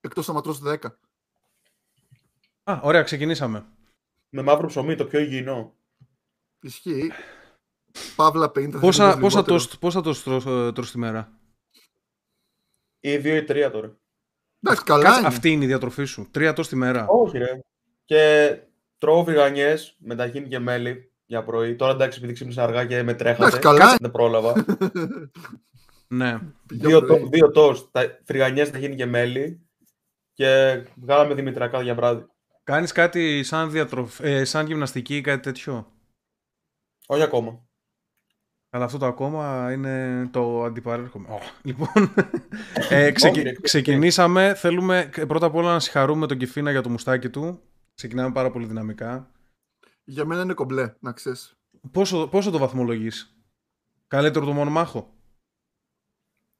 Εκτός 0.00 0.26
να 0.26 0.34
ματρώσει 0.34 0.60
10. 0.64 0.76
Α, 2.62 2.78
ωραία, 2.82 3.02
ξεκινήσαμε. 3.02 3.64
Με 4.28 4.42
μαύρο 4.42 4.66
ψωμί, 4.66 4.94
το 4.94 5.04
πιο 5.04 5.18
υγιεινό. 5.20 5.74
Ισχύει. 6.60 7.10
Παύλα 8.16 8.46
50. 8.54 8.78
Πόσα, 8.80 9.18
πόσα 9.18 9.42
τόστ 9.42 9.74
πόσα 9.80 10.00
τόστ 10.00 10.24
τρως, 10.24 10.46
ε, 10.46 10.72
τρως 10.72 10.90
τη 10.90 10.98
μέρα; 10.98 11.32
Ή 13.00 13.16
δύο 13.16 13.36
ή 13.36 13.44
τρία 13.44 13.70
τώρα. 13.70 13.96
Εντάξει, 14.62 14.84
καλά 14.84 15.02
Κάτσε, 15.04 15.18
είναι. 15.18 15.28
αυτή 15.28 15.50
είναι 15.52 15.64
η 15.64 15.66
διατροφή 15.66 16.04
σου. 16.04 16.28
Τρία 16.30 16.52
τόστ 16.52 16.70
τη 16.70 16.76
μέρα. 16.76 17.06
Όχι, 17.06 17.38
ρε. 17.38 17.60
Και 18.04 18.54
τρώω 18.98 19.24
βιγανιέ 19.24 19.76
με 19.98 20.14
ταχύνη 20.14 20.48
και 20.48 20.58
μέλι 20.58 21.12
για 21.26 21.44
πρωί. 21.44 21.76
Τώρα 21.76 21.92
εντάξει, 21.92 22.18
επειδή 22.18 22.32
ξύπνησα 22.32 22.62
αργά 22.62 22.86
και 22.86 23.02
με 23.02 23.14
τρέχατε. 23.14 23.42
Εντάξει, 23.44 23.60
καλά. 23.60 23.96
Δεν 24.00 24.10
πρόλαβα. 24.10 24.64
Ναι. 26.08 26.38
δύο, 26.70 27.06
τό- 27.06 27.28
δύο 27.30 27.50
τόστ, 27.50 27.88
τα, 27.92 28.18
φρυγανιές 28.24 28.70
ταχύνη 28.70 28.94
και 28.96 29.06
μέλι. 29.06 29.67
Και 30.38 30.82
βγάλαμε 30.96 31.34
δημητριακά 31.34 31.82
για 31.82 31.94
βράδυ. 31.94 32.26
Κάνεις 32.64 32.92
κάτι 32.92 33.42
σαν, 33.42 33.70
διατροφ... 33.70 34.20
ε, 34.20 34.44
σαν 34.44 34.66
γυμναστική 34.66 35.16
ή 35.16 35.20
κάτι 35.20 35.42
τέτοιο; 35.42 35.92
Όχι 37.06 37.22
ακόμα. 37.22 37.66
Αλλά 38.70 38.84
αυτό 38.84 38.98
το 38.98 39.06
ακόμα 39.06 39.72
είναι 39.72 40.26
το 40.32 40.62
αντιπαρέρχομαι. 40.64 41.28
Ω, 41.28 41.38
λοιπόν, 41.62 42.14
ε, 42.90 43.10
ξεκι- 43.12 43.36
Όχι, 43.36 43.42
ρε, 43.44 43.52
ξεκινήσαμε. 43.52 44.54
Θέλουμε 44.54 45.10
ε, 45.14 45.24
πρώτα 45.24 45.46
απ' 45.46 45.54
όλα 45.54 45.72
να 45.72 45.80
συγχαρούμε 45.80 46.26
τον 46.26 46.38
Κιφίνα 46.38 46.70
για 46.70 46.82
το 46.82 46.88
μουστάκι 46.88 47.30
του. 47.30 47.60
Ξεκινάμε 47.94 48.32
πάρα 48.32 48.50
πολύ 48.50 48.66
δυναμικά. 48.66 49.30
Για 50.04 50.24
μένα 50.24 50.42
είναι 50.42 50.54
κομπλέ, 50.54 50.94
να 51.00 51.12
ξέρεις. 51.12 51.58
Πόσο, 51.90 52.28
πόσο 52.28 52.50
το 52.50 52.58
βαθμολογείς; 52.58 53.36
Καλύτερο 54.06 54.44
το 54.46 54.52
μονομάχο. 54.52 55.14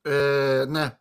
Ε, 0.02 0.64
ναι. 0.68 0.98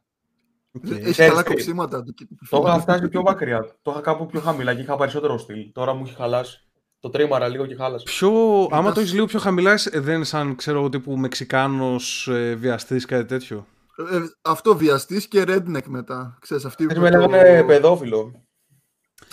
Οκ. 0.72 0.84
Έχει 0.84 1.00
Ξέρεις 1.00 1.18
καλά 1.18 1.44
τι, 1.44 1.50
κοψίματα. 1.50 2.04
το- 2.04 2.14
Το 2.50 2.64
είχα 2.66 2.80
φτάσει 2.80 3.08
πιο 3.08 3.22
μακριά. 3.22 3.60
Το 3.82 3.92
είχα 3.92 4.02
κάπου 4.02 4.26
πιο 4.26 4.40
χαμηλά 4.40 4.74
και 4.76 4.82
είχα 4.82 4.98
περισσότερο 4.98 5.38
στυλ. 5.38 5.72
Τώρα 5.74 5.94
μου 5.94 6.04
έχει 6.06 6.16
χαλάσει. 6.16 6.60
Το 7.00 7.10
τρίμαρα 7.10 7.48
λίγο 7.48 7.66
και 7.66 7.76
χάλασε. 7.76 8.04
Πιο, 8.06 8.30
άμα 8.72 8.80
Ένας- 8.80 8.94
το 8.94 9.00
έχεις 9.00 9.14
λίγο 9.14 9.26
πιο 9.26 9.40
χαμηλά, 9.40 9.80
ε, 9.92 10.00
δεν 10.00 10.16
είναι 10.16 10.24
σαν 10.24 10.56
ξέρω 10.56 10.80
εγώ 10.80 10.90
τύπου 10.90 11.18
Μεξικάνος 11.18 12.28
ε, 12.28 12.56
βιαστής 12.56 13.06
κάτι 13.06 13.26
τέτοιο. 13.26 13.66
Ε, 14.12 14.20
αυτό 14.42 14.76
βιαστής 14.78 15.28
και 15.28 15.44
redneck 15.48 15.84
μετά. 15.88 16.38
Ξέρεις, 16.42 16.66
αυτοί 16.66 16.84
Έτσι 16.84 16.96
που 16.96 17.02
με 17.02 17.10
το- 17.10 17.18
λέγανε 17.18 17.64
παιδόφιλο. 17.64 18.32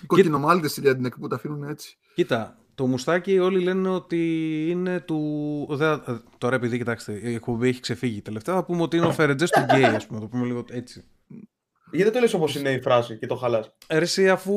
κοκκινομάλιδες 0.06 0.76
οι 0.76 0.82
redneck 0.84 1.12
που 1.20 1.28
τα 1.28 1.36
αφήνουν 1.36 1.62
έτσι. 1.68 1.96
Κοίτα, 2.14 2.56
το 2.74 2.86
μουστάκι 2.86 3.38
όλοι 3.38 3.60
λένε 3.62 3.88
ότι 3.88 4.20
είναι 4.70 5.00
του. 5.00 5.66
δεν- 5.70 6.02
ε, 6.06 6.20
τώρα 6.38 6.54
επειδή 6.56 6.78
κοιτάξτε, 6.78 7.12
η 7.22 7.34
εκπομπή 7.34 7.68
έχει 7.68 7.80
ξεφύγει 7.80 8.20
τελευταία, 8.22 8.54
θα 8.54 8.64
πούμε 8.64 8.82
ότι 8.82 8.96
είναι 8.96 9.06
ο 9.06 9.12
Φερετζές 9.12 9.50
του 9.50 9.60
γκέι, 9.60 9.84
ας 9.84 10.06
πούμε. 10.06 10.20
Το 10.20 10.26
πούμε 10.26 10.44
λίγο 10.46 10.64
έτσι. 10.70 11.04
Γιατί 11.90 12.04
δεν 12.04 12.12
το 12.12 12.20
λες 12.20 12.34
όπως 12.34 12.54
είναι 12.56 12.70
η 12.70 12.80
φράση 12.80 13.18
και 13.18 13.26
το 13.26 13.36
χαλάς; 13.36 13.70
Ε, 13.86 13.98
Ρε, 13.98 14.04
εσύ, 14.04 14.28
αφού, 14.30 14.54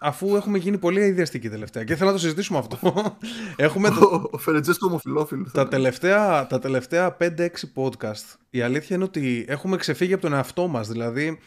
αφού 0.00 0.36
έχουμε 0.36 0.58
γίνει 0.58 0.78
πολύ 0.78 1.00
αειδιαστικοί 1.00 1.48
τελευταία 1.48 1.84
και 1.84 1.94
θέλω 1.96 2.08
να 2.10 2.14
το 2.16 2.20
συζητήσουμε 2.22 2.58
αυτό. 2.58 2.78
έχουμε 3.56 3.88
το, 3.88 3.94
Ο- 4.04 4.28
Ο 4.32 4.38
Φερετζές 4.38 4.78
του 4.78 4.86
ομοφιλόφιλου. 4.90 5.50
τα 5.52 5.68
τελευταία, 5.68 6.46
τα 6.46 6.58
τελευταία 6.58 7.16
5-6 7.20 7.48
podcast. 7.74 8.34
Η 8.50 8.60
αλήθεια 8.60 8.96
είναι 8.96 9.04
ότι 9.04 9.44
έχουμε 9.48 9.76
ξεφύγει 9.76 10.12
από 10.12 10.22
τον 10.22 10.32
εαυτό 10.32 10.68
μας. 10.68 10.88
Δηλαδή, 10.88 11.38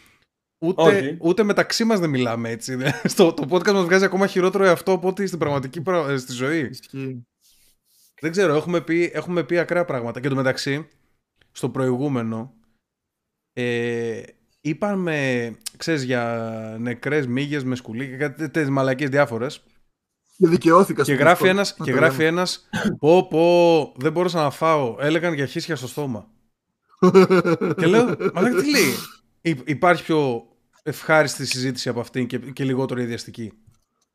ούτε, 0.62 0.82
Όχι. 0.82 1.18
ούτε 1.22 1.44
μεταξύ 1.44 1.84
μας 1.84 2.00
δεν 2.00 2.10
μιλάμε 2.10 2.50
έτσι. 2.50 2.78
Στο, 3.04 3.34
το 3.34 3.48
podcast 3.50 3.74
μας 3.74 3.84
βγάζει 3.84 4.06
ακόμα 4.06 4.28
χειρότερο 4.28 4.64
εαυτό 4.64 4.92
από 4.92 5.08
ό,τι 5.08 5.26
στην 5.28 5.40
πραγματική 5.40 5.82
πρα- 5.82 6.10
ε, 6.10 6.18
στη 6.18 6.32
ζωή. 6.34 6.60
Ισχύει. 6.72 7.26
Δεν 8.22 8.32
ξέρω, 8.32 8.56
έχουμε 8.56 8.82
πει, 8.82 9.12
έχουμε 9.14 9.44
πει 9.44 9.58
ακραία 9.58 9.86
πράγματα. 9.86 10.20
Και 10.20 10.28
το 10.30 10.36
μεταξύ, 10.36 10.88
στο 11.52 11.70
προηγούμενο, 11.70 12.54
ε, 13.54 14.22
είπαμε, 14.66 15.52
ξέρεις, 15.78 16.04
για 16.04 16.76
νεκρές 16.80 17.28
μύγες 17.28 17.64
με 17.64 17.76
σκουλί 17.76 18.08
και 18.10 18.16
κάτι 18.18 18.36
τέτοιες 18.42 18.70
μαλακίες 18.70 19.10
διάφορες. 19.10 19.64
Και 20.38 20.48
δικαιώθηκα 20.48 21.04
Και 21.04 21.14
στο 21.14 21.24
γράφει 21.24 21.44
Discord, 21.44 21.50
ένας, 21.50 21.76
να 21.78 21.86
και 21.86 21.92
το 21.92 21.98
γράφει 21.98 22.18
λέμε. 22.18 22.30
ένας, 22.30 22.70
πω 23.00 23.28
πω, 23.28 23.94
δεν 23.98 24.12
μπορούσα 24.12 24.42
να 24.42 24.50
φάω, 24.50 24.96
έλεγαν 25.00 25.34
για 25.34 25.46
χίσια 25.46 25.76
στο 25.76 25.88
στόμα. 25.88 26.28
και 27.78 27.86
λέω, 27.86 28.06
μαλάκα 28.34 28.62
τι 28.62 28.70
λέει. 28.72 28.94
Υ- 29.42 29.70
υπάρχει 29.70 30.04
πιο 30.04 30.44
ευχάριστη 30.84 31.46
συζήτηση 31.46 31.90
από 31.90 32.00
αυτήν 32.00 32.28
και, 32.28 32.38
και 32.38 32.64
λιγότερο 32.64 33.02
αηδιαστική. 33.02 33.54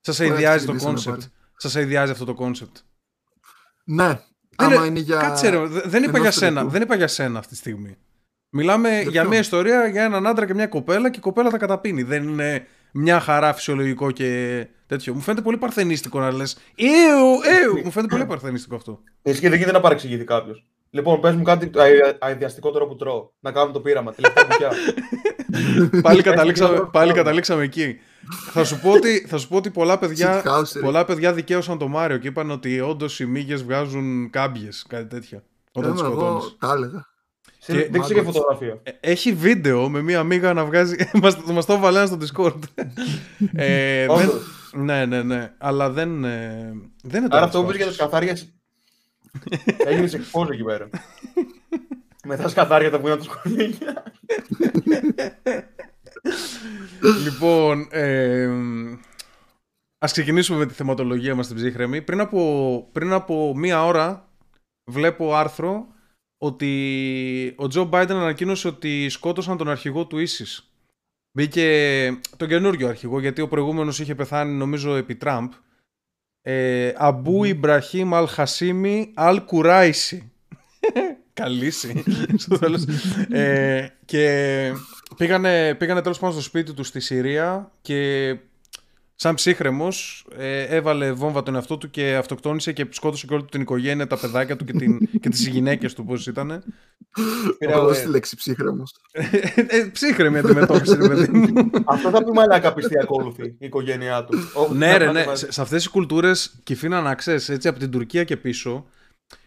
Σας 0.01 0.19
Ωραία, 0.21 0.33
αηδιάζει 0.33 0.67
το 0.67 0.73
ξεκινήσαμε 0.73 0.95
concept. 0.95 1.19
πάλι. 1.19 1.53
Σας 1.57 1.77
αηδιάζει 1.77 2.13
αυτό 2.13 2.25
το 2.25 2.35
concept. 2.35 2.77
Ναι. 3.85 4.07
Δεν 4.07 4.67
Άμα 4.67 4.75
είναι- 4.75 4.87
είναι 4.87 4.99
για... 5.01 5.17
Κάτσε 5.21 5.49
ρε, 5.49 5.67
δε- 5.67 5.81
δεν 5.85 6.03
είπα 6.03 6.11
ενός 6.11 6.21
για 6.21 6.31
σένα, 6.31 6.55
τρίτου. 6.55 6.71
δεν 6.73 6.83
είπα 6.83 6.95
για 6.95 7.07
σένα 7.09 7.39
αυτή 7.39 7.53
τη 7.53 7.59
στιγμή. 7.59 7.97
Μιλάμε 8.59 9.01
για, 9.01 9.11
ποιον; 9.11 9.27
μια 9.27 9.39
ιστορία 9.39 9.87
για 9.87 10.05
έναν 10.05 10.27
άντρα 10.27 10.47
και 10.47 10.55
μια 10.55 10.67
κοπέλα 10.67 11.11
και 11.11 11.19
η 11.19 11.23
κοπέλα 11.23 11.51
τα 11.51 11.59
καταπίνει. 11.59 12.03
Δεν 12.03 12.29
είναι 12.29 12.67
μια 12.93 13.21
χαρά 13.21 13.53
φυσιολογικό 13.55 14.11
και 14.11 14.67
τέτοιο. 14.87 15.15
Μου 15.15 15.21
φαίνεται 15.21 15.43
πολύ 15.43 15.57
παρθενίστικο 15.57 16.21
να 16.21 16.33
λες 16.33 16.59
Εου, 16.77 17.27
εου. 17.65 17.81
Μου 17.85 17.91
φαίνεται 17.91 18.15
πολύ 18.15 18.27
παρθενίστικο 18.27 18.75
αυτό. 18.75 19.01
Εσύ 19.23 19.41
και 19.41 19.49
δεν 19.49 19.59
γίνεται 19.59 19.77
να 19.77 19.83
παρεξηγηθεί 19.83 20.25
κάποιος. 20.25 20.67
Λοιπόν, 20.91 21.21
πες 21.21 21.35
μου 21.35 21.43
κάτι 21.43 21.71
αη- 21.77 22.17
αηδιαστικότερο 22.19 22.87
που 22.87 22.97
τρώω. 22.97 23.31
Να 23.41 23.53
κάνουμε 23.53 23.73
το 23.73 23.81
πείραμα. 23.81 24.13
Τελευταία 24.13 24.45
μπουκιά. 24.49 24.71
πάλι, 26.03 26.19
Έχει 26.19 26.29
καταλήξαμε, 26.29 26.73
μια- 26.73 26.85
πάλι 26.87 27.13
καταλήξαμε 27.13 27.63
εκεί. 27.63 27.99
θα, 28.53 28.65
σου 28.65 28.81
πω 28.81 28.91
ότι, 28.91 29.25
θα 29.29 29.39
σου 29.39 29.49
πω 29.49 29.57
ότι 29.57 29.71
πολλά 29.71 29.99
παιδιά, 29.99 30.43
Cheat 30.45 30.49
house, 30.59 30.73
ρε. 30.75 30.81
πολλά 30.81 31.05
παιδιά 31.05 31.33
δικαίωσαν 31.33 31.79
το 31.79 31.89
Μάριο 31.89 32.17
και 32.17 32.29
είπαν 32.29 32.51
ότι 32.51 32.81
όντως 32.81 33.21
οι 33.21 33.27
μύγες 33.27 33.63
βγάζουν 33.63 34.31
κάμπιες, 34.31 34.85
κάτι 34.89 35.07
τέτοια. 35.07 35.43
Όταν 35.73 35.93
τις 35.93 36.01
Έμα, 36.01 36.11
σκοτώνεις. 36.11 36.45
εγώ 36.45 36.55
τα 36.59 36.73
έλεγα. 36.77 37.07
Και- 37.73 37.89
Δείξε 37.91 38.15
και 38.15 38.23
φωτογραφία. 38.23 38.81
Ε, 38.83 38.91
Έχει 39.01 39.33
βίντεο 39.33 39.89
με 39.89 40.03
μία 40.03 40.23
μίγα 40.23 40.53
να 40.53 40.65
βγάζει. 40.65 40.97
μας, 41.23 41.37
μας 41.45 41.67
το 41.67 41.73
έβαλε 41.73 41.99
ένα 41.99 42.07
στο 42.07 42.19
Discord. 42.21 42.59
ε, 43.55 44.07
δεν, 44.07 44.11
Όντως. 44.11 44.71
ναι, 44.73 45.07
ναι, 45.07 45.23
ναι. 45.23 45.53
Αλλά 45.59 45.91
δεν, 45.91 46.25
ε, 46.25 46.73
δεν 47.03 47.23
είναι 47.25 47.29
Άρα 47.37 47.41
το 47.41 47.45
αυτό 47.47 47.61
που 47.63 47.67
πεις 47.67 47.77
για 47.77 47.87
τα 47.87 47.93
σκαθάρια. 47.93 48.37
Έγινε 49.87 50.05
εκπόζο 50.13 50.53
εκεί 50.53 50.63
πέρα. 50.63 50.89
Μετά 52.25 52.43
τα 52.43 52.49
σκαθάρια 52.49 52.91
τα 52.91 52.99
που 53.01 53.07
είναι 53.07 53.15
από 53.15 53.25
τα 53.25 53.31
σκορπίνια. 53.31 54.03
Λοιπόν, 57.25 57.89
ε, 57.91 58.49
ας 59.99 60.13
ξεκινήσουμε 60.13 60.59
με 60.59 60.67
τη 60.67 60.75
θεματολογία 60.75 61.35
μας 61.35 61.45
στην 61.45 61.57
ψύχρεμη. 61.57 62.03
Πριν 62.03 62.21
από, 62.21 62.89
πριν 62.93 63.13
από 63.13 63.53
μία 63.57 63.85
ώρα 63.85 64.29
βλέπω 64.91 65.35
άρθρο 65.35 65.87
ότι 66.39 67.53
ο 67.57 67.67
Τζο 67.69 67.85
Μπάιντεν 67.85 68.17
ανακοίνωσε 68.17 68.69
ότι 68.69 69.09
σκότωσαν 69.09 69.57
τον 69.57 69.69
αρχηγό 69.69 70.07
του 70.07 70.19
Ίσης. 70.19 70.73
Μπήκε 71.33 72.19
τον 72.37 72.49
καινούριο 72.49 72.89
αρχηγό, 72.89 73.21
γιατί 73.21 73.41
ο 73.41 73.49
προηγούμενος 73.49 73.99
είχε 73.99 74.15
πεθάνει 74.15 74.53
νομίζω 74.53 74.95
επί 74.95 75.15
Τραμπ. 75.15 75.53
Ε, 76.43 76.93
Αμπού 76.97 77.45
Ιμπραχήμ 77.45 78.15
Αλ 78.15 78.27
Χασίμι 78.27 79.13
Αλ 79.15 79.45
Κουράισι. 79.45 80.33
Καλύση. 81.33 82.05
στο 82.37 82.59
τέλος. 82.59 82.85
ε, 83.31 83.89
και 84.05 84.73
πήγανε, 85.17 85.75
πήγανε 85.75 86.03
τέλος 86.03 86.19
πάνω 86.19 86.33
στο 86.33 86.43
σπίτι 86.43 86.73
τους 86.73 86.87
στη 86.87 87.01
Συρία 87.01 87.73
και 87.83 88.37
σαν 89.21 89.35
ψύχρεμος 89.35 90.27
ε, 90.37 90.63
έβαλε 90.63 91.13
βόμβα 91.13 91.43
τον 91.43 91.55
εαυτό 91.55 91.79
του 91.79 91.91
και 91.91 92.15
αυτοκτόνησε 92.15 92.73
και 92.73 92.87
σκότωσε 92.91 93.27
και 93.27 93.35
όλη 93.35 93.43
του 93.43 93.49
την 93.49 93.61
οικογένεια, 93.61 94.07
τα 94.07 94.19
παιδάκια 94.19 94.57
του 94.57 94.65
και, 94.65 94.73
την, 94.73 94.99
και 95.23 95.29
τις 95.29 95.47
γυναίκες 95.47 95.95
του 95.95 96.05
πώς 96.05 96.27
ήταν. 96.27 96.63
Πήρα, 97.59 97.73
Εγώ 97.73 97.91
ε, 97.91 97.95
στη 97.95 98.09
λέξη 98.09 98.37
ψύχρεμος. 98.37 98.95
ε, 99.69 99.89
ψύχρεμη 99.93 100.39
αντιμετώπιση, 100.39 100.97
ρε 100.97 101.09
παιδί 101.09 101.31
μου. 101.31 101.71
Αυτό 101.85 102.11
θα 102.11 102.25
πει 102.25 102.33
μαλάκα 102.33 102.73
πιστή 102.73 102.99
ακόλουθη 103.01 103.47
η 103.47 103.57
οικογένειά 103.59 104.25
του. 104.25 104.39
Ω, 104.55 104.75
ναι, 104.75 104.87
να 104.87 104.99
ρε, 104.99 105.07
πάνε 105.07 105.21
ναι. 105.21 105.27
μαζί. 105.27 105.45
Σε, 105.45 105.53
σε 105.53 105.61
αυτές 105.61 105.83
τις 105.83 105.91
κουλτούρες, 105.91 106.61
Κιφίνα 106.63 107.01
να 107.01 107.15
ξέρεις, 107.15 107.49
έτσι 107.49 107.69
από 107.69 107.79
την 107.79 107.91
Τουρκία 107.91 108.25
και 108.25 108.37
πίσω, 108.37 108.87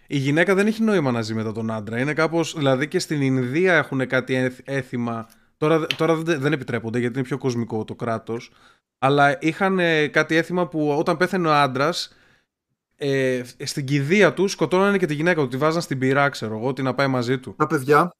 η 0.07 0.17
γυναίκα 0.17 0.55
δεν 0.55 0.67
έχει 0.67 0.83
νόημα 0.83 1.11
να 1.11 1.21
ζει 1.21 1.33
μετά 1.33 1.51
τον 1.51 1.71
άντρα. 1.71 1.99
Είναι 1.99 2.13
κάπως, 2.13 2.53
δηλαδή 2.57 2.87
και 2.87 2.99
στην 2.99 3.21
Ινδία 3.21 3.73
έχουν 3.73 4.07
κάτι 4.07 4.35
έθ- 4.35 4.61
έθιμα. 4.63 5.29
Τώρα, 5.61 5.87
τώρα 5.87 6.15
δεν, 6.15 6.39
δεν 6.41 6.53
επιτρέπονται 6.53 6.99
γιατί 6.99 7.17
είναι 7.17 7.27
πιο 7.27 7.37
κοσμικό 7.37 7.83
το 7.83 7.95
κράτος. 7.95 8.51
Αλλά 8.99 9.37
είχαν 9.41 9.79
ε, 9.79 10.07
κάτι 10.07 10.35
έθιμα 10.35 10.67
που 10.67 10.89
όταν 10.89 11.17
πέθανε 11.17 11.47
ο 11.47 11.53
άντρας, 11.53 12.13
ε, 12.95 13.41
στην 13.63 13.85
κηδεία 13.85 14.33
του 14.33 14.47
σκοτώνανε 14.47 14.97
και 14.97 15.05
τη 15.05 15.13
γυναίκα 15.13 15.41
του. 15.41 15.47
Τη 15.47 15.57
βάζαν 15.57 15.81
στην 15.81 15.99
πυρά, 15.99 16.29
ξέρω 16.29 16.57
εγώ, 16.57 16.67
ότι 16.67 16.81
να 16.81 16.93
πάει 16.93 17.07
μαζί 17.07 17.39
του. 17.39 17.55
Τα 17.57 17.67
παιδιά. 17.67 18.11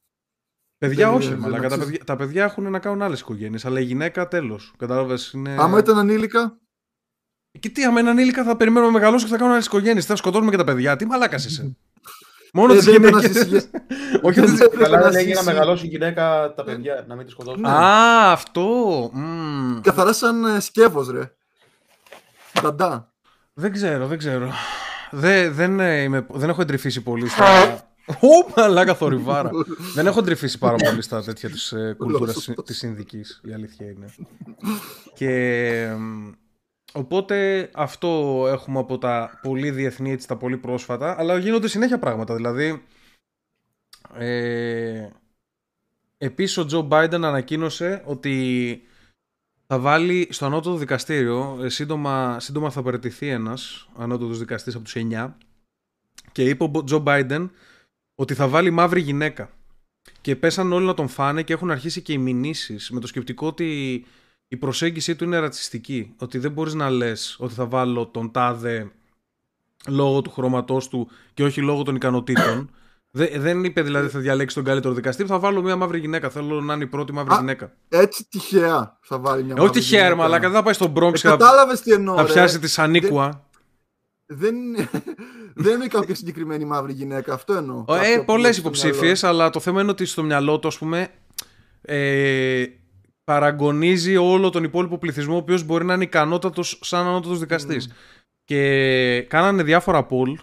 Παιδιά, 0.78 1.06
Δεν- 1.06 1.16
όχι, 1.16 1.28
δεν 1.28 1.38
μαλάκα. 1.38 1.68
Τα 1.68 1.74
αξίζει. 1.74 1.90
παιδιά, 1.90 2.04
τα 2.04 2.16
παιδιά 2.16 2.44
έχουν 2.44 2.70
να 2.70 2.78
κάνουν 2.78 3.02
άλλες 3.02 3.20
οικογένειες. 3.20 3.64
Αλλά 3.64 3.80
η 3.80 3.84
γυναίκα 3.84 4.28
τέλος. 4.28 4.72
Κατάλαβες. 4.78 5.32
Είναι... 5.32 5.56
Άμα 5.58 5.78
ήταν 5.78 5.98
ανήλικα, 5.98 6.58
Και 7.60 7.68
τι, 7.68 7.84
άμα 7.84 8.00
είναι 8.00 8.10
ανήλικα, 8.10 8.44
θα 8.44 8.56
περιμένουμε 8.56 8.92
να 8.92 8.98
μεγαλώσουν 8.98 9.26
και 9.26 9.32
θα 9.32 9.38
κάνουν 9.38 9.52
άλλες 9.52 9.66
οικογένειες. 9.66 10.06
Θα 10.06 10.16
σκοτώνουμε 10.16 10.50
και 10.50 10.56
τα 10.56 10.64
παιδιά. 10.64 10.96
Τι 10.96 11.06
μαλάκας 11.06 11.44
είσαι. 11.44 11.76
Μόνο 12.54 12.72
Ε, 12.72 12.76
τις 12.76 12.84
δεν 12.84 12.94
έπαιρνα 12.94 13.20
γυναίκες. 13.20 13.42
στις- 13.46 13.70
Όχι 14.22 14.40
δεν 14.40 14.50
τις... 14.50 14.60
έπαιρνα 14.60 14.84
Καλά 14.84 15.00
να 15.00 15.10
λέγει 15.10 15.28
να 15.28 15.34
ζήσει. 15.40 15.44
μεγαλώσει 15.52 15.86
η 15.86 15.88
γυναίκα 15.88 16.54
τα 16.56 16.64
παιδιά, 16.64 17.04
να 17.08 17.14
μην 17.14 17.24
τη 17.24 17.30
σκοτώσουν. 17.30 17.64
Α, 17.66 18.32
αυτό. 18.32 18.64
Μμμ. 19.12 19.80
Καθαρά 19.80 20.12
σαν 20.12 20.44
ε, 20.44 20.60
σκεύος 20.60 21.10
ρε. 21.10 21.32
Δαντά. 22.62 23.12
Δεν 23.54 23.72
ξέρω, 23.72 24.06
δεν 24.06 24.18
ξέρω. 24.18 24.50
Δεν, 25.10 25.54
δεν, 25.54 25.80
ε, 25.80 26.00
είμαι, 26.02 26.26
δεν 26.30 26.48
έχω 26.48 26.62
εντρυφήσει 26.62 27.00
πολύ 27.02 27.28
στα... 27.28 27.44
Ω, 28.06 28.52
μαλάκα 28.56 28.94
θορυβάρα. 28.94 29.50
Δεν 29.94 30.06
έχω 30.06 30.22
τρυφήσει 30.22 30.58
πάρα 30.58 30.76
πολύ 30.76 31.02
στα 31.02 31.22
τέτοια 31.22 31.50
της 31.50 31.72
ε, 31.72 31.94
κουλτούρας 31.98 32.34
Σωστός. 32.34 32.64
της 32.64 32.82
Ινδικής, 32.82 33.40
η 33.44 33.52
αλήθεια 33.52 33.86
είναι. 33.86 34.14
Και 35.14 35.30
εμ, 35.90 36.32
οπότε 36.92 37.70
αυτό 37.74 38.44
έχουμε 38.48 38.78
από 38.78 38.98
τα 38.98 39.38
πολύ 39.42 39.70
διεθνή, 39.70 40.12
έτσι, 40.12 40.28
τα 40.28 40.36
πολύ 40.36 40.56
πρόσφατα, 40.56 41.18
αλλά 41.18 41.38
γίνονται 41.38 41.68
συνέχεια 41.68 41.98
πράγματα. 41.98 42.34
Δηλαδή, 42.34 42.82
ε, 44.14 45.08
επίσης 46.18 46.56
ο 46.56 46.64
Τζο 46.66 46.88
Biden 46.90 47.20
ανακοίνωσε 47.22 48.02
ότι 48.06 48.82
θα 49.66 49.78
βάλει 49.78 50.28
στο 50.30 50.46
ανώτατο 50.46 50.76
δικαστήριο, 50.76 51.58
ε, 51.62 51.68
σύντομα, 51.68 52.40
σύντομα 52.40 52.70
θα 52.70 52.82
παραιτηθεί 52.82 53.28
ένας 53.28 53.88
ανώτατος 53.96 54.38
δικαστής 54.38 54.74
από 54.74 54.84
τους 54.84 54.96
9 54.96 55.36
και 56.32 56.44
είπε 56.44 56.64
ο 56.64 56.84
Τζο 56.84 57.02
Biden 57.06 57.50
ότι 58.14 58.34
θα 58.34 58.48
βάλει 58.48 58.70
μαύρη 58.70 59.00
γυναίκα. 59.00 59.50
Και 60.20 60.36
πέσαν 60.36 60.72
όλοι 60.72 60.86
να 60.86 60.94
τον 60.94 61.08
φάνε 61.08 61.42
και 61.42 61.52
έχουν 61.52 61.70
αρχίσει 61.70 62.02
και 62.02 62.12
οι 62.12 62.18
μηνύσεις 62.18 62.90
με 62.90 63.00
το 63.00 63.06
σκεπτικό 63.06 63.46
ότι 63.46 64.04
η 64.52 64.56
προσέγγιση 64.56 65.16
του 65.16 65.24
είναι 65.24 65.38
ρατσιστική. 65.38 66.14
Ότι 66.18 66.38
δεν 66.38 66.52
μπορείς 66.52 66.74
να 66.74 66.90
λες 66.90 67.36
ότι 67.38 67.54
θα 67.54 67.66
βάλω 67.66 68.06
τον 68.06 68.30
τάδε 68.30 68.90
λόγω 69.88 70.22
του 70.22 70.30
χρώματός 70.30 70.88
του 70.88 71.08
και 71.34 71.44
όχι 71.44 71.60
λόγω 71.60 71.82
των 71.82 71.94
ικανοτήτων. 71.94 72.70
Δε- 73.14 73.38
δεν 73.38 73.64
είπε 73.64 73.82
δηλαδή 73.82 74.08
θα 74.08 74.18
διαλέξει 74.18 74.54
τον 74.54 74.64
καλύτερο 74.64 74.94
δικαστή, 74.94 75.24
θα 75.26 75.38
βάλω 75.38 75.62
μια 75.62 75.76
μαύρη 75.76 75.98
γυναίκα. 75.98 76.30
Θέλω 76.30 76.60
να 76.60 76.74
είναι 76.74 76.84
η 76.84 76.86
πρώτη 76.86 77.12
μαύρη 77.12 77.34
Α, 77.34 77.36
γυναίκα. 77.38 77.72
Έτσι 77.88 78.24
τυχαία 78.28 78.98
θα 79.02 79.18
βάλει 79.18 79.42
μια 79.44 79.54
Ε, 79.56 79.60
όχι 79.60 79.66
μαύρη 79.66 79.80
τυχαία, 79.80 79.98
ρε 80.00 80.04
γυναίκα. 80.04 80.22
μαλάκα, 80.22 80.46
δεν 80.48 80.56
θα 80.56 80.62
πάει 80.62 80.74
στον 80.74 80.92
Bronx 80.96 81.08
Ε, 81.08 81.10
και 81.12 81.18
θα, 81.18 81.30
Κατάλαβες 81.30 81.80
τι 81.80 81.92
εννοώ. 81.92 82.16
θα 82.16 82.22
ρε. 82.22 82.32
πιάσει 82.32 82.58
τη 82.58 82.68
Σανίκουα. 82.68 83.46
Δεν, 84.26 84.54
δεν 85.64 85.74
είναι 85.74 85.86
κάποια 85.86 86.14
συγκεκριμένη 86.14 86.64
μαύρη 86.64 86.92
γυναίκα. 86.92 87.34
Αυτό 87.34 87.52
εννοώ. 87.52 87.84
Ε, 87.88 87.92
Κάποια 87.94 88.18
που 88.18 88.24
Πολλέ 88.24 88.48
έχει 88.48 88.58
στο 88.58 88.68
υποψήφιες, 88.68 89.24
αλλά 89.24 89.50
το 89.50 89.60
θέμα 89.60 89.80
είναι 89.80 89.90
ότι 89.90 90.04
στο 90.04 90.22
μυαλό 90.22 90.58
του, 90.58 90.68
ας 90.68 90.78
πούμε, 90.78 91.08
ε, 91.82 92.64
παραγκωνίζει 93.24 94.16
όλο 94.16 94.50
τον 94.50 94.64
υπόλοιπο 94.64 94.98
πληθυσμό, 94.98 95.34
ο 95.34 95.36
οποίος 95.36 95.64
μπορεί 95.64 95.84
να 95.84 95.94
είναι 95.94 96.04
ικανότατος 96.04 96.78
σαν 96.82 97.06
ανώτατος 97.06 97.38
δικαστής. 97.38 97.92
Και 98.44 99.22
κάνανε 99.22 99.62
διάφορα 99.62 100.06
poll. 100.10 100.34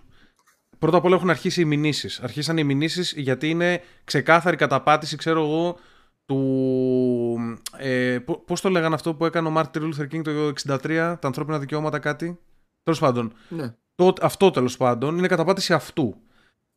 Πρώτα 0.80 0.98
απ' 0.98 1.06
όλα 1.06 1.16
έχουν 1.16 1.30
αρχίσει 1.30 1.62
οι 1.62 1.66
μηνύσεις. 1.66 2.20
Αρχίσαν 2.20 2.58
οι 2.58 2.64
μηνύσεις 2.64 3.14
γιατί 3.18 3.50
είναι 3.50 3.81
ξεκάθαρη 4.04 4.56
καταπάτηση, 4.56 5.16
ξέρω 5.18 5.42
εγώ, 5.42 5.78
του. 6.26 7.38
Ε, 7.78 8.20
Πώς 8.46 8.62
το 8.62 8.70
λέγανε 8.70 8.96
αυτό 8.96 9.14
που 9.14 9.26
έκανε 9.26 9.48
ο 9.48 9.52
Μάρτιν 9.52 9.84
Λούθερ 9.84 10.08
Κίνγκ 10.08 10.24
το 10.24 10.31
1963, 10.68 11.18
τα 11.20 11.28
ανθρώπινα 11.28 11.60
δικαιώματα, 11.60 12.00
κάτι. 12.00 12.40
Τέλος 12.84 13.00
πάντων. 13.00 13.34
Ναι. 13.50 13.74
Το, 13.96 14.14
αυτό 14.22 14.52
τέλος 14.52 14.78
πάντων 14.78 15.18
είναι 15.18 15.28
καταπάτηση 15.28 15.74
αυτού. 15.74 16.16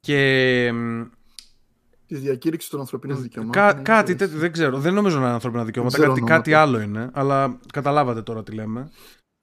Και 0.01 0.71
μ, 0.73 1.03
Της 2.13 2.21
διακήρυξης 2.21 2.71
των 2.71 2.81
ανθρωπίνων 2.81 3.23
δικαιωμάτων. 3.23 3.63
Κά, 3.63 3.73
κάτι 3.83 4.15
τέτοιο, 4.15 4.39
δεν 4.39 4.53
ξέρω. 4.53 4.79
Δεν 4.79 4.95
νομίζω 4.95 5.19
να 5.19 5.25
είναι 5.25 5.33
ανθρώπινα 5.35 5.65
δικαιώματα. 5.65 5.99
Δεν 5.99 6.07
ξέρω 6.07 6.21
Κάτι, 6.23 6.33
ονόματα. 6.33 6.51
κάτι 6.51 6.71
άλλο 6.71 6.81
είναι. 6.81 7.11
Αλλά 7.13 7.59
καταλάβατε 7.73 8.23
τώρα 8.23 8.43
τι 8.43 8.53
λέμε. 8.53 8.91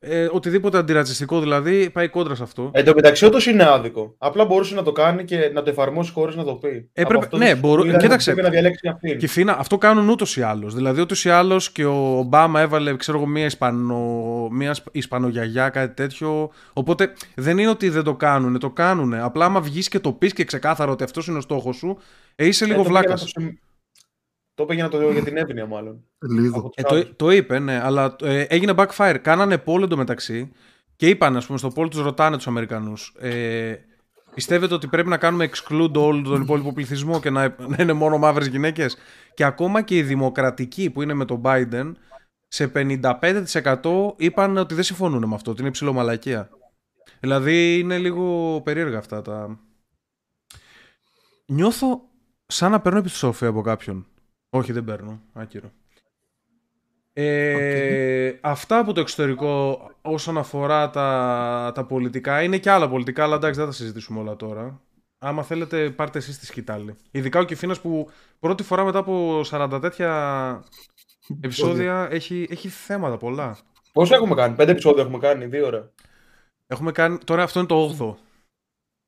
Ε, 0.01 0.27
οτιδήποτε 0.31 0.77
αντιρατσιστικό 0.77 1.39
δηλαδή 1.39 1.89
πάει 1.89 2.07
κόντρα 2.07 2.35
σε 2.35 2.43
αυτό. 2.43 2.71
Εν 2.73 2.85
τω 2.85 2.91
μεταξύ, 2.95 3.25
όντως 3.25 3.45
είναι 3.47 3.63
άδικο. 3.63 4.15
Απλά 4.17 4.45
μπορούσε 4.45 4.75
να 4.75 4.83
το 4.83 4.91
κάνει 4.91 5.23
και 5.23 5.51
να 5.53 5.63
το 5.63 5.69
εφαρμόσει 5.69 6.11
χωρίς 6.11 6.35
να 6.35 6.43
το 6.43 6.53
πει. 6.55 6.67
Έπρεπε- 6.67 7.11
Από 7.15 7.19
αυτό 7.19 7.37
ναι, 7.37 7.49
το 7.51 7.57
μπορώ- 7.59 7.83
είδα 7.85 7.93
ότι 7.93 8.03
κοίταξε. 8.03 8.31
Πρέπει 8.31 8.47
να 8.47 8.53
διαλέξει 8.53 8.87
αυτήν. 8.87 9.17
Και 9.17 9.27
φίνα, 9.27 9.57
αυτό 9.57 9.77
κάνουν 9.77 10.09
ούτως 10.09 10.37
ή 10.37 10.41
άλλως. 10.41 10.75
Δηλαδή, 10.75 11.01
ούτως 11.01 11.25
ή 11.25 11.29
άλλως 11.29 11.71
και 11.71 11.85
ο 11.85 12.17
Ομπάμα 12.17 12.61
έβαλε, 12.61 12.95
ξέρω 12.95 13.17
εγώ, 13.17 13.27
μία, 13.27 13.45
Ισπανο, 13.45 14.47
μία 14.51 14.69
Ισπ- 14.69 14.87
Ισπανογιαγιά, 14.95 15.69
κάτι 15.69 15.93
τέτοιο. 15.93 16.51
Οπότε 16.73 17.13
δεν 17.35 17.57
είναι 17.57 17.69
ότι 17.69 17.89
δεν 17.89 18.03
το 18.03 18.15
κάνουν, 18.15 18.59
το 18.59 18.69
κάνουν. 18.69 19.13
Απλά 19.13 19.45
άμα 19.45 19.61
βγεις 19.61 19.87
και 19.87 19.99
το 19.99 20.11
πεις 20.11 20.33
και 20.33 20.43
ξεκάθαρα 20.43 20.91
ότι 20.91 21.03
αυτός 21.03 21.27
είναι 21.27 21.37
ο 21.37 21.41
στόχος 21.41 21.75
σου, 21.77 21.97
ε, 22.35 22.45
είσαι 22.45 22.63
Ε, 22.63 22.67
λίγο 22.67 22.83
το 22.83 22.87
πήγε 22.89 22.99
βλάκας. 22.99 23.33
Να 24.63 24.65
το 24.65 24.65
συμ- 24.65 24.65
Το 24.65 24.65
πήγε 24.65 24.81
να 24.81 24.89
το 24.89 24.97
δω 24.97 25.11
για 25.11 25.23
την 25.23 25.37
εύνοια, 25.37 25.65
μάλλον. 25.65 26.03
Λίγο. 26.19 26.59
Από 26.59 26.69
τους 26.69 26.83
Ε, 26.83 26.87
το, 26.87 26.95
άλλους. 26.95 27.11
το 27.15 27.29
είπε, 27.31 27.59
ναι, 27.59 27.81
αλλά 27.83 28.15
ε, 28.21 28.41
έγινε 28.41 28.73
backfire. 28.77 29.17
Κάνανε 29.21 29.63
poll 29.65 29.81
εντωμεταξύ 29.83 30.51
και 30.95 31.09
είπαν, 31.09 31.35
ας 31.37 31.45
πούμε, 31.45 31.57
στο 31.57 31.71
poll 31.75 31.89
τους 31.89 32.01
ρωτάνε 32.01 32.35
τους 32.35 32.47
Αμερικανούς. 32.47 33.13
Ε, 33.19 33.75
πιστεύετε 34.33 34.73
ότι 34.73 34.87
πρέπει 34.87 35.09
να 35.09 35.17
κάνουμε 35.17 35.49
exclude 35.53 35.93
όλο 35.93 36.21
τον 36.21 36.41
υπόλοιπο 36.41 36.73
πληθυσμό 36.73 37.19
και 37.19 37.29
να, 37.29 37.55
να 37.67 37.75
είναι 37.79 37.93
μόνο 37.93 38.17
μαύρες 38.17 38.47
γυναίκες; 38.47 38.97
Και 39.33 39.43
ακόμα 39.43 39.81
και 39.81 39.97
οι 39.97 40.03
δημοκρατικοί 40.03 40.89
που 40.89 41.01
είναι 41.01 41.13
με 41.13 41.25
τον 41.25 41.41
Biden, 41.45 41.91
σε 42.47 42.67
55% 42.67 44.13
είπαν 44.17 44.57
ότι 44.57 44.73
δεν 44.73 44.83
συμφωνούν 44.83 45.27
με 45.27 45.35
αυτό, 45.35 45.51
ότι 45.51 45.61
είναι 45.61 45.71
ψηλομαλακία. 45.71 46.49
Δηλαδή 47.19 47.79
είναι 47.79 47.97
λίγο 47.97 48.61
περίεργα 48.63 48.97
αυτά 48.97 49.21
τα. 49.21 49.59
Νιώθω 51.45 52.01
σαν 52.45 52.71
να 52.71 52.79
παίρνω 52.79 52.99
επιστροφή 52.99 53.45
από 53.45 53.61
κάποιον. 53.61 54.05
Όχι, 54.49 54.71
δεν 54.71 54.83
παίρνω. 54.83 55.21
Άκυρο. 55.33 55.71
Ε, 57.13 58.33
Αυτά 58.41 58.77
από 58.77 58.93
το 58.93 59.01
εξωτερικό 59.01 59.81
όσον 60.01 60.37
αφορά 60.37 60.89
τα, 60.89 61.71
τα 61.75 61.85
πολιτικά. 61.85 62.43
Είναι 62.43 62.57
και 62.57 62.69
άλλα 62.69 62.89
πολιτικά, 62.89 63.23
αλλά 63.23 63.35
εντάξει 63.35 63.59
δεν 63.59 63.65
θα 63.65 63.71
τα 63.71 63.77
συζητήσουμε 63.77 64.19
όλα 64.19 64.35
τώρα. 64.35 64.81
Άμα 65.19 65.43
θέλετε 65.43 65.89
πάρτε 65.89 66.17
εσείς 66.17 66.39
τη 66.39 66.45
σκητάλη. 66.45 66.95
Ειδικά 67.11 67.39
ο 67.39 67.43
Κιφίνας 67.43 67.79
που 67.79 68.09
πρώτη 68.39 68.63
φορά 68.63 68.83
μετά 68.83 68.99
από 68.99 69.41
40 69.51 69.77
τέτοια 69.81 70.63
επεισόδια 71.41 72.07
έχει, 72.11 72.47
έχει 72.49 72.67
θέματα 72.67 73.17
πολλά. 73.17 73.57
Πόσο 73.93 74.15
έχουμε 74.15 74.35
κάνει, 74.35 74.55
πέντε 74.55 74.71
επεισόδια 74.71 75.01
έχουμε 75.01 75.17
κάνει, 75.17 75.45
δύο 75.45 75.65
ώρα. 75.65 75.91
Έχουμε 76.67 76.91
κάνει, 76.91 77.17
τώρα 77.17 77.43
αυτό 77.43 77.59
είναι 77.59 77.67
το 77.67 77.95
8ο. 77.99 78.15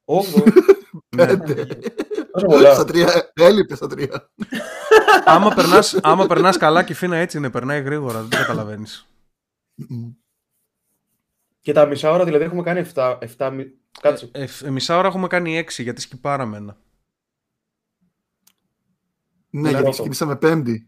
Όχι, 0.06 0.44
ναι. 1.16 1.26
τόσο 2.32 2.46
πολλά. 2.46 2.74
Στα 2.74 2.86
τρία. 2.86 3.32
Έλειπε 3.34 3.76
στα 3.76 3.88
τρία. 3.88 4.30
Άμα, 5.26 5.54
περνάς, 5.54 5.94
άμα 6.02 6.28
περνάς 6.28 6.58
καλά 6.58 6.84
Κιφίνα 6.84 7.16
έτσι 7.18 7.38
είναι, 7.38 7.50
περνάει 7.50 7.82
γρήγορα, 7.82 8.20
δεν 8.20 8.30
το 8.30 8.38
καταλαβαίνεις. 8.38 9.06
Και 11.62 11.74
τα 11.74 11.86
μισά 11.86 12.12
ώρα 12.12 12.24
δηλαδή 12.24 12.44
έχουμε 12.44 12.64
κάνει 12.64 12.86
7. 12.96 13.18
7 13.38 13.50
μι- 13.54 13.74
Κάτσε. 14.02 14.30
Ε, 14.32 14.46
ε, 14.64 14.70
μισά 14.70 14.98
ώρα 14.98 15.08
έχουμε 15.08 15.28
κάνει 15.28 15.58
6 15.60 15.84
γιατί 15.84 16.02
σκυπάραμε 16.02 16.58
ένα. 16.58 16.78
Ναι, 19.50 19.68
Δηλαδή 19.68 19.70
γιατί 19.70 19.78
αυτό. 19.78 19.92
ξεκινήσαμε 19.92 20.36
πέμπτη. 20.36 20.86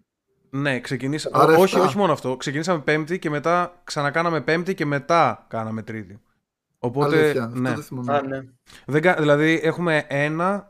Ναι, 0.49 0.79
ξεκινήσα... 0.79 1.29
Άρα 1.33 1.53
όχι, 1.57 1.75
εφτά. 1.75 1.87
όχι 1.87 1.97
μόνο 1.97 2.11
αυτό. 2.13 2.37
Ξεκινήσαμε 2.37 2.81
πέμπτη 2.81 3.19
και 3.19 3.29
μετά 3.29 3.81
ξανακάναμε 3.83 4.41
πέμπτη 4.41 4.73
και 4.75 4.85
μετά 4.85 5.45
κάναμε 5.49 5.81
τρίτη. 5.83 6.19
Οπότε, 6.79 7.17
Αλήθεια. 7.23 7.43
Αυτό 7.43 7.59
ναι. 7.59 7.69
δεν 7.73 7.83
θυμάμαι. 7.83 8.13
Α, 8.17 8.21
ναι. 8.21 8.39
Δεν, 8.85 9.01
κα- 9.01 9.15
δηλαδή 9.19 9.59
έχουμε 9.63 10.05
1, 10.09 10.61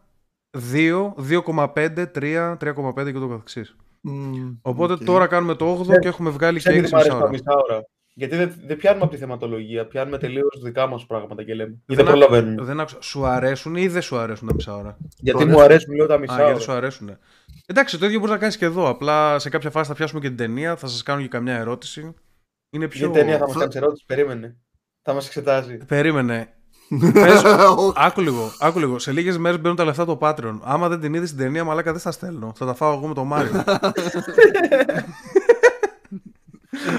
2, 0.57 1.13
2,5, 1.17 2.05
3, 2.11 2.57
3,5 2.57 3.11
και 3.11 3.17
ούτω 3.17 3.27
καθεξής. 3.27 3.75
Μμμ, 4.01 4.55
Οπότε 4.61 4.93
οκ. 4.93 5.03
τώρα 5.03 5.27
κάνουμε 5.27 5.55
το 5.55 5.65
8ο 5.71 5.81
Ξέρεις- 5.81 6.01
και 6.01 6.07
έχουμε 6.07 6.29
βγάλει 6.29 6.59
και 6.61 6.69
Ξέρετε 6.69 6.81
6 6.87 6.89
τι 6.89 6.93
μου 6.95 6.99
αρέσει 6.99 7.09
μισά 7.15 7.19
τα 7.19 7.23
ώρα. 7.25 7.29
μισά 7.59 7.73
ώρα. 7.75 7.85
Γιατί 8.15 8.35
δεν, 8.35 8.53
δεν 8.65 8.77
πιάνουμε 8.77 9.03
από 9.03 9.13
τη 9.13 9.19
θεματολογία, 9.19 9.85
πιάνουμε 9.87 10.17
τελείως 10.17 10.59
δικά 10.63 10.87
μας 10.87 11.05
πράγματα 11.05 11.43
και 11.43 11.53
λέμε. 11.53 11.71
Ή 11.71 11.77
Δεν 11.85 11.95
δεν 11.95 12.07
άκου- 12.07 12.19
προλαβαίνουμε. 12.19 12.63
Δεν 12.63 12.79
άκουσα. 12.79 12.97
Σου 13.01 13.25
αρέσουν 13.25 13.75
ή 13.75 13.87
δεν 13.87 14.01
σου 14.01 14.17
αρέσουν 14.17 14.47
τα 14.47 14.53
μισά 14.53 14.75
ώρα. 14.75 14.97
Γιατί 15.17 15.45
Το 15.45 15.49
μου 15.51 15.61
αρέσουν, 15.61 15.95
λέω 15.95 16.05
τα 16.07 16.17
μισά 16.17 16.33
Α, 16.33 16.35
ώρα. 16.35 16.45
γιατί 16.45 16.61
σου 16.61 16.71
αρέσουν. 16.71 17.17
Εντάξει, 17.65 17.99
το 17.99 18.05
ίδιο 18.05 18.17
μπορείς 18.19 18.33
να 18.33 18.39
κάνεις 18.39 18.57
και 18.57 18.65
εδώ. 18.65 18.87
Απλά 18.89 19.39
σε 19.39 19.49
κάποια 19.49 19.69
φάση 19.69 19.89
θα 19.89 19.95
πιάσουμε 19.95 20.19
και 20.21 20.27
την 20.27 20.37
ταινία, 20.37 20.75
θα 20.75 20.87
σας 20.87 21.03
κάνω 21.03 21.21
και 21.21 21.27
καμιά 21.27 21.55
ερώτηση. 21.57 22.13
Είναι 22.69 22.87
πιο. 22.87 22.99
Γιατί 22.99 23.19
ταινία 23.19 23.37
θα 23.37 23.47
μας 23.47 23.57
κάνεις 23.57 23.75
ερώτηση, 23.75 24.03
περίμενε. 24.05 24.57
Θα 25.01 25.13
μας 25.13 25.25
εξετάζει. 25.25 25.77
Περίμενε. 25.77 26.53
Πες- 27.13 27.43
Όχι. 27.77 27.93
Άκου 28.05 28.21
λίγο, 28.21 28.51
άκου 28.59 28.79
λίγο. 28.79 28.99
Σε 28.99 29.11
λίγες 29.11 29.37
μέρες 29.37 29.59
μπαίνουν 29.59 29.77
τα 29.77 29.85
λεφτά 29.85 30.05
το 30.05 30.17
Patreon. 30.21 30.57
Άμα 30.63 30.87
δεν 30.89 30.99
την 30.99 31.13
είδες 31.13 31.29
την 31.29 31.37
ταινία, 31.37 31.63
μαλάκα 31.63 31.91
δεν 31.91 31.99
στα 31.99 32.11
στέλνω. 32.11 32.53
Θα 32.55 32.65
τα 32.65 32.73
φάω 32.73 32.93
εγώ 32.93 33.07
με 33.07 33.13
τον 33.13 33.27
Μάριο. 33.27 33.63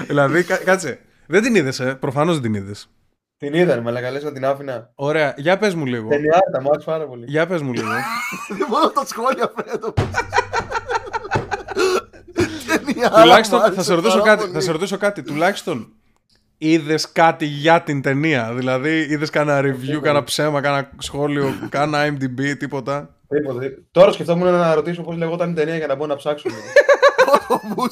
δηλαδή, 0.07 0.43
κα- 0.43 0.57
κάτσε. 0.57 0.99
Δεν 1.27 1.43
την 1.43 1.55
είδες, 1.55 1.79
ε. 1.79 1.95
Προφανώς 1.95 2.33
δεν 2.39 2.43
την 2.51 2.53
είδες. 2.53 2.89
Την 3.37 3.53
είδαν, 3.53 3.81
με 3.81 3.91
λες 4.11 4.23
να 4.23 4.31
την 4.31 4.45
άφηνα. 4.45 4.91
Ωραία, 4.95 5.33
για 5.37 5.57
πες 5.57 5.75
μου 5.75 5.85
λίγο. 5.85 6.09
Ταινιάρα, 6.09 6.61
μου 6.61 6.69
άρεσε 6.69 6.85
πάρα 6.85 7.05
πολύ. 7.07 7.25
Για 7.27 7.47
πες 7.47 7.61
μου 7.61 7.73
λίγο. 7.73 7.87
Δεν 8.57 8.67
μπορώ 8.69 8.89
τα 8.89 9.05
σχόλια 9.05 9.51
φέτο. 9.55 9.93
Τουλάχιστον 13.21 13.73
θα 13.73 13.83
σε, 13.83 13.93
ρωτήσω 13.93 14.21
κάτι, 14.21 14.49
θα 14.51 14.59
σε 14.59 14.71
ρωτήσω 14.71 14.97
κάτι. 14.97 15.21
Τουλάχιστον 15.23 15.93
είδες 16.57 17.11
κάτι 17.11 17.45
για 17.45 17.81
την 17.81 18.01
ταινία. 18.01 18.53
Δηλαδή, 18.53 19.05
είδες 19.09 19.29
κανένα 19.29 19.69
review, 19.69 19.99
κανένα 20.01 20.23
ψέμα, 20.23 20.61
κανένα 20.61 20.89
σχόλιο, 20.97 21.53
κανένα 21.69 22.17
IMDb, 22.19 22.57
τίποτα. 22.57 23.15
Τίποτα, 23.27 23.59
τίποτα. 23.59 23.81
Τώρα 23.91 24.11
σκεφτόμουν 24.11 24.51
να 24.51 24.73
ρωτήσω 24.73 25.01
πώς 25.03 25.15
λεγόταν 25.17 25.51
η 25.51 25.53
ταινία 25.53 25.77
για 25.77 25.87
να 25.87 25.95
μπορώ 25.95 26.09
να 26.09 26.15
ψάξω. 26.15 26.49
λίγο. 26.49 26.61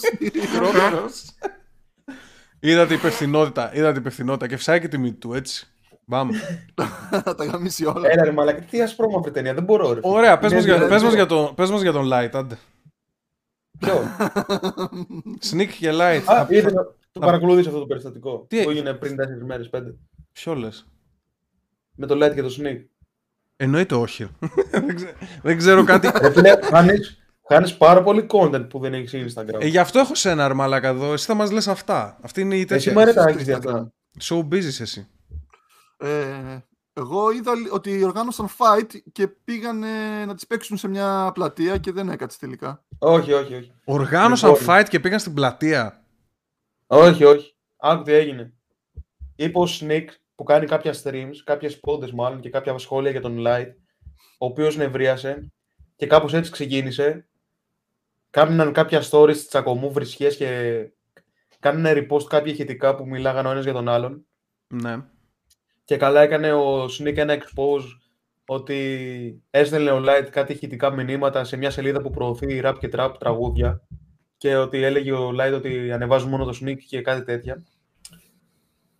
Είδα 2.60 2.86
την 2.86 2.96
υπευθυνότητα, 2.96 3.72
είδα 3.76 3.92
την 3.92 4.02
υπευθυνότητα 4.02 4.48
και 4.48 4.58
φυσάει 4.58 4.80
και 4.80 4.88
τη 4.88 4.98
μύτη 4.98 5.18
του, 5.18 5.34
έτσι. 5.34 5.68
Μπαμ. 6.06 6.30
Τα 7.38 7.46
γαμίσει 7.52 7.86
όλα. 7.86 8.10
Έλα 8.12 8.24
ρε 8.24 8.32
μαλάκα, 8.32 8.62
τι 8.62 8.82
ασπρόμαυρη 8.82 9.32
ταινία, 9.32 9.54
δεν 9.54 9.64
μπορώ 9.64 9.94
ρε. 9.94 10.00
φίλε. 10.02 10.14
Ωραία, 10.14 10.38
πες 10.38 10.52
Είναι 10.52 10.56
μας, 10.60 10.66
για, 10.66 10.74
δηλαδή- 10.74 10.94
πες, 10.94 11.04
μας 11.04 11.14
για 11.14 11.26
τον, 11.26 11.56
πες 11.56 11.70
μας 11.70 11.82
για 11.82 11.92
τον 11.92 12.10
Light, 12.14 12.30
άντε. 12.34 12.58
Ποιο; 13.80 14.04
Sneak 15.52 15.68
και 15.80 15.92
Light. 15.94 16.22
Α, 16.26 16.46
είδε, 17.14 17.26
το 17.26 17.32
παρακολουθείς 17.32 17.68
αυτό 17.68 17.80
το 17.80 17.86
περιστατικό. 17.86 18.46
Τι- 18.50 18.64
Που 18.64 18.70
έγινε 18.70 18.94
πριν 18.94 19.16
4 19.16 19.46
μέρες, 19.46 19.70
5. 19.70 19.96
Ποιο 20.32 20.56
λες; 20.56 20.86
Με 21.96 22.06
το 22.08 22.26
Light 22.26 22.34
και 22.36 22.42
το 22.42 22.56
Sneak. 22.60 22.86
Εννοείται 23.56 23.96
όχι. 23.96 24.28
δεν, 24.72 24.96
ξέ- 24.96 25.16
δεν 25.44 25.58
ξέρω 25.58 25.84
κάτι. 25.84 26.10
Ρε 26.22 26.32
φίλε, 26.32 26.60
χάνεις, 26.64 27.18
χάνεις 27.48 27.78
πάρα 27.78 28.04
πολύ 28.04 28.26
content 28.32 28.66
που 28.70 28.80
δεν 28.80 28.94
έχεις 28.94 29.36
Instagram. 29.36 29.60
ε, 29.62 29.68
γι' 29.68 29.78
αυτό 29.78 30.00
έχω 30.00 30.16
σένα 30.16 30.48
ρε 30.48 30.54
μαλάκα 30.54 30.88
εδώ. 30.88 31.14
Εσύ 31.14 31.26
θα 31.26 31.34
μας 31.34 31.52
λες 31.52 31.68
αυτά. 31.68 32.18
Αυτή 32.22 32.42
είναι 32.42 32.56
η 32.56 32.58
Εσύ 32.58 32.68
τέτοια. 32.68 32.94
μαρέτα 32.94 33.22
στο 33.22 33.30
έχεις 33.30 33.44
δει 33.46 33.52
αυτά. 33.52 33.94
So 34.22 34.38
busy 34.40 34.54
είσαι 34.64 34.84
εσύ. 34.84 35.08
Ε, 35.98 36.58
εγώ 36.94 37.32
είδα 37.32 37.56
λι- 37.56 37.74
ότι 37.74 38.04
οργάνωσαν 38.04 38.48
fight 38.48 38.88
και 39.12 39.28
πήγαν 39.28 39.80
να 40.28 40.34
τις 40.36 40.48
παίξουν 40.48 40.78
σε 40.78 40.88
μια 40.88 41.32
πλατεία 41.34 41.78
και 41.78 41.92
δεν 41.92 42.10
έκατσε 42.10 42.38
τελικά. 42.40 42.84
Όχι, 43.00 43.34
όχι, 43.34 43.56
όχι. 43.56 43.72
Οργάνωσαν 43.86 44.52
Λοιπόν. 44.52 44.66
fight 44.80 44.86
και 44.90 45.00
πήγαν 45.00 45.20
στην 45.20 45.34
πλατεία. 45.34 46.03
Όχι, 46.88 47.24
όχι. 47.24 47.56
Άκου 47.78 48.04
τι 48.04 48.14
έγινε. 48.14 48.54
Είπε 49.36 49.60
ο 49.60 49.68
Sneak 49.80 50.06
που 50.36 50.44
κάνει 50.44 50.66
κάποια 50.66 50.94
streams, 51.04 51.36
κάποιες 51.44 51.80
πόντες 51.80 52.12
μάλλον 52.12 52.40
και 52.40 52.50
κάποια 52.50 52.78
σχόλια 52.78 53.12
για 53.12 53.22
τον 53.22 53.38
Light, 53.40 53.74
ο 54.38 54.46
οποίος 54.46 54.76
νευρίασε 54.76 55.52
και 55.96 56.08
κάπως 56.08 56.34
έτσι 56.34 56.52
ξεκίνησε. 56.52 57.28
Κάμιναν 58.30 58.74
κάποια 58.74 59.04
stories 59.12 59.38
τσακωμού, 59.48 59.92
βρισχές 59.92 60.36
και 60.36 60.90
κάνανε 61.60 61.92
repost 61.96 62.24
κάποια 62.24 62.52
ηχητικά 62.52 62.96
που 62.96 63.08
μιλάγαν 63.08 63.46
ο 63.46 63.52
ένας 63.52 63.64
για 63.64 63.74
τον 63.74 63.90
άλλον. 63.90 64.26
Ναι. 64.68 64.98
Και 65.84 65.98
καλά 65.98 66.22
έκανε 66.22 66.54
ο 66.54 66.86
Snik 66.86 67.18
ένα 67.18 67.38
expose 67.38 67.86
ότι 68.46 69.44
έστελνε 69.50 69.92
ο 69.92 70.04
Light 70.06 70.28
κάτι 70.32 70.54
ηχητικά 70.54 70.92
μηνύματα 70.92 71.44
σε 71.44 71.58
μια 71.58 71.70
σελίδα 71.70 72.02
που 72.02 72.10
προωθεί 72.10 72.62
rap 72.64 72.76
και 72.80 72.90
trap 72.94 73.14
τραγούδια 73.20 73.88
και 74.44 74.56
ότι 74.56 74.84
έλεγε 74.84 75.12
ο 75.12 75.30
Light 75.30 75.54
ότι 75.54 75.92
ανεβάζουν 75.92 76.30
μόνο 76.30 76.46
το 76.46 76.58
Snik 76.62 76.78
και 76.88 77.02
κάτι 77.02 77.24
τέτοια. 77.24 77.64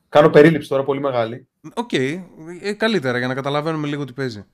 Κάνω 0.10 0.30
περίληψη 0.30 0.70
τώρα 0.70 0.84
πολύ 0.84 1.00
μεγάλη. 1.00 1.48
Οκ. 1.74 1.94
Ε, 1.94 2.74
καλύτερα 2.78 3.18
για 3.18 3.28
να 3.28 3.34
καταλαβαίνουμε 3.34 3.88
λίγο 3.88 4.06
τι 4.06 4.14
παίζει. 4.14 4.46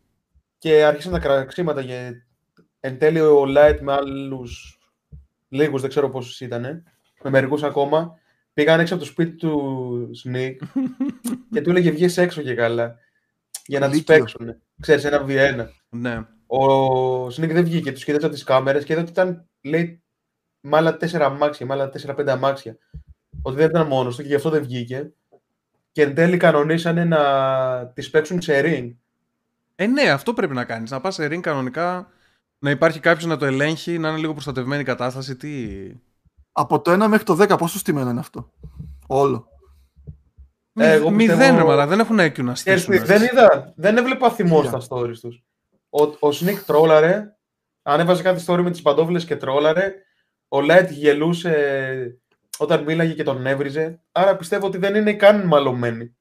Και 0.58 0.84
άρχισαν 0.84 1.12
τα 1.12 1.20
κραξίματα 1.20 1.84
και 1.84 2.12
εν 2.80 2.98
τέλει 2.98 3.20
ο 3.20 3.44
Light 3.48 3.78
με 3.82 3.94
άλλους 3.94 4.80
λίγους, 5.50 5.82
δεν 5.82 5.90
ξέρω 5.90 6.10
πόσους 6.10 6.42
ήταν, 6.42 6.84
με 7.24 7.30
μερικούς 7.30 7.64
ακόμα, 7.64 8.20
πήγαν 8.54 8.80
έξω 8.80 8.94
από 8.94 9.04
το 9.04 9.10
σπίτι 9.10 9.36
του 9.36 10.12
Sneak 10.26 10.56
και 11.54 11.62
του 11.62 11.70
έλεγε 11.70 11.92
βγες 11.92 12.18
έξω 12.18 12.42
και 12.42 12.54
καλά 12.54 12.96
για 13.66 13.80
να 13.80 13.90
τις 13.90 13.98
Λύκειο. 13.98 14.16
παίξουν. 14.16 14.56
Ξέρεις, 14.82 15.04
ένα 15.04 15.26
V1. 15.28 15.68
Ναι. 15.90 16.26
Ο 16.48 17.26
Sneak 17.26 17.50
δεν 17.52 17.64
βγήκε, 17.64 17.92
τους 17.92 18.04
κοίταξε 18.04 18.26
από 18.26 18.36
τις 18.36 18.44
κάμερες 18.44 18.84
και 18.84 18.94
είδε 18.94 19.02
ότι 19.02 19.12
ήταν, 19.12 19.50
λέει, 19.62 20.04
με 20.62 20.78
άλλα 20.78 20.98
τέσσερα 20.98 21.26
αμάξια, 21.26 21.66
με 21.66 21.74
άλλα 21.74 21.90
τέσσερα-πέντε 21.90 22.32
αμάξια. 22.32 22.78
Ότι 23.42 23.56
δεν 23.56 23.70
ήταν 23.70 23.88
μόνος 23.88 24.16
του 24.16 24.22
και 24.22 24.28
γι' 24.28 24.36
αυτό 24.36 24.50
δεν 24.50 24.62
βγήκε. 24.62 25.14
Και 25.92 26.02
εν 26.02 26.16
τέλει 26.16 26.38
κανονίσανε 26.38 27.04
να 27.06 27.22
τις 27.94 28.10
παίξουν 28.10 28.42
σε 28.42 28.62
ring. 28.66 28.96
Ε, 29.76 29.88
ναι, 29.88 30.10
αυτό 30.10 30.34
πρέπει 30.34 30.54
να 30.54 30.66
κάνεις. 30.66 30.92
Να 30.92 31.02
πας 31.02 31.14
σε 31.16 31.26
ring 31.26 31.40
κανονικά, 31.40 32.08
να 32.60 32.70
υπάρχει 32.70 33.00
κάποιος 33.00 33.26
να 33.26 33.38
το 33.38 33.46
ελέγχει, 33.46 33.98
να 33.98 34.10
είναι 34.10 34.18
λίγο 34.18 34.32
προστατευμένη 34.34 34.82
η 34.82 34.86
κατάσταση. 34.86 35.36
Τι... 35.36 35.68
Από 36.52 36.82
το 36.82 37.04
1 37.04 37.08
μέχρι 37.08 37.26
το 37.26 37.38
10 37.42 37.58
πόσο 37.58 37.78
στημένο 37.78 38.10
είναι 38.10 38.20
αυτό; 38.20 38.52
Όλο. 39.08 39.48
Ε, 40.74 40.92
εγώ 40.92 41.10
Μηδέν, 41.10 41.38
πιστεύω- 41.38 41.58
ρε 41.58 41.64
μαλά, 41.64 41.88
δεν 41.88 42.00
έχουν 42.00 42.20
IQ 42.20 42.44
να 42.44 42.54
Ξέρεις 42.54 42.82
στήσουν. 42.82 42.92
τι, 42.92 42.98
δεν 42.98 43.22
είδα, 43.24 43.74
δεν 43.76 43.98
έβλεπα 43.98 44.30
θυμό 44.32 44.64
Είδα. 44.64 44.80
στα 44.80 44.96
stories 44.98 45.18
τους. 45.22 45.44
Ο, 45.90 46.04
ο 46.04 46.30
Sneak 46.42 46.58
τρόλαρε, 46.66 47.36
ανέβαζε 47.82 48.22
κάτι 48.22 48.44
story 48.48 48.62
με 48.62 48.72
τις 48.72 48.82
παντόφλες 48.82 49.26
και 49.26 49.36
τρόλαρε. 49.36 49.94
Ο 50.50 50.58
Light 50.58 50.88
γελούσε 50.90 52.20
όταν 52.58 52.84
μίλαγε 52.84 53.14
και 53.14 53.24
τον 53.24 53.46
έβριζε. 53.46 54.00
Άρα 54.12 54.36
πιστεύω 54.36 54.68
ότι 54.68 54.78
δεν 54.78 54.96
είναι 54.96 55.14
καν 55.14 55.46
μαλωμένοι. 55.46 56.16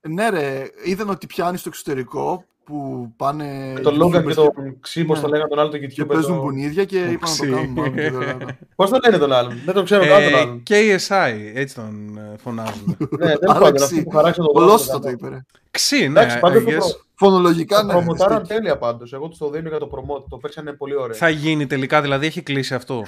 Ναι, 0.00 0.28
ρε, 0.28 0.70
είδαν 0.84 1.10
ότι 1.10 1.26
πιάνει 1.26 1.56
στο 1.56 1.68
εξωτερικό 1.68 2.44
που 2.64 3.08
πάνε. 3.16 3.70
Με 3.74 3.80
τον 3.80 4.02
Logan 4.02 4.16
YouTubers 4.16 4.26
και 4.26 4.34
τον 4.34 4.80
Ξύ, 4.80 5.04
πώς 5.04 5.16
ναι. 5.16 5.22
το 5.24 5.28
λέγανε 5.30 5.48
τον 5.48 5.58
άλλο 5.58 5.68
τον 5.68 5.80
και 5.80 5.86
YouTuber. 6.02 6.06
παίζουν 6.08 6.34
το- 6.36 6.40
μπουνίδια 6.42 6.84
και 6.84 6.98
Το 7.04 7.10
είπαν 7.10 7.12
να 7.12 7.18
το 7.20 7.32
ξύ. 7.32 7.50
κάνουν 7.50 7.70
μάλλον 7.72 7.94
και 7.94 8.00
δεν 8.10 8.12
λέγανε. 8.18 8.58
Πώς 8.76 8.90
το 8.90 8.98
λένε 9.04 9.18
τον 9.18 9.32
άλλον, 9.32 9.60
δεν 9.64 9.74
τον 9.74 9.84
ξέρω 9.84 10.06
καν 10.06 10.22
τον 10.24 10.32
Ε, 10.32 10.36
άλλον. 10.40 10.62
KSI, 10.70 11.34
έτσι 11.54 11.74
τον 11.74 12.18
ε, 12.18 12.36
φωνάζουν. 12.38 12.96
Ναι, 13.18 13.26
δεν 13.26 13.50
Άρα 13.50 13.58
πάντων, 13.58 13.74
Ξύ. 13.74 13.84
αυτοί 13.84 14.02
που 14.02 14.10
χαράξαν 14.10 14.44
τον 14.46 14.62
Ολόσωτα 14.62 14.92
κόσμο. 14.92 15.00
το 15.04 15.10
είπε. 15.10 15.28
ρε. 15.28 15.40
Ξύ, 15.70 15.98
ναι, 15.98 16.04
Εντάξει, 16.20 16.36
I 16.38 16.40
πάντως 16.40 16.62
το 16.64 16.70
guess. 16.70 16.74
προ- 16.76 17.02
Φωνολογικά, 17.14 17.80
το 17.80 17.86
ναι. 17.86 17.92
προμοτάραν 17.92 18.44
στέκει. 18.44 18.60
τέλεια 18.60 18.78
πάντως. 18.78 19.12
Εγώ 19.12 19.28
τους 19.28 19.38
το 19.38 19.50
δίνω 19.50 19.68
για 19.68 19.78
το 19.78 19.88
promote, 19.92 20.24
το 20.28 20.36
παίξανε 20.36 20.72
πολύ 20.72 20.94
ωραία. 20.96 21.16
Θα 21.16 21.28
γίνει 21.28 21.66
τελικά, 21.66 22.00
δηλαδή 22.02 22.26
έχει 22.26 22.42
κλείσει 22.42 22.74
αυτό. 22.74 23.02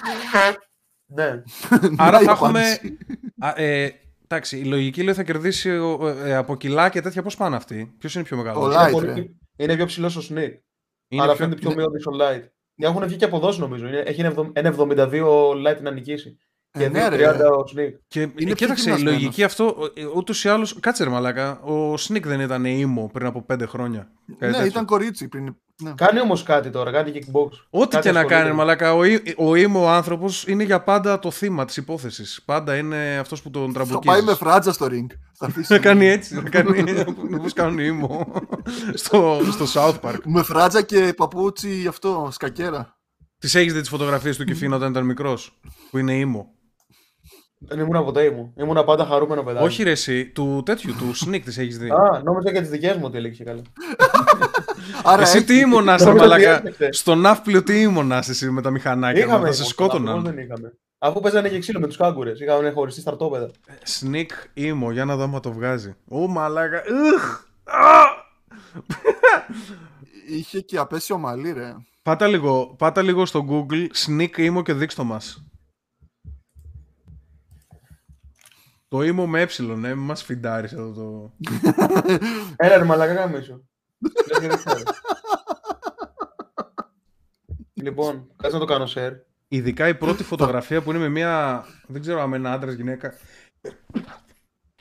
Ναι. 1.06 1.25
Άρα 1.96 2.16
Ναι, 2.18 2.22
η 2.22 2.26
θα 2.26 2.30
έχουμε. 2.32 2.48
απάντηση. 2.60 2.96
Α, 3.38 3.52
ε, 3.62 3.92
εντάξει, 4.28 4.58
η 4.58 4.64
λογική 4.64 5.02
λέει 5.02 5.14
θα 5.14 5.22
κερδίσει 5.22 5.70
ο- 5.70 6.08
ε, 6.25 6.34
από 6.36 6.56
κιλά 6.56 6.88
και 6.88 7.00
τέτοια. 7.00 7.22
Πώς 7.22 7.36
πάνε 7.36 7.56
αυτοί, 7.56 7.94
Ποιος 7.98 8.14
είναι 8.14 8.25
πιο 8.25 8.36
μεγάλος; 8.36 8.64
Ο 8.64 8.66
Είναι 8.72 8.88
Light, 8.88 8.92
πολύ- 8.92 9.06
ρε. 9.06 9.25
Είναι 9.56 9.76
πιο 9.76 9.86
ψηλός 9.86 10.16
ο 10.16 10.20
Sneak. 10.20 10.52
Είναι 11.08 11.22
Άρα 11.22 11.32
πιο- 11.32 11.34
φαίνεται 11.34 11.60
πιο 11.60 11.70
είναι- 11.70 11.80
μειώδης 11.80 12.06
ο 12.06 12.10
Light. 12.20 12.42
Έχουν 12.76 13.06
βγει 13.06 13.16
και 13.16 13.25
αποδόσεις 13.25 13.60
νομίζω. 13.60 13.86
Είναι- 13.86 13.98
Έχει 14.06 14.20
ένα 14.20 14.28
εβδο- 14.28 14.50
ένα 14.54 14.68
72 14.68 15.22
ο 15.28 15.50
Light 15.52 15.80
να 15.82 15.90
νικήσει. 15.90 16.38
Και 16.78 16.85
Ε, 16.85 16.88
ναι, 16.88 17.09
ρε. 17.09 17.16
2,30 17.33 17.38
ο 17.52 17.64
Sneak. 17.76 17.92
Και 18.09 18.21
Είναι 18.21 18.33
πιο 18.37 18.54
κοίταξε, 18.54 18.83
η 18.83 18.92
γυμνασμένος. 18.92 19.21
λογική 19.21 19.42
αυτό 19.45 19.76
ούτως 20.14 20.45
ή 20.45 20.49
άλλως. 20.49 20.76
Κάτσε 20.80 21.04
ρε 21.04 21.11
μαλάκα. 21.11 21.61
Ο 21.61 21.92
Sneak 21.95 22.23
δεν 22.23 22.40
ήταν 22.40 22.64
ήμο 22.64 23.11
πριν 23.12 23.26
από 23.26 23.42
πέντε 23.42 23.66
χρόνια. 23.66 24.09
Κάτι 24.38 24.47
Ναι, 24.47 24.50
τέτοιο. 24.50 24.66
ήταν 24.66 24.85
κορίτσι 24.85 25.28
πριν. 25.28 25.54
Ναι. 25.83 25.92
Κάνει 25.97 26.21
όμως 26.21 26.42
κάτι 26.42 26.71
τώρα, 26.71 26.90
κάνει 26.90 27.12
kickbox. 27.14 27.49
Ό,τι 27.71 27.88
Κάτι 27.88 28.06
και 28.06 28.12
να 28.12 28.21
ασχολείται. 28.21 28.42
κάνει, 28.42 28.54
μαλάκα. 28.56 28.95
Ο, 28.95 29.04
ί- 29.04 29.35
ο 29.37 29.54
ήμο 29.54 29.83
ο 29.85 29.88
άνθρωπος 29.88 30.47
είναι 30.47 30.62
για 30.64 30.83
πάντα 30.83 31.18
το 31.18 31.30
θύμα 31.30 31.64
της 31.64 31.76
υπόθεσης. 31.76 32.42
Πάντα 32.45 32.76
είναι 32.76 33.18
αυτός 33.21 33.42
που 33.42 33.50
τον 33.50 33.66
Θα 33.66 33.73
τραμπουκίζει. 33.73 34.14
πάει 34.14 34.23
με 34.23 34.35
φράτζα 34.35 34.73
στο 34.73 34.87
ring. 34.90 35.06
Θα 35.38 35.47
αφήσει. 35.47 35.73
Να 35.73 35.78
κάνει 35.78 36.06
έτσι, 36.06 36.35
να 36.35 36.42
κάνει 36.42 36.95
όπως 37.38 37.52
κάνουν 37.52 37.78
οι 37.78 37.85
ήμο 37.87 38.26
στο, 38.95 39.40
στο 39.50 39.64
South 39.75 40.00
Park. 40.11 40.18
Με 40.25 40.42
φράτζα 40.42 40.83
και 40.83 41.12
παπούτσι 41.16 41.85
αυτό, 41.88 42.28
σκακέρα. 42.33 42.95
Τις 43.38 43.54
έχεις 43.54 43.73
δει 43.73 43.80
τις 43.80 43.88
φωτογραφίες 43.88 44.37
του 44.37 44.45
Κιφίνα 44.45 44.76
όταν 44.76 44.90
ήταν 44.90 45.04
μικρός, 45.04 45.61
που 45.90 45.99
είναι 45.99 46.14
ήμο; 46.18 46.54
Δεν 47.58 47.78
ήμουν 47.78 48.04
ποτέ 48.04 48.30
μου. 48.30 48.52
Ήμουν 48.58 48.84
πάντα 48.84 49.04
χαρούμενο 49.06 49.42
παιδάκι. 49.42 49.64
Όχι 49.64 49.82
ρε 49.82 49.90
εσύ, 49.90 50.26
του 50.26 50.62
τέτοιου, 50.64 50.94
του 50.98 51.12
Sneak 51.26 51.40
τις 51.44 51.58
έχεις 51.58 51.78
δει. 51.78 51.90
Α, 51.90 52.20
νόμιζα 52.25 52.52
και 52.52 52.60
τις 52.60 52.70
δικές 52.70 52.96
μου 52.96 53.02
ότι 53.04 53.16
έλεγε 53.16 53.44
καλά. 53.44 53.62
Άρα 55.04 55.22
εσύ 55.22 55.36
έχει- 55.36 55.46
τι 55.46 55.58
ήμονας 55.58 56.02
ρε 56.02 56.06
Νόμιζα 56.06 56.25
ότι 56.25 56.34
μαλακά; 56.34 56.56
έπαιξε. 56.68 56.88
Στο 56.92 57.14
ναύπλιο 57.14 57.62
τι 57.62 57.80
ήμονας 57.82 58.28
εσύ 58.28 58.50
με 58.50 58.62
τα 58.62 58.70
μηχανάκια, 58.70 59.25
Είχαμε. 59.25 59.38
μα, 59.38 59.46
θα 59.46 59.52
σε 59.52 59.58
ήμουν, 59.58 59.70
σκότωναν. 59.72 60.08
ακριβώς 60.18 60.34
δεν 60.34 60.44
είχαμε. 60.44 60.72
Αφού 60.98 61.20
παίζανε 61.20 61.48
και 61.48 61.58
ξύλο 61.58 61.80
με 61.80 61.86
τους 61.86 61.96
κάγκουρες. 61.96 62.40
Είχαμε 62.40 62.70
χωριστεί 62.70 63.00
σταρτόπεδα. 63.00 63.50
Sneak 64.00 64.26
ήμο, 64.54 64.90
για 64.90 65.04
να 65.04 65.16
δω 65.16 65.22
αν 65.22 65.40
το 65.40 65.52
βγάζει. 65.52 65.94
Ω 66.08 66.26
μαλάκα, 66.28 66.82
Ugh! 66.82 67.44
Α! 67.64 68.25
Είχε 70.28 70.60
και 70.60 70.78
απέσιο 70.78 71.18
μαλλί, 71.18 71.52
ρε. 71.52 71.75
Πάτα 72.02 72.26
λίγο, 72.26 72.75
πάτα 72.78 73.02
λίγο 73.02 73.26
στο 73.26 73.44
Google, 73.50 73.86
Sneak 74.06 74.36
ήμο 74.38 74.62
και 74.62 74.72
δείξτε 74.72 75.02
μας. 75.02 75.46
Το 78.88 79.02
ήμο 79.02 79.26
με 79.26 79.40
ε, 79.40 79.47
ε, 79.59 79.75
μη 79.75 79.95
μας 79.95 80.23
φιντάρεις 80.23 80.73
εδώ 80.73 80.93
το... 80.93 81.33
Έλα 82.57 82.76
ρε 82.76 82.85
μαλακά 82.85 83.12
γάμισο. 83.12 83.61
Λες 84.28 84.38
και 84.40 84.49
δεν 84.49 84.57
ξέρω. 84.57 84.83
Λοιπόν, 87.73 88.31
κάτσε 88.37 88.57
να 88.59 88.66
το 88.66 88.73
κάνω 88.73 88.87
share. 88.95 89.12
Ειδικά 89.49 89.88
η 89.88 89.95
πρώτη 89.95 90.25
φωτογραφία 90.25 90.83
που 90.83 90.90
είναι 90.90 90.99
με 90.99 91.09
μια. 91.09 91.64
Δεν 91.87 92.00
ξέρω 92.00 92.23
αν 92.23 92.33
είναι 92.33 92.49
άντρας 92.49 92.75
γυναίκα. 92.75 93.14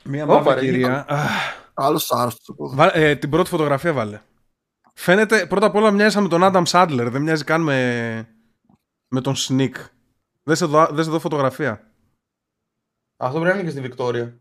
Μια 0.04 0.24
Ωπα, 0.24 0.34
μαύρη 0.34 0.54
ρε, 0.54 0.60
κυρία. 0.60 1.04
Αχ, 1.08 1.30
Άλλος 1.74 2.12
άρρωστος. 2.12 2.56
πω. 2.56 2.68
βα- 2.68 2.96
ε, 2.96 3.14
την 3.16 3.30
πρώτη 3.30 3.48
φωτογραφία 3.48 3.92
βάλε. 3.92 4.20
Φαίνεται 4.94 5.46
πρώτα 5.46 5.66
απ' 5.66 5.74
όλα 5.74 5.90
μοιάζει 5.90 6.14
σαν 6.14 6.22
με 6.22 6.28
τον 6.28 6.44
Άνταμ 6.44 6.64
Σάντλερ. 6.64 7.10
Δεν 7.10 7.22
μοιάζει 7.22 7.44
καν 7.44 7.60
με, 7.62 8.28
με 9.08 9.20
τον 9.20 9.34
Sneak. 9.36 9.72
Δες 10.42 10.60
εδώ, 10.60 10.86
δες 10.90 11.06
εδώ 11.06 11.18
φωτογραφία. 11.18 11.90
Αυτό 13.16 13.40
πρέπει 13.40 13.54
να 13.54 13.60
είναι 13.60 13.62
και 13.70 13.70
στη 13.78 13.80
Βικτόρια. 13.88 14.40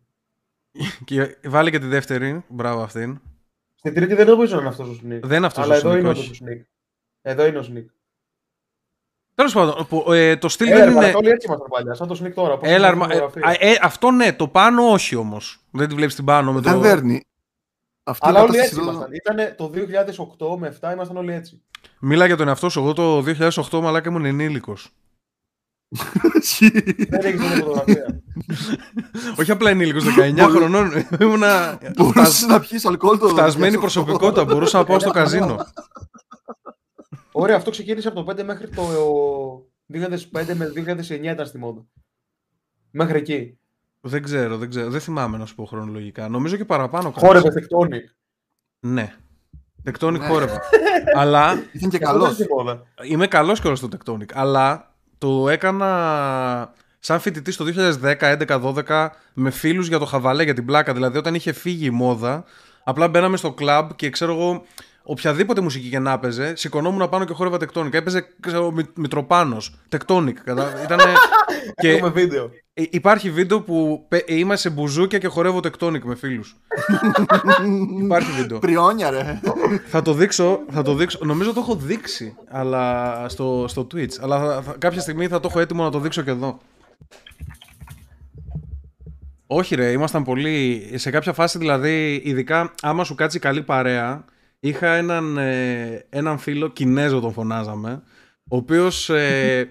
Και 1.05 1.37
βάλε 1.43 1.69
και 1.69 1.79
τη 1.79 1.85
δεύτερη. 1.87 2.43
Μπράβο 2.47 2.81
αυτήν. 2.81 3.21
Στην 3.75 3.93
τρίτη 3.93 4.13
δεν 4.13 4.27
νομίζω 4.27 4.55
να 4.55 4.59
είναι 4.61 4.69
αυτός 4.69 4.87
ο 4.89 4.99
Sneak. 5.03 5.19
Δεν 5.23 5.37
είναι 5.37 5.45
αυτός 5.45 5.63
Αλλά 5.63 5.73
ο 5.75 5.77
εδώ 5.77 5.91
Sneak, 5.91 5.97
είναι 5.99 6.09
όχι. 6.09 6.19
όντως 6.25 6.41
ο 6.41 6.45
Sneak. 6.45 6.61
Εδώ 7.21 7.45
είναι 7.45 7.57
ο 7.57 7.65
Sneak. 7.73 7.85
Τέλος 9.35 9.53
πάντων, 9.53 9.87
που, 9.87 10.11
ε, 10.11 10.37
το 10.37 10.49
στυλ 10.49 10.67
Έλα, 10.67 10.75
δεν 10.77 10.85
ρε, 10.85 10.91
είναι. 10.91 10.99
μαλάκα, 10.99 11.17
όλοι 11.17 11.29
έτσι 11.29 11.47
ήμασταν 11.47 11.67
παλιά. 11.69 11.93
Σαν 11.93 12.07
το 12.07 12.19
Sneak 12.23 12.33
τώρα. 12.33 12.57
πώς 12.57 12.67
Έλα, 12.69 12.75
είναι 12.77 12.85
αρμα- 12.87 13.05
η 13.13 13.17
ε, 13.17 13.21
φωτογραφία. 13.21 13.67
α, 13.67 13.69
ε, 13.71 13.77
αυτό 13.81 14.11
ναι, 14.11 14.33
το 14.33 14.47
πάνω 14.47 14.83
όχι 14.91 15.15
όμως. 15.15 15.59
Δεν 15.71 15.87
τη 15.87 15.95
βλέπεις 15.95 16.15
την 16.15 16.25
πάνω 16.25 16.53
με 16.53 16.61
το. 16.61 16.69
Δεν 16.69 16.81
δέρνει. 16.81 17.21
Αυτή 18.03 18.27
Αλλά 18.27 18.39
η 18.39 18.41
όλοι 18.43 18.51
κατάσταση 18.51 18.79
έτσι 18.79 18.89
εδώ- 18.89 18.93
ήμασταν. 18.93 19.13
Ήτανε 19.13 19.55
το 19.57 19.69
2008 19.69 20.57
με 20.57 20.67
7 20.67 20.91
ήμασταν 20.93 21.17
όλοι 21.17 21.33
έτσι. 21.33 21.61
Μίλα 21.99 22.25
για 22.25 22.35
τον 22.37 22.47
εαυτό 22.47 22.69
σου. 22.69 22.79
Εγώ 22.79 22.93
το 22.93 23.21
2008 23.21 23.81
μαλάκα 23.81 24.09
ήμουν 24.09 24.25
ενήλικος. 24.25 24.89
Δεν 27.09 27.19
έχεις 27.25 27.39
δει 27.39 27.47
φωτογραφία. 27.61 28.21
Όχι 29.39 29.51
απλά 29.51 29.69
ενήλικο, 29.69 29.99
19 29.99 30.33
Μπορεί- 30.33 30.55
χρονών. 30.57 30.91
Ήμουνα. 31.21 31.79
Μπορούσε 31.97 32.45
να 32.45 32.59
πιεις 32.59 32.85
αλκοόλ 32.85 33.17
το. 33.17 33.27
Φτασμένη 33.27 33.75
2008. 33.75 33.79
προσωπικότητα. 33.79 34.45
Μπορούσα 34.45 34.77
να 34.77 34.83
πάω 34.85 34.99
στο 34.99 35.11
καζίνο. 35.11 35.57
Ωραία, 37.31 37.55
αυτό 37.55 37.71
ξεκίνησε 37.71 38.07
από 38.07 38.23
το 38.23 38.31
5 38.31 38.43
μέχρι 38.43 38.69
το 38.69 38.83
2005 39.93 40.53
με 40.55 40.71
2009 40.75 41.31
ήταν 41.31 41.45
στη 41.45 41.57
μόδα. 41.57 41.85
Μέχρι 42.91 43.17
εκεί. 43.17 43.57
Δεν 44.01 44.23
ξέρω, 44.23 44.57
δεν 44.57 44.69
ξέρω. 44.69 44.89
Δεν 44.89 45.01
θυμάμαι 45.01 45.37
να 45.37 45.45
σου 45.45 45.55
πω 45.55 45.65
χρονολογικά. 45.65 46.29
Νομίζω 46.29 46.55
και 46.55 46.65
παραπάνω. 46.65 47.11
κάπως. 47.11 47.21
Χόρευε 47.23 47.49
Tectonic. 47.49 48.01
Ναι. 48.79 49.15
Tectonic 49.85 50.11
Ναι. 50.19 50.27
χόρευα. 50.27 50.61
αλλά 51.15 51.51
Ήταν 51.71 51.89
και 51.89 51.97
Και 51.97 52.05
αυτό 52.05 52.17
καλό. 52.19 52.33
δεν 52.33 52.35
είναι 52.45 52.55
μόδα. 52.63 52.83
είμαι 53.03 53.27
καλός 53.27 53.59
κιόλας 53.61 53.79
στο 53.79 53.87
Tectonic. 53.97 54.29
Αλλά 54.33 54.94
το 55.17 55.49
έκανα 55.49 56.73
σαν 56.99 57.19
φοιτητή 57.19 57.55
το 57.55 57.65
2010, 58.01 58.37
11, 58.47 58.73
12 58.87 59.07
με 59.33 59.49
φίλους 59.49 59.87
για 59.87 59.99
το 59.99 60.05
χαβαλέ, 60.05 60.43
για 60.43 60.53
την 60.53 60.65
πλάκα. 60.65 60.93
Δηλαδή, 60.93 61.17
όταν 61.17 61.35
είχε 61.35 61.51
φύγει 61.51 61.85
η 61.85 61.89
μόδα, 61.89 62.43
απλά 62.83 63.07
μπαίναμε 63.07 63.37
στο 63.37 63.53
κλαμπ 63.53 63.91
και 63.95 64.09
ξέρω 64.09 64.33
εγώ, 64.33 64.65
οποιαδήποτε 65.07 65.61
μουσική 65.61 65.89
και 65.89 65.99
να 65.99 66.11
έπαιζε, 66.11 66.55
σηκωνόμουν 66.55 67.09
πάνω 67.09 67.25
και 67.25 67.33
χόρευα 67.33 67.57
Tectonic. 67.59 67.93
Έπαιζε, 67.93 68.27
ξέρω, 68.39 68.71
Μη- 68.71 68.89
Μητροπάνος, 68.97 69.75
Tectonic. 69.89 70.33
Κατα... 70.43 70.83
Ήτανε... 70.83 71.03
και 71.81 71.89
Έχουμε 71.91 72.09
βίντεο. 72.09 72.49
ε, 72.73 72.83
υπάρχει 72.89 73.31
βίντεο 73.31 73.61
που 73.61 74.05
πε- 74.07 74.29
είμαι 74.29 74.55
σε 74.55 74.69
μπουζούκια 74.69 75.17
και 75.17 75.27
χορεύω 75.27 75.59
Tectonic 75.63 75.99
με 76.03 76.15
φίλους. 76.15 76.55
υπάρχει 78.03 78.31
βίντεο. 78.31 78.59
Πριόνια, 78.59 79.09
ρε. 79.09 79.39
θα 79.87 80.01
το 80.01 80.13
δείξω, 80.13 80.59
θα 80.69 80.81
το 80.81 80.93
δείξω. 80.95 81.19
Νομίζω 81.23 81.53
το 81.53 81.59
έχω 81.59 81.75
δείξει 81.75 82.35
αλλά 82.49 83.13
στο, 83.29 83.65
στο 83.67 83.87
Twitch. 83.93 84.19
Αλλά 84.21 84.39
θα- 84.39 84.61
θα- 84.61 84.75
κάποια 84.79 85.01
στιγμή 85.01 85.27
θα 85.27 85.39
το 85.39 85.47
έχω 85.51 85.59
έτοιμο 85.59 85.83
να 85.83 85.89
το 85.89 85.99
δείξω 85.99 86.21
και 86.21 86.29
εδώ. 86.29 86.59
Όχι 89.47 89.75
ρε, 89.75 89.91
ήμασταν 89.91 90.23
πολύ... 90.23 90.83
Σε 90.95 91.09
κάποια 91.09 91.33
φάση 91.33 91.57
δηλαδή, 91.57 92.21
ειδικά 92.23 92.71
άμα 92.81 93.03
σου 93.03 93.15
κάτσει 93.15 93.39
καλή 93.39 93.61
παρέα, 93.61 94.25
είχα 94.67 94.87
έναν, 94.95 95.37
ε, 95.37 96.05
έναν 96.09 96.37
φίλο, 96.37 96.67
Κινέζο 96.67 97.19
τον 97.19 97.31
φωνάζαμε, 97.33 98.03
ο 98.47 98.55
οποίος 98.57 99.09
ε, 99.09 99.69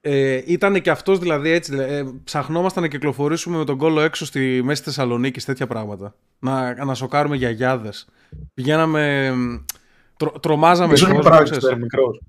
ε, 0.00 0.42
ήταν 0.46 0.80
και 0.80 0.90
αυτός 0.90 1.18
δηλαδή 1.18 1.50
έτσι, 1.50 1.76
ε, 1.78 2.04
ψαχνόμασταν 2.24 2.82
να 2.82 2.88
κυκλοφορήσουμε 2.88 3.58
με 3.58 3.64
τον 3.64 3.78
κόλλο 3.78 4.00
έξω 4.00 4.24
στη 4.24 4.60
μέση 4.64 4.82
Θεσσαλονίκη, 4.82 5.40
τέτοια 5.40 5.66
πράγματα. 5.66 6.14
Να, 6.38 6.84
να 6.84 6.94
σοκάρουμε 6.94 7.36
γιαγιάδες. 7.36 8.08
Πηγαίναμε, 8.54 9.34
τρο, 10.16 10.30
τρομάζαμε 10.30 10.92
Ήσουν 10.92 11.14
κόσμο, 11.14 11.30
prankster 11.32 11.56
ξέρεις. 11.58 11.78
μικρός. 11.78 12.20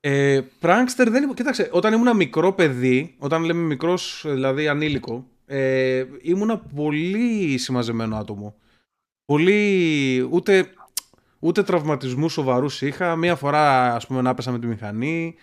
Ε, 0.00 0.40
prankster 0.60 1.06
δεν 1.10 1.22
ήμουν. 1.22 1.34
Κοίταξε, 1.34 1.68
όταν 1.72 1.92
ήμουν 1.92 2.16
μικρό 2.16 2.52
παιδί, 2.52 3.14
όταν 3.18 3.44
λέμε 3.44 3.62
μικρός, 3.62 4.24
δηλαδή 4.28 4.68
ανήλικο, 4.68 5.26
ε, 5.46 6.04
ήμουνα 6.22 6.58
πολύ 6.58 7.58
συμμαζεμένο 7.58 8.16
άτομο. 8.16 8.54
Πολύ. 9.24 10.28
ούτε, 10.30 10.66
ούτε 11.38 11.62
τραυματισμούς 11.62 12.32
σοβαρούς 12.32 12.82
είχα. 12.82 13.16
Μία 13.16 13.36
φορά, 13.36 13.94
ας 13.94 14.06
πούμε, 14.06 14.20
να 14.20 14.34
πέσα 14.34 14.50
με 14.50 14.58
τη 14.58 14.66
μηχανή. 14.66 15.34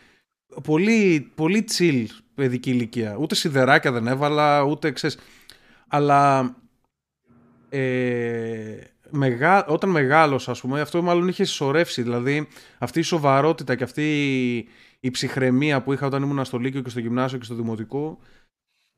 Πολύ, 0.64 1.32
πολύ 1.36 1.68
chill 1.78 2.06
παιδική 2.36 2.70
ηλικία. 2.70 3.16
Ούτε 3.20 3.36
σιδεράκια 3.36 3.92
δεν 3.92 4.08
έβαλα, 4.08 4.64
ούτε 4.64 4.92
ξέρεις. 4.92 5.18
Αλλά 5.88 6.56
ε, 7.70 8.78
μεγά, 9.10 9.66
όταν 9.66 9.90
μεγάλωσα, 9.90 10.52
ας 10.52 10.62
πούμε, 10.62 10.82
αυτό 10.82 11.02
μάλλον 11.02 11.28
είχε 11.28 11.44
συσσωρεύσει. 11.44 12.02
Δηλαδή, 12.02 12.48
αυτή 12.78 13.00
η 13.00 13.02
σοβαρότητα 13.02 13.76
και 13.76 13.84
αυτή 13.84 14.02
η, 14.56 14.68
η 15.00 15.12
ψυχραιμία 15.12 15.82
που 15.82 15.94
είχα 15.94 16.06
όταν 16.06 16.24
ήμουν 16.24 16.46
στο 16.46 16.58
Λύκειο 16.58 16.82
και 16.82 16.90
στο 16.90 17.00
Γυμνάσιο 17.00 17.38
και 17.38 17.46
στο 17.46 17.56
Δημοτικό, 17.56 18.20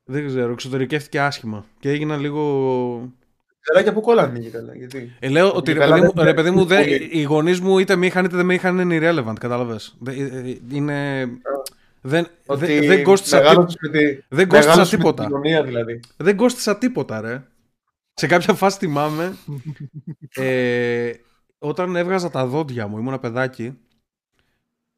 δεν 0.04 0.28
ξέρω, 0.28 0.52
εξωτερικεύτηκε 0.52 1.20
άσχημα. 1.22 1.66
Και 1.80 1.90
έγινα 1.90 2.18
λίγο. 2.18 3.13
Τεράκια 3.65 3.93
που 3.93 4.01
κόλλανε 4.01 4.39
και 4.39 4.50
καλά. 4.50 4.75
Γιατί. 4.75 5.12
Ε, 5.20 5.29
λέω 5.29 5.51
ότι 5.51 5.74
ρε 5.74 5.79
καλά 5.79 5.93
παιδί 5.96 6.05
μου, 6.05 6.12
δεν- 6.15 6.25
ρε 6.25 6.34
παιδί 6.34 6.51
μου 6.51 6.65
δεν- 6.65 6.84
πολύ. 6.84 7.10
οι 7.12 7.22
γονείς 7.22 7.60
μου 7.60 7.79
είτε 7.79 7.96
με 7.96 8.05
είχαν 8.05 8.25
είτε 8.25 8.36
δεν 8.36 8.46
με 8.46 8.53
είχαν 8.53 8.79
είναι 8.79 8.98
irrelevant, 9.01 9.34
κατάλαβες. 9.39 9.98
Είναι. 10.72 11.27
Δεν, 12.01 12.27
Ότι 12.46 12.65
δεν, 12.65 12.88
δεν 12.88 13.03
κόστησα, 13.03 13.38
τί- 13.38 13.46
μεγάλωσες 13.46 13.75
με 13.82 13.89
τη- 13.89 14.22
δεν 14.27 14.48
κόστησα 14.48 14.70
μεγάλωσες 14.70 14.91
με 14.91 14.98
τίποτα. 14.98 15.22
την 15.24 15.32
κοινωνία 15.32 15.63
δηλαδή. 15.63 16.00
δεν 16.17 16.36
κόστησα 16.36 16.77
τίποτα, 16.77 17.22
ρε. 17.22 17.43
Σε 18.13 18.27
κάποια 18.27 18.53
φάση 18.53 18.77
θυμάμαι. 18.77 19.34
ε, 20.36 21.12
όταν 21.60 21.96
έβγαζα 21.96 22.29
τα 22.29 22.46
δόντια 22.46 22.88
μου, 22.88 22.98
ήμουν 22.98 23.20
παιδάκι. 23.20 23.77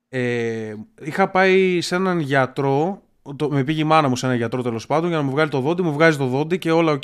Ε, 0.10 0.74
είχα 1.02 1.30
πάει 1.30 1.82
σε 1.82 1.96
έναν 1.96 2.20
γιατρό. 2.20 3.02
Το, 3.36 3.50
με 3.50 3.64
πήγε 3.64 3.82
η 3.82 3.84
μάνα 3.84 4.08
μου 4.08 4.16
σε 4.16 4.26
έναν 4.26 4.38
γιατρό 4.38 4.62
τέλος 4.62 4.86
πάντων 4.86 5.08
για 5.10 5.18
να 5.18 5.24
μου 5.24 5.32
βγάλει 5.32 5.50
το 5.50 5.60
δόντι. 5.60 5.82
Μου 5.82 5.94
βγάζει 5.94 6.18
το 6.18 6.26
δόντι 6.28 6.58
και 6.58 6.72
όλα 6.72 6.92
οκ. 6.92 7.04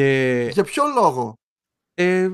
Και. 0.00 0.48
Για 0.52 0.64
ποιο 0.64 0.82
λόγο; 1.02 1.34
Ε, 1.94 2.28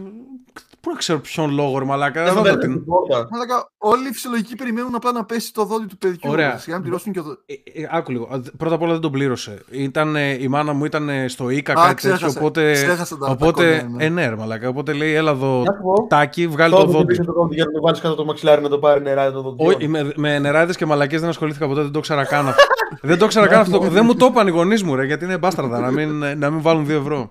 πού 0.80 0.90
να 0.90 0.96
ξέρω 0.98 1.18
ποιον 1.18 1.50
λόγο, 1.54 1.78
ρε 1.78 1.84
Μαλάκα. 1.84 2.24
Δεν 2.24 2.34
ρώτα 2.34 2.50
θα 2.50 2.58
την. 2.58 2.70
την 2.72 2.84
πόρτα. 2.84 3.28
Μαλάκα, 3.30 3.70
όλοι 3.78 4.08
οι 4.08 4.12
φυσιολογικοί 4.12 4.54
περιμένουν 4.56 4.94
απλά 4.94 5.12
να 5.12 5.24
πέσει 5.24 5.52
το 5.52 5.64
δόντι 5.64 5.86
του 5.86 5.98
παιδιού. 5.98 6.30
Ωραία. 6.30 6.58
Σιγά 6.58 6.76
να 6.76 6.82
πληρώσουν 6.82 7.12
και 7.12 7.20
το. 7.20 7.36
Ε, 7.46 7.80
ε, 7.82 7.88
άκου 7.90 8.10
λίγο. 8.10 8.24
Α, 8.24 8.40
Πρώτα 8.56 8.74
απ' 8.74 8.82
όλα 8.82 8.92
δεν 8.92 9.00
τον 9.00 9.10
πλήρωσε. 9.12 9.62
Ήταν, 9.70 10.16
ε, 10.16 10.30
η 10.42 10.48
μάνα 10.48 10.72
μου 10.72 10.84
ήταν 10.84 11.08
ε, 11.08 11.28
στο 11.28 11.48
ΙΚΑ, 11.50 11.72
Α, 11.72 11.82
κάτι 11.82 11.94
ξέχασα. 11.94 12.26
τέτοιο. 12.26 12.40
Οπότε. 12.40 12.72
Ξέχασα 12.72 13.18
τα- 13.18 13.26
τα 13.26 13.32
οπότε 13.32 13.78
κόνια, 13.80 13.96
ναι. 13.96 14.04
ε, 14.04 14.08
ναι, 14.08 14.28
ρε 14.28 14.36
Μαλάκα. 14.36 14.68
Οπότε 14.68 14.92
λέει, 14.92 15.12
έλα 15.14 15.30
εδώ, 15.30 15.62
Να 15.66 15.72
σου 15.72 15.82
πω, 15.82 16.06
τάκι, 16.08 16.46
βγάλει 16.46 16.72
αυτό 16.74 16.84
το 16.86 16.90
που 16.92 16.96
δόντι. 16.98 17.06
πήρε 17.12 17.24
το 17.24 17.32
δόντι 17.32 17.54
για 17.54 17.64
να 17.64 17.72
το 17.72 17.80
βάλεις 17.80 18.00
κάτω 18.00 18.14
το 18.14 18.24
μαξιλάρι 18.24 18.62
να 18.62 18.68
το 18.68 18.78
πάρει 18.78 19.02
νερά 19.02 19.32
το 19.32 19.40
δόντι. 19.42 19.66
Όχι, 19.66 19.88
με, 19.88 20.12
με 20.16 20.38
νεράιδε 20.38 20.72
και 20.72 20.86
μαλακίε 20.86 21.18
δεν 21.18 21.28
ασχολήθηκα 21.28 21.66
ποτέ, 21.68 21.82
δεν 21.82 21.90
το 21.92 21.98
ήξερα 21.98 22.24
καν 22.24 22.48
αυτό. 22.48 22.62
δεν 23.08 23.18
το 23.18 23.24
ήξερα 23.24 23.46
καν 23.46 23.60
αυτό. 23.60 23.78
Δεν 23.78 24.04
μου 24.04 24.14
το 24.14 24.26
είπαν 24.26 24.46
οι 24.46 24.50
γονείς 24.50 24.82
μου, 24.82 24.94
ρε, 24.96 25.04
γιατί 25.04 25.24
είναι 25.24 25.38
μπάσταρδα 25.38 25.80
να 25.80 25.90
μην, 25.90 26.24
να 26.38 26.50
μην 26.50 26.62
βάλουν 26.62 26.84
2 26.86 26.88
ευρώ. 26.90 27.30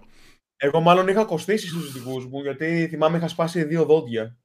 Εγώ 0.63 0.80
μάλλον 0.82 1.08
είχα 1.08 1.26
κοστίσει 1.26 1.67
στους 1.67 1.91
δικούς 1.93 2.26
μου 2.28 2.41
γιατί 2.41 2.88
θυμάμαι 2.88 3.17
είχα 3.17 3.28
σπάσει 3.28 3.63
δύο 3.63 3.86
δόντια. 3.86 4.38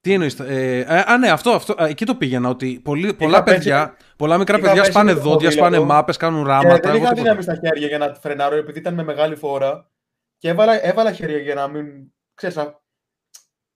Τι 0.00 0.12
εννοείς. 0.12 0.40
Ε, 0.40 0.78
ε, 0.78 1.04
α, 1.06 1.18
ναι, 1.18 1.30
αυτό, 1.30 1.50
αυτό. 1.50 1.74
α, 1.82 1.86
εκεί 1.86 2.04
το 2.04 2.14
πήγαινα. 2.14 2.48
Ότι 2.48 2.80
πολλοί, 2.84 3.14
πολλά, 3.14 3.42
πέσει- 3.42 3.58
παιδιά, 3.58 3.96
πολλά 4.16 4.38
μικρά 4.38 4.56
είχα 4.56 4.64
παιδιά 4.66 4.80
πέσει 4.80 4.92
σπάνε 4.92 5.12
με 5.14 5.20
το 5.20 5.28
δόντια, 5.28 5.50
σπάνε 5.50 5.76
ποδήλατο 5.76 5.94
μάπες, 5.94 6.16
κάνουν 6.16 6.42
Και 6.42 6.48
ράματα. 6.48 6.70
δεν 6.80 6.90
εγώ 6.90 6.96
είχα 6.96 7.08
τίποτα. 7.08 7.22
δύναμη 7.22 7.42
στα 7.42 7.54
χέρια 7.54 7.86
για 7.86 7.98
να 7.98 8.14
φρενάρω 8.14 8.56
επειδή 8.56 8.78
ήταν 8.78 8.94
με 8.94 9.02
μεγάλη 9.02 9.36
φόρα 9.36 9.90
και 10.38 10.48
έβαλα, 10.48 10.84
έβαλα 10.86 11.12
χέρια 11.12 11.38
για 11.38 11.54
να 11.54 11.68
μην. 11.68 12.12
ξέρεις, 12.34 12.56
να- 12.56 12.80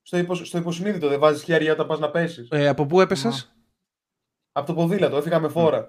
στο, 0.03 0.17
υπο, 0.17 0.35
στο 0.35 0.59
υποσυνείδητο 0.59 1.09
δεν 1.09 1.19
βάζεις 1.19 1.43
χέρια 1.43 1.73
όταν 1.73 1.87
πας 1.87 1.99
να 1.99 2.11
πέσεις. 2.11 2.49
Ε, 2.51 2.69
από 2.69 2.87
πού 2.87 3.01
έπεσες; 3.01 3.57
Από 4.53 4.67
το 4.67 4.75
ποδήλατο 4.75 5.17
έφυγα 5.17 5.41
με 5.41 5.49
φόρα. 5.49 5.89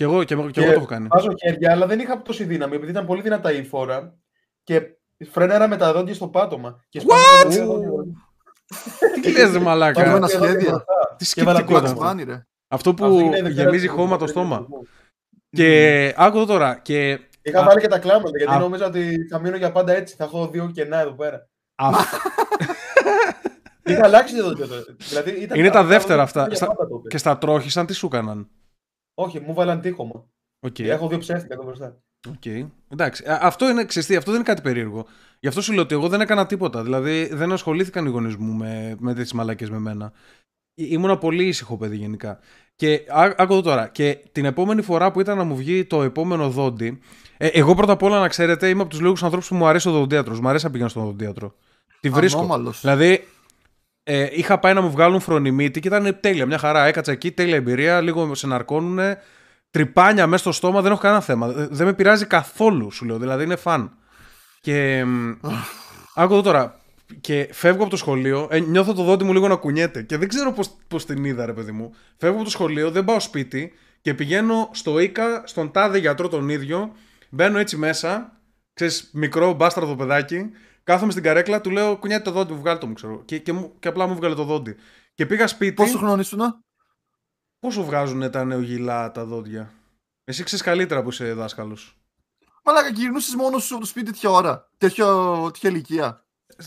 Και 0.00 0.06
εγώ, 0.06 0.24
και, 0.24 0.34
εγώ- 0.34 0.44
και 0.46 0.50
Και 0.50 0.60
εγώ 0.60 0.72
το 0.72 0.76
έχω 0.78 0.86
κάνει. 0.86 1.06
Βάζω 1.10 1.28
χέρια, 1.40 1.72
αλλά 1.72 1.86
δεν 1.86 1.98
είχα 1.98 2.22
τόση 2.22 2.44
δύναμη 2.44 2.74
επειδή 2.76 2.90
ήταν 2.90 3.06
πολύ 3.06 3.22
δυνατά 3.22 3.52
η 3.52 3.64
φόρα 3.64 4.14
και 4.62 4.82
φρέναρα 5.30 5.68
με 5.68 5.76
τα 5.76 5.92
δόντια 5.92 6.14
στο 6.14 6.28
πάτωμα. 6.28 6.80
Και 6.88 7.00
σπάσα 7.00 7.42
τα 7.42 7.48
δύο 7.48 7.66
δόντια. 7.66 8.12
Τι 9.22 9.32
λες 9.32 9.42
ρε 9.42 9.46
Πάμε 9.52 9.58
μαλάκα. 9.64 10.02
ένα 10.04 10.12
Τα 10.12 10.18
δόντια 10.18 10.36
σχέδια. 10.36 10.70
μπροστά. 10.70 11.14
Τι 11.16 11.24
Και 11.32 11.40
έβαλα 11.40 11.58
σκεπτικό 11.58 11.78
Bugs 11.80 11.82
ήταν 11.90 12.02
αυτό. 12.04 12.10
Bunny, 12.22 12.24
ρε. 12.26 12.32
Αυτό 12.68 12.90
Αυτό 12.90 12.94
που 12.94 13.04
έγινε 13.18 13.30
Δευτέρα 13.42 13.48
γεμίζει 13.48 13.86
στο 13.86 13.94
χώμα 13.94 14.16
το 14.16 14.24
Δευτέρα 14.24 14.46
στόμα. 14.46 14.66
στο 14.68 14.82
Και 15.50 16.14
άκου 16.16 16.36
εδώ 16.36 16.46
τώρα. 16.46 16.74
Και 16.82 17.18
Είχα 17.42 17.60
Α- 17.60 17.64
βάλει 17.64 17.80
και 17.80 17.88
τα 17.88 17.98
κλάματα 17.98 18.38
γιατί 18.38 18.54
Α- 18.54 18.58
νόμιζα 18.58 18.86
ότι 18.86 19.16
θα 19.30 19.38
μείνω 19.40 19.56
για 19.56 19.72
πάντα 19.72 19.92
έτσι. 19.92 20.14
Θα 20.16 20.24
έχω 20.24 20.48
δύο 20.48 20.70
κενά 20.74 21.00
εδώ 21.00 21.12
πέρα. 21.12 21.48
αυ- 21.74 22.14
Είχα 23.84 24.04
αλλάξει 24.04 24.36
το 24.36 24.42
δόντια 24.44 24.66
τώρα. 24.66 24.80
Δηλαδή, 24.98 25.30
ήταν 25.30 25.58
Είναι 25.58 25.70
τα 25.70 25.78
αυτά 25.78 25.88
δεύτερα 25.90 26.24
δόντια 26.24 26.42
αυτά. 26.42 26.46
για 26.46 26.56
Στα- 26.56 26.66
πάντα 26.66 26.86
τότε. 26.88 27.08
και 27.08 27.18
στα 27.18 27.38
τρόχισαν 27.38 27.86
τι 27.86 27.92
σου 27.94 28.06
έκαναν; 28.06 28.48
Όχι, 29.22 29.40
μου 29.40 29.54
βάλαν 29.54 29.80
τείχομα. 29.80 30.24
Οκ. 30.60 30.78
Έχω 30.78 31.08
δύο 31.08 31.18
ψεύτικα 31.18 31.54
εδώ 31.54 31.64
μπροστά. 31.64 31.96
Οκ. 32.28 32.42
Αυτό, 33.00 33.24
αυτό 33.40 33.68
είναι 33.68 33.84
ξεστή, 33.84 34.16
αυτό 34.16 34.30
δεν 34.30 34.40
είναι 34.40 34.48
κάτι 34.48 34.62
περίεργο. 34.62 35.06
Γι' 35.40 35.48
αυτό 35.48 35.60
σου 35.60 35.72
λέω 35.72 35.82
ότι 35.82 35.94
εγώ 35.94 36.08
δεν 36.08 36.20
έκανα 36.20 36.46
τίποτα. 36.46 36.82
Δηλαδή 36.82 37.28
δεν 37.32 37.52
ασχολήθηκαν 37.52 38.06
οι 38.06 38.08
γονείς 38.08 38.36
μου 38.36 38.52
με, 38.52 38.96
με 38.98 39.14
τέτοιε 39.14 39.32
μαλακές 39.34 39.70
με 39.70 39.78
μένα. 39.78 40.12
Ή- 40.74 40.88
Ήμουνα 40.90 41.18
πολύ 41.18 41.44
ήσυχο 41.46 41.76
παιδί 41.76 41.96
γενικά. 41.96 42.38
Και 42.76 43.00
ά- 43.08 43.40
άκου 43.40 43.52
εδώ 43.52 43.62
τώρα. 43.62 43.88
Και 43.88 44.18
την 44.32 44.44
επόμενη 44.44 44.82
φορά 44.82 45.10
που 45.10 45.20
ήταν 45.20 45.36
να 45.36 45.44
μου 45.44 45.56
βγει 45.56 45.84
το 45.84 46.02
επόμενο 46.02 46.50
δόντι. 46.50 46.98
Ε, 47.36 47.46
εγώ 47.46 47.74
πρώτα 47.74 47.92
απ' 47.92 48.02
όλα 48.02 48.20
να 48.20 48.28
ξέρετε 48.28 48.68
είμαι 48.68 48.80
από 48.80 48.90
τους 48.90 49.00
λίγους 49.00 49.22
ανθρώπους 49.22 49.48
που 49.48 49.54
μου 49.54 49.66
αρέσει 49.66 49.88
ο 49.88 49.92
δοντίατρος. 49.92 50.40
Μου 50.40 50.48
αρέσει 50.48 50.64
να 50.64 50.70
πηγαίνω 50.70 50.88
στον 50.88 51.04
δοντίατρο. 51.04 51.54
Τη 52.00 52.10
βρίσκω. 52.10 52.38
Ανώμαλος. 52.38 52.80
Δηλαδή, 52.80 53.24
ε, 54.12 54.28
είχα 54.32 54.58
πάει 54.58 54.74
να 54.74 54.80
μου 54.80 54.90
βγάλουν 54.90 55.20
φρονιμίτη 55.20 55.80
και 55.80 55.88
ήταν 55.88 56.18
τέλεια. 56.20 56.46
Μια 56.46 56.58
χαρά. 56.58 56.84
Έκατσα 56.86 57.12
εκεί, 57.12 57.30
τέλεια 57.30 57.54
εμπειρία. 57.54 58.00
Λίγο 58.00 58.34
σε 58.34 58.46
ναρκώνουνε. 58.46 59.18
Τρυπάνια 59.70 60.26
μέσα 60.26 60.42
στο 60.42 60.52
στόμα, 60.52 60.80
δεν 60.80 60.92
έχω 60.92 61.00
κανένα 61.00 61.20
θέμα. 61.20 61.46
Ε, 61.46 61.66
Δεν 61.70 61.86
με 61.86 61.92
πειράζει 61.92 62.26
καθόλου, 62.26 62.90
σου 62.90 63.04
λέω. 63.04 63.18
Δηλαδή 63.18 63.44
είναι 63.44 63.56
φαν. 63.56 63.92
Και. 64.60 65.04
μ, 65.04 65.30
Άκου 66.14 66.32
εδώ 66.32 66.42
τώρα. 66.42 66.80
Και 67.20 67.48
φεύγω 67.52 67.80
από 67.80 67.90
το 67.90 67.96
σχολείο, 67.96 68.48
ε, 68.50 68.58
νιώθω 68.58 68.92
το 68.92 69.02
δόντι 69.02 69.24
μου 69.24 69.32
λίγο 69.32 69.48
να 69.48 69.56
κουνιέται. 69.56 70.02
Και 70.02 70.16
δεν 70.16 70.28
ξέρω 70.28 70.52
πώς 70.52 70.76
πώς 70.88 71.06
την 71.06 71.24
είδα, 71.24 71.46
ρε 71.46 71.52
παιδί 71.52 71.72
μου. 71.72 71.94
Φεύγω 72.16 72.34
από 72.34 72.44
το 72.44 72.50
σχολείο, 72.50 72.90
δεν 72.90 73.04
πάω 73.04 73.20
σπίτι 73.20 73.72
και 74.00 74.14
πηγαίνω 74.14 74.70
στο 74.72 74.98
Ίκα, 74.98 75.42
στον 75.44 75.70
τάδε 75.70 75.98
γιατρό 75.98 76.28
τον 76.28 76.48
ίδιο. 76.48 76.92
Μπαίνω 77.30 77.58
έτσι 77.58 77.76
μέσα, 77.76 78.40
ξέρεις, 78.74 79.10
μικρό 79.12 79.52
μπάστραδο 79.52 79.96
παιδάκι. 79.96 80.50
Κάθομαι 80.84 81.10
στην 81.10 81.22
καρέκλα, 81.22 81.60
του 81.60 81.70
λέω 81.70 81.96
κουνιέται 81.96 82.22
το 82.22 82.30
δόντι 82.30 82.52
μου, 82.52 82.58
βγάλει 82.58 82.78
το 82.78 82.86
μου, 82.86 82.92
ξέρω. 82.92 83.22
Και, 83.24 83.38
και, 83.38 83.52
μου- 83.52 83.72
και 83.78 83.88
απλά 83.88 84.06
μου 84.06 84.14
βγάλε 84.14 84.34
το 84.34 84.44
δόντι. 84.44 84.76
Και 85.14 85.26
πήγα 85.26 85.46
σπίτι. 85.46 85.74
Πόσο 85.74 85.98
χρόνο 85.98 86.20
ήσουνα; 86.20 86.60
Πόσο 87.58 87.84
βγάζουν 87.84 88.30
τα 88.30 88.44
νεογυλά 88.44 89.10
τα 89.12 89.24
δόντια; 89.24 89.72
Εσύ 90.24 90.42
ξέρεις 90.44 90.64
καλύτερα 90.64 91.02
που 91.02 91.08
είσαι 91.08 91.32
δάσκαλος. 91.32 91.94
Μαλάκα, 92.64 92.88
γυρνούσες 92.88 93.34
μόνος 93.34 93.64
σου 93.64 93.74
από 93.74 93.82
το 93.82 93.88
σπίτι 93.88 94.10
τέτοια 94.10 94.30
ώρα. 94.30 94.68
Τέτοιο, 94.78 95.40
τέτοια 95.52 95.70
ηλικία. 95.70 96.24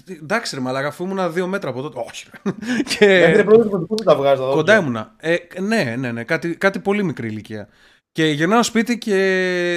Εντάξει, 0.07 0.55
ρε 0.55 0.61
Μαλάκα, 0.61 0.87
αφού 0.87 1.03
ήμουν 1.03 1.33
δύο 1.33 1.47
μέτρα 1.47 1.69
από 1.69 1.81
τότε. 1.81 1.99
Όχι. 2.07 2.29
Γιατί 2.43 2.95
και 2.97 3.05
είναι 3.33 3.43
πρώτο 3.43 3.69
που 3.69 3.85
πού 3.85 3.95
τα 3.95 4.15
βγάζεις 4.15 4.39
τα 4.39 4.45
δόντια. 4.45 4.55
κοντά 4.55 4.77
ήμουνα. 4.77 5.15
Ε, 5.17 5.37
ναι, 5.61 5.95
ναι, 5.97 6.11
ναι. 6.11 6.23
Κάτι, 6.23 6.55
κάτι 6.55 6.79
πολύ 6.79 7.03
μικρή 7.03 7.27
ηλικία. 7.27 7.69
Και 8.13 8.25
γυρνάω 8.25 8.63
σπίτι 8.63 8.97
και 8.97 9.15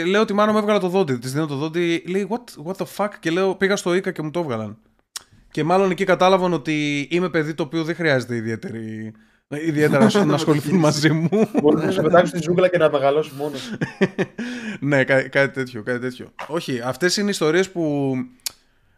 λέω 0.07 0.21
ότι 0.21 0.33
μάνα 0.33 0.53
μου 0.53 0.59
έβγαλα 0.59 0.79
το 0.81 0.89
δόντι. 0.89 1.19
Της 1.19 1.33
δίνω 1.33 1.47
το 1.47 1.55
δόντι. 1.57 2.05
Λέει, 2.09 2.29
what, 2.31 2.65
what 2.67 2.75
the 2.77 2.87
fuck. 2.97 3.09
Και 3.21 3.31
λέω, 3.31 3.55
πήγα 3.55 3.77
στο 3.77 3.95
Ίκα 3.95 4.11
και 4.13 4.23
μου 4.23 4.31
το 4.31 4.41
έβγαλαν. 4.41 4.79
και 5.51 5.65
μάλλον 5.65 5.91
εκεί 5.91 6.05
κατάλαβαν 6.05 6.53
ότι 6.53 7.07
είμαι 7.11 7.29
παιδί 7.29 7.55
το 7.55 7.63
οποίο 7.63 7.85
δεν 7.85 7.95
χρειάζεται 7.95 8.35
ιδιαίτερη, 8.37 9.13
ιδιαίτερα 9.49 10.09
να 10.25 10.35
ασχοληθούν 10.35 10.79
μαζί 10.79 11.11
μου. 11.13 11.29
Μπορείς 11.63 11.85
να 11.85 11.91
σε 11.91 12.03
πετάξεις 12.03 12.29
στη 12.29 12.43
ζούγκλα 12.43 12.69
και 12.69 12.79
να 12.79 12.91
μεγαλώσει 12.91 13.31
μόνος. 13.37 13.71
ναι, 14.81 15.05
κά- 15.05 15.29
κάτι 15.29 15.53
τέτοιο, 15.53 15.83
κάτι 15.83 15.99
τέτοιο. 15.99 16.27
Όχι, 16.47 16.81
αυτές 16.85 17.17
είναι 17.17 17.31
ιστορίες 17.31 17.71
που 17.71 18.15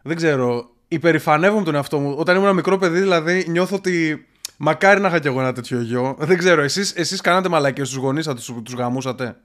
δεν 0.01 0.15
ξέρω, 0.15 0.69
υπερηφανεύομαι 0.87 1.63
τον 1.63 1.75
εαυτό 1.75 1.99
μου. 1.99 2.15
Όταν 2.17 2.35
ήμουν 2.35 2.55
μικρό 2.55 2.77
παιδί, 2.77 2.99
δηλαδή, 2.99 3.45
νιώθω 3.49 3.75
ότι 3.75 4.25
μακάρι 4.59 4.99
να 4.99 5.07
είχα 5.07 5.19
κι 5.19 5.27
εγώ 5.27 5.39
ένα 5.39 5.53
τέτοιο 5.53 5.81
γιο. 5.81 6.15
Δεν 6.19 6.37
ξέρω, 6.37 6.61
εσείς, 6.61 6.95
εσείς 6.95 7.21
κάνατε 7.21 7.49
μαλακίες 7.49 7.87
στους 7.87 7.99
γονείς 7.99 8.25
σας, 8.25 8.35
τους, 8.35 8.61
τους 8.63 8.73
γαμούσατε; 8.73 9.35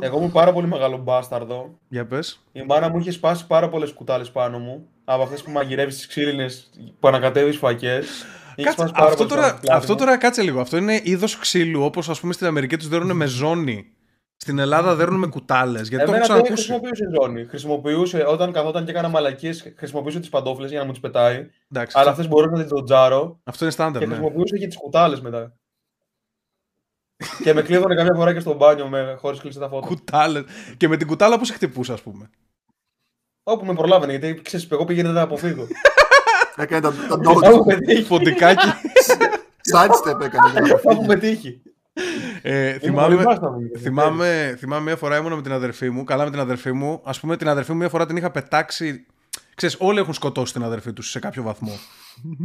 Εγώ 0.00 0.16
ήμουν 0.18 0.32
πάρα 0.32 0.52
πολύ 0.52 0.66
μεγάλο 0.66 0.96
μπάσταρδο. 0.96 1.78
Για 1.88 2.06
πες. 2.06 2.44
Η 2.52 2.62
μάνα 2.62 2.88
μου 2.88 2.98
είχε 2.98 3.10
σπάσει 3.10 3.46
πάρα 3.46 3.68
πολλές 3.68 3.92
κουτάλες 3.92 4.30
πάνω 4.30 4.58
μου. 4.58 4.88
Από 5.04 5.22
αυτές 5.22 5.42
που 5.42 5.50
μαγειρεύεις 5.50 5.96
τις 5.96 6.06
ξύλινες 6.06 6.70
που 7.00 7.08
ανακατεύεις 7.08 7.56
φακές. 7.56 8.24
Κάτσε, 8.62 8.90
αυτό, 8.94 9.26
τώρα, 9.26 9.60
αυτό 9.70 9.94
τώρα 9.94 10.18
κάτσε 10.18 10.42
λίγο. 10.42 10.60
Αυτό 10.60 10.76
είναι 10.76 11.00
είδος 11.02 11.38
ξύλου, 11.38 11.82
όπως 11.82 12.08
ας 12.08 12.20
πούμε 12.20 12.32
στην 12.32 12.46
Αμερική 12.46 12.76
τους 12.76 12.88
δέρνουν 12.88 13.16
με 13.16 13.26
ζώνη. 13.26 13.92
Στην 14.42 14.58
Ελλάδα 14.58 14.94
δέρνουν 14.94 15.18
με 15.18 15.26
κουτάλες. 15.26 15.88
Γιατί 15.88 16.04
το 16.04 16.12
έχω 16.12 16.24
Εμένα 16.24 16.34
δεν 16.34 16.42
ξανακούσει. 16.42 16.52
χρησιμοποιούσε 16.52 17.04
ζώνη. 17.20 17.46
Χρησιμοποιούσε 17.46 18.24
όταν 18.28 18.52
καθόταν 18.52 18.84
και 18.84 18.90
έκανα 18.90 19.08
μαλακίες, 19.08 19.72
χρησιμοποιούσε 19.76 20.20
τις 20.20 20.28
παντόφλες 20.28 20.70
για 20.70 20.78
να 20.78 20.84
μου 20.84 20.90
τις 20.90 21.00
πετάει. 21.00 21.34
Εντάξει, 21.72 21.98
Αλλά 21.98 22.10
αυτό, 22.10 22.10
αυτές 22.10 22.28
μπορούσε 22.28 22.62
να 22.62 22.62
τις 22.68 22.82
τζάρο 22.84 23.40
αυτό 23.44 23.64
είναι 23.64 23.72
στάνταρ. 23.72 24.00
και 24.02 24.06
Ναι. 24.08 24.14
χρησιμοποιούσε 24.14 24.56
και 24.58 24.66
τις 24.66 24.76
κουτάλες 24.76 25.20
μετά. 25.20 25.54
και 27.42 27.54
με 27.54 27.62
κλείδωνε 27.62 27.94
καμιά 27.94 28.14
φορά 28.14 28.32
και 28.32 28.40
στο 28.40 28.54
μπάνιο 28.54 28.86
με, 28.88 29.16
χωρίς 29.20 29.40
κλείσει 29.40 29.58
τα 29.58 29.68
φώτα. 29.68 29.86
Κουτάλες. 29.86 30.44
Και 30.76 30.88
με 30.88 30.96
την 30.96 31.06
κουτάλα 31.06 31.38
πώς 31.38 31.46
σε 31.46 31.52
χτυπούσε, 31.54 31.92
ας 31.92 32.02
πούμε; 32.02 32.30
Όπου 33.42 33.64
με 33.64 33.74
προλάβαινε, 33.74 34.12
γιατί 34.16 34.42
ξέρεις, 34.42 34.70
εγώ 34.70 34.84
πήγαινε 34.84 35.08
να 35.08 35.14
τα 35.14 35.20
αποφύγω. 35.22 35.66
Έκανε 36.56 36.80
τα, 36.80 36.92
τα 37.08 37.14
Όπου 37.30 37.40
dodge. 37.44 37.64
με 37.66 37.76
τύχει. 37.76 38.06
Ποντικάκι. 38.08 38.66
Sidestep 39.74 40.20
έκανε. 40.20 40.50
για 40.52 40.60
να 40.60 40.80
Όπου 40.92 41.04
με 41.04 41.16
τύχει. 41.16 41.62
Ε, 42.42 42.66
Ήμουν 42.68 42.80
θυμάμαι, 42.80 43.14
πολύ 43.14 43.24
μπάσταρδο, 43.26 43.58
μου. 43.60 43.70
θυμάμαι, 43.80 44.56
θυμάμαι 44.58 44.82
μια 44.82 44.96
φορά 44.96 45.16
ήμουν 45.16 45.32
με 45.32 45.42
την 45.42 45.52
αδερφή 45.52 45.90
μου. 45.90 46.04
Καλά 46.04 46.24
με 46.24 46.30
την 46.30 46.40
αδερφή 46.40 46.72
μου. 46.72 47.00
Α 47.04 47.10
πούμε 47.20 47.36
την 47.36 47.48
αδερφή 47.48 47.72
μου 47.72 47.78
μια 47.78 47.88
φορά 47.88 48.06
την 48.06 48.16
είχα 48.16 48.30
πετάξει. 48.30 49.06
Ξέρεις, 49.54 49.76
όλοι 49.78 49.98
έχουν 49.98 50.14
σκοτώσει 50.14 50.52
την 50.52 50.62
αδερφή 50.62 50.92
τους 50.92 51.10
σε 51.10 51.18
κάποιο 51.18 51.42
βαθμό. 51.42 51.78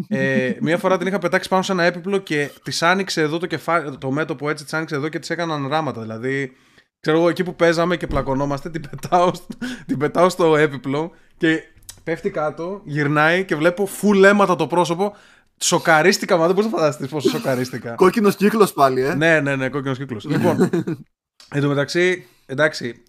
ε, 0.07 0.51
μια 0.61 0.77
φορά 0.77 0.97
την 0.97 1.07
είχα 1.07 1.19
πετάξει 1.19 1.49
πάνω 1.49 1.61
σε 1.61 1.71
ένα 1.71 1.83
έπιπλο 1.83 2.17
και 2.17 2.49
της 2.63 2.81
άνοιξε 2.83 3.21
εδώ 3.21 3.37
το 3.37 3.45
κεφάλι, 3.45 3.97
το 3.97 4.11
μέτωπο 4.11 4.49
έτσι, 4.49 4.63
της 4.63 4.73
άνοιξε 4.73 4.95
εδώ 4.95 5.07
και 5.09 5.19
της 5.19 5.29
έκαναν 5.29 5.67
ράματα. 5.67 6.01
Δηλαδή, 6.01 6.51
ξέρω 6.99 7.17
εγώ, 7.17 7.29
εκεί 7.29 7.43
που 7.43 7.55
παίζαμε 7.55 7.97
και 7.97 8.07
πλακωνόμαστε, 8.07 8.69
την 8.69 8.81
πετάω, 8.89 9.33
στο- 9.33 9.47
την 9.85 9.97
πετάω 9.97 10.29
στο 10.29 10.55
έπιπλο 10.57 11.11
και 11.37 11.63
πέφτει 12.03 12.29
κάτω, 12.29 12.81
γυρνάει 12.85 13.45
και 13.45 13.55
βλέπω 13.55 13.85
φουλ 13.85 14.23
αίματα 14.23 14.55
το 14.55 14.67
πρόσωπο. 14.67 15.15
Σοκαρίστηκα, 15.59 16.37
μα 16.37 16.45
δεν 16.45 16.55
μπορεί 16.55 16.67
να 16.67 16.77
φανταστείς 16.77 17.09
πόσο 17.09 17.29
σοκαρίστηκα. 17.29 17.95
Κόκκινος 18.03 18.35
κύκλος 18.35 18.73
πάλι, 18.73 19.01
ε. 19.01 19.15
ναι, 19.15 19.39
ναι, 19.39 19.55
ναι, 19.55 19.69
κόκκινος 19.69 19.97
κύκλος. 19.97 20.25
λοιπόν, 20.25 20.61
εν 21.55 21.61
τω 21.61 21.67
μεταξύ, 21.67 22.27
εντάξει, 22.45 23.03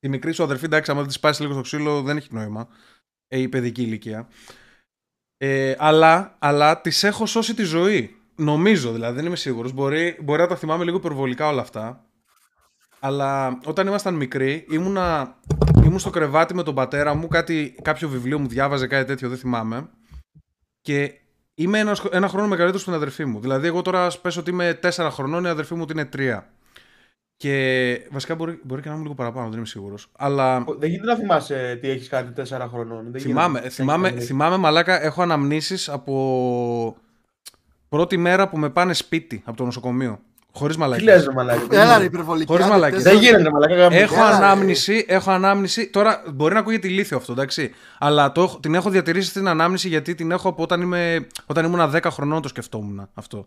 η 0.00 0.08
μικρή 0.08 0.32
σου 0.32 0.42
αδερφή, 0.42 0.64
εντάξει, 0.64 0.90
άμα 0.90 1.00
δεν 1.00 1.08
της 1.08 1.16
σπάσει 1.16 1.40
λίγο 1.40 1.52
στο 1.52 1.62
ξύλο, 1.62 2.02
δεν 2.02 2.16
έχει 2.16 2.34
νόημα. 2.34 2.68
Ε, 3.28 3.38
η 3.38 3.48
παιδική 3.48 3.82
ηλικία. 3.82 4.28
Ε, 5.36 5.74
αλλά 5.78 6.36
αλλά 6.38 6.80
της 6.80 7.02
έχω 7.02 7.26
σώσει 7.26 7.54
τη 7.54 7.62
ζωή. 7.62 8.16
Νομίζω 8.34 8.92
δηλαδή, 8.92 9.14
δεν 9.14 9.26
είμαι 9.26 9.36
σίγουρος. 9.36 9.72
Μπορεί, 9.72 10.18
μπορεί 10.22 10.40
να 10.40 10.46
τα 10.46 10.56
θυμάμαι 10.56 10.84
λίγο 10.84 10.96
υπερβολικά 10.96 11.48
όλα 11.48 11.60
αυτά. 11.60 12.06
Αλλά 13.00 13.60
όταν 13.64 13.86
ήμασταν 13.86 14.14
μικροί, 14.14 14.66
ήμουνα, 14.70 15.38
ήμουν 15.84 15.98
στο 15.98 16.10
κρεβάτι 16.10 16.54
με 16.54 16.62
τον 16.62 16.74
πατέρα 16.74 17.14
μου, 17.14 17.28
κάτι, 17.28 17.74
κάποιο 17.82 18.08
βιβλίο 18.08 18.38
μου 18.38 18.48
διάβαζε, 18.48 18.86
κάτι 18.86 19.04
τέτοιο, 19.06 19.28
δεν 19.28 19.38
θυμάμαι. 19.38 19.90
Και 20.80 21.21
είμαι 21.54 21.78
ένας, 21.78 22.04
ένα 22.10 22.28
χρόνο 22.28 22.48
μεγαλύτερος 22.48 22.82
από 22.82 22.90
την 22.90 23.00
αδερφή 23.00 23.24
μου. 23.24 23.40
Δηλαδή, 23.40 23.66
εγώ 23.66 23.82
τώρα 23.82 24.06
ας 24.06 24.20
πες 24.20 24.36
ότι 24.36 24.50
είμαι 24.50 24.78
4 24.82 25.08
χρονών, 25.10 25.44
η 25.44 25.48
αδερφή 25.48 25.74
μου 25.74 25.82
ότι 25.82 25.92
είναι 25.92 26.08
3. 26.12 26.44
Και 27.36 28.06
βασικά 28.10 28.34
μπορεί, 28.34 28.60
μπορεί 28.62 28.82
και 28.82 28.88
να 28.88 28.94
είμαι 28.94 29.02
λίγο 29.02 29.14
παραπάνω, 29.14 29.48
δεν 29.48 29.56
είμαι 29.56 29.66
σίγουρος. 29.66 30.08
Αλλά 30.16 30.64
Δεν 30.78 30.90
γίνεται 30.90 31.10
να 31.10 31.16
θυμάσαι 31.16 31.78
τι 31.80 31.88
έχεις 31.88 32.08
κάνει 32.08 32.30
τέσσερα 32.30 32.68
χρονών. 32.68 33.12
Δεν 33.12 33.20
θυμάμαι, 33.20 33.58
γίνεται. 33.58 33.74
θυμάμαι, 33.74 34.08
Έχεις 34.08 34.26
θυμάμαι, 34.26 34.56
μαλάκα, 34.56 35.02
έχω 35.02 35.22
αναμνήσεις 35.22 35.88
από 35.88 36.96
πρώτη 37.88 38.16
μέρα 38.16 38.48
που 38.48 38.58
με 38.58 38.70
πάνε 38.70 38.92
σπίτι 38.92 39.42
από 39.44 39.56
το 39.56 39.64
νοσοκομείο. 39.64 40.20
Χωρίς 40.54 40.74
Τι 40.74 40.80
μαλακή. 40.80 41.02
λες 41.04 41.24
ρε 41.24 41.32
μαλάκα. 41.32 41.66
Έλα 41.80 41.98
ρε 41.98 42.04
υπερβολικά. 42.04 42.46
Χωρίς 42.52 42.64
άντε, 42.64 42.74
μαλακίες. 42.74 43.02
τέσσερα- 43.02 43.20
Δεν 43.20 43.28
γίνεται 43.30 43.48
ρε 43.48 43.54
μαλάκα. 43.54 43.74
γάμο. 43.74 43.96
Έχω 44.00 44.14
Έλα, 44.14 44.28
ρε. 44.28 44.34
ανάμνηση, 44.36 45.04
έχω 45.08 45.30
ανάμνηση. 45.30 45.90
Τώρα 45.90 46.22
μπορεί 46.34 46.54
να 46.54 46.60
ακούγεται 46.60 46.88
ηλίθιο 46.88 47.16
αυτό, 47.16 47.32
εντάξει. 47.32 47.70
Αλλά 47.98 48.32
το, 48.32 48.42
έχω- 48.42 48.58
την 48.60 48.74
έχω 48.74 48.90
διατηρήσει 48.90 49.28
στην 49.28 49.48
ανάμνηση 49.48 49.88
γιατί 49.88 50.14
την 50.14 50.30
έχω 50.30 50.48
από 50.48 50.62
όταν, 50.62 50.80
είμαι, 50.80 51.26
όταν 51.46 51.64
ήμουν 51.64 51.90
10 51.90 52.10
χρονών 52.10 52.42
το 52.42 52.48
σκεφτόμουν 52.48 53.08
αυτό. 53.14 53.46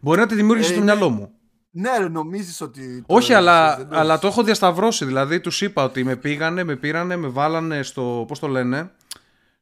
Μπορεί 0.00 0.20
να 0.20 0.26
τη 0.26 0.34
δημιούργησε 0.34 0.68
Ε, 0.70 0.74
στο 0.74 0.82
είναι- 0.82 0.92
μυαλό 0.94 1.08
μου. 1.10 1.30
Ναι, 1.70 1.90
ρε, 1.98 2.08
νομίζεις 2.08 2.60
ότι. 2.60 3.04
το 3.06 3.14
Όχι, 3.14 3.32
έζησες, 3.32 3.36
αλλά, 3.36 3.76
δεν 3.76 3.88
το 3.88 3.94
αλλά 3.94 4.00
έζησες. 4.02 4.20
το 4.20 4.26
έχω 4.26 4.42
διασταυρώσει. 4.42 5.04
Δηλαδή, 5.04 5.40
τους 5.40 5.60
είπα 5.60 5.84
ότι 5.84 6.04
με 6.04 6.16
πήγανε, 6.16 6.64
με 6.64 6.76
πήρανε, 6.76 7.16
με 7.16 7.28
βάλανε 7.28 7.82
στο. 7.82 8.24
Πώς 8.28 8.38
το 8.38 8.48
λένε, 8.48 8.90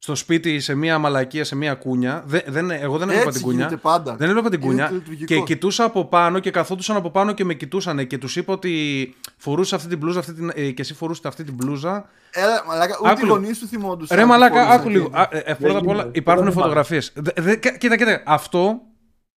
στο 0.05 0.15
σπίτι 0.15 0.61
σε 0.61 0.75
μία 0.75 0.99
μαλακία, 0.99 1.45
σε 1.45 1.57
μία 1.57 1.75
κούνια. 1.75 2.23
Δεν, 2.27 2.43
δεν, 2.47 2.71
εγώ 2.71 2.99
δεν 2.99 3.09
έβλεπα 3.09 3.27
Έτσι 3.29 3.39
την 3.39 3.43
κούνια. 3.49 3.59
γίνεται 3.65 3.77
πάντα. 3.81 4.17
Δεν 4.17 4.29
έβλεπα 4.29 4.49
την 4.51 4.59
Είναι 4.61 4.69
κούνια. 4.71 4.91
λειτουργικό. 4.93 5.25
Και 5.35 5.41
κοιτούσα 5.41 5.85
από 5.85 6.05
πάνω 6.05 6.39
και 6.39 6.51
καθόντουσαν 6.51 6.97
από 6.97 7.11
πάνω 7.11 7.33
και 7.33 7.45
με 7.45 7.55
κοιτούσαν. 7.55 8.07
Και 8.07 8.19
τους 8.19 8.37
είπα 8.37 8.53
ότι 8.53 9.15
φορούσε 9.37 9.75
αυτή 9.75 9.89
την 9.89 9.99
μπλούζα 9.99 10.19
αυτή 10.19 10.33
την, 10.35 10.51
ε, 10.55 10.71
και 10.71 10.83
εσύ 10.83 10.95
φορούσες 10.95 11.25
αυτή 11.25 11.45
την 11.45 11.55
μπλούζα. 11.55 12.09
Έλα, 12.31 12.65
μαλάκα, 12.67 12.97
ούτε 13.01 13.11
Άκου 13.11 13.19
οι 13.21 13.23
λίγο. 13.23 13.35
γονείς 13.35 13.57
σου 13.59 13.67
θυμόντουσαν. 13.67 14.17
Ρε 14.17 14.23
τι 14.23 14.29
μαλάκα, 14.29 14.55
φορούσαν 14.55 14.81
άκου 14.81 14.89
λίγο. 14.89 15.05
εκείνοι. 15.05 15.21
Α, 15.23 15.29
ε, 15.31 15.39
ε, 15.51 15.55
πρώτα 15.55 15.79
απ' 15.79 15.87
όλα 15.89 16.01
γίνεται. 16.01 16.19
υπάρχουν 16.19 16.45
Δεν 16.45 16.53
θυμάμαι. 16.53 16.75
φωτογραφίε. 16.75 17.01
Κοίτα, 17.79 17.97
κοίτα. 17.97 18.23
Αυτό 18.27 18.81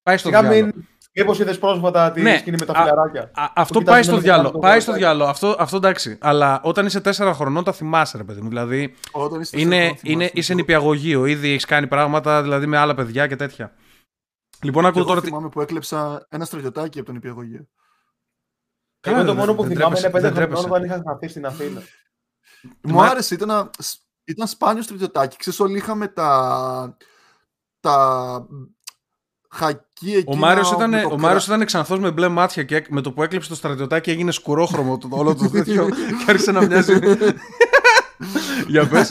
πάει 0.03 0.17
στο 0.17 0.27
Σιγά 0.27 0.41
διάλογο. 0.41 0.71
Μην. 1.17 1.25
Μήπω 1.29 1.41
είδες 1.41 1.59
πρόσφατα 1.59 2.11
τη 2.11 2.21
Ναι, 2.21 2.37
σκηνή 2.37 2.57
με 2.59 2.65
τα 2.65 2.73
α- 2.73 2.81
φιλαράκια. 2.81 3.31
Α, 3.33 3.51
αυτό 3.55 3.79
Που 3.79 3.85
πάει 3.85 4.01
κοιτάζουν 4.01 4.03
στο 4.03 4.11
με 4.11 4.17
το 4.17 4.23
διάλογο. 4.23 4.51
το 4.51 4.59
Πάει 4.59 4.79
στο 4.79 4.91
κοριτσάκι. 4.91 4.99
διάλογο. 4.99 5.29
Αυτό, 5.29 5.55
αυτό 5.59 5.77
εντάξει. 5.77 6.17
Αλλά 6.21 6.61
όταν 6.63 6.85
είσαι 6.85 7.01
4 7.01 7.31
χρονών 7.33 7.63
τα 7.63 7.71
θυμάσαι, 7.73 8.17
ρε 8.17 8.23
παιδί 8.23 8.41
μου. 8.41 8.47
Δηλαδή 8.49 8.95
Όταν 9.11 9.41
είσαι 9.41 9.59
είναι, 9.59 9.75
τέσσερα, 9.75 9.89
είναι, 10.03 10.13
θυμάσαι. 10.23 10.31
είσαι 10.33 10.53
νηπιαγωγείο. 10.53 11.25
Ήδη 11.25 11.49
έχεις 11.49 11.65
κάνει 11.65 11.87
πράγματα 11.87 12.41
δηλαδή 12.43 12.65
με 12.65 12.77
άλλα 12.77 12.93
παιδιά 12.95 13.27
και 13.27 13.35
τέτοια. 13.35 13.73
Λοιπόν, 14.61 14.81
Και 14.83 14.89
ακούω 14.89 15.01
εγώ 15.01 15.09
τώρα. 15.09 15.21
τι- 15.21 15.27
θυμάμαι 15.27 15.49
που 15.49 15.61
έκλεψα 15.61 16.25
ένα 16.29 16.45
στρατιωτάκι 16.45 16.97
από 16.97 17.07
τον 17.07 17.15
υπηαγωγείο. 17.15 17.67
Καλά, 18.99 19.17
Εγώ 19.17 19.25
το 19.25 19.31
δεν- 19.33 19.39
μόνο 19.41 19.55
που 19.55 19.63
δεν 19.63 19.71
θυμάμαι 19.71 19.97
είναι 19.99 20.09
τρέπεσαι, 20.09 20.27
πέντε 20.27 20.39
δεν 20.39 20.47
χρονών 20.47 20.69
τρέπεσαι. 20.71 20.91
όταν 20.91 20.99
είχα 21.01 21.11
χαθεί 21.11 21.27
στην 21.27 21.45
Αθήνα. 21.45 21.81
Μου 22.81 22.93
Μα- 22.93 23.05
άρεσε, 23.07 23.33
ήταν, 23.33 23.49
ένα- 23.49 23.69
ήταν 24.23 24.47
σπάνιο 24.47 24.81
στρατιωτάκι. 24.83 25.37
Ξέρεις, 25.37 25.59
όλοι 25.59 25.77
είχαμε 25.77 26.07
τα, 26.07 26.97
τα 27.79 28.47
χακί 29.57 30.11
εκείνα. 30.13 30.23
Ο 30.27 30.35
Μάριος 30.35 30.71
ήταν, 30.71 30.89
με 30.89 30.99
το 31.01 31.05
ο 31.05 31.09
κρά- 31.09 31.19
Μάριος 31.21 31.45
ήταν 31.45 31.65
ξανθός 31.65 31.99
με 31.99 32.11
μπλε 32.11 32.27
μάτια 32.27 32.63
και 32.63 32.85
με 32.89 33.01
το 33.01 33.11
που 33.11 33.23
έκλεψε 33.23 33.49
το 33.49 33.55
στρατιωτάκι 33.55 34.09
έγινε 34.09 34.31
σκουρόχρωμο 34.31 34.97
το, 34.97 35.07
όλο 35.11 35.35
το 35.35 35.49
τέτοιο 35.49 35.89
και 36.25 36.25
άρχισε 36.27 36.51
να 36.51 36.61
μοιάζει. 36.65 36.99
Για 38.67 38.87
πες. 38.87 39.07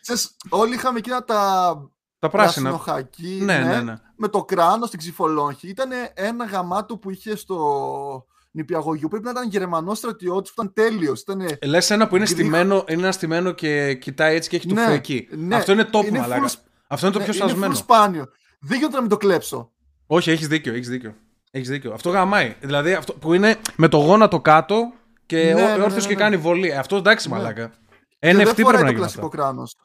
Ξέρεις, 0.00 0.36
όλοι 0.48 0.74
είχαμε 0.74 0.98
εκείνα 0.98 1.24
τα 1.24 1.74
Τα 2.18 2.28
πράσινα. 2.28 2.68
πράσινο 2.70 2.92
χακί. 2.94 3.38
Ναι, 3.44 3.58
ναι, 3.58 3.80
ναι. 3.80 3.94
Με 4.16 4.28
το 4.28 4.44
κράνος 4.44 4.86
στην 4.88 4.98
ξυφολόγχη. 4.98 5.68
Ήταν 5.68 5.90
ένα 6.14 6.44
γαμάτο 6.44 6.96
που 6.96 7.10
είχε 7.10 7.36
στο 7.36 8.26
νηπιαγωγείο. 8.50 9.08
Πρέπει 9.08 9.24
να 9.24 9.30
ήταν 9.30 9.48
Γερμανός 9.48 9.98
στρατιώτης 9.98 10.52
που 10.52 10.62
ήταν 10.62 10.72
τέλειος. 10.74 11.20
Ήτανε... 11.20 11.56
Ε, 11.58 11.66
Λες 11.66 11.90
ένα 11.90 12.08
που 12.08 12.16
είναι 12.16 12.24
Γκρι- 12.24 12.38
στημένο, 12.38 12.84
είναι 12.88 13.02
ένα 13.02 13.12
στημένο 13.12 13.52
και 13.52 13.94
κοιτάει 13.94 14.34
έτσι 14.36 14.48
και 14.48 14.56
έχει 14.56 14.66
το 14.68 14.74
Ναι, 14.74 14.84
φεκί. 14.86 15.28
ναι. 15.30 15.54
Αυτό 15.56 15.72
είναι 15.72 15.88
top 15.92 16.04
Είναι 16.06 16.18
μαλάκα. 16.18 16.48
full- 16.48 16.54
Αυτό 16.86 17.06
είναι 17.06 17.14
το 17.14 17.20
ναι, 17.22 17.28
πιο 17.30 17.34
είναι 17.40 17.48
σασμένο. 17.48 17.72
full 17.72 17.76
σπάνιο. 17.76 18.24
Δεν 18.64 18.78
γίνεται 18.78 18.94
να 18.94 19.00
μην 19.00 19.10
το 19.10 19.16
κλέψω. 19.16 19.72
Όχι, 20.06 20.30
έχεις 20.30 20.48
δίκιο, 20.48 20.74
έχεις 20.74 20.88
δίκιο. 20.88 21.14
Έχεις 21.50 21.68
δίκιο. 21.68 21.92
Αυτό 21.92 22.10
γαμάει. 22.10 22.56
Δηλαδή 22.60 22.92
αυτό 22.92 23.12
που 23.12 23.34
είναι 23.34 23.56
με 23.76 23.88
το 23.88 23.96
γόνατο 23.96 24.40
κάτω 24.40 24.92
και 25.26 25.36
Ναι, 25.36 25.52
ναι, 25.52 25.60
ναι, 25.62 25.76
ναι, 25.76 25.82
όρθιος 25.82 26.02
ναι, 26.02 26.08
και 26.08 26.14
ναι. 26.14 26.20
κάνει 26.20 26.36
βολή. 26.36 26.72
Αυτό 26.74 26.96
εντάξει, 26.96 27.28
Ναι. 27.28 27.36
μαλάκα. 27.36 27.72
Και 28.18 28.28
NFT 28.30 28.34
δεν 28.34 28.44
πρέπει 28.44 28.62
φοράει 28.62 28.80
να 28.80 28.86
το 28.86 28.86
γίνει 28.86 28.98
κλασικό 29.00 29.26
αυτό. 29.26 29.36
κράνος. 29.36 29.76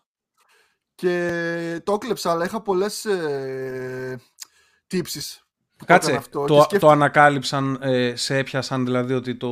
Και 0.96 1.82
το 1.84 1.94
έκλεψα, 1.94 2.32
αλλά 2.32 2.46
είχα 2.46 2.62
πολλές 2.62 3.06
ε, 3.06 4.20
τύψεις 4.88 5.42
που 5.42 5.46
το 5.46 5.47
Κάτσε, 5.86 6.10
έκανα 6.10 6.26
αυτό. 6.26 6.40
το, 6.40 6.54
και 6.54 6.60
σκέφτηκα 6.60 6.80
το 6.80 6.90
ανακάλυψαν, 6.90 7.80
ε, 7.82 8.12
σε 8.16 8.38
έπιασαν 8.38 8.86
δηλαδή 8.86 9.14
ότι 9.14 9.36
το... 9.36 9.48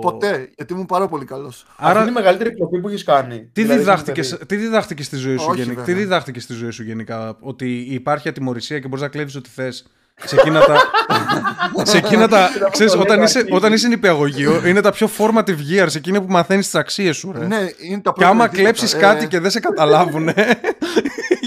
ποτέ, 0.00 0.50
γιατί 0.56 0.72
ήμουν 0.72 0.86
πάρα 0.86 1.08
πολύ 1.08 1.24
καλός. 1.24 1.64
Αυτή 1.68 1.90
Άρα 1.90 2.00
είναι 2.00 2.10
η 2.10 2.12
μεγαλύτερη 2.12 2.54
κλοπή 2.54 2.80
που 2.80 2.88
έχεις 2.88 3.04
κάνει. 3.04 3.48
τι 3.52 3.62
Δηλαδή, 3.62 3.78
διδάχτηκες, 3.78 4.26
στην 4.26 4.46
τι 4.46 4.56
διδάχτηκες 4.56 5.06
στη 5.06 5.16
ζωή 5.16 5.36
σου 5.36 5.46
Όχι, 5.48 5.60
γενικά. 5.62 5.82
Τι 5.82 5.86
βέβαια. 5.86 6.04
διδάχτηκες 6.04 6.42
στη 6.42 6.52
ζωή 6.52 6.70
σου 6.70 6.82
γενικά; 6.82 7.36
Ότι 7.40 7.86
υπάρχει 7.90 8.28
ατιμορρησία 8.28 8.78
και 8.78 8.88
μπορείς 8.88 9.02
να 9.02 9.08
κλέβεις 9.08 9.36
ό,τι 9.36 9.48
θες. 9.48 9.86
Σε 10.24 10.36
εκείνα 10.36 10.60
τα. 10.60 10.76
σε 11.82 11.96
εκείνα 11.96 12.28
τα. 12.28 12.50
Κοίτα, 12.52 12.70
ξέρεις, 12.70 12.92
αυτό 12.92 13.04
το 13.04 13.08
όταν, 13.08 13.16
λέω 13.16 13.26
είσαι, 13.26 13.38
αρχή. 13.38 13.52
όταν 13.54 13.72
είσαι 13.72 13.88
νηπιαγωγείο, 13.88 14.66
είναι 14.66 14.80
τα 14.80 14.92
πιο 14.92 15.08
formative 15.18 15.58
years. 15.72 15.94
Εκείνα 15.94 16.20
που 16.20 16.26
μαθαίνεις 16.32 16.64
τις 16.64 16.74
αξίες 16.74 17.16
σου, 17.16 17.32
ρε. 17.32 17.46
Ναι, 17.46 17.56
είναι 17.56 18.00
τα 18.00 18.12
Και 18.12 18.12
πρώτα 18.14 18.28
άμα 18.28 18.44
ζητήματα. 18.44 18.48
κλέψεις 18.48 18.94
Ε, 18.94 18.98
κάτι 18.98 19.28
και 19.28 19.40
δεν 19.40 19.50
σε 19.50 19.60
καταλάβουν, 19.60 20.34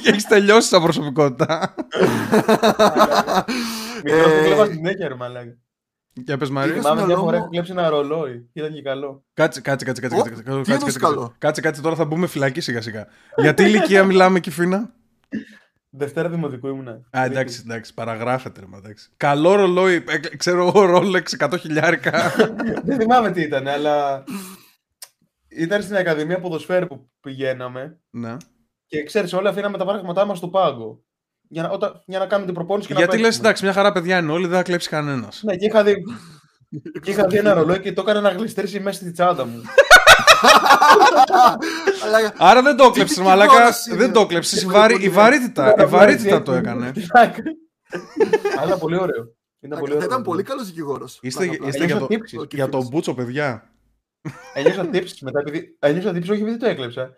και 0.04 0.10
έχεις 0.12 0.28
τελειώσει 0.28 0.68
σαν 0.68 0.82
προσωπικότητα. 0.82 1.74
Μικρός 4.04 4.24
που 4.24 4.30
Ε, 4.40 4.46
κλέβα 4.46 4.66
συνέχεια 4.66 5.08
ρε 5.08 5.16
μαλάκα. 5.16 5.58
Για 6.14 6.38
πες 6.38 6.50
Μαρία. 6.50 6.72
Είχα- 6.74 6.82
Θυμάμαι 6.82 6.98
μια 7.00 7.06
μυαλό 7.08 7.22
φορά 7.24 7.36
μου- 7.38 7.42
έχω 7.44 7.52
κλέψει 7.52 7.72
ένα 7.72 7.90
ρολόι. 7.90 8.50
Ήταν 8.54 8.74
και 8.74 8.82
καλό. 8.82 9.24
Κάτσε, 9.34 9.62
κάτσε, 9.62 9.86
κάτσε, 9.86 10.02
κάτσε, 10.02 10.18
Ω, 10.18 10.24
κάτσε, 10.24 10.36
τι 10.36 10.44
κάτσε, 10.44 10.52
εννοείς 10.72 10.84
κάτσε, 10.84 11.00
καλό; 11.00 11.22
κάτσε, 11.22 11.36
κάτσε, 11.40 11.62
κάτσε, 11.62 11.82
τώρα 11.82 11.96
θα 11.96 12.06
μπούμε 12.06 12.28
φυλακή 12.28 12.62
σιγά 12.62 12.82
σιγά. 12.82 13.08
Γιατί 13.36 13.64
ηλικία 13.64 14.04
μιλάμε 14.10 14.40
Κιφίνα. 14.40 14.94
Δευτέρα 15.90 16.30
δημοτικού 16.30 16.68
ήμουνα. 16.68 17.02
Α, 17.18 17.24
εντάξει, 17.24 17.62
εντάξει, 17.66 17.94
παραγράφεται 17.94 18.60
ρε, 18.60 18.66
μα, 18.66 18.78
εντάξει. 18.78 19.10
Καλό 19.18 19.56
ρολόι, 19.56 19.94
ε, 19.94 20.18
ξέρω 20.38 20.68
εγώ, 20.68 20.98
Rolex 20.98 21.24
100 21.48 21.58
χιλιάρικα. 21.60 22.32
Δεν 22.86 23.00
θυμάμαι 23.00 23.32
τι 23.32 23.42
ήταν, 23.42 23.68
αλλά 23.68 24.24
ήταν 25.48 25.82
στην 25.82 25.96
Ακαδημία 25.96 26.40
Ποδοσφαίρου 26.40 26.88
που 26.88 27.10
πηγαίναμε 27.20 28.00
ναι. 28.10 28.38
και 28.86 29.04
ξέρεις 29.04 29.34
όλοι 29.34 29.48
αφήναμε 29.48 29.78
τα 29.78 29.86
πράγματά 29.86 30.26
μας 30.26 30.38
στο 30.38 30.48
πάγκο. 30.48 31.04
Για 31.54 31.62
να, 31.64 31.70
όταν, 31.70 32.02
για 32.06 32.20
να 32.20 32.26
κάνουμε 32.26 32.46
την 32.46 32.56
προπόνηση 32.56 32.88
και 32.88 32.94
να 32.94 33.00
Γιατί 33.00 33.16
λες, 33.16 33.24
παίξουμε. 33.24 33.48
εντάξει, 33.48 33.64
μια 33.64 33.74
χαρά 33.74 33.92
παιδιά 33.92 34.18
είναι 34.18 34.32
όλοι, 34.32 34.48
δεν 34.48 34.58
θα 34.58 34.64
κλέψει 34.64 34.90
κανένας. 34.90 35.42
Ναι, 35.44 35.56
και 35.56 35.66
είχα 35.66 35.84
δει, 35.84 35.96
και 37.02 37.12
είχα 37.12 37.28
δει 37.28 37.38
ένα 37.38 37.54
ρολόι 37.54 37.80
και 37.80 37.94
το 37.94 38.02
έκανα 38.02 38.22
να 38.22 38.30
γλιστρήσει 38.30 38.80
μέσα 38.80 39.00
στη 39.02 39.12
τσάντα 39.12 39.46
μου. 39.46 39.62
Αλλά 42.06 42.34
Άρα 42.38 42.62
δεν 42.62 42.76
το 42.78 42.84
έκλεψες, 42.84 43.18
τι 43.18 43.24
μαλάκα. 43.24 43.50
τηλεόραση 43.52 43.90
είναι; 43.90 44.00
Δεν 44.00 44.14
το 44.14 44.20
έκλεψες. 44.20 44.62
Η, 44.62 44.66
Τι 44.66 44.72
βαρύ- 44.72 44.96
η 44.96 45.00
πολύ- 45.00 45.10
βαρύτητα, 45.10 45.76
η 45.78 45.86
βαρύτητα 45.86 46.42
το 46.42 46.54
έκανε. 46.54 46.92
Αλλά 48.62 48.78
πολύ 48.78 48.98
ωραίο. 49.00 49.36
Ήταν 49.60 49.80
πολύ 49.80 49.92
θα 49.92 49.98
ωραίο. 49.98 50.08
ήταν 50.10 50.24
πολύ 50.24 50.44
καλός 50.44 50.66
δικηγόρος. 50.66 51.20
Είστε, 51.22 51.46
είστε 51.46 51.58
για, 51.68 51.72
Ένιωσα 51.84 52.00
το, 52.00 52.08
τύψεις. 52.08 52.40
για 52.52 52.70
τον 52.70 52.88
Μπούτσο, 52.92 53.14
παιδιά. 53.14 53.72
Ένιωσα 54.54 54.88
τύψεις 54.88 55.22
μετά, 55.22 55.40
επειδή... 55.40 55.78
Ένιωσα 55.80 56.12
τύψεις 56.14 56.32
όχι 56.32 56.42
επειδή 56.42 56.58
το 56.58 56.66
έκλεψα. 56.70 57.10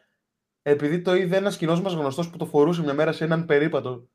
Επειδή 0.61 1.01
το 1.01 1.15
είδε 1.15 1.35
ένας 1.37 1.57
κοινός 1.57 1.81
μας 1.81 1.93
γνωστός 1.93 2.29
που 2.29 2.37
το 2.37 2.45
φορούσε 2.45 2.81
μια 2.81 2.93
μέρα 2.93 3.11
σε 3.11 3.23
έναν 3.23 3.45
περίπατο. 3.45 4.07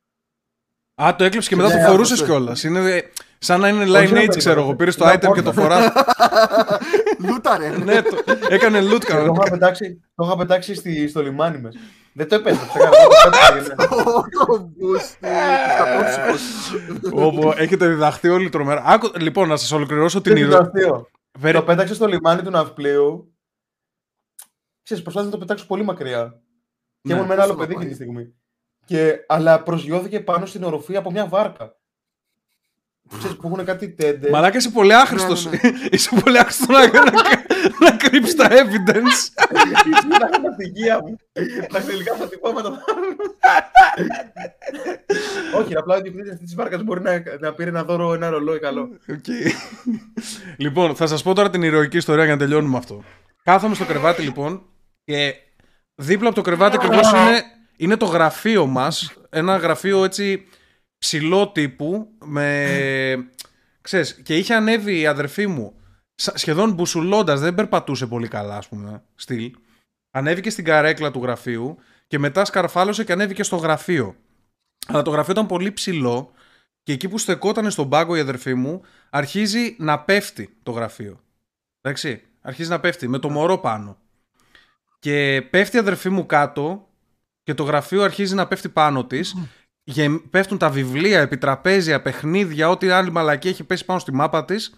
Α, 1.02 1.14
το 1.16 1.24
έκλεψε 1.24 1.48
και 1.48 1.56
μετά 1.56 1.74
Ναι, 1.74 1.82
το 1.84 1.90
φορούσες 1.90 2.20
αυτό. 2.20 2.32
κιόλας. 2.32 2.62
Είναι 2.64 2.90
ε, 2.96 3.00
σαν 3.38 3.60
να 3.60 3.68
είναι 3.68 3.82
Όχι, 3.82 3.90
line 3.90 4.12
δεν 4.12 4.26
age, 4.30 4.36
ξέρω 4.36 4.60
εγώ. 4.60 4.74
περίμενα. 4.74 4.76
Πήρες 4.76 4.96
το 4.96 5.04
Να 5.04 5.14
item 5.14 5.20
πω- 5.20 5.34
και 5.34 5.42
το 5.42 5.52
φορά. 5.52 5.92
Λούταρε. 7.28 7.68
ναι, 7.78 8.02
το, 8.02 8.16
έκανε 8.48 8.80
loot 8.80 8.90
το, 9.00 9.06
κανονικά. 9.06 9.42
είχα 9.46 9.50
πετάξει, 9.50 10.00
το 10.14 10.24
είχα 10.24 10.36
πετάξει 10.36 10.74
στη, 10.74 11.08
στο 11.08 11.22
λιμάνι 11.22 11.58
μας. 11.60 11.74
Δεν 12.12 12.28
το 12.28 12.34
επέστρεψα. 12.34 12.78
έκανα, 12.78 12.90
το 12.90 13.30
πέταξα 13.30 13.52
και 13.54 13.68
ναι. 13.68 13.74
Το 14.46 14.72
μπούστι. 14.76 15.16
Στα 17.10 17.22
Όπου 17.24 17.52
έχετε 17.56 17.86
διδαχθεί 17.86 18.28
όλοι 18.28 18.48
τρομερά. 18.48 18.82
Άκου, 18.86 19.10
λοιπόν, 19.18 19.48
να 19.48 19.56
σας 19.56 19.72
ολοκληρώσω 19.72 20.20
την 20.20 20.34
Δεν 20.34 20.42
είναι 20.42 20.54
ηρωική. 20.54 20.70
αστείο. 20.78 21.08
Το 21.52 21.62
πέταξε 21.62 21.94
στο 21.94 22.06
λιμάνι 22.06 22.42
του 22.42 22.50
ναυπλίου. 22.50 23.32
Ξέρεις, 24.82 25.02
προσπάθησα 25.02 25.32
να 25.32 25.38
το 25.38 25.44
πετάξω 25.46 25.66
πολύ 25.66 25.84
μακριά. 25.84 26.40
Και 27.00 27.08
Ναι. 27.08 27.14
ήμουν 27.14 27.26
με 27.26 27.34
ένα 27.34 27.42
άλλο 27.42 27.52
Πώς 27.54 27.60
θα 27.62 27.66
παιδί 27.68 27.74
πάει. 27.78 27.86
εκείνη 27.86 27.98
τη 27.98 28.04
στιγμή. 28.04 28.34
Και, 28.88 29.24
αλλά 29.26 29.62
προσγειώθηκε 29.62 30.20
πάνω 30.20 30.46
στην 30.46 30.64
οροφή 30.64 30.96
από 30.96 31.10
μια 31.10 31.26
βάρκα. 31.26 31.76
Ξέρεις, 33.18 33.36
που 33.36 33.48
έχουν 33.52 33.64
κάτι 33.64 33.90
τέντε. 33.90 34.30
Μαλάκα 34.30 34.56
είσαι 34.56 34.70
πολύ 34.70 34.94
άχρηστος. 34.94 35.44
Ναι, 35.44 35.50
ναι, 35.50 35.70
είσαι 35.90 36.10
πολύ 36.24 36.38
άχρηστος 36.38 36.66
να, 36.68 36.86
να, 36.86 37.10
να 37.80 37.96
κρύψεις 37.96 38.34
τα 38.34 38.48
evidence. 38.48 39.20
Ήταν 40.16 40.42
τα 40.42 40.52
στοιχεία 40.52 41.00
μου. 41.02 41.16
Τα 41.72 41.80
τελικά 41.80 42.12
αποτυπώματα. 42.14 42.84
Όχι, 45.58 45.76
απλά 45.76 45.96
ο 45.96 46.00
διευθυντής 46.00 46.32
αυτής 46.32 46.46
της 46.46 46.54
βάρκας 46.54 46.82
μπορεί 46.82 47.00
να, 47.00 47.22
να 47.40 47.52
πήρε 47.52 47.70
ένα 47.70 47.84
δώρο 47.84 48.14
ένα 48.14 48.28
ρολόι 48.28 48.58
καλό. 48.58 48.88
Οκ. 49.08 49.24
λοιπόν, 50.56 50.96
θα 50.96 51.06
σας 51.06 51.22
πω 51.22 51.34
τώρα 51.34 51.50
την 51.50 51.62
ηρωική 51.62 51.96
ιστορία 51.96 52.24
για 52.24 52.32
να 52.32 52.38
τελειώνουμε 52.38 52.76
αυτό. 52.76 53.02
Κάθομαι 53.42 53.74
στο 53.74 53.84
κρεβάτι 53.84 54.22
λοιπόν 54.22 54.62
και 55.04 55.34
δίπλα 55.94 56.26
από 56.26 56.36
το 56.36 56.42
κρεβάτι 56.42 56.76
ακριβώς 56.76 57.10
είναι, 57.10 57.42
είναι 57.78 57.96
το 57.96 58.06
γραφείο 58.06 58.66
μας. 58.66 59.12
Ένα 59.30 59.56
γραφείο 59.56 60.04
έτσι 60.04 60.46
ψηλό 60.98 61.48
τύπου 61.48 62.08
με. 62.24 63.30
Ξέρεις, 63.80 64.14
και 64.22 64.36
είχε 64.36 64.54
ανέβει 64.54 65.00
η 65.00 65.06
αδερφή 65.06 65.46
μου 65.46 65.74
σα- 66.14 66.38
σχεδόν 66.38 66.72
μπουσουλώντας, 66.72 67.40
δεν 67.40 67.54
περπατούσε 67.54 68.06
πολύ 68.06 68.28
καλά, 68.28 68.56
ας 68.56 68.68
πούμε, 68.68 69.02
στυλ. 69.14 69.54
Ανέβηκε 70.10 70.50
στην 70.50 70.64
καρέκλα 70.64 71.10
του 71.10 71.22
γραφείου 71.22 71.78
και 72.06 72.18
μετά 72.18 72.44
σκαρφάλωσε 72.44 73.04
και 73.04 73.12
ανέβηκε 73.12 73.42
στο 73.42 73.56
γραφείο. 73.56 74.16
Αλλά 74.86 75.02
το 75.02 75.10
γραφείο 75.10 75.32
ήταν 75.32 75.46
πολύ 75.46 75.72
ψηλό 75.72 76.32
και 76.82 76.92
εκεί 76.92 77.08
που 77.08 77.18
στεκόταν 77.18 77.70
στον 77.70 77.88
πάγκο 77.88 78.16
η 78.16 78.20
αδερφή 78.20 78.54
μου, 78.54 78.82
αρχίζει 79.10 79.76
να 79.78 80.00
πέφτει 80.00 80.56
το 80.62 80.70
γραφείο. 80.70 81.20
Εντάξει, 81.80 82.22
αρχίζει 82.40 82.70
να 82.70 82.80
πέφτει 82.80 83.08
με 83.08 83.18
το 83.18 83.30
μωρό 83.30 83.58
πάνω. 83.58 83.98
Και 84.98 85.46
πέφτει 85.50 85.76
η 85.76 85.78
αδερφή 85.78 86.08
μου 86.08 86.26
κάτω 86.26 86.87
και 87.48 87.54
το 87.54 87.62
γραφείο 87.62 88.02
αρχίζει 88.02 88.34
να 88.34 88.46
πέφτει 88.46 88.68
πάνω 88.68 89.04
της. 89.04 89.36
Γεμ- 89.84 90.22
Πέφτουν 90.30 90.58
τα 90.58 90.70
βιβλία, 90.70 91.20
επιτραπέζια, 91.20 92.02
παιχνίδια, 92.02 92.70
ό,τι 92.70 92.88
άλλη 92.88 93.10
μαλακή 93.10 93.48
έχει 93.48 93.64
πέσει 93.64 93.84
πάνω 93.84 93.98
στη 94.00 94.12
μάπα 94.12 94.44
της. 94.44 94.74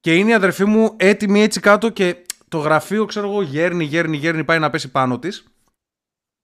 Και 0.00 0.16
είναι 0.16 0.30
η 0.30 0.34
αδερφή 0.34 0.64
μου 0.64 0.94
έτοιμη 0.96 1.42
έτσι 1.42 1.60
κάτω 1.60 1.88
και 1.90 2.16
το 2.48 2.58
γραφείο, 2.58 3.04
ξέρω 3.04 3.28
εγώ, 3.28 3.42
γέρνει, 3.42 3.84
γέρνει, 3.84 4.16
γέρνει, 4.16 4.44
πάει 4.44 4.58
να 4.58 4.70
πέσει 4.70 4.90
πάνω 4.90 5.18
της. 5.18 5.44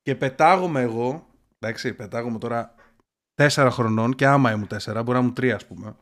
Και 0.02 0.14
πετάγομαι 0.14 0.80
εγώ, 0.80 1.26
εντάξει, 1.58 1.92
πετάγομαι 1.94 2.38
τώρα 2.38 2.74
τέσσερα 3.34 3.70
χρονών 3.70 4.14
και 4.14 4.26
άμα 4.26 4.52
ήμουν 4.52 4.66
τέσσερα, 4.66 5.02
μπορεί 5.02 5.16
να 5.16 5.22
ήμουν 5.22 5.34
τρία, 5.34 5.54
ας 5.54 5.66
πούμε. 5.66 5.96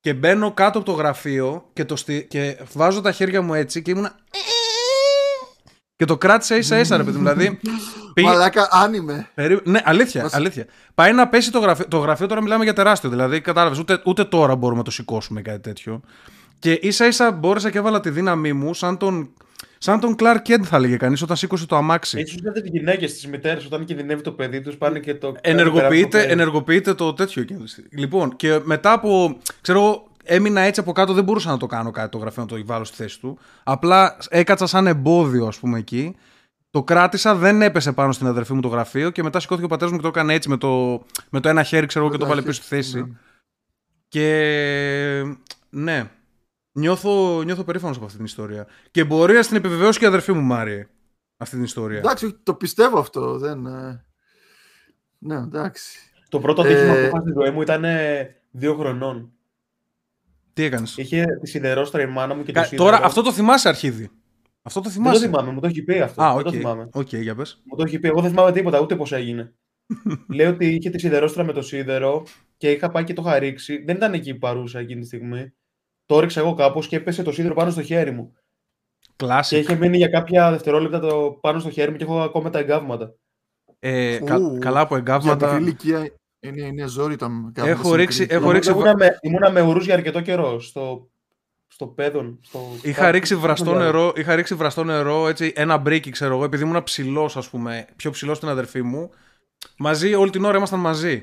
Και 0.00 0.14
μπαίνω 0.14 0.52
κάτω 0.52 0.78
από 0.78 0.86
το 0.86 0.92
γραφείο 0.92 1.70
και, 1.72 1.84
το 1.84 1.96
στι... 1.96 2.26
και 2.30 2.58
βάζω 2.72 3.00
τα 3.00 3.12
χέρια 3.12 3.42
μου 3.42 3.54
έτσι 3.54 3.82
και 3.82 3.90
ήμουνα. 3.90 4.18
Και 6.00 6.06
το 6.06 6.16
κράτησα 6.16 6.56
ίσα 6.56 6.78
ίσα, 6.78 6.96
ρε 6.96 7.02
παιδί 7.02 7.18
μου. 7.18 7.22
Δηλαδή. 7.22 7.58
πήγε- 8.14 8.28
Μαλάκα, 8.30 8.68
άνιμε. 8.70 9.28
περί- 9.34 9.66
Ναι, 9.66 9.80
αλήθεια, 9.84 10.22
Μας- 10.22 10.34
αλήθεια. 10.34 10.66
Πάει 10.94 11.12
να 11.12 11.28
πέσει 11.28 11.50
το 11.52 11.58
γραφείο. 11.58 11.88
Το 11.88 11.98
γραφείο 11.98 12.26
τώρα 12.26 12.42
μιλάμε 12.42 12.64
για 12.64 12.72
τεράστιο. 12.72 13.10
Δηλαδή, 13.10 13.40
κατάλαβες, 13.40 13.78
ούτε, 13.78 14.00
ούτε 14.04 14.24
τώρα 14.24 14.56
μπορούμε 14.56 14.78
να 14.78 14.84
το 14.84 14.90
σηκώσουμε 14.90 15.42
κάτι 15.42 15.60
τέτοιο. 15.60 16.00
Και 16.58 16.72
ίσα 16.72 17.06
ίσα 17.06 17.32
μπόρεσα 17.32 17.70
και 17.70 17.78
έβαλα 17.78 18.00
τη 18.00 18.10
δύναμή 18.10 18.52
μου 18.52 18.74
σαν 18.74 18.96
τον. 18.96 19.28
Σαν 19.78 20.00
τον 20.00 20.14
Clark 20.18 20.48
Kent 20.48 20.62
θα 20.62 20.78
λέγε 20.78 20.96
κανείς 20.96 21.22
όταν 21.22 21.36
σήκωσε 21.36 21.66
το 21.66 21.76
αμάξι. 21.76 22.18
Έτσι 22.18 22.36
είδατε 22.38 22.60
τις 22.60 22.70
γυναίκες, 22.72 23.18
τι 23.20 23.28
μητέρε, 23.28 23.60
όταν 23.66 23.84
κινδυνεύει 23.84 24.22
το 24.22 24.32
παιδί 24.32 24.60
τους, 24.60 24.76
πάνε 24.76 24.98
και 24.98 25.14
το. 25.14 25.34
ενεργοποιείται, 25.40 26.22
ενεργοποιείται 26.22 26.94
το 26.94 27.12
τέτοιο 27.12 27.42
εκείνη 27.42 27.62
τη 27.62 27.68
στιγμή. 27.68 27.88
Λοιπόν, 27.92 28.36
και 28.36 28.60
μετά 28.64 28.92
από. 28.92 29.36
ξέρω 29.60 29.78
εγώ, 29.78 30.09
έμεινα 30.24 30.60
έτσι 30.60 30.80
από 30.80 30.92
κάτω, 30.92 31.12
δεν 31.12 31.24
μπορούσα 31.24 31.50
να 31.50 31.56
το 31.56 31.66
κάνω 31.66 31.90
κάτι 31.90 32.08
το 32.08 32.18
γραφείο, 32.18 32.42
να 32.42 32.48
το 32.48 32.62
βάλω 32.64 32.84
στη 32.84 32.96
θέση 32.96 33.20
του. 33.20 33.38
Απλά 33.64 34.16
έκατσα 34.28 34.66
σαν 34.66 34.86
εμπόδιο, 34.86 35.46
ας 35.46 35.58
πούμε, 35.58 35.78
εκεί. 35.78 36.16
Το 36.70 36.82
κράτησα, 36.82 37.34
δεν 37.34 37.62
έπεσε 37.62 37.92
πάνω 37.92 38.12
στην 38.12 38.26
αδερφή 38.26 38.52
μου 38.52 38.60
το 38.60 38.68
γραφείο 38.68 39.10
και 39.10 39.22
μετά 39.22 39.40
σηκώθηκε 39.40 39.66
ο 39.66 39.68
πατέρας 39.68 39.92
μου 39.92 39.96
και 39.98 40.02
το 40.02 40.08
έκανε 40.08 40.34
έτσι 40.34 40.48
με 40.48 40.56
το, 40.56 41.02
με 41.30 41.40
το 41.40 41.48
ένα 41.48 41.62
χέρι, 41.62 41.86
ξέρω 41.86 42.04
εγώ, 42.04 42.12
Με 42.12 42.18
και 42.18 42.24
το 42.24 42.30
το 42.30 42.36
βάλε 42.36 42.46
πίσω 42.46 42.62
στη 42.62 42.68
χέρι, 42.68 42.82
θέση. 42.82 43.00
ναι. 43.00 43.06
Και. 44.08 45.36
Ναι. 45.70 46.10
Νιώθω, 46.72 47.42
νιώθω 47.42 47.64
περήφανος 47.64 47.96
από 47.96 48.04
αυτή 48.04 48.16
την 48.16 48.26
ιστορία. 48.26 48.66
Και 48.90 49.04
μπορεί 49.04 49.34
να 49.34 49.40
την 49.40 49.56
επιβεβαιώσει 49.56 49.98
και 49.98 50.04
η 50.04 50.08
αδερφή 50.08 50.32
μου, 50.32 50.40
Μάριε. 50.42 50.88
Αυτή 51.36 51.54
την 51.54 51.64
ιστορία. 51.64 51.98
Εντάξει, 51.98 52.32
το 52.42 52.54
πιστεύω 52.54 52.98
αυτό. 52.98 53.38
Δεν... 53.38 53.66
ε, 53.66 54.04
Ναι, 55.18 55.34
εντάξει. 55.36 55.98
Το 56.28 56.40
πρώτο 56.40 56.62
ατύχημα 56.62 56.94
Ε, 56.96 57.00
που 57.00 57.06
είχα 57.16 57.20
στη 57.20 57.32
ζωή 57.40 57.50
μου 57.50 57.62
ήταν 57.62 57.84
ε, 57.84 58.36
δύο 58.50 58.76
χρονών. 58.76 59.32
Τι 60.52 60.62
έκανες; 60.62 60.96
Είχε 60.96 61.24
τη 61.40 61.48
σιδερόστρα 61.48 62.02
η 62.02 62.06
μάνα 62.06 62.34
μου 62.34 62.42
και 62.42 62.52
το 62.52 62.62
σίδερο. 62.62 62.84
Τώρα 62.90 63.04
αυτό 63.04 63.22
το 63.22 63.32
θυμάσαι 63.32 63.68
αρχίδι. 63.68 64.10
Αυτό 64.62 64.80
το 64.80 64.88
Δεν 64.88 64.96
θυμάσαι. 64.98 65.20
το 65.20 65.26
θυμάμαι, 65.26 65.52
μου 65.52 65.60
το 65.60 65.66
έχει 65.66 65.82
πει 65.82 66.00
αυτό. 66.00 66.22
Α, 66.22 66.28
δεν 66.28 66.38
οκ. 66.38 66.44
το 66.44 66.50
θυμάμαι. 66.50 66.88
Οκ, 66.92 67.12
για 67.14 67.34
πες. 67.34 67.62
Μου 67.64 67.76
το 67.76 67.82
έχει 67.86 67.98
πει. 67.98 68.08
Εγώ 68.08 68.20
δεν 68.20 68.30
θυμάμαι 68.30 68.52
τίποτα, 68.52 68.80
ούτε 68.80 68.96
πώς 68.96 69.12
έγινε. 69.12 69.54
Λέει 70.34 70.46
ότι 70.46 70.66
είχε 70.74 70.90
τη 70.90 70.98
σιδερόστρα 70.98 71.44
με 71.44 71.52
το 71.52 71.62
σίδερο 71.62 72.22
και 72.56 72.70
είχα 72.70 72.90
πάει 72.90 73.04
και 73.04 73.12
το 73.12 73.22
είχα 73.26 73.38
ρίξει. 73.38 73.82
Δεν 73.84 73.96
ήταν 73.96 74.12
εκεί 74.12 74.34
παρούσα 74.34 74.78
εκείνη 74.78 75.00
τη 75.00 75.06
στιγμή. 75.06 75.52
Το 76.06 76.16
έριξα 76.18 76.40
εγώ 76.40 76.54
κάπως 76.54 76.86
και 76.86 76.96
έπεσε 76.96 77.22
το 77.22 77.32
σίδερο 77.32 77.54
πάνω 77.54 77.70
στο 77.70 77.82
χέρι 77.82 78.10
μου. 78.10 78.32
Και 79.16 79.26
Classic. 79.28 79.52
είχε 79.52 79.74
μείνει 79.74 79.96
για 79.96 80.08
κάποια 80.08 80.50
δευτερόλεπτα 80.50 80.98
το 81.00 81.38
πάνω 81.40 81.58
στο 81.58 81.70
χέρι 81.70 81.90
μου 81.90 81.96
και 81.96 82.04
έχω 82.04 82.20
ακόμα 82.20 82.50
τα 82.50 82.58
εγκάβματα. 82.58 83.14
Ε, 83.78 84.18
κα- 84.24 84.36
Ου, 84.38 84.58
καλά 84.60 84.80
από 84.80 84.94
Για 84.94 85.04
εγκάβματα. 85.06 85.46
μικρή 85.46 85.62
ηλικία 85.62 86.12
είναι, 86.40 86.66
είναι 86.66 86.86
ζόρι 86.86 87.16
τα 87.16 87.26
εγκάβματα 87.26 87.68
Έχω 87.68 87.88
σε 87.90 87.96
ρίξει- 87.96 88.20
μικρή 88.20 88.36
έχω 88.36 88.50
ηλικία. 88.50 88.72
ρίξει- 88.72 88.86
Ήμουνα 88.86 88.96
με, 88.96 89.18
ήμουνα 89.20 89.50
με 89.50 89.60
ουρούς 89.60 89.84
για 89.84 89.94
αρκετό 89.94 90.20
καιρό 90.20 90.60
στο, 90.60 91.10
στο 91.66 91.86
παιδόν. 91.86 92.38
Στο... 92.42 92.60
Είχα 92.82 93.10
ρίξει 93.10 93.36
βραστό 93.36 93.64
στο- 93.64 93.78
νερό, 93.78 94.12
είχα 94.16 94.34
ρίξει 94.34 94.54
βραστό 94.54 94.84
νερό, 94.84 95.28
έτσι, 95.28 95.52
ένα 95.56 95.76
μπρίκι, 95.76 96.10
ξέρω 96.10 96.34
εγώ, 96.34 96.44
επειδή 96.44 96.62
ήμουν 96.62 96.82
ψηλός, 96.82 97.36
ας 97.36 97.48
πούμε, 97.50 97.86
πιο 97.96 98.10
ψηλός 98.10 98.36
στην 98.36 98.48
αδερφή 98.48 98.82
μου. 98.82 99.10
Μαζί, 99.78 100.14
όλη 100.14 100.30
την 100.30 100.44
ώρα 100.44 100.56
ήμασταν 100.56 100.80
μαζί. 100.80 101.22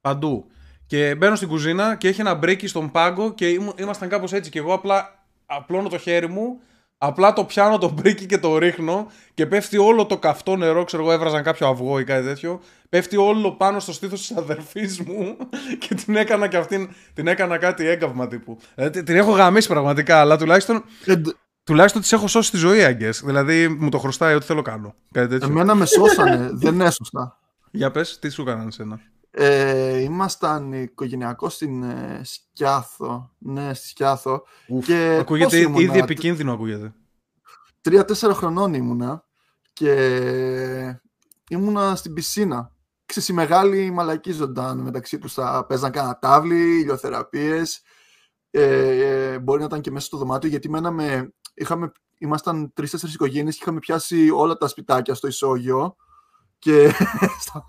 Παντού. 0.00 0.50
Και 0.86 1.14
μπαίνω 1.14 1.34
στην 1.36 1.48
κουζίνα 1.48 1.96
και 1.96 2.08
έχει 2.08 2.20
ένα 2.20 2.34
μπρίκι 2.34 2.66
στον 2.66 2.90
πάγκο 2.90 3.34
και 3.34 3.48
ήμου- 3.48 3.80
ήμασταν 3.80 4.08
κάπως 4.08 4.32
έτσι. 4.32 4.50
Και 4.50 4.58
εγώ 4.58 4.72
απλά 4.74 5.24
απλώνω 5.46 5.88
το 5.88 5.98
χέρι 5.98 6.28
μου, 6.28 6.60
απλά 7.02 7.32
το 7.32 7.44
πιάνω 7.44 7.78
το 7.78 7.88
μπρίκι 7.90 8.26
και 8.26 8.38
το 8.38 8.58
ρίχνω 8.58 9.06
και 9.34 9.46
πέφτει 9.46 9.76
όλο 9.78 10.06
το 10.06 10.18
καυτό 10.18 10.56
νερό. 10.56 10.84
Ξέρω 10.84 11.02
εγώ, 11.02 11.12
έβραζαν 11.12 11.42
κάποιο 11.42 11.68
αυγό 11.68 11.98
ή 11.98 12.04
κάτι 12.04 12.26
τέτοιο. 12.26 12.60
Πέφτει 12.88 13.16
όλο 13.16 13.52
πάνω 13.52 13.80
στο 13.80 13.92
στήθος 13.92 14.20
της 14.26 14.36
αδερφής 14.36 15.00
μου 15.00 15.36
και 15.88 15.94
την 15.94 16.16
έκανα 16.16 16.46
και 16.48 16.56
αυτήν 16.56 16.90
την 17.14 17.26
έκανα 17.26 17.58
κάτι 17.58 17.86
έγκαυμα 17.86 18.26
τύπου. 18.28 18.58
Δηλαδή, 18.74 19.02
την 19.02 19.16
έχω 19.16 19.30
γαμήσει 19.30 19.68
πραγματικά, 19.68 20.20
αλλά 20.20 20.36
τουλάχιστον 20.38 20.84
Ε, 21.04 21.16
ντε- 21.16 21.36
Τουλάχιστον 21.64 22.00
της 22.02 22.12
έχω 22.12 22.26
σώσει 22.26 22.50
τη 22.50 22.56
ζωή, 22.56 22.84
Άγκε. 22.84 23.10
Δηλαδή 23.24 23.68
μου 23.68 23.88
το 23.88 23.98
χρωστάει 23.98 24.34
ό,τι 24.34 24.44
θέλω 24.46 24.62
κάνω. 24.62 24.94
Κάτι 25.12 25.28
τέτοιο. 25.28 25.48
Εμένα 25.48 25.74
με 25.74 25.86
σώσανε, 25.86 26.48
δεν 26.52 26.80
έσωσα. 26.80 27.38
Για 27.70 27.90
πες, 27.90 28.18
τι 28.18 28.28
σου 28.28 28.42
έκαναν 28.42 28.70
σένα. 28.70 29.00
Ε, 29.30 29.98
ήμασταν 29.98 30.72
οικογενειακό 30.72 31.48
στην 31.48 31.82
ε, 31.82 32.20
Σκιάθο. 32.24 33.30
Ναι, 33.38 33.74
στη 33.74 33.88
Σκιάθο. 33.88 34.42
Ουφ, 34.68 34.84
Και 34.86 35.16
ακούγεται 35.20 35.50
πώς 35.50 35.58
ήμουνα, 35.58 35.80
ήδη 35.82 35.92
τε- 35.92 36.02
επικίνδυνο 36.02 36.52
ακούγεται. 36.52 36.94
Τρία-τέσσερα 37.80 38.34
χρονών 38.34 38.74
ήμουνα 38.74 39.24
και 39.72 41.00
ήμουνα 41.48 41.94
στην 41.96 42.12
πισίνα. 42.14 42.74
Ξέρεις, 43.06 43.28
οι 43.28 43.32
μεγάλοι 43.32 43.90
μαλακίζονταν 43.90 44.78
μεταξύ 44.78 45.18
τους, 45.18 45.32
θα 45.32 45.66
παίζαν 45.66 45.90
κάνα 45.90 46.18
τάβλη, 46.18 46.78
ηλιοθεραπείες. 46.80 47.82
Ε, 48.50 49.32
ε, 49.32 49.38
μπορεί 49.38 49.58
να 49.60 49.64
ήταν 49.64 49.80
και 49.80 49.90
μέσα 49.90 50.06
στο 50.06 50.16
δωμάτιο, 50.16 50.48
γιατί 50.48 50.68
μέναμε, 50.70 51.32
είχαμε, 51.54 51.92
ήμασταν 52.18 52.72
τρεις-τέσσερις 52.72 53.14
οικογένειες 53.14 53.54
και 53.54 53.60
είχαμε 53.62 53.78
πιάσει 53.78 54.30
όλα 54.30 54.56
τα 54.56 54.68
σπιτάκια 54.68 55.14
στο 55.14 55.26
ισόγειο. 55.26 55.96
Και, 56.62 56.92
στο, 57.44 57.64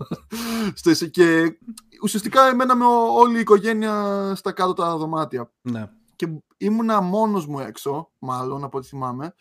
στο 0.74 0.90
ισο- 0.90 1.06
και 1.06 1.58
ουσιαστικά 2.02 2.54
μέναμε 2.54 2.84
ο- 2.84 3.14
όλη 3.14 3.36
η 3.36 3.40
οικογένεια 3.40 4.32
στα 4.36 4.52
κάτω 4.52 4.72
τα 4.72 4.96
δωμάτια 4.96 5.52
Ναι. 5.62 5.90
και 6.16 6.28
ήμουνα 6.56 7.00
μόνος 7.00 7.46
μου 7.46 7.58
έξω, 7.58 8.12
μάλλον 8.18 8.64
από 8.64 8.78
ό,τι 8.78 8.86
θυμάμαι, 8.86 9.34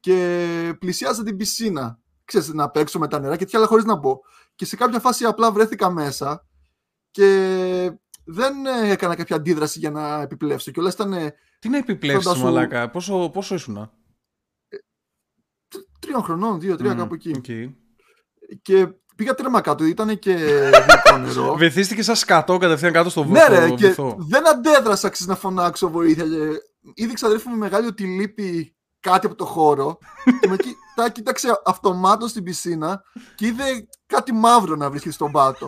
και 0.00 0.76
πλησιάζα 0.78 1.22
την 1.22 1.36
πισίνα. 1.36 2.00
Ξέρεις, 2.24 2.48
να 2.52 2.70
παίξω 2.70 2.98
με 2.98 3.08
τα 3.08 3.18
νερά 3.18 3.32
και 3.36 3.44
τέτοια, 3.44 3.58
αλλά 3.58 3.68
χωρίς 3.68 3.84
να 3.84 3.94
μπω. 3.96 4.18
Και 4.54 4.64
σε 4.64 4.76
κάποια 4.76 5.00
φάση 5.00 5.24
απλά 5.24 5.52
βρέθηκα 5.52 5.90
μέσα 5.90 6.46
και 7.10 7.98
δεν 8.24 8.66
ε, 8.66 8.90
έκανα 8.90 9.14
κάποια 9.16 9.36
αντίδραση 9.36 9.78
για 9.78 9.90
να 9.90 10.20
επιπλέψω. 10.20 10.70
Και 10.70 10.80
όλα 10.80 10.90
ήταν 10.94 11.12
ε, 11.12 11.34
Τι 11.58 11.68
να 11.68 11.76
επιπλέψεις 11.76 12.24
Φαντάσου- 12.24 12.44
μαλάκα, 12.44 12.90
πόσο, 12.90 13.30
πόσο 13.32 13.54
ήσουνα; 13.54 13.92
τριών 15.98 16.22
χρονών, 16.22 16.60
δύο-τρία 16.60 16.94
Μμ, 16.94 16.96
κάπου 16.98 17.14
εκεί. 17.14 17.32
οκ. 17.36 17.44
Και 18.62 18.86
πήγα 19.16 19.34
τρέμα 19.34 19.60
κάτω, 19.60 19.84
ήταν 19.84 20.18
και 20.18 20.32
γλυκό 20.32 21.16
νερό. 21.26 21.54
Βυθίστηκε 21.54 22.02
σαν 22.02 22.16
σκατό 22.16 22.56
κατευθείαν 22.56 22.92
κάτω 22.92 23.10
στο 23.10 23.24
Ναι, 23.24 23.46
ρε, 23.48 23.60
βυθό. 23.60 23.74
και 23.74 23.86
βυθό. 23.86 24.16
δεν 24.18 24.48
αντέδρασα 24.48 25.08
ξέρεις, 25.08 25.32
να 25.32 25.38
φωνάξω 25.38 25.90
βοήθεια. 25.90 26.24
Και 26.24 26.38
είδε 26.94 27.08
η 27.08 27.12
ξαδέρφη 27.14 27.48
μου 27.48 27.56
μεγάλη 27.56 27.86
ότι 27.86 28.04
λείπει 28.04 28.76
κάτι 29.00 29.26
από 29.26 29.34
το 29.34 29.44
χώρο. 29.44 29.98
και 30.40 30.48
με 30.48 30.56
κοίτα, 30.56 31.10
κοίταξε 31.12 31.60
αυτομάτως 31.64 32.30
στην 32.30 32.42
πισίνα 32.42 33.02
και 33.34 33.46
είδε 33.46 33.64
κάτι 34.06 34.32
μαύρο 34.32 34.76
να 34.76 34.90
βρίσκεται 34.90 35.14
στον 35.14 35.30
πάτο. 35.32 35.66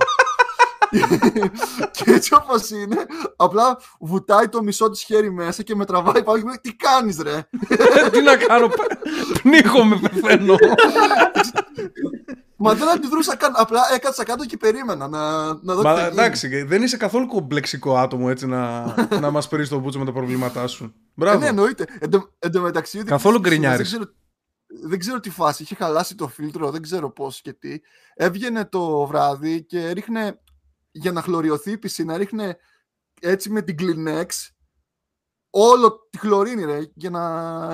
και 1.96 2.10
έτσι 2.10 2.34
όπως 2.34 2.70
είναι, 2.70 3.06
απλά 3.36 3.78
βουτάει 4.00 4.48
το 4.48 4.62
μισό 4.62 4.90
της 4.90 5.02
χέρι 5.02 5.32
μέσα 5.32 5.62
και 5.62 5.74
με 5.74 5.84
τραβάει 5.84 6.22
πάνω 6.22 6.38
και 6.38 6.44
μου 6.44 6.48
λέει 6.48 6.58
Τι 6.62 6.74
κάνεις, 6.74 7.18
ρε! 7.22 7.48
Τι 8.12 8.20
να 8.22 8.36
κάνω, 8.36 8.68
π- 8.68 9.08
πνίγομαι, 9.42 9.96
πεθαίνω. 9.98 10.54
Μα 12.60 12.74
δεν 12.74 12.88
αντιδρούσα 12.88 13.36
καν. 13.36 13.52
Απλά 13.56 13.80
έκατσα 13.94 14.24
κάτω 14.24 14.44
και 14.44 14.56
περίμενα 14.56 15.08
να, 15.08 15.44
να 15.46 15.74
δω 15.74 15.76
τι 15.80 15.86
Μα 15.86 15.94
θα 15.94 16.00
γίνει. 16.00 16.12
εντάξει, 16.12 16.62
δεν 16.62 16.82
είσαι 16.82 16.96
καθόλου 16.96 17.26
κομπλεξικό 17.26 17.96
άτομο 17.96 18.26
έτσι 18.30 18.46
να, 18.46 18.94
να 19.20 19.30
μας 19.30 19.48
περίσει 19.48 19.70
το 19.70 19.78
μπούτσο 19.78 19.98
με 19.98 20.04
τα 20.04 20.12
προβλήματά 20.12 20.66
σου. 20.66 20.84
Ε, 20.84 20.92
Μπράβο. 21.14 21.38
ναι, 21.38 21.46
εννοείται. 21.46 21.84
Εν 21.98 22.10
τω- 22.10 22.28
εν 22.38 22.52
τω 22.52 22.60
μεταξύ. 22.60 22.98
ότι 22.98 23.06
Καθόλου 23.06 23.36
στις 23.38 23.48
πισίνες 23.48 23.68
γκρινιάρης. 23.70 23.90
Δεν 23.90 24.00
ξέρω, 24.00 24.12
δεν 24.88 24.98
ξέρω 24.98 25.20
τι 25.20 25.30
φάση. 25.30 25.62
Είχε 25.62 25.74
χαλάσει 25.74 26.14
το 26.14 26.28
φίλτρο, 26.28 26.70
δεν 26.70 26.82
ξέρω 26.82 27.10
πώς 27.10 27.40
και 27.40 27.52
τι. 27.52 27.76
Έβγαινε 28.14 28.64
το 28.64 29.06
βράδυ 29.06 29.62
και 29.64 29.90
ρίχνε. 29.90 30.40
Για 31.00 31.12
να 31.12 31.22
χλωριωθεί 31.22 31.70
η 31.70 31.78
πισίνα, 31.78 32.16
ρίχνε 32.16 32.56
έτσι 33.20 33.50
με 33.50 33.62
την 33.62 33.76
Kleenex 33.80 34.26
όλο 35.50 36.08
τη 36.10 36.18
χλωρίνη, 36.18 36.64
ρε. 36.64 36.78
Για 36.94 37.10
να. 37.10 37.20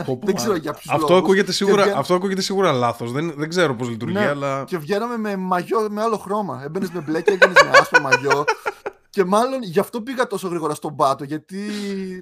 Πω, 0.04 0.16
πω, 0.18 0.26
δεν 0.26 0.34
ξέρω 0.34 0.52
α, 0.52 0.56
για 0.56 0.72
ποιους 0.72 0.94
αυτό, 0.94 1.16
ακούγεται 1.16 1.52
σίγουρα, 1.52 1.82
βγα- 1.84 1.96
αυτό 1.96 2.14
ακούγεται 2.14 2.40
σίγουρα 2.40 2.72
λάθος. 2.72 3.12
Δεν, 3.12 3.34
δεν 3.36 3.48
ξέρω 3.48 3.74
πώς 3.74 3.88
λειτουργεί, 3.88 4.14
Ναι, 4.14 4.26
αλλά... 4.26 4.64
Και 4.64 4.78
βγαίναμε 4.78 5.16
με 5.16 5.36
μαγιό 5.36 5.86
με 5.90 6.02
άλλο 6.02 6.16
χρώμα. 6.16 6.62
Έμπαινες 6.64 6.90
με 6.90 7.00
μπλε 7.00 7.20
και 7.22 7.30
έβγαινε 7.32 7.52
με 7.64 7.78
άσπρο 7.78 8.00
μαγιό. 8.00 8.44
Και 9.10 9.24
μάλλον 9.24 9.62
γι' 9.62 9.78
αυτό 9.80 10.00
πήγα 10.02 10.26
τόσο 10.26 10.48
γρήγορα 10.48 10.74
στον 10.74 10.96
πάτο. 10.96 11.24
Γιατί. 11.24 11.60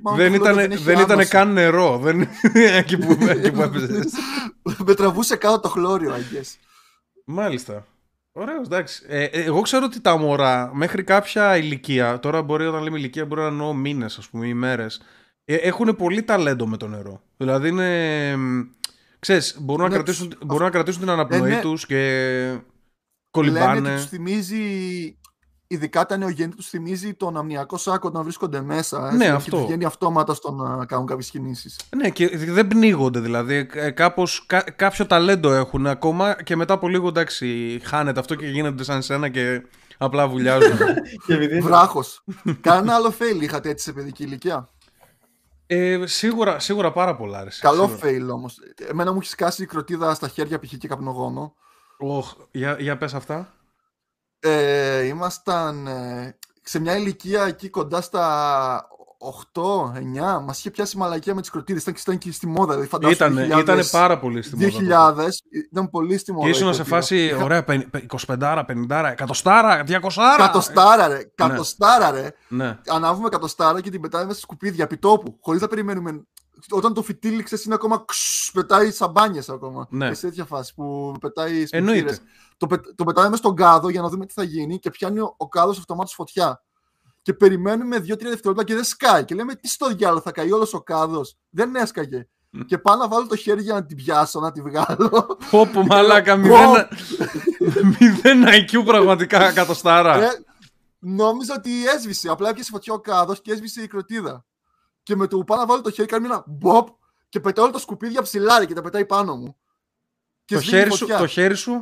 μάλλον 0.02 0.20
Δεν 0.20 0.32
το 0.38 0.44
χλωρίδιο 0.44 0.62
ήταν, 0.64 0.72
έχει 0.72 0.82
δεν 0.84 0.98
ήταν 0.98 1.10
άμμωση. 1.10 1.28
καν 1.30 1.52
νερό. 1.52 1.98
Δεν, 1.98 2.28
εκεί 2.80 2.98
που, 2.98 3.16
εκεί 3.28 3.50
που 3.52 3.62
έπαιζες. 3.62 4.12
με 4.86 4.94
τραβούσε 4.94 5.36
κάτω 5.36 5.60
το 5.60 5.68
χλώριο, 5.68 6.12
I 6.14 6.18
guess. 6.36 6.56
Μάλιστα. 7.24 7.86
Ωραίος, 8.32 8.66
εντάξει. 8.66 9.04
Ε, 9.08 9.24
ε, 9.24 9.42
εγώ 9.42 9.60
ξέρω 9.60 9.84
ότι 9.84 10.00
τα 10.00 10.16
μωρά 10.16 10.70
μέχρι 10.74 11.04
κάποια 11.04 11.56
ηλικία, 11.56 12.18
τώρα 12.18 12.42
μπορεί 12.42 12.66
όταν 12.66 12.82
λέμε 12.82 12.98
ηλικία 12.98 13.26
μπορεί 13.26 13.40
να 13.40 13.46
εννοώ 13.46 13.74
μήνες 13.74 14.18
ας 14.18 14.28
πούμε 14.28 14.46
ή 14.46 14.54
μέρες, 14.54 15.02
ε, 15.44 15.54
έχουν 15.54 15.96
πολύ 15.96 16.22
ταλέντο 16.22 16.66
με 16.66 16.76
το 16.76 16.88
νερό. 16.88 17.22
Δηλαδή 17.36 17.68
είναι, 17.68 18.36
μ, 18.36 18.60
ξέρεις, 19.18 19.56
μπορούν, 19.60 19.82
να, 19.82 19.88
Ναι, 19.88 19.94
κρατήσουν, 19.94 20.34
μπορούν 20.44 20.64
να 20.64 20.70
κρατήσουν 20.70 21.00
την 21.00 21.10
αναπνοή 21.10 21.40
ναι. 21.40 21.60
τους 21.60 21.86
και 21.86 21.96
Λένε 21.96 22.62
κολυμπάνε. 23.30 23.88
ότι 23.88 24.00
τους 24.00 24.06
θυμίζει, 24.08 25.18
ειδικά 25.72 26.06
τα 26.06 26.16
νεογέννη 26.16 26.54
τους 26.54 26.68
θυμίζει 26.68 27.14
τον 27.14 27.36
αμνιακό 27.36 27.76
σάκο 27.76 28.08
όταν 28.08 28.22
βρίσκονται 28.22 28.60
μέσα. 28.60 29.04
έτσι, 29.04 29.16
Ναι, 29.16 29.24
και 29.24 29.30
αυτό. 29.30 29.56
τους 29.56 29.66
βγαίνει 29.66 29.84
αυτόματα 29.84 30.34
στο 30.34 30.50
να 30.52 30.84
κάνουν 30.86 31.06
κάποιες 31.06 31.30
κινήσεις. 31.30 31.76
Ναι, 31.96 32.10
και 32.10 32.28
δεν 32.38 32.68
πνίγονται 32.68 33.20
δηλαδή. 33.20 33.68
Ε, 33.72 33.90
Κάπως, 33.90 34.44
κα- 34.46 34.70
κάποιο 34.76 35.06
ταλέντο 35.06 35.52
έχουν 35.52 35.86
ακόμα 35.86 36.42
και 36.42 36.56
μετά 36.56 36.74
από 36.74 36.88
λίγο 36.88 37.08
εντάξει 37.08 37.80
χάνεται 37.84 38.20
αυτό 38.20 38.34
και 38.34 38.46
γίνονται 38.46 38.84
σαν 38.84 39.02
σένα 39.02 39.28
και 39.28 39.62
απλά 39.98 40.28
βουλιάζουν. 40.28 40.76
Και 41.26 41.34
επειδή 41.34 41.60
Βράχος. 41.60 42.24
Κανένα 42.60 42.94
άλλο 42.94 43.12
fail 43.18 43.42
είχατε 43.42 43.68
έτσι 43.68 43.84
σε 43.84 43.92
παιδική 43.92 44.22
ηλικία; 44.22 44.68
ε, 45.66 46.00
σίγουρα, 46.06 46.58
σίγουρα 46.58 46.92
πάρα 46.92 47.16
πολλά. 47.16 47.44
Ρε, 47.44 47.50
Καλό 47.60 47.88
σίγουρα. 48.00 48.28
fail 48.30 48.34
όμως. 48.34 48.58
Εμένα 48.90 49.12
μου 49.12 49.18
έχει 49.20 49.28
σκάσει 49.30 49.62
η 49.62 49.66
κροτίδα 49.66 50.14
στα 50.14 50.28
χέρια 50.28 50.58
π.χ. 50.58 50.74
και 50.78 50.88
καπνογόνο. 50.88 51.54
Οχ, 51.98 52.32
για, 52.50 52.76
για 52.78 52.96
πες 52.96 53.14
αυτά. 53.14 53.52
Ε, 54.44 55.02
ήμασταν 55.04 55.86
ε, 55.86 56.36
σε 56.62 56.78
μια 56.78 56.96
ηλικία 56.96 57.44
εκεί 57.44 57.68
κοντά 57.68 58.00
στα 58.00 58.86
8-9. 59.52 60.42
Μας 60.44 60.58
είχε 60.58 60.70
πιάσει 60.70 60.96
μαλακία 60.96 61.34
με 61.34 61.40
τις 61.40 61.50
κροτίδες. 61.50 61.82
Ήταν, 61.82 61.94
ήταν 62.00 62.18
και 62.18 62.32
στη 62.32 62.46
μόδα. 62.46 62.70
Δηλαδή, 62.72 62.88
φαντάσου 62.88 63.12
Ήτανε, 63.14 63.48
2000, 63.56 63.58
ήτανε 63.60 63.84
πάρα 63.84 64.18
πολύ 64.18 64.42
στη 64.42 64.56
μόδα. 64.56 65.14
2000. 65.16 65.28
Ήταν 65.70 65.90
πολύ 65.90 66.18
στη 66.18 66.32
μόδα. 66.32 66.44
Και 66.44 66.48
η 66.48 66.52
ήσουν 66.56 66.66
σε 66.74 66.74
κροτίδα. 66.74 66.96
φάση, 66.96 67.24
Είχα- 67.24 67.44
ωραία, 67.44 67.64
25, 68.26 68.64
50, 68.64 69.14
100, 69.18 69.84
200. 69.86 70.36
Κατοστάρα 70.36 71.08
ρε, 71.08 71.30
κατοστάρα 71.34 72.10
ρε. 72.10 72.30
Ναι, 72.48 72.78
Ανάβουμε 72.88 73.28
κατοστάρα 73.28 73.80
και 73.80 73.90
την 73.90 74.00
πετάμε 74.00 74.24
μέσα 74.24 74.36
στα 74.38 74.46
σκουπίδια 74.46 74.84
επί 74.84 74.96
τόπου. 74.96 75.38
Χωρίς 75.40 75.60
να 75.60 75.68
περιμένουμε. 75.68 76.22
Όταν 76.70 76.94
το 76.94 77.02
φυτίλι 77.02 77.42
ξέρεις, 77.42 77.64
είναι 77.64 77.74
ακόμα 77.74 78.04
ξσ, 78.06 78.50
πετάει 78.52 78.90
σαμπάνιες 78.90 79.48
ακόμα. 79.48 79.86
Ναι. 79.90 80.08
Και 80.08 80.14
σε 80.14 80.26
τέτοια 80.26 80.44
φάση 80.44 80.74
που 80.74 81.14
πετάει 81.20 81.64
Εννοείται. 81.70 82.18
Σπιχτήρες. 82.62 82.84
Το, 82.84 82.90
πε- 82.90 82.94
το 82.96 83.04
πετάμε 83.04 83.36
στον 83.36 83.56
κάδο 83.56 83.88
για 83.88 84.00
να 84.00 84.08
δούμε 84.08 84.26
τι 84.26 84.32
θα 84.32 84.42
γίνει 84.42 84.78
και 84.78 84.90
πιάνει 84.90 85.18
ο, 85.18 85.34
ο 85.36 85.48
κάδος 85.48 85.78
αυτομάτως 85.78 86.12
φωτιά. 86.12 86.62
Και 87.22 87.34
περιμένουμε 87.34 87.96
2-3 87.96 88.02
δευτερόλεπτα 88.04 88.64
και 88.64 88.74
δεν 88.74 88.84
σκάει. 88.84 89.24
Και 89.24 89.34
λέμε 89.34 89.54
τι 89.54 89.68
στο 89.68 89.88
διάλογο 89.88 90.20
θα 90.20 90.32
καεί 90.32 90.52
όλος 90.52 90.74
ο 90.74 90.80
κάδος. 90.80 91.36
Δεν 91.50 91.74
έσκαγε. 91.76 92.26
Και 92.66 92.78
πάω 92.78 92.96
να 92.96 93.08
βάλω 93.08 93.26
το 93.26 93.36
χέρι 93.36 93.62
για 93.62 93.74
να 93.74 93.84
την 93.86 93.96
πιάσω, 93.96 94.40
να 94.40 94.52
τη 94.52 94.62
βγάλω. 94.62 95.38
Πω 95.50 95.66
πω 95.66 95.82
μαλάκα, 95.82 96.34
Πω. 96.34 96.40
μηδέν, 96.40 97.96
μηδέν 98.00 98.44
IQ 98.46 98.84
πραγματικά 98.84 99.48
εκατοστάρα. 99.48 100.22
Ε, 100.22 100.28
νόμιζα 100.98 101.54
ότι 101.56 101.86
έσβησε. 101.86 102.28
Απλά 102.28 102.48
έπιασε 102.48 102.70
φωτιά 102.70 102.92
ο 102.92 103.00
κάδος 103.00 103.40
και 103.40 103.52
έσβησε 103.52 103.82
η 103.82 103.86
κροτίδα. 103.86 104.44
Και 105.02 105.16
με 105.16 105.26
το 105.26 105.36
που 105.36 105.44
πάω 105.44 105.58
να 105.58 105.66
βάλω 105.66 105.80
το 105.80 105.90
χέρι, 105.90 106.08
κάνει 106.08 106.26
ένα 106.26 106.44
μποπ 106.46 106.88
και 107.28 107.40
πετάω 107.40 107.64
όλα 107.64 107.72
τα 107.72 107.78
σκουπίδια 107.78 108.22
ψηλά 108.22 108.58
ρε, 108.58 108.66
και 108.66 108.74
τα 108.74 108.82
πετάει 108.82 109.06
πάνω 109.06 109.36
μου. 109.36 109.56
Και 110.44 110.54
το, 110.54 110.60
σβήνει 110.60 110.76
χέρι 110.78 110.90
σου, 110.92 110.98
φωτιά. 110.98 111.18
το 111.18 111.26
χέρι 111.26 111.54
σου 111.54 111.80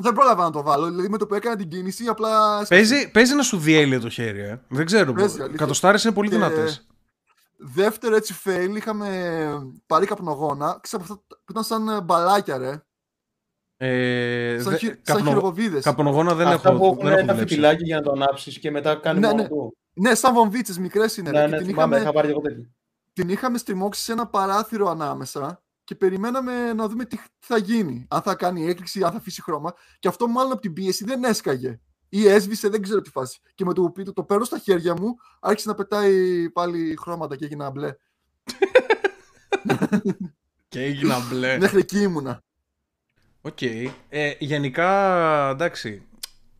Δεν 0.00 0.12
πρόλαβα 0.12 0.42
να 0.42 0.50
το 0.50 0.62
βάλω. 0.62 0.86
Δηλαδή 0.86 1.08
με 1.08 1.18
το 1.18 1.26
που 1.26 1.34
έκανα 1.34 1.56
την 1.56 1.68
κίνηση, 1.68 2.06
απλά. 2.06 2.28
έσπασε. 2.60 2.66
παίζει, 2.74 3.10
παίζει 3.10 3.34
να 3.34 3.42
σου 3.42 3.58
διέλυε 3.58 3.98
το 3.98 4.08
χέρι, 4.08 4.40
ε. 4.40 4.60
Δεν 4.68 4.86
ξέρω. 4.86 5.12
Παίζει, 5.12 5.40
αλήθεια. 5.40 5.56
Κατοστάρες 5.58 6.04
είναι 6.04 6.14
πολύ 6.14 6.28
Και- 6.28 6.34
δυνατές. 6.34 6.86
Δεύτερο 7.56 8.16
έτσι 8.16 8.34
fail, 8.44 8.72
είχαμε 8.76 9.08
πάρει 9.86 10.06
καπνογόνα. 10.06 10.78
Ξέρω 10.82 11.02
από 11.04 11.12
αυτά 11.12 11.36
που 11.44 11.50
ήταν 11.50 11.62
σαν 11.64 11.88
ε, 11.88 12.00
μπαλάκια, 12.00 12.58
ρε. 12.58 12.82
Ε, 13.80 14.58
Σαν, 14.60 14.72
δε- 14.72 14.78
χει... 14.78 14.86
σαν 14.86 15.00
καπνο- 15.04 15.26
χειροβοβίδες. 15.28 15.84
Καπνογόνα 15.84 16.34
δεν 16.34 16.46
αυτά 16.46 16.68
έχω, 16.70 16.78
που 16.78 16.84
δεν 16.84 16.92
έχουν 16.94 17.06
έχω 17.08 17.18
ένα 17.18 17.32
δουλέψει. 17.32 17.54
φιτιλάκι 17.54 17.84
για 17.84 17.96
να 17.96 18.02
το 18.02 18.10
ανάψει 18.10 18.58
και 18.60 18.70
μετά 18.70 18.94
κάνει 18.94 19.18
Ναι, 19.20 19.26
μόνο 19.26 19.42
ναι. 19.42 19.48
του. 19.48 19.76
Ναι, 19.94 20.14
σαν 20.14 20.34
βομβίτσες 20.34 20.78
μικρές 20.78 21.16
είναι. 21.16 21.30
ρε. 21.30 21.38
Ναι, 21.38 21.44
και 21.44 21.50
ναι, 21.50 21.56
την, 21.56 21.66
θυμάμαι, 21.66 21.96
είχαμε, 21.96 22.02
είχα 22.02 22.12
πάρει 22.12 22.26
και 22.26 22.32
εγώ 22.32 22.40
τέτοιο. 22.42 22.70
την 23.12 23.28
είχαμε 23.28 23.58
στριμώξει 23.58 24.02
σε 24.02 24.12
ένα 24.12 24.26
παράθυρο 24.26 24.88
ανάμεσα 24.88 25.62
και 25.88 25.94
περιμέναμε 25.94 26.72
να 26.72 26.88
δούμε 26.88 27.04
τι 27.04 27.18
θα 27.38 27.58
γίνει. 27.58 28.06
Αν 28.08 28.22
θα 28.22 28.34
κάνει 28.34 28.66
έκρηξη, 28.66 29.02
αν 29.02 29.10
θα 29.10 29.16
αφήσει 29.16 29.42
χρώμα. 29.42 29.74
Και 29.98 30.08
αυτό 30.08 30.28
μάλλον 30.28 30.52
από 30.52 30.60
την 30.60 30.72
πίεση 30.72 31.04
δεν 31.04 31.24
έσκαγε. 31.24 31.80
Ή 32.08 32.26
έσβησε, 32.26 32.68
δεν 32.68 32.82
ξέρω 32.82 33.00
τι 33.00 33.10
φάση. 33.10 33.40
Και 33.54 33.64
με 33.64 33.74
το 33.74 33.82
που 33.82 33.92
πείτε, 33.92 34.12
το 34.12 34.22
παίρνω 34.22 34.44
στα 34.44 34.58
χέρια 34.58 34.94
μου, 34.94 35.16
άρχισε 35.40 35.68
να 35.68 35.74
πετάει 35.74 36.50
πάλι 36.50 36.96
χρώματα 37.00 37.36
και 37.36 37.44
έγινα 37.44 37.70
μπλε. 37.70 37.94
Και 40.68 40.82
έγινα 40.82 41.16
μπλε. 41.28 41.58
Μέχρι 41.58 41.78
εκεί 41.78 42.00
ήμουνα. 42.00 42.42
Οκ. 43.40 43.62
Ε, 44.08 44.34
γενικά, 44.38 44.90
εντάξει, 45.50 46.06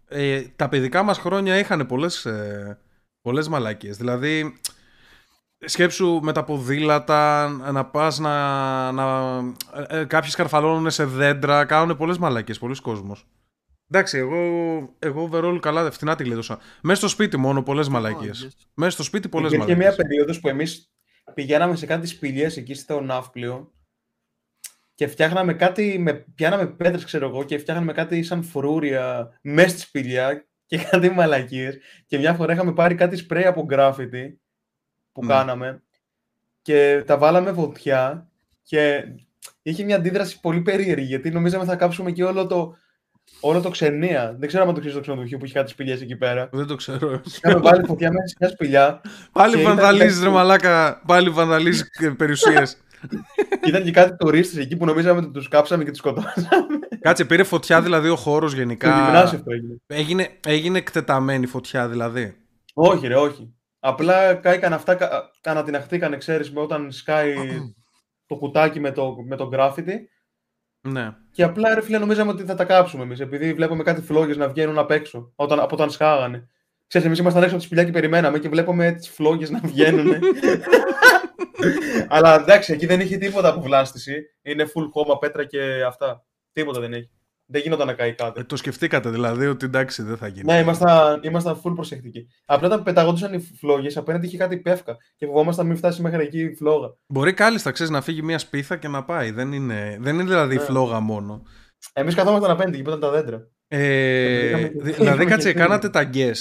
ε, 0.09 0.43
τα 0.57 0.69
παιδικά 0.69 1.03
μας 1.03 1.19
χρόνια 1.19 1.59
είχαν 1.59 1.87
πολλές, 1.87 2.27
ε, 2.27 2.79
πολλές 3.23 3.49
μαλακίες. 3.49 3.97
Δηλαδή, 3.97 4.61
σκέψου 5.65 6.21
με 6.23 6.33
τα 6.33 6.45
ποδήλατα, 6.45 7.49
να 7.73 7.85
πας 7.85 8.19
να... 8.19 8.93
να 8.93 9.37
ε, 9.89 10.01
ε, 10.01 10.05
κάποιοι 10.05 10.31
σκαρφαλώνουν 10.31 10.91
σε 10.91 11.05
δέντρα, 11.05 11.65
κάνουν 11.65 11.97
πολλές 11.97 12.19
μαλακίες, 12.19 12.59
πολλοί 12.59 12.81
κόσμος. 12.81 13.27
Εντάξει, 13.91 14.19
εγώ, 14.19 14.37
εγώ 14.99 15.31
overall 15.33 15.59
καλά 15.61 15.91
φτηνά 15.91 16.15
τη 16.15 16.25
γλίτωσα. 16.25 16.59
Μέσα 16.83 16.99
στο 16.99 17.09
σπίτι 17.09 17.37
μόνο 17.37 17.63
πολλές 17.63 17.89
μαλακίες. 17.89 18.47
yes. 18.49 18.67
Μέσα 18.75 18.91
στο 18.91 19.03
σπίτι 19.03 19.29
πολλές 19.29 19.53
Υπήρχε 19.53 19.73
μαλακίες. 19.73 19.97
μια 19.97 20.07
περίοδος 20.07 20.41
που 20.41 20.49
εμείς 20.49 20.93
πηγαίναμε 21.35 21.77
σε 21.77 21.87
κάτι 21.87 22.07
σπηλιές 22.07 22.57
εκεί 22.57 22.75
στο 22.75 23.01
Ναύπλιο 23.01 23.73
και 24.95 25.07
φτιάχναμε 25.07 25.55
κάτι, 25.55 25.99
με, 25.99 26.13
πιάναμε 26.35 26.67
πέτρες 26.67 27.05
ξέρω 27.05 27.29
εγώ 27.29 27.45
και 27.45 27.59
φτιάχναμε 27.59 27.93
κάτι 27.93 28.23
σαν 28.23 28.43
φρούρια 28.43 29.33
μέσα 29.43 29.69
στη 29.69 29.81
σπηλιά 29.81 30.49
και 30.67 30.79
κάτι 30.91 31.11
μαλακίες 31.11 31.79
και 32.07 32.19
μια 32.19 32.35
φορά 32.35 32.53
είχαμε 32.53 32.73
πάρει 32.73 32.95
κάτι 32.95 33.17
σπρέι 33.17 33.45
από 33.45 33.65
γκράφιτι 33.65 34.41
που 35.21 35.27
Ναι. 35.27 35.33
κάναμε 35.33 35.83
και 36.63 37.03
τα 37.07 37.19
βάλαμε 37.19 37.53
φωτιά 37.53 38.29
και 38.63 39.05
είχε 39.63 39.85
μια 39.85 39.97
αντίδραση 39.97 40.41
πολύ 40.41 40.61
περίεργη 40.61 41.05
γιατί 41.05 41.31
νομίζαμε 41.31 41.65
θα 41.65 41.77
κάψουμε 41.77 42.11
και 42.11 42.25
όλο 42.25 42.47
το, 42.47 42.77
όλο 43.41 43.61
το 43.61 43.69
ξενία. 43.71 44.37
Δεν 44.39 44.49
ξέρω 44.49 44.63
αν 44.65 44.69
το 44.75 44.79
ξέρεις 44.79 44.97
το 44.97 45.03
ξενοδοχείο 45.03 45.39
που 45.39 45.45
είχε 45.45 45.55
κάτι 45.55 45.71
σπηλιές 45.71 46.01
εκεί 46.01 46.17
πέρα. 46.17 46.49
Δεν 46.53 46.67
το 46.67 46.75
ξέρω. 46.75 47.21
Είχαμε 47.37 47.61
βάλει 47.61 47.85
φωτιά 47.87 48.13
μέσα 48.13 48.27
σε 48.27 48.35
μια 48.41 48.49
σπηλιά 48.49 49.01
Πάλι 49.33 49.55
Και 49.55 49.61
ήταν 49.61 49.75
βανδαλίζεις, 49.75 50.13
κάτι- 50.15 50.25
ρε 50.25 50.31
μαλάκα. 50.31 51.03
Πάλι 51.07 51.31
βανδαλίζεις 51.31 51.85
περιουσίες. 52.17 52.77
και 53.61 53.69
ήταν 53.71 53.83
και 53.85 53.91
κάτι 53.91 54.17
τουρίστες 54.17 54.65
εκεί 54.65 54.77
που 54.77 54.85
νομίζαμε 54.85 55.19
ότι 55.21 55.31
τους 55.31 55.49
κάψαμε 55.49 55.85
και 55.85 55.91
τους 55.91 55.99
σκοτώσαμε. 55.99 56.47
Κάτσε, 57.01 57.25
πήρε 57.25 57.43
φωτιά 57.43 57.83
δηλαδή 57.83 58.09
ο 58.09 58.17
χώρος 58.17 58.51
Στο 58.51 58.61
γενικά. 58.61 58.89
γυμνάσιο 59.05 59.39
αυτό 59.39 59.53
έγινε. 59.53 59.77
Έγινε, 59.87 60.29
έγινε 60.47 60.79
εκτεταμένη 60.79 61.47
φωτιά 61.47 61.89
δηλαδή. 61.89 62.37
Όχι, 62.75 63.07
ρε, 63.07 63.15
όχι. 63.17 63.53
Απλά 63.79 64.35
κάηκαν 64.35 64.73
αυτά, 64.73 64.95
κα- 64.95 65.31
ανατιναχτήκανε, 65.45 66.17
ξέρεις, 66.17 66.53
με 66.53 66.61
όταν 66.61 66.93
σκάει 66.93 67.35
το 68.27 68.37
κουτάκι 68.37 68.81
με 68.81 68.93
το, 68.93 69.15
με 69.27 69.37
το 69.37 69.49
graffiti. 69.53 69.95
Ναι. 70.81 71.11
Και 71.33 71.43
απλά, 71.43 71.75
ρε 71.75 71.83
φίλε, 71.83 71.99
νομίζαμε 71.99 72.31
ότι 72.31 72.45
θα 72.45 72.55
τα 72.55 72.65
κάψουμε 72.65 73.03
εμείς, 73.03 73.21
επειδή 73.21 73.53
βλέπουμε 73.55 73.83
κάτι 73.83 74.01
φλόγες 74.01 74.37
να 74.37 74.49
βγαίνουν 74.49 74.79
απ' 74.79 74.91
έξω, 74.91 75.33
όταν, 75.35 75.61
από 75.61 75.75
όταν 75.75 75.91
σκάγανε. 75.91 76.49
Ξέρεις, 76.87 77.07
εμείς 77.07 77.19
ήμασταν 77.19 77.43
έξω 77.43 77.55
από 77.55 77.63
τη 77.63 77.67
σπηλιά 77.67 77.85
και 77.85 77.93
περιμέναμε 77.93 78.39
και 78.39 78.49
βλέπουμε 78.49 78.93
τις 78.93 79.09
φλόγες 79.09 79.51
να 79.51 79.61
βγαίνουν. 79.63 80.13
Αλλά 82.09 82.35
εντάξει, 82.41 82.73
εκεί 82.73 82.87
δεν 82.87 83.01
είχε 83.01 83.17
τίποτα 83.17 83.49
από 83.49 83.61
βλάστηση. 83.61 84.23
Είναι 84.43 84.65
full 84.65 84.89
κόμμα, 84.91 85.19
πέτρα 85.19 85.45
και 85.45 85.85
αυτά. 85.87 86.25
Τίποτα 86.53 86.81
δεν 86.81 86.93
έχει. 86.93 87.11
Δεν 87.51 87.61
γινόταν 87.61 87.87
να 87.87 87.93
καεί 87.93 88.15
κάτι. 88.15 88.41
Ε, 88.41 88.45
το 88.45 88.57
σκεφτήκατε 88.57 89.11
δηλαδή 89.11 89.47
ότι 89.47 89.65
εντάξει 89.67 90.03
δεν 90.03 90.17
θα 90.17 90.27
γίνει. 90.29 90.45
Ναι, 90.53 90.59
ήμασταν, 90.59 91.21
ήμασταν 91.23 91.61
full 91.65 91.73
προσεκτικοί. 91.75 92.29
Απλά 92.45 92.67
όταν 92.67 92.83
πεταγόντουσαν 92.83 93.33
οι 93.35 93.41
φλόγες, 93.41 93.97
απέναντι 93.97 94.27
είχε 94.27 94.37
κάτι 94.37 94.57
πεύκα. 94.59 94.97
Και 95.17 95.27
φοβόμασταν 95.27 95.67
μην 95.67 95.77
φτάσει 95.77 96.03
μέχρι 96.03 96.23
εκεί 96.23 96.41
η 96.41 96.55
φλόγα. 96.55 96.95
Μπορεί 97.07 97.33
κάλλιστα 97.33 97.71
ξέρεις 97.71 97.93
να 97.93 98.01
φύγει 98.01 98.23
μια 98.23 98.39
σπίθα 98.39 98.77
και 98.77 98.89
να 98.89 99.05
πάει. 99.05 99.31
Δεν 99.31 99.53
είναι, 99.53 99.97
δεν 100.01 100.15
είναι 100.15 100.25
δηλαδή 100.25 100.55
η 100.55 100.59
Ναι. 100.59 100.63
φλόγα 100.65 101.01
μόνο. 101.01 101.43
Εμείς 101.93 102.15
καθόμασταν 102.15 102.51
απέναντι 102.51 102.77
και 102.77 102.83
ήταν 102.83 103.01
τα 103.01 103.11
δέντρα. 103.11 103.49
Ε, 103.69 104.41
πήγαμε- 104.41 104.69
δη- 104.69 104.81
δηλαδή 104.81 104.97
πήγαμε 104.99 105.25
κάτσε, 105.25 105.53
και 105.53 105.59
κάνατε 105.59 105.89
τα 105.89 106.11
guess. 106.15 106.37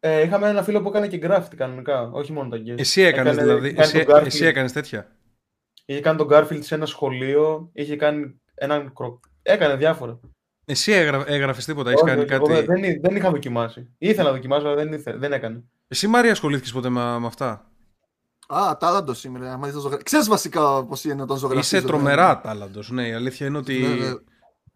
Ε, 0.00 0.22
είχαμε 0.22 0.48
ένα 0.48 0.62
φίλο 0.62 0.82
που 0.82 0.88
έκανε 0.88 1.06
και 1.08 1.20
graffiti 1.22 1.54
κανονικά, 1.56 2.10
όχι 2.12 2.32
μόνο 2.32 2.48
τα 2.48 2.56
γκές. 2.56 2.78
Εσύ 2.80 3.02
έκανες 3.02 3.32
Έκανε- 3.36 3.48
δηλαδή. 3.48 3.66
είχε 3.66 3.76
κάνει 3.76 3.88
Εσύ, 3.96 4.04
τον 4.04 4.14
Garfield. 4.16 4.26
εσύ 4.26 4.44
έκανες 4.44 4.72
τέτοια. 4.72 5.16
Είχε 5.84 6.00
κάνει 6.00 6.16
τον 6.18 6.28
Garfield 6.30 6.58
σε 6.62 6.74
ένα 6.74 6.86
σχολείο, 6.86 7.70
είχε 7.72 7.96
κάνει 7.96 8.40
έναν 8.54 8.92
κρο... 8.94 9.20
Έκανε 9.42 9.76
διάφορα. 9.76 10.20
Εσύ 10.64 10.92
έγρα, 10.92 11.24
έγραφες 11.26 11.64
τίποτα, 11.64 11.90
έχεις 11.90 12.02
Όχι, 12.02 12.10
κάνει 12.10 12.22
όχι, 12.22 12.30
κάτι; 12.30 12.52
εγώ 12.52 12.62
δεν, 12.66 12.80
δεν, 12.80 13.00
δεν 13.00 13.16
είχα 13.16 13.30
δοκιμάσει. 13.30 13.88
Ήθελα 13.98 14.28
να 14.28 14.34
δοκιμάσω, 14.34 14.66
αλλά 14.66 14.74
δεν, 14.74 14.92
ήθε- 14.92 15.16
δεν 15.16 15.32
έκανε. 15.32 15.62
Εσύ 15.88 16.06
Μάρια 16.06 16.30
ασχολήθηκες 16.32 16.72
ποτέ 16.72 16.88
με, 16.88 17.18
με 17.18 17.26
αυτά; 17.26 17.70
Α, 18.46 18.76
τάλαντος 18.80 19.18
σήμερα. 19.18 19.52
Άμα 19.52 19.64
δεις 19.66 19.74
το 19.74 19.80
ζωγρα... 19.80 20.02
Ξέρεις 20.02 20.28
βασικά 20.28 20.84
πώς 20.84 21.04
είναι 21.04 21.22
όταν 21.22 21.36
ζωγραφίζω. 21.36 21.66
Είσαι 21.76 21.78
δεν- 21.78 21.86
τρομερά 21.86 22.40
τάλαντος. 22.40 22.90
Ναι, 22.90 23.08
η 23.08 23.12
αλήθεια 23.12 23.46
είναι 23.46 23.58
ότι. 23.58 23.78
Ναι, 23.78 23.88
ναι. 24.08 24.14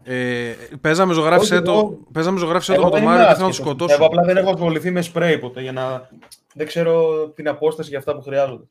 Ε, 0.05 0.55
παίζαμε 0.81 1.13
ζωγράφισε 1.13 1.55
Όχι, 1.55 1.65
το, 1.65 1.73
εγώ- 1.73 2.07
παίζαμε 2.13 2.39
ζωγράφισε 2.39 2.73
το 2.75 2.81
Εγώ 2.81 2.85
με 2.85 2.91
τον 2.91 3.01
δεν 3.01 3.09
Μάριο 3.09 3.25
είμαι 3.25 3.33
και 3.33 3.37
θέλω 3.37 3.49
να 3.49 3.55
το 3.55 3.63
άσχετος. 3.63 3.77
σκοτώσω. 3.87 3.95
Εγώ 3.95 4.05
απλά 4.07 4.23
δεν 4.23 4.37
έχω 4.37 4.51
ασχοληθεί 4.51 4.91
με 4.91 5.03
σπρέι 5.03 5.39
ποτέ 5.39 5.61
για 5.61 5.73
να. 5.73 6.09
Δεν 6.55 6.67
ξέρω 6.67 7.29
την 7.29 7.49
απόσταση 7.49 7.89
για 7.89 7.99
αυτά 7.99 8.15
που 8.17 8.23
χρειάζονται. 8.23 8.65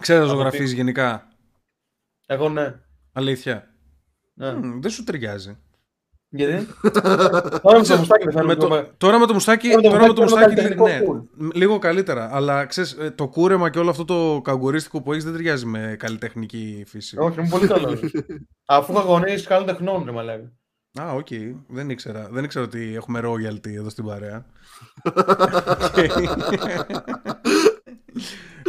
Ξέρει 0.00 0.18
να 0.18 0.24
από 0.24 0.34
ζωγραφίζεις 0.34 0.70
τι- 0.70 0.76
γενικά; 0.76 1.28
Εγώ 2.26 2.48
ναι. 2.48 2.74
Αλήθεια. 3.12 3.70
Ναι. 4.38 4.52
Μμ, 4.52 4.80
δεν 4.80 4.90
σου 4.90 5.04
ταιριάζει. 5.04 5.56
Γιατί; 6.28 6.66
Τώρα 7.62 7.78
με 7.78 7.84
το 7.86 7.96
μουστάκι 7.96 8.24
δεν 8.24 8.32
θέλω 8.32 8.46
Με 8.46 8.54
να 8.54 8.56
το, 8.56 8.68
το... 8.68 8.90
τώρα 8.96 9.18
με 9.18 9.26
το 9.26 9.32
μουστάκι, 9.32 9.68
Τώρα 9.70 9.80
με 9.80 9.82
το 9.82 9.90
τώρα 9.90 10.06
με 10.06 10.12
το 10.14 10.22
μουστάκι 10.22 10.46
μουστάκι 10.48 10.74
κάνω 10.74 10.84
ναι, 10.86 10.94
καλλιτεχνικό 10.94 11.28
μ, 11.36 11.48
λίγο 11.54 11.78
καλύτερα. 11.78 12.28
Αλλά 12.34 12.64
ξέρεις, 12.66 12.92
ε, 12.92 13.10
το 13.10 13.28
κούρεμα 13.28 13.70
και 13.70 13.78
όλο 13.78 13.90
αυτό 13.90 14.04
το 14.04 14.40
καγκουρίστικο 14.44 15.02
που 15.02 15.12
έχεις 15.12 15.24
δεν 15.24 15.32
ταιριάζει 15.32 15.66
με 15.66 15.96
καλλιτεχνική 15.98 16.84
φύση. 16.86 17.18
Όχι, 17.18 17.38
είμαι 17.40 17.48
πολύ 17.48 17.66
καλός. 17.66 18.00
Αφού 18.66 18.92
είχα 18.92 19.02
γονεί 19.02 19.40
καλών 19.40 19.66
τεχνών, 19.66 20.02
ρε 20.04 20.10
μαλάκα. 20.12 20.52
Α, 21.00 21.12
οκ. 21.12 21.26
Δεν 21.68 21.90
ήξερα. 21.90 22.28
Δεν 22.32 22.44
ήξερα 22.44 22.64
ότι 22.64 22.92
έχουμε 22.94 23.20
royalty 23.24 23.68
εδώ 23.68 23.88
στην 23.88 24.04
παρέα. 24.04 24.46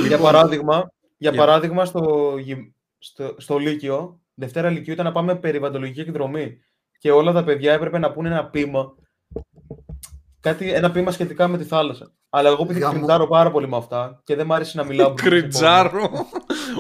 Για 0.08 0.18
παράδειγμα, 0.18 0.92
για 1.18 1.32
Για- 1.32 1.40
παράδειγμα 1.40 1.86
στο, 1.86 2.36
γυμ- 2.40 2.72
στο, 2.98 3.36
στο 3.38 3.58
Λύκειο, 3.58 4.20
Δευτέρα 4.40 4.70
Λυκείου 4.70 4.94
ήταν 4.94 5.06
να 5.06 5.12
πάμε 5.12 5.36
περιβαλλοντολογική 5.36 6.00
εκδρομή. 6.00 6.58
Και 7.00 7.12
όλα 7.12 7.32
τα 7.32 7.44
παιδιά 7.44 7.74
έπρεπε 7.74 7.98
να 7.98 8.12
πούνε 8.12 8.30
ένα 8.30 8.46
ποίημα. 8.50 8.86
Κάτι, 10.40 10.74
ένα 10.74 10.92
ποίημα 10.92 11.12
σχετικά 11.12 11.48
με 11.48 11.58
τη 11.58 11.64
θάλασσα. 11.64 12.12
Αλλά 12.30 12.50
εγώ 12.50 12.64
επειδή 12.64 12.80
Γαμώ. 12.80 12.94
κριντζάρω 12.94 13.28
πάρα 13.28 13.52
πολύ 13.52 13.68
με 13.68 13.78
αυτά 13.78 14.22
και 14.24 14.36
δεν 14.36 14.46
μ' 14.46 14.54
άρεσε 14.54 14.78
να 14.78 14.84
μιλάω. 14.84 15.08
μπροστά 15.14 15.24
σε 15.24 15.30
κόσμο. 15.30 15.42
Κριντζάρω. 15.42 16.10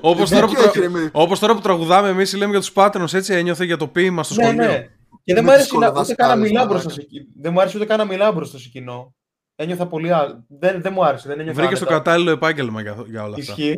Όπως 0.01 0.29
Δεν 0.29 0.39
τώρα, 0.39 0.51
που 0.53 0.59
έχει, 0.61 0.71
τρα- 0.71 0.81
ρε, 0.81 0.89
με- 0.89 1.09
όπως 1.13 1.39
τώρα 1.39 1.53
που 1.53 1.61
τραγουδάμε 1.61 2.09
εμείς 2.09 2.33
λέμε 2.35 2.51
για 2.51 2.59
τους 2.59 2.71
Πάτρονους, 2.71 3.13
έτσι 3.13 3.33
ένιωθε 3.33 3.65
για 3.65 3.77
το 3.77 3.87
ποίημα 3.87 4.23
στο 4.23 4.35
Ναι, 4.35 4.43
σχολείο. 4.43 4.65
ναι. 4.65 4.87
Και 5.23 5.33
δεν 5.33 5.43
Με 5.43 5.49
μου 5.49 5.51
άρεσε 5.55 5.69
τις 5.69 5.77
να, 5.79 5.87
ούτε 5.87 5.87
καν 5.87 5.93
να 5.93 6.01
κολοδασκάλες, 6.01 6.49
μιλάω 6.49 6.65
μαλάκα. 6.65 6.67
μπροστά 6.83 6.89
σε 6.89 7.01
κοινό. 7.07 7.25
Δεν 7.41 7.51
μου 7.53 7.59
άρεσε 7.61 7.77
ούτε 7.77 7.85
καν 7.85 7.97
να 7.97 8.05
μιλάω 8.05 8.31
μπροστά 8.31 8.57
σε 8.57 8.69
κοινό. 8.69 9.15
Ένιωθα 9.55 9.87
πολύ. 9.87 10.11
α- 10.13 10.45
Δεν, 10.47 10.81
δεν 10.81 10.93
μου 10.93 11.05
άρεσε. 11.05 11.27
Δεν 11.27 11.39
ένιωθα 11.39 11.59
Βρήκες 11.61 11.79
το 11.79 11.85
άνετα. 11.85 12.03
κατάλληλο 12.03 12.31
επάγγελμα 12.31 12.81
για, 12.81 13.03
για 13.07 13.23
όλα 13.23 13.35
αυτά. 13.39 13.51
Ισχύει. 13.57 13.75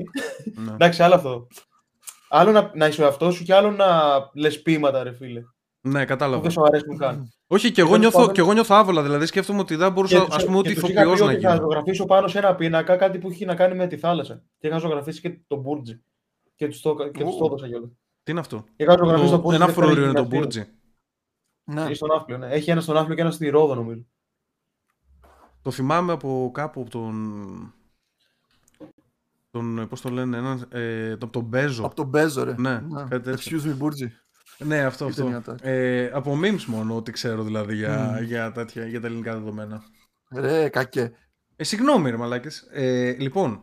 Ναι. 0.55 0.71
Εντάξει, 0.73 1.03
άλλο 1.03 1.15
αυτό. 1.15 1.47
Άλλο 2.29 2.51
να, 2.51 2.71
να 2.75 2.87
είσαι 2.87 3.01
ο 3.01 3.05
εαυτός 3.05 3.35
σου 3.35 3.43
και 3.43 3.53
άλλο 3.53 3.71
να 3.71 3.87
λες 4.33 4.61
ποίηματα, 4.61 5.03
ρε 5.03 5.13
φίλε. 5.13 5.41
ναι, 5.81 5.99
Που 6.01 6.07
κατάλαβα. 6.07 6.41
δεν 6.41 6.51
σου 6.51 6.63
αρέσουν 6.63 6.97
καν. 6.97 7.31
Όχι, 7.47 7.71
και 7.71 7.81
εγώ, 7.81 7.89
τέλος 7.89 8.01
νιώθω, 8.01 8.17
πάντων- 8.19 8.33
και 8.33 8.41
εγώ 8.41 8.53
νιώθω 8.53 8.75
άβολα. 8.75 9.01
Δηλαδή 9.03 9.25
σκέφτομαι 9.25 9.59
ότι 9.59 9.75
δεν 9.75 9.91
μπορούσα, 9.91 10.25
τους- 10.25 10.35
ας 10.35 10.45
πούμε, 10.45 10.57
ούτε 10.57 10.73
και 10.73 10.79
τους 10.79 10.89
είχα 10.89 11.01
ηθοποιός 11.01 11.19
πει 11.19 11.25
να 11.25 11.31
ότι 11.31 11.41
Θα 11.41 11.53
γίνω. 11.53 11.61
ζωγραφίσω 11.61 12.05
πάνω 12.05 12.27
σε 12.27 12.37
ένα 12.37 12.55
πίνακα 12.55 12.95
κάτι 12.97 13.17
που 13.19 13.29
έχει 13.29 13.45
να 13.45 13.55
κάνει 13.55 13.75
με 13.75 13.87
τη 13.87 13.97
θάλασσα. 13.97 14.43
Και 14.59 14.67
είχα 14.67 14.77
ζωγραφίσει 14.77 15.21
και 15.21 15.39
τον 15.47 15.59
Μπούρτζι. 15.59 16.01
Και 16.55 16.67
τους 16.67 16.81
το, 16.81 16.95
και 16.95 17.23
τους 17.23 17.33
Ου. 17.33 17.37
το 17.37 17.45
έδωσα 17.45 17.67
κιόλας. 17.67 17.89
Τι 18.23 18.31
είναι 18.31 18.39
αυτό; 18.39 18.63
Είχα 18.75 18.95
ζωγραφίσει 18.97 19.29
τον 19.29 19.35
Το, 19.35 19.41
Μπούρτζι. 19.41 19.55
ένα 19.55 19.65
δεύτερη 19.65 19.87
φρούριο 19.87 20.03
είναι 20.09 20.13
το 20.13 20.19
γυμναστήριο. 20.21 20.39
Μπούρτζι. 20.63 21.83
Ναι. 21.83 21.91
Ή 21.91 21.93
Στον 21.93 22.11
Άφλιο, 22.11 22.37
ναι. 22.37 22.47
Έχει 22.47 22.71
ένα 22.71 22.81
στον 22.81 22.97
Άφλιο 22.97 23.15
και 23.15 23.21
ένα 23.21 23.31
στη 23.31 23.49
Ρόδο, 23.49 23.75
νομίζω. 23.75 24.05
Το 25.61 25.71
θυμάμαι 25.71 26.11
από 26.11 26.51
κάπου 26.53 26.81
από 26.81 26.89
τον. 26.89 27.73
Τον 29.59 29.87
πώς 29.89 30.01
το 30.01 30.09
λένε, 30.09 30.37
έναν, 30.37 30.67
ε, 30.71 31.11
από 31.11 31.27
τον 31.27 31.43
Μπέζο. 31.43 31.85
Από 31.85 31.95
τον 31.95 32.07
Μπέζο, 32.07 32.43
ρε. 32.43 32.55
Ναι, 32.57 32.81
κάτι 33.09 33.19
τέτοιο. 33.23 33.59
Excuse 33.63 33.67
me, 33.67 33.73
Μπούρτζι. 33.77 34.11
Ναι, 34.57 34.79
αυτό, 34.79 35.05
Η 35.05 35.09
αυτό. 35.09 35.21
ταινία 35.23 35.41
τα- 35.41 35.55
Ε, 35.61 36.11
από 36.13 36.39
memes 36.43 36.63
μόνο 36.65 36.95
ό,τι 36.95 37.11
ξέρω 37.11 37.43
δηλαδή 37.43 37.75
για, 37.75 38.15
Μμμ. 38.19 38.23
για, 38.25 38.51
τέτοια, 38.51 38.85
για 38.85 39.01
τα 39.01 39.07
ελληνικά 39.07 39.33
δεδομένα. 39.33 39.81
Ρε, 40.35 40.69
κακέ. 40.69 41.11
Ε, 41.55 41.63
συγγνώμη 41.63 42.09
ρε 42.09 42.17
μαλάκες. 42.17 42.67
Ε, 42.71 43.11
λοιπόν, 43.19 43.61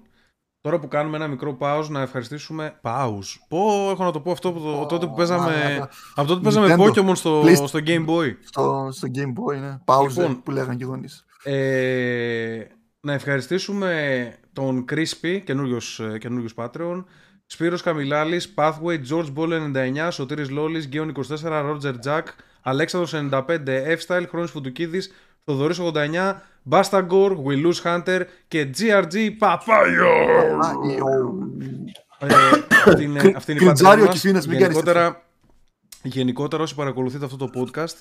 τώρα 0.61 0.79
που 0.79 0.89
κάνουμε 0.89 1.17
ένα 1.17 1.27
μικρό 1.29 1.57
pause 1.61 1.87
να 1.89 2.01
ευχαριστήσουμε... 2.01 2.81
Pause. 2.83 3.35
Πω, 3.49 3.91
έχω 3.91 4.05
να 4.05 4.11
το 4.11 4.21
πω 4.21 4.31
αυτό 4.31 4.49
από 4.49 4.61
το, 4.61 4.87
τότε 4.87 5.07
που 5.07 5.15
παίζαμε... 5.15 5.45
Μαλάκα. 5.45 5.89
Από 6.15 6.29
τότε 6.29 6.35
που 6.35 6.41
παίζαμε 6.43 6.75
Nintendo. 6.79 7.09
Pokemon 7.11 7.17
στο, 7.17 7.43
Please. 7.43 7.67
στο 7.67 7.79
Game 7.87 8.07
Boy. 8.07 8.33
Στο, 8.45 8.89
στο 8.93 9.09
Game 9.15 9.29
Boy, 9.55 9.61
ναι. 9.61 9.79
Pause 9.85 10.09
Λοιπόν. 10.09 10.43
που 10.43 10.51
λέγανε 10.51 10.75
και 10.77 10.85
οι 10.85 10.87
γονείς. 10.87 11.25
Ε, 11.43 12.63
να 13.01 13.13
ευχαριστήσουμε 13.13 14.33
τον 14.57 14.85
Crispy, 14.93 15.41
καινούριος, 15.45 16.01
ε, 16.01 16.19
καινούριος 16.19 16.53
Patreon, 16.57 17.05
Σπύρος 17.47 17.83
Καμιλάλης, 17.83 18.55
Pathway, 18.57 18.99
George 19.11 19.33
Ball 19.37 19.49
99, 19.53 20.11
Σωτήρης 20.11 20.51
Λόλης, 20.51 20.87
Γκέον 20.87 21.09
24, 21.09 21.63
Roger 21.63 21.95
Jack, 22.07 22.23
Αλέξανδρος 22.63 23.13
95, 23.15 23.85
F-Style, 23.99 24.25
Χρόνης 24.29 24.51
Φουντουκίδης, 24.51 25.13
Θοδωρής 25.45 25.79
89, 25.79 26.43
Bastagor, 26.71 27.31
Willus 27.47 27.83
Hunter 27.85 28.21
και 28.49 28.71
GRG 28.79 29.31
Παπάγιο. 29.39 30.09
Α, 30.09 30.71
ε, 30.91 31.01
ο- 31.03 31.35
Ε, 32.19 32.27
αυτή 32.87 33.03
είναι, 33.05 33.33
αυτή 33.37 33.53
είναι 33.53 33.61
η 33.61 33.65
Κριτζάριο 33.65 33.75
πατρίδα 33.75 33.97
και 33.97 34.07
μας. 34.07 34.21
φίνες, 34.21 34.47
μην 34.47 34.59
κάνεις 34.59 34.75
γενικότερα, 34.77 35.23
γενικότερα 36.03 36.63
όσοι 36.63 36.75
παρακολουθείτε 36.75 37.25
αυτό 37.25 37.37
το 37.37 37.51
podcast 37.55 37.97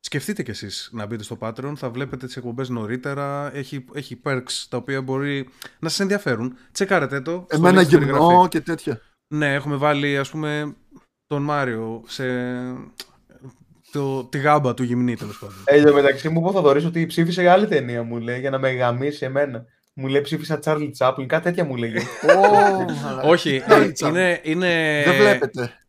σκεφτείτε 0.00 0.42
κι 0.42 0.50
εσείς 0.50 0.88
να 0.92 1.06
μπείτε 1.06 1.22
στο 1.22 1.36
Patreon 1.40 1.72
θα 1.76 1.90
βλέπετε 1.90 2.26
τις 2.26 2.36
εκπομπές 2.36 2.68
νωρίτερα 2.68 3.50
έχει, 3.54 3.84
έχει 3.94 4.20
perks 4.24 4.66
τα 4.68 4.76
οποία 4.76 5.02
μπορεί 5.02 5.48
να 5.78 5.88
σας 5.88 6.00
ενδιαφέρουν 6.00 6.56
τσεκάρετε 6.72 7.20
το 7.20 7.46
στο 7.48 7.56
Εμένα 7.56 7.80
link 7.80 7.84
στην 7.84 7.98
γυμνό 7.98 8.16
περιγραφή. 8.18 8.48
και 8.48 8.60
τέτοια. 8.60 9.00
ναι 9.34 9.54
έχουμε 9.54 9.76
βάλει 9.76 10.18
ας 10.18 10.30
πούμε 10.30 10.74
τον 11.26 11.42
Μάριο 11.42 12.02
σε 12.06 12.24
το, 13.92 14.24
τη 14.24 14.38
γάμπα 14.38 14.74
του 14.74 14.82
γυμνή 14.82 15.16
τέλος 15.16 15.38
πάντων 15.38 15.54
Ε, 15.64 15.76
εν 15.76 15.84
τω 15.84 15.92
μεταξύ 15.94 16.28
μου 16.28 16.42
πω 16.42 16.52
θα 16.52 16.60
δωρήσω 16.60 16.88
ότι 16.88 17.06
ψήφισε 17.06 17.48
άλλη 17.48 17.66
ταινία 17.66 18.02
μου 18.02 18.18
λέει 18.18 18.40
για 18.40 18.50
να 18.50 18.58
με 18.58 18.70
γαμίσει 18.70 19.24
εμένα. 19.24 19.64
Μου 19.94 20.06
λέει 20.06 20.20
ψήφισα 20.20 20.58
Charlie 20.64 20.90
Chaplin, 20.98 21.26
κάτι 21.26 21.42
τέτοια 21.42 21.64
μου 21.64 21.76
λέγε. 21.76 21.98
Ω, 21.98 22.40
μαλάκα. 23.04 23.28
όχι 23.28 23.62
Charlie 23.68 23.90
ε, 23.90 23.92
Chaplin. 24.00 24.08
είναι, 24.08 24.40
είναι, 24.42 25.02
Δεν 25.06 25.14
βλέπετε. 25.16 25.79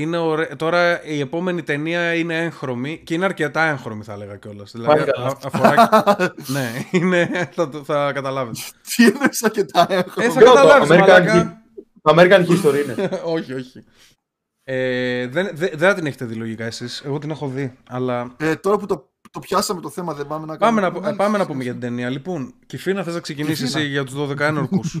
Είναι 0.00 0.16
ωραί- 0.18 0.56
Τώρα 0.56 1.04
η 1.04 1.20
επόμενη 1.20 1.62
ταινία 1.62 2.14
είναι 2.14 2.38
έγχρωμη 2.38 3.00
και 3.04 3.14
είναι 3.14 3.24
αρκετά 3.24 3.62
έγχρωμη 3.62 4.02
θα 4.04 4.12
έλεγα 4.12 4.36
κιόλας. 4.36 4.70
Δηλαδή 4.72 4.90
Πάλι 4.98 5.10
καλά. 5.10 5.26
α- 5.26 5.36
αφορά... 5.44 5.88
ναι, 6.54 6.70
είναι... 6.90 7.48
θα, 7.54 7.68
το- 7.68 7.84
θα 7.84 8.12
καταλάβετε. 8.12 8.58
Τι 8.96 9.04
εννοείς 9.04 9.42
αρκετά 9.44 9.86
έχω. 9.90 10.22
Ε, 10.22 10.28
θα 10.30 10.40
Λέω 10.40 10.48
το, 10.52 10.56
καταλάβεις, 10.56 10.88
American 10.90 10.98
μαλάκα. 10.98 11.62
Το 12.02 12.14
American 12.16 12.46
History 12.46 12.84
είναι. 12.84 13.10
όχι, 13.34 13.52
όχι. 13.52 13.84
Ε, 14.64 15.26
δεν, 15.26 15.50
δεν, 15.54 15.70
δεν 15.74 15.94
την 15.94 16.06
έχετε 16.06 16.24
δει 16.24 16.34
λογικά 16.34 16.64
εσείς. 16.64 17.02
Εγώ 17.04 17.18
την 17.18 17.30
έχω 17.30 17.46
δει. 17.48 17.76
Αλλά 17.88 18.34
Ε, 18.36 18.54
τώρα 18.56 18.76
που 18.76 18.86
το, 18.86 19.10
το 19.30 19.38
πιάσαμε 19.40 19.80
το 19.80 19.90
θέμα, 19.90 20.14
δεν 20.14 20.26
πάμε 20.26 20.46
να 20.46 20.56
πάμε 20.56 20.80
κάνουμε. 20.80 21.00
να, 21.00 21.08
την 21.08 21.16
πάμε 21.16 21.16
να 21.16 21.24
ανάλυση. 21.24 21.48
πούμε 21.50 21.62
για 21.62 21.72
την 21.72 21.80
ταινία. 21.80 22.08
Λοιπόν, 22.10 22.54
Κυφίνα, 22.66 23.02
θες 23.02 23.14
να 23.14 23.20
ξεκινήσεις 23.20 23.58
Κυφίνα. 23.64 23.80
εσύ 23.80 23.88
για 23.90 24.04
τους 24.04 24.14
12 24.30 24.38
ένορκους; 24.40 25.00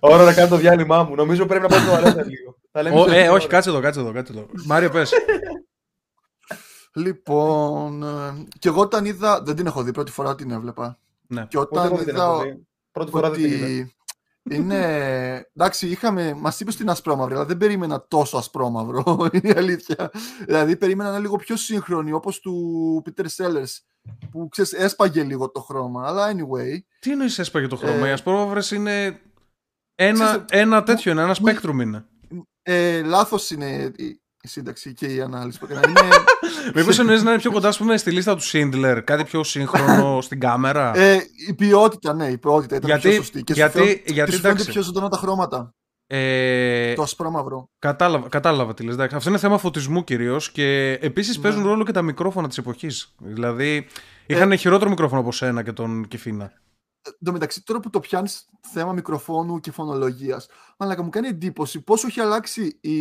Ώρα 0.00 0.24
να 0.24 0.34
κάνω 0.34 0.48
το 0.48 0.56
διάλειμμά 0.56 1.02
μου. 1.02 1.14
Νομίζω 1.14 1.46
πρέπει 1.46 1.62
να 1.62 1.68
πάω 1.68 1.78
στο 1.78 1.92
αρένα 1.92 2.22
λίγο. 2.24 2.56
Θα 2.72 2.82
λέμε 2.82 3.00
Ω, 3.00 3.04
σε 3.08 3.10
ε, 3.10 3.12
δύο 3.12 3.20
όχι, 3.22 3.30
ώρες. 3.30 3.46
κάτσε 3.46 3.70
εδώ, 3.70 3.80
κάτσε 3.80 4.00
εδώ, 4.00 4.12
κάτσε 4.12 4.32
εδώ. 4.32 4.46
Μάριο, 4.64 4.90
πες. 4.90 5.12
Λοιπόν, 6.94 8.02
ε, 8.02 8.44
και 8.58 8.68
εγώ 8.68 8.80
όταν 8.80 9.04
είδα, 9.04 9.42
δεν 9.42 9.56
την 9.56 9.66
έχω 9.66 9.82
δει, 9.82 9.92
πρώτη 9.92 10.10
φορά 10.10 10.34
την 10.34 10.50
έβλεπα. 10.50 10.98
ναι. 11.26 11.46
Και 11.48 11.58
Ούτε 11.58 11.68
όταν 11.70 11.86
εγώ 11.86 11.96
δεν 11.96 12.04
την 12.04 12.14
είδα 12.14 12.24
έχω 12.24 12.42
δει. 12.42 12.66
Πρώτη 12.92 13.10
φορά 13.10 13.30
δεν 13.30 13.40
την 13.42 13.50
είδα. 13.52 13.64
ότι 13.64 13.92
είναι, 14.50 15.50
εντάξει, 15.56 15.88
είχαμε, 15.88 16.34
μας 16.34 16.60
είπε 16.60 16.70
στην 16.70 16.90
ασπρόμαυρη, 16.90 17.34
αλλά 17.34 17.44
δεν 17.44 17.56
περίμενα 17.56 18.04
τόσο 18.08 18.36
ασπρόμαυρο, 18.36 19.28
είναι 19.32 19.48
η 19.54 19.54
αλήθεια. 19.56 20.10
Δηλαδή 20.46 20.76
περίμενα 20.76 21.08
ένα 21.08 21.18
λίγο 21.18 21.36
πιο 21.36 21.56
σύγχρονη, 21.56 22.12
όπως 22.12 22.40
του 22.40 23.02
Peter 23.06 23.24
Sellers, 23.36 23.76
που 24.30 24.48
ξέρεις, 24.48 24.72
έσπαγε 24.72 25.22
λίγο 25.22 25.50
το 25.50 25.60
χρώμα, 25.60 26.06
αλλά 26.06 26.30
anyway. 26.32 26.78
Τι 27.00 27.10
εννοείς 27.10 27.38
έσπαγε 27.38 27.66
το 27.66 27.76
χρώμα. 27.76 28.06
Ε, 28.06 28.08
Οι 28.08 28.12
ασπρόμαυρες 28.12 28.70
είναι 28.70 29.20
ένα, 30.00 30.24
ξέρεις, 30.26 30.44
ένα 30.48 30.82
τέτοιο, 30.82 31.12
είναι, 31.12 31.22
ένα 31.22 31.36
μου- 31.40 31.48
spectrum 31.48 31.80
είναι. 31.82 32.04
Ε, 32.62 33.02
λάθος 33.02 33.50
είναι 33.50 33.92
η, 33.96 34.20
η 34.42 34.48
σύνταξη 34.48 34.92
και 34.94 35.06
η 35.06 35.20
ανάλυση 35.20 35.58
που 35.58 35.66
έκανα. 35.70 35.88
Είναι, 35.88 36.00
Μήπως 36.74 36.98
εννοείς 36.98 37.22
να 37.22 37.30
είναι 37.30 37.40
πιο 37.40 37.52
κοντά, 37.52 37.68
ας 37.68 37.78
πούμε, 37.78 37.96
στη 37.96 38.10
λίστα 38.10 38.36
του 38.36 38.42
Schindler, 38.52 39.00
κάτι 39.04 39.24
πιο 39.24 39.44
σύγχρονο 39.44 40.20
στην 40.26 40.40
κάμερα; 40.40 40.96
ε, 40.96 41.20
η 41.48 41.54
ποιότητα, 41.54 42.14
ναι, 42.14 42.26
η 42.26 42.38
ποιότητα 42.38 42.76
ήταν 42.76 42.88
Γιατί- 42.88 43.08
πιο 43.08 43.16
σωστή. 43.16 43.42
Και 43.42 43.52
γιατί- 43.52 43.78
σου 43.78 43.84
φαίνονται- 43.84 44.10
γιατί, 44.10 44.30
και 44.30 44.36
σου 44.36 44.42
φαίνονται 44.42 44.60
εντάξει. 44.60 44.70
πιο 44.78 44.82
ζωντανά 44.82 45.08
τα 45.08 45.16
χρώματα. 45.16 45.72
Ε, 46.10 46.94
Το 46.94 47.02
ασπρόμαυρο. 47.02 47.68
κατάλαβα, 47.78 48.28
κατάλαβα 48.28 48.74
τι 48.74 48.82
λες. 48.84 48.94
εντάξει. 48.94 49.16
Αυτό 49.16 49.28
είναι 49.28 49.38
θέμα 49.38 49.58
φωτισμού 49.58 50.04
κυρίως 50.04 50.50
και 50.52 50.98
επίσης 51.00 51.36
Ναι. 51.36 51.42
παίζουν 51.42 51.62
ρόλο 51.66 51.84
και 51.84 51.92
τα 51.92 52.02
μικρόφωνα 52.02 52.48
της 52.48 52.58
εποχής. 52.58 53.14
Δηλαδή, 53.18 53.86
είχαν 54.26 54.56
χειρότερο 54.56 54.90
μικρόφωνο 54.90 55.20
από 55.20 55.32
σένα 55.32 55.62
και 55.62 55.72
τον 55.72 56.08
Κιφίνα. 56.08 56.52
Εν 57.08 57.18
τω 57.24 57.32
μεταξύ, 57.32 57.62
τώρα 57.64 57.80
που 57.80 57.90
το 57.90 58.00
πιάνεις 58.00 58.48
θέμα 58.60 58.92
μικροφόνου 58.92 59.60
και 59.60 59.70
φωνολογίας, 59.70 60.46
αλλά 60.76 61.02
μου 61.02 61.08
κάνει 61.10 61.28
εντύπωση 61.28 61.80
πόσο 61.80 62.06
έχει 62.06 62.20
αλλάξει 62.20 62.78
η, 62.80 62.96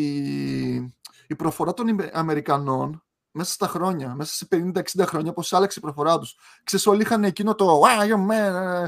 η 1.28 1.36
προφορά 1.38 1.74
των 1.74 1.90
Αμε- 1.90 2.10
Αμερικανών 2.14 3.02
μέσα 3.32 3.52
στα 3.52 3.68
χρόνια, 3.68 4.16
μέσα 4.16 4.34
σε 4.34 4.48
50-60 4.52 4.82
χρόνια, 5.08 5.34
πώς 5.34 5.54
άλλαξε 5.54 5.80
η 5.80 5.82
προφορά 5.82 6.20
τους. 6.20 6.36
Ξέρεις, 6.64 6.88
όλοι 6.88 7.02
είχαν 7.02 7.24
εκείνο 7.24 7.56
το 7.56 7.82
Wow, 7.82 8.04
you 8.04 8.16
man, 8.16 8.54
uh, 8.54 8.86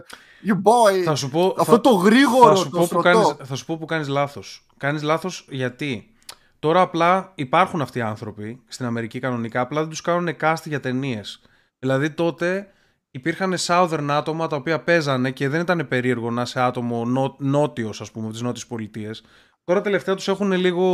you 0.49 0.55
boy. 0.55 1.03
Θα 1.03 1.15
σου 1.15 1.30
πω, 1.30 1.55
Αυτό 1.57 1.72
θα- 1.72 1.82
το 1.82 1.89
γρήγορο, 1.89 2.49
θα 2.49 2.55
σου, 2.55 2.63
το 2.63 2.70
πω 2.70 2.78
που 2.80 2.86
στρωτό. 2.86 3.01
κάνεις, 3.09 3.36
θα 3.43 3.55
σου 3.55 3.65
πω 3.65 3.78
που 3.78 3.86
κάνεις 3.86 4.07
λάθος. 4.07 4.65
Κάνεις 4.78 5.01
λάθος 5.01 5.45
γιατί 5.49 6.13
τώρα 6.59 6.82
απλά 6.82 7.32
υπάρχουν 7.36 7.82
αυτοί 7.82 7.97
οι 7.99 8.01
άνθρωποι 8.01 8.63
στην 8.67 8.86
Αμερική 8.86 9.20
κανονικά, 9.20 9.61
απλά 9.61 9.80
δεν 9.82 9.89
τους 9.89 10.01
κάνουν 10.01 10.36
cast 10.41 10.61
για 10.65 10.80
ταινίες. 10.80 11.41
Δηλαδή 11.80 12.09
τότε 12.11 12.67
υπήρχαν 13.12 13.55
Southern 13.57 14.07
άτομα 14.10 14.47
τα 14.47 14.55
οποία 14.55 14.80
παίζανε 14.84 15.32
και 15.32 15.49
δεν 15.49 15.62
ήταν 15.62 15.88
περίεργο 15.88 16.32
να 16.32 16.41
είσαι 16.41 16.62
άτομο 16.62 17.05
νό, 17.05 17.36
νότιος 17.39 18.01
ας 18.01 18.12
πούμε, 18.12 18.24
από 18.26 18.34
τις 18.34 18.41
νότιες 18.41 18.66
πολιτείες. 18.68 19.24
Τώρα 19.64 19.82
τελευταία 19.82 20.16
τους 20.16 20.28
έχουν 20.28 20.51
λίγο 20.51 20.86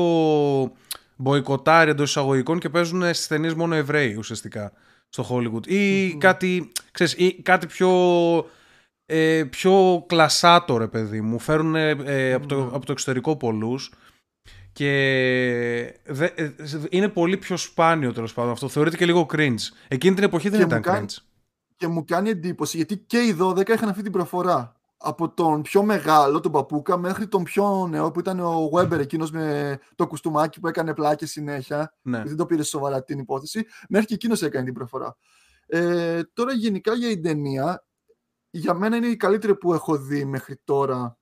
μποϊκοτάρει 1.15 1.89
εντός 1.89 2.09
εισαγωγικών 2.09 2.59
και 2.59 2.69
παίζουν 2.69 3.01
στις 3.13 3.27
ταινίες 3.27 3.53
μόνο 3.53 3.75
Εβραίοι 3.75 4.15
ουσιαστικά 4.15 4.71
στο 5.09 5.27
Hollywood. 5.29 5.67
Ή, 5.67 6.07
Μμμ. 6.11 6.17
κάτι, 6.17 6.71
ξέρεις, 6.91 7.13
ή 7.13 7.41
κάτι 7.41 7.67
πιο 7.67 7.89
ε, 9.05 9.43
πιο 9.49 10.03
κλασάτο 10.07 10.77
ρε 10.77 10.87
παιδί 10.87 11.21
μου 11.21 11.39
φέρουν 11.39 11.75
ε, 11.75 12.33
από, 12.33 12.47
το, 12.47 12.55
Ναι. 12.63 12.69
από 12.73 12.85
το 12.85 12.91
εξωτερικό 12.91 13.35
πολλούς 13.37 13.91
και 14.73 14.89
δε, 16.05 16.25
ε, 16.35 16.51
είναι 16.89 17.07
πολύ 17.07 17.37
πιο 17.37 17.57
σπάνιο 17.57 18.13
τέλος 18.13 18.33
πάντων 18.33 18.51
αυτό 18.51 18.67
θεωρείται 18.67 18.97
και 18.97 19.05
λίγο 19.05 19.25
cringe 19.33 19.55
εκείνη 19.87 20.15
την 20.15 20.23
εποχή 20.23 20.49
δεν 20.49 20.59
Και 20.59 20.65
ήταν 20.65 20.77
μου 20.77 20.83
κάνει- 20.83 21.07
cringe 21.09 21.17
Και 21.75 21.87
μου 21.87 22.03
κάνει 22.05 22.29
εντύπωση 22.29 22.77
γιατί 22.77 22.97
και 22.97 23.17
οι 23.17 23.37
12 23.41 23.69
είχαν 23.69 23.89
αυτή 23.89 24.01
την 24.01 24.11
προφορά. 24.11 24.75
Από 24.97 25.29
τον 25.29 25.61
πιο 25.61 25.83
μεγάλο, 25.83 26.39
τον 26.39 26.51
Παπούκα, 26.51 26.97
μέχρι 26.97 27.27
τον 27.27 27.43
πιο 27.43 27.87
νέο 27.87 28.11
που 28.11 28.19
ήταν 28.19 28.39
ο 28.39 28.69
Weber, 28.73 28.99
εκείνος 28.99 29.31
με 29.31 29.77
το 29.95 30.07
κουστούμάκι 30.07 30.59
που 30.59 30.67
έκανε 30.67 30.93
πλάκες 30.93 31.31
συνέχεια. 31.31 31.93
ναι. 32.01 32.23
δεν 32.23 32.35
το 32.35 32.45
πήρε 32.45 32.63
σοβαρά 32.63 33.03
την 33.03 33.19
υπόθεση, 33.19 33.65
μέχρι 33.89 34.07
και 34.07 34.13
εκείνος 34.13 34.41
έκανε 34.41 34.65
την 34.65 34.73
προφορά. 34.73 35.17
Ε, 35.67 36.21
τώρα 36.33 36.53
γενικά 36.53 36.93
για 36.93 37.07
την 37.09 37.23
ταινία, 37.23 37.85
για 38.49 38.73
μένα 38.73 38.95
είναι 38.95 39.07
η 39.07 39.15
καλύτερη 39.15 39.55
που 39.55 39.73
έχω 39.73 39.97
δει 39.97 40.25
μέχρι 40.25 40.61
τώρα 40.63 41.17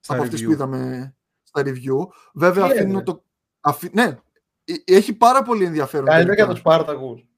Στα 0.00 0.14
από 0.14 0.22
αυτές 0.22 0.40
review. 0.40 0.44
που 0.44 0.50
είδαμε 0.50 1.14
στα 1.42 1.62
review. 1.64 2.06
Βέβαια 2.34 2.66
Τι 2.66 2.72
αφήνω 2.72 2.90
είναι; 2.92 3.02
το... 3.02 3.24
Αφή... 3.60 3.90
Ναι, 3.92 4.18
ε- 4.64 4.74
έχει 4.84 5.12
πάρα 5.14 5.42
πολύ 5.42 5.64
ενδιαφέρον. 5.64 6.06
Καλύτερα 6.06 6.34
και 6.34 6.42
τελικά. 6.42 6.44
από 6.44 6.52
του 6.52 6.58
Σπάρτακου. 6.58 7.28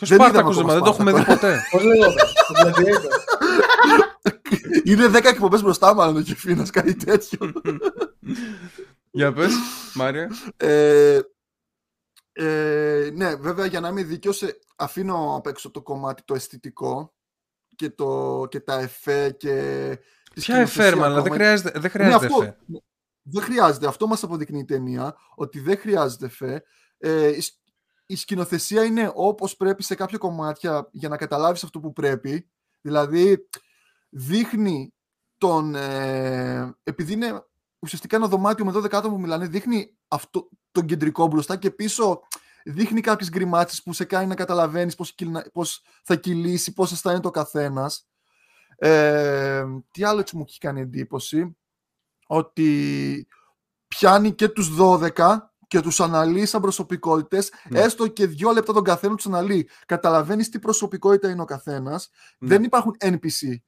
Ποιος 0.00 0.08
Δεν 0.08 0.18
Σπάρτακος 0.18 0.56
είδαμε 0.56 0.72
δεν, 0.72 0.82
δεν 0.82 0.92
το 0.94 1.02
ακόμα 1.02 1.10
έχουμε 1.10 1.12
δει 1.12 1.40
ποτέ 1.40 1.60
Πώς 1.70 1.82
λέγονταν. 1.84 2.26
Το 2.48 2.54
Gladiator. 2.64 3.12
Είναι 4.84 5.06
10 5.06 5.24
εκπομπές 5.24 5.62
μπροστά, 5.62 5.94
μάλλον 5.94 6.16
ο 6.16 6.20
Κεφίνας, 6.20 6.70
κάτι 6.70 6.94
τέτοιο. 6.94 7.52
για 9.10 9.32
πες 9.32 9.52
Μάρια 9.94 10.30
ε, 10.56 11.20
ε, 12.32 13.10
ναι, 13.14 13.34
βέβαια 13.34 13.66
για 13.66 13.80
να 13.80 13.88
είμαι 13.88 14.02
δίκαιος 14.02 14.42
ε, 14.42 14.58
αφήνω 14.76 15.34
απ' 15.36 15.46
έξω 15.46 15.70
το 15.70 15.82
κομμάτι 15.82 16.22
το 16.24 16.34
αισθητικό 16.34 17.14
και, 17.76 17.90
το, 17.90 18.46
και 18.50 18.60
τα 18.60 18.78
εφέ 18.80 19.30
και 19.30 19.98
τη 20.34 20.40
ποια 20.40 20.56
εφέρμα 20.56 21.04
αλλά 21.04 21.14
δεν 21.14 21.22
ακόμα. 21.22 21.34
χρειάζεται, 21.36 21.70
δεν 21.70 21.82
Ναι, 21.82 21.88
χρειάζεται 21.88 22.26
αυτό, 22.26 22.42
εφέ. 22.42 22.56
δεν 23.22 23.42
χρειάζεται. 23.42 23.86
Αυτό 23.86 24.06
μας 24.06 24.22
αποδεικνύει 24.22 24.60
η 24.60 24.64
ταινία, 24.64 25.16
ότι 25.34 25.60
δεν 25.60 25.78
χρειάζεται 25.78 26.26
εφέ. 26.26 26.62
Ε, 26.98 27.32
η, 28.10 28.16
σκ- 28.16 28.16
η 28.16 28.16
σκηνοθεσία 28.16 28.84
είναι 28.84 29.12
όπως 29.14 29.56
πρέπει 29.56 29.82
σε 29.82 29.94
κάποια 29.94 30.18
κομμάτια 30.18 30.88
για 30.90 31.08
να 31.08 31.16
καταλάβεις 31.16 31.64
αυτό 31.64 31.80
που 31.80 31.92
πρέπει. 31.92 32.50
Δηλαδή, 32.80 33.48
δείχνει 34.08 34.94
τον... 35.38 35.74
Ε, 35.74 36.74
επειδή 36.82 37.12
είναι 37.12 37.44
ουσιαστικά 37.78 38.16
ένα 38.16 38.28
δωμάτιο 38.28 38.64
με 38.64 38.72
12 38.74 38.92
άτομα 38.92 39.14
που 39.14 39.20
μιλάνε, 39.20 39.46
δείχνει 39.46 39.96
αυτό, 40.08 40.48
τον 40.72 40.86
κεντρικό 40.86 41.26
μπροστά 41.26 41.56
και 41.56 41.70
πίσω 41.70 42.20
δείχνει 42.64 43.00
κάποιες 43.00 43.30
γκριμάτσες 43.30 43.82
που 43.82 43.92
σε 43.92 44.04
κάνει 44.04 44.26
να 44.26 44.34
καταλαβαίνεις 44.34 44.94
πώς, 44.94 45.14
κυλνα- 45.14 45.50
πώς 45.52 45.82
θα 46.04 46.16
κυλήσει, 46.16 46.72
πώς 46.72 46.92
αισθάνεται 46.92 47.26
ο 47.28 47.30
καθένας. 47.30 48.08
Ε, 48.76 49.64
τι 49.90 50.04
άλλο 50.04 50.20
έτσι 50.20 50.36
μου 50.36 50.44
έχει 50.48 50.58
κάνει 50.58 50.80
εντύπωση 50.80 51.56
ότι 52.26 53.26
πιάνει 53.88 54.32
και 54.32 54.48
τους 54.48 54.76
12 54.78 55.38
και 55.70 55.80
τους 55.80 56.00
αναλύει 56.00 56.46
σαν 56.46 56.60
προσωπικότητες, 56.60 57.52
Ναι. 57.68 57.80
έστω 57.80 58.06
και 58.06 58.26
δύο 58.26 58.50
λεπτά 58.52 58.72
τον 58.72 58.82
καθένα 58.84 59.14
τους 59.14 59.26
αναλύει. 59.26 59.68
Καταλαβαίνεις 59.86 60.48
τι 60.48 60.58
προσωπικότητα 60.58 61.30
είναι 61.30 61.42
ο 61.42 61.44
καθένας. 61.44 62.10
Ναι. 62.38 62.48
Δεν 62.48 62.62
υπάρχουν 62.62 62.96
NPC. 63.04 63.60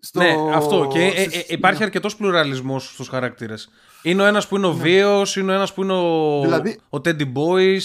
Στο... 0.00 0.20
Ναι, 0.20 0.34
αυτό. 0.54 0.88
Και 0.92 1.04
ε, 1.04 1.22
στη- 1.28 1.38
ε, 1.38 1.42
υπάρχει 1.48 1.82
αρκετός 1.82 2.16
πλουραλισμός 2.16 2.92
στους 2.92 3.08
χαρακτήρες. 3.08 3.68
Είναι 4.02 4.22
ο 4.22 4.24
ένας 4.24 4.48
που 4.48 4.56
είναι 4.56 4.66
ο 4.66 4.72
Ναι. 4.72 4.80
βίος, 4.82 5.36
είναι 5.36 5.52
ο 5.52 5.54
ένας 5.54 5.74
που 5.74 5.82
είναι 5.82 5.92
ο, 5.92 6.40
Δηλαδή- 6.42 6.80
ο 6.90 6.96
Teddy 7.04 7.32
Boys, 7.32 7.80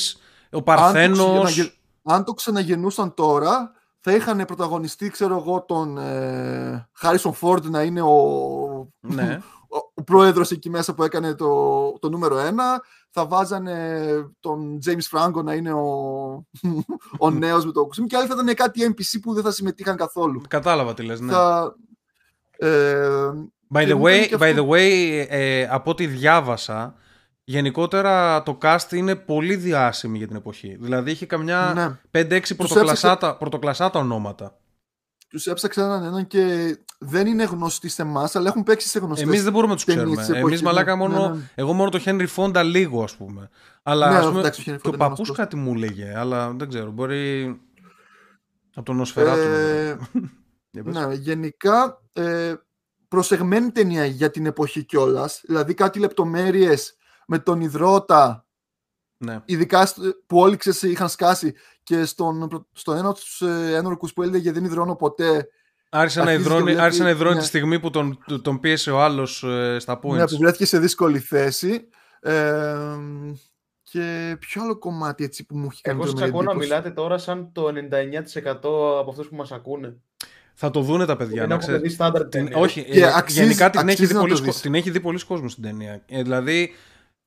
ο 0.51 0.57
αν 0.57 0.57
το, 0.57 0.61
Παρθένος. 0.61 1.17
ξαναγε- 1.17 1.73
αν 2.03 2.23
το 2.23 2.33
ξαναγεννούσαν 2.33 3.13
τώρα, 3.13 3.71
θα 3.99 4.11
είχαν 4.15 4.45
πρωταγωνιστή, 4.45 5.09
ξέρω 5.09 5.37
εγώ, 5.37 5.61
τον 5.67 5.97
ε, 5.97 6.89
Harrison 7.01 7.31
Ford 7.41 7.61
να 7.63 7.81
είναι 7.81 8.01
ο, 8.01 8.13
Ναι. 8.99 9.39
ο, 9.75 9.77
ο 9.93 10.03
πρόεδρος 10.03 10.51
εκεί 10.51 10.69
μέσα 10.69 10.93
που 10.93 11.03
έκανε 11.03 11.35
το, 11.35 11.91
το 11.99 12.09
νούμερο 12.09 12.37
ένα. 12.37 12.81
Θα 13.13 13.25
βάζανε 13.25 14.05
τον 14.39 14.79
James 14.85 15.17
Franco 15.17 15.43
να 15.43 15.53
είναι 15.53 15.73
ο, 15.73 15.85
ο 17.19 17.29
νέος 17.29 17.65
με 17.65 17.71
το 17.71 17.85
κουστούμι 17.85 18.07
και 18.07 18.17
άλλοι 18.17 18.27
θα 18.27 18.33
ήταν 18.41 18.55
κάτι 18.55 18.93
NPC 18.95 19.19
που 19.21 19.33
δεν 19.33 19.43
θα 19.43 19.51
συμμετείχαν 19.51 19.95
καθόλου. 19.95 20.41
Κατάλαβα 20.47 20.93
τι 20.93 21.03
λες, 21.03 21.19
ναι. 21.19 21.31
Θα, 21.31 21.75
ε, 22.57 23.29
By 23.73 23.85
Και 23.85 23.91
the 23.91 23.95
μου 23.95 24.03
way, 24.03 24.09
κάνει 24.11 24.27
και 24.27 24.35
by 24.39 24.41
αυτό- 24.49 24.63
the 24.63 24.69
way 24.69 25.25
ε, 25.29 25.67
από 25.69 25.91
ό,τι 25.91 26.07
διάβασα, 26.07 26.95
γενικότερα 27.43 28.43
το 28.43 28.57
cast 28.61 28.91
είναι 28.91 29.15
πολύ 29.15 29.55
διάσημη 29.55 30.17
για 30.17 30.27
την 30.27 30.35
εποχή. 30.35 30.77
Δηλαδή 30.79 31.11
είχε 31.11 31.25
καμιά 31.25 31.99
ναι. 32.11 32.21
5-6 32.23 32.55
πρωτοκλασάτα, 32.57 33.37
πρωτοκλασάτα 33.37 33.99
ονόματα. 33.99 34.57
Τους 35.31 35.47
έψαξα 35.47 35.83
έναν 35.83 36.03
έναν 36.03 36.27
και 36.27 36.77
δεν 36.99 37.27
είναι 37.27 37.43
γνωστοί 37.43 37.89
σε 37.89 38.01
εμάς, 38.01 38.35
αλλά 38.35 38.47
έχουν 38.47 38.63
παίξει 38.63 38.87
σε 38.87 38.99
γνωστές 38.99 39.27
Εμείς 39.27 39.43
δεν 39.43 39.51
μπορούμε 39.51 39.71
να 39.71 39.75
τους 39.75 39.85
ταινίες 39.85 40.03
ξέρουμε. 40.03 40.25
της 40.25 40.35
εποχής, 40.37 40.59
Εμεί 40.59 40.67
μαλάκα 40.67 40.91
ναι, 40.95 40.97
μόνο. 41.07 41.29
ναι, 41.29 41.35
ναι. 41.35 41.49
Εγώ 41.55 41.73
μόνο 41.73 41.89
το 41.89 42.01
Henry 42.05 42.27
Fonda 42.35 42.61
λίγο, 42.65 43.03
ας 43.03 43.15
πούμε. 43.15 43.49
Αλλά 43.83 44.09
Ναι, 44.11 44.17
ας 44.17 44.25
πούμε, 44.25 44.39
εντάξει, 44.39 44.61
ο 44.61 44.63
Henry 44.63 44.77
και 44.81 44.87
ο 44.87 44.89
Fonda 44.89 44.93
είναι 44.93 44.97
παππούς 44.97 45.15
γνωστός. 45.17 45.37
κάτι 45.37 45.55
μου 45.55 45.73
έλεγε, 45.73 46.13
αλλά 46.17 46.51
δεν 46.51 46.69
ξέρω. 46.69 46.91
Μπορεί. 46.91 47.59
Από 48.75 48.85
τον 48.85 48.95
Νοσφαιράτου. 48.95 49.39
Ε, 49.41 49.97
Για 50.71 50.83
πες. 50.83 50.93
ναι, 50.95 51.13
γενικά 51.13 52.01
ε, 52.13 52.53
προσεγμένη 53.07 53.71
ταινία 53.71 54.05
για 54.05 54.31
την 54.31 54.45
εποχή 54.45 54.83
κιόλας. 54.83 55.41
Δηλαδή 55.45 55.73
κάτι 55.73 55.99
λεπτομέρειες 55.99 56.95
με 57.27 57.39
τον 57.39 57.61
υδρότα, 57.61 58.45
Ναι. 59.17 59.41
ειδικά 59.45 59.85
στο- 59.85 60.01
που 60.27 60.39
όλοι 60.39 60.57
ξέρεις 60.57 60.81
είχαν 60.81 61.09
σκάσει 61.09 61.53
και 61.95 62.05
στον, 62.05 62.47
προ- 62.47 62.67
στον 62.73 62.97
ένα 62.97 63.09
από 63.09 63.19
τους 63.19 63.41
ε, 63.41 63.75
ένορκους 63.75 64.13
που 64.13 64.23
έλεγε 64.23 64.51
δεν 64.51 64.63
υδρώνω 64.65 64.95
ποτέ, 64.95 65.47
Άρχισε 65.89 66.19
να 66.19 66.25
Αρχίζει 66.25 66.43
και 66.43 66.49
υδρώνει, 66.49 66.63
βλέπει 66.63 66.81
άρχισε 66.81 67.03
να 67.03 67.09
υδρώνει 67.09 67.31
μια- 67.31 67.41
τη 67.41 67.47
στιγμή 67.47 67.79
που 67.79 67.89
τον, 67.89 68.17
τον 68.41 68.59
πίεσε 68.59 68.91
ο 68.91 69.01
άλλος 69.01 69.45
στα 69.77 69.99
points. 70.03 70.15
ναι, 70.15 70.27
που 70.27 70.37
βρέθηκε 70.37 70.65
σε 70.65 70.79
δύσκολη 70.79 71.19
θέση. 71.19 71.87
Ε, 72.21 72.33
και 73.83 74.35
ποιο 74.39 74.61
άλλο 74.63 74.77
κομμάτι 74.77 75.23
έτσι 75.23 75.45
που 75.45 75.57
μου 75.57 75.67
έχει 75.71 75.81
κάνει 75.81 75.97
Εγώ 75.97 76.05
σας 76.05 76.15
τρομερή 76.15 76.31
ακούω 76.31 76.43
να 76.43 76.51
εντύπωση; 76.51 76.69
μιλάτε 76.69 76.89
τώρα 76.91 77.17
σαν 77.17 77.49
το 77.51 77.67
99% 77.67 78.53
από 78.99 79.09
αυτούς 79.09 79.27
που 79.27 79.35
μας 79.35 79.51
ακούνε. 79.51 79.95
Θα 80.53 80.69
το 80.71 80.81
δούνε 80.81 81.05
τα 81.05 81.15
παιδιά. 81.17 81.39
Δεν 81.39 81.49
να 81.49 81.55
έχουμε 81.55 81.57
ξέρεις. 81.73 81.81
δει 81.81 81.89
στάνταρ 81.89 82.21
Την, 82.21 82.29
ταινία. 82.29 82.57
όχι, 82.57 82.83
Και 82.83 82.99
ε, 82.99 83.11
αξίζει- 83.15 83.41
γενικά 83.41 83.69
την 83.69 83.79
έχει, 83.79 83.89
αξίζει 83.89 84.07
δει 84.07 84.13
να 84.13 84.19
το 84.19 84.27
πολλοί, 84.27 84.41
δεις. 84.41 84.61
την 84.61 84.75
έχει 84.75 84.89
δει 84.91 84.99
πολλοί 84.99 85.25
κόσμος 85.25 85.51
στην 85.51 85.63
ταινία. 85.63 86.01
Ε, 86.07 86.21
δηλαδή, 86.21 86.71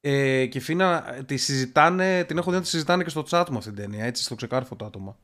ε, 0.07 0.46
και 0.46 0.61
Φίνα, 0.61 1.02
τη 1.26 1.36
συζητάνε, 1.36 2.24
την 2.24 2.38
έχω 2.38 2.50
δει 2.50 2.57
να 2.57 2.62
τη 2.62 2.68
συζητάνε 2.68 3.02
και 3.02 3.11
στο 3.11 3.24
chat 3.30 3.44
μου 3.50 3.59
αυτή 3.59 3.70
την 3.72 3.82
ταινία, 3.82 4.05
έτσι, 4.05 4.22
στο 4.22 4.34
ξεκάρφο 4.34 4.76
το 4.76 4.84
άτομα. 4.84 5.16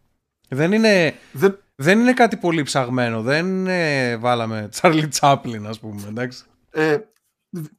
Δεν 0.48 0.72
είναι, 0.72 1.14
Δεν, 1.32 1.58
δεν 1.74 2.00
είναι 2.00 2.12
κάτι 2.12 2.36
πολύ 2.36 2.62
ψαγμένο, 2.62 3.22
δεν 3.22 3.66
ε, 3.66 4.16
βάλαμε 4.16 4.68
Charlie 4.80 5.08
Chaplin, 5.20 5.62
ας 5.66 5.78
πούμε, 5.80 6.02
εντάξει. 6.08 6.44
ε, 6.70 6.98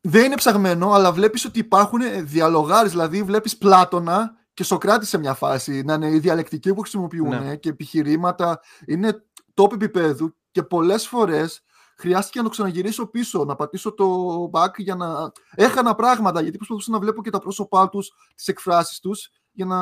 δεν 0.01 0.25
είναι 0.25 0.35
ψαγμένο, 0.35 0.91
αλλά 0.91 1.11
βλέπεις 1.11 1.45
ότι 1.45 1.59
υπάρχουν 1.59 2.01
ε, 2.01 2.21
διαλογάρες, 2.21 2.91
δηλαδή 2.91 3.23
βλέπεις 3.23 3.57
Πλάτωνα 3.57 4.35
και 4.53 4.63
Σοκράτη 4.63 5.05
σε 5.05 5.17
μια 5.17 5.33
φάση, 5.33 5.81
να 5.81 5.93
είναι 5.93 6.07
η 6.09 6.19
διαλεκτική 6.19 6.73
που 6.73 6.81
χρησιμοποιούν 6.81 7.43
Ναι. 7.43 7.55
και 7.55 7.69
επιχειρήματα, 7.69 8.59
είναι 8.87 9.23
top 9.53 9.73
επίπεδου 9.73 10.35
και 10.51 10.63
πολλές 10.63 11.07
φορές 11.07 11.63
χρειάστηκε 12.01 12.37
να 12.37 12.43
το 12.43 12.49
ξαναγυρίσω 12.49 13.05
πίσω, 13.07 13.45
να 13.45 13.55
πατήσω 13.55 13.93
το 13.93 14.05
back 14.53 14.77
για 14.77 14.95
να... 14.95 15.31
Έχανα 15.55 15.95
πράγματα, 15.95 16.41
γιατί 16.41 16.57
προσπαθούσα 16.57 16.91
να 16.91 16.99
βλέπω 16.99 17.21
και 17.23 17.29
τα 17.29 17.39
πρόσωπά 17.39 17.89
τους, 17.89 18.11
τις 18.35 18.47
εκφράσεις 18.47 18.99
τους, 18.99 19.29
για 19.51 19.65
να... 19.65 19.79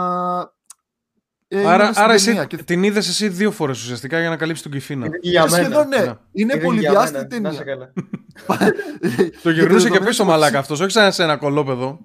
Ε, 1.51 1.65
άρα 1.67 1.81
ήμουν 1.83 1.93
στην 1.93 2.03
άρα 2.03 2.15
ταινία 2.15 2.41
εσύ, 2.41 2.47
και- 2.47 2.57
την 2.63 2.83
είδες 2.83 3.07
εσύ 3.07 3.29
δύο 3.29 3.51
φορές 3.51 3.81
ουσιαστικά 3.81 4.19
για 4.19 4.29
να 4.29 4.37
καλύψεις 4.37 4.63
τον 4.63 4.71
Κιφίνα. 4.71 5.05
Είναι 5.05 5.17
και 5.17 5.29
για 5.29 5.41
μένα. 5.49 5.55
Σχεδόν 5.63 5.87
ναι, 5.87 5.97
Ναι. 5.97 6.03
είναι 6.03 6.17
Είναι 6.31 6.51
και 6.53 6.57
για 6.59 6.67
πολυδιάστατη 6.67 7.13
μένα. 7.13 7.21
Να 7.21 7.27
ταινία. 7.27 7.51
είσαι 7.51 7.63
καλά. 7.63 7.91
Το 9.43 9.49
Για 9.49 9.51
γυρνούσε 9.51 9.63
και 9.63 9.91
δεδομένα 9.91 10.05
πίσω 10.05 10.23
της 10.23 10.31
μαλάκα 10.31 10.59
αυτός, 10.59 10.79
όχι 10.79 10.91
σαν 10.91 11.11
σε 11.11 11.23
ένα 11.23 11.37
κολόπεδο. 11.37 11.99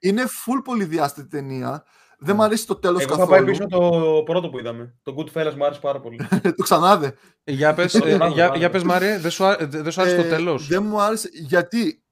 Είναι 0.00 0.22
full 0.22 0.60
πολυδιάστατη 0.64 1.28
ταινία. 1.28 1.84
Δεν 2.24 2.34
Ναι. 2.34 2.40
μου 2.40 2.42
αρέσει 2.46 2.66
το 2.66 2.74
τέλος 2.76 3.02
Εγώ 3.02 3.16
θα 3.16 3.26
πάει 3.26 3.44
καθόλου. 3.44 3.50
πίσω 3.50 3.66
το 3.66 4.22
πρώτο 4.24 4.50
που 4.50 4.58
είδαμε. 4.58 4.94
Το 5.02 5.14
Goodfellas 5.18 5.54
μου 5.56 5.64
άρεσε 5.64 5.80
πάρα 5.80 6.00
πολύ. 6.00 6.16
το 6.56 6.62
ξανάδε. 6.62 7.14
Ε, 7.44 7.52
Για 7.52 7.74
πες, 7.74 7.92
Το 7.92 8.06
ε, 8.06 8.10
κάνω, 8.18 8.32
για, 8.34 8.44
κάνω. 8.46 8.56
για 8.58 8.70
πες 8.70 8.82
Μάρια, 8.82 9.18
δεν 9.18 9.30
σου, 9.30 9.44
άρε- 9.44 9.70
δεν 9.70 9.90
σου 9.92 10.00
άρεσε 10.00 10.16
το 10.16 10.22
Ε, 10.22 10.28
τέλος; 10.28 10.66
Δεν 10.66 10.82
μου 10.82 11.00
άρεσε 11.00 11.28
γιατί 11.32 12.02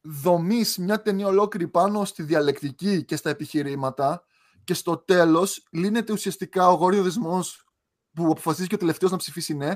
δομείς 0.00 0.76
μια 0.78 1.02
ταινία 1.02 1.26
ολόκληρη 1.26 1.68
πάνω 1.68 2.04
στη 2.04 2.22
διαλεκτική 2.22 3.04
και 3.04 3.16
στα 3.16 3.30
επιχειρήματα 3.30 4.24
και 4.64 4.74
στο 4.74 4.96
τέλος 4.96 5.66
λύνεται 5.72 6.12
ουσιαστικά 6.12 6.68
ο 6.68 6.74
γόριο 6.74 7.02
δεσμός 7.02 7.64
που 8.14 8.24
αποφασίζει 8.24 8.66
και 8.68 8.74
ο 8.74 8.78
τελευταίος 8.78 9.10
να 9.10 9.16
ψηφίσει 9.16 9.54
ναι 9.54 9.72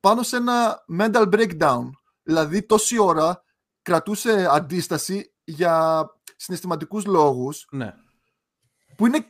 πάνω 0.00 0.22
σε 0.22 0.36
ένα 0.36 0.84
mental 1.00 1.28
breakdown. 1.32 1.90
Δηλαδή 2.22 2.62
τόση 2.62 2.98
ώρα 2.98 3.44
κρατούσε 3.82 4.48
αντίσταση 4.50 5.32
για 5.44 6.04
συναισθηματικούς 6.36 7.04
λόγους 7.06 7.66
Ναι. 7.70 7.94
Που 8.96 9.06
είναι 9.06 9.24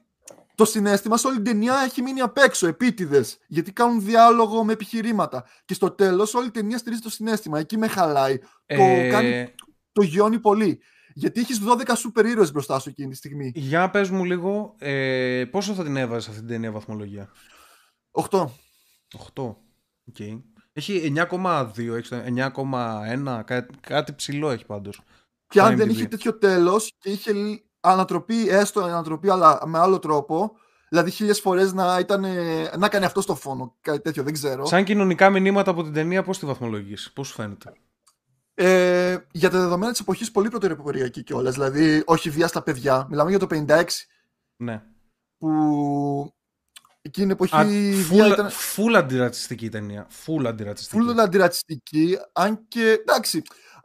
το 0.55 0.65
συνέστημα 0.65 1.17
σε 1.17 1.27
όλη 1.27 1.37
την 1.37 1.45
ταινία 1.45 1.75
έχει 1.85 2.03
μείνει 2.03 2.21
απ' 2.21 2.37
έξω, 2.39 2.67
επίτηδες. 2.67 3.39
Γιατί 3.47 3.73
κάνουν 3.73 4.05
διάλογο 4.05 4.65
με 4.65 4.73
επιχειρήματα. 4.73 5.45
Και 5.65 5.75
στο 5.75 5.91
τέλος 5.91 6.35
όλη 6.35 6.47
η 6.47 6.51
ταινία 6.51 6.79
στηρίζει 6.79 7.01
το 7.01 7.11
συνέστημα. 7.11 7.59
Εκεί 7.59 7.77
με 7.79 7.87
χαλάει. 7.87 8.39
Το, 8.39 8.45
Ε, 8.67 9.09
κάνει, 9.11 9.55
το 9.93 10.03
γιώνει 10.03 10.39
πολύ. 10.39 10.81
Γιατί 11.15 11.41
έχεις 11.41 11.59
12 11.61 11.97
σούπερ 11.97 12.27
ήρωες 12.27 12.53
μπροστά 12.53 12.79
σου 12.79 12.89
εκείνη 12.89 13.11
τη 13.11 13.17
στιγμή. 13.17 13.53
Για 13.55 13.91
πες 13.91 14.11
μου 14.11 14.25
λίγο, 14.25 14.75
ε, 14.79 15.45
πόσο 15.51 15.75
θα 15.75 15.83
την 15.83 15.97
έβαζες 15.97 16.29
αυτή 16.29 16.41
την 16.41 16.49
ταινία 16.49 16.71
βαθμολογία; 16.73 17.31
8. 18.11 18.51
8. 19.35 19.57
Οκ. 20.09 20.17
Έχει 20.73 21.13
9,2, 21.17 21.95
έχει 21.97 22.09
το 22.09 22.17
9,1, 22.17 23.43
κάτι, 23.45 23.75
κάτι 23.81 24.15
ψηλό 24.15 24.51
έχει 24.51 24.67
πάντως. 24.67 25.01
Και 25.47 25.59
Το 25.59 25.65
αν 25.65 25.77
δεν 25.77 25.89
IMDb. 25.89 25.91
είχε 25.93 26.07
τέτοιο 26.07 26.39
τέλος 26.39 26.95
και 26.99 27.11
είχε 27.11 27.33
λ- 27.33 27.61
ανατροπή, 27.83 28.49
έστω 28.49 28.81
ανατροπή, 28.81 29.31
αλλά 29.31 29.63
με 29.67 29.79
άλλο 29.79 29.99
τρόπο. 29.99 30.53
Δηλαδή 30.89 31.11
χίλιες 31.11 31.41
φορές 31.41 31.73
να, 31.73 31.99
ήταν, 31.99 32.25
να 32.79 32.89
κάνει 32.89 33.05
αυτό 33.05 33.21
στο 33.21 33.35
φόνο. 33.35 33.77
Κάτι 33.81 34.01
τέτοιο, 34.01 34.23
δεν 34.23 34.33
ξέρω. 34.33 34.67
Σαν 34.67 34.85
κοινωνικά 34.85 35.31
μηνύματα 35.31 35.71
από 35.71 35.83
την 35.83 35.93
ταινία, 35.93 36.23
πώς 36.23 36.39
τη 36.39 36.47
βαθμολογείς, 36.47 37.13
πώς 37.13 37.29
σου 37.29 37.35
φαίνεται; 37.35 37.73
Ε, 38.55 39.17
για 39.33 39.51
τα 39.51 39.59
δεδομένα 39.59 39.91
της 39.91 40.01
εποχής, 40.01 40.31
πολύ 40.31 40.49
πρωτοποριακή 40.49 41.23
κιόλας. 41.23 41.53
Δηλαδή, 41.55 42.03
όχι 42.07 42.31
βία 42.31 42.47
στα 42.47 42.63
παιδιά. 42.63 43.07
Μιλάμε 43.11 43.31
για 43.31 43.39
το 43.39 43.47
56. 43.47 44.07
Ναι. 44.57 44.83
που 45.39 46.33
εκείνη 47.03 47.27
την 47.27 47.31
εποχή 47.31 47.57
Α, 47.57 47.65
η 47.65 47.93
βία 47.93 48.27
full, 48.27 48.33
ήταν 48.33 48.49
full 48.51 48.95
αντιρατσιστική 48.97 49.65
η 49.65 49.69
ταινία. 49.69 50.07
Full 50.27 50.45
αντιρατσιστική. 50.47 51.05
full 51.09 51.19
αντιρατσιστική, 51.19 52.19
αν 52.33 52.65
και 52.69 52.99
εντάξει, 53.01 53.43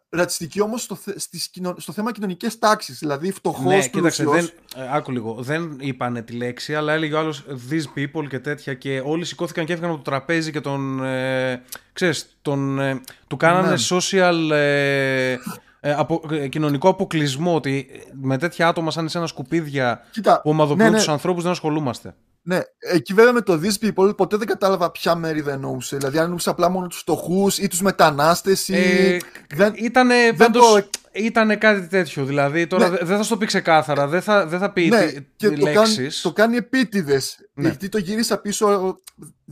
ρατσιστική 0.09 0.61
όμως 0.61 0.81
στο, 0.81 0.95
θε- 0.95 1.19
στις 1.19 1.49
κοινο- 1.49 1.75
στο 1.77 1.91
θέμα 1.93 2.11
κοινωνικές 2.11 2.59
τάξεις, 2.59 2.99
δηλαδή 2.99 3.31
φτωχός, 3.31 3.63
Ναι, 3.65 3.87
κοίταξε, 3.87 4.23
πλούσιος. 4.23 4.53
δεν, 4.75 4.83
ε, 4.85 4.89
άκου 4.95 5.11
λίγο. 5.11 5.33
Δεν 5.39 5.75
είπανε 5.79 6.21
τη 6.21 6.33
λέξη, 6.33 6.75
αλλά 6.75 6.93
έλεγε 6.93 7.13
ο 7.13 7.19
άλλος 7.19 7.43
these 7.69 7.99
people 7.99 8.27
και 8.29 8.39
τέτοια. 8.39 8.73
Και 8.73 9.01
όλοι 9.05 9.25
σηκώθηκαν 9.25 9.65
και 9.65 9.71
έφυγαν 9.73 9.89
από 9.91 10.03
το 10.03 10.09
τραπέζι 10.09 10.51
και 10.51 10.61
τον. 10.61 11.03
Ε, 11.03 11.61
ξέρεις, 11.93 12.37
τον, 12.41 12.79
ε, 12.79 13.01
του 13.27 13.37
κάνανε 13.37 13.67
Ναι. 13.69 13.75
social. 13.89 14.49
Ε, 14.51 15.37
ε, 15.79 15.93
απο, 15.93 16.21
ε, 16.31 16.47
κοινωνικό 16.47 16.89
αποκλεισμό. 16.89 17.55
Ότι 17.55 17.87
με 18.21 18.37
τέτοια 18.37 18.67
άτομα 18.67 18.91
σαν 18.91 19.05
εσένα 19.05 19.27
σκουπίδια 19.27 20.01
Κοίτα, 20.11 20.41
που 20.41 20.49
ομαδοποιούν 20.49 20.85
ναι, 20.85 20.91
ναι. 20.91 20.97
τους 20.97 21.07
ανθρώπους 21.09 21.43
δεν 21.43 21.51
ασχολούμαστε. 21.51 22.15
Ναι, 22.49 22.59
εκεί 22.79 23.13
βέβαια 23.13 23.33
με 23.33 23.41
το 23.41 23.59
These 23.63 23.85
People 23.87 24.17
ποτέ 24.17 24.37
δεν 24.37 24.47
κατάλαβα 24.47 24.91
ποια 24.91 25.15
μέρη 25.15 25.43
εννοούσε. 25.47 25.97
Δηλαδή 25.97 26.17
αν 26.17 26.23
εννοούσε 26.23 26.49
απλά 26.49 26.69
μόνο 26.69 26.87
τους 26.87 26.99
φτωχούς 26.99 27.57
ή 27.57 27.67
τους 27.67 27.81
μετανάστες 27.81 28.67
ή... 28.67 28.75
Ε, 28.75 29.17
δεν... 29.55 29.73
Ήτανε, 29.75 30.15
δεν 30.15 30.35
πάντως, 30.35 30.73
το- 30.73 30.89
ήτανε 31.11 31.55
κάτι 31.55 31.87
τέτοιο. 31.87 32.25
Δηλαδή, 32.25 32.67
τώρα 32.67 32.89
Ναι. 32.89 32.97
δε- 32.97 33.05
δεν 33.05 33.17
θα 33.17 33.23
σου 33.23 33.29
το 33.29 33.37
πει 33.37 33.45
ξεκάθαρα. 33.45 34.07
Δεν 34.07 34.21
θα, 34.21 34.45
δεν 34.47 34.59
θα 34.59 34.71
πει 34.71 34.87
Ναι, 34.87 35.05
τι- 35.11 35.21
και 35.35 35.49
το 35.49 35.63
κάνει, 35.65 35.75
λέξεις. 35.75 36.21
το 36.21 36.33
κάνει 36.33 36.57
επίτηδες. 36.57 37.37
Ναι. 37.53 37.67
Γιατί 37.67 37.89
το 37.89 37.97
γύρισα 37.97 38.37
πίσω 38.37 38.97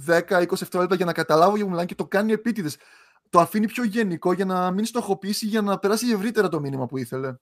10-20 0.08 0.58
δευτερόλεπτα 0.60 0.96
για 0.96 1.06
να 1.06 1.14
καταλάβω 1.14 1.56
για 1.56 1.66
μιλάνε 1.66 1.86
και 1.86 1.96
το 1.96 2.06
κάνει 2.06 2.32
επίτηδες. 2.32 2.78
Το 3.30 3.40
αφήνει 3.40 3.68
πιο 3.68 3.84
γενικό 3.84 4.34
για 4.34 4.46
να 4.46 4.72
μην 4.72 4.86
στοχοποιήσει 4.86 5.46
για 5.46 5.62
να 5.62 5.78
περάσει 5.80 6.10
ευρύτερα 6.10 6.48
το 6.50 6.60
μήνυμα 6.60 6.86
που 6.86 6.98
ήθελε. 6.98 7.34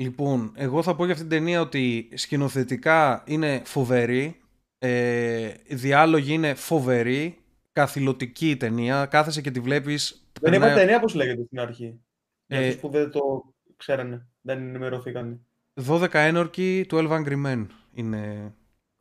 Λοιπόν, 0.00 0.52
εγώ 0.54 0.82
θα 0.82 0.94
πω 0.96 1.04
για 1.04 1.12
αυτήν 1.14 1.28
την 1.28 1.38
ταινία 1.38 1.60
ότι 1.60 2.08
σκηνοθετικά 2.14 3.22
είναι 3.26 3.62
φοβερή, 3.64 4.40
ε, 4.78 5.52
οι 5.66 5.74
διάλογοι 5.74 6.32
είναι 6.32 6.54
φοβεροί, 6.54 7.38
καθηλωτική 7.72 8.50
η 8.50 8.56
ταινία, 8.56 9.06
κάθεσαι 9.06 9.40
και 9.40 9.50
τη 9.50 9.60
βλέπεις... 9.60 10.24
Δεν 10.40 10.50
περνάει- 10.50 10.70
είπα 10.70 10.80
ταινία 10.80 11.00
πώς 11.00 11.14
λέγεται 11.14 11.42
στην 11.44 11.60
αρχή. 11.60 12.00
Για 12.46 12.58
Ε, 12.58 12.66
αυτούς 12.66 12.80
που 12.80 12.88
δεν 12.88 13.10
το 13.10 13.54
ξέρανε, 13.76 14.26
δεν 14.40 14.58
ενημερωθήκαν. 14.58 15.40
12 15.86 16.06
ένορκοι, 16.12 16.86
12 16.90 17.08
Angry 17.10 17.46
Men 17.46 17.66
είναι 17.92 18.52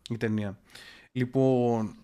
η 0.10 0.18
ταινία. 0.18 0.60
Λοιπόν, 1.12 1.96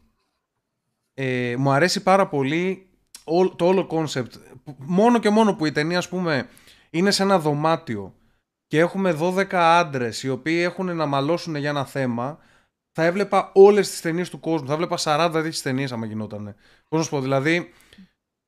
ε, 1.13 1.55
μου 1.57 1.71
αρέσει 1.71 2.03
πάρα 2.03 2.27
πολύ 2.27 2.87
όλ- 3.23 3.51
το 3.55 3.65
όλο 3.65 3.85
κόνσεπτ. 3.87 4.35
Μόνο 4.77 5.19
και 5.19 5.29
μόνο 5.29 5.55
που 5.55 5.65
η 5.65 5.71
ταινία, 5.71 5.97
ας 5.97 6.09
πούμε, 6.09 6.47
είναι 6.89 7.11
σε 7.11 7.23
ένα 7.23 7.39
δωμάτιο 7.39 8.13
και 8.67 8.79
έχουμε 8.79 9.17
12 9.19 9.53
άντρες 9.53 10.23
οι 10.23 10.29
οποίοι 10.29 10.61
έχουν 10.63 10.95
να 10.95 11.05
μαλώσουν 11.05 11.55
για 11.55 11.69
ένα 11.69 11.85
θέμα, 11.85 12.39
θα 12.91 13.03
έβλεπα 13.03 13.51
όλες 13.53 13.89
τις 13.89 14.01
ταινίες 14.01 14.29
του 14.29 14.39
κόσμου. 14.39 14.67
Θα 14.67 14.73
έβλεπα 14.73 14.97
40 14.97 15.29
τέτοιες 15.33 15.61
ταινίες 15.61 15.91
άμα 15.91 16.05
γινότανε. 16.05 16.55
Πώς 16.89 16.99
να 16.99 17.03
σου 17.03 17.09
πω, 17.09 17.21
δηλαδή, 17.21 17.71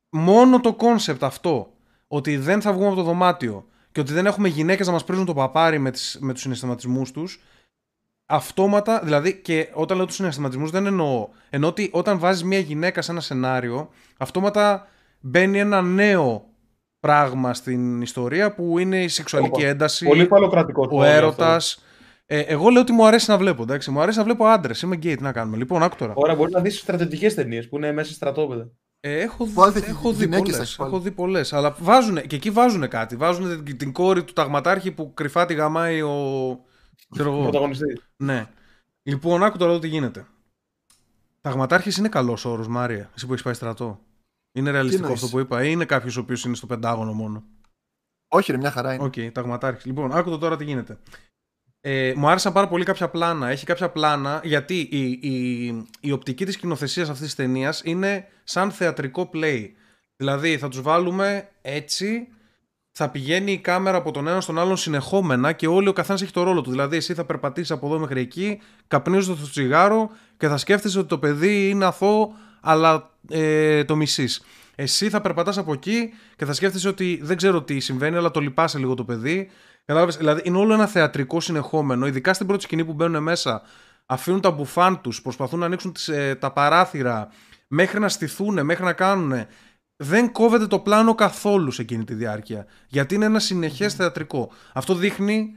μόνο 0.09 0.59
το 0.59 0.73
κόνσεπτ 0.73 1.23
αυτό, 1.23 1.73
ότι 2.07 2.37
δεν 2.37 2.61
θα 2.61 2.73
βγούμε 2.73 2.87
από 2.87 2.95
το 2.95 3.03
δωμάτιο 3.03 3.65
και 3.91 3.99
ότι 3.99 4.13
δεν 4.13 4.25
έχουμε 4.25 4.47
γυναίκες 4.47 4.87
να 4.87 4.93
μας 4.93 5.03
πρήζουν 5.03 5.25
το 5.25 5.33
παπάρι 5.33 5.79
με, 5.79 5.91
τις, 5.91 6.17
με 6.21 6.33
τους 6.33 6.41
συναισθηματισμούς 6.41 7.11
τους, 7.11 7.41
αυτόματα, 8.25 8.99
δηλαδή 9.03 9.41
και 9.41 9.69
όταν 9.73 9.97
λέω 9.97 10.05
τους 10.05 10.15
συναισθηματισμούς 10.15 10.71
δεν 10.71 10.85
εννοώ, 10.85 11.29
εννοώ 11.49 11.69
ότι 11.69 11.89
όταν 11.93 12.19
βάζεις 12.19 12.43
μια 12.43 12.59
γυναίκα 12.59 13.01
σε 13.01 13.11
ένα 13.11 13.21
σενάριο, 13.21 13.89
αυτόματα 14.17 14.87
μπαίνει 15.19 15.59
ένα 15.59 15.81
νέο 15.81 16.46
πράγμα 17.07 17.53
στην 17.53 18.01
ιστορία 18.01 18.53
που 18.53 18.79
είναι 18.79 19.03
η 19.03 19.07
σεξουαλική 19.07 19.59
Όπα. 19.61 19.67
ένταση, 19.69 20.05
Πολύ 20.05 20.25
φαλοκρατικό 20.25 20.87
το 20.87 20.95
ο 20.95 20.97
όλο 20.99 21.07
έρωτας. 21.07 21.81
Ε, 22.25 22.39
εγώ 22.39 22.69
λέω 22.69 22.81
ότι 22.81 22.91
μου 22.91 23.05
αρέσει 23.05 23.29
να 23.29 23.37
βλέπω, 23.37 23.61
εντάξει. 23.63 23.91
Μου 23.91 24.01
αρέσει 24.01 24.17
να 24.17 24.23
βλέπω 24.23 24.45
άντρες. 24.45 24.81
Είμαι 24.81 24.95
γκέι, 24.95 25.15
τι 25.15 25.23
να 25.23 25.31
κάνουμε. 25.31 25.57
Λοιπόν, 25.57 25.83
άκου 25.83 25.95
τώρα. 25.95 26.11
αυτό. 26.11 26.23
Ωραία, 26.23 26.35
μπορείς 26.35 26.53
να 26.53 26.61
δεις 26.61 26.79
στρατιωτικές 26.79 27.33
ταινίες 27.33 27.69
που 27.69 27.75
είναι 27.77 27.91
μέσα 27.91 28.07
σε 28.09 28.13
στρατόπεδα. 28.15 28.69
Ε, 28.99 29.19
έχω, 29.21 29.45
δει- 29.45 29.53
Βάλτε 29.53 29.79
έχω 29.87 30.11
δει 30.11 30.23
γυναίκες 30.23 30.41
πολλές. 30.43 30.59
έχεις 30.59 30.75
βάλει. 30.75 30.91
Έχω 30.91 30.99
δει 31.01 31.11
πολλές, 31.11 31.53
Αλλά 31.53 31.75
βάζουνε, 31.79 32.21
και 32.21 32.35
εκεί 32.35 32.49
βάζουν 32.49 32.87
κάτι. 32.87 33.15
Βάζουν 33.15 33.63
την, 33.65 33.77
την 33.77 33.91
κόρη 33.91 34.23
του 34.23 34.33
ταγματάρχη 34.33 34.91
που 34.91 35.13
κρυφά 35.13 35.45
τη 35.45 35.53
γαμάει 35.53 36.01
ο. 36.01 36.13
Ξέρω 37.09 37.31
εγώ. 37.31 37.41
Πρωταγωνιστής. 37.41 38.01
Ναι. 38.17 38.45
Λοιπόν, 39.03 39.43
άκου 39.43 39.57
τώρα 39.57 39.71
εδώ 39.71 39.79
τι 39.79 39.87
γίνεται. 39.87 40.25
Ταγματάρχης 41.41 41.97
είναι 41.97 42.09
καλός 42.09 42.45
όρος, 42.45 42.67
Μάρια. 42.67 43.09
Εσύ 43.15 43.25
που 43.25 43.31
έχεις 43.31 43.43
πάει 43.43 43.53
στρατό. 43.53 43.99
Είναι 44.57 44.71
ρεαλιστικό 44.71 45.03
εννοείς; 45.03 45.23
αυτό 45.23 45.35
που 45.35 45.41
είπα, 45.41 45.63
ή 45.63 45.69
είναι 45.71 45.85
κάποιος 45.85 46.17
ο 46.17 46.19
οποίος 46.19 46.43
είναι 46.43 46.55
στο 46.55 46.65
πεντάγωνο 46.65 47.13
μόνο; 47.13 47.43
Όχι, 48.27 48.51
ρε, 48.51 48.57
μια 48.57 48.71
χαρά 48.71 48.93
είναι. 48.93 49.03
Οκ, 49.03 49.13
okay, 49.15 49.29
ταγματάρχης. 49.33 49.85
Λοιπόν, 49.85 50.11
άκου 50.11 50.37
τώρα 50.37 50.57
τι 50.57 50.63
γίνεται. 50.63 50.97
Ε, 51.81 52.13
μου 52.15 52.29
άρεσαν 52.29 52.53
πάρα 52.53 52.67
πολύ 52.67 52.83
κάποια 52.83 53.09
πλάνα. 53.09 53.47
Έχει 53.47 53.65
κάποια 53.65 53.89
πλάνα 53.89 54.41
γιατί 54.43 54.79
η, 54.79 55.09
η, 55.11 55.65
η 55.99 56.11
οπτική 56.11 56.45
της 56.45 56.53
σκηνοθεσία 56.53 57.03
αυτής 57.03 57.19
της 57.19 57.35
ταινίας 57.35 57.81
είναι 57.85 58.27
σαν 58.43 58.71
θεατρικό 58.71 59.29
play. 59.33 59.65
Δηλαδή 60.15 60.57
θα 60.57 60.67
τους 60.67 60.81
βάλουμε 60.81 61.49
έτσι, 61.61 62.27
θα 62.91 63.09
πηγαίνει 63.09 63.51
η 63.51 63.57
κάμερα 63.57 63.97
από 63.97 64.11
τον 64.11 64.27
ένα 64.27 64.41
στον 64.41 64.59
άλλον 64.59 64.77
συνεχόμενα 64.77 65.51
και 65.51 65.67
όλοι 65.67 65.87
ο 65.87 65.93
καθένας 65.93 66.21
έχει 66.21 66.31
το 66.31 66.43
ρόλο 66.43 66.61
του. 66.61 66.69
Δηλαδή 66.69 66.95
εσύ 66.95 67.13
θα 67.13 67.25
περπατήσεις 67.25 67.71
από 67.71 67.87
εδώ 67.87 67.99
μέχρι 67.99 68.21
εκεί, 68.21 68.61
καπνίζοντας 68.87 69.39
το 69.39 69.49
τσιγάρο 69.49 70.09
και 70.37 70.47
θα 70.47 70.57
σκέφτεσαι 70.57 70.99
ότι 70.99 71.07
το 71.07 71.19
παιδί 71.19 71.69
είναι 71.69 71.85
αθώο 71.85 72.33
αλλά 72.61 73.09
ε, 73.29 73.83
το 73.83 73.95
μισείς. 73.95 74.41
Εσύ 74.75 75.09
θα 75.09 75.21
περπατάς 75.21 75.57
από 75.57 75.73
εκεί 75.73 76.13
και 76.35 76.45
θα 76.45 76.53
σκέφτεσαι 76.53 76.87
ότι 76.87 77.19
δεν 77.23 77.37
ξέρω 77.37 77.61
τι 77.61 77.79
συμβαίνει, 77.79 78.15
αλλά 78.15 78.31
το 78.31 78.39
λυπάσαι 78.39 78.77
λίγο 78.77 78.93
το 78.93 79.03
παιδί. 79.03 79.49
Κατάλαβες, 79.85 80.17
δηλαδή 80.17 80.41
είναι 80.43 80.57
όλο 80.57 80.73
ένα 80.73 80.87
θεατρικό 80.87 81.39
συνεχόμενο, 81.39 82.07
ειδικά 82.07 82.33
στην 82.33 82.47
πρώτη 82.47 82.63
σκηνή 82.63 82.85
που 82.85 82.93
μπαίνουν 82.93 83.23
μέσα. 83.23 83.61
Αφήνουν 84.05 84.41
τα 84.41 84.51
μπουφάν 84.51 85.01
τους, 85.01 85.21
προσπαθούν 85.21 85.59
να 85.59 85.65
ανοίξουν 85.65 85.93
τις, 85.93 86.07
ε, 86.07 86.35
τα 86.35 86.51
παράθυρα, 86.51 87.29
μέχρι 87.67 87.99
να 87.99 88.09
στηθούν, 88.09 88.65
μέχρι 88.65 88.83
να 88.83 88.93
κάνουν. 88.93 89.45
Δεν 89.95 90.31
κόβεται 90.31 90.67
το 90.67 90.79
πλάνο 90.79 91.15
καθόλου 91.15 91.71
σε 91.71 91.81
εκείνη 91.81 92.03
τη 92.03 92.13
διάρκεια. 92.13 92.65
Γιατί 92.87 93.15
είναι 93.15 93.25
ένα 93.25 93.39
συνεχές 93.39 93.93
θεατρικό. 93.93 94.51
Αυτό 94.73 94.95
δείχνει 94.95 95.55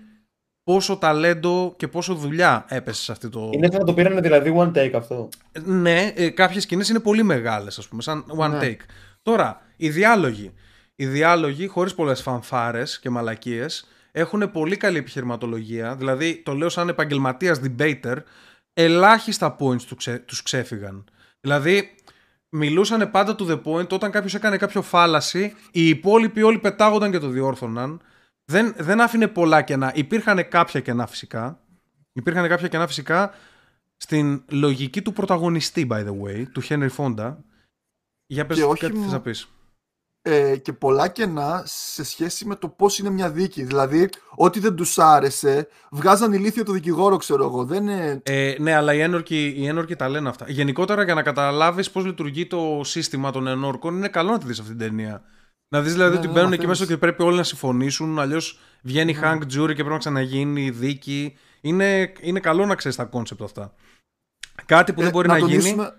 πόσο 0.73 0.97
ταλέντο 0.97 1.75
και 1.77 1.89
πόσο 1.89 2.15
δουλειά 2.15 2.65
έπεσε 2.69 3.03
σε 3.03 3.13
αυτό 3.13 3.29
το. 3.29 3.51
Είναι 3.53 3.69
σαν 3.71 3.79
να 3.79 3.85
το 3.87 3.95
πήραν 3.95 4.23
δηλαδή 4.23 4.55
one 4.57 4.73
take 4.73 4.93
αυτό. 4.95 5.29
Ναι, 5.65 6.13
ε, 6.15 6.29
κάποιες 6.29 6.63
σκηνές 6.63 6.89
είναι 6.89 7.01
πολύ 7.01 7.23
μεγάλες, 7.23 7.79
ας 7.79 7.89
πούμε, 7.89 8.03
σαν 8.03 8.25
one 8.39 8.51
Ναι. 8.51 8.59
take. 8.63 8.81
Τώρα, 9.23 9.61
οι 9.77 9.91
διάλογοι. 9.91 10.53
Οι 10.97 11.07
διάλογοι, 11.07 11.67
χωρίς 11.67 11.95
πολλές 11.95 12.23
φανφάρες 12.23 13.01
και 13.01 13.11
μαλακίες, 13.11 13.89
έχουν 14.13 14.51
πολύ 14.51 14.77
καλή 14.77 14.99
επιχειρηματολογία. 14.99 15.95
Δηλαδή, 15.95 16.43
το 16.45 16.53
λέω 16.53 16.69
σαν 16.69 16.89
επαγγελματίας 16.89 17.61
debater, 17.65 18.17
ελάχιστα 18.75 19.57
points 19.61 19.83
του 19.83 19.97
ξε, 19.97 20.19
τους 20.27 20.43
ξέφυγαν. 20.43 21.05
Δηλαδή, 21.41 21.95
μιλούσαν 22.49 23.11
πάντα 23.11 23.35
to 23.39 23.51
the 23.51 23.61
point 23.65 23.89
όταν 23.89 24.11
κάποιος 24.11 24.35
έκανε 24.35 24.57
κάποιο 24.57 24.83
φάλαση, 24.83 25.55
οι 25.71 25.89
υπόλοιποι 25.89 26.43
όλοι 26.43 26.59
πετάγονταν 26.59 27.11
και 27.11 27.19
το 27.19 27.29
διόρθωναν. 27.29 28.01
Δεν, 28.51 28.75
δεν 28.79 29.01
άφηνε 29.01 29.29
πολλά 29.29 29.63
κενά. 29.63 29.93
Υπήρχαν 29.95 30.49
κάποια 30.49 30.81
κενά 30.81 31.07
φυσικά. 31.07 31.61
Υπήρχαν 32.13 32.49
κάποια 32.49 32.69
κενά 32.69 32.87
φυσικά 32.87 33.31
στην 33.97 34.43
λογική 34.51 35.03
του 35.03 35.13
πρωταγωνιστή, 35.13 35.87
by 35.91 36.05
the 36.07 36.13
way, 36.25 36.45
του 36.53 36.63
Henry 36.69 36.89
Fonda. 36.97 37.37
Για 38.27 38.47
πες 38.47 38.57
Και 38.57 38.65
όχι 38.65 38.81
κάτι 38.81 38.97
μ- 38.97 39.03
θες 39.03 39.13
να 39.13 39.21
πεις. 39.21 39.49
ε, 40.23 40.57
και 40.57 40.73
πολλά 40.73 41.09
κενά 41.09 41.63
σε 41.67 42.05
σχέση 42.05 42.45
με 42.47 42.57
το 42.57 42.69
πώς 42.69 42.99
είναι 42.99 43.11
μια 43.11 43.31
δίκη. 43.31 43.63
Δηλαδή, 43.63 44.09
ό,τι 44.35 44.61
δεν 44.61 44.75
τους 44.75 44.99
άρεσε, 44.99 45.69
βγάζαν 45.91 46.33
ηλίθιο 46.33 46.65
το 46.65 46.73
δικηγόρο, 46.73 47.17
ξέρω 47.17 47.45
εγώ. 47.45 47.65
Δεν 47.65 47.83
είναι... 47.83 48.21
Ε, 48.25 48.55
ναι, 48.59 48.75
αλλά 48.75 48.95
οι 48.95 49.01
ένορκοι, 49.01 49.55
οι 49.57 49.67
ένορκοι 49.67 49.97
τα 49.97 50.09
λένε 50.09 50.29
αυτά. 50.29 50.45
Γενικότερα, 50.49 51.03
για 51.05 51.15
να 51.15 51.23
καταλάβεις 51.23 51.91
πώς 51.91 52.05
λειτουργεί 52.05 52.47
το 52.47 52.81
σύστημα 52.85 53.31
των 53.31 53.47
ενόρκων, 53.47 53.97
είναι 53.97 54.09
καλό 54.09 54.31
να 54.31 54.39
τη 54.39 54.47
δεις 54.47 54.59
αυτή 54.59 54.71
την 54.71 54.81
ταινία. 54.81 55.23
Να 55.73 55.83
δεις 55.83 55.93
δηλαδή 55.93 56.13
Ναι, 56.13 56.19
ότι 56.19 56.27
ναι, 56.27 56.33
μπαίνουν 56.33 56.53
εκεί 56.53 56.67
μαθαίνεις. 56.67 56.81
μέσα 56.81 56.93
και 56.93 56.99
πρέπει 56.99 57.23
όλοι 57.23 57.37
να 57.37 57.43
συμφωνήσουν, 57.43 58.19
αλλιώς 58.19 58.59
βγαίνει 58.83 59.13
Ναι. 59.13 59.21
hung 59.23 59.37
jury 59.37 59.67
και 59.67 59.75
πρέπει 59.75 59.89
να 59.89 59.99
ξαναγίνει 59.99 60.71
δίκη. 60.71 61.37
Είναι, 61.61 62.13
είναι 62.21 62.41
καλό 62.41 62.67
να 62.67 62.75
ξέρεις 62.75 62.97
τα 62.97 63.05
κόνσεπτ 63.05 63.43
αυτά. 63.43 63.75
Κάτι 64.67 64.93
που 64.93 64.99
δεν 65.01 65.09
Ε, 65.09 65.13
μπορεί 65.13 65.29
να, 65.29 65.39
γίνει. 65.39 65.51
τονίσουμε- 65.51 65.93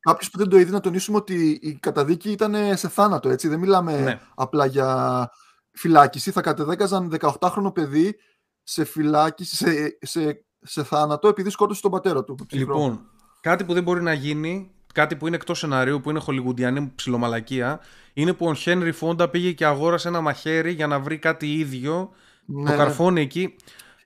Κάποιος 0.00 0.30
που 0.30 0.38
δεν 0.38 0.48
το 0.48 0.58
είδε 0.58 0.70
να 0.70 0.80
τονίσουμε 0.80 1.16
ότι 1.16 1.58
η 1.62 1.74
καταδίκη 1.74 2.30
ήταν 2.30 2.76
σε 2.76 2.88
θάνατο, 2.88 3.28
έτσι. 3.28 3.48
Δεν 3.48 3.58
μιλάμε 3.58 4.00
Ναι. 4.00 4.20
απλά 4.34 4.66
για 4.66 5.28
φυλάκιση. 5.72 6.30
Θα 6.30 6.40
καταδίκαζαν 6.40 7.08
18χρονο 7.08 7.72
παιδί 7.74 8.16
σε 8.62 8.84
φυλάκιση, 8.84 9.56
σε, 9.56 9.98
σε, 10.00 10.44
σε 10.60 10.84
θάνατο 10.84 11.28
επειδή 11.28 11.50
σκότωσε 11.50 11.80
τον 11.82 11.90
πατέρα 11.90 12.24
του. 12.24 12.34
ψυχρό. 12.46 12.74
Λοιπόν, 12.74 13.10
κάτι 13.40 13.64
που 13.64 13.72
δεν 13.72 13.82
μπορεί 13.82 14.02
να 14.02 14.12
γίνει, 14.12 14.74
κάτι 14.92 15.16
που 15.16 15.26
είναι 15.26 15.36
εκτός 15.36 15.58
σενάριου, 15.58 16.00
που 16.00 16.10
είναι 16.10 16.18
χολιγουντιανή 16.18 16.92
ψιλομαλακία, 16.94 17.80
είναι 18.12 18.32
που 18.32 18.46
ο 18.46 18.54
Χένρι 18.54 18.92
Φόντα 18.92 19.28
πήγε 19.28 19.52
και 19.52 19.64
αγόρασε 19.64 20.08
ένα 20.08 20.20
μαχαίρι 20.20 20.72
για 20.72 20.86
να 20.86 21.00
βρει 21.00 21.18
κάτι 21.18 21.52
ίδιο. 21.52 22.10
Ναι, 22.44 22.64
το 22.64 22.70
ναι. 22.70 22.76
καρφώνει 22.76 23.20
εκεί. 23.20 23.54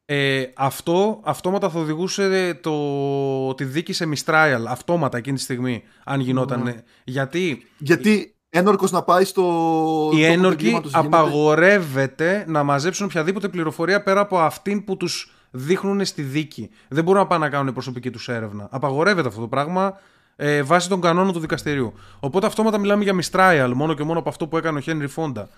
Ε, 0.05 0.45
αυτό 0.57 1.20
αυτόματα 1.24 1.70
θα 1.70 1.78
οδηγούσε 1.78 2.59
το, 2.62 3.55
τη 3.55 3.64
δίκη 3.64 3.93
σε 3.93 4.09
mistrial. 4.14 4.64
Αυτόματα 4.68 5.18
εκείνη 5.18 5.37
τη 5.37 5.43
στιγμή, 5.43 5.82
αν 6.05 6.20
γινόταν. 6.20 6.62
Ναι. 6.62 6.74
Γιατί 7.05 7.66
Γιατί 7.78 8.34
ένορκος 8.49 8.91
να 8.91 9.03
πάει 9.03 9.24
στο... 9.24 9.43
οι 9.43 9.45
τόπο 9.45 10.11
του 10.11 10.32
ένορκοι 10.32 10.64
εγκλήματος 10.64 10.91
γίνεται- 10.91 11.18
απαγορεύεται 11.18 12.45
να 12.49 12.62
μαζέψουν 12.62 13.07
οποιαδήποτε 13.07 13.49
πληροφορία 13.49 14.03
πέρα 14.03 14.20
από 14.20 14.39
αυτήν 14.39 14.84
που 14.84 14.97
τους 14.97 15.34
δείχνουν 15.51 16.05
στη 16.05 16.22
δίκη. 16.22 16.70
Δεν 16.89 17.05
μπορούν 17.05 17.20
να 17.20 17.26
πάνε 17.26 17.45
να 17.45 17.51
κάνουν 17.51 17.72
προσωπική 17.72 18.11
τους 18.11 18.28
έρευνα. 18.28 18.68
Απαγορεύεται 18.70 19.28
αυτό 19.28 19.41
το 19.41 19.49
πράγμα 19.49 19.99
ε, 20.37 20.62
βάσει 20.62 20.89
των 20.89 21.01
κανόνων 21.01 21.32
του 21.32 21.39
δικαστηρίου. 21.39 21.95
Οπότε 22.20 22.47
αυτόματα 22.47 22.78
μιλάμε 22.78 23.03
για 23.03 23.14
mistrial, 23.22 23.72
μόνο 23.74 23.95
και 23.95 24.03
μόνο 24.03 24.18
από 24.18 24.28
αυτό 24.28 24.49
που 24.49 24.57
έκανε 24.57 24.78
ο 24.78 24.80
Χένρι 24.80 25.07
Φόντα. 25.07 25.49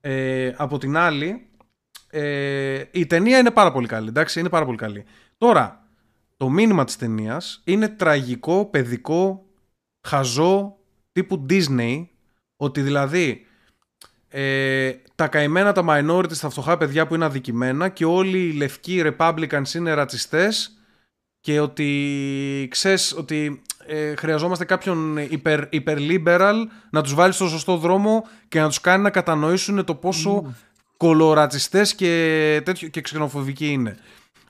Ε, 0.00 0.52
από 0.56 0.78
την 0.78 0.96
άλλη, 0.96 1.46
ε, 2.10 2.84
η 2.90 3.06
ταινία 3.06 3.38
είναι 3.38 3.50
πάρα 3.50 3.72
πολύ 3.72 3.86
καλή. 3.86 4.08
Εντάξει, 4.08 4.40
είναι 4.40 4.48
πάρα 4.48 4.64
πολύ 4.64 4.76
καλή. 4.76 5.04
Τώρα, 5.38 5.86
το 6.36 6.48
μήνυμα 6.48 6.84
της 6.84 6.96
ταινίας 6.96 7.60
είναι 7.64 7.88
τραγικό, 7.88 8.66
παιδικό, 8.66 9.46
χαζό, 10.08 10.76
τύπου 11.12 11.46
Disney, 11.50 12.06
ότι 12.56 12.80
δηλαδή 12.80 13.46
ε, 14.28 14.92
τα 15.14 15.28
καημένα 15.28 15.72
τα 15.72 15.84
minorities, 15.86 16.36
τα 16.40 16.50
φτωχά 16.50 16.76
παιδιά 16.76 17.06
που 17.06 17.14
είναι 17.14 17.24
αδικημένα 17.24 17.88
και 17.88 18.04
όλοι 18.04 18.38
οι 18.38 18.52
λευκοί 18.52 19.02
Republicans 19.04 19.74
είναι 19.74 19.94
ρατσιστές 19.94 20.76
και 21.40 21.60
ότι 21.60 22.68
ξέρεις 22.70 23.16
ότι 23.16 23.62
ε, 23.86 24.14
χρειαζόμαστε 24.16 24.64
κάποιον 24.64 25.16
υπερ, 25.16 25.60
υπερ-liberal 25.70 26.54
να 26.90 27.02
τους 27.02 27.14
βάλει 27.14 27.32
στο 27.32 27.48
σωστό 27.48 27.76
δρόμο 27.76 28.24
και 28.48 28.60
να 28.60 28.68
τους 28.68 28.80
κάνει 28.80 29.02
να 29.02 29.10
κατανοήσουν 29.10 29.84
το 29.84 29.94
πόσο 29.94 30.54
κολορατσιστές 30.96 31.94
και, 31.94 32.62
τέτοιο, 32.64 32.88
και 32.88 33.00
ξενοφοβικοί 33.00 33.66
είναι. 33.66 33.96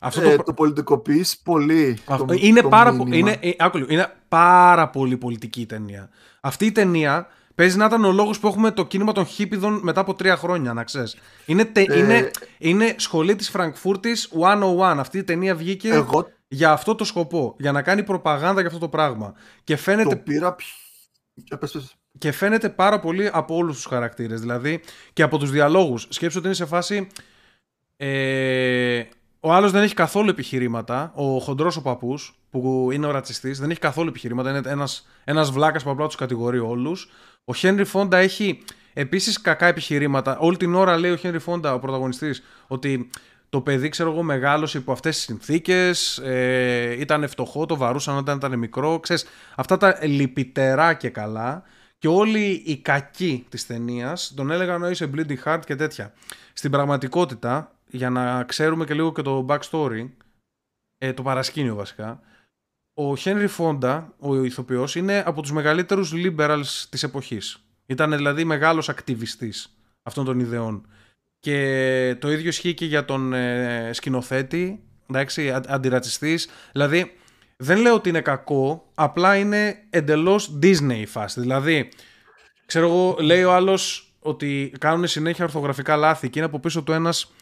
Αυτό 0.00 0.20
Ε, 0.20 0.36
το, 0.36 0.42
το 0.42 0.52
πολιτικοποιείς 0.52 1.38
πολύ. 1.44 1.98
αυτό- 2.04 2.26
το, 2.26 2.34
είναι, 2.38 2.60
το 2.60 2.68
πάρα, 2.68 2.96
πο- 2.96 3.04
μήνυμα. 3.04 3.16
είναι, 3.30 3.38
ε, 3.40 3.50
άκου 3.58 3.76
λίγο, 3.78 3.92
είναι 3.92 4.12
πάρα 4.28 4.88
πολύ 4.88 5.16
πολιτική 5.16 5.60
η 5.60 5.66
ταινία. 5.66 6.08
Αυτή 6.40 6.66
η 6.66 6.72
ταινία 6.72 7.26
παίζει 7.54 7.76
να 7.76 7.84
ήταν 7.84 8.04
ο 8.04 8.12
λόγος 8.12 8.38
που 8.40 8.46
έχουμε 8.48 8.70
το 8.70 8.84
κίνημα 8.86 9.12
των 9.12 9.26
χίπιδων 9.26 9.80
μετά 9.82 10.00
από 10.00 10.14
τρία 10.14 10.36
χρόνια, 10.36 10.72
να 10.72 10.84
ξέρεις. 10.84 11.16
Είναι, 11.46 11.64
τε- 11.64 11.90
Ε, 11.90 11.98
είναι, 11.98 12.30
είναι 12.58 12.94
σχολή 12.98 13.36
της 13.36 13.50
Φραγκφούρτης 13.50 14.28
101. 14.32 15.00
Αυτή 15.00 15.18
η 15.18 15.24
ταινία 15.24 15.54
βγήκε 15.54 15.88
Εγώ 15.88 16.28
για 16.52 16.72
αυτό 16.72 16.94
το 16.94 17.04
σκοπό. 17.04 17.54
Για 17.58 17.72
να 17.72 17.82
κάνει 17.82 18.02
προπαγάνδα 18.02 18.60
για 18.60 18.66
αυτό 18.66 18.80
το 18.80 18.88
πράγμα. 18.88 19.34
Και 19.64 19.76
φαίνεται, 19.76 20.08
το 20.08 20.16
πήρα... 20.16 20.54
π- 20.54 20.60
Ε, 21.50 21.56
πες, 21.56 21.70
πες. 21.70 21.94
και 22.18 22.32
φαίνεται 22.32 22.68
πάρα 22.68 23.00
πολύ 23.00 23.30
από 23.32 23.56
όλους 23.56 23.74
τους 23.76 23.84
χαρακτήρες. 23.84 24.40
Δηλαδή 24.40 24.80
και 25.12 25.22
από 25.22 25.38
τους 25.38 25.50
διαλόγους. 25.50 26.06
Σκέψου 26.10 26.38
ότι 26.38 26.46
είναι 26.46 26.56
σε 26.56 26.66
φάση... 26.66 27.06
Ε, 27.96 29.02
ο 29.40 29.52
άλλος 29.52 29.70
δεν 29.70 29.82
έχει 29.82 29.94
καθόλου 29.94 30.28
επιχειρήματα. 30.30 31.12
Ο 31.14 31.38
χοντρός 31.38 31.76
ο 31.76 31.82
παππούς, 31.82 32.34
που 32.50 32.88
είναι 32.92 33.06
ο 33.06 33.10
ρατσιστής, 33.10 33.58
δεν 33.58 33.70
έχει 33.70 33.80
καθόλου 33.80 34.08
επιχειρήματα. 34.08 34.50
Είναι 34.50 34.60
ένας, 34.64 35.08
ένας 35.24 35.50
βλάκας 35.50 35.82
που 35.82 35.90
απλά 35.90 36.06
τους 36.06 36.16
κατηγορεί 36.16 36.58
όλους. 36.58 37.10
Ο 37.44 37.54
Χένρι 37.54 37.84
Φόντα 37.84 38.16
έχει 38.16 38.62
επίσης 38.92 39.40
κακά 39.40 39.66
επιχειρήματα. 39.66 40.38
Όλη 40.38 40.56
την 40.56 40.74
ώρα 40.74 40.98
λέει 40.98 41.10
ο 41.10 41.16
Χένρι 41.16 41.38
Φόντα, 41.38 41.74
ο 41.74 41.78
πρωταγωνιστής, 41.78 42.42
ότι 42.66 43.10
το 43.52 43.60
παιδί, 43.60 43.88
ξέρω 43.88 44.10
εγώ, 44.10 44.22
μεγάλωσε 44.22 44.78
υπό 44.78 44.92
αυτές 44.92 45.16
τις 45.16 45.24
συνθήκες, 45.24 46.18
ε, 46.18 46.96
ήταν 46.98 47.28
φτωχό, 47.28 47.66
το 47.66 47.76
βαρούσαν 47.76 48.16
όταν 48.16 48.36
ήταν 48.36 48.58
μικρό. 48.58 49.00
Ξέρεις, 49.00 49.24
αυτά 49.54 49.76
τα 49.76 49.98
λυπητερά 50.02 50.94
και 50.94 51.08
καλά. 51.08 51.62
Και 51.98 52.08
όλοι 52.08 52.62
οι 52.66 52.76
κακοί 52.76 53.46
της 53.48 53.66
ταινίας 53.66 54.32
τον 54.36 54.50
έλεγαν 54.50 54.82
«Ω, 54.82 54.90
είσαι 54.90 55.10
bleeding 55.14 55.42
heart 55.44 55.60
και 55.66 55.76
τέτοια. 55.76 56.12
Στην 56.52 56.70
πραγματικότητα, 56.70 57.74
για 57.86 58.10
να 58.10 58.44
ξέρουμε 58.44 58.84
και 58.84 58.94
λίγο 58.94 59.12
και 59.12 59.22
το 59.22 59.46
backstory, 59.48 60.10
ε, 60.98 61.12
το 61.12 61.22
παρασκήνιο 61.22 61.74
βασικά, 61.74 62.20
ο 62.94 63.12
Henry 63.12 63.48
Fonda, 63.58 64.04
ο 64.18 64.44
ηθοποιός, 64.44 64.94
είναι 64.94 65.22
από 65.26 65.42
τους 65.42 65.52
μεγαλύτερους 65.52 66.12
liberals 66.14 66.86
της 66.90 67.02
εποχής. 67.02 67.64
Ήταν 67.86 68.16
δηλαδή 68.16 68.44
μεγάλος 68.44 68.88
ακτιβιστής 68.88 69.76
αυτών 70.02 70.24
των 70.24 70.40
ιδεών. 70.40 70.86
Και 71.42 72.16
το 72.18 72.32
ίδιο 72.32 72.48
ισχύει 72.48 72.74
και 72.74 72.84
για 72.84 73.04
τον 73.04 73.32
ε, 73.32 73.90
σκηνοθέτη, 73.92 74.80
εντάξει, 75.10 75.50
αν- 75.50 75.64
αντιρατσιστής. 75.68 76.48
Δηλαδή, 76.72 77.12
δεν 77.56 77.78
λέω 77.78 77.94
ότι 77.94 78.08
είναι 78.08 78.20
κακό, 78.20 78.90
απλά 78.94 79.36
είναι 79.36 79.76
εντελώς 79.90 80.58
Disney 80.62 80.94
η 81.00 81.06
φάση. 81.06 81.40
Δηλαδή, 81.40 81.88
ξέρω 82.66 82.86
εγώ, 82.86 83.16
λέει 83.20 83.42
ο 83.44 83.52
άλλος 83.52 84.12
ότι 84.20 84.72
κάνουν 84.78 85.06
συνέχεια 85.06 85.44
ορθογραφικά 85.44 85.96
λάθη 85.96 86.30
και 86.30 86.38
είναι 86.38 86.48
από 86.48 86.58
πίσω 86.60 86.82
του 86.82 86.92
ένας 86.92 87.32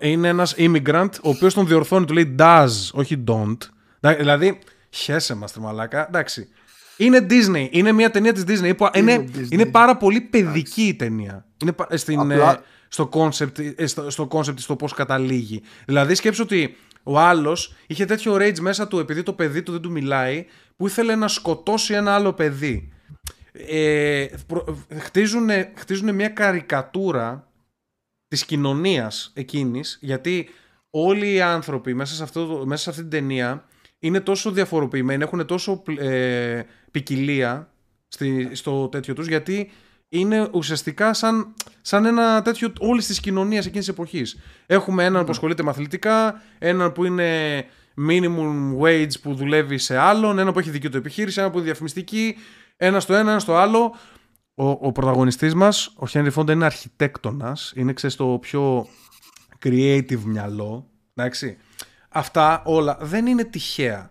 ε, 0.00 0.08
είναι 0.10 0.28
ένας 0.28 0.54
immigrant 0.58 1.08
ο 1.22 1.28
οποίος 1.28 1.54
τον 1.54 1.66
διορθώνει, 1.66 2.04
του 2.06 2.12
λέει 2.14 2.34
does, 2.38 2.68
όχι 2.92 3.24
don't. 3.28 3.56
Δα- 4.00 4.14
Δηλαδή, 4.14 4.58
χέσε 4.90 5.34
μας, 5.34 5.52
τρε 5.52 5.62
μαλάκα. 5.62 6.06
Εντάξει. 6.08 6.48
Είναι 6.96 7.26
Disney. 7.30 7.68
Είναι 7.70 7.92
μια 7.92 8.10
ταινία 8.10 8.32
της 8.32 8.44
Disney. 8.46 8.74
Είναι, 8.94 9.12
είναι, 9.12 9.24
Disney. 9.36 9.50
είναι 9.50 9.66
πάρα 9.66 9.96
πολύ 9.96 10.20
παιδική 10.20 10.82
η 10.82 10.94
ταινία. 10.94 11.46
Είναι 11.62 11.72
πα- 11.72 11.88
στην, 11.96 12.20
Απλά- 12.20 12.52
ε, 12.52 12.60
στο 12.94 13.08
concept, 13.12 13.74
ε, 13.76 13.86
στο, 13.86 14.10
στο 14.10 14.28
concept 14.30 14.58
στο 14.58 14.76
πώς 14.76 14.92
καταλήγει. 14.92 15.62
Δηλαδή 15.86 16.14
σκέψου 16.14 16.42
ότι 16.44 16.76
ο 17.02 17.18
άλλος 17.18 17.74
είχε 17.86 18.04
τέτοιο 18.04 18.34
rage 18.34 18.58
μέσα 18.60 18.88
του 18.88 18.98
επειδή 18.98 19.22
το 19.22 19.32
παιδί 19.32 19.62
του 19.62 19.72
δεν 19.72 19.80
του 19.80 19.90
μιλάει 19.90 20.46
που 20.76 20.86
ήθελε 20.86 21.14
να 21.14 21.28
σκοτώσει 21.28 21.94
ένα 21.94 22.14
άλλο 22.14 22.32
παιδί. 22.32 22.92
Ε, 23.52 24.26
προ- 24.46 24.76
χτίζουνε, 24.98 25.72
χτίζουνε 25.76 26.12
μια 26.12 26.28
καρικατούρα 26.28 27.52
της 28.28 28.44
κοινωνίας 28.44 29.32
εκείνης 29.34 29.98
γιατί 30.00 30.48
όλοι 30.90 31.32
οι 31.32 31.40
άνθρωποι 31.40 31.94
μέσα 31.94 32.14
σε, 32.14 32.22
αυτό, 32.22 32.46
το- 32.46 32.66
μέσα 32.66 32.82
σε 32.82 32.90
αυτή 32.90 33.02
την 33.02 33.10
ταινία 33.10 33.64
είναι 33.98 34.20
τόσο 34.20 34.50
διαφοροποιημένοι, 34.50 35.22
έχουν 35.22 35.46
τόσο 35.46 35.82
ε, 35.98 36.62
ποικιλία 36.90 37.68
στη, 38.08 38.50
στο 38.52 38.88
τέτοιο 38.88 39.14
τους 39.14 39.26
γιατί 39.26 39.70
είναι 40.18 40.48
ουσιαστικά 40.52 41.12
σαν, 41.14 41.54
σαν 41.82 42.04
ένα 42.04 42.42
τέτοιο 42.42 42.72
όλης 42.78 43.06
της 43.06 43.20
κοινωνίας 43.20 43.66
εκείνης 43.66 43.84
της 43.86 43.94
εποχής. 43.94 44.38
Έχουμε 44.66 45.04
έναν 45.04 45.24
που 45.24 45.30
ασχολείται 45.30 45.62
με 45.62 45.70
αθλητικά, 45.70 46.42
έναν 46.58 46.92
που 46.92 47.04
είναι 47.04 47.64
minimum 48.08 48.78
wage 48.80 49.20
που 49.22 49.34
δουλεύει 49.34 49.78
σε 49.78 49.96
άλλον, 49.96 50.38
έναν 50.38 50.52
που 50.52 50.58
έχει 50.58 50.70
δική 50.70 50.88
του 50.88 50.96
επιχείρηση, 50.96 51.38
έναν 51.38 51.50
που 51.50 51.56
είναι 51.56 51.66
διαφημιστική, 51.66 52.36
ένα 52.76 53.00
στο 53.00 53.14
ένα, 53.14 53.30
ένα 53.30 53.40
στο 53.40 53.54
άλλο. 53.54 53.96
Ο, 54.54 54.68
ο 54.68 54.92
πρωταγωνιστής 54.92 55.54
μας, 55.54 55.92
ο 55.96 56.06
Χένρι 56.06 56.30
Φόντα, 56.30 56.52
είναι 56.52 56.64
αρχιτέκτονας, 56.64 57.72
είναι 57.76 57.92
ξέρεις 57.92 58.16
το 58.16 58.38
πιο 58.40 58.86
creative 59.64 60.20
μυαλό, 60.24 60.90
εντάξει. 61.14 61.56
Αυτά 62.08 62.62
όλα 62.64 62.98
δεν 63.00 63.26
είναι 63.26 63.44
τυχαία. 63.44 64.10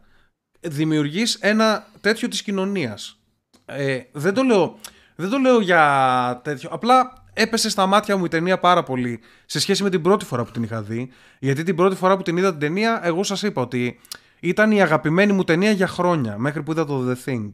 Δημιουργείς 0.60 1.36
ένα 1.36 1.88
τέτοιο 2.02 2.28
της 2.28 2.42
κοινωνίας. 2.42 3.18
Ε, 3.66 4.00
δεν, 4.12 4.34
το 4.34 4.44
λέω, 4.44 4.80
δεν 5.16 5.30
το 5.30 5.38
λέω 5.38 5.60
για 5.60 6.42
τέτοιο. 6.44 6.70
Απλά 6.72 7.24
έπεσε 7.34 7.70
στα 7.70 7.86
μάτια 7.86 8.18
μου 8.18 8.26
η 8.26 8.28
ταινία 8.28 8.60
πάρα 8.60 8.84
πολύ 8.84 9.20
σε 9.46 9.60
σχέση 9.60 9.84
με 9.84 9.90
την 9.90 10.02
πρώτη 10.02 10.26
φορά 10.26 10.44
που 10.44 10.52
την 10.52 10.64
είχα 10.64 10.82
δει. 10.82 11.12
Γιατί 11.40 11.64
την 11.64 11.76
πρώτη 11.76 11.96
φορά 11.96 12.18
που 12.18 12.24
την 12.24 12.38
είδα 12.38 12.50
την 12.50 12.60
ταινία, 12.60 13.00
εγώ 13.04 13.24
σας 13.24 13.42
είπα 13.42 13.62
ότι 13.62 14.00
ήταν 14.40 14.72
η 14.72 14.82
αγαπημένη 14.82 15.34
μου 15.34 15.44
ταινία 15.44 15.72
για 15.72 15.88
χρόνια, 15.88 16.38
μέχρι 16.38 16.64
που 16.64 16.72
είδα 16.72 16.86
το 16.86 17.04
The 17.10 17.30
Thing. 17.30 17.52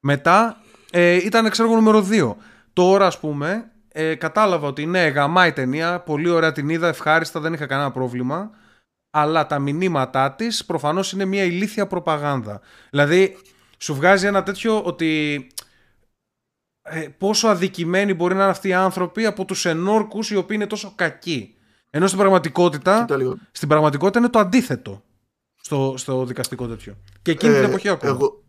Μετά 0.00 0.60
ε, 0.90 1.14
ήταν, 1.14 1.50
ξέρω 1.50 1.68
εγώ, 1.68 1.80
νούμερο 1.80 2.06
2. 2.10 2.34
Τώρα, 2.72 3.06
ας 3.06 3.18
πούμε, 3.18 3.70
ε, 3.92 4.14
κατάλαβα 4.14 4.66
ότι 4.66 4.86
ναι, 4.86 5.06
γαμάει 5.06 5.48
η 5.48 5.52
ταινία, 5.52 6.00
πολύ 6.00 6.28
ωραία 6.28 6.52
την 6.52 6.68
είδα, 6.68 6.88
ευχάριστα, 6.88 7.40
δεν 7.40 7.52
είχα 7.52 7.66
κανένα 7.66 7.90
πρόβλημα. 7.90 8.50
Αλλά 9.10 9.46
τα 9.46 9.58
μηνύματά 9.58 10.32
της 10.32 10.64
προφανώς 10.64 11.12
είναι 11.12 11.24
μια 11.24 11.44
ηλίθια 11.44 11.86
προπαγάνδα. 11.86 12.60
Δηλαδή, 12.90 13.36
σου 13.78 13.94
βγάζει 13.94 14.26
ένα 14.26 14.42
τέτοιο 14.42 14.82
ότι 14.82 15.46
ε, 15.59 15.59
πόσο 17.18 17.48
αδικημένοι 17.48 18.14
μπορεί 18.14 18.34
να 18.34 18.40
είναι 18.42 18.50
αυτοί 18.50 18.68
οι 18.68 18.72
άνθρωποι 18.72 19.26
από 19.26 19.44
τους 19.44 19.64
ενόρκους 19.64 20.30
οι 20.30 20.36
οποίοι 20.36 20.56
είναι 20.60 20.66
τόσο 20.66 20.92
κακοί. 20.96 21.54
Ενώ 21.90 22.06
στην 22.06 22.18
πραγματικότητα, 22.18 23.00
Κοίτα 23.00 23.16
λίγο. 23.16 23.36
στην 23.52 23.68
πραγματικότητα 23.68 24.18
είναι 24.18 24.28
το 24.28 24.38
αντίθετο 24.38 25.02
στο, 25.60 25.94
στο 25.96 26.24
δικαστικό 26.24 26.66
τέτοιο. 26.66 26.96
Και 27.22 27.30
εκείνη 27.30 27.52
την 27.54 27.62
Ε, 27.62 27.66
εποχή 27.66 27.88
ακόμα. 27.88 28.12
Εγώ, 28.12 28.44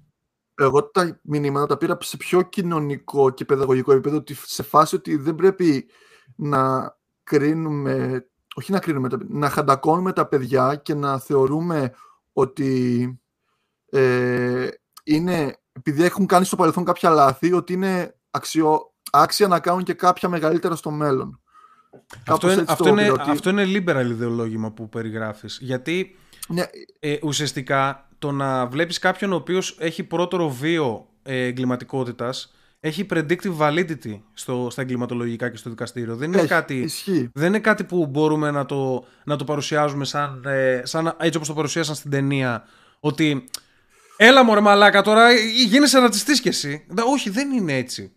εγώ 0.56 0.84
τα 0.90 1.20
μηνύματα 1.24 1.66
τα 1.66 1.78
πήρα 1.78 1.98
σε 2.02 2.18
πιο 2.18 2.42
κοινωνικό 2.42 3.30
και 3.30 3.46
παιδαγωγικό 3.46 3.92
επίπεδο 3.92 4.18
ότι 4.18 4.36
σε 4.46 4.64
φάση 4.64 4.96
ότι 4.96 5.16
δεν 5.16 5.36
πρέπει 5.36 5.90
να 6.36 6.96
κρίνουμε, 7.24 8.26
όχι 8.56 8.72
να 8.72 8.80
κρίνουμε, 8.80 9.10
τα- 9.10 9.20
να 9.28 9.50
χαντακώνουμε 9.50 10.14
τα 10.14 10.28
παιδιά 10.28 10.76
και 10.76 10.94
να 10.94 11.20
θεωρούμε 11.20 11.94
ότι 12.34 13.06
ε, 13.92 14.68
είναι, 15.04 15.56
επειδή 15.72 16.04
έχουν 16.04 16.26
κάνει 16.26 16.46
στο 16.46 16.56
παρελθόν 16.56 16.84
κάποια 16.84 17.10
λάθη, 17.10 17.54
ότι 17.54 17.74
είναι 17.74 18.16
αξιο, 18.32 18.80
άξια 19.12 19.48
να 19.48 19.60
κάνουν 19.60 19.84
και 19.84 19.94
κάποια 19.94 20.30
μεγαλύτερα 20.30 20.76
στο 20.76 20.92
μέλλον. 20.92 21.40
Αυτό 22.28 22.48
Κάπως 22.48 22.52
είναι, 22.52 22.62
έτσι 22.62 22.72
αυτό, 22.74 22.84
το 22.84 22.90
είναι, 22.90 23.02
πήρα, 23.02 23.14
ότι- 23.14 23.30
αυτό 23.32 23.50
είναι 23.50 23.64
liberal 23.66 24.06
ιδεολόγημα 24.10 24.72
που 24.72 24.90
περιγράφεις. 24.90 25.58
Γιατί 25.62 26.16
Ναι, 26.48 26.64
ε, 27.00 27.18
ουσιαστικά 27.24 28.10
το 28.20 28.32
να 28.32 28.68
βλέπεις 28.68 29.00
κάποιον 29.00 29.32
ο 29.34 29.36
οποίος 29.36 29.76
έχει 29.80 30.04
πρώτερο 30.04 30.50
βίο 30.50 31.06
ε, 31.24 31.44
εγκληματικότητας 31.44 32.54
έχει 32.80 33.06
predictive 33.14 33.58
validity 33.58 34.20
στο, 34.34 34.68
στα 34.72 34.82
εγκληματολογικά 34.82 35.50
και 35.50 35.58
στο 35.58 35.70
δικαστήριο. 35.70 36.16
Δεν 36.16 36.28
είναι, 36.32 36.40
έχει, 36.40 36.48
κάτι, 36.48 36.74
ισχύει. 36.80 37.30
δεν 37.34 37.48
είναι 37.48 37.60
κάτι 37.60 37.84
που 37.84 38.06
μπορούμε 38.08 38.52
να 38.52 38.66
το, 38.66 39.06
να 39.24 39.36
το 39.36 39.44
παρουσιάζουμε 39.44 40.06
σαν, 40.06 40.44
ε, 40.46 40.82
σαν 40.84 41.16
έτσι 41.20 41.36
όπως 41.36 41.48
το 41.48 41.54
παρουσίασαν 41.54 41.96
στην 41.96 42.12
ταινία 42.12 42.64
ότι 43.00 43.50
έλα 44.18 44.44
μωρέ 44.44 44.60
μαλάκα 44.60 45.02
τώρα 45.02 45.30
ε, 45.30 45.36
γίνεσαι 45.68 46.00
ρατσιστής 46.00 46.42
κι 46.42 46.48
εσύ. 46.48 46.86
Δε- 46.90 47.02
Όχι 47.06 47.30
δεν 47.30 47.52
είναι 47.52 47.74
έτσι. 47.78 48.12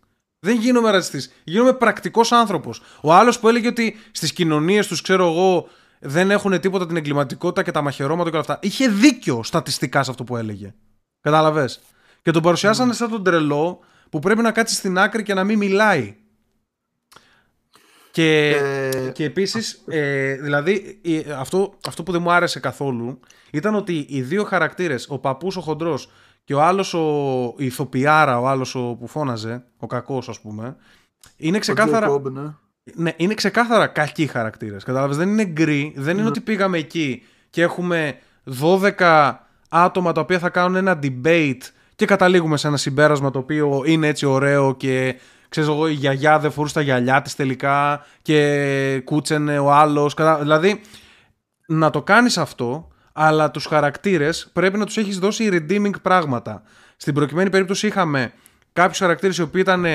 Δεν 0.45 0.57
γίνομαι 0.61 0.91
ρατσιστής. 0.91 1.33
Γίνομαι 1.45 1.73
πρακτικός 1.73 2.33
άνθρωπος. 2.33 2.83
Ο 3.03 3.13
άλλος 3.13 3.39
που 3.39 3.49
έλεγε 3.49 3.69
ότι 3.69 3.97
στις 4.11 4.33
κοινωνίες 4.33 4.87
τους 4.87 5.01
ξέρω 5.01 5.27
εγώ 5.31 5.69
δεν 6.01 6.31
έχουν 6.31 6.61
τίποτα 6.61 6.87
την 6.87 6.97
εγκληματικότητα 6.97 7.63
και 7.63 7.71
τα 7.71 7.83
μαχαιρώματα 7.83 8.31
και 8.31 8.37
όλα 8.37 8.45
αυτά. 8.49 8.59
Είχε 8.63 8.89
δίκιο 8.89 9.43
στατιστικά 9.43 10.03
σε 10.03 10.11
αυτό 10.11 10.25
που 10.25 10.37
έλεγε. 10.37 10.75
Κατάλαβες; 11.21 11.81
Και 12.23 12.31
τον 12.31 12.43
παρουσιάσανε 12.43 12.93
σαν 12.93 13.11
τον 13.11 13.25
τρελό 13.25 13.79
που 14.11 14.19
πρέπει 14.19 14.43
να 14.43 14.53
κάτσει 14.53 14.75
στην 14.75 14.99
άκρη 14.99 15.23
και 15.23 15.35
να 15.35 15.45
μην 15.45 15.59
μιλάει. 15.59 16.15
Και, 18.11 18.49
Ε, 18.49 19.11
και 19.11 19.25
επίσης, 19.25 19.83
ε, 19.89 20.35
δηλαδή, 20.35 20.99
η- 21.03 21.27
αυτό, 21.39 21.75
αυτό 21.87 22.03
που 22.03 22.13
δεν 22.13 22.23
μου 22.23 22.33
άρεσε 22.33 22.61
καθόλου 22.61 23.21
ήταν 23.51 23.75
ότι 23.75 24.07
οι 24.09 24.23
δύο 24.23 24.45
χαρακτήρες, 24.45 25.07
ο 25.09 25.19
παππούς 25.19 25.57
ο 25.57 25.61
χοντρός 25.61 26.11
και 26.45 26.55
ο 26.55 26.63
άλλος 26.63 26.95
ο, 26.95 27.55
η 27.57 27.65
ηθοποιάρα, 27.65 28.41
ο 28.41 28.49
άλλος 28.49 28.75
ο, 28.75 28.97
που 29.01 29.07
φώναζε, 29.07 29.65
ο 29.79 29.87
κακός 29.87 30.29
ας 30.29 30.41
πούμε, 30.41 30.77
είναι 31.37 31.57
ο 31.57 31.61
ξεκάθαρα... 31.61 32.11
Jacob, 32.11 32.23
ναι. 32.33 32.55
Ναι, 32.95 33.13
είναι 33.17 33.35
ξεκάθαρα 33.35 33.87
κακοί 33.87 34.27
χαρακτήρες. 34.27 34.85
Κατάλαβες, 34.85 35.17
δεν 35.17 35.29
είναι 35.29 35.45
γκρι. 35.45 35.93
Δεν 35.97 36.19
είναι 36.19 36.27
ότι 36.27 36.41
πήγαμε 36.41 36.79
εκεί 36.79 37.23
και 37.51 37.63
έχουμε 37.63 38.19
12 38.61 39.33
άτομα 39.69 40.13
τα 40.13 40.21
οποία 40.21 40.39
θα 40.39 40.49
κάνουν 40.49 40.77
ένα 40.77 40.99
debate 41.03 41.61
και 41.95 42.07
καταλήγουμε 42.07 42.57
σε 42.57 42.67
ένα 42.67 42.77
συμπέρασμα 42.77 43.31
το 43.31 43.39
οποίο 43.39 43.83
είναι 43.87 44.07
έτσι 44.07 44.27
ωραίο 44.27 44.75
και 44.75 45.19
ξέρω 45.49 45.73
εγώ 45.73 45.89
η 45.89 45.93
γιαγιά 45.93 46.39
δεν 46.39 46.51
φορούσε 46.51 46.75
τα 46.75 46.81
γυαλιά 46.81 47.23
της 47.23 47.35
τελικά 47.35 48.05
και 48.23 49.01
κούτσενε 49.05 49.59
ο 49.59 49.73
άλλος. 49.73 50.15
Δηλαδή, 50.41 50.81
να 51.67 51.91
το 51.91 52.03
κάνεις 52.03 52.39
αυτό, 52.39 52.89
αλλά 53.17 53.51
τους 53.51 53.65
χαρακτήρες 53.67 54.51
πρέπει 54.53 54.79
να 54.79 54.87
τους 54.87 54.97
έχεις 54.97 55.19
δώσει 55.19 55.49
redeeming 55.53 56.03
πράγματα. 56.03 56.63
Στην 56.97 57.15
προκειμένη 57.15 57.51
περίπτωση 57.51 57.87
είχαμε 57.87 58.33
κάποιους 58.73 58.99
χαρακτήρες 58.99 59.37
οι 59.37 59.43
οποίοι 59.43 59.63
ήταν 59.65 59.87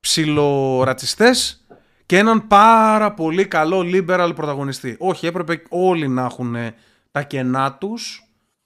ψιλορατσιστές 0.00 1.66
και 2.06 2.18
έναν 2.18 2.46
πάρα 2.46 3.12
πολύ 3.14 3.46
καλό 3.46 3.78
liberal 3.78 4.32
πρωταγωνιστή. 4.34 4.96
Όχι, 4.98 5.26
έπρεπε 5.26 5.62
όλοι 5.68 6.08
να 6.08 6.24
έχουν 6.24 6.56
τα 7.10 7.22
κενά 7.22 7.72
τους 7.74 8.22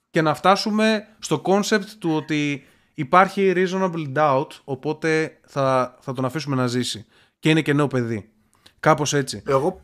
και 0.09 0.21
να 0.21 0.33
φτάσουμε 0.33 1.07
στο 1.19 1.41
concept 1.45 1.89
του 1.99 2.15
ότι 2.15 2.65
υπάρχει 2.93 3.53
reasonable 3.55 4.13
doubt, 4.15 4.47
οπότε 4.63 5.39
θα, 5.45 5.97
θα 5.99 6.13
τον 6.13 6.25
αφήσουμε 6.25 6.55
να 6.55 6.67
ζήσει. 6.67 7.05
Και 7.39 7.49
είναι 7.49 7.61
και 7.61 7.73
νέο 7.73 7.87
παιδί. 7.87 8.29
Κάπως 8.79 9.13
έτσι. 9.13 9.43
Εγώ 9.47 9.81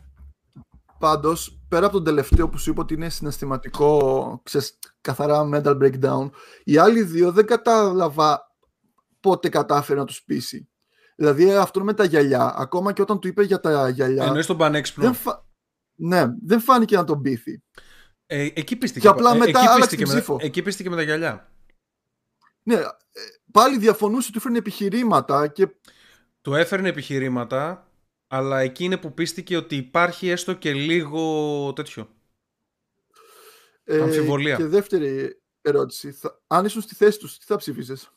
πάντως, 1.04 1.60
πέρα 1.68 1.86
από 1.86 1.94
τον 1.94 2.04
τελευταίο 2.04 2.48
που 2.48 2.58
σου 2.58 2.70
είπα 2.70 2.82
ότι 2.82 2.94
είναι 2.94 3.08
συναισθηματικό, 3.08 4.40
ξέρεις, 4.44 4.78
καθαρά 5.00 5.48
mental 5.52 5.82
breakdown, 5.82 6.30
οι 6.64 6.76
άλλοι 6.76 7.02
δύο 7.02 7.32
δεν 7.32 7.46
κατάλαβα 7.46 8.56
πότε 9.20 9.48
κατάφερε 9.48 9.98
να 9.98 10.04
τους 10.04 10.22
πείσει. 10.22 10.68
Δηλαδή 11.16 11.52
αυτό 11.52 11.84
με 11.84 11.94
τα 11.94 12.04
γυαλιά, 12.04 12.54
ακόμα 12.56 12.92
και 12.92 13.02
όταν 13.02 13.20
του 13.20 13.28
είπε 13.28 13.42
για 13.42 13.60
τα 13.60 13.88
γυαλιά, 13.88 14.24
Εννοείς 14.24 14.46
τον 14.46 14.56
πανέξυπνο. 14.56 15.04
δεν, 15.04 15.14
φα... 15.14 15.44
ναι, 15.94 16.26
δεν 16.44 16.60
φάνηκε 16.60 16.96
να 16.96 17.04
τον 17.04 17.20
πείθει. 17.20 17.62
Ε, 18.26 18.42
εκεί 18.54 18.76
πίστηκε. 18.76 19.00
Και 19.00 19.08
απλά 19.08 19.30
ε, 19.34 19.36
μετά 19.36 19.58
εκεί 19.58 19.58
άλλαξε 19.58 19.78
πίστηκε, 19.80 20.04
την 20.04 20.12
με, 20.12 20.18
ψήφο. 20.18 20.36
εκεί 20.40 20.62
πίστηκε 20.62 20.90
με 20.90 20.96
τα 20.96 21.02
γυαλιά. 21.02 21.52
Ναι, 22.62 22.74
ε, 22.74 22.84
πάλι 23.52 23.78
διαφωνούσε 23.78 24.28
ότι 24.30 24.38
φέρνει 24.38 24.58
επιχειρήματα 24.58 25.46
και 25.46 25.68
Του 26.40 26.54
έφερνε 26.54 26.88
επιχειρήματα, 26.88 27.83
αλλά 28.34 28.60
εκεί 28.60 28.84
είναι 28.84 28.96
που 28.96 29.14
πίστηκε 29.14 29.56
ότι 29.56 29.76
υπάρχει 29.76 30.28
έστω 30.28 30.52
και 30.52 30.72
λίγο 30.72 31.72
τέτοιο. 31.72 32.08
Ε, 33.84 34.00
Αμφιβολία. 34.00 34.56
Και 34.56 34.66
δεύτερη 34.66 35.40
ερώτηση. 35.60 36.12
Θα, 36.12 36.42
αν 36.46 36.64
ήσουν 36.64 36.82
στη 36.82 36.94
θέση 36.94 37.18
τους, 37.18 37.38
τι 37.38 37.44
θα 37.44 37.56
ψήφισες 37.56 38.10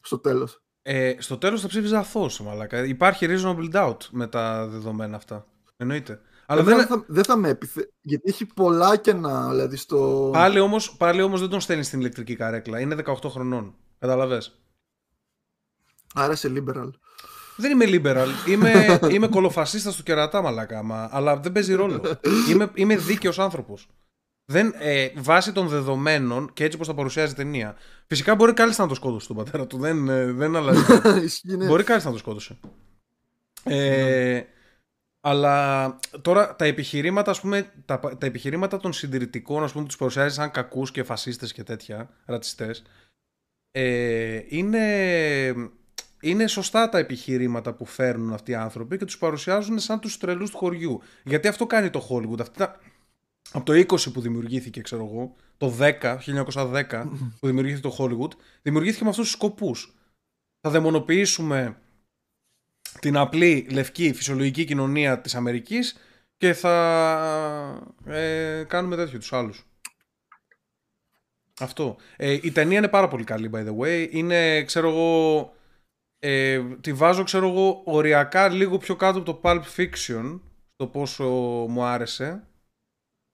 στο 0.00 0.18
τέλος; 0.18 0.62
Ε, 0.82 1.14
στο 1.18 1.38
τέλος 1.38 1.60
θα 1.60 1.68
ψήφιζα 1.68 1.98
αθώος, 1.98 2.40
μαλάκα. 2.40 2.84
Υπάρχει 2.84 3.26
reasonable 3.28 3.72
doubt 3.72 3.96
με 4.10 4.26
τα 4.26 4.66
δεδομένα 4.66 5.16
αυτά. 5.16 5.46
Εννοείται. 5.76 6.20
Αλλά 6.46 6.60
Εμένα 6.60 6.76
δεν, 6.76 6.86
δεν 6.88 6.98
θα, 6.98 7.04
δεν 7.08 7.24
θα 7.24 7.36
με 7.36 7.48
επιθε... 7.48 7.90
Γιατί 8.00 8.28
έχει 8.28 8.46
πολλά 8.46 8.96
κενά, 8.96 9.48
δηλαδή 9.50 9.76
στο... 9.76 10.30
πάλι, 10.32 10.60
όμως, 10.60 10.96
πάλι 10.96 11.22
όμως 11.22 11.40
δεν 11.40 11.48
τον 11.48 11.60
στέλνεις 11.60 11.86
στην 11.86 12.00
ηλεκτρική 12.00 12.36
καρέκλα. 12.36 12.80
Είναι 12.80 12.96
18 13.04 13.14
χρονών. 13.28 13.74
Καταλαβες; 13.98 14.60
Άρα 16.14 16.34
σε 16.34 16.52
liberal. 16.56 16.90
Δεν 17.60 17.80
είμαι 17.80 17.84
liberal. 17.88 18.48
Είμαι, 18.48 19.00
είμαι 19.14 19.28
κολοφασίστας 19.28 19.96
του 19.96 20.02
κερατά, 20.02 20.42
μαλάκα. 20.42 20.82
Μα, 20.82 21.08
αλλά 21.12 21.36
δεν 21.36 21.52
παίζει 21.52 21.74
ρόλο. 21.74 22.18
είμαι, 22.50 22.70
είμαι 22.74 22.96
δίκαιος 22.96 23.38
άνθρωπος. 23.38 23.88
δεν, 24.44 24.74
ε, 24.78 25.08
βάσει 25.16 25.52
των 25.52 25.68
δεδομένων 25.68 26.52
και 26.52 26.64
έτσι 26.64 26.76
όπως 26.76 26.88
θα 26.88 26.94
παρουσιάζει 26.94 27.32
η 27.32 27.34
ταινία. 27.34 27.76
Φυσικά 28.06 28.34
μπορεί 28.34 28.52
κάλλιστα 28.52 28.82
να 28.82 28.88
το 28.88 28.94
σκότωσε 28.94 29.26
τον 29.26 29.36
πατέρα 29.36 29.66
του. 29.66 29.78
Δεν, 29.78 30.08
ε, 30.08 30.32
δεν 30.32 30.56
αλλάζει. 30.56 30.82
Ισχύει, 31.24 31.56
ναι. 31.56 31.66
μπορεί 31.66 31.84
κάλλιστα 31.84 32.08
να 32.08 32.14
το 32.14 32.20
σκότωσε. 32.20 32.58
Ε, 33.64 34.42
αλλά 35.20 35.98
τώρα 36.22 36.56
τα 36.56 36.64
επιχειρήματα, 36.64 37.30
ας 37.30 37.40
πούμε, 37.40 37.72
τα, 37.84 37.98
τα 38.00 38.26
επιχειρήματα 38.26 38.76
των 38.76 38.92
συντηρητικών, 38.92 39.62
ας 39.62 39.72
πούμε, 39.72 39.84
τους 39.84 39.96
παρουσιάζει 39.96 40.34
σαν 40.34 40.50
κακούς 40.50 40.90
και 40.90 41.02
φασίστες 41.02 41.52
και 41.52 41.62
τέτοια, 41.62 42.10
ρατσιστές, 42.24 42.82
ε, 43.70 44.40
είναι, 44.48 44.84
είναι 46.20 46.46
σωστά 46.46 46.88
τα 46.88 46.98
επιχειρήματα 46.98 47.72
που 47.72 47.84
φέρνουν 47.84 48.32
αυτοί 48.32 48.50
οι 48.50 48.54
άνθρωποι 48.54 48.96
και 48.96 49.04
τους 49.04 49.18
παρουσιάζουν 49.18 49.78
σαν 49.78 50.00
τους 50.00 50.18
τρελούς 50.18 50.50
του 50.50 50.56
χωριού. 50.56 51.00
Γιατί 51.24 51.48
αυτό 51.48 51.66
κάνει 51.66 51.90
το 51.90 52.08
Hollywood. 52.10 52.40
Αυτή 52.40 52.58
τα, 52.58 52.78
από 53.52 53.64
το 53.64 53.72
20 53.72 54.12
που 54.12 54.20
δημιουργήθηκε, 54.20 54.80
ξέρω 54.80 55.04
εγώ, 55.04 55.34
το 55.56 55.74
10, 55.78 56.18
1910 56.52 57.04
που 57.40 57.46
δημιουργήθηκε 57.46 57.88
το 57.88 57.96
Hollywood, 57.98 58.30
δημιουργήθηκε 58.62 59.04
με 59.04 59.10
αυτούς 59.10 59.24
τους 59.24 59.34
σκοπούς. 59.34 59.94
Θα 60.60 60.70
δαιμονοποιήσουμε 60.70 61.76
την 63.00 63.16
απλή 63.16 63.66
λευκή 63.70 64.12
φυσιολογική 64.12 64.64
κοινωνία 64.64 65.20
της 65.20 65.34
Αμερικής 65.34 65.96
και 66.36 66.52
θα 66.52 66.74
ε, 68.04 68.64
κάνουμε 68.68 68.96
τέτοιο 68.96 69.18
τους 69.18 69.32
άλλους. 69.32 69.64
Αυτό. 71.60 71.96
Ε, 72.16 72.32
η 72.42 72.50
ταινία 72.52 72.78
είναι 72.78 72.88
πάρα 72.88 73.08
πολύ 73.08 73.24
καλή, 73.24 73.50
by 73.54 73.66
the 73.66 73.76
way. 73.78 74.08
Είναι, 74.10 74.62
ξέρω 74.64 74.88
εγώ, 74.88 75.52
ε, 76.20 76.60
τη 76.80 76.92
βάζω, 76.92 77.22
ξέρω 77.24 77.48
εγώ, 77.48 77.82
οριακά 77.84 78.48
λίγο 78.48 78.78
πιο 78.78 78.96
κάτω 78.96 79.18
από 79.18 79.32
το 79.32 79.40
Pulp 79.44 79.62
Fiction, 79.76 80.40
το 80.76 80.86
πόσο 80.86 81.24
μου 81.68 81.82
άρεσε. 81.84 82.44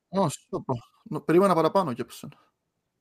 Ω, 0.09 0.29
στο 0.29 0.61
πω. 0.61 0.75
Νο- 1.05 1.21
Περίμενα 1.21 1.55
παραπάνω 1.55 1.93
και 1.93 2.03
από 2.03 2.13
σένα. 2.13 2.33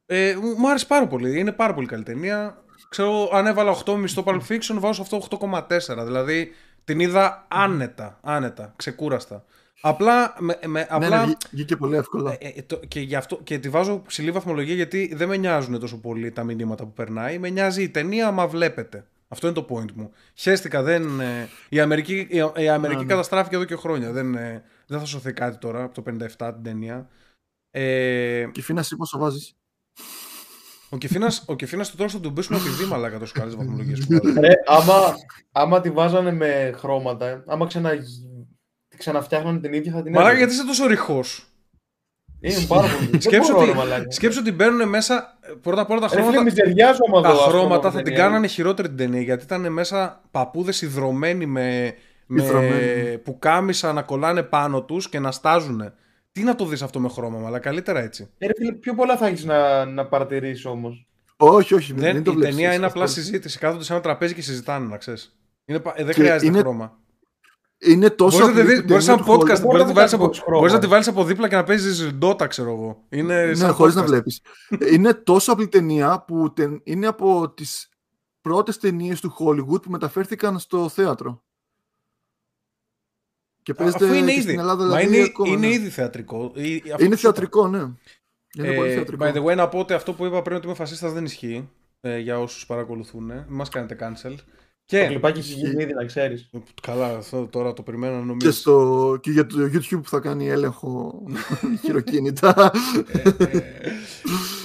Ε, 0.06 0.36
μου 0.42 0.48
μου 0.58 0.70
άρεσε 0.70 0.86
πάρα 0.86 1.08
πολύ. 1.08 1.40
Είναι 1.40 1.52
πάρα 1.52 1.74
πολύ 1.74 1.88
καλή 1.88 2.04
ταινία. 2.04 2.64
Ξέρω, 2.90 3.30
αν 3.34 3.48
έβαλα 3.48 3.72
8,5 3.72 4.04
στο 4.08 4.24
Pulp 4.26 4.42
Fiction, 4.50 4.76
βάζω 4.80 4.94
σε 4.94 5.02
αυτό 5.02 5.18
8,4. 5.18 6.04
Δηλαδή 6.06 6.52
την 6.84 7.00
είδα 7.00 7.46
άνετα, 7.50 8.20
άνετα, 8.24 8.74
ξεκούραστα. 8.76 9.46
Απλά, 9.82 10.36
με, 10.40 10.60
με, 10.66 10.80
Ναι, 10.80 10.86
απλά 10.90 11.20
ναι, 11.20 11.24
βγή- 11.26 11.38
βγήκε 11.52 11.76
πολύ 11.76 11.96
εύκολα. 11.96 12.32
ε, 12.40 12.48
ε, 12.56 12.62
το- 12.62 12.76
και, 12.88 13.00
γι 13.00 13.16
αυτό, 13.16 13.36
και 13.44 13.60
τη 13.60 13.70
βάζω 13.70 14.02
ψηλή 14.02 14.32
βαθμολογία 14.32 14.74
γιατί 14.76 15.12
δεν 15.16 15.28
με 15.28 15.38
νοιάζουν 15.38 15.80
τόσο 15.80 16.00
πολύ 16.00 16.32
τα 16.32 16.44
μηνύματα 16.44 16.84
που 16.84 16.94
περνάει. 16.94 17.38
Με 17.40 17.50
νοιάζει 17.50 17.84
η 17.84 17.90
ταινία, 17.90 18.28
άμα 18.28 18.48
βλέπετε. 18.48 19.08
Αυτό 19.28 19.48
είναι 19.48 19.56
το 19.56 19.68
point 19.70 19.92
μου. 19.92 20.12
Χαίστηκα, 20.36 20.82
δεν, 20.84 21.20
ε, 21.20 21.50
η 21.70 21.80
Αμερική, 21.80 22.28
η, 22.30 22.38
η 22.56 22.70
Αμερική 22.70 23.00
Ναι, 23.00 23.06
ναι. 23.06 23.10
καταστράφηκε 23.10 23.56
εδώ 23.56 23.64
και 23.66 23.76
χρόνια. 23.76 24.12
Δεν, 24.12 24.36
ε, 24.36 24.64
δεν 24.88 25.00
θα 25.00 25.06
σωθεί 25.06 25.34
κάτι 25.34 25.58
τώρα 25.58 25.84
από 25.84 25.94
το 25.94 26.04
57 26.38 26.52
την 26.54 26.64
ταινία. 26.64 27.10
Ε, 27.72 28.46
Και 28.52 28.62
φίνας, 28.62 28.86
εσύ 28.86 28.96
πόσο 28.96 29.18
βάζεις; 29.18 29.56
ο 30.90 30.98
Κεφίνας, 30.98 31.44
ο 31.48 31.56
Κεφίνας 31.56 31.90
του 31.90 31.98
τώρα 31.98 32.10
στον 32.10 32.22
τουμπίσουμε 32.22 32.58
επειδή 32.58 32.86
μαλάκα 32.86 33.20
τόσο 33.20 33.34
καλές 33.36 33.56
βαθμολογίες 33.56 34.00
που 34.00 34.20
βάζει. 34.24 34.40
Ρε, 34.40 34.54
άμα, 34.66 35.14
άμα 35.52 35.82
τη 35.82 35.90
βάζανε 35.92 36.32
με 36.32 36.74
χρώματα, 36.76 37.28
ε, 37.28 37.44
άμα 37.48 37.68
ξανα, 37.68 37.90
τη 38.88 38.98
ξαναφτιάχνανε 38.98 39.60
την 39.60 39.74
ίδια 39.74 39.92
θα 39.92 40.02
την 40.02 40.12
Μαλάκα 40.12 40.32
έβλεπε. 40.32 40.38
γιατί 40.38 40.54
είσαι 40.54 40.66
τόσο 40.66 40.88
ρηχός; 40.90 41.46
Είναι 42.50 42.66
πάρα 42.68 42.88
πολύ. 42.88 43.08
Δεν 43.10 43.22
Σκέψου 43.22 43.52
μπορώ, 43.52 43.64
ότι, 43.64 43.72
ρε, 43.72 43.78
μαλάκα. 43.78 44.12
σκέψου 44.12 44.40
ότι 44.42 44.52
μπαίνουν 44.52 44.90
μέσα 44.90 45.38
πρώτα 45.62 45.82
απ' 45.82 45.90
όλα 45.90 46.00
τα 46.00 46.06
Ρε 46.08 46.12
φίλε, 46.14 46.24
χρώματα. 46.24 46.44
μιζεριάζω 46.44 47.00
άμα 47.08 47.22
τα 47.22 47.30
δω, 47.34 47.36
ας 47.40 47.46
πούμε, 47.46 47.58
χρώματα 47.60 47.88
αυτή 47.88 47.98
θα 47.98 48.04
την 48.04 48.14
ταινία. 48.14 48.28
κάνανε 48.28 48.48
χειρότερη 48.48 48.88
την 48.88 48.98
ταινία 48.98 49.22
γιατί 49.22 49.44
ήταν 49.44 49.72
μέσα 49.72 50.22
παππούδες 50.32 50.82
υδρωμένοι 50.82 51.46
με, 51.46 51.94
με 52.26 52.44
Υδρωμένοι. 52.44 53.18
που 53.18 53.40
κάμισα 53.40 53.94
να 53.94 54.02
κολλάνε 54.02 54.44
πάνω 54.44 54.84
τους 54.84 55.10
και 55.10 55.20
να 55.20 55.32
στάζουν. 55.32 55.94
Τι 56.32 56.44
να 56.44 56.56
το 56.56 56.66
δεις 56.66 56.82
αυτό 56.82 57.00
με 57.00 57.10
χρώμα, 57.10 57.48
αλλά 57.48 57.60
καλύτερα 57.60 58.00
έτσι. 58.02 58.30
Ε, 58.38 58.46
ρε 58.48 58.54
φίλε, 58.58 58.72
πιο 58.72 58.94
πολλά 58.94 59.18
θα 59.18 59.28
έχεις 59.28 59.44
να, 59.46 59.86
να 59.86 60.06
παρατηρήσεις 60.06 60.66
όμως. 60.66 61.06
Όχι, 61.38 61.74
όχι, 61.74 61.94
Δεν, 61.94 62.14
δεν 62.14 62.24
το 62.24 62.32
η 62.32 62.34
βλέπεις 62.36 62.50
ταινία 62.56 62.68
έτσι, 62.68 62.78
είναι 62.80 62.88
απλά 62.90 63.04
αυτό. 63.04 63.16
συζήτηση. 63.22 63.60
Κάθονται 63.60 63.84
σε 63.84 63.94
ένα 63.94 64.02
τραπέζι 64.02 64.34
και 64.34 64.42
συζητάνε, 64.42 64.88
να 64.88 64.98
ξέρεις. 64.98 65.36
Είναι, 65.66 65.80
πα- 65.80 65.94
ε, 65.96 66.04
δεν 66.04 66.14
Και 66.14 66.22
χρειάζεται 66.22 66.46
είναι 66.46 66.58
χρώμα. 66.60 66.98
Είναι 67.80 68.10
τόσο 68.10 68.38
Μπορείς 68.38 68.48
να, 68.48 68.54
τη 68.56 68.62
απλή 68.62 68.74
δεις- 68.74 68.82
που 68.82 68.88
μπορείς 68.88 69.06
ταινία 69.06 69.24
σαν 69.24 69.26
του 69.26 69.32
podcast, 69.42 69.56
Hollywood. 69.58 69.62
μπορείς 69.66 69.82
να 69.82 69.88
τη 69.88 69.94
βάλεις 69.94 69.94
Μπορείς 69.94 70.14
από, 70.14 70.26
να 70.28 70.34
χρώμα. 70.44 70.58
μπορείς 70.60 70.74
να 70.74 70.80
τη 70.80 70.88
βάλεις 70.88 71.08
από 71.08 71.24
δίπλα 71.24 71.48
και 71.50 71.56
να 71.56 71.64
παίζεις 71.64 72.12
Dota, 72.22 72.46
ξέρω 72.50 72.70
εγώ. 72.72 73.04
Είναι 73.10 73.46
Ναι, 73.46 73.54
σαν 73.54 73.74
χωρίς 73.74 73.96
να 73.96 74.02
podcast. 74.04 74.06
βλέπεις. 74.06 74.42
είναι 74.92 75.14
τόσο 75.14 75.52
απλή 75.52 75.68
ταινία 75.68 76.24
που 76.28 76.54
τε- 76.54 76.80
είναι 76.84 77.08
από 77.08 77.50
τις 77.50 77.90
πρώτες 78.42 78.78
ταινίες 78.78 79.20
του 79.22 79.36
Hollywood 79.40 79.82
που 79.82 79.92
μεταφέρθηκαν 79.92 80.60
στο 80.60 80.90
θέατρο. 80.90 81.44
Και 83.64 83.74
παίζεται 83.74 84.06
Αφού 84.06 84.14
είναι 84.14 84.26
και 84.26 84.32
ήδη. 84.32 84.42
στην 84.42 84.60
Ελλάδα 84.60 84.84
Μα 84.86 84.96
δηλαδή 84.98 85.16
είναι, 85.18 85.26
ακόμα, 85.26 85.50
είναι 85.50 85.68
ναι. 85.68 85.74
ήδη 85.74 85.90
θεατρικό. 85.90 86.52
Ή- 86.56 86.76
αυτό 86.76 86.88
Είναι 86.88 86.98
που 86.98 87.00
σου 87.00 87.06
είπα. 87.08 87.18
θεατρικό, 87.20 87.68
ναι. 87.68 87.78
Είναι 88.58 88.76
πολύ 88.76 88.90
Ε, 88.92 88.94
θεατρικό. 88.94 89.26
by 89.26 89.34
the 89.34 89.44
way, 89.44 89.56
να 89.56 89.68
πω 89.70 89.80
ότι 89.80 89.94
αυτό 89.94 90.14
που 90.14 90.26
είπα 90.26 90.42
πριν 90.42 90.56
ότι 90.58 90.66
είμαι 90.66 90.76
φασίστας 90.76 91.14
δεν 91.14 91.26
ισχύει 91.26 91.70
ε, 92.02 92.18
για 92.18 92.40
όσους 92.40 92.66
παρακολουθούν. 92.66 93.24
Μην 93.24 93.44
μας 93.48 93.70
κάνετε 93.70 93.98
cancel. 94.00 94.36
Το 94.88 94.98
Και. 94.98 95.06
κλιπάκι 95.08 95.42
συγγενή 95.42 95.84
ήδη, 95.84 95.94
να 95.94 96.06
ξέρεις. 96.06 96.50
Καλά, 96.82 97.18
αυτό 97.18 97.48
τώρα 97.48 97.74
το 97.74 97.84
περιμένω 97.84 98.14
να 98.14 98.20
Και, 98.20 98.26
νομίζω. 98.26 98.52
στο, 98.52 99.18
και 99.22 99.32
για 99.32 99.46
το 99.46 99.56
YouTube 99.60 100.00
που 100.04 100.10
θα 100.10 100.20
κάνει 100.20 100.50
έλεγχο 100.50 101.24
χειροκίνητα. 101.84 102.72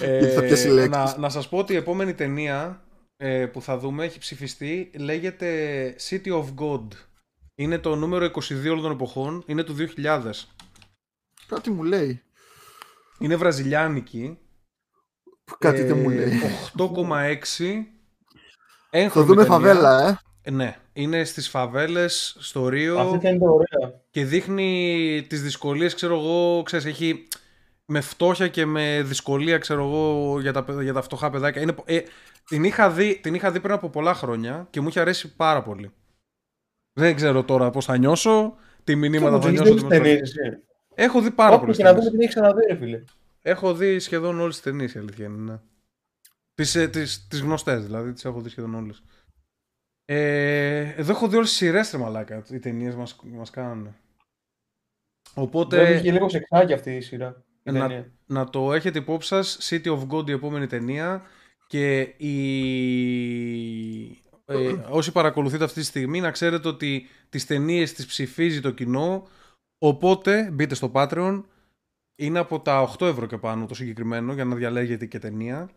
Ε, 0.00 0.18
Γιατί 0.18 0.34
θα 0.34 0.40
πιάσει 0.42 0.68
λέξεις. 0.68 0.90
να, 0.90 1.18
να 1.18 1.28
σας 1.28 1.48
πω 1.48 1.58
ότι 1.58 1.72
η 1.72 1.76
επόμενη 1.76 2.14
ταινία 2.14 2.84
ε, 3.16 3.46
που 3.46 3.62
θα 3.62 3.78
δούμε 3.78 4.04
έχει 4.04 4.18
ψηφιστεί 4.18 4.90
λέγεται 4.98 5.94
City 6.08 6.26
of 6.32 6.44
God. 6.58 6.86
Είναι 7.54 7.78
το 7.78 7.96
νούμερο 7.96 8.26
22 8.26 8.64
όλων 8.64 8.82
των 8.82 8.90
εποχών. 8.92 9.42
Είναι 9.46 9.62
του 9.62 9.76
2000. 9.96 10.20
Κάτι 11.46 11.70
μου 11.70 11.82
λέει. 11.82 12.22
Είναι 13.18 13.36
βραζιλιάνικη. 13.36 14.38
Κάτι 15.58 15.82
δεν 15.82 15.98
μου 15.98 16.10
Ε, 16.10 16.14
λέει. 16.14 16.40
8,6. 16.78 17.84
Θα 18.90 18.98
Έγχρωμη 18.98 19.26
δούμε 19.26 19.42
ταινία. 19.42 19.56
φαβέλα, 19.58 20.08
ε. 20.08 20.18
Ε, 20.42 20.50
Ναι, 20.50 20.76
είναι 20.92 21.24
στις 21.24 21.48
φαβέλες, 21.48 22.36
στο 22.38 22.68
Ρίο 22.68 22.98
Αυτή 22.98 23.18
φαίνεται 23.18 23.44
ωραία. 23.48 24.00
και 24.10 24.24
δείχνει 24.24 25.26
τις 25.28 25.42
δυσκολίες, 25.42 25.94
ξέρω 25.94 26.14
εγώ, 26.14 26.62
ξέρεις, 26.62 26.84
έχει 26.84 27.28
με 27.84 28.00
φτώχεια 28.00 28.48
και 28.48 28.66
με 28.66 29.02
δυσκολία, 29.02 29.58
ξέρω 29.58 29.82
εγώ, 29.84 30.36
για 30.40 30.52
τα, 30.52 30.64
παιδ- 30.64 30.80
για 30.82 30.92
τα 30.92 31.02
φτωχά 31.02 31.30
παιδάκια. 31.30 31.62
Είναι, 31.62 31.72
πο- 31.72 31.84
ε, 31.86 32.00
την, 32.44 32.64
είχα 32.64 32.90
δει, 32.90 33.20
την 33.22 33.34
είχα 33.34 33.50
δει 33.50 33.60
πριν 33.60 33.74
από 33.74 33.88
πολλά 33.88 34.14
χρόνια 34.14 34.66
και 34.70 34.80
μου 34.80 34.88
είχε 34.88 35.00
αρέσει 35.00 35.34
πάρα 35.36 35.62
πολύ. 35.62 35.90
Δεν 36.92 37.14
ξέρω 37.14 37.42
τώρα 37.44 37.70
πώς 37.70 37.84
θα 37.84 37.96
νιώσω, 37.96 38.54
τι 38.84 38.96
μηνύματα 38.96 39.40
θα 39.40 39.48
Έχεις 39.48 39.60
νιώσω. 39.60 39.64
δει 39.64 39.70
τι 39.70 39.74
τις 39.74 39.82
με 39.82 39.88
φέρνει. 39.88 40.08
ταινίες, 40.08 40.36
εσύ. 40.36 40.58
Έχω 40.94 41.20
δει 41.20 41.30
πάρα 41.30 41.48
Όποιο 41.54 41.60
πολλές 41.60 41.76
και 41.76 41.82
να 41.82 41.88
ταινίες. 41.88 42.04
δούμε 42.10 42.16
την 42.18 42.26
έχεις 42.28 42.34
ξαναδεί, 42.34 42.66
ρε 42.66 42.76
φίλε. 42.76 43.02
Έχω 43.42 43.74
δει 43.74 43.98
σχεδόν 43.98 44.40
όλες 44.40 44.54
τις 44.54 44.62
ταινίες, 44.64 44.94
η 44.94 44.98
αλήθεια 44.98 45.24
είναι. 45.24 45.60
Ναι. 46.60 46.66
Τις, 46.66 46.74
ε, 46.74 46.88
τις, 46.88 47.26
τις 47.26 47.40
γνωστές 47.40 47.84
δηλαδή, 47.84 48.12
τις 48.12 48.24
έχω 48.24 48.40
δει 48.40 48.48
σχεδόν 48.48 48.74
όλες. 48.74 49.02
Ε, 50.04 50.94
εδώ 50.96 51.12
έχω 51.12 51.28
δει 51.28 51.36
όλες 51.36 51.48
τις 51.48 51.58
σειρές, 51.58 51.90
ρε 51.90 51.98
μαλάκα, 51.98 52.42
οι 52.50 52.58
ταινίες 52.58 52.94
μας, 52.94 53.20
μας 53.24 53.50
κάνουν. 53.50 53.96
Οπότε, 55.34 55.76
Δεν 55.84 55.96
είχε 55.96 56.12
λίγο 56.12 56.28
σεξάκι 56.28 56.72
αυτή 56.72 56.96
η 56.96 57.00
σειρά. 57.00 57.44
η 57.46 57.60
Ε, 57.62 57.70
να, 57.72 57.88
ταινία. 57.88 58.12
να 58.26 58.50
το 58.50 58.72
έχετε 58.72 58.98
υπόψη 58.98 59.28
σας, 59.28 59.58
City 59.70 59.86
of 59.86 60.06
God 60.08 60.28
η 60.28 60.32
επόμενη 60.32 60.66
ταινία 60.66 61.22
και 61.66 62.00
η... 62.00 62.34
ε, 64.44 64.68
όσοι 64.88 65.12
παρακολουθείτε 65.12 65.64
αυτή 65.64 65.80
τη 65.80 65.86
στιγμή 65.86 66.20
να 66.20 66.30
ξέρετε 66.30 66.68
ότι 66.68 67.06
τις 67.28 67.46
ταινίες 67.46 67.92
τις 67.92 68.06
ψηφίζει 68.06 68.60
το 68.60 68.70
κοινό 68.70 69.28
οπότε 69.78 70.50
μπείτε 70.50 70.74
στο 70.74 70.90
Patreon 70.94 71.42
είναι 72.16 72.38
από 72.38 72.60
τα 72.60 72.94
8 72.98 73.06
ευρώ 73.06 73.26
και 73.26 73.38
πάνω 73.38 73.66
το 73.66 73.74
συγκεκριμένο 73.74 74.32
για 74.32 74.44
να 74.44 74.54
διαλέγετε 74.54 75.06
και 75.06 75.18
ταινία 75.18 75.70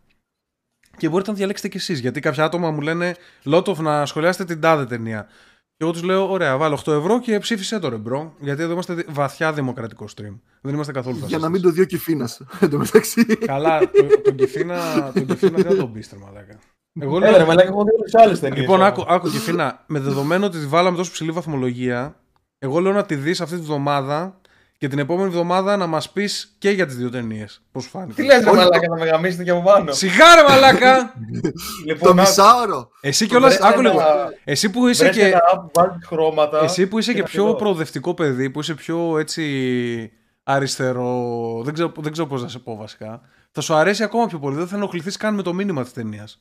και 0.97 1.09
μπορείτε 1.09 1.31
να 1.31 1.37
διαλέξετε 1.37 1.67
κι 1.69 1.77
εσείς 1.77 1.99
γιατί 1.99 2.19
κάποια 2.19 2.43
άτομα 2.43 2.71
μου 2.71 2.81
λένε 2.81 3.15
lot 3.45 3.63
of 3.63 3.77
να 3.77 4.05
σχολιάσετε 4.05 4.45
την 4.45 4.61
τάδε 4.61 4.85
ταινία 4.85 5.27
και 5.75 5.83
εγώ 5.83 5.91
τους 5.91 6.03
λέω 6.03 6.31
ωραία 6.31 6.57
βάλω 6.57 6.79
8 6.85 6.93
ευρώ 6.93 7.19
και 7.19 7.39
ψήφισε 7.39 7.79
το 7.79 7.89
ρε 7.89 7.95
bro 7.97 8.33
γιατί 8.39 8.61
εδώ 8.61 8.71
είμαστε 8.73 8.93
δι- 8.93 9.05
βαθιά 9.09 9.53
δημοκρατικό 9.53 10.05
stream 10.15 10.39
δεν 10.61 10.73
είμαστε 10.73 10.91
καθόλου 10.91 11.15
Για 11.15 11.23
να 11.25 11.29
φασίστες. 11.29 11.49
μην 11.51 11.61
το 11.61 11.69
δει 11.69 11.81
ο 11.81 11.85
Κιφίνας. 11.85 12.41
Εν 12.59 12.69
τω 12.69 12.77
μεταξύ. 12.77 13.25
Καλά, 13.25 13.79
το- 13.79 14.21
τον 14.23 14.35
Κιφίνα, 14.35 15.11
τον 15.13 15.25
Κιφίνα 15.25 15.51
δεν 15.57 15.65
θα 15.71 15.75
τον 15.75 15.91
πείστε, 15.91 16.15
μαλάκα. 16.25 16.59
Εγώ 17.01 17.17
Έλα, 17.17 17.29
ρε, 17.31 17.37
λέω, 17.37 17.45
μαλάκα, 17.45 17.67
έχω 17.67 17.83
δει 17.83 17.89
όλες 17.91 18.11
τις 18.11 18.21
άλλες 18.21 18.39
ταινίες. 18.39 18.59
λοιπόν, 18.59 18.75
όμως. 18.79 18.87
άκου, 18.91 19.05
άκου 19.07 19.29
Κιφίνα, 19.29 19.83
με 19.87 19.99
δεδομένο 19.99 20.45
ότι 20.45 20.59
τη 20.59 20.65
βάλαμε 20.65 20.97
τόσο 20.97 21.11
ψηλή 21.11 21.31
βαθμολογία, 21.31 22.15
εγώ 22.59 22.79
λέω 22.79 22.91
να 22.91 23.05
τη 23.05 23.15
δεις 23.15 23.41
αυτή 23.41 23.55
τη 23.55 23.61
βδομάδα 23.61 24.39
και 24.83 24.89
την 24.89 24.99
επόμενη 24.99 25.27
εβδομάδα 25.27 25.77
να 25.77 25.85
μας 25.87 26.09
πεις 26.11 26.55
και 26.57 26.69
για 26.69 26.85
τις 26.85 26.95
δύο 26.95 27.09
ταινίες. 27.09 27.61
Πώς 27.71 27.83
σου 27.83 27.89
φάνηκε. 27.89 28.21
Τι 28.21 28.27
λες, 28.27 28.43
ρε 28.43 28.51
μαλάκα, 28.51 28.87
θα 28.89 28.97
με 28.97 29.05
γαμήσετε 29.05 29.43
και 29.43 29.51
από 29.51 29.61
πάνω. 29.61 29.91
Σιγά 29.91 30.35
ρε 30.35 30.43
μαλάκα! 30.49 31.13
Λοιπόν, 31.87 32.07
Το 32.15 32.21
μισάωρο. 32.21 32.89
Εσύ 33.01 33.27
κιόλας, 33.27 33.55
βρες 33.57 33.67
άκου 33.69 33.79
ένα- 33.79 33.89
λίγο. 33.89 34.01
Εσύ 34.43 34.69
που 34.69 34.87
είσαι 34.87 35.03
βρες 35.03 35.15
και, 35.15 35.25
ένα 35.25 35.41
app, 35.55 35.69
βάλεις 35.73 36.05
χρώματα. 36.05 36.63
εσύ 36.63 36.87
που 36.87 36.99
είσαι 36.99 37.11
και 37.11 37.15
και 37.17 37.23
να 37.23 37.27
πιο 37.29 37.45
δω. 37.45 37.55
προοδευτικό 37.55 38.13
παιδί, 38.13 38.49
που 38.49 38.59
είσαι 38.59 38.73
πιο 38.73 39.17
έτσι 39.17 40.11
αριστερό, 40.43 41.61
δεν 41.63 41.73
ξέρω, 41.73 41.91
δεν 41.99 42.11
ξέρω 42.11 42.27
πώς 42.27 42.41
να 42.41 42.47
σε 42.47 42.59
πω 42.59 42.75
βασικά, 42.75 43.21
θα 43.51 43.61
σου 43.61 43.73
αρέσει 43.73 44.03
ακόμα 44.03 44.25
πιο 44.27 44.39
πολύ, 44.39 44.55
δεν 44.55 44.67
θα 44.67 44.75
ενοχληθείς 44.75 45.17
καν 45.17 45.35
με 45.35 45.41
το 45.41 45.53
μήνυμα 45.53 45.83
της 45.83 45.93
ταινίας. 45.93 46.39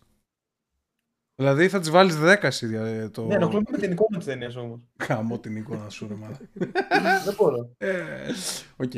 Δηλαδή 1.42 1.68
θα 1.68 1.80
τις 1.80 1.90
βάλεις 1.90 2.16
10 2.22 2.36
εσύ 2.40 2.74
ε, 2.74 3.08
το... 3.08 3.26
Ναι, 3.26 3.34
ενοχλούμε 3.34 3.62
με 3.70 3.78
την 3.78 3.90
εικόνα 3.92 4.16
της 4.18 4.26
ταινίας 4.26 4.56
όμως. 4.56 4.80
Χαμώ 5.02 5.38
την 5.38 5.56
εικόνα 5.56 5.88
σου 5.88 6.06
ρε 6.08 6.14
μάνα. 6.14 6.38
Δεν 7.24 7.34
μπορώ. 7.36 7.74
Ε, 7.78 8.30
Οκ. 8.76 8.92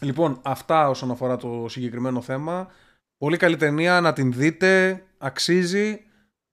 Λοιπόν, 0.00 0.40
αυτά 0.44 0.88
όσον 0.88 1.10
αφορά 1.10 1.36
το 1.36 1.66
συγκεκριμένο 1.68 2.20
θέμα. 2.20 2.68
Πολύ 3.18 3.36
καλή 3.36 3.56
ταινία, 3.56 4.00
να 4.00 4.12
την 4.12 4.32
δείτε, 4.32 5.02
αξίζει. 5.18 6.00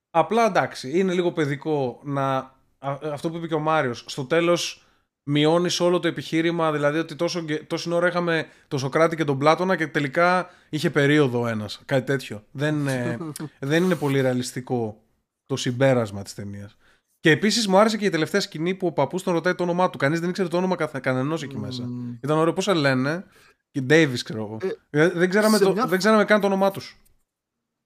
Απλά 0.10 0.46
εντάξει, 0.46 1.00
είναι 1.00 1.14
λίγο 1.14 1.32
παιδικό 1.32 2.00
να. 2.04 2.38
α- 2.80 3.00
Αυτό 3.12 3.30
που 3.30 3.38
είπε 3.38 3.48
και 3.48 3.54
ο 3.54 3.60
Μάριος, 3.60 4.04
στο 4.08 4.26
τέλος 4.26 4.85
μειώνεις 5.30 5.80
όλο 5.80 6.00
το 6.00 6.08
επιχείρημα, 6.08 6.72
δηλαδή 6.72 6.98
ότι 6.98 7.16
τόσο, 7.16 7.42
γκε- 7.42 7.68
τόση 7.68 7.94
ώρα 7.94 8.08
είχαμε 8.08 8.48
το 8.68 8.78
Σοκράτη 8.78 9.16
και 9.16 9.24
τον 9.24 9.38
Πλάτωνα 9.38 9.76
και 9.76 9.88
τελικά 9.88 10.50
είχε 10.70 10.90
περίοδο 10.90 11.42
ο 11.42 11.48
ένας, 11.48 11.82
κάτι 11.86 12.06
τέτοιο. 12.06 12.44
Δεν, 12.52 12.88
ε, 12.88 13.18
δεν 13.60 13.84
είναι 13.84 13.96
πολύ 13.96 14.22
ρεαλιστικό 14.22 15.02
το 15.46 15.56
συμπέρασμα 15.56 16.22
της 16.24 16.34
ταινίας. 16.34 16.78
Και 17.20 17.32
επίσης 17.32 17.68
μου 17.68 17.78
άρεσε 17.78 17.98
και 17.98 18.06
η 18.06 18.10
τελευταία 18.10 18.42
σκηνή 18.42 18.74
που 18.76 18.88
ο 18.88 18.92
παππούς 18.92 19.24
τον 19.24 19.34
ρωτάει 19.34 19.56
το 19.56 19.64
όνομά 19.64 19.90
του. 19.90 19.98
Κανείς 19.98 20.20
δεν 20.20 20.30
ήξερε 20.30 20.48
το 20.48 20.58
όνομα 20.58 20.76
καθ- 20.76 21.00
κανενός 21.00 21.44
εκεί 21.44 21.58
μέσα. 21.58 21.84
Μμμ. 21.84 22.14
Ήταν 22.22 22.38
ωραίο. 22.38 22.54
Πώς 22.54 22.68
λένε. 22.68 23.26
Και 23.72 23.84
Davis, 23.90 24.18
ξέρω 24.24 24.42
εγώ. 24.44 24.58
Ε, 24.90 25.02
Ε, 25.04 25.10
δεν, 25.10 25.30
ξέραμε 25.30 25.58
σε 25.58 25.64
το, 25.64 25.72
μια- 25.72 25.86
δεν 25.86 25.98
ξέραμε 25.98 26.26
καν 26.26 26.40
το 26.42 26.48
όνομά 26.48 26.72
τους. 26.72 26.98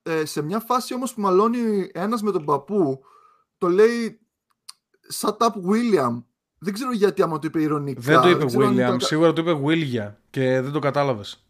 Ε, 0.09 0.25
σε 0.25 0.41
μια 0.41 0.59
φάση 0.59 0.93
όμως 0.93 1.13
που 1.13 1.21
μαλώνει 1.21 1.89
ένας 1.93 2.21
με 2.21 2.31
τον 2.31 2.45
παππού, 2.45 2.99
το 3.57 3.67
λέει 3.67 4.19
Shut 5.19 5.37
up 5.37 5.49
William. 5.69 6.23
Δεν 6.59 6.73
ξέρω 6.73 6.91
γιατί 6.91 7.21
άμα 7.21 7.39
το 7.39 7.47
είπε 7.47 7.61
ειρωνικά. 7.61 8.01
Δεν 8.01 8.21
το 8.21 8.29
είπε 8.29 8.45
ξέρω 8.45 8.65
αν 8.65 8.71
William. 8.73 8.75
ήταν- 8.77 8.99
Σίγουρα 8.99 9.33
το 9.33 9.41
είπε 9.41 9.61
William 9.65 10.13
και 10.29 10.61
δεν 10.61 10.71
το 10.71 10.79
κατάλαβες. 10.79 11.43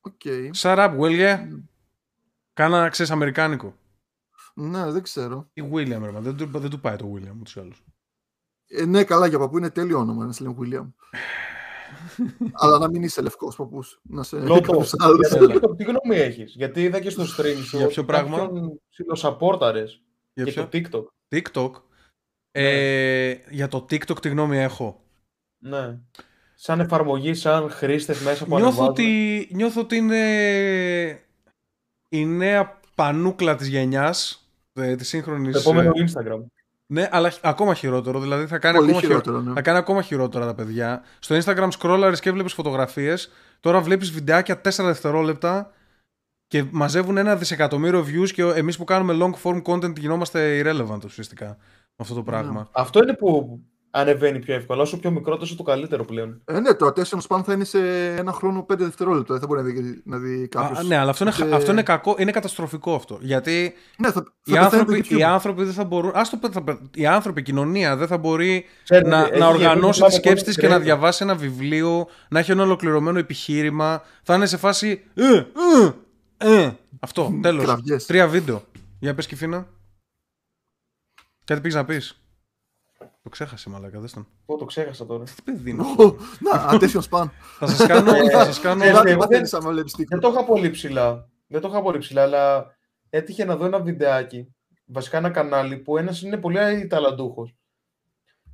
Οκ. 0.00 0.20
Shut 0.56 0.76
up, 0.78 0.98
William. 0.98 1.38
Κάνα, 2.52 2.88
ξέρεις, 2.88 3.12
αμερικάνικο. 3.12 3.74
Ναι, 4.54 4.90
δεν 4.90 5.02
ξέρω. 5.02 5.50
Ή 5.52 5.62
William, 5.72 6.00
ρε, 6.02 6.10
μα, 6.10 6.20
δεν, 6.20 6.36
του, 6.36 6.46
δεν 6.58 6.70
του 6.70 6.80
πάει 6.80 6.96
το 6.96 7.12
William, 7.14 7.34
ούτως 7.38 7.56
ή 7.56 7.60
άλλως. 7.60 7.84
Ε, 8.68 8.84
ναι, 8.84 9.04
καλά 9.04 9.26
για 9.26 9.38
παππού 9.38 9.58
είναι 9.58 9.70
τέλειο 9.70 9.98
όνομα 9.98 10.24
να 10.24 10.32
σε 10.32 10.42
λένε 10.44 10.56
William. 10.60 10.86
Αλλά 12.62 12.78
να 12.78 12.88
μην 12.88 13.02
είσαι 13.02 13.22
λευκός 13.22 13.56
παππούς. 13.56 14.00
Να 14.02 14.22
σε 14.22 14.38
Λότο, 14.38 14.60
κάποιος 14.72 14.94
άλλος. 14.98 15.28
για 15.28 15.38
το 15.38 15.68
TikTok 15.70 15.76
τι 15.76 15.84
γνώμη 15.84 16.16
έχεις; 16.20 16.54
Γιατί 16.54 16.82
είδα 16.82 17.00
και 17.00 17.10
στο 17.10 17.22
stream 17.22 17.56
σου. 17.64 17.76
Για 17.76 17.86
ποιο 17.86 18.04
πράγμα; 18.04 18.38
κάποιον 18.38 18.80
ψιλοσαπόρταρες 18.90 20.02
Για 20.32 20.44
για 20.44 20.68
ποιο; 20.68 20.88
το 20.90 21.08
TikTok. 21.30 21.36
TikTok; 21.36 21.70
Ε, 22.60 23.38
για 23.50 23.68
το 23.68 23.86
TikTok 23.90 24.20
τι 24.20 24.28
γνώμη 24.28 24.58
έχω. 24.58 25.00
Ναι. 25.58 25.98
Σαν 26.54 26.80
εφαρμογή, 26.80 27.34
σαν 27.34 27.70
χρήστες 27.70 28.20
μέσα 28.20 28.44
που 28.44 28.50
Νιώθω 28.56 28.66
ανεβάζουν. 28.66 28.90
ότι, 28.90 29.48
νιώθω 29.52 29.80
ότι 29.80 29.96
είναι 29.96 31.20
η 32.08 32.24
νέα 32.26 32.78
πανούκλα 32.94 33.54
της 33.56 33.66
γενιάς, 33.66 34.48
ε, 34.72 34.94
της 34.96 35.08
σύγχρονης... 35.08 35.52
Το 35.52 35.58
επόμενο 35.58 35.92
ε, 35.94 36.04
Instagram. 36.06 36.44
Ναι, 36.86 37.08
αλλά 37.10 37.30
χ- 37.30 37.38
ακόμα 37.42 37.74
χειρότερο. 37.74 38.20
Δηλαδή 38.20 38.46
θα 38.46 38.58
κάνει, 38.58 38.76
Πολύ 38.76 38.88
ακόμα, 38.90 39.00
χειρο- 39.06 39.20
χειρότερο, 39.22 39.44
ναι. 39.44 39.54
θα 39.54 39.62
κάνει 39.62 39.78
ακόμα 39.78 40.02
χειρότερα 40.02 40.46
τα 40.46 40.54
παιδιά. 40.54 41.02
Στο 41.18 41.36
Instagram 41.44 41.68
scrollαρες 41.78 42.18
και 42.20 42.32
βλέπεις 42.32 42.52
φωτογραφίες. 42.52 43.30
Τώρα 43.60 43.80
βλέπεις 43.80 44.10
βιντεάκια 44.10 44.60
4 44.60 44.84
δευτερόλεπτα 44.84 45.70
και 46.46 46.64
μαζεύουν 46.70 47.16
ένα 47.16 47.36
δισεκατομμύριο 47.36 48.06
views 48.08 48.30
και 48.30 48.42
εμείς 48.42 48.76
που 48.76 48.84
κάνουμε 48.84 49.16
long 49.20 49.42
form 49.42 49.62
content 49.62 49.96
γινόμαστε 49.98 50.60
irrelevant 50.64 51.04
ουσιαστικά 51.04 51.46
με 51.46 51.56
αυτό 51.96 52.14
το 52.14 52.22
πράγμα. 52.22 52.68
Αυτό 52.72 53.02
είναι 53.02 53.12
που 53.14 53.60
ανεβαίνει 53.90 54.38
πιο 54.38 54.54
εύκολα. 54.54 54.82
Όσο 54.82 54.98
πιο 54.98 55.10
μικρό, 55.10 55.36
τόσο 55.36 55.56
το 55.56 55.62
καλύτερο 55.62 56.04
πλέον. 56.04 56.40
Ε, 56.44 56.60
ναι, 56.60 56.74
το 56.74 56.86
attention 56.86 57.18
span 57.28 57.40
θα 57.44 57.52
είναι 57.52 57.64
σε 57.64 57.78
ένα 58.14 58.32
χρόνο 58.32 58.66
5 58.72 58.76
δευτερόλεπτα. 58.78 59.32
Δεν 59.32 59.40
θα 59.40 59.46
μπορεί 59.46 59.62
να 59.62 59.68
δει, 59.68 60.02
να 60.04 60.18
δει 60.18 60.48
κάποιος. 60.48 60.78
Α, 60.78 60.82
ναι, 60.82 60.96
αλλά 60.96 61.10
αυτό 61.10 61.24
είναι, 61.24 61.32
Οπότε- 61.36 61.54
αυτό 61.54 61.70
είναι 61.72 61.82
κακό, 61.82 62.14
είναι 62.18 62.30
καταστροφικό 62.30 62.94
αυτό. 62.94 63.18
Γιατί 63.20 63.72
Ναι, 63.98 64.10
θα, 64.10 64.12
θα 64.12 64.32
οι 64.44 64.52
πεθάνει 64.52 64.70
το 64.70 64.76
άνθρωποι, 64.76 65.04
YouTube. 65.08 65.18
οι 65.18 65.22
άνθρωποι 65.22 65.64
δεν 65.64 65.72
θα 65.72 65.84
μπορούν. 65.84 66.10
Ας 66.14 66.30
το, 66.30 66.36
πε- 66.36 66.52
θα 66.52 66.62
πε- 66.62 66.78
οι 66.94 67.06
άνθρωποι, 67.06 67.40
η 67.40 67.42
κοινωνία 67.42 67.96
δεν 67.96 68.06
θα 68.06 68.18
μπορεί 68.18 68.64
Ξέρετε, 68.84 69.08
να, 69.08 69.20
έχει 69.20 69.38
να 69.38 69.48
οργανώσει 69.48 69.98
γίνει 70.00 70.10
τη 70.10 70.14
σκέψη 70.16 70.44
content 70.44 70.54
τη 70.54 70.60
και 70.60 70.68
να 70.68 70.76
creator. 70.76 70.80
διαβάσει 70.80 71.22
ένα 71.24 71.34
βιβλίο, 71.34 72.06
να 72.28 72.38
έχει 72.38 72.50
ένα 72.50 72.62
ολοκληρωμένο 72.62 73.18
επιχείρημα. 73.18 74.02
Θα 74.22 74.34
είναι 74.34 74.46
σε 74.46 74.56
φάση. 74.56 75.02
Ε, 75.14 75.44
ε, 76.38 76.62
ε. 76.62 76.70
Αυτό, 77.00 77.38
τέλος. 77.42 77.64
Κραυγές. 77.64 78.06
Τρία 78.06 78.26
βίντεο. 78.28 78.62
Για 78.98 79.14
πες, 79.14 79.26
Κυφίνα. 79.26 79.66
Κάτι 81.46 81.60
πήγες 81.60 81.76
να 81.76 81.84
πεις. 81.84 82.20
Το 83.22 83.28
ξέχασε, 83.28 83.70
μαλάκα, 83.70 84.00
δες 84.00 84.12
τον. 84.12 84.26
Πω, 84.46 84.56
το 84.56 84.64
ξέχασα 84.64 85.06
τώρα. 85.06 85.24
Τι 85.24 85.42
παιδί 85.44 85.70
είναι. 85.70 85.82
Ω, 85.82 86.16
Να, 86.38 86.70
attention 86.72 87.00
span. 87.10 87.28
θα 87.58 87.66
σας 87.66 87.86
κάνω. 87.86 88.12
θα 88.30 88.44
σας 88.44 88.60
κάνω... 88.60 88.84
Ε, 88.84 88.92
Κάτι 88.92 89.10
εγώ 89.10 89.18
παθαίνεις 89.18 89.50
δεν- 89.50 89.60
άμα 89.62 89.70
βλέπεις 89.72 89.94
TikTok. 89.98 90.04
Δεν 90.08 90.20
το 90.20 90.28
είχα 90.28 90.44
πολύ 90.44 90.70
ψηλά. 90.70 91.28
Δεν 91.46 91.60
το 91.60 91.68
είχα 91.68 91.82
πολύ 91.82 91.98
ψηλά, 91.98 92.22
αλλά 92.22 92.74
έτυχε 93.10 93.44
να 93.44 93.56
δω 93.56 93.64
ένα 93.64 93.80
βιντεάκι. 93.80 94.54
Βασικά 94.86 95.16
ένα 95.16 95.30
κανάλι 95.30 95.76
που 95.76 95.96
ένας 95.98 96.22
είναι 96.22 96.36
πολύ 96.36 96.86
ταλαντούχος. 96.86 97.54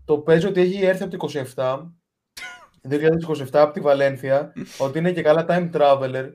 Το 0.05 0.19
παίζει 0.19 0.47
ότι 0.47 0.61
έχει 0.61 0.85
έρθει 0.85 1.03
από 1.03 1.17
το 1.17 1.29
27, 1.55 1.87
2027 2.89 3.47
από 3.53 3.73
τη 3.73 3.81
Βαλένθια, 3.81 4.53
ότι 4.79 4.99
είναι 4.99 5.13
και 5.13 5.23
καλά 5.23 5.45
time 5.49 5.71
traveler, 5.73 6.31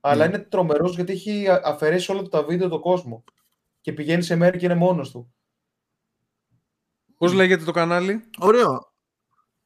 αλλά 0.00 0.24
είναι 0.26 0.38
τρομερός 0.38 0.94
γιατί 0.94 1.12
έχει 1.12 1.48
α- 1.48 1.60
αφαιρέσει 1.64 2.12
όλα 2.12 2.22
τα 2.22 2.42
βίντεο 2.42 2.68
του 2.68 2.80
κόσμο. 2.80 3.24
Και 3.80 3.92
πηγαίνει 3.92 4.22
σε 4.22 4.36
μέρη 4.36 4.58
και 4.58 4.64
είναι 4.64 4.74
μόνος 4.74 5.10
του. 5.10 5.34
Πώς 7.18 7.32
λέγεται 7.32 7.64
το 7.64 7.72
κανάλι; 7.72 8.20
Ωραίο. 8.38 8.94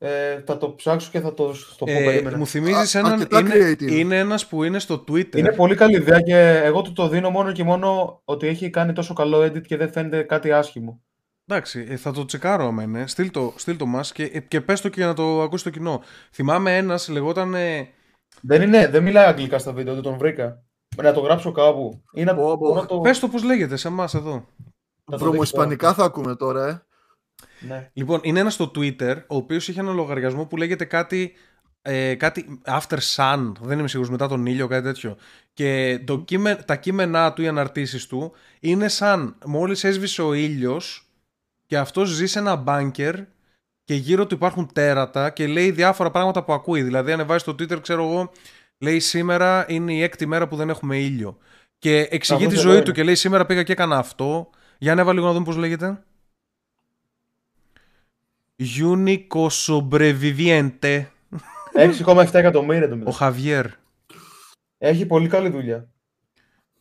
Ε, 0.02 0.40
θα 0.46 0.56
το 0.56 0.74
ψάξω 0.74 1.10
και 1.10 1.20
θα 1.20 1.34
το, 1.34 1.46
το 1.78 1.84
πω 1.84 1.90
Ε, 1.90 2.04
περίμενα. 2.04 2.36
μου 2.36 2.46
θυμίζεις 2.46 2.94
Α- 2.94 2.98
έναν. 2.98 3.12
αρκετά 3.12 3.38
Είναι, 3.38 3.50
creative. 3.54 3.90
είναι 3.90 4.18
ένας 4.18 4.46
που 4.46 4.64
είναι 4.64 4.78
στο 4.78 5.04
Twitter. 5.08 5.36
Είναι 5.36 5.52
πολύ 5.52 5.74
καλή 5.74 5.96
ιδέα 5.96 6.20
και 6.20 6.38
εγώ 6.64 6.82
του 6.82 6.92
το 6.92 7.08
δίνω 7.08 7.30
μόνο 7.30 7.52
και 7.52 7.64
μόνο 7.64 8.20
ότι 8.24 8.46
έχει 8.46 8.70
κάνει 8.70 8.92
τόσο 8.92 9.14
καλό 9.14 9.42
edit 9.42 9.62
και 9.62 9.76
δεν 9.76 9.92
φαίνεται 9.92 10.22
κάτι 10.22 10.52
άσχημο. 10.52 11.02
Εντάξει, 11.46 11.86
ε, 11.88 11.96
θα 11.96 12.12
το 12.12 12.24
τσεκάρω 12.24 12.66
άμα 12.66 12.82
είναι. 12.82 13.06
Στείλ 13.06 13.30
το, 13.30 13.52
στείλ 13.56 13.76
το 13.76 13.86
μας 13.86 14.12
και, 14.12 14.22
ε, 14.24 14.40
και 14.40 14.60
πες 14.60 14.80
το 14.80 14.88
και 14.88 14.94
για 15.00 15.06
να 15.06 15.14
το 15.14 15.42
ακούσεις 15.42 15.64
το 15.64 15.70
κοινό. 15.70 16.02
Θυμάμαι 16.32 16.76
ένας, 16.76 17.08
λεγόταν... 17.08 17.54
ε, 17.54 17.88
Δεν, 18.40 18.62
είναι, 18.62 18.88
δεν 18.88 19.02
μιλάει 19.02 19.24
αγγλικά 19.26 19.58
στα 19.58 19.72
βίντεο, 19.72 19.94
δεν 19.94 20.02
τον 20.02 20.18
βρήκα. 20.18 20.62
Να 20.96 21.12
το 21.12 21.20
γράψω 21.20 21.52
κάπου. 21.52 22.02
Ή 22.12 22.24
να, 22.24 22.34
Πω, 22.34 22.42
πω. 22.42 22.56
μπορώ 22.56 22.80
να 22.80 22.86
το... 22.86 22.98
Πες 22.98 23.18
το 23.18 23.28
πώς 23.28 23.42
λέγεται 23.42 23.76
σε 23.76 23.88
εμάς 23.88 24.14
εδώ. 24.14 24.46
το 25.04 25.18
Βρωμοϊσπανικά 25.18 25.94
θα 25.94 26.04
ακούμε 26.04 26.36
τώρα, 26.36 26.66
ε. 26.66 26.82
Ναι. 27.68 27.90
Λοιπόν, 27.92 28.20
είναι 28.22 28.40
ένας 28.40 28.54
στο 28.54 28.70
Twitter, 28.74 29.16
ο 29.28 29.36
οποίος 29.36 29.68
είχε 29.68 29.80
ένα 29.80 29.92
λογαριασμό 29.92 30.44
που 30.46 30.56
λέγεται 30.56 30.84
κάτι, 30.84 31.32
ε, 31.82 32.14
κάτι 32.14 32.60
after 32.66 32.98
sun, 33.16 33.52
δεν 33.60 33.78
είμαι 33.78 33.88
σίγουρος, 33.88 34.10
μετά 34.10 34.28
τον 34.28 34.46
ήλιο, 34.46 34.66
κάτι 34.66 34.82
τέτοιο. 34.82 35.16
Και 35.52 36.00
το 36.04 36.18
κείμε- 36.18 36.62
τα 36.64 36.76
κείμενά 36.76 37.32
του, 37.32 37.42
οι 37.42 37.48
αναρτήσεις 37.48 38.06
του, 38.06 38.32
είναι 38.60 38.88
σαν 38.88 39.36
μόλις 39.44 39.84
έσβησε 39.84 40.22
ο 40.22 40.32
ήλιος 40.32 41.08
και 41.66 41.78
αυτός 41.78 42.08
ζει 42.08 42.26
σε 42.26 42.38
ένα 42.38 42.56
μπάνκερ 42.56 43.14
και 43.84 43.94
γύρω 43.94 44.26
του 44.26 44.34
υπάρχουν 44.34 44.70
τέρατα 44.72 45.30
και 45.30 45.46
λέει 45.46 45.70
διάφορα 45.70 46.10
πράγματα 46.10 46.44
που 46.44 46.52
ακούει. 46.52 46.82
Δηλαδή, 46.82 47.12
ανεβάζει 47.12 47.40
στο 47.40 47.52
Twitter, 47.52 47.80
ξέρω 47.82 48.02
εγώ, 48.04 48.30
λέει 48.78 49.00
σήμερα 49.00 49.64
είναι 49.68 49.92
η 49.92 50.02
έκτη 50.02 50.26
μέρα 50.26 50.48
που 50.48 50.56
δεν 50.56 50.68
έχουμε 50.68 50.96
ήλιο. 50.98 51.38
Και 51.78 52.08
εξηγεί 52.10 52.44
Αυτό 52.44 52.54
τη 52.54 52.60
εδώ 52.60 52.68
ζωή 52.68 52.74
είναι. 52.76 52.84
του 52.84 52.92
και 52.92 53.02
λέει 53.02 53.14
σήμερα 53.14 53.46
πήγα 53.46 53.62
και 53.62 53.72
έκανα 53.72 53.98
αυτό. 53.98 54.50
Για 54.78 54.92
ανέβα 54.92 55.12
λίγο 55.12 55.26
να 55.26 55.32
δούμε 55.32 55.44
πώς 55.44 55.56
λέγεται. 55.56 56.02
Unico 58.80 59.46
sobreviviente. 59.50 61.06
6,7 61.74 62.34
εκατομμύρια 62.34 62.88
το 62.88 62.94
Ο 62.94 62.96
μεταξύ. 62.96 63.18
Χαβιέρ. 63.18 63.66
Έχει 64.78 65.06
πολύ 65.06 65.28
καλή 65.28 65.48
δουλειά. 65.48 65.88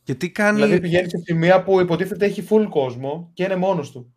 Και 0.02 0.14
τι 0.14 0.30
κάνει. 0.30 0.60
Δηλαδή 0.62 0.80
πηγαίνει 0.80 1.08
σε 1.08 1.16
σημεία 1.24 1.62
που 1.62 1.80
υποτίθεται 1.80 2.26
έχει 2.26 2.46
full 2.50 2.66
κόσμο 2.70 3.30
και 3.34 3.44
είναι 3.44 3.56
μόνος 3.56 3.90
του. 3.90 4.14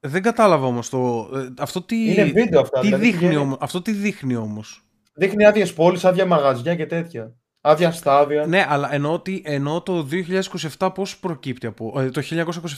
Δεν 0.00 0.22
κατάλαβα 0.22 0.66
όμως 0.66 0.88
το. 0.88 1.30
ε, 1.34 1.48
Αυτό 1.58 1.82
τι. 1.82 2.10
Είναι 2.12 2.24
βίντεο 2.24 2.60
αυτά. 2.60 2.80
τι 2.80 2.86
δηλαδή 2.86 3.04
δείχνει 3.04 3.18
πηγαίνει- 3.20 3.40
όμως. 3.42 3.58
Αυτό 3.60 3.82
τι 3.82 3.92
δείχνει 3.92 4.36
όμως; 4.36 4.84
Δείχνει 5.12 5.44
άδειες 5.44 5.72
πόλεις, 5.72 6.04
άδεια 6.04 6.26
μαγαζιά 6.26 6.74
και 6.74 6.86
τέτοια. 6.86 7.34
Άδεια 7.60 7.92
στάδια. 7.92 8.46
Ναι, 8.46 8.66
αλλά 8.68 8.94
εννοώ, 8.94 9.12
ότι, 9.12 9.42
εννοώ 9.44 9.82
το 9.82 10.02
2027 10.02 10.90
πώς 10.94 11.18
προκύπτει 11.18 11.66
από. 11.66 12.00
ε, 12.00 12.10
το 12.10 12.20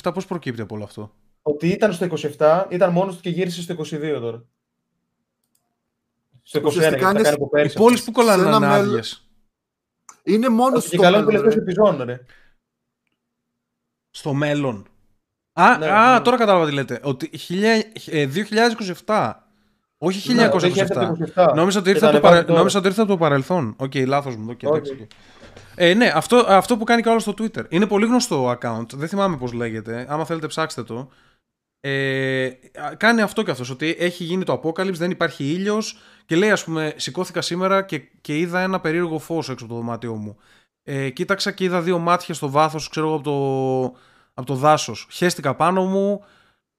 1927 0.03 0.11
πώς 0.15 0.27
προκύπτει 0.27 0.61
από 0.61 0.75
όλο 0.75 0.85
αυτό; 0.85 1.15
Ότι 1.43 1.69
ήταν 1.69 1.93
στο 1.93 2.07
27, 2.39 2.67
ήταν 2.69 2.93
μόνος 2.93 3.15
του 3.17 3.21
και 3.21 3.31
γύρισε 3.31 3.63
στο 3.63 3.75
22 3.75 4.19
τώρα. 4.21 4.45
Στο 6.43 6.59
21 6.61 6.65
Ουσιαστικά 6.65 6.89
γιατί 6.89 7.05
τα 7.05 7.11
είναι 7.11 7.23
κάνει 7.23 7.35
από 7.35 7.45
Οι 7.45 7.49
πέρυσι. 7.49 7.77
πόλεις 7.77 8.05
που 8.05 8.13
κολλάνε 8.13 8.43
σε 8.43 8.49
να 8.49 8.57
ένα 8.57 8.67
είναι 8.67 8.77
μέλλον- 8.77 8.89
άδειες. 8.89 9.23
Είναι 10.23 10.49
μόνος 10.49 10.79
Όχι, 10.79 10.87
στο 10.87 10.97
και 10.97 11.03
καλό 11.03 11.17
είναι 11.17 11.27
μέλλον, 11.27 11.41
τελευταίο 11.43 11.65
ρε. 11.65 11.71
επιζών, 11.93 12.07
ρε. 12.07 12.25
Στο 14.11 14.33
μέλλον. 14.35 14.87
Α, 15.53 15.79
Ναι, 15.79 15.87
α 15.91 16.13
ναι. 16.19 16.21
τώρα 16.21 16.37
κατάλαβα 16.37 16.67
τι 16.67 16.73
λέτε. 16.73 17.01
Ότι 17.03 17.39
χιλια- 17.39 17.85
ε, 18.07 18.27
2027. 18.27 19.33
Όχι 19.99 20.19
1927. 20.19 20.35
Ναι, 20.35 20.49
το 20.49 20.59
2027. 20.59 21.53
Νόμιζα 21.55 21.79
ότι, 21.79 21.91
Και 21.91 21.91
ήρθε 21.91 22.01
τα 22.01 22.09
από 22.11 22.21
το 22.21 22.27
ανεβάζει 22.27 22.35
παρα... 22.35 22.45
τώρα. 22.45 22.59
Νόμιζα 22.59 22.79
ότι 22.79 22.89
ήρθε 22.89 23.01
από 23.01 23.11
το 23.11 23.17
παρελθόν. 23.19 23.75
Οκ, 23.79 23.95
λάθος 23.95 24.37
μου. 24.37 24.51
Okay, 24.51 24.57
Όχι. 24.65 24.67
εντάξει, 24.81 24.93
οκ. 25.03 25.11
Ε, 25.75 25.95
ναι, 25.95 26.13
αυτό, 26.15 26.37
αυτό 26.49 26.77
που 26.77 26.85
κάνει 26.85 27.03
και 27.03 27.09
άλλος 27.11 27.23
στο 27.23 27.35
Twitter. 27.39 27.65
Είναι 27.69 27.87
πολύ 27.87 28.07
γνωστό 28.07 28.51
account. 28.61 28.87
Δεν 28.95 29.09
θυμάμαι 29.09 29.37
πώς 29.37 29.53
λέγεται. 29.53 30.07
Άμα 30.09 30.25
θέλετε 30.25 30.47
ψάξτε 30.47 30.83
το. 30.83 31.09
Ε, 31.81 32.51
κάνει 32.97 33.21
αυτό 33.21 33.43
και 33.43 33.51
αυτός, 33.51 33.71
ότι 33.71 33.97
έχει 33.99 34.25
γίνει 34.25 34.45
το 34.45 34.61
Apocalypse, 34.63 34.93
δεν 34.93 35.11
υπάρχει 35.11 35.45
ήλιος 35.45 35.99
και 36.27 36.37
λέει 36.37 36.51
ας 36.51 36.65
πούμε 36.65 36.93
σηκώθηκα 36.97 37.41
σήμερα 37.41 37.83
και, 37.83 37.99
και 38.21 38.39
είδα 38.39 38.61
ένα 38.61 38.81
περίεργο 38.81 39.19
φως 39.19 39.49
έξω 39.49 39.65
από 39.65 39.75
το 39.75 39.81
δωμάτιό 39.81 40.15
μου. 40.15 40.37
Ε, 40.83 41.11
κοίταξα 41.11 41.53
και 41.53 41.65
είδα 41.65 41.81
δύο 41.81 41.99
μάτια 41.99 42.35
στο 42.35 42.51
βάθος, 42.51 42.89
ξέρω 42.89 43.07
εγώ, 43.07 43.15
από 43.17 43.25
το, 43.25 43.99
από 44.35 44.47
το 44.47 44.55
δάσος. 44.55 45.07
Χέστηκα 45.11 45.55
πάνω 45.55 45.85
μου, 45.85 46.25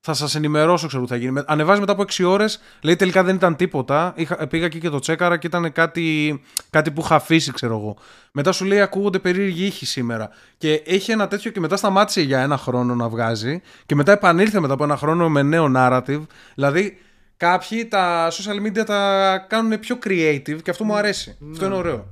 θα 0.01 0.13
σας 0.13 0.35
ενημερώσω, 0.35 0.87
ξέρω 0.87 1.03
τι 1.03 1.09
θα 1.09 1.15
γίνει. 1.15 1.31
Με- 1.31 1.43
Ανεβάζει 1.47 1.79
μετά 1.79 1.91
από 1.91 2.01
6 2.01 2.23
ώρες, 2.23 2.59
λέει 2.81 2.95
τελικά 2.95 3.23
δεν 3.23 3.35
ήταν 3.35 3.55
τίποτα. 3.55 4.13
Είχα, 4.15 4.47
πήγα 4.47 4.65
εκεί 4.65 4.79
και 4.79 4.89
το 4.89 4.99
τσέκαρα 4.99 5.37
και 5.37 5.47
ήταν 5.47 5.71
κάτι, 5.71 6.41
κάτι 6.69 6.91
που 6.91 7.01
είχα 7.01 7.15
αφήσει, 7.15 7.51
ξέρω 7.51 7.75
εγώ. 7.77 7.97
Μετά 8.31 8.51
σου 8.51 8.65
λέει 8.65 8.81
ακούγονται 8.81 9.19
περίεργοι 9.19 9.65
ήχοι 9.65 9.85
σήμερα. 9.85 10.29
Και 10.57 10.83
έχει 10.85 11.11
ένα 11.11 11.27
τέτοιο 11.27 11.51
και 11.51 11.59
μετά 11.59 11.77
σταμάτησε 11.77 12.21
για 12.21 12.39
ένα 12.39 12.57
χρόνο 12.57 12.95
να 12.95 13.09
βγάζει. 13.09 13.61
Και 13.85 13.95
μετά 13.95 14.11
επανήλθε 14.11 14.59
μετά 14.59 14.73
από 14.73 14.83
ένα 14.83 14.97
χρόνο 14.97 15.29
με 15.29 15.41
νέο 15.41 15.71
narrative. 15.75 16.21
Δηλαδή, 16.55 16.97
κάποιοι 17.37 17.85
τα 17.85 18.31
social 18.31 18.67
media 18.67 18.85
τα 18.85 19.37
κάνουν 19.49 19.79
πιο 19.79 19.97
creative 20.05 20.57
και 20.63 20.69
αυτό 20.69 20.83
μου 20.83 20.95
αρέσει. 20.95 21.37
Αυτό 21.51 21.65
είναι 21.65 21.75
ωραίο. 21.75 22.07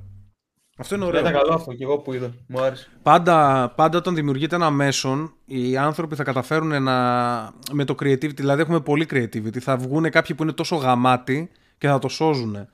Αυτό 0.80 0.94
είναι 0.94 1.04
ωραίο. 1.04 1.20
Ήταν 1.20 1.32
καλό 1.32 1.54
αυτό 1.54 1.72
και 1.72 1.84
εγώ 1.84 1.98
που 1.98 2.12
είδα. 2.14 2.34
Μου 2.48 2.60
άρεσε. 2.60 2.88
Πάντα, 3.02 3.68
πάντα 3.76 3.98
όταν 3.98 4.14
δημιουργείται 4.14 4.54
ένα 4.54 4.70
μέσον, 4.70 5.32
οι 5.44 5.76
άνθρωποι 5.76 6.14
θα 6.14 6.22
καταφέρουν 6.24 6.82
να. 6.82 6.92
με 7.72 7.84
το 7.84 7.94
creativity, 8.02 8.34
δηλαδή 8.36 8.60
έχουμε 8.60 8.80
πολύ 8.80 9.06
creativity. 9.10 9.58
Θα 9.58 9.76
βγουν 9.76 10.10
κάποιοι 10.10 10.36
που 10.36 10.42
είναι 10.42 10.52
τόσο 10.52 10.76
γαμάτοι 10.76 11.50
και 11.78 11.88
θα 11.88 11.98
το 11.98 12.08
σώζουν. 12.08 12.68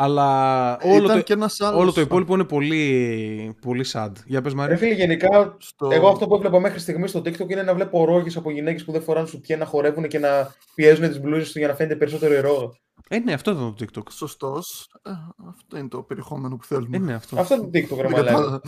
Αλλά 0.00 0.76
όλο, 0.82 1.04
Ήταν 1.04 1.16
το, 1.16 1.22
και 1.22 1.32
ένας 1.32 1.60
άλλος. 1.60 1.80
όλο 1.80 1.92
το 1.92 2.00
υπόλοιπο 2.00 2.34
είναι 2.34 2.44
πολύ, 2.44 3.56
πολύ 3.60 3.84
sad. 3.92 4.10
Για 4.26 4.42
πες 4.42 4.52
Ρε 4.52 4.58
Μαρία. 4.58 4.76
φίλε, 4.76 4.94
γενικά, 4.94 5.56
Στο... 5.58 5.88
εγώ 5.92 6.08
αυτό 6.08 6.26
που 6.26 6.34
έβλεπα 6.34 6.60
μέχρι 6.60 6.78
στιγμής 6.78 7.10
στο 7.10 7.20
TikTok 7.20 7.48
είναι 7.50 7.62
να 7.62 7.74
βλέπω 7.74 8.04
ρόγες 8.04 8.36
από 8.36 8.50
γυναίκες 8.50 8.84
που 8.84 8.92
δεν 8.92 9.02
φοράνε 9.02 9.26
σουτιέ 9.26 9.56
να 9.56 9.64
χορεύουν 9.64 10.08
και 10.08 10.18
να 10.18 10.54
πιέζουν 10.74 11.08
τις 11.08 11.20
μπλούζες 11.20 11.46
τους 11.46 11.56
για 11.56 11.68
να 11.68 11.74
φαίνεται 11.74 11.96
περισσότερο 11.96 12.34
η 12.34 12.40
ρόγα. 12.40 12.68
Ε, 13.08 13.18
ναι, 13.18 13.32
αυτό 13.32 13.50
ήταν 13.50 13.74
το 13.74 13.84
TikTok. 13.84 14.10
Σωστός. 14.10 14.90
Ε, 15.02 15.10
αυτό 15.48 15.78
είναι 15.78 15.88
το 15.88 16.02
περιεχόμενο 16.02 16.56
που 16.56 16.64
θέλουμε. 16.64 16.96
Ε, 16.96 17.00
ναι, 17.00 17.14
αυτό. 17.14 17.40
Αυτό 17.40 17.54
είναι 17.54 17.64
το 17.64 17.70
TikTok, 17.78 17.96
ρε 17.96 18.02
Δεν 18.02 18.10
μαλάκα. 18.10 18.30
κατάλαβα. 18.30 18.60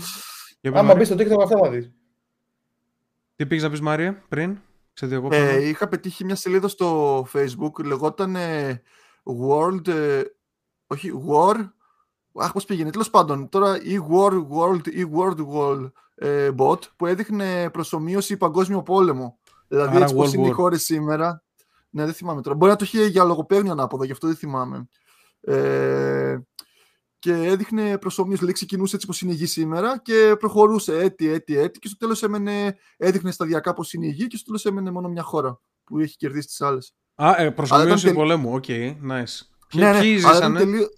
Για 0.60 0.70
πες, 0.70 0.80
Άμα 0.80 0.82
Μαρία. 0.82 0.94
μπεις 0.94 1.06
στο 1.06 1.16
TikTok, 1.16 1.42
αυτά 1.42 1.58
θα 1.58 1.70
δεις. 1.70 1.90
Τι 3.36 3.46
πήγες 3.46 3.64
να 3.64 3.70
πεις 3.70 3.80
Μαρία 3.80 4.22
πριν, 4.28 4.58
σε 4.92 5.06
διακόψω. 5.06 5.38
Ε, 5.40 5.68
είχα 5.68 5.88
πετύχει 5.88 6.24
μια 6.24 6.34
σελίδα 6.34 6.68
στο 6.68 7.20
facebook, 7.32 7.84
λεγόταν 7.84 8.36
ε, 8.36 8.82
World, 9.48 9.88
ε, 9.88 10.22
όχι 10.86 11.12
War, 11.28 11.54
αχ 12.34 12.52
πώς 12.52 12.64
πήγαινε, 12.64 12.90
τέλος 12.90 13.10
πάντων, 13.10 13.48
τώρα 13.48 13.82
ή 13.82 13.98
War 14.10 14.46
World 14.48 14.88
ή 14.88 15.10
World 15.16 15.46
War 15.54 15.90
ε, 16.14 16.50
bot 16.56 16.78
που 16.96 17.06
έδειχνε 17.06 17.70
προσωμείωση 17.70 18.36
παγκόσμιο 18.36 18.82
πόλεμο. 18.82 19.38
Δηλαδή 19.68 19.96
Άρα 19.96 20.04
έτσι 20.04 20.14
πώς 20.14 20.30
World 20.30 20.34
είναι 20.34 20.46
οι 20.46 20.50
War. 20.50 20.54
χώρες 20.54 20.82
σήμερα. 20.82 21.42
Ναι, 21.90 22.04
δεν 22.04 22.14
θυμάμαι 22.14 22.42
τώρα. 22.42 22.56
Μπορεί 22.56 22.70
να 22.70 22.76
το 22.76 22.84
είχε 22.84 23.06
για 23.06 23.24
λογοπαίγνιο 23.24 23.72
ανάποδα, 23.72 24.04
γι' 24.04 24.12
αυτό 24.12 24.26
δεν 24.26 24.36
θυμάμαι. 24.36 24.88
Ε, 25.40 26.38
και 27.18 27.32
έδειχνε 27.32 27.98
προσομοίωση, 27.98 28.38
δηλαδή 28.38 28.54
ξεκινούσε 28.54 28.94
έτσι 28.94 29.06
πως 29.06 29.20
είναι 29.20 29.32
η 29.32 29.34
γη 29.34 29.46
σήμερα 29.46 30.00
και 30.02 30.36
προχωρούσε 30.38 30.98
έτη, 30.98 31.28
έτη, 31.28 31.56
έτη 31.56 31.78
και 31.78 31.88
στο 31.88 31.96
τέλος 31.96 32.22
έμενε, 32.22 32.76
έδειχνε 32.96 33.30
σταδιακά 33.30 33.72
πως 33.72 33.92
είναι 33.92 34.06
η 34.06 34.10
γη 34.10 34.26
και 34.26 34.36
στο 34.36 34.44
τέλος 34.44 34.64
έμενε 34.64 34.90
μόνο 34.90 35.08
μια 35.08 35.22
χώρα 35.22 35.60
που 35.84 35.98
έχει 35.98 36.16
κερδίσει 36.16 36.46
τις 36.46 36.60
άλλες. 36.60 36.94
Α, 37.14 37.42
ε, 37.42 37.50
προσομοίωση 37.50 38.04
τελ- 38.04 38.16
πολέμου. 38.16 38.54
Οκ, 38.54 38.64
nice. 38.68 39.40
Ποιοι, 39.68 39.82
ναι, 39.82 39.92
ναι, 39.92 40.00
ποιοι 40.00 40.24
αλλά 40.24 40.36
ήταν, 40.36 40.56
ζήσανε; 40.56 40.58
τελείω... 40.58 40.88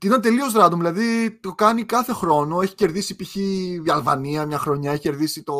ήταν 0.00 0.20
τελείως 0.20 0.52
random, 0.56 0.76
δηλαδή 0.76 1.38
το 1.42 1.54
κάνει 1.54 1.84
κάθε 1.84 2.12
χρόνο, 2.12 2.60
έχει 2.60 2.74
κερδίσει 2.74 3.16
π.χ. 3.16 3.34
η 3.36 3.82
Αλβανία 3.86 4.46
μια 4.46 4.58
χρονιά, 4.58 4.92
έχει 4.92 5.00
κερδίσει 5.00 5.42
το... 5.42 5.54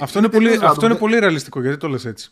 Αυτό 0.00 0.18
είναι, 0.18 0.28
πολύ, 0.28 0.44
τελείως 0.44 0.62
random. 0.62 0.70
αυτό 0.70 0.86
είναι 0.86 0.94
πολύ 0.94 1.18
ρεαλιστικό, 1.18 1.60
γιατί 1.60 1.76
το 1.76 1.88
λες 1.88 2.04
έτσι. 2.04 2.30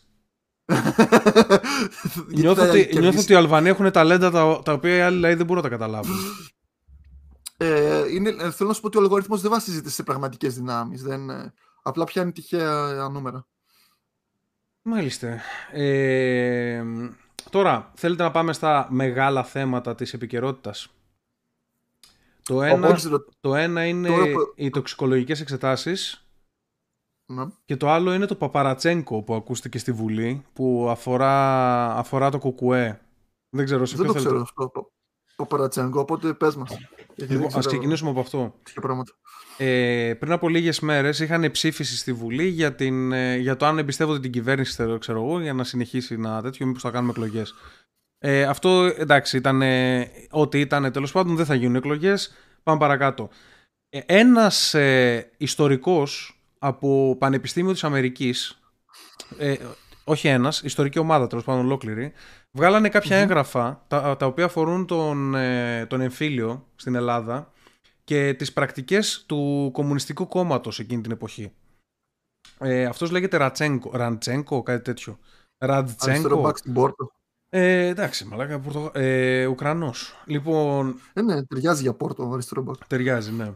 Γιατί 0.65 2.41
νιώθω, 2.41 2.61
θα 2.63 2.69
ότι, 2.69 2.77
κερδίσει. 2.79 2.99
νιώθω 2.99 3.19
ότι 3.19 3.31
οι 3.33 3.35
Αλβανοί 3.35 3.69
έχουν 3.69 3.91
ταλέντα 3.91 4.31
τα, 4.31 4.61
τα 4.63 4.73
οποία 4.73 4.95
οι 4.95 4.99
άλλοι 5.01 5.19
λαοί 5.19 5.33
δεν 5.33 5.45
μπορούν 5.45 5.63
να 5.63 5.69
τα 5.69 5.75
καταλάβουν. 5.75 6.15
Ε, 7.57 8.03
είναι, 8.11 8.29
ε, 8.29 8.51
θέλω 8.51 8.69
να 8.69 8.75
σου 8.75 8.81
πω 8.81 8.87
ότι 8.87 8.97
ο 8.97 9.01
αλγόριθμος 9.01 9.41
δεν 9.41 9.51
βασίζεται 9.51 9.89
σε 9.89 10.03
πραγματικές 10.03 10.55
δυνάμεις, 10.55 11.03
δεν, 11.03 11.29
ε, 11.29 11.53
απλά 11.83 12.03
πιάνει 12.03 12.31
τυχαία 12.31 13.07
νούμερα. 13.11 13.47
Μάλιστα. 14.81 15.39
Ε, 15.71 16.83
τώρα, 17.49 17.91
θέλετε 17.95 18.23
να 18.23 18.31
πάμε 18.31 18.53
στα 18.53 18.87
μεγάλα 18.89 19.43
θέματα 19.43 19.95
της 19.95 20.13
επικαιρότητας; 20.13 20.87
Το 22.43 22.61
ένα, 22.61 22.87
Οπότε, 22.87 23.09
ρω- 23.09 23.29
το 23.39 23.55
ένα 23.55 23.85
είναι 23.85 24.07
τώρα 24.07 24.23
που- 24.23 24.53
οι 24.55 24.69
τοξικολογικές 24.69 25.41
εξετάσεις 25.41 26.24
ναι. 27.25 27.45
και 27.65 27.77
το 27.77 27.89
άλλο 27.89 28.13
είναι 28.13 28.25
το 28.25 28.35
Παπαρατσένκο 28.35 29.23
που 29.23 29.33
ακούστηκε 29.35 29.77
στη 29.77 29.91
Βουλή 29.91 30.45
που 30.53 30.87
αφορά, 30.89 31.95
αφορά 31.95 32.29
το 32.29 32.37
κουκουέ. 32.37 32.99
Δεν 33.49 33.65
ξέρω 33.65 33.85
σε 33.85 33.95
Δεν 33.95 34.05
ποιος 34.05 34.23
το 34.23 34.29
θέλετε. 34.29 34.43
ξέρω 34.43 34.65
αυτό, 34.67 34.91
το 35.35 35.45
Παρατσέγκο, 35.45 35.99
οπότε 35.99 36.33
πες 36.33 36.55
μας. 36.55 36.69
Γιατί 36.69 36.85
δεν 37.15 37.27
Λοιπόν, 37.27 37.45
ας 37.45 37.51
ξέρω 37.51 37.67
ξεκινήσουμε 37.67 38.09
από 38.09 38.19
αυτό. 38.19 38.55
τέτοια 38.63 38.81
πράγματα. 38.81 39.11
Ε, 39.57 40.13
πριν 40.19 40.31
από 40.31 40.49
λίγες 40.49 40.79
μέρες 40.79 41.19
είχαν 41.19 41.51
ψήφιση 41.51 41.97
στη 41.97 42.13
Βουλή 42.13 42.47
για, 42.47 42.75
την, 42.75 43.11
ε, 43.11 43.37
για 43.37 43.55
το 43.55 43.65
αν 43.65 43.77
εμπιστεύονται 43.77 44.19
την 44.19 44.31
κυβέρνηση, 44.31 44.71
ξέρω, 44.71 44.97
ξέρω 44.97 45.21
εγώ, 45.23 45.39
για 45.39 45.53
να 45.53 45.63
συνεχίσει 45.63 46.17
να 46.17 46.41
τέτοιο, 46.41 46.65
μήπως 46.65 46.81
θα 46.81 46.91
κάνουμε 46.91 47.11
εκλογές. 47.11 47.53
Ε, 48.17 48.43
αυτό 48.43 48.83
εντάξει, 48.83 49.37
ήταν 49.37 49.61
ε, 49.61 50.11
ό,τι 50.29 50.59
ήταν 50.59 50.91
τέλος 50.91 51.11
πάντων, 51.11 51.35
δεν 51.35 51.45
θα 51.45 51.55
γίνουν 51.55 51.75
εκλογές. 51.75 52.33
Πάμε 52.63 52.79
παρακάτω. 52.79 53.29
Ε, 53.89 53.99
ένας 54.05 54.73
ε, 54.73 55.31
ιστορικός 55.37 56.34
από 56.59 57.15
Πανεπιστήμιο 57.19 57.71
της 57.71 57.83
Αμερικής, 57.83 58.59
ε, 59.37 59.55
όχι 60.03 60.27
ένας, 60.27 60.61
ιστορική 60.61 60.99
ομάδα 60.99 61.27
τέλος 61.27 61.43
πάντων 61.43 61.65
ολόκληρη, 61.65 62.11
βγάλανε 62.51 62.89
κάποια 62.89 63.17
έγγραφα 63.17 63.83
τα, 63.87 64.17
τα 64.17 64.25
οποία 64.25 64.45
αφορούν 64.45 64.85
τον, 64.85 65.35
ε, 65.35 65.85
τον 65.85 66.01
εμφύλιο 66.01 66.67
στην 66.75 66.95
Ελλάδα 66.95 67.51
και 68.03 68.33
τις 68.33 68.53
πρακτικές 68.53 69.23
του 69.25 69.69
Κομμουνιστικού 69.73 70.27
Κόμματος 70.27 70.79
εκείνη 70.79 71.01
την 71.01 71.11
εποχή. 71.11 71.51
Ε, 72.59 72.85
αυτός 72.85 73.11
λέγεται 73.11 73.37
Ρατσένκο, 73.37 73.91
Ραντσένκο, 73.93 74.63
κάτι 74.63 74.81
τέτοιο. 74.83 75.19
Αριστερό 75.57 75.73
Ραντζένκο. 75.73 76.41
μπακ 76.41 76.57
στην 76.57 76.73
πόρτα. 76.73 77.09
Ε, 77.49 77.87
εντάξει, 77.87 78.25
μαλάκα, 78.25 78.59
Πορτο... 78.59 78.91
ε, 78.93 79.45
Ουκρανός. 79.45 80.23
Λοιπόν, 80.25 80.99
Ε, 81.13 81.21
ναι, 81.21 81.43
ταιριάζει 81.45 81.81
για 81.81 81.93
πόρτο 81.93 82.29
αριστερό 82.33 82.61
μπακ. 82.61 82.87
ταιριάζει, 82.87 83.31
ναι. 83.31 83.53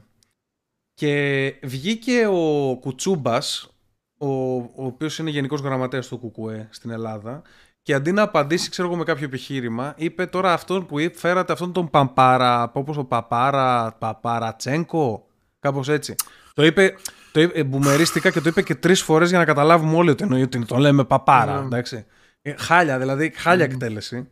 Και 1.00 1.54
βγήκε 1.64 2.28
ο 2.28 2.76
Κουτσούμπας, 2.80 3.70
ο, 4.18 4.28
ο 4.56 4.72
οποίος 4.76 5.18
είναι 5.20 5.30
γενικός 5.30 5.62
γραμματέας 5.62 6.08
του 6.08 6.20
ΚΚΕ 6.20 6.68
στην 6.72 6.90
Ελλάδα, 6.90 7.42
και 7.82 7.94
αντί 7.94 8.12
να 8.12 8.22
απαντήσει, 8.22 8.70
ξέρω 8.70 8.88
εγώ, 8.88 8.98
με 8.98 9.04
κάποιο 9.04 9.26
επιχείρημα, 9.26 9.94
είπε 9.98 10.26
τώρα 10.26 10.54
αυτόν 10.54 10.86
που 10.86 11.00
είπε, 11.00 11.18
φέρατε 11.18 11.54
αυτόν 11.54 11.72
τον 11.74 11.90
Παμπάρα, 11.90 12.72
όπως 12.74 12.98
ο 12.98 13.04
Παπάρα, 13.04 13.96
Παπαρατσένκο, 14.00 15.28
κάπως 15.60 15.90
έτσι. 15.90 16.16
Το 16.54 16.66
είπε, 16.66 16.96
το 17.32 17.42
είπε, 17.42 17.64
μπουμερίστηκα 17.64 18.32
και 18.32 18.42
το 18.42 18.50
είπε 18.50 18.62
και 18.62 18.76
τρεις 18.76 19.02
φορές 19.02 19.30
για 19.30 19.38
να 19.38 19.46
καταλάβουμε 19.46 19.96
όλοι 19.96 20.10
ότι 20.10 20.24
εννοεί 20.24 20.42
ότι 20.42 20.66
τον 20.66 20.80
λέμε 20.80 21.04
Παπάρα, 21.04 21.60
Ναι. 21.60 21.66
εντάξει. 21.66 22.06
Ε, 22.42 22.54
Χάλια, 22.58 23.00
δηλαδή, 23.00 23.34
χάλια 23.36 23.66
εκτέλεση. 23.66 24.30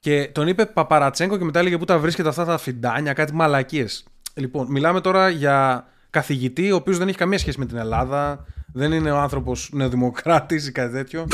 Και 0.00 0.30
τον 0.34 0.48
είπε 0.48 0.66
Παπαρατσέγκο 0.66 1.38
και 1.38 1.44
μετά 1.44 1.58
έλεγε 1.58 1.78
πού 1.78 1.84
τα 1.84 1.98
βρίσκεται 1.98 2.28
αυτά 2.28 2.44
τα 2.44 2.58
φιντάνια, 2.58 3.12
κάτι 3.12 3.34
μαλακίες. 3.34 4.04
Λοιπόν, 4.38 4.66
μιλάμε 4.70 5.00
τώρα 5.00 5.28
για 5.28 5.86
καθηγητή, 6.10 6.72
ο 6.72 6.76
οποίος 6.76 6.98
δεν 6.98 7.08
έχει 7.08 7.16
καμία 7.16 7.38
σχέση 7.38 7.58
με 7.58 7.66
την 7.66 7.76
Ελλάδα, 7.76 8.44
δεν 8.72 8.92
είναι 8.92 9.10
ο 9.10 9.16
άνθρωπος 9.18 9.70
νεοδημοκράτης 9.72 10.68
ή 10.68 10.72
κάτι 10.72 10.92
τέτοιο. 10.92 11.26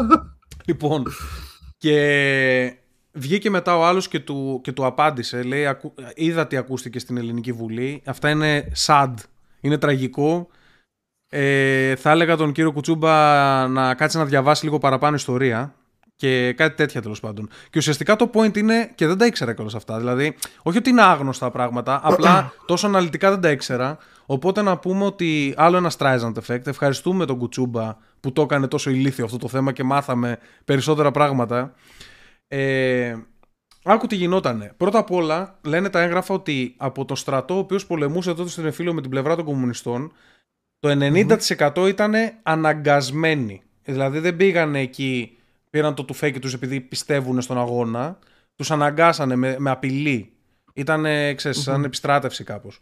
λοιπόν, 0.68 1.04
και 1.78 2.76
βγήκε 3.12 3.50
μετά 3.50 3.76
ο 3.76 3.84
άλλος 3.84 4.08
και 4.08 4.20
του, 4.20 4.60
και 4.62 4.72
του 4.72 4.86
απάντησε. 4.86 5.42
Λέει, 5.42 5.66
«Ακού- 5.66 5.94
είδα 6.14 6.46
τι 6.46 6.56
ακούστηκε 6.56 6.98
στην 6.98 7.16
Ελληνική 7.16 7.52
Βουλή. 7.52 8.02
Αυτά 8.06 8.30
είναι 8.30 8.72
sad. 8.86 9.14
Είναι 9.60 9.78
τραγικό. 9.78 10.48
Ε, 11.30 11.96
θα 11.96 12.10
έλεγα 12.10 12.36
τον 12.36 12.52
κύριο 12.52 12.72
Κουτσούμπα 12.72 13.14
να 13.68 13.94
κάτσει 13.94 14.16
να 14.16 14.24
διαβάσει 14.24 14.64
λίγο 14.64 14.78
παραπάνω 14.78 15.16
ιστορία 15.16 15.74
και 16.18 16.52
κάτι 16.52 16.76
τέτοια 16.76 17.02
τέλος 17.02 17.20
πάντων. 17.20 17.48
Και 17.70 17.78
ουσιαστικά 17.78 18.16
το 18.16 18.30
point 18.34 18.56
είναι, 18.56 18.92
και 18.94 19.06
δεν 19.06 19.18
τα 19.18 19.26
ήξερα 19.26 19.54
κιόλας 19.54 19.74
αυτά. 19.74 19.98
Δηλαδή, 19.98 20.36
όχι 20.62 20.78
ότι 20.78 20.90
είναι 20.90 21.02
άγνωστα 21.02 21.50
πράγματα, 21.50 22.00
απλά 22.02 22.52
τόσο 22.66 22.86
αναλυτικά 22.86 23.30
δεν 23.30 23.40
τα 23.40 23.50
ήξερα. 23.50 23.98
Οπότε 24.26 24.62
να 24.62 24.78
πούμε 24.78 25.04
ότι 25.04 25.54
άλλο 25.56 25.76
ένα 25.76 25.90
Streisand 25.98 26.32
effect. 26.46 26.66
Ευχαριστούμε 26.66 27.26
τον 27.26 27.38
Κουτσούμπα 27.38 27.96
που 28.20 28.32
το 28.32 28.42
έκανε 28.42 28.66
τόσο 28.66 28.90
ηλίθιο 28.90 29.24
αυτό 29.24 29.36
το 29.36 29.48
θέμα 29.48 29.72
και 29.72 29.82
μάθαμε 29.82 30.38
περισσότερα 30.64 31.10
πράγματα. 31.10 31.74
Ε, 32.48 33.16
άκου 33.84 34.06
τι 34.06 34.16
γινότανε. 34.16 34.74
Πρώτα 34.76 34.98
απ' 34.98 35.10
όλα, 35.10 35.58
λένε 35.64 35.88
τα 35.88 36.00
έγγραφα 36.00 36.34
ότι 36.34 36.74
από 36.76 37.04
το 37.04 37.14
στρατό 37.14 37.54
ο 37.54 37.58
οποίος 37.58 37.86
πολεμούσε 37.86 38.34
τότε 38.34 38.48
στην 38.50 38.66
Εφήλιο 38.66 38.94
με 38.94 39.00
την 39.00 39.10
πλευρά 39.10 39.36
των 39.36 39.44
κομμουνιστών, 39.44 40.12
το 40.78 40.88
90% 41.74 41.88
ήταν 41.88 42.14
αναγκασμένοι. 42.42 43.62
Δηλαδή 43.82 44.18
δεν 44.18 44.36
πήγαν 44.36 44.74
εκεί, 44.74 45.37
πήραν 45.70 45.94
το 45.94 46.04
τουφέκι 46.04 46.38
τους 46.38 46.54
επειδή 46.54 46.80
πιστεύουν 46.80 47.40
στον 47.40 47.58
αγώνα. 47.58 48.18
Τους 48.54 48.70
αναγκάσανε 48.70 49.36
με, 49.36 49.58
με 49.58 49.70
απειλή. 49.70 50.32
Ήταν, 50.74 51.04
ξέρεις, 51.36 51.62
σαν 51.62 51.84
επιστράτευση 51.84 52.44
κάπως. 52.44 52.78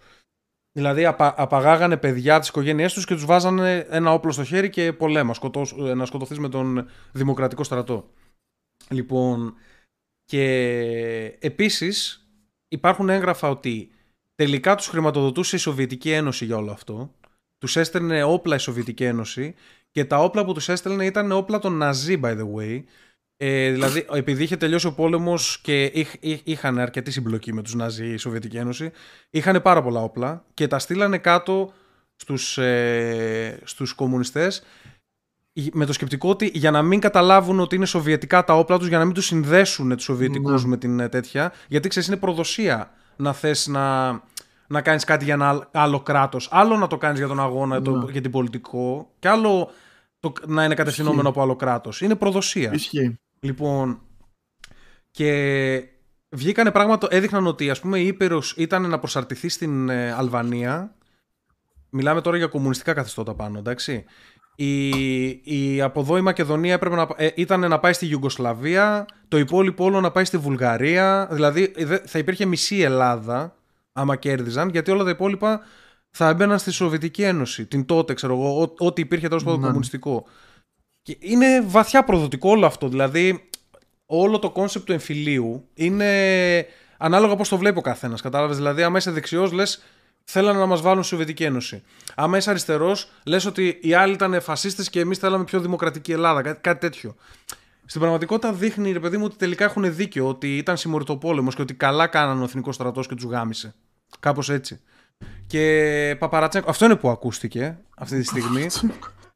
Δηλαδή 0.72 1.04
απα, 1.04 1.34
απαγάγανε 1.36 1.96
παιδιά 1.96 2.38
τις 2.38 2.48
οικογένειές 2.48 2.92
τους 2.92 3.04
και 3.04 3.14
τους 3.14 3.24
βάζανε 3.24 3.86
ένα 3.90 4.12
όπλο 4.12 4.32
στο 4.32 4.44
χέρι 4.44 4.70
και 4.70 4.92
πολέμα, 4.92 5.34
σκοτώσ, 5.34 5.74
να 5.76 6.04
σκοτωθείς 6.04 6.38
με 6.38 6.48
τον 6.48 6.88
δημοκρατικό 7.12 7.64
στρατό. 7.64 8.10
Λοιπόν, 8.88 9.54
και 10.24 10.44
επίσης 11.40 12.26
υπάρχουν 12.68 13.08
έγγραφα 13.08 13.48
ότι 13.48 13.90
τελικά 14.34 14.74
τους 14.74 14.86
χρηματοδοτούσε 14.86 15.56
η 15.56 15.58
Σοβιετική 15.58 16.10
Ένωση 16.10 16.44
για 16.44 16.56
όλο 16.56 16.70
αυτό. 16.70 17.14
Τους 17.58 17.76
έστελνε 17.76 18.22
όπλα 18.22 18.54
η 18.54 18.58
Σοβιετική 18.58 19.04
Ένωση 19.04 19.54
Και 19.96 20.04
τα 20.04 20.18
όπλα 20.18 20.44
που 20.44 20.52
τους 20.52 20.68
έστελνε 20.68 21.04
ήταν 21.04 21.32
όπλα 21.32 21.58
των 21.58 21.72
Ναζί, 21.76 22.20
by 22.22 22.28
the 22.38 22.46
way. 22.56 22.82
Ε, 23.36 23.70
δηλαδή, 23.70 24.06
επειδή 24.12 24.42
είχε 24.42 24.56
τελειώσει 24.56 24.86
ο 24.86 24.92
πόλεμος 24.92 25.60
και 25.62 25.84
είχ, 25.84 26.14
είχ, 26.20 26.40
είχαν 26.44 26.78
αρκετή 26.78 27.10
συμπλοκή 27.10 27.52
με 27.52 27.62
τους 27.62 27.74
Ναζί 27.74 28.06
η 28.12 28.16
Σοβιετική 28.16 28.56
Ένωση, 28.56 28.90
είχαν 29.30 29.62
πάρα 29.62 29.82
πολλά 29.82 30.00
όπλα 30.02 30.44
και 30.54 30.66
τα 30.66 30.78
στείλανε 30.78 31.18
κάτω 31.18 31.72
στους, 32.16 32.58
ε, 32.58 33.58
στους 33.64 33.92
κομμουνιστές 33.92 34.62
με 35.72 35.86
το 35.86 35.92
σκεπτικό 35.92 36.28
ότι 36.28 36.50
για 36.54 36.70
να 36.70 36.82
μην 36.82 37.00
καταλάβουν 37.00 37.60
ότι 37.60 37.74
είναι 37.76 37.86
σοβιετικά 37.86 38.44
τα 38.44 38.54
όπλα 38.58 38.78
τους, 38.78 38.88
για 38.88 38.98
να 38.98 39.04
μην 39.04 39.14
τους 39.14 39.26
συνδέσουν 39.26 39.94
τους 39.96 40.04
σοβιετικούς 40.04 40.62
Ναι. 40.62 40.68
με 40.68 40.76
την 40.76 41.00
ε, 41.00 41.08
τέτοια, 41.08 41.52
γιατί 41.68 41.88
ξέρεις 41.88 42.08
είναι 42.08 42.16
προδοσία 42.16 42.90
να 43.16 43.32
θες 43.32 43.66
να, 43.66 44.08
να 44.66 44.80
κάνεις 44.82 45.04
κάτι 45.04 45.24
για 45.24 45.34
ένα 45.34 45.48
άλλ- 45.48 45.62
άλλο 45.72 46.00
κράτος. 46.00 46.48
Άλλο 46.50 46.76
να 46.76 46.86
το 46.86 46.96
κάνεις 46.96 47.18
για 47.18 47.28
τον 47.28 47.40
αγώνα, 47.40 47.82
το, 47.82 47.90
Ναι. 47.90 48.10
για 48.12 48.20
την 48.20 48.30
πολιτικό, 48.30 49.10
και 49.18 49.28
άλλο 49.28 49.70
το, 50.32 50.46
να 50.46 50.64
είναι 50.64 50.74
κατευθυνόμενο 50.74 51.20
Ισχύει. 51.20 51.32
από 51.32 51.42
άλλο 51.42 51.56
κράτος. 51.56 52.00
Είναι 52.00 52.14
προδοσία. 52.14 52.70
Ισχύει. 52.72 53.18
Λοιπόν, 53.40 54.00
και 55.10 55.82
βγήκανε 56.28 56.70
πράγματα, 56.70 57.06
έδειχναν 57.10 57.46
ότι 57.46 57.70
ας 57.70 57.80
πούμε 57.80 57.98
η 57.98 58.06
Ήπειρος 58.06 58.54
ήταν 58.56 58.88
να 58.88 58.98
προσαρτηθεί 58.98 59.48
στην 59.48 59.88
ε, 59.88 60.12
Αλβανία. 60.12 60.94
Μιλάμε 61.90 62.20
τώρα 62.20 62.36
για 62.36 62.46
κομμουνιστικά 62.46 62.92
καθεστώτα 62.92 63.34
πάνω, 63.34 63.58
εντάξει. 63.58 64.04
Η, 64.58 64.88
η 65.28 65.80
από 65.80 66.00
εδώ 66.00 66.16
η 66.16 66.20
Μακεδονία 66.20 66.72
έπρεπε 66.72 66.94
να, 66.94 67.06
ε, 67.16 67.28
ήταν 67.34 67.60
να 67.60 67.78
πάει 67.78 67.92
στη 67.92 68.06
Ιουγκοσλαβία, 68.06 69.06
το 69.28 69.38
υπόλοιπο 69.38 69.84
όλο 69.84 70.00
να 70.00 70.10
πάει 70.10 70.24
στη 70.24 70.38
Βουλγαρία. 70.38 71.28
Δηλαδή 71.30 71.72
ε, 71.76 71.84
δε- 71.84 72.00
θα 72.06 72.18
υπήρχε 72.18 72.44
μισή 72.44 72.80
Ελλάδα, 72.80 73.56
άμα 73.92 74.16
κέρδιζαν, 74.16 74.68
γιατί 74.68 74.90
όλα 74.90 75.04
τα 75.04 75.10
υπόλοιπα 75.10 75.60
θα 76.18 76.28
έμπαιναν 76.28 76.58
στη 76.58 76.70
Σοβιετική 76.70 77.22
Ένωση. 77.22 77.66
Την 77.66 77.84
τότε, 77.84 78.14
ξέρω 78.14 78.32
εγώ, 78.34 78.60
ό- 78.62 78.74
ό,τι 78.86 79.00
υπήρχε 79.00 79.28
τέλος 79.28 79.44
πάντων 79.44 79.60
Ναι. 79.60 79.66
κομμουνιστικό. 79.66 80.24
Και 81.02 81.16
είναι 81.20 81.60
βαθιά 81.60 82.04
προδοτικό 82.04 82.50
όλο 82.50 82.66
αυτό. 82.66 82.88
Δηλαδή, 82.88 83.48
όλο 84.06 84.38
το 84.38 84.50
κόνσεπτ 84.50 84.86
του 84.86 84.92
εμφυλίου 84.92 85.68
είναι 85.74 86.66
ανάλογα 86.98 87.36
πώς 87.36 87.48
το 87.48 87.56
βλέπει 87.58 87.78
ο 87.78 87.80
καθένας. 87.80 88.20
Κατάλαβες; 88.20 88.56
Δηλαδή, 88.56 88.82
άμα 88.82 88.98
είσαι 88.98 89.10
δεξιός, 89.10 89.52
λες 89.52 89.82
θέλανε 90.24 90.58
να 90.58 90.66
μας 90.66 90.80
βάλουν 90.80 91.02
στη 91.02 91.08
Σοβιετική 91.10 91.44
Ένωση. 91.44 91.82
Άμα 92.14 92.36
είσαι 92.36 92.50
αριστερός, 92.50 93.10
λες 93.24 93.44
ότι 93.44 93.78
οι 93.82 93.94
άλλοι 93.94 94.12
ήταν 94.12 94.40
φασίστες 94.40 94.90
και 94.90 95.00
εμείς 95.00 95.18
θέλαμε 95.18 95.44
πιο 95.44 95.60
δημοκρατική 95.60 96.12
Ελλάδα. 96.12 96.42
Κάτι, 96.42 96.60
κάτι 96.60 96.80
τέτοιο. 96.80 97.14
Στην 97.84 98.00
πραγματικότητα 98.00 98.52
δείχνει, 98.52 98.92
ρε 98.92 99.00
παιδί 99.00 99.16
μου, 99.16 99.24
ότι 99.24 99.36
τελικά 99.36 99.64
έχουν 99.64 99.94
δίκιο. 99.94 100.28
Ότι 100.28 100.56
ήταν 100.56 100.76
συμμοριτοπόλεμο 100.76 101.50
και 101.50 101.62
ότι 101.62 101.74
καλά 101.74 102.06
κάνανε 102.06 102.40
ο 102.40 102.44
εθνικός 102.44 102.74
στρατός 102.74 103.06
και 103.06 103.14
τους 103.14 103.24
γάμισε. 103.24 103.74
Κάπως 104.20 104.50
έτσι. 104.50 104.80
Και 105.46 106.16
Παπαρατσέγκο. 106.18 106.70
Αυτό 106.70 106.84
είναι 106.84 106.96
που 106.96 107.08
ακούστηκε 107.08 107.78
αυτή 107.96 108.18
τη 108.18 108.24
στιγμή. 108.24 108.66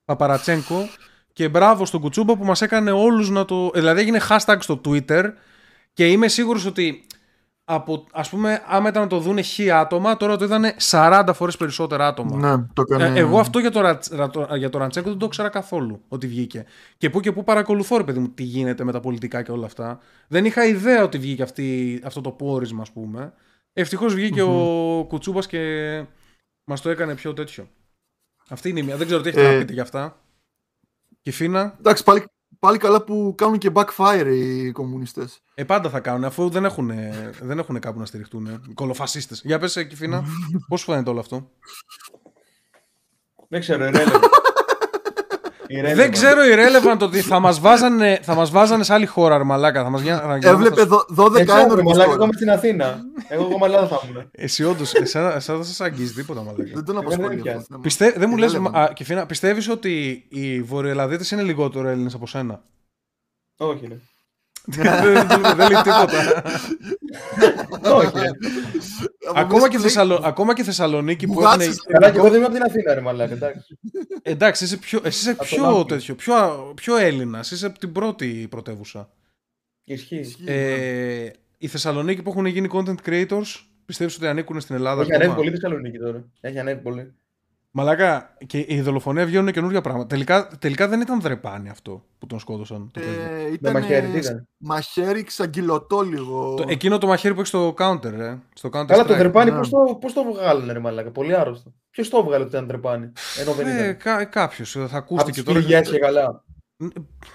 Παπαρατσέγκο. 0.05 0.89
Και 1.32 1.48
μπράβο 1.48 1.85
στον 1.85 2.01
Κουτσούμπα 2.01 2.36
που 2.36 2.44
μας 2.44 2.62
έκανε 2.62 2.90
όλους 2.90 3.31
να 3.31 3.44
το. 3.44 3.70
Δηλαδή 3.74 4.01
έγινε 4.01 4.20
hashtag 4.28 4.57
στο 4.59 4.81
Twitter 4.85 5.24
και 5.93 6.09
είμαι 6.09 6.28
σίγουρος 6.28 6.66
ότι 6.66 7.05
από, 7.65 8.07
ας 8.12 8.28
πούμε, 8.28 8.62
άμα 8.66 8.89
ήταν 8.89 9.02
να 9.02 9.09
το 9.09 9.19
δούνε 9.19 9.40
χι 9.43 9.70
άτομα, 9.70 10.16
τώρα 10.16 10.36
το 10.36 10.44
είδανε 10.44 10.74
40 10.90 11.28
φορές 11.35 11.57
περισσότερα 11.57 12.07
άτομα. 12.07 12.36
Ναι, 12.36 12.65
το 12.73 12.82
έκανε. 12.82 13.19
Ε, 13.19 13.20
εγώ 13.20 13.39
αυτό 13.39 13.59
για 13.59 13.70
το, 13.70 13.81
Ρατ- 13.81 14.12
Ρα- 14.12 14.57
για 14.57 14.69
το 14.69 14.78
Ραντσέκο 14.78 15.09
δεν 15.09 15.19
το 15.19 15.27
ήξερα 15.27 15.48
καθόλου 15.48 16.02
ότι 16.09 16.27
βγήκε. 16.27 16.65
Και 16.98 17.11
που 17.11 17.20
και 17.20 17.32
που 17.32 17.44
παρακολουθώ, 17.44 17.97
ρε 17.97 18.05
παιδί 18.05 18.19
μου, 18.19 18.28
τι 18.28 18.43
γίνεται 18.43 18.85
με 18.85 18.93
τα 18.93 19.01
πολιτικά 19.01 19.43
και 19.43 19.51
όλα 19.52 19.66
αυτά. 19.66 19.98
Δεν 20.28 20.44
είχα 20.44 20.65
ιδέα 20.66 21.02
ότι 21.02 21.19
βγήκε 21.19 21.43
αυτή, 21.43 22.01
αυτό 22.05 22.20
το 22.20 22.31
πόρισμα, 22.31 22.82
ας 22.82 22.90
πούμε. 22.90 23.32
Ευτυχώς 23.73 24.15
βγήκε 24.15 24.43
ο 24.43 25.05
Κουτσούμπας 25.09 25.47
και 25.47 26.05
μας 26.65 26.81
το 26.81 26.91
έκανε 26.91 27.15
πιο 27.15 27.33
τέτοιο. 27.33 27.69
Αυτή 28.49 28.69
είναι 28.69 28.81
η 28.81 28.83
μία. 28.83 28.97
Δεν 28.97 29.07
ξέρω 29.07 29.23
τι 29.23 29.29
έχετε 29.29 29.49
Ε, 29.49 29.53
να 29.53 29.59
πείτε 29.59 29.73
για 29.73 29.83
αυτά. 29.83 30.21
Και 31.23 31.31
Φίνα, 31.31 31.77
Εντάξει, 31.79 32.05
πάλι, 32.05 32.25
πάλι 32.59 32.79
καλά 32.79 33.05
που 33.05 33.35
κάνουν 33.37 33.59
και 33.59 33.71
backfire 33.75 34.27
οι 34.35 34.71
κομμουνιστές. 34.73 35.41
ε, 35.55 35.65
πάντα 35.65 35.91
θα 35.91 36.01
κάνουν 36.01 36.25
αφού 36.25 36.49
δεν 36.49 36.65
έχουν, 36.65 36.91
δεν 37.41 37.59
έχουν 37.59 37.79
κάπου 37.81 37.99
να 37.99 38.05
στηριχτούν. 38.07 38.75
Κολοφασίστες. 38.75 39.41
Για 39.45 39.59
πες, 39.59 39.87
Κιφίνα, 39.89 40.25
πώς 40.69 40.83
φαίνεται 40.85 41.11
όλο 41.11 41.21
αυτό; 41.21 41.51
Δεν 43.49 43.61
ξέρω, 43.61 43.89
irrelevant. 43.89 44.21
Irrelevant. 45.73 45.95
Δεν 45.95 46.11
ξέρω 46.11 46.41
irrelevant 46.55 46.99
ότι 47.01 47.21
θα 47.21 47.39
μας 47.41 47.61
βάζανε, 47.61 48.19
θα 48.23 48.35
μας 48.35 48.51
βάζανε 48.51 48.85
σε 48.85 48.93
άλλη 48.95 49.07
χώρα, 49.07 49.39
ρε 49.39 49.45
μαλάκα. 49.45 49.83
Θα 49.83 49.91
μας, 49.91 50.01
για- 50.01 50.17
θα 50.17 50.23
γινόμασταν 50.37 50.53
Έβλεπε 50.55 50.83
δο- 50.83 51.05
12 51.09 51.31
Δεν 51.33 51.47
ξέρω, 51.47 51.61
ένορμους 51.63 51.85
μαλάκα, 51.85 52.05
τώρα. 52.05 52.15
εγώ 52.15 52.25
είμαι 52.25 52.33
στην 52.33 52.51
Αθήνα. 52.51 53.01
Εγώ 53.29 53.45
ακόμα 53.45 53.67
Ελλάδα 53.67 53.87
θα 53.87 54.01
ήμουν. 54.09 54.29
Εσύ 54.31 54.65
όντως, 54.65 54.95
εσένα, 54.95 55.35
εσένα 55.35 55.57
δεν 55.59 55.67
σας 55.67 55.81
αγγίζει 55.81 56.13
τίποτα, 56.13 56.41
μαλάκα. 56.43 56.63
Δεν 56.65 56.75
τον 56.75 56.85
δεν 56.85 56.97
απασχολεί 56.97 57.27
είναι 57.27 57.35
αυτό 57.35 57.43
πια. 57.51 57.55
το 57.59 57.65
θέμα. 57.69 57.81
Πιστε... 57.81 58.15
Δεν 58.17 58.29
μου 58.29 58.37
λες, 58.37 58.57
Irrelevant. 58.57 58.71
α, 58.79 58.93
Κιφίνα, 58.95 59.27
πιστεύεις 59.27 59.69
ότι 59.69 60.25
οι 60.29 60.63
Βορειοελλαδίτες 60.63 61.31
είναι 61.31 61.43
λιγότερο 61.43 61.89
Έλληνες 61.89 62.15
από 62.15 62.27
σένα; 62.27 62.63
Όχι, 63.57 63.87
ρε. 63.89 63.97
Δεν, 64.65 65.03
δεν- 65.03 65.43
δεν 65.43 65.57
λέει 65.57 65.82
τίποτα. 65.82 66.43
Όχι, 67.95 68.19
ρε. 68.19 68.28
Από 69.28 69.39
ακόμα, 69.41 69.55
μέσα 69.55 69.69
και 69.69 69.77
λέει, 69.77 69.87
Θεσσαλο... 69.87 70.20
ακόμα 70.24 70.55
και 70.55 70.62
Θεσσαλονίκη 70.62 71.27
που 71.27 71.32
Μπουγάτσες. 71.32 71.66
έχουν... 71.66 71.93
Καλά, 71.93 72.11
και 72.11 72.19
εγώ 72.19 72.27
δεν 72.28 72.37
είμαι 72.37 72.45
από 72.47 72.55
την 72.55 72.62
Αθήνα, 72.62 72.95
ρε 72.95 73.01
μαλάκα, 73.01 73.32
εντάξει. 73.32 73.78
Εντάξει, 74.23 74.65
είσαι 74.65 74.77
πιο, 74.77 75.01
εσύ 75.05 75.19
είσαι 75.31 75.35
το 75.39 75.45
πιο, 75.45 75.62
λάθος. 75.62 75.87
τέτοιο, 75.87 76.15
πιο, 76.15 76.35
πιο 76.77 76.97
Έλληνας. 76.97 77.51
Είσαι 77.51 77.66
από 77.66 77.78
την 77.78 77.93
πρώτη 77.93 78.47
πρωτεύουσα. 78.51 79.11
Ισχύει. 79.85 80.16
Ισχύει, 80.19 80.43
ναι. 80.45 80.53
Ε, 80.53 81.32
η 81.59 81.66
Θεσσαλονίκη 81.66 82.23
που 82.23 82.31
έχουν 82.31 82.47
γίνει 82.47 82.69
content 82.73 83.09
creators, 83.09 83.47
πιστεύεις 83.87 84.16
ότι 84.16 84.27
ανήκουν 84.27 84.61
στην 84.61 84.74
Ελλάδα 84.74 85.03
Έχει 85.03 85.11
ανέβει 85.15 85.24
ακόμα; 85.31 85.37
πολύ 85.45 85.51
Θεσσαλονίκη 85.51 85.99
τώρα. 85.99 86.24
Έχει 86.41 86.59
ανέβει 86.59 86.81
πολύ. 86.82 87.15
Μαλάκα, 87.73 88.37
και 88.47 88.65
η 88.69 88.81
δολοφονία 88.81 89.27
βγαίνουν 89.27 89.53
καινούργια 89.53 89.81
πράγματα. 89.81 90.07
Τελικά, 90.09 90.49
τελικά 90.59 90.89
δεν 90.89 91.01
ήταν 91.01 91.21
δρεπάνι 91.21 91.69
αυτό 91.69 92.05
που 92.19 92.27
τον 92.27 92.39
σκότωσαν. 92.39 92.91
Το 92.93 93.01
παιδί. 93.01 93.15
Ε, 93.21 93.43
Με 93.43 93.49
ήταν 93.49 93.73
μαχαίρι, 93.73 94.07
τι 94.07 94.19
ήταν; 94.19 94.49
μαχαίρι 94.57 95.23
ξαγγυλωτό 95.25 96.01
λίγο. 96.01 96.55
Το, 96.55 96.65
εκείνο 96.69 96.99
το 96.99 97.07
μαχαίρι 97.07 97.35
που 97.35 97.41
έχει 97.41 97.49
στο 97.49 97.75
counter, 97.79 98.13
ε. 98.13 98.37
Στο 98.55 98.69
counter 98.73 98.85
Καλά, 98.87 99.05
το 99.05 99.15
strike. 99.15 99.19
τρεπάνι 99.19 99.51
ναι. 99.51 99.57
πώς 99.59 99.69
το, 99.69 99.99
πώς 100.01 100.13
το 100.13 100.23
βγάλανε, 100.25 100.73
ρε 100.73 100.79
μαλάκα; 100.79 101.11
Πολύ 101.11 101.35
άρρωστο. 101.37 101.73
Ποιος 101.91 102.09
το 102.09 102.25
βγάλε 102.25 102.45
ότι 102.45 102.53
ήταν 102.53 102.67
τρεπάνι. 102.67 103.13
Ενώ 103.41 103.53
δεν 103.53 103.67
Ε, 103.67 103.71
ήταν; 103.75 103.97
κα, 103.97 104.25
Κάποιος 104.25 104.71
θα 104.73 104.85
Από 104.85 104.97
ακούστηκε 104.97 105.31
τις 105.33 105.43
τώρα. 105.43 105.59
πληγιέ 105.59 105.81
και 105.81 105.99
καλά. 105.99 106.45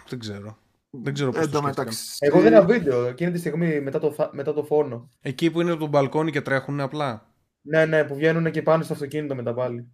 Δεν 0.07 0.19
ξέρω. 0.19 0.57
Δεν 0.89 1.13
ξέρω 1.13 1.31
πώς 1.31 1.39
Εν 1.41 1.45
το 1.45 1.51
τω 1.51 1.57
σκέφτηκαν. 1.57 1.85
μεταξύ. 1.85 2.17
Εγώ 2.19 2.39
είδα 2.39 2.47
ένα 2.47 2.61
βίντεο 2.65 3.05
εκείνη 3.07 3.31
τη 3.31 3.39
στιγμή 3.39 3.81
μετά 3.81 3.99
το, 3.99 4.11
θα- 4.11 4.29
μετά 4.33 4.53
το 4.53 4.63
φόνο. 4.63 5.09
Εκεί 5.21 5.51
που 5.51 5.61
είναι 5.61 5.71
από 5.71 5.79
τον 5.79 5.89
μπαλκόνι 5.89 6.31
και 6.31 6.41
τρέχουν 6.41 6.79
απλά. 6.79 7.25
Ναι, 7.61 7.85
ναι, 7.85 8.03
που 8.03 8.15
βγαίνουν 8.15 8.51
και 8.51 8.61
πάνω 8.61 8.83
στο 8.83 8.93
αυτοκίνητο 8.93 9.35
μετά 9.35 9.53
πάλι. 9.53 9.87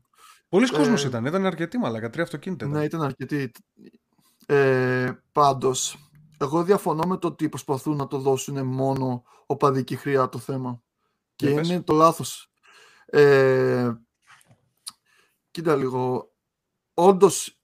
Πολλοί 0.51 0.67
Ε, 0.73 0.77
κόσμος 0.77 1.03
ήταν, 1.03 1.25
ήταν 1.25 1.45
αρκετοί 1.45 1.77
μαλάκα, 1.77 2.09
τρία 2.09 2.23
αυτοκίνητα 2.23 2.65
ήταν. 2.65 2.77
Ναι, 2.79 2.85
ήταν 2.85 3.01
αρκετοί. 3.01 3.51
Ε, 4.45 5.11
Πάντως, 5.31 6.09
εγώ 6.37 6.63
διαφωνώ 6.63 7.03
με 7.07 7.17
το 7.17 7.27
ότι 7.27 7.49
προσπαθούν 7.49 7.95
να 7.95 8.07
το 8.07 8.17
δώσουν 8.17 8.65
μόνο 8.65 9.23
οπαδική 9.45 9.95
χρειά 9.95 10.29
το 10.29 10.37
θέμα. 10.37 10.81
Και 11.35 11.47
Για 11.47 11.55
πες. 11.55 11.69
είναι 11.69 11.81
το 11.81 11.93
λάθος. 11.93 12.51
Ε, 13.05 13.91
κοίτα 15.51 15.75
λίγο. 15.75 16.31
Όντως 16.93 17.59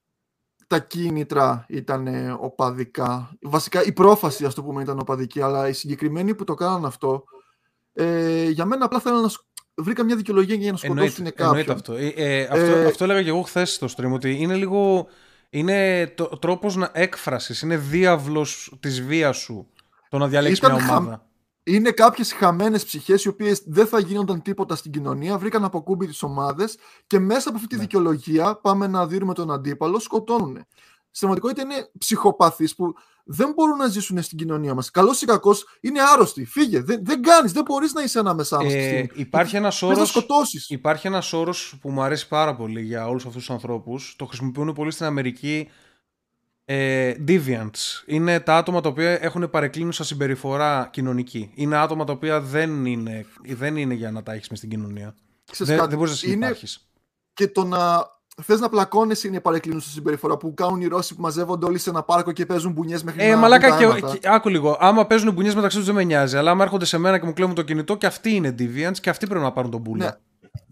τα 0.68 0.80
κίνητρα 0.80 1.66
ήταν 1.70 2.08
οπαδικά. 2.40 3.38
Βασικά 3.42 3.84
η 3.84 3.94
πρόφαση, 3.94 4.46
ας 4.46 4.54
το 4.54 4.64
πούμε, 4.64 4.82
ήταν 4.82 5.00
οπαδική, 5.00 5.42
αλλά 5.42 5.68
οι 5.68 5.74
συγκεκριμένοι 5.74 6.36
που 6.36 6.44
το 6.44 6.54
κάναν 6.54 6.86
αυτό, 6.86 7.24
ε, 7.94 8.50
για 8.50 8.66
μένα 8.66 8.86
απλά 8.86 9.00
θέλουν 9.00 9.22
να 9.22 9.28
σκ- 9.30 9.46
βρήκα 9.78 10.04
μια 10.04 10.16
δικαιολογία 10.16 10.56
για 10.56 10.72
να 10.72 10.78
σκοτώσουν 10.78 11.04
Εννοείται, 11.08 11.30
κάποιον. 11.30 11.48
εννοείται 11.48 11.72
αυτό. 11.72 11.94
Ε, 11.94 12.08
ε, 12.16 12.44
αυτό. 12.44 12.58
Ε, 12.78 12.86
Αυτό 12.86 13.04
έλεγα 13.04 13.24
και 13.24 13.30
εγώ 13.30 13.42
χθες 13.42 13.74
στο 13.74 13.88
stream, 13.98 14.12
ότι 14.14 14.36
είναι 14.40 14.56
λίγο. 14.56 15.08
Είναι 15.50 16.08
το, 16.08 16.26
τρόπος 16.26 16.76
να 16.76 16.90
έκφρασης, 16.94 17.62
είναι 17.62 17.78
διάβλος 17.78 18.78
της 18.80 19.02
βίας 19.02 19.38
σου 19.38 19.68
το 20.10 20.18
να 20.18 20.28
διαλέξεις 20.28 20.60
Ήταν 20.60 20.74
μια 20.74 20.82
χα- 20.84 20.96
ομάδα. 20.98 21.26
Είναι 21.64 21.92
κάποιες 21.92 22.34
χαμένες 22.34 22.86
ψυχές 22.86 23.24
οι 23.24 23.28
οποίες 23.28 23.62
δεν 23.66 23.88
θα 23.88 24.00
γίνονταν 24.00 24.42
τίποτα 24.42 24.76
στην 24.76 24.92
κοινωνία, 24.92 25.38
βρήκαν 25.38 25.64
αποκούμπι 25.64 26.08
τις 26.08 26.24
ομάδες 26.24 26.78
και 27.08 27.20
μέσα 27.20 27.50
από 27.50 27.58
αυτή 27.58 27.70
τη 27.70 27.76
Ναι. 27.76 27.82
δικαιολογία 27.82 28.56
πάμε 28.56 28.88
να 28.88 29.08
δίνουμε 29.08 29.34
τον 29.34 29.52
αντίπαλο, 29.52 30.00
σκοτώνουν. 30.00 30.66
Στην 31.18 31.30
πραγματικότητα 31.30 31.62
είναι 31.62 31.90
ψυχοπαθείς 31.98 32.76
που 32.76 32.94
δεν 33.24 33.54
μπορούν 33.56 33.78
να 33.78 33.88
ζήσουν 33.88 34.22
στην 34.22 34.38
κοινωνία 34.38 34.74
μας. 34.74 34.92
Καλός 34.92 35.22
ή 35.22 35.26
κακός 35.26 35.78
είναι 35.82 36.00
άρρωστοι. 36.14 36.46
Φύγε. 36.46 36.82
Δεν, 36.82 37.00
δεν 37.06 37.22
κάνεις, 37.22 37.52
δεν 37.52 37.64
μπορείς 37.64 37.94
να 37.94 38.04
είσαι 38.04 38.20
ανάμεσά 38.20 38.64
μας. 38.64 38.74
Ε, 38.74 39.10
υπάρχει 39.14 39.56
ένας 39.56 39.78
Πρέπει 39.78 39.94
να 39.94 39.98
όρος, 39.98 40.10
σκοτώσεις. 40.10 40.70
υπάρχει 40.70 41.08
ένας 41.08 41.34
όρος 41.34 41.78
που 41.82 41.90
μου 41.90 42.02
αρέσει 42.02 42.28
πάρα 42.28 42.56
πολύ 42.56 42.82
για 42.82 43.08
όλους 43.08 43.26
αυτούς 43.26 43.46
τους 43.46 43.50
ανθρώπους. 43.50 44.16
Το 44.18 44.26
χρησιμοποιούν 44.26 44.74
πολύ 44.74 44.92
στην 44.92 45.06
Αμερική 45.06 45.70
ε, 46.66 47.14
deviants. 47.28 48.04
Είναι 48.06 48.40
τα 48.40 48.58
άτομα 48.58 48.82
τα 48.82 48.90
οποία 48.90 49.24
έχουν 49.24 49.50
παρεκκλίνουσα 49.50 50.04
συμπεριφορά 50.04 50.90
κοινωνική. 50.92 51.52
Είναι 51.56 51.78
άτομα 51.78 52.04
τα 52.04 52.14
οποία 52.14 52.42
δεν 52.42 52.86
είναι, 52.86 53.26
δεν 53.48 53.78
είναι 53.78 53.94
για 53.94 54.12
να 54.12 54.24
τα 54.24 54.34
έχεις 54.34 54.50
μες 54.50 54.58
στην 54.58 54.70
κοινωνία. 54.70 55.16
Δεν, 55.58 55.88
δεν 55.90 55.98
μπορείς 55.98 56.24
να 56.24 56.32
είναι 56.32 56.46
συμπάρχεις. 56.46 56.90
και 57.34 57.48
το 57.48 57.64
να 57.64 58.16
θες 58.44 58.60
να 58.60 58.70
πλακώνεσαι 58.70 59.28
είναι 59.28 59.40
παρεκκλίνουσα 59.40 59.90
συμπεριφορά 59.90 60.38
που 60.38 60.54
κάνουν 60.54 60.82
οι 60.82 60.86
Ρώσοι 60.88 61.16
που 61.16 61.22
μαζεύονται 61.22 61.66
όλοι 61.66 61.78
σε 61.78 61.90
ένα 61.90 62.04
πάρκο 62.04 62.32
και 62.32 62.46
παίζουν 62.46 62.72
μπουνιές 62.72 63.04
μέχρι 63.04 63.24
Ε, 63.24 63.30
να 63.32 63.38
μαλάκα 63.38 63.68
βγουν 63.68 63.80
τα 63.80 63.86
και, 63.94 63.98
αίματα. 64.00 64.18
και- 64.18 64.28
άκου 64.30 64.50
λίγο. 64.50 64.78
Άμα 64.80 65.06
παίζουν 65.08 65.34
μπουνιές 65.34 65.56
μεταξύ 65.56 65.78
τους 65.78 65.86
δεν 65.86 65.96
με 65.96 66.04
νοιάζει. 66.04 66.38
Αλλά 66.38 66.52
άμα 66.52 66.64
έρχονται 66.64 66.86
σε 66.86 66.98
μένα 66.98 67.20
και 67.20 67.26
μου 67.26 67.34
κλέβουν 67.34 67.56
το 67.56 67.62
κινητό, 67.62 67.96
και 67.98 68.06
αυτοί 68.06 68.36
είναι 68.36 68.56
deviants 68.60 68.98
και 69.02 69.10
αυτοί 69.10 69.28
πρέπει 69.28 69.44
να 69.44 69.52
πάρουν 69.52 69.72
τον 69.72 69.80
μπουλα. 69.82 70.06
Ναι. 70.06 70.12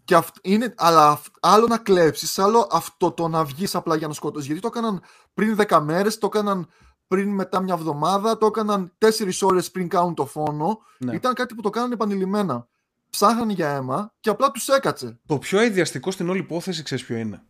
Και 0.03 0.15
αυ- 0.15 0.35
είναι, 0.41 0.73
αλλά 0.77 1.09
αυ- 1.09 1.35
άλλο 1.39 1.67
να 1.67 1.77
κλέψεις, 1.77 2.39
άλλο 2.39 2.67
αυτό 2.71 3.11
το 3.11 3.27
να 3.27 3.43
βγεις 3.43 3.75
απλά 3.75 3.95
για 3.95 4.07
να 4.07 4.13
σκοτώσεις. 4.13 4.45
Γιατί 4.47 4.61
το 4.61 4.67
έκαναν 4.71 5.01
πριν 5.33 5.55
10 5.55 5.79
μέρες, 5.81 6.17
το 6.17 6.25
έκαναν 6.33 6.67
πριν 7.07 7.29
μετά 7.29 7.61
μια 7.61 7.73
εβδομάδα, 7.73 8.37
το 8.37 8.45
έκαναν 8.45 8.93
4 8.97 9.41
ώρες 9.41 9.71
πριν 9.71 9.87
κάνουν 9.87 10.13
το 10.13 10.25
φόνο. 10.25 10.77
Ναι. 10.97 11.15
Ήταν 11.15 11.33
κάτι 11.33 11.55
που 11.55 11.61
το 11.61 11.69
κάνανε 11.69 11.93
επανειλημμένα. 11.93 12.67
Ψάχνανε 13.09 13.53
για 13.53 13.69
αίμα 13.69 14.13
και 14.19 14.29
απλά 14.29 14.51
τους 14.51 14.67
έκατσε. 14.67 15.19
Το 15.25 15.37
πιο 15.37 15.59
αειδιαστικό 15.59 16.11
στην 16.11 16.29
όλη 16.29 16.39
υπόθεση 16.39 16.83
ξέρεις 16.83 17.05
ποιο 17.05 17.15
είναι; 17.15 17.43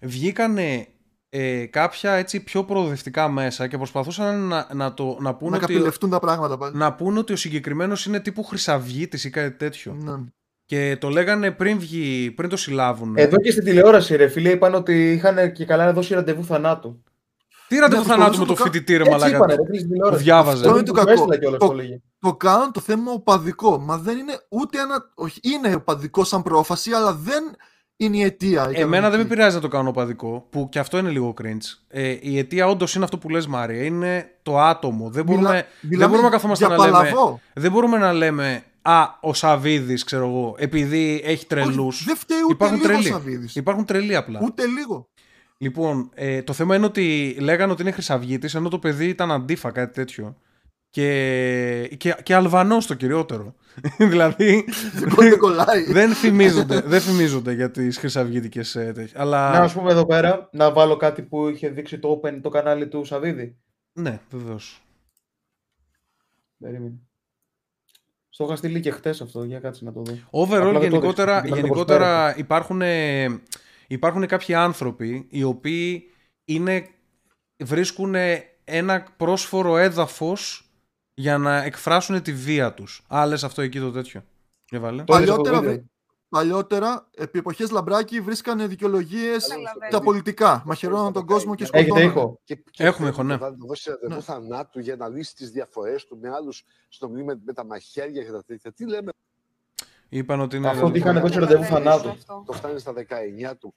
Βγήκανε 0.00 0.86
ε, 1.28 1.66
κάποια 1.66 2.12
έτσι 2.12 2.40
πιο 2.40 2.64
προοδευτικά 2.64 3.28
μέσα 3.28 3.66
και 3.66 3.76
προσπαθούσαν 3.76 4.40
να, 4.40 4.68
να, 4.74 4.94
το, 4.94 5.16
να, 5.20 5.34
πούνε 5.34 5.50
να 5.50 5.56
ότι, 5.64 5.72
καπηλευτούν 5.72 6.10
τα 6.10 6.18
πράγματα 6.18 6.58
πάλι. 6.58 6.76
να 6.76 6.94
πούνε 6.94 7.18
ότι 7.18 7.32
ο 7.32 7.36
συγκεκριμένος 7.36 8.06
είναι 8.06 8.20
τύπου 8.20 8.42
χρυσαυγίτης 8.44 9.24
ή 9.24 9.30
κάτι 9.30 9.56
τέτοιο. 9.56 9.92
Ναι. 10.00 10.12
Και 10.64 10.96
το 11.00 11.08
λέγανε 11.08 11.50
πριν 11.50 11.78
βγει, 11.78 12.30
πριν 12.30 12.48
το 12.48 12.56
συλλάβουν. 12.56 13.14
Εδώ 13.16 13.36
και 13.36 13.50
στην 13.50 13.64
τηλεόραση, 13.64 14.16
ρε 14.16 14.28
φίλε, 14.28 14.50
είπαν 14.50 14.74
ότι 14.74 15.12
είχαν 15.12 15.52
και 15.52 15.64
καλά 15.64 15.92
δώσει 15.92 16.14
ραντεβού 16.14 16.44
θανάτου. 16.44 17.02
Τι 17.68 17.76
ραντεβού 17.78 18.02
Ναι, 18.02 18.08
θανάτου 18.08 18.38
με 18.38 18.44
προσπαθούσαν 18.44 18.46
το 18.46 18.54
το 18.54 18.62
κα- 18.62 18.70
φοιτητή, 18.70 18.92
ρε 18.96 18.98
Έτσι 19.02 19.10
μαλάκα. 19.10 19.36
είπανε, 19.36 19.54
ρε 19.54 19.62
φίλε, 19.66 19.78
στην 19.78 19.88
τηλεόραση. 19.90 20.18
Που 20.18 20.24
διάβαζε. 20.24 20.64
Αυτό 20.64 20.76
είναι 20.76 20.86
το 20.86 20.92
κακό. 20.92 21.10
έστειλα 21.10 21.38
κιόλας, 21.38 21.58
Το- 21.60 21.66
το 21.66 21.72
λέγε. 21.72 22.00
Το 22.20 22.34
κάνουν 22.34 22.72
το 22.72 22.80
θέμα 22.80 23.12
οπαδικό. 23.12 23.78
Μα 23.78 23.98
δεν 23.98 24.18
είναι 24.18 24.38
ούτε 24.48 24.78
ένα. 24.80 25.10
Όχι, 25.14 25.40
είναι 25.42 25.74
οπαδικό 25.74 26.24
σαν 26.24 26.42
πρόφαση, 26.42 26.90
αλλά 26.92 27.12
δεν 27.14 27.42
είναι 28.00 28.16
η 28.16 28.22
αιτία. 28.22 28.70
η 28.70 28.80
Εμένα 28.80 28.86
δεν 28.86 28.90
με 29.00 29.00
κανονική. 29.10 29.28
πειράζει 29.34 29.54
να 29.54 29.60
το 29.60 29.68
κάνω 29.68 29.88
οπαδικό, 29.88 30.46
που 30.50 30.68
και 30.68 30.78
αυτό 30.78 30.98
είναι 30.98 31.10
λίγο 31.10 31.34
cringe. 31.42 31.78
Ε, 31.88 32.16
η 32.20 32.38
αιτία 32.38 32.66
όντως 32.68 32.94
είναι 32.94 33.04
αυτό 33.04 33.18
που 33.18 33.28
λες 33.28 33.46
Μάρια, 33.46 33.82
είναι 33.84 34.30
το 34.42 34.58
άτομο. 34.60 35.10
Δεν 35.10 35.24
μπορούμε, 35.24 35.48
Μιλά- 35.48 35.62
δεν 35.80 35.90
μιλάμε 35.90 36.08
μπορούμε 36.10 36.28
να 36.28 36.34
καθόμαστε 36.34 36.66
για 36.66 36.76
να 36.76 36.84
λέμε. 36.84 36.96
παλαβό. 36.98 37.40
Δεν 37.54 37.70
μπορούμε 37.70 37.98
να 37.98 38.12
λέμε 38.12 38.62
Α, 38.82 39.02
ο 39.20 39.34
Σαββίδη, 39.34 39.94
ξέρω 40.04 40.26
εγώ, 40.26 40.54
επειδή 40.58 41.22
έχει 41.24 41.46
τρελούς. 41.46 41.94
Όχι, 41.96 42.04
Δεν 42.04 42.16
φταίει 42.16 42.38
ούτε 42.42 42.52
Υπάρχουν 42.52 42.76
λίγο 42.78 42.88
ο 42.88 42.92
τρελοί. 42.94 43.08
Σαββίδης. 43.08 43.56
Υπάρχουν 43.56 43.84
τρελοί 43.84 44.16
απλά. 44.16 44.40
Ούτε 44.42 44.66
λίγο. 44.66 45.08
Λοιπόν, 45.58 46.10
ε, 46.14 46.42
το 46.42 46.52
θέμα 46.52 46.76
είναι 46.76 46.86
ότι 46.86 47.36
λέγανε 47.40 47.72
ότι 47.72 47.82
είναι 47.82 47.90
χρυσαυγίτης, 47.90 48.54
ενώ 48.54 48.68
το 48.68 48.78
παιδί 48.78 49.06
ήταν 49.08 49.32
αντίφα, 49.32 49.70
κάτι 49.70 49.92
τέτοιο. 49.94 50.36
Και, 50.90 51.90
και, 51.96 52.16
και 52.22 52.34
Αλβανός 52.34 52.86
το 52.86 52.94
κυριότερο. 52.94 53.54
δηλαδή, 54.10 54.64
Δεν 54.94 55.08
κο- 55.14 55.22
δεν 55.22 55.38
κολλάει. 55.38 55.92
δεν 55.92 56.14
θυμίζονται, 56.14 56.80
δεν 56.80 57.00
θυμίζονται 57.00 57.52
για 57.52 57.70
τις 57.70 57.98
χρυσαυγίτικες 57.98 58.74
ε, 58.76 58.84
τέτοιες. 58.84 59.14
Αλλά, 59.14 59.50
Να, 59.50 59.58
ας 59.58 59.72
πούμε 59.72 59.90
εδώ 59.90 60.06
πέρα, 60.06 60.48
να 60.52 60.72
βάλω 60.72 60.96
κάτι 60.96 61.22
που 61.22 61.48
είχε 61.48 61.68
δείξει 61.68 61.98
το 61.98 62.20
Open 62.22 62.38
το 62.42 62.48
κανάλι 62.48 62.88
του 62.88 63.04
Σαββίδη. 63.04 63.56
ναι, 63.92 64.20
βεβαίως. 64.30 64.82
Περίμενε. 66.58 66.94
Στο 68.28 68.44
είχα 68.44 68.56
στείλει 68.56 68.80
και 68.80 68.90
χτες 68.90 69.20
αυτό, 69.20 69.44
για 69.44 69.60
κάτσε 69.60 69.84
να 69.84 69.92
το 69.92 70.02
δω. 70.02 70.14
Overall, 70.30 70.56
Απλά 70.56 70.62
δεν 70.64 70.72
το 70.72 70.78
γενικότερα, 70.80 71.32
έδειξα, 71.32 71.46
γιατί 71.54 71.60
γενικότερα 71.60 72.36
υπάρχουν, 72.38 72.82
ε, 72.82 73.24
υπάρχουν 73.86 74.26
κάποιοι 74.26 74.54
άνθρωποι 74.54 75.26
οι 75.30 75.42
οποίοι 75.42 76.02
είναι, 76.44 76.86
βρίσκουν 77.56 78.14
ένα 78.64 79.06
πρόσφορο 79.16 79.76
έδαφος 79.76 80.67
για 81.18 81.38
να 81.38 81.62
εκφράσουν 81.62 82.22
τη 82.22 82.32
βία 82.32 82.74
τους. 82.74 83.02
Α, 83.14 83.26
λες 83.26 83.44
αυτό 83.44 83.62
εκεί 83.62 83.78
το 83.80 83.90
τέτοιο. 83.90 84.24
Για 84.70 84.80
βάλε. 84.80 85.04
Το 85.04 85.14
είδες 85.16 85.26
Παλιότερα, 85.28 85.56
από 85.56 85.64
το 85.64 85.70
βίντεο. 85.70 85.70
βρε- 85.72 85.84
παλιότερα, 86.28 87.08
επί 87.16 87.38
εποχές 87.38 87.70
Λαμπράκη, 87.70 88.20
βρίσκανε 88.20 88.66
δικαιολογίες 88.66 89.46
Καταλαβαίνω. 89.48 89.90
τα 89.90 90.00
πολιτικά. 90.00 90.62
Μαχαιρώναν 90.66 91.12
τον 91.12 91.26
κόσμο 91.26 91.54
και 91.54 91.62
Έχετε 91.62 91.78
σκοτώναν. 91.82 92.08
ήχο. 92.08 92.40
Και, 92.44 92.54
και 92.70 92.84
Έχουμε 92.84 93.10
πρέπει 93.10 93.14
ήχο, 93.14 93.22
ναι. 93.22 93.36
να 93.36 93.50
δώσει 93.66 93.90
ραντεβού 93.90 94.14
Ναι. 94.14 94.20
θανάτου 94.20 94.78
για 94.80 94.96
να 94.96 95.08
λύσει 95.08 95.34
τις 95.34 95.50
διαφορές 95.50 96.06
του 96.06 96.18
με 96.22 96.30
άλλους 96.30 96.64
στο 96.88 97.08
με, 97.08 97.40
με 97.44 97.52
τα 97.52 97.64
μαχαίρια 97.64 98.22
και 98.24 98.30
τα 98.30 98.44
τέτοια. 98.44 98.72
Τι 98.72 98.88
λέμε, 98.88 99.12
Είπαν 100.08 100.40
ότι 100.40 100.56
είναι... 100.56 100.68
Αυτό 100.68 100.86
ότι 100.86 100.98
είχαν 100.98 101.20
δώσει 101.20 101.38
ραντεβού 101.38 101.64
θανάτου. 101.64 102.08
Αυτό. 102.08 102.42
το 102.46 102.52
φτάνει 102.52 102.78
στα 102.78 102.92
19 103.50 103.52
του. 103.58 103.74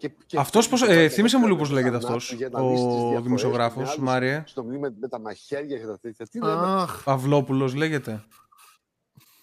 Και, 0.00 0.10
και 0.26 0.38
Αυτός 0.38 0.68
πώς, 0.68 0.80
πρέπει 0.80 0.98
ε, 0.98 1.02
να 1.02 1.08
θύμισε 1.08 1.36
μου 1.38 1.46
λίγο 1.46 1.58
δώσει 1.58 1.70
πώς 1.70 1.78
λέγεται 1.80 1.98
θανάτου 1.98 2.06
αυτός, 2.16 2.32
για 2.32 2.48
να 2.48 2.60
λύσει 2.60 2.74
τις 2.74 2.84
ο 2.84 2.88
διαφορές 2.88 3.12
του 3.12 3.14
με 3.14 3.20
δημοσιογράφος, 3.20 3.88
άλλους 3.90 4.02
Μάριε; 4.02 4.42
Στο 4.46 4.64
με, 4.64 4.94
με 5.00 5.08
τα 5.08 5.20
μαχαίρια 5.20 5.78
και 5.78 5.86
τα 5.86 5.98
τέτοια. 5.98 6.26
Τι 6.26 6.38
λέμε; 6.40 6.66
Αχ, 6.66 7.02
Παυλόπουλος 7.04 7.74
λέγεται. 7.74 8.24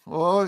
ό- 0.04 0.48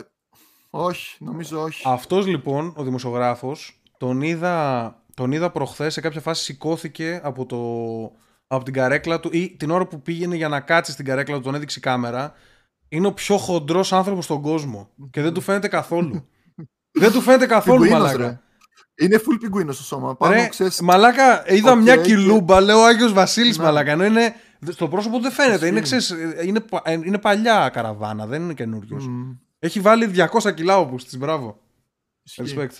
όχι, 0.69 1.23
νομίζω 1.23 1.61
όχι. 1.61 1.83
Αυτός 1.85 2.27
λοιπόν, 2.27 2.73
ο 2.75 2.83
δημοσιογράφος, 2.83 3.81
τον 3.97 4.21
είδα, 4.21 4.95
τον 5.13 5.31
είδα 5.31 5.51
προχθές, 5.51 5.93
σε 5.93 6.01
κάποια 6.01 6.21
φάση 6.21 6.43
σηκώθηκε 6.43 7.19
από, 7.23 7.45
το, 7.45 7.57
από 8.47 8.63
την 8.63 8.73
καρέκλα 8.73 9.19
του 9.19 9.29
ή 9.31 9.55
την 9.55 9.71
ώρα 9.71 9.87
που 9.87 10.01
πήγαινε 10.01 10.35
για 10.35 10.47
να 10.47 10.59
κάτσει 10.59 10.91
στην 10.91 11.05
καρέκλα 11.05 11.35
του, 11.35 11.41
τον 11.41 11.55
έδειξε 11.55 11.79
η 11.79 11.81
κάμερα. 11.81 12.33
Είναι 12.89 13.07
ο 13.07 13.13
πιο 13.13 13.37
χοντρός 13.37 13.93
άνθρωπος 13.93 14.23
στον 14.23 14.41
κόσμο 14.41 14.89
και 15.11 15.21
δεν 15.21 15.33
του 15.33 15.41
φαίνεται 15.41 15.67
καθόλου. 15.67 16.27
δεν 17.01 17.11
του 17.11 17.21
φαίνεται 17.21 17.45
καθόλου, 17.45 17.81
Πιγκουίνος, 17.81 18.13
μαλάκα. 18.13 18.41
Ρε. 18.99 19.05
Είναι 19.05 19.15
full 19.17 19.37
πιγκουίνο 19.39 19.71
στο 19.71 19.83
σώμα. 19.83 20.15
Πάνω, 20.15 20.33
Ρε, 20.33 20.47
ξέρεις, 20.47 20.81
μαλάκα, 20.81 21.43
είδα 21.53 21.71
Οκ, 21.71 21.81
μια 21.81 21.95
και- 21.95 22.01
κιλούμπα, 22.01 22.61
λέω 22.61 22.79
Άγιος 22.81 23.13
Βασίλης 23.13 23.57
Ναι. 23.57 23.63
μαλάκα, 23.63 23.91
ενώ 23.91 24.05
είναι, 24.05 24.33
στο 24.69 24.87
πρόσωπο 24.87 25.19
δεν 25.19 25.31
φαίνεται, 25.31 25.67
είναι, 25.67 25.79
Ισχύει. 25.79 25.97
ξέρεις, 25.97 26.15
είναι, 26.45 26.59
πα- 26.59 26.81
ε, 26.85 26.91
είναι 26.91 27.17
παλιά 27.17 27.69
καραβάνα, 27.73 28.25
δεν 28.25 28.41
είναι 28.41 28.53
καινούριο. 28.53 28.97
μ, 29.01 29.31
Έχει 29.59 29.79
βάλει 29.79 30.05
200 30.05 30.51
κιλά 30.53 30.77
ο 30.77 30.85
πούστης, 30.85 31.17
μπράβο. 31.17 31.57
ισχύει. 32.23 32.55
Respect. 32.57 32.77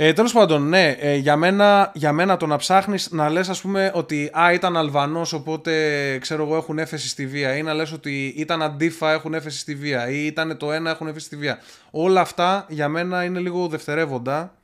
Ε, 0.00 0.12
Τέλος 0.12 0.32
πάντων, 0.32 0.68
ναι, 0.68 0.88
ε, 0.90 1.14
για, 1.16 1.36
μένα, 1.36 1.90
για 1.94 2.12
μένα 2.12 2.36
το 2.36 2.46
να 2.46 2.56
ψάχνεις 2.56 3.10
να 3.10 3.28
λες 3.30 3.48
ας 3.48 3.60
πούμε 3.60 3.90
ότι 3.94 4.30
α, 4.40 4.52
ήταν 4.52 4.76
Αλβανός 4.76 5.32
οπότε 5.32 5.72
ξέρω 6.20 6.42
εγώ 6.44 6.56
έχουν 6.56 6.78
έφεση 6.78 7.08
στη 7.08 7.26
βία 7.26 7.56
ή 7.56 7.62
να 7.62 7.74
λες 7.74 7.92
ότι 7.92 8.26
ήταν 8.36 8.62
αντίφα 8.62 9.12
έχουν 9.12 9.34
έφεση 9.34 9.58
στη 9.58 9.74
βία 9.74 10.08
ή 10.10 10.26
ήταν 10.26 10.56
το 10.56 10.72
ένα 10.72 10.90
έχουν 10.90 11.06
έφεση 11.08 11.26
στη 11.26 11.36
βία. 11.36 11.58
Όλα 11.90 12.20
αυτά 12.20 12.66
για 12.68 12.88
μένα 12.88 13.24
είναι 13.24 13.38
λίγο 13.40 13.68
δευτερεύοντα. 13.68 14.54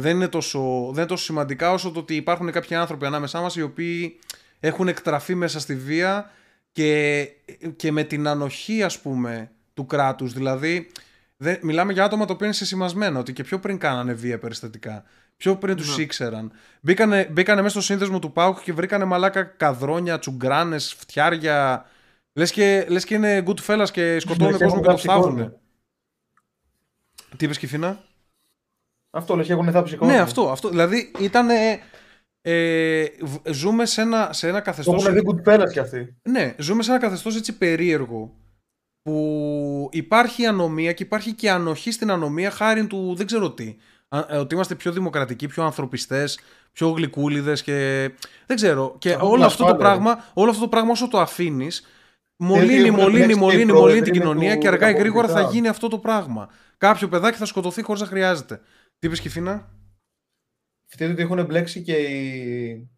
Δεν 0.00 0.16
είναι 0.16 0.28
τόσο, 0.28 0.60
δεν 0.86 0.96
είναι 0.96 1.06
τόσο 1.06 1.24
σημαντικά 1.24 1.72
όσο 1.72 1.90
το 1.90 1.98
ότι 1.98 2.14
υπάρχουν 2.14 2.50
κάποιοι 2.50 2.76
άνθρωποι 2.76 3.06
ανάμεσά 3.06 3.40
μας 3.40 3.56
οι 3.56 3.62
οποίοι 3.62 4.18
έχουν 4.60 4.88
εκτραφεί 4.88 5.34
μέσα 5.34 5.60
στη 5.60 5.76
βία 5.76 6.30
και, 6.72 7.28
και 7.76 7.92
με 7.92 8.02
την 8.04 8.26
ανοχή 8.26 8.82
ας 8.82 9.00
πούμε 9.00 9.50
του 9.74 9.86
κράτους. 9.86 10.32
Δηλαδή 10.32 10.90
δεν, 11.36 11.58
μιλάμε 11.62 11.92
για 11.92 12.04
άτομα 12.04 12.24
τα 12.24 12.32
οποία 12.32 12.46
είναι 12.46 12.54
σεσημασμένα 12.54 13.18
ότι 13.18 13.32
και 13.32 13.42
πιο 13.42 13.58
πριν 13.58 13.78
κάνανε 13.78 14.12
βία 14.12 14.38
περιστατικά. 14.38 15.04
Πιο 15.36 15.56
πριν 15.56 15.76
τους 15.76 15.96
Ναι. 15.96 16.02
ήξεραν. 16.02 16.52
Μπήκανε, 16.80 17.28
μπήκανε 17.32 17.60
μέσα 17.62 17.74
στο 17.74 17.82
σύνδεσμο 17.82 18.18
του 18.18 18.32
ΠΑΟΚ 18.32 18.62
και 18.62 18.72
βρήκανε 18.72 19.04
μαλάκα 19.04 19.42
καδρόνια, 19.42 20.18
τσουγκράνες, 20.18 20.94
φτιάρια. 20.98 21.86
Λες 22.32 22.50
και, 22.50 22.86
λες 22.88 23.04
και 23.04 23.14
είναι 23.14 23.42
good 23.46 23.60
fellas 23.66 23.90
και 23.92 24.20
σκοτώνουν 24.20 24.52
Ναι, 24.52 24.58
κόσμο 24.58 24.66
έχουν 24.66 24.80
και 24.80 24.84
το 24.84 24.90
θάψει 24.90 25.06
κόσμο. 25.06 25.22
θάβουνε. 25.22 25.52
Τι 27.36 27.44
είπες 27.44 27.58
Κιφίνα; 27.58 28.04
Αυτό 29.16 29.36
λες, 29.36 29.50
έχουν 29.50 29.70
θάψει 29.70 29.96
κόσμο. 29.96 30.14
Ναι, 30.14 30.20
αυτό, 30.20 30.50
αυτό. 30.50 30.68
Δηλαδή 30.68 31.12
ήταν. 31.18 31.48
Ε, 32.48 33.04
β- 33.20 33.50
ζούμε 33.50 33.86
σε 33.86 34.00
ένα, 34.00 34.28
σε 34.32 34.48
ένα 34.48 34.58
Το 34.58 34.64
καθεστώς. 34.64 35.06
έχουν 35.06 35.14
δει 35.14 35.22
good 35.26 35.48
fellas 35.54 35.70
κι 35.72 35.78
αυτοί. 35.78 36.16
Ναι, 36.30 36.54
ζούμε 36.58 36.82
σε 36.82 36.90
ένα 36.90 37.00
καθεστώς 37.00 37.36
έτσι 37.36 37.56
περίεργο. 37.56 38.34
Που 39.02 39.88
υπάρχει 39.92 40.46
ανομία 40.46 40.92
και 40.92 41.02
υπάρχει 41.02 41.32
και 41.32 41.50
ανοχή 41.50 41.90
στην 41.90 42.10
ανομία 42.10 42.50
χάρη 42.50 42.86
του 42.86 43.14
δεν 43.16 43.26
ξέρω 43.26 43.50
τι. 43.52 43.76
Α- 44.08 44.24
ε, 44.28 44.36
Ότι 44.36 44.54
είμαστε 44.54 44.74
πιο 44.74 44.92
δημοκρατικοί, 44.92 45.46
πιο 45.46 45.64
ανθρωπιστές, 45.64 46.38
πιο 46.72 46.88
γλυκούλιδες 46.88 47.62
και 47.62 48.10
δεν 48.46 48.56
ξέρω. 48.56 48.94
Και 48.98 49.12
Αυτό 49.12 49.26
όλο 49.26 49.36
είναι 49.36 49.44
αυτό, 49.44 49.64
το 49.64 49.70
ασφάλεια, 49.70 49.86
πράγμα, 49.90 50.24
όλο 50.34 50.50
αυτό 50.50 50.62
το 50.62 50.68
πράγμα 50.68 50.90
όσο 50.90 51.08
το 51.08 51.20
αφήνεις, 51.20 51.86
μολύνει, 52.36 52.72
έχουν 52.88 52.90
μολύνει, 53.00 53.10
μπλέξει 53.24 53.38
μολύνει, 53.38 53.62
οι 53.62 53.64
μολύνει 53.64 53.64
την 53.64 53.74
πρόεδροι 53.74 54.00
με 54.00 54.18
κοινωνία 54.18 54.52
το- 54.54 54.58
και 54.60 54.68
αργά 54.68 54.90
ή 54.90 54.92
τα 54.92 54.98
γρήγορα 54.98 55.26
θα 55.26 55.32
πολιτικά. 55.32 55.54
γίνει 55.56 55.68
αυτό 55.68 55.88
το 55.88 55.98
πράγμα. 55.98 56.48
Κάποιο 56.78 57.08
παιδάκι 57.08 57.38
θα 57.38 57.44
σκοτωθεί 57.44 57.82
χωρίς 57.82 58.00
να 58.00 58.06
χρειάζεται. 58.06 58.60
Τι 58.98 59.06
είπες 59.06 59.20
Κιφίνα; 59.20 59.70
Φταίει 60.86 61.10
ότι 61.10 61.22
έχουν 61.22 61.44
μπλέξει 61.44 61.82
και 61.82 61.96
οι, 61.96 62.90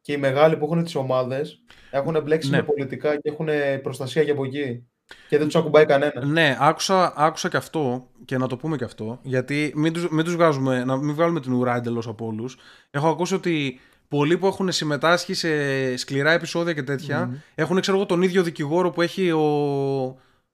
και 0.00 0.12
οι 0.12 0.16
μεγάλοι 0.16 0.56
που 0.56 0.64
έχουν 0.64 0.84
τις 0.84 0.94
ομάδες 0.94 1.64
έχουν 1.90 2.22
μπλέξει 2.22 2.50
Ναι. 2.50 2.56
με 2.56 2.62
πολιτικά 2.62 3.16
και 3.16 3.28
έχουν 3.30 3.48
προστασία 3.82 4.24
και 4.24 4.30
από 4.30 4.44
εκεί. 4.44 4.86
Και 5.28 5.38
δεν 5.38 5.46
τους 5.46 5.56
ακουμπάει 5.56 5.86
κανένα. 5.86 6.24
Ναι, 6.24 6.56
άκουσα, 6.60 7.12
άκουσα 7.16 7.48
και 7.48 7.56
αυτό 7.56 8.10
και 8.24 8.38
να 8.38 8.46
το 8.46 8.56
πούμε 8.56 8.76
και 8.76 8.84
αυτό. 8.84 9.20
Γιατί 9.22 9.72
μην 9.76 9.92
τους, 9.92 10.08
μην 10.08 10.24
τους 10.24 10.34
βγάζουμε, 10.34 10.84
να 10.84 10.96
μην 10.96 11.14
βγάλουμε 11.14 11.40
την 11.40 11.52
ουρά 11.52 11.76
εντελώς 11.76 12.06
από 12.08 12.26
όλους. 12.26 12.56
Έχω 12.90 13.08
ακούσει 13.08 13.34
ότι 13.34 13.80
πολλοί 14.08 14.38
που 14.38 14.46
έχουν 14.46 14.72
συμμετάσχει 14.72 15.34
σε 15.34 15.96
σκληρά 15.96 16.32
επεισόδια 16.32 16.72
και 16.72 16.82
τέτοια 16.82 17.42
έχουν 17.54 17.80
ξέρω 17.80 17.96
εγώ 17.96 18.06
τον 18.06 18.22
ίδιο 18.22 18.42
δικηγόρο 18.42 18.90
που 18.90 19.02
έχει 19.02 19.30
ο, 19.30 19.42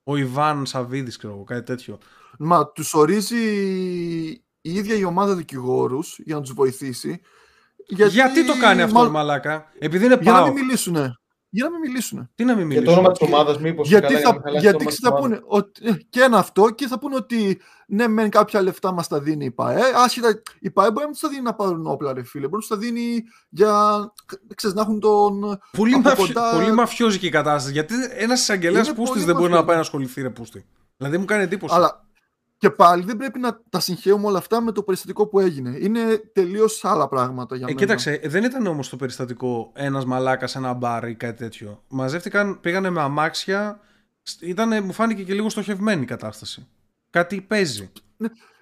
ο 0.02 0.16
Ιβάν 0.16 0.66
Σαββίδης, 0.66 1.16
ξέρω 1.16 1.32
εγώ, 1.34 1.44
κάτι 1.44 1.62
τέτοιο. 1.62 1.98
Μα 2.38 2.66
τους 2.68 2.94
ορίζει 2.94 3.36
η 4.60 4.74
ίδια 4.74 4.94
η 4.96 5.04
ομάδα 5.04 5.34
δικηγόρους 5.34 6.18
για 6.24 6.34
να 6.34 6.40
τους 6.40 6.52
βοηθήσει. 6.52 7.20
Γιατί, 7.86 8.44
το 8.46 8.52
κάνει 8.60 8.82
αυτό, 8.82 8.94
μάλλον- 8.94 9.12
μαλάκα; 9.12 9.64
Επειδή 9.78 10.04
είναι 10.04 10.18
Για 10.20 10.32
να 10.32 10.38
πάω. 10.38 10.52
μην 10.52 10.64
μιλήσουν. 10.64 10.94
Για 11.50 11.64
να 11.64 11.70
μην 11.70 11.80
μιλήσουν. 11.80 12.30
Τι 12.34 12.44
να 12.44 12.54
μην 12.56 12.70
Για 12.70 12.74
το 12.76 12.80
μιλήσω. 12.80 12.98
όνομα 13.00 13.12
της 13.12 13.20
ομάδας 13.28 13.58
μήπως. 13.58 13.88
Γιατί, 13.88 14.06
καλά, 14.06 14.18
για 14.18 14.26
να 14.26 14.30
θα, 14.30 14.34
μην 14.34 14.42
χαλάσει 14.42 14.64
γιατί 14.64 14.84
το 14.84 14.90
ξέρεις, 14.90 15.08
θα 15.08 15.14
όνομα 15.14 15.28
της 15.36 15.38
πούνε 15.46 15.58
ότι, 15.58 15.86
ε, 15.88 15.92
και 16.10 16.20
ένα 16.22 16.38
αυτό 16.38 16.70
και 16.70 16.86
θα 16.86 16.98
πούνε 16.98 17.14
ότι 17.16 17.60
ναι, 17.88 18.08
μεν 18.08 18.30
κάποια 18.30 18.62
λεφτά 18.62 18.92
μας 18.92 19.08
τα 19.08 19.20
δίνει 19.20 19.44
η 19.44 19.50
ΠαΕ. 19.50 19.80
Άσχετα, 20.04 20.42
η 20.60 20.70
ΠαΕ 20.70 20.90
μπορεί 20.90 21.06
να 21.06 21.12
τους 21.12 21.20
τα 21.20 21.28
δίνει 21.28 21.42
να 21.42 21.54
πάρουν 21.54 21.86
όπλα, 21.86 22.12
ρε 22.12 22.22
φίλε. 22.22 22.48
Μπορεί 22.48 22.54
να 22.54 22.58
τους 22.58 22.68
τα 22.68 22.76
δίνει 22.76 23.22
για 23.48 23.72
ξέρεις, 24.54 24.76
να 24.76 24.82
έχουν 24.82 25.00
τον. 25.00 25.58
Πολύ, 25.76 25.94
από 25.94 26.02
μαφιο... 26.08 26.26
κοντά- 26.26 26.54
πολύ 26.54 26.72
μαφιόζικη 26.72 27.26
η 27.26 27.30
κατάσταση. 27.30 27.72
Γιατί 27.72 27.94
ένας 28.16 28.40
εισαγγελέας 28.40 28.86
Είναι 28.86 28.96
πούστη 28.96 29.12
πολύ 29.12 29.24
δεν 29.24 29.34
μπορεί 29.34 29.50
να 29.50 29.56
μαφιόζικη. 29.56 29.66
πάει 29.66 29.74
να 29.76 29.82
ασχοληθεί, 29.82 30.22
ρε 30.22 30.30
πούστη. 30.30 30.64
Δηλαδή 30.96 31.18
μου 31.18 31.24
κάνει 31.24 31.42
εντύπωση. 31.42 31.74
Αλλά 31.74 32.07
Και 32.58 32.70
πάλι 32.70 33.02
δεν 33.04 33.16
πρέπει 33.16 33.38
να 33.38 33.60
τα 33.70 33.80
συγχαίουμε 33.80 34.26
όλα 34.26 34.38
αυτά 34.38 34.60
με 34.60 34.72
το 34.72 34.82
περιστατικό 34.82 35.26
που 35.26 35.40
έγινε. 35.40 35.76
Είναι 35.80 36.16
τελείως 36.32 36.84
άλλα 36.84 37.08
πράγματα 37.08 37.56
για 37.56 37.64
Ε, 37.64 37.68
μένα. 37.68 37.80
κοίταξε, 37.80 38.20
δεν 38.24 38.44
ήταν 38.44 38.66
όμως 38.66 38.88
το 38.88 38.96
περιστατικό 38.96 39.72
ένας 39.74 40.04
μαλάκας 40.04 40.50
σε 40.50 40.58
ένα 40.58 40.72
μπαρ 40.72 41.08
ή 41.08 41.14
κάτι 41.14 41.36
τέτοιο. 41.38 41.82
Μαζεύτηκαν, 41.88 42.60
πήγανε 42.60 42.90
με 42.90 43.00
αμάξια. 43.00 43.80
σ- 44.22 44.42
Ήτανε, 44.42 44.80
μου 44.80 44.92
φάνηκε 44.92 45.22
και 45.22 45.34
λίγο 45.34 45.48
στοχευμένη 45.48 46.02
η 46.02 46.06
κατάσταση. 46.06 46.66
Κάτι 47.10 47.40
παίζει. 47.40 47.90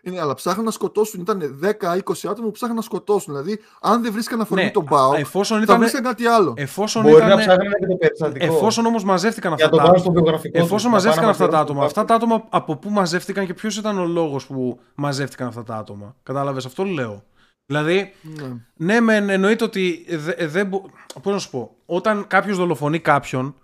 Είναι, 0.07 0.21
αλλά 0.21 0.35
ψάχναν 0.35 0.65
να 0.65 0.71
σκοτώσουν. 0.71 1.21
Ήταν 1.21 1.59
10-20 1.63 2.29
άτομα 2.29 2.47
που 2.47 2.51
ψάχναν 2.51 2.77
να 2.77 2.83
σκοτώσουν. 2.83 3.33
Δηλαδή, 3.35 3.61
αν 3.81 4.03
δεν 4.03 4.13
βρίσκαν 4.13 4.41
αφορμή 4.41 4.65
Ναι, 4.65 4.71
τον 4.71 4.83
Μπάου, 4.83 5.13
εφόσον 5.13 5.57
θα 5.57 5.63
ήταν. 5.63 5.79
βρίσκαν 5.79 6.03
κάτι 6.03 6.27
άλλο. 6.27 6.55
Εφόσον 6.57 7.03
Μπορεί 7.03 7.15
να 7.21 7.27
ήταν. 7.27 7.39
ψάχνουν 7.39 7.73
και 7.81 7.87
το 7.87 7.95
περιστατικό. 7.97 8.45
Εφόσον 8.45 8.87
όμως 8.87 9.05
μαζεύτηκαν 9.05 9.55
για 9.57 9.65
αυτά 9.65 9.77
να 9.77 9.83
το 9.83 9.89
τα 9.89 9.93
βάλουν 9.93 9.99
στο 10.05 10.13
βιογραφικό 10.13 10.59
τους, 10.59 10.67
Εφόσον 10.67 10.91
να 10.91 10.97
μαζεύτηκαν 10.97 11.25
πάνε 11.31 11.31
αυτά 11.37 11.47
τα 11.49 11.57
να 11.57 11.63
άτομα, 11.63 11.79
μαζεύουν 11.81 12.03
αυτά 12.03 12.15
τα 12.19 12.25
άτομα 12.25 12.47
από 12.51 12.77
πού 12.77 12.91
μαζεύτηκαν 12.91 13.47
και 13.47 13.55
ποιος 13.55 13.77
ήταν 13.77 13.99
ο 13.99 14.05
λόγος 14.07 14.47
που 14.47 14.81
μαζεύτηκαν 14.95 15.47
αυτά 15.49 15.63
τα 15.63 15.77
άτομα. 15.77 16.17
Κατάλαβες, 16.23 16.67
αυτό 16.67 16.85
λέω. 16.85 17.23
Δηλαδή, 17.67 18.13
Ναι. 18.23 18.53
ναι, 18.77 19.01
μεν 19.01 19.29
εννοείται 19.29 19.65
ότι 19.65 20.07
δε- 20.09 20.47
δεν. 20.47 20.67
μπο- 20.67 20.83
Πώς 21.23 21.33
να 21.33 21.39
σου 21.39 21.51
πω, 21.51 21.71
όταν 21.87 22.27
κάποιος 22.27 22.57
δολοφονεί 22.57 22.99
κάποιον, 22.99 23.55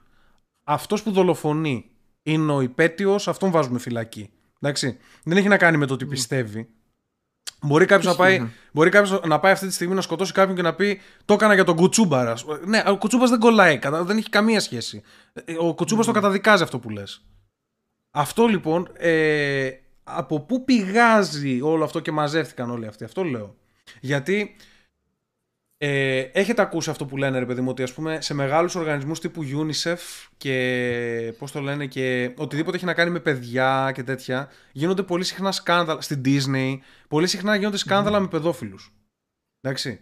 αυτός 0.64 1.02
που 1.02 1.10
δολοφονεί 1.10 1.90
είναι 2.22 2.52
ο 2.52 2.60
υπέτειος, 2.60 3.28
αυτόν 3.28 3.50
βάζουμε 3.50 3.78
φυλακή. 3.78 4.30
Εντάξει. 4.62 4.96
Δεν 5.24 5.36
έχει 5.36 5.48
να 5.48 5.56
κάνει 5.56 5.76
με 5.76 5.86
το 5.86 5.94
ότι 5.94 6.06
πιστεύει. 6.06 6.68
Μπορεί 7.64 7.84
κάποιος 7.84 8.04
να, 8.04 8.10
Ισχύει, 8.10 8.38
πάει, 8.38 8.38
ναι. 8.48 8.52
μπορεί 8.72 8.90
κάποιος 8.90 9.20
να 9.26 9.40
πάει 9.40 9.52
αυτή 9.52 9.66
τη 9.66 9.72
στιγμή 9.72 9.94
να 9.94 10.00
σκοτώσει 10.00 10.32
κάποιον 10.32 10.56
και 10.56 10.62
να 10.62 10.74
πει 10.74 11.00
Το 11.24 11.34
έκανα 11.34 11.54
για 11.54 11.64
τον 11.64 11.76
Κουτσούμπαρα. 11.76 12.34
Ναι, 12.66 12.82
ο 12.86 12.98
Κουτσούμπας 12.98 13.30
δεν 13.30 13.38
κολλάει. 13.38 13.78
κατα- 13.78 14.04
Δεν 14.04 14.16
έχει 14.16 14.28
καμία 14.28 14.60
σχέση. 14.60 15.02
Ε, 15.32 15.54
Ο 15.58 15.74
Κουτσούμπας 15.74 16.06
το 16.06 16.12
καταδικάζει 16.12 16.62
αυτό 16.62 16.78
που 16.78 16.90
λες. 16.90 17.24
Αυτό 18.10 18.46
λοιπόν. 18.46 18.88
Ε, 18.96 19.70
από 20.04 20.40
πού 20.40 20.64
πηγάζει 20.64 21.60
όλο 21.60 21.84
αυτό 21.84 22.00
και 22.00 22.10
μαζεύτηκαν 22.12 22.70
όλοι 22.70 22.86
αυτοί. 22.86 23.04
Αυτό 23.04 23.24
λέω. 23.24 23.56
Γιατί 24.00 24.56
ε, 25.84 26.18
έχετε 26.32 26.62
ακούσει 26.62 26.90
αυτό 26.90 27.04
που 27.06 27.16
λένε, 27.16 27.38
ρε 27.38 27.46
παιδί 27.46 27.60
μου, 27.60 27.70
ότι 27.70 27.82
ας 27.82 27.92
πούμε 27.92 28.20
σε 28.20 28.34
μεγάλους 28.34 28.74
οργανισμούς 28.74 29.20
τύπου 29.20 29.42
UNICEF 29.42 29.96
και 30.36 31.34
πώς 31.38 31.52
το 31.52 31.60
λένε 31.60 31.86
και 31.86 32.32
οτιδήποτε 32.36 32.76
έχει 32.76 32.84
να 32.84 32.94
κάνει 32.94 33.10
με 33.10 33.20
παιδιά 33.20 33.90
και 33.94 34.02
τέτοια, 34.02 34.48
γίνονται 34.72 35.02
πολύ 35.02 35.24
συχνά 35.24 35.52
σκάνδαλα, 35.52 36.00
στην 36.00 36.22
Disney, 36.24 36.76
πολύ 37.08 37.26
συχνά 37.26 37.56
γίνονται 37.56 37.76
σκάνδαλα 37.76 38.20
με 38.20 38.26
παιδόφιλους. 38.28 38.92
Εντάξει. 39.60 40.00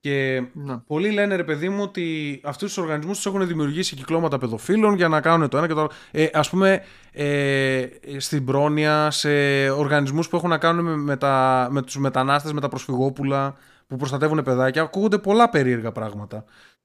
Και 0.00 0.42
Ναι. 0.52 0.78
πολλοί 0.78 1.10
λένε, 1.10 1.36
ρε 1.36 1.44
παιδί 1.44 1.68
μου, 1.68 1.82
ότι 1.82 2.40
αυτούς 2.44 2.74
τους 2.74 2.82
οργανισμούς 2.82 3.16
τους 3.16 3.26
έχουν 3.26 3.46
δημιουργήσει 3.46 3.96
κυκλώματα 3.96 4.38
παιδοφίλων 4.38 4.94
για 4.94 5.08
να 5.08 5.20
κάνουν 5.20 5.48
το 5.48 5.56
ένα 5.56 5.66
και 5.66 5.74
το 5.74 5.80
άλλο. 5.80 5.90
Ε, 6.10 6.28
Α 6.32 6.40
πούμε, 6.50 6.82
ε, 7.12 7.86
στην 8.16 8.44
πρόνοια, 8.44 9.10
σε 9.10 9.30
οργανισμούς 9.70 10.28
που 10.28 10.36
έχουν 10.36 10.48
να 10.48 10.58
κάνουν 10.58 10.84
με, 10.84 10.96
με, 10.96 11.16
τα, 11.16 11.68
με 11.70 11.82
τους 11.82 11.96
μετανάστες, 11.96 12.52
με 12.52 12.60
τα 12.60 12.68
προσφυγόπουλα 12.68 13.56
που 13.90 13.96
προστατεύουν 13.96 14.42
παιδάκια, 14.42 14.82
ακούγονται 14.82 15.18
πολλά 15.18 15.48
περίεργα 15.48 15.92
πράγματα. 15.92 16.44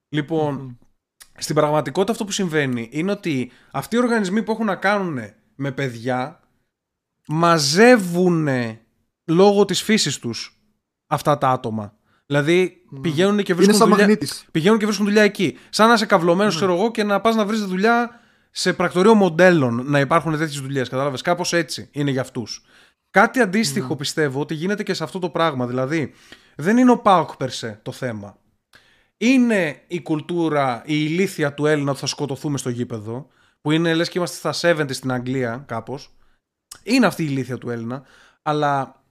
Λοιπόν, 0.09 0.77
στην 1.37 1.55
πραγματικότητα 1.55 2.11
αυτό 2.11 2.25
που 2.25 2.31
συμβαίνει 2.31 2.89
είναι 2.91 3.11
ότι 3.11 3.51
αυτοί 3.71 3.95
οι 3.95 3.99
οργανισμοί 3.99 4.43
που 4.43 4.51
έχουν 4.51 4.65
να 4.65 4.75
κάνουν 4.75 5.19
με 5.55 5.71
παιδιά 5.71 6.39
μαζεύουν 7.27 8.47
λόγω 9.25 9.65
της 9.65 9.81
φύσης 9.81 10.19
τους 10.19 10.59
αυτά 11.07 11.37
τα 11.37 11.49
άτομα. 11.49 11.93
Δηλαδή 12.25 12.83
πηγαίνουν 13.01 13.37
και 13.37 13.51
Είναι 13.51 13.55
βρίσκουν 13.55 13.77
σαν 13.77 13.89
δουλειά, 13.89 14.05
μαγνήτης. 14.05 14.45
πηγαίνουν 14.51 14.79
και 14.79 14.85
βρίσκουν 14.85 15.05
δουλειά 15.05 15.23
εκεί. 15.23 15.57
Σαν 15.69 15.87
να 15.87 15.93
είσαι 15.93 16.05
καυλωμένος, 16.05 16.55
ξέρω 16.55 16.73
εγώ, 16.73 16.91
και 16.91 17.03
να 17.03 17.21
πας 17.21 17.35
να 17.35 17.45
βρεις 17.45 17.65
δουλειά 17.65 18.19
σε 18.51 18.73
πρακτορείο 18.73 19.13
μοντέλων 19.15 19.83
να 19.85 19.99
υπάρχουν 19.99 20.31
τέτοιες 20.31 20.59
δουλειές. 20.61 20.89
Κατάλαβες; 20.89 21.21
Κάπως 21.21 21.53
έτσι 21.53 21.89
είναι 21.91 22.11
για 22.11 22.21
αυτούς. 22.21 22.63
Κάτι 23.09 23.39
αντίστοιχο 23.39 23.95
πιστεύω 23.95 24.39
ότι 24.39 24.53
γίνεται 24.53 24.83
και 24.83 24.93
σε 24.93 25.03
αυτό 25.03 25.19
το 25.19 25.29
πράγμα. 25.29 25.67
Δηλαδή, 25.67 26.13
δεν 26.55 26.77
είναι 26.77 26.91
ο 26.91 26.97
Πάοκ 26.97 27.35
περσέ 27.35 27.79
το 27.83 27.91
θέμα. 27.91 28.37
Είναι 29.17 29.83
η 29.87 30.01
κουλτούρα, 30.01 30.81
η 30.85 30.93
ηλίθεια 31.09 31.53
του 31.53 31.65
Έλληνα 31.65 31.91
ότι 31.91 31.99
θα 31.99 32.05
σκοτωθούμε 32.07 32.57
στο 32.57 32.69
γήπεδο, 32.69 33.27
που 33.61 33.71
είναι 33.71 33.93
λες 33.93 34.09
και 34.09 34.17
είμαστε 34.17 34.51
στα 34.53 34.75
70 34.75 34.93
στην 34.93 35.11
Αγγλία 35.11 35.63
κάπως. 35.67 36.13
Είναι 36.83 37.05
αυτή 37.05 37.23
η 37.23 37.27
ηλίθεια 37.29 37.57
του 37.57 37.69
Έλληνα, 37.69 38.03
αλλά 38.41 39.03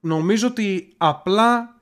νομίζω 0.00 0.46
ότι 0.48 0.94
απλά 0.96 1.80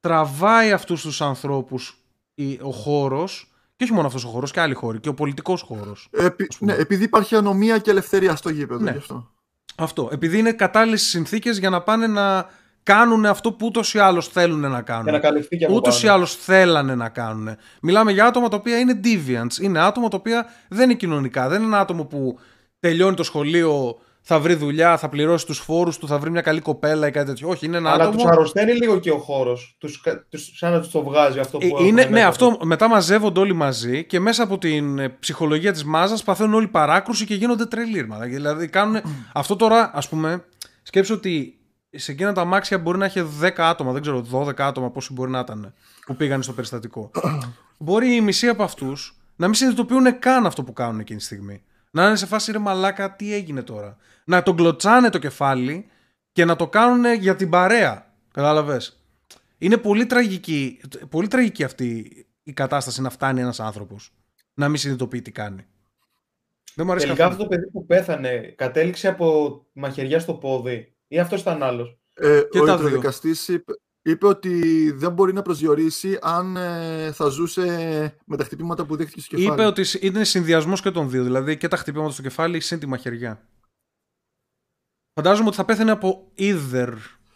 τραβάει 0.00 0.72
αυτούς 0.72 1.02
τους 1.02 1.20
ανθρώπους 1.20 1.96
η- 2.34 2.58
ο 2.62 2.70
χώρος, 2.72 3.52
και 3.76 3.84
όχι 3.84 3.92
μόνο 3.92 4.06
αυτός 4.06 4.24
ο 4.24 4.28
χώρος, 4.28 4.50
και 4.50 4.60
άλλοι 4.60 4.74
χώροι, 4.74 5.00
και 5.00 5.08
ο 5.08 5.14
πολιτικός 5.14 5.60
χώρος. 5.62 6.08
Επί, 6.10 6.46
ας 6.50 6.56
πούμε. 6.58 6.72
ναι, 6.74 6.78
επειδή 6.80 7.04
υπάρχει 7.04 7.34
ανομία 7.36 7.78
και 7.78 7.90
ελευθερία 7.90 8.36
στο 8.36 8.48
γήπεδο. 8.50 8.84
Ναι. 8.84 8.90
Γι 8.90 8.96
αυτό. 8.98 9.30
Αυτό. 9.76 10.08
Επειδή 10.12 10.38
είναι 10.38 10.52
κατάλληλες 10.52 11.02
συνθήκες 11.02 11.58
για 11.58 11.70
να 11.70 11.82
πάνε 11.82 12.06
να 12.06 12.48
κάνουν 12.82 13.26
αυτό 13.26 13.52
που 13.52 13.66
ούτως 13.66 13.94
ή 13.94 13.98
άλλως 13.98 14.28
θέλουν 14.28 14.60
να 14.70 14.82
κάνουν. 14.82 15.02
Για 15.02 15.12
να 15.12 15.18
καλυφθεί 15.18 15.56
και 15.56 15.64
από 15.64 15.74
Ούτως 15.74 15.98
ή 15.98 16.02
πάνω. 16.02 16.14
άλλως 16.16 16.34
θέλανε 16.36 16.94
να 16.94 17.08
κάνουν. 17.08 17.56
Μιλάμε 17.82 18.12
για 18.12 18.26
άτομα 18.26 18.48
τα 18.48 18.56
οποία 18.56 18.78
είναι 18.78 19.00
deviants. 19.04 19.60
Είναι 19.62 19.80
άτομα 19.80 20.08
τα 20.08 20.16
οποία 20.16 20.46
δεν 20.68 20.84
είναι 20.84 20.94
κοινωνικά. 20.98 21.48
Δεν 21.48 21.58
είναι 21.58 21.66
ένα 21.66 21.80
άτομο 21.80 22.04
που 22.04 22.38
τελειώνει 22.80 23.14
το 23.16 23.22
σχολείο, 23.22 23.98
θα 24.24 24.40
βρει 24.40 24.54
δουλειά, 24.54 24.96
θα 24.96 25.08
πληρώσει 25.08 25.46
τους 25.46 25.58
φόρους 25.58 25.98
του, 25.98 26.06
θα 26.06 26.18
βρει 26.18 26.30
μια 26.30 26.40
καλή 26.40 26.60
κοπέλα 26.60 27.06
ή 27.06 27.10
κάτι 27.10 27.26
τέτοιο. 27.26 27.48
Όχι, 27.48 27.66
είναι 27.66 27.76
ένα 27.76 27.90
Αλλά 27.90 28.02
άτομο. 28.04 28.22
τους 28.22 28.30
αρρωσταίνει 28.30 28.72
λίγο 28.72 28.98
και 28.98 29.10
ο 29.10 29.18
χώρος. 29.18 29.76
Σαν 30.58 30.72
να 30.72 30.80
τους 30.80 30.90
το 30.90 31.02
βγάζει 31.02 31.38
αυτό 31.38 31.58
που 31.58 31.64
Ε, 31.64 31.68
έχουν 31.68 31.86
Είναι, 31.86 32.04
ναι, 32.04 32.10
μέσα 32.10 32.26
αυτό 32.26 32.48
τους. 32.48 32.66
μετά 32.66 32.88
μαζεύονται 32.88 33.40
όλοι 33.40 33.52
μαζί 33.52 34.04
και 34.04 34.20
μέσα 34.20 34.42
από 34.42 34.58
την 34.58 34.98
ε, 34.98 35.08
ψυχολογία 35.08 35.72
της 35.72 35.84
μάζας 35.84 36.22
παθαίνουν 36.22 36.54
όλοι 36.54 36.68
παράκρουση 36.68 37.24
και 37.26 37.34
γίνονται 37.34 37.66
τρελήρμα. 37.66 38.18
Δηλαδή 38.18 38.68
κάνουν. 38.68 39.00
αυτό 39.32 39.56
τώρα, 39.56 39.90
ας 39.94 40.08
πούμε, 40.08 40.44
σκέψω 40.82 41.14
ότι 41.14 41.56
σε 41.94 42.12
εκείνα 42.12 42.32
τα 42.32 42.40
αμάξια 42.40 42.78
μπορεί 42.78 42.98
να 42.98 43.04
έχει 43.04 43.28
10 43.40 43.50
άτομα, 43.56 43.92
δεν 43.92 44.02
ξέρω, 44.02 44.26
12 44.32 44.60
άτομα 44.60 44.90
πόσοι 44.90 45.12
μπορεί 45.12 45.30
να 45.30 45.38
ήταν 45.38 45.74
που 46.06 46.16
πήγαν 46.16 46.42
στο 46.42 46.52
περιστατικό. 46.52 47.10
μπορεί 47.78 48.14
οι 48.14 48.20
μισοί 48.20 48.48
από 48.48 48.62
αυτούς 48.62 49.16
να 49.36 49.46
μην 49.46 49.54
συνειδητοποιούν 49.54 50.18
καν 50.18 50.46
αυτό 50.46 50.64
που 50.64 50.72
κάνουν 50.72 51.00
εκείνη 51.00 51.18
τη 51.18 51.24
στιγμή. 51.24 51.62
Να 51.90 52.06
είναι 52.06 52.16
σε 52.16 52.26
φάση 52.26 52.52
ρε 52.52 52.58
μαλάκα, 52.58 53.16
τι 53.16 53.34
έγινε 53.34 53.62
τώρα; 53.62 53.96
Να 54.24 54.42
τον 54.42 54.56
κλωτσάνε 54.56 55.08
το 55.08 55.18
κεφάλι 55.18 55.86
και 56.32 56.44
να 56.44 56.56
το 56.56 56.68
κάνουν 56.68 57.14
για 57.14 57.36
την 57.36 57.50
παρέα. 57.50 58.12
Κατάλαβες; 58.32 59.02
Είναι 59.58 59.76
πολύ 59.76 60.06
τραγική, 60.06 60.80
πολύ 61.08 61.28
τραγική 61.28 61.64
αυτή 61.64 62.10
η 62.42 62.52
κατάσταση 62.52 63.02
να 63.02 63.10
φτάνει 63.10 63.40
ένας 63.40 63.60
άνθρωπος 63.60 64.12
να 64.54 64.68
μην 64.68 64.78
συνειδητοποιεί 64.78 65.22
τι 65.22 65.30
κάνει. 65.30 65.66
Δεν 66.74 66.86
μου 66.86 66.92
αρέσει 66.92 67.06
Τελικά 67.06 67.24
καθόλου. 67.24 67.42
αυτό 67.42 67.54
το 67.54 67.60
παιδί 67.60 67.70
που 67.70 67.86
πέθανε 67.86 68.54
κατέληξε 68.56 69.08
από 69.08 69.60
μαχαιριά 69.72 70.20
στο 70.20 70.34
πόδι 70.34 70.91
ή 71.12 71.18
αυτός 71.18 71.40
ήταν 71.40 71.62
άλλος. 71.62 71.96
Ε, 72.14 72.42
Και 72.50 72.60
ο 72.60 72.64
τα 72.64 72.76
δύο. 72.76 72.84
ιατροδικαστής 72.84 73.48
είπε, 73.48 73.72
είπε 74.02 74.26
ότι 74.26 74.90
δεν 74.90 75.12
μπορεί 75.12 75.32
να 75.32 75.42
προσδιορίσει 75.42 76.18
αν 76.22 76.56
ε, 76.56 77.12
θα 77.12 77.28
ζούσε 77.28 77.66
με 78.26 78.36
τα 78.36 78.44
χτυπήματα 78.44 78.84
που 78.86 78.96
δέχτηκε 78.96 79.20
στο 79.20 79.36
κεφάλι. 79.36 79.52
Είπε 79.54 79.64
ότι 79.64 79.84
σ- 79.84 80.02
είναι 80.02 80.24
συνδυασμός 80.24 80.80
και 80.82 80.90
των 80.90 81.10
δύο, 81.10 81.22
δηλαδή 81.22 81.56
και 81.56 81.68
τα 81.68 81.76
χτυπήματα 81.76 82.12
στο 82.12 82.22
κεφάλι 82.22 82.60
συν 82.60 82.78
τη 82.78 82.86
μαχαιριά. 82.86 83.46
Φαντάζομαι 85.14 85.48
ότι 85.48 85.56
θα 85.56 85.64
πέθανε 85.64 85.90
από 85.90 86.30
either. 86.38 86.94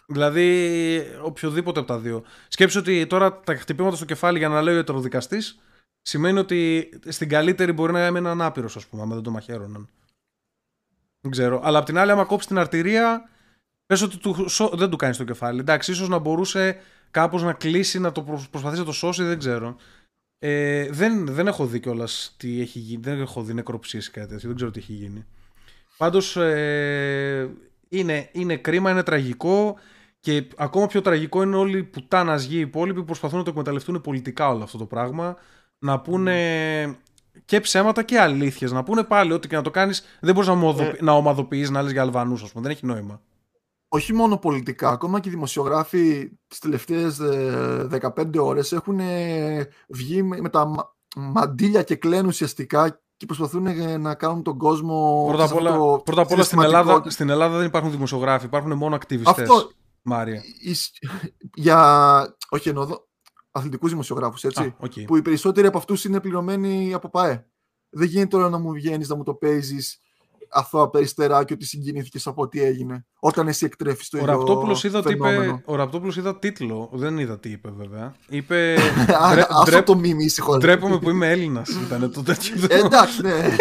Δηλαδή 0.09 1.03
οποιοδήποτε 1.23 1.79
από 1.79 1.89
τα 1.89 1.99
δύο. 1.99 2.25
Σκέψου 2.49 2.79
ότι 2.79 3.07
τώρα 3.07 3.41
τα 3.41 3.57
χτυπήματα 3.57 3.97
στο 3.97 4.05
κεφάλι 4.05 4.39
για 4.39 4.49
να 4.49 4.63
λέει 4.63 4.75
ο 4.75 4.77
ιατροδικαστής 4.77 5.59
σημαίνει 6.03 6.39
ότι 6.39 6.89
στην 7.09 7.29
καλύτερη 7.29 7.73
μπορεί 7.73 7.93
να 7.93 8.01
έμενε 8.05 8.29
ανάπηρος, 8.29 8.77
ας 8.77 8.87
πούμε, 8.87 9.03
άμα 9.03 9.15
δεν 9.15 9.23
το 9.25 9.31
μαχαίρωναν. 9.31 9.89
Δεν 11.21 11.31
ξέρω. 11.31 11.61
Αλλά 11.65 11.79
απ' 11.79 11.85
την 11.85 11.99
άλλη, 11.99 12.11
άμα 12.11 12.25
κόψει 12.25 12.47
την 12.47 12.59
αρτηρία, 12.59 13.29
πες 13.87 14.03
ότι 14.03 14.17
του, 14.19 14.49
σω- 14.49 14.77
δεν 14.77 14.91
του 14.91 14.97
κάνεις 14.97 15.17
το 15.17 15.25
κεφάλι. 15.25 15.61
Εντάξει, 15.61 15.91
ίσως 15.91 16.09
να 16.09 16.19
μπορούσε 16.19 16.79
κάπως 17.11 17.43
να 17.43 17.53
κλείσει, 17.53 17.99
να 17.99 18.13
το 18.13 18.23
προσ- 18.23 18.49
προσπαθήσει 18.51 18.81
να 18.81 18.87
το 18.87 18.93
σώσει, 18.93 19.23
δεν 19.23 19.39
ξέρω. 19.39 19.77
Ε, 20.39 20.89
δεν, 20.91 21.27
δεν 21.27 21.47
έχω 21.47 21.67
δει 21.67 21.81
κιόλας 21.81 22.35
τι 22.37 22.61
έχει 22.61 22.79
γίνει. 22.79 23.01
Δεν 23.03 23.21
έχω 23.21 23.43
δει 23.43 23.55
νεκροψίες 23.55 24.07
ή 24.07 24.11
κάτι 24.11 24.29
τέτοιο. 24.29 24.47
Δεν 24.49 24.57
ξέρω 24.57 24.71
τι 24.71 24.79
έχει 24.79 24.93
γίνει. 24.93 25.25
Πάντως 25.97 26.37
ε, 26.37 27.51
είναι, 27.89 28.29
είναι 28.33 28.57
κρίμα, 28.57 28.91
είναι 28.91 29.03
τραγικό 29.03 29.77
και 30.21 30.47
ακόμα 30.57 30.87
πιο 30.87 31.01
τραγικό 31.01 31.43
είναι 31.43 31.57
όλοι 31.57 31.79
οι 31.79 31.83
πουτάνα 31.83 32.37
γη 32.37 32.57
οι 32.57 32.61
υπόλοιποι 32.61 32.99
που 32.99 33.05
προσπαθούν 33.05 33.39
να 33.39 33.45
το 33.45 33.51
εκμεταλλευτούν 33.51 34.01
πολιτικά 34.01 34.49
όλο 34.49 34.63
αυτό 34.63 34.79
το 34.79 34.85
πράγμα. 34.85 35.37
Να 35.79 36.01
πούνε 36.01 36.99
και 37.45 37.61
ψέματα 37.61 38.03
και 38.03 38.19
αλήθειες. 38.21 38.73
Να 38.73 38.83
πούνε 38.83 39.03
πάλι 39.05 39.33
ότι 39.33 39.49
και 39.49 39.57
να 39.57 39.63
το 39.63 39.71
κάνεις 39.71 40.05
δεν 40.21 40.35
μπορείς 40.35 40.49
να, 40.49 40.55
ομοδοποιη- 40.55 41.03
να 41.03 41.13
ομαδοποιείς 41.13 41.71
να 41.71 41.83
λες 41.83 41.93
για 41.93 42.03
Αλβανούς, 42.03 42.43
ας 42.43 42.51
πούμε. 42.53 42.63
Δεν 42.63 42.73
έχει 42.73 42.87
νόημα. 42.87 43.21
Όχι 43.97 44.13
μόνο 44.13 44.37
πολιτικά, 44.37 44.89
ακόμα 44.91 45.21
και 45.21 45.29
οι 45.29 45.33
δημοσιογράφοι 45.33 46.31
τις 46.49 46.59
τελευταίες 46.59 47.19
ε, 47.19 47.89
15 48.17 48.37
ώρες 48.39 48.73
έχουν 48.73 48.99
ε, 48.99 49.69
βγει 49.89 50.23
με, 50.23 50.41
με 50.41 50.49
τα 50.49 50.65
μα- 50.67 50.95
μαντίλια 51.17 51.83
και 51.83 51.97
κλαίνουν 51.97 52.27
ουσιαστικά 52.27 53.01
και 53.17 53.27
προσπαθούν 53.27 53.67
ε, 53.67 53.97
να 53.97 54.15
κάνουν 54.15 54.43
τον 54.43 54.59
κόσμο 54.59 55.25
Πρώτα 55.29 55.43
απ' 55.43 55.49
σε 55.49 55.55
όλα, 55.55 55.71
αυτό 55.71 55.83
το 55.97 56.03
πρώτα 56.05 56.23
απ' 56.23 56.31
όλα 56.31 56.43
στην, 56.43 56.59
συναισθηματικό- 56.59 56.91
Ελλάδα, 56.91 57.11
στην 57.11 57.29
Ελλάδα 57.29 57.57
δεν 57.57 57.67
υπάρχουν 57.67 57.91
δημοσιογράφοι, 57.91 58.45
υπάρχουν 58.47 58.73
μόνο 58.77 58.95
ακτιβιστές. 58.95 59.39
Αυτό 59.51 59.71
Μάρια. 60.03 60.43
ισ- 60.61 60.97
για, 61.55 62.37
όχι 62.49 62.69
εννοώ 62.69 62.83
εδώ, 62.83 63.09
αθλητικούς 63.51 63.91
δημοσιογράφους, 63.91 64.45
έτσι, 64.45 64.63
Α, 64.63 64.75
οκ. 64.79 64.93
που 65.07 65.17
οι 65.17 65.23
περισσότεροι 65.23 65.67
από 65.67 65.79
αυτούς 65.79 66.05
είναι 66.05 66.21
πληρωμένοι 66.21 66.95
από 66.95 67.09
ΠΑΕ. 67.11 67.47
Δεν 67.91 68.09
γίνεται 68.09 68.29
τώρα 68.37 68.49
να 68.51 68.59
μου 68.59 68.73
βγαίνεις 68.73 69.09
να 69.09 69.17
μου 69.17 69.23
το 69.23 69.35
παίζεις 69.35 70.01
αθώα 70.57 70.91
περιστερά 70.91 71.45
και 71.45 71.53
ότι 71.53 71.65
συγκινήθηκες 71.67 72.27
από 72.27 72.43
ό,τι 72.43 72.63
έγινε. 72.63 73.05
Όταν 73.19 73.49
εσύ 73.49 73.65
εκτρέφεις 73.65 74.09
το 74.09 74.17
Ο 74.17 74.21
ίδιο 74.21 74.33
Ραπτόπουλος 74.33 74.85
είδα, 74.85 74.99
ότι 74.99 75.13
είπε, 75.13 75.27
φαινόμενο. 75.29 75.61
ο 75.65 75.75
Ραπτόπουλος 75.75 76.17
είδα 76.17 76.39
τίτλο. 76.39 76.91
Δεν 76.93 77.19
είδα 77.19 77.39
τι 77.39 77.51
είπε 77.51 77.71
βέβαια. 77.77 78.15
Είπε. 78.29 78.75
Α, 79.23 79.33
«Ντρε- 79.33 79.47
Αυτό 79.51 79.63
ντρέπ- 79.65 79.85
το 79.87 79.95
μίμη 79.97 80.29
συγχωρείτε. 80.29 80.67
Ντρέπομαι 80.67 80.99
που 80.99 81.11
είμαι 81.11 81.31
Έλληνας. 81.31 81.69
Ήταν 81.69 82.13
το 82.13 82.23
τέτοιο. 82.23 82.55
Ε, 82.69 82.79
εντάξει, 82.79 83.23
ναι. 83.23 83.35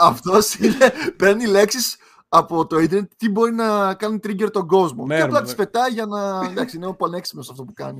Αυτός 0.00 0.54
είναι. 0.54 0.92
Παίρνει 1.16 1.46
λέξεις 1.46 1.96
από 2.28 2.66
το 2.66 2.78
Ιντερνετ 2.78 3.10
τι 3.16 3.30
μπορεί 3.30 3.52
να 3.52 3.94
κάνει 3.94 4.18
trigger 4.26 4.48
τον 4.52 4.66
κόσμο. 4.66 5.06
Ναι, 5.06 5.14
και 5.14 5.20
ρε, 5.20 5.26
απλά 5.26 5.38
ναι. 5.40 5.44
τις 5.44 5.54
πετάει 5.54 5.90
για 5.90 6.06
να. 6.06 6.40
Εντάξει, 6.50 6.76
είναι 6.76 6.86
ο 6.86 6.94
πανέξυπνος 6.94 7.50
αυτό 7.50 7.64
που 7.64 7.72
κάνει. 7.72 7.98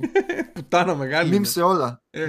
Πουτάνα 0.53 0.95
μεγάλη. 0.95 1.27
Μιμ 1.29 1.37
είναι. 1.37 1.45
σε 1.45 1.61
όλα. 1.61 2.01
Ε. 2.09 2.25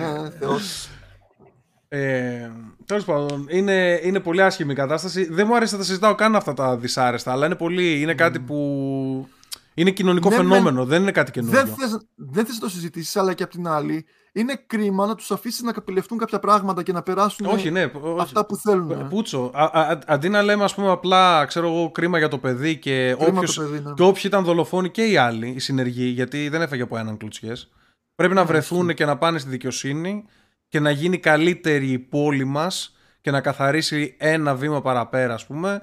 Ναι, 1.92 1.98
θεός. 1.98 2.10
Ε, 2.10 2.52
Τέλος 2.86 3.04
πάντων, 3.04 3.46
είναι, 3.50 4.00
είναι 4.02 4.20
πολύ 4.20 4.42
άσχημη 4.42 4.72
η 4.72 4.74
κατάσταση. 4.74 5.32
Δεν 5.32 5.46
μου 5.48 5.56
άρεσε 5.56 5.72
να 5.74 5.80
τα 5.80 5.86
συζητάω 5.86 6.14
καν 6.14 6.36
αυτά 6.36 6.54
τα 6.54 6.76
δυσάρεστα, 6.76 7.32
αλλά 7.32 7.46
είναι, 7.46 7.54
πολύ, 7.54 8.00
είναι 8.00 8.14
κάτι 8.14 8.40
που. 8.40 9.28
Είναι 9.74 9.90
κοινωνικό 9.90 10.28
Ναι, 10.28 10.34
φαινόμενο, 10.34 10.84
δεν 10.84 11.02
είναι 11.02 11.10
κάτι 11.10 11.30
καινούριο. 11.30 11.64
Δεν 11.64 11.74
θες, 11.74 11.98
δεν 12.16 12.44
θες 12.44 12.54
να 12.54 12.60
το 12.60 12.68
συζητήσεις, 12.68 13.16
αλλά 13.16 13.34
και 13.34 13.42
απ' 13.42 13.50
την 13.50 13.68
άλλη, 13.68 14.06
είναι 14.32 14.62
κρίμα 14.66 15.06
να 15.06 15.14
τους 15.14 15.30
αφήσεις 15.30 15.62
να 15.62 15.72
καπηλευτούν 15.72 16.18
κάποια 16.18 16.38
πράγματα 16.38 16.82
και 16.82 16.92
να 16.92 17.02
περάσουν 17.02 17.46
Όχι, 17.46 17.70
ναι. 17.70 17.84
όχι. 17.84 18.20
αυτά 18.20 18.46
που 18.46 18.56
θέλουν. 18.56 19.08
Πούτσο. 19.08 19.50
Α, 19.54 19.64
α, 19.64 19.80
α, 19.80 19.98
αντί 20.06 20.28
να 20.28 20.42
λέμε, 20.42 20.64
ας 20.64 20.74
πούμε, 20.74 20.90
απλά 20.90 21.44
ξέρω 21.44 21.66
εγώ, 21.66 21.90
κρίμα 21.90 22.18
για 22.18 22.28
το 22.28 22.38
παιδί 22.38 22.76
και 22.76 23.16
Κρίμα 23.18 23.38
όποιος, 23.38 23.54
το 23.54 23.62
παιδί, 23.62 23.80
ναι. 23.84 23.92
και 23.94 24.02
όποιοι 24.02 24.22
ήταν 24.24 24.44
δολοφόνοι 24.44 24.90
και 24.90 25.04
οι 25.04 25.16
άλλοι, 25.16 25.48
οι 25.48 25.58
συνεργοί, 25.58 26.04
γιατί 26.06 26.48
δεν 26.48 26.62
έφαγε 26.62 26.82
από 26.82 26.96
έναν 26.96 27.16
κλουτσιές, 27.16 27.70
πρέπει 28.14 28.34
να 28.34 28.44
βρεθούν 28.44 28.94
και 28.94 29.04
να 29.04 29.18
πάνε 29.18 29.38
στη 29.38 29.50
δικαιοσύνη 29.50 30.24
και 30.72 30.80
να 30.80 30.90
γίνει 30.90 31.18
καλύτερη 31.18 31.86
η 31.86 31.98
πόλη 31.98 32.44
μας 32.44 32.96
και 33.20 33.30
να 33.30 33.40
καθαρίσει 33.40 34.14
ένα 34.18 34.54
βήμα 34.54 34.82
παραπέρα, 34.82 35.34
ας 35.34 35.46
πούμε. 35.46 35.82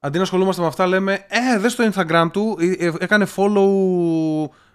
Αντί 0.00 0.16
να 0.16 0.22
ασχολούμαστε 0.22 0.60
με 0.62 0.66
αυτά, 0.66 0.86
λέμε, 0.86 1.26
ε, 1.28 1.58
δες 1.58 1.74
το 1.74 1.90
Instagram 1.92 2.28
του, 2.32 2.56
ε, 2.60 2.86
ε, 2.86 2.92
έκανε 2.98 3.26
follow 3.36 3.68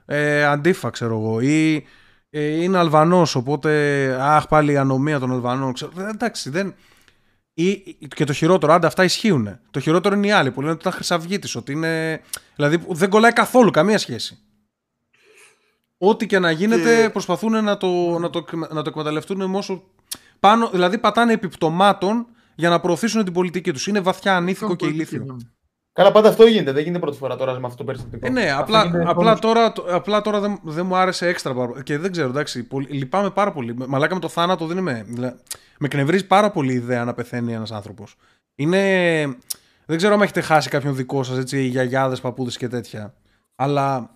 ε, 0.05 0.43
αντίφα, 0.43 0.89
ξέρω 0.89 1.17
εγώ, 1.17 1.39
ή 1.41 1.85
ε, 2.29 2.63
είναι 2.63 2.77
Αλβανός, 2.77 3.35
οπότε, 3.35 3.71
αχ, 4.19 4.47
πάλι 4.47 4.71
η 4.71 4.77
ανομία 4.77 5.19
των 5.19 5.31
Αλβανών, 5.31 5.73
ξέρω, 5.73 5.91
Ε, 5.97 6.09
εντάξει, 6.09 6.49
δεν... 6.49 6.73
Ή, 7.53 7.77
και 8.15 8.23
το 8.23 8.33
χειρότερο, 8.33 8.73
άντε 8.73 8.87
αυτά 8.87 9.03
ισχύουν. 9.03 9.59
Το 9.71 9.79
χειρότερο 9.79 10.15
είναι 10.15 10.27
οι 10.27 10.31
άλλοι 10.31 10.51
που 10.51 10.59
λένε 10.59 10.71
ότι 10.71 10.81
ήταν 10.81 10.93
χρυσαυγίτης, 10.93 11.55
ότι 11.55 11.71
είναι... 11.71 12.21
Δηλαδή 12.55 12.79
που 12.79 12.93
δεν 12.93 13.09
κολλάει 13.09 13.33
καθόλου, 13.33 13.71
καμία 13.71 13.97
σχέση. 13.97 14.39
Ό,τι 16.03 16.25
και 16.25 16.39
να 16.39 16.51
γίνεται 16.51 17.01
Και- 17.03 17.09
προσπαθούν 17.09 17.63
να 17.63 17.77
το, 17.77 17.87
να, 18.19 18.29
το, 18.29 18.43
να 18.71 18.81
το 18.81 18.89
εκμεταλλευτούν 18.89 19.49
με 19.49 19.57
όσο... 19.57 19.83
Πάνω, 20.39 20.69
δηλαδή 20.69 20.97
πατάνε 20.97 21.33
επιπτωμάτων 21.33 22.25
για 22.55 22.69
να 22.69 22.79
προωθήσουν 22.79 23.23
την 23.23 23.33
πολιτική 23.33 23.71
τους. 23.73 23.87
Είναι 23.87 23.99
βαθιά 23.99 24.35
ανήθικο 24.35 24.75
και 24.75 24.85
ηλίθιο. 24.85 25.37
Καλά, 25.93 26.11
πάντα 26.11 26.29
αυτό 26.29 26.45
γίνεται. 26.45 26.71
Δεν 26.71 26.83
γίνεται 26.83 26.99
πρώτη 26.99 27.17
φορά 27.17 27.35
τώρα 27.35 27.53
με 27.53 27.65
αυτό 27.65 27.77
το 27.77 27.83
περιστατικό. 27.83 28.27
Ε, 28.27 28.29
ναι, 28.29 28.41
Αυτό 28.49 28.61
απλά, 28.61 28.83
γίνεται 28.83 29.01
απλά 29.01 29.13
χρόνος. 29.13 29.39
τώρα, 29.39 29.71
το- 29.71 29.85
απλά 29.89 30.21
τώρα 30.21 30.39
δεν, 30.39 30.59
δεν 30.63 30.85
μου 30.85 30.95
άρεσε 30.95 31.27
έξτρα 31.27 31.53
πάρα- 31.53 31.81
και 31.83 31.97
δεν 31.97 32.11
ξέρω, 32.11 32.29
εντάξει, 32.29 32.63
πολύ, 32.63 32.87
λυπάμαι 32.89 33.29
πάρα 33.29 33.51
πολύ. 33.51 33.75
Μαλάκα 33.87 34.13
με 34.13 34.19
το 34.19 34.27
θάνατο 34.29 34.65
δεν 34.65 34.77
είμαι. 34.77 35.03
δηλα- 35.07 35.35
με 35.79 35.85
εκνευρίζει 35.87 36.27
πάρα 36.27 36.51
πολύ 36.51 36.71
η 36.71 36.75
ιδέα 36.75 37.05
να 37.05 37.13
πεθαίνει 37.13 37.53
ένας 37.53 37.71
άνθρωπος. 37.71 38.15
Είναι. 38.55 38.81
Δεν 39.85 39.97
ξέρω 39.97 40.13
αν 40.13 40.21
έχετε 40.21 40.41
χάσει 40.41 40.69
κάποιον 40.69 40.95
δικό 40.95 41.23
σας, 41.23 41.37
έτσι, 41.37 41.61
γιαγιάδες, 41.63 42.21
παππούδες 42.21 42.57
και 42.57 42.67
τέτοια. 42.67 43.13
Αλλά 43.55 44.15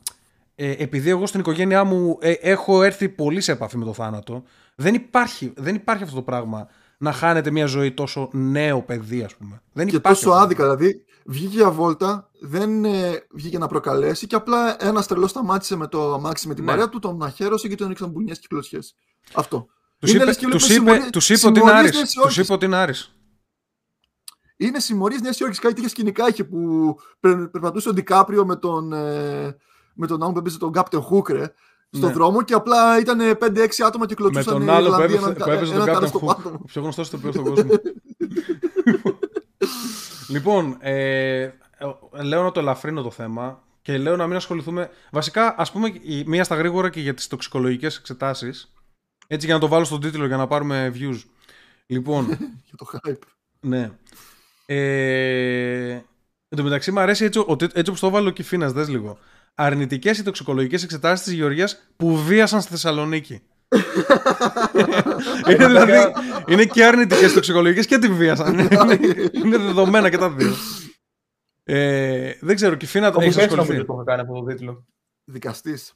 ε, 0.55 0.71
επειδή 0.71 1.09
εγώ 1.09 1.25
στην 1.25 1.39
οικογένειά 1.39 1.83
μου 1.83 2.17
ε, 2.21 2.31
έχω 2.31 2.83
έρθει 2.83 3.09
πολύ 3.09 3.41
σε 3.41 3.51
επαφή 3.51 3.77
με 3.77 3.85
το 3.85 3.93
θάνατο, 3.93 4.43
δεν 4.75 4.93
υπάρχει, 4.93 5.53
δεν 5.55 5.75
υπάρχει 5.75 6.03
αυτό 6.03 6.15
το 6.15 6.21
πράγμα 6.21 6.67
να 6.97 7.11
χάνετε 7.11 7.51
μια 7.51 7.65
ζωή 7.65 7.91
τόσο 7.91 8.29
νέο 8.33 8.81
παιδί, 8.81 9.23
ας 9.23 9.35
πούμε. 9.35 9.61
Δεν 9.73 9.87
Και 9.87 9.95
υπάρχει 9.95 10.19
τόσο 10.23 10.33
αυτό. 10.33 10.43
άδικα. 10.43 10.63
Δηλαδή, 10.63 11.05
βγήκε 11.25 11.55
για 11.55 11.71
βόλτα, 11.71 12.29
δεν 12.41 12.85
ε, 12.85 13.23
βγήκε 13.31 13.57
να 13.57 13.67
προκαλέσει 13.67 14.27
και 14.27 14.35
απλά 14.35 14.83
ένα 14.85 15.03
τρελό 15.03 15.27
σταμάτησε 15.27 15.75
με 15.75 15.87
το 15.87 16.13
αμάξι 16.13 16.47
με 16.47 16.53
την 16.53 16.63
Ναι. 16.63 16.69
παρέα 16.69 16.89
του, 16.89 16.99
τον 16.99 17.23
αχαίρωσε 17.23 17.67
και 17.67 17.75
τον 17.75 17.87
ρίξαν 17.87 18.09
μπουνιές 18.09 18.39
και 18.39 18.47
κλωτσιέ. 18.49 18.79
Αυτό. 19.33 19.65
Τους 19.99 20.09
Είναι 20.09 20.17
είπε, 20.17 20.27
λες 20.27 20.37
και 20.37 20.47
τους 20.47 20.65
βλέπουμε 20.67 20.91
είπε, 20.91 20.91
συμμορίες- 20.91 21.11
τους 21.11 21.29
είπε 21.29 21.47
ότι 21.47 21.59
είναι 21.59 21.69
συμμορίες 21.69 21.79
Άρης. 21.79 21.95
Νέας 21.95 22.05
Τους 22.11 22.15
Υόρκης. 22.15 22.37
είπε 22.37 22.53
ότι 22.53 22.65
είναι 22.65 22.75
Άρης. 22.75 23.15
Είναι 24.57 24.79
συμμορίες 24.79 25.21
Νέα 25.21 25.31
Υόρκη. 25.39 25.59
Κάτι 25.59 25.73
τέτοια 25.73 25.89
σκηνικά 25.89 26.27
είχε 26.29 26.43
που 26.43 26.93
περ- 27.19 27.47
περπατούσε 27.49 27.89
ο 27.89 27.93
Ντικάπριο 27.93 28.45
με 28.45 28.55
τον, 28.55 28.93
ε, 28.93 29.55
με 29.95 30.07
τον 30.07 30.23
άλλο 30.23 30.31
που 30.31 30.37
έπαιζε 30.37 30.57
τον 30.57 30.71
Κάπτεν 30.71 31.01
Χούκρε 31.01 31.53
στον 31.91 32.07
Ναι. 32.07 32.13
δρόμο 32.15 32.41
και 32.43 32.53
απλά 32.53 32.99
ήταν 32.99 33.19
5-6 33.39 33.83
άτομα 33.85 34.05
και 34.05 34.15
Με 34.17 34.29
κλωτσούσαν 34.29 34.53
τον 34.53 34.67
οι 34.67 34.69
άλλο 34.69 34.89
που 34.89 35.01
Ιρλανδοί 35.01 35.13
έπαιζε, 35.13 35.29
έναν- 35.29 35.43
που 35.43 35.49
έπαιζε 35.51 35.71
τον 35.73 35.81
έναν 35.81 35.87
Captain 35.89 35.93
κάρα 35.93 36.07
στο 36.07 36.19
Hook. 36.23 36.25
πάτο. 36.35 36.49
Ο 36.61 36.65
πιο 36.71 36.81
γνωστός 36.81 37.07
ηθοποιό 37.07 37.31
στον 37.31 37.43
κόσμο. 37.43 37.69
λοιπόν, 40.27 40.77
ε, 40.79 41.49
λέω 42.23 42.43
να 42.43 42.51
το 42.51 42.59
ελαφρύνω 42.59 43.01
το 43.01 43.11
θέμα 43.11 43.63
και 43.81 43.97
λέω 43.97 44.15
να 44.15 44.27
μην 44.27 44.35
ασχοληθούμε. 44.35 44.89
Βασικά, 45.11 45.55
ας 45.57 45.71
πούμε, 45.71 45.87
η- 46.01 46.23
μία 46.27 46.43
στα 46.43 46.55
γρήγορα 46.55 46.89
και 46.89 46.99
για 46.99 47.13
τις 47.13 47.27
τοξικολογικές 47.27 47.97
εξετάσεις. 47.97 48.73
Έτσι 49.27 49.45
για 49.45 49.55
να 49.55 49.61
το 49.61 49.67
βάλω 49.67 49.83
στον 49.85 49.99
τίτλο 49.99 50.25
για 50.25 50.37
να 50.37 50.47
πάρουμε 50.47 50.91
views. 50.95 51.19
Λοιπόν, 51.85 52.25
Για 52.65 52.75
το 52.77 52.85
hype. 53.03 53.19
ναι. 53.59 53.91
Ε, 54.65 55.89
εν 56.49 56.57
τω 56.57 56.63
μεταξύ 56.63 56.91
μου 56.91 56.99
αρέσει 56.99 57.25
έτσι, 57.25 57.39
ο- 57.39 57.55
έτσι 57.59 57.79
όπως 57.87 57.99
το 57.99 58.07
έβαλε 58.07 58.27
ο 58.27 58.31
Κιφίνας, 58.31 58.71
δες 58.71 58.87
λίγο. 58.89 59.17
Αρνητικές 59.55 60.17
οι 60.17 60.23
τοξικολογικές 60.23 60.83
εξετάσεις 60.83 61.25
της 61.25 61.33
Γεωργίας 61.33 61.77
που 61.95 62.17
βίασαν 62.23 62.61
στη 62.61 62.71
Θεσσαλονίκη. 62.71 63.41
είναι, 65.49 65.65
δηλαδή, 65.67 66.13
είναι 66.47 66.65
και 66.65 66.85
αρνητικές 66.85 67.33
τοξικολογικές 67.33 67.85
και 67.85 67.97
τη 67.97 68.07
βίασαν. 68.07 68.59
είναι, 68.59 69.29
είναι 69.31 69.57
δεδομένα 69.57 70.09
και 70.09 70.17
τα 70.17 70.29
δύο. 70.29 70.53
Ε, 71.63 72.31
δεν 72.41 72.55
ξέρω, 72.55 72.75
Κιφίνα, 72.75 73.07
Όπως 73.07 73.23
έχεις 73.23 73.35
έτσι 73.37 73.47
νομίζω 73.55 73.61
ασχοληθεί; 73.61 73.87
το 73.87 73.93
είχα 73.93 74.03
κάνει 74.03 74.21
αυτό 74.21 74.33
το 74.33 74.43
τίτλο. 74.45 74.85
Δικαστής. 75.25 75.93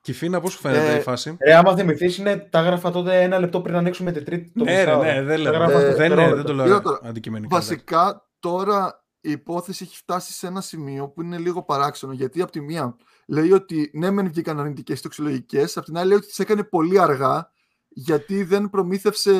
Κιφίνα, 0.00 0.40
πώς 0.40 0.52
σου 0.52 0.58
φαίνεται 0.58 0.92
Ε, 0.92 0.96
η 0.96 1.00
φάση; 1.00 1.36
Ρε, 1.46 1.54
άμα 1.54 1.76
θυμηθείς, 1.76 2.16
είναι 2.18 2.36
τα 2.36 2.58
έγραφα 2.58 2.90
τότε 2.90 3.22
ένα 3.22 3.38
λεπτό 3.38 3.60
πριν 3.60 3.76
ανοίξουμε 3.76 4.12
την 4.12 4.24
τρίτη. 4.24 4.52
Το 4.58 4.64
Ναι, 4.64 4.72
ρε, 4.72 4.78
μισάωρο. 4.80 5.02
ναι, 5.12 5.22
δεν, 5.22 5.36
Τα 5.36 5.42
λέω, 5.42 5.52
έγραφα 5.52 5.80
Ε, 5.80 5.94
δεν, 5.94 5.94
στο 5.94 6.00
ναι, 6.02 6.06
δεν 6.08 6.16
δευτερόλεπτο. 6.36 6.42
το 6.48 6.54
λέω 6.54 6.64
Κοίτα 6.66 6.80
τώρα, 6.82 7.00
αντικειμενικά. 7.04 7.56
Βασικά 7.56 8.28
τώρα 8.38 9.03
η 9.24 9.30
υπόθεση 9.30 9.84
έχει 9.84 9.96
φτάσει 9.96 10.32
σε 10.32 10.46
ένα 10.46 10.60
σημείο 10.60 11.08
που 11.08 11.22
είναι 11.22 11.38
λίγο 11.38 11.62
παράξενο. 11.62 12.12
Γιατί 12.12 12.42
από 12.42 12.52
τη 12.52 12.60
μία 12.60 12.96
λέει 13.26 13.52
ότι 13.52 13.90
ναι, 13.94 14.10
μεν 14.10 14.28
βγήκαν 14.28 14.60
αρνητικές 14.60 15.00
τοξικολογικέ, 15.00 15.64
απ' 15.74 15.84
την 15.84 15.96
άλλη 15.96 16.08
λέει 16.08 16.16
ότι 16.16 16.26
τις 16.26 16.38
έκανε 16.38 16.62
πολύ 16.62 17.00
αργά 17.00 17.52
γιατί 17.94 18.44
δεν 18.44 18.70
προμήθευσε. 18.70 19.32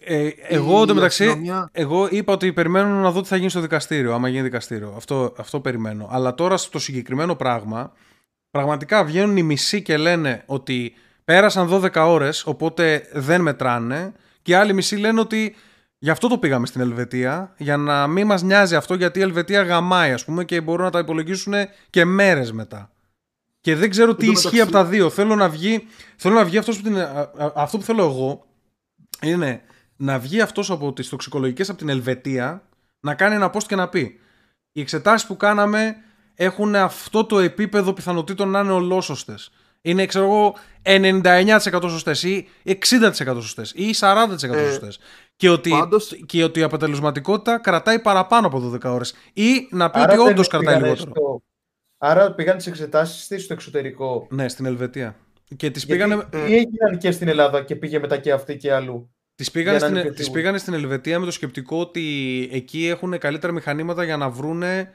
Ε, 0.00 0.28
εγώ 0.48 0.82
η 0.82 0.92
μεταξύ, 0.92 1.24
αστυνομία. 1.24 1.68
εγώ 1.72 2.08
είπα 2.10 2.32
ότι 2.32 2.52
περιμένω 2.52 2.88
να 2.88 3.10
δω 3.10 3.20
τι 3.20 3.28
θα 3.28 3.36
γίνει 3.36 3.50
στο 3.50 3.60
δικαστήριο, 3.60 4.14
άμα 4.14 4.28
γίνει 4.28 4.42
δικαστήριο. 4.42 4.92
Αυτό, 4.96 5.32
αυτό 5.36 5.60
περιμένω. 5.60 6.08
Αλλά 6.10 6.34
τώρα 6.34 6.56
στο 6.56 6.78
συγκεκριμένο 6.78 7.34
πράγμα, 7.34 7.92
πραγματικά 8.50 9.04
βγαίνουν 9.04 9.36
οι 9.36 9.42
μισοί 9.42 9.82
και 9.82 9.96
λένε 9.96 10.42
ότι 10.46 10.94
πέρασαν 11.24 11.68
12 11.70 11.90
ώρες, 11.94 12.46
οπότε 12.46 13.08
δεν 13.12 13.40
μετράνε. 13.40 14.12
Και 14.42 14.52
οι 14.52 14.54
άλλοι 14.54 14.72
μισοί 14.72 14.96
λένε 14.96 15.20
ότι 15.20 15.54
γι' 16.02 16.10
αυτό 16.10 16.28
το 16.28 16.38
πήγαμε 16.38 16.66
στην 16.66 16.80
Ελβετία, 16.80 17.54
για 17.56 17.76
να 17.76 18.06
μην 18.06 18.26
μας 18.26 18.42
νοιάζει 18.42 18.74
αυτό, 18.76 18.94
γιατί 18.94 19.18
η 19.18 19.22
Ελβετία 19.22 19.62
γαμάει, 19.62 20.12
ας 20.12 20.24
πούμε, 20.24 20.44
και 20.44 20.60
μπορούν 20.60 20.84
να 20.84 20.90
τα 20.90 20.98
υπολογίσουν 20.98 21.54
και 21.90 22.04
μέρες 22.04 22.52
μετά. 22.52 22.90
Και 23.60 23.74
δεν 23.76 23.90
ξέρω 23.90 24.14
τι 24.14 24.26
τω 24.26 24.32
ισχύει 24.32 24.44
μεταξύ- 24.46 24.62
από 24.62 24.72
τα 24.72 24.84
δύο. 24.84 25.10
Θέλω 25.10 25.34
να 25.34 25.48
βγει, 25.48 25.86
θέλω 26.16 26.34
να 26.34 26.44
βγει 26.44 26.58
αυτός 26.58 26.76
που 26.76 26.82
την, 26.82 26.98
α- 26.98 27.30
α- 27.38 27.52
αυτό 27.54 27.78
που 27.78 27.84
θέλω 27.84 28.02
εγώ 28.04 28.46
είναι 29.22 29.62
να 29.96 30.18
βγει 30.18 30.40
αυτός 30.40 30.70
από 30.70 30.92
τις 30.92 31.08
τοξικολογικές 31.08 31.68
από 31.68 31.78
την 31.78 31.88
Ελβετία 31.88 32.62
να 33.00 33.14
κάνει 33.14 33.34
ένα 33.34 33.50
post 33.54 33.62
και 33.66 33.76
να 33.76 33.88
πει 33.88 34.20
οι 34.72 34.80
εξετάσεις 34.80 35.26
που 35.26 35.36
κάναμε 35.36 35.96
έχουν 36.34 36.74
αυτό 36.76 37.24
το 37.24 37.38
επίπεδο 37.38 37.92
πιθανότητων 37.92 38.48
να 38.48 38.60
είναι 38.60 38.72
ολόσωστες. 38.72 39.50
Είναι, 39.82 40.06
ξέρω 40.06 40.24
εγώ, 40.24 40.54
99% 40.82 41.88
σωστές 41.88 42.22
ή 42.22 42.48
60% 42.64 43.40
σωστές 43.40 43.72
ή 43.76 43.90
40% 44.00 44.54
Ε, 44.54 44.66
σωστές. 44.66 44.98
Και 45.36 45.48
ότι, 45.50 45.70
πάντως- 45.70 46.16
και 46.26 46.44
ότι 46.44 46.60
η 46.60 46.62
αποτελεσματικότητα 46.62 47.58
κρατάει 47.58 47.98
παραπάνω 48.00 48.46
από 48.46 48.58
12 48.60 48.92
ώρες. 48.92 49.14
Ή 49.32 49.68
να 49.70 49.90
πει 49.90 49.98
Άρα 49.98 50.12
ότι 50.12 50.22
δεν 50.22 50.30
όντως 50.32 50.48
κρατάει 50.48 50.74
πήγανε 50.74 50.92
λιγότερο. 50.92 51.10
στο- 51.16 51.42
Άρα 51.98 52.32
πήγαν 52.32 52.56
τις 52.56 52.66
εξετάσεις 52.66 53.42
στο 53.44 53.52
εξωτερικό. 53.52 54.26
Ναι, 54.30 54.48
στην 54.48 54.64
Ελβετία. 54.66 55.16
Και 55.56 55.70
τις 55.70 55.84
Γιατί 55.84 56.04
πήγανε, 56.04 56.26
ε, 56.32 56.38
ή 56.38 56.54
έγιναν 56.54 56.98
και 56.98 57.10
στην 57.10 57.28
Ελλάδα 57.28 57.62
και 57.64 57.76
πήγε 57.76 57.98
μετά 57.98 58.16
και 58.16 58.32
αυτή 58.32 58.56
και 58.56 58.72
αλλού. 58.72 59.10
Τις 59.34 59.50
πήγανε, 59.50 59.76
Για 59.78 59.80
να 59.80 59.84
στην, 59.86 59.94
είναι 59.96 60.02
πιο 60.06 60.12
τις 60.14 60.24
σίγουροι. 60.24 60.40
πήγανε 60.40 60.58
στην 60.58 60.74
Ελβετία 60.74 61.18
με 61.18 61.24
το 61.24 61.30
σκεπτικό 61.30 61.80
ότι 61.80 62.02
εκεί 62.52 62.86
έχουν 62.86 63.18
καλύτερα 63.18 63.52
μηχανήματα 63.52 64.04
για 64.04 64.16
να 64.16 64.28
βρούνε 64.30 64.92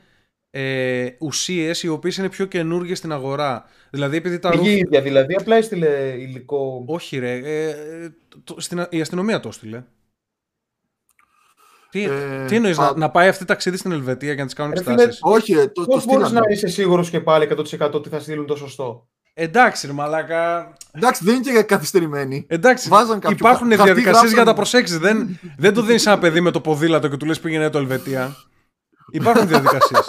ε, 0.60 1.16
ουσίες 1.20 1.84
οι 1.84 1.88
οποίες 1.88 2.18
είναι 2.18 2.30
πιο 2.30 2.46
καινούργιες 2.46 2.98
στην 2.98 3.12
αγορά. 3.12 3.66
Δηλαδή 3.90 4.18
επειδή 4.18 4.40
τα 4.40 4.50
Πήγε 4.50 4.62
η 4.62 4.72
ρούχα... 4.72 4.78
ίδια 4.86 5.02
δηλαδή, 5.02 5.36
απλά 5.40 5.56
έστειλε 5.56 5.88
υλικό. 6.18 6.84
Όχι 6.88 7.18
ρε, 7.20 7.32
ε, 7.32 7.70
ε, 7.70 8.10
το- 8.44 8.56
στην, 8.62 8.86
η 8.90 9.02
αστυνομία 9.02 9.40
το 9.40 9.48
έστειλε. 9.48 9.84
Τι, 11.90 12.04
Ε, 12.04 12.46
τι 12.48 12.56
εννοείς, 12.56 12.78
να, 12.78 12.88
πα- 12.88 12.98
να 12.98 13.10
πάει 13.10 13.28
αυτή 13.28 13.46
ταξίδι 13.46 13.78
στην 13.78 13.92
Ελβετία 13.92 14.28
για 14.34 14.38
να 14.40 14.46
τις 14.46 14.54
κάνουν 14.56 14.74
Ρε 14.74 14.80
φίλε, 14.84 14.92
εξετάσεις. 14.94 15.20
Όχι, 15.24 15.54
ε, 15.54 15.68
το, 15.68 15.86
το 15.86 15.86
Πώς 15.86 16.06
μπορείς 16.06 16.26
στείλανε. 16.28 16.46
να 16.48 16.54
είσαι 16.54 16.68
σίγουρος 16.68 17.10
και 17.10 17.20
πάλι 17.20 17.48
100% 17.80 17.92
ότι 17.94 18.10
θα 18.10 18.20
στείλουν 18.20 18.46
το 18.46 18.56
σωστό; 18.56 19.08
Εντάξει 19.34 19.88
ρε 19.88 19.94
μαλάκα, 19.94 20.74
Εντάξει, 20.92 21.24
δεν 21.26 21.36
είναι 21.36 21.52
και 21.52 21.64
καθυστερημένοι. 21.64 22.46
εντάξει 22.50 22.90
Βάζαν 22.90 23.20
κάποιο 23.20 23.38
υπάρχουν 23.40 23.68
χαρτί, 23.70 23.84
διαδικασίες 23.84 24.32
για 24.34 24.44
να 24.44 24.54
τα 24.54 24.54
γράψανε. 24.54 24.56
προσέξεις. 24.56 24.98
δεν, 25.00 25.40
δεν 25.58 25.74
το 25.74 25.82
δίνεις 25.82 26.06
ένα 26.06 26.20
παιδί 26.20 26.42
με 26.42 26.52
το 26.52 26.62
ποδήλατο 26.62 27.08
και 27.08 27.18
του 27.18 27.26
λες 27.26 27.40
πήγαινε 27.40 27.70
το 27.70 27.78
Ελβετία. 27.78 28.36
Υπάρχουν 29.12 29.48
διαδικασίες. 29.48 30.06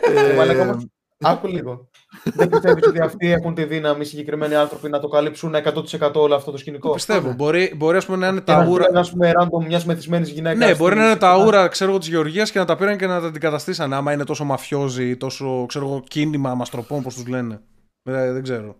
Ε, 0.00 0.34
μαλάκα, 0.36 0.62
όμως, 0.62 0.84
Άκου 1.20 1.46
λίγο. 1.46 1.88
Δεν 2.24 2.48
πιστεύεις 2.48 2.86
ότι 2.86 3.00
αυτοί 3.00 3.30
έχουν 3.30 3.54
τη 3.54 3.64
δύναμη 3.64 4.00
οι 4.00 4.04
συγκεκριμένοι 4.04 4.54
άνθρωποι 4.54 4.88
να 4.88 5.00
το 5.00 5.08
καλύψουν 5.08 5.54
100% 5.54 6.12
όλο 6.14 6.34
αυτό 6.34 6.50
το 6.50 6.56
σκηνικό; 6.56 6.90
Πιστεύω. 6.90 7.32
Μπορεί, 7.32 7.72
μπορεί 7.76 7.96
ας 7.96 8.06
πούμε, 8.06 8.18
να 8.18 8.26
είναι 8.28 8.40
Και 8.40 8.52
να 8.52 8.58
τα 8.58 8.68
ούρα. 8.70 8.82
στείλουν, 8.82 9.00
ας 9.00 9.10
πούμε, 9.10 9.32
random 9.40 9.64
μιας 9.66 9.84
μεθυσμένης 9.84 10.28
γυναίκας. 10.30 10.58
Ναι, 10.68 10.74
μπορεί 10.74 10.96
να 10.96 11.04
είναι 11.04 11.16
τα 11.16 11.44
ούρα 11.44 11.68
ξέρω 11.68 11.90
εγώ, 11.90 11.98
της 11.98 12.08
Γεωργίας 12.08 12.50
και 12.50 12.58
να 12.58 12.64
τα 12.64 12.76
πήραν 12.76 12.96
και 12.98 13.06
να 13.06 13.20
τα 13.20 13.26
αντικαταστήσανε. 13.26 13.94
Άμα 13.96 14.12
είναι 14.12 14.24
τόσο 14.24 14.44
μαφιόζοι, 14.44 15.16
τόσο 15.16 15.64
ξέρω 15.68 15.84
εγώ, 15.86 16.02
κίνημα 16.08 16.54
μαστροπών, 16.54 17.02
πώς 17.02 17.14
τους 17.14 17.26
λένε. 17.26 17.60
Δεν, 18.02 18.32
δεν 18.32 18.42
ξέρω. 18.42 18.76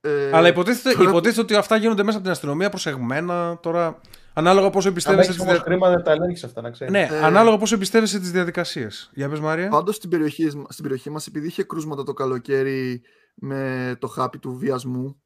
ε, 0.00 0.30
Αλλά 0.32 0.48
υποτίθεται, 0.48 0.96
τώρα- 0.96 1.10
υποτίθεται 1.10 1.40
ότι 1.40 1.54
αυτά 1.54 1.76
γίνονται 1.76 2.02
μέσα 2.02 2.14
από 2.16 2.22
την 2.26 2.32
αστυνομία 2.34 2.68
προσεγμένα. 2.68 3.58
Τώρα, 3.62 4.00
ανάλογα 4.34 4.70
πόσο 4.70 4.86
Αν 4.88 4.92
εμπιστεύεσαι 4.92 5.30
έχεις 5.30 5.42
τι 5.42 5.48
όμως 5.48 5.62
χρήμα, 5.62 5.88
δεν 5.90 6.02
τα 6.02 6.10
ελέγχεις 6.10 6.44
αυτά, 6.44 6.60
να 6.60 6.70
ξέρεις. 6.70 6.92
Ναι, 6.92 7.08
Ε, 7.10 7.24
ανάλογα 7.24 7.56
πόσο 7.58 7.74
εμπιστεύεσαι 7.74 8.20
τι 8.20 8.28
διαδικασίες. 8.28 9.10
Για 9.14 9.28
πες, 9.28 9.40
Μάρια. 9.40 9.68
Πάντως 9.68 9.96
στην 9.96 10.10
περιοχή, 10.10 10.48
στην 10.68 10.82
περιοχή 10.82 11.10
μας, 11.10 11.26
επειδή 11.26 11.46
είχε 11.46 11.62
κρούσματα 11.62 12.02
το 12.02 12.12
καλοκαίρι 12.12 13.02
με 13.34 13.96
το 13.98 14.06
χάπι 14.06 14.38
του 14.38 14.56
βιασμού. 14.56 15.22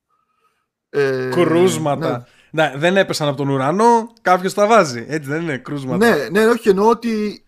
Ε, 0.89 1.29
Κρούσματα. 1.33 2.27
Ναι, 2.51 2.73
δεν 2.77 2.97
έπεσαν 2.97 3.29
από 3.29 3.37
τον 3.37 3.49
ουρανό, 3.49 4.13
κάποιος 4.23 4.55
τα 4.55 4.67
βάζει. 4.67 5.05
Έτσι 5.09 5.29
δεν 5.29 5.43
είναι 5.43 5.59
κρούσματα. 5.59 6.07
Ναι, 6.07 6.29
ναι, 6.29 6.47
όχι, 6.47 6.69
εννοώ 6.69 6.89
ότι 6.89 7.45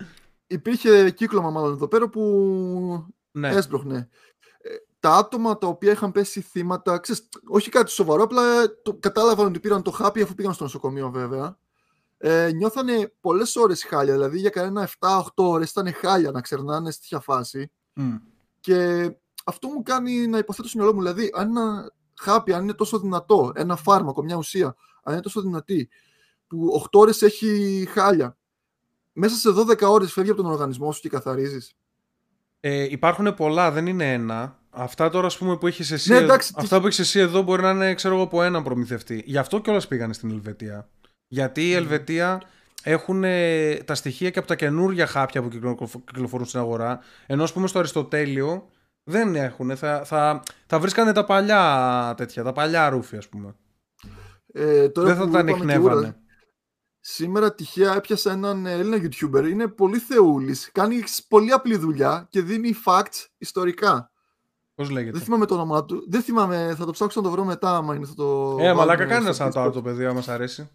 υπήρχε 0.46 1.10
κύκλωμα 1.10 1.50
μάλλον 1.50 1.72
εδώ 1.72 1.88
πέρα 1.88 2.08
που 2.08 2.22
Ναι. 3.30 3.48
έσπροχνε. 3.48 4.08
Ε, 5.00 5.08
τα 5.08 5.16
άτομα 5.16 5.58
τα 5.58 5.66
οποία 5.66 5.92
είχαν 5.92 6.12
πέσει 6.12 6.40
θύματα, 6.40 6.98
ξέρεις, 6.98 7.28
όχι 7.48 7.70
κάτι 7.70 7.90
σοβαρό, 7.90 8.22
απλά 8.22 8.42
το, 8.82 8.94
κατάλαβαν 8.94 9.46
ότι 9.46 9.60
πήραν 9.60 9.82
το 9.82 9.90
χάπι 9.90 10.22
αφού 10.22 10.34
πήγαν 10.34 10.54
στο 10.54 10.64
νοσοκομείο 10.64 11.10
βέβαια. 11.10 11.58
Ε, 12.18 12.50
νιώθανε 12.52 13.12
πολλές 13.20 13.56
ώρες 13.56 13.84
χάλια, 13.84 14.12
δηλαδή 14.12 14.38
για 14.38 14.50
κανένα 14.50 14.88
7-8 14.98 15.20
ώρες 15.34 15.70
ήταν 15.70 15.92
χάλια 15.92 16.30
να 16.30 16.40
ξερνάνε 16.40 16.90
στη 16.90 17.00
τέτοια 17.00 17.20
φάση. 17.20 17.70
Μμ. 17.92 18.16
Και 18.60 19.10
αυτό 19.44 19.68
μου 19.68 19.82
κάνει 19.82 20.26
να 20.26 20.38
υποθέτω 20.38 20.68
στο 20.68 20.78
μυαλό 20.78 20.94
μου. 20.94 21.00
Δηλαδή, 21.00 21.30
αν 21.34 21.48
ένα 21.48 21.92
χάπι, 22.14 22.52
αν 22.52 22.62
είναι 22.62 22.74
τόσο 22.74 22.98
δυνατό, 22.98 23.52
ένα 23.54 23.76
φάρμακο, 23.76 24.22
μια 24.22 24.36
ουσία, 24.36 24.76
αν 25.02 25.12
είναι 25.12 25.22
τόσο 25.22 25.40
δυνατή, 25.40 25.88
που 26.46 26.82
8 26.84 26.98
ώρες 27.00 27.22
έχει 27.22 27.84
χάλια, 27.90 28.38
μέσα 29.12 29.36
σε 29.36 29.50
12 29.50 29.90
ώρες 29.90 30.12
φεύγει 30.12 30.30
από 30.30 30.42
τον 30.42 30.50
οργανισμό 30.50 30.92
σου 30.92 31.00
και 31.00 31.08
καθαρίζεις. 31.08 31.74
Ε, 32.60 32.82
υπάρχουν 32.82 33.34
πολλά, 33.34 33.70
δεν 33.70 33.86
είναι 33.86 34.12
ένα. 34.12 34.57
Αυτά 34.70 35.10
τώρα, 35.10 35.26
ας 35.26 35.38
πούμε, 35.38 35.56
που 35.56 35.66
έχεις 35.66 35.90
εσύ, 35.90 36.10
Ναι, 36.10 36.16
εδώ- 36.16 36.24
εντάξει, 36.24 36.52
αυτά 36.56 36.74
τι- 36.74 36.80
που 36.80 36.86
έχεις 36.86 36.98
εσύ 36.98 37.18
εδώ 37.18 37.42
μπορεί 37.42 37.62
να 37.62 37.70
είναι, 37.70 37.94
ξέρω 37.94 38.14
εγώ, 38.14 38.22
από 38.24 38.42
έναν 38.42 38.62
προμηθευτή. 38.62 39.22
Γι' 39.26 39.38
αυτό 39.38 39.60
κιόλας 39.60 39.88
πήγανε 39.88 40.12
στην 40.12 40.30
Ελβετία. 40.30 40.88
Γιατί 41.28 41.68
η 41.68 41.72
Ελβετία 41.72 42.42
έχουν 42.82 43.24
ε, 43.24 43.74
τα 43.74 43.94
στοιχεία 43.94 44.30
και 44.30 44.38
από 44.38 44.48
τα 44.48 44.54
καινούργια 44.56 45.06
χάπια 45.06 45.42
που 45.42 45.48
κυκλο- 45.48 45.90
κυκλοφορούν 46.06 46.46
στην 46.46 46.60
αγορά. 46.60 47.00
Ενώ, 47.26 47.42
ας 47.42 47.52
πούμε, 47.52 47.66
στο 47.66 47.78
Αριστοτέλειο 47.78 48.68
δεν 49.04 49.34
έχουν. 49.36 49.76
Θα, 49.76 50.02
θα, 50.04 50.42
θα 50.66 50.78
βρίσκανε 50.78 51.12
τα 51.12 51.24
παλιά 51.24 52.14
τέτοια, 52.16 52.42
τα 52.42 52.52
παλιά 52.52 52.88
ρούφι, 52.88 53.16
ας 53.16 53.28
πούμε. 53.28 53.54
Ε, 54.52 54.88
τώρα 54.88 55.08
Δεν 55.08 55.16
θα 55.16 55.24
που 55.24 55.30
τα 55.30 55.38
είπαμε 55.38 55.52
και 55.52 55.62
ανοιχνεύανε. 55.62 55.98
ούρα, 55.98 56.16
Σήμερα 57.00 57.54
τυχαία 57.54 57.94
έπιασα 57.94 58.32
έναν 58.32 58.66
Έλληνα 58.66 58.96
YouTuber. 58.96 59.48
Είναι 59.50 59.68
πολύ 59.68 59.98
θεούλης. 59.98 60.70
Κάνει 60.72 61.02
πολύ 61.28 61.50
απλή 61.52 61.76
δουλειά 61.76 62.26
και 62.30 62.42
δίνει 62.42 62.74
facts 62.86 63.26
ιστορικά. 63.38 64.10
Πώς 64.78 64.86
Δεν 64.86 64.96
λέγεται. 64.96 65.18
θυμάμαι 65.18 65.46
το 65.46 65.54
όνομά 65.54 65.84
του. 65.84 66.04
Δεν 66.08 66.22
θυμάμαι, 66.22 66.74
θα 66.78 66.84
το 66.84 66.92
ψάξω 66.92 67.20
να 67.20 67.26
το 67.26 67.32
βρω 67.32 67.44
μετά. 67.44 67.76
Άμα 67.76 67.94
είναι, 67.94 68.06
θα 68.06 68.14
το 68.14 68.56
Ε, 68.60 68.74
μαλάκα, 68.74 68.74
βάλουμε 68.74 69.04
κάνει 69.06 69.24
ένα 69.24 69.32
στο 69.32 69.42
σαν 69.42 69.50
το 69.52 69.58
Discord. 69.58 69.62
άλλο 69.62 69.72
το 69.72 69.82
παιδί, 69.82 70.04
άμα 70.04 70.20
σ' 70.20 70.28
αρέσει. 70.28 70.68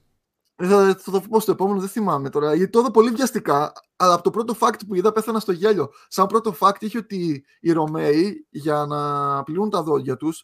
Ε, 0.55 0.67
Θα, 0.67 0.95
θα 0.99 1.11
το 1.11 1.21
πω 1.29 1.39
στο 1.39 1.51
επόμενο, 1.51 1.79
δεν 1.79 1.89
θυμάμαι 1.89 2.29
τώρα. 2.29 2.53
Γιατί 2.55 2.71
το 2.71 2.79
είδα 2.79 2.91
πολύ 2.91 3.09
βιαστικά. 3.09 3.71
Αλλά 3.95 4.13
από 4.13 4.23
το 4.23 4.29
πρώτο 4.29 4.55
fact 4.59 4.77
που 4.87 4.95
είδα 4.95 5.11
πέθανα 5.11 5.39
στο 5.39 5.51
γέλιο. 5.51 5.89
Σαν 6.07 6.27
πρώτο 6.27 6.55
fact 6.59 6.75
είχε 6.79 6.97
ότι 6.97 7.45
οι 7.59 7.71
Ρωμαίοι 7.71 8.47
για 8.49 8.85
να 8.85 9.43
πληρούν 9.43 9.69
τα 9.69 9.83
δόντια 9.83 10.17
τους, 10.17 10.43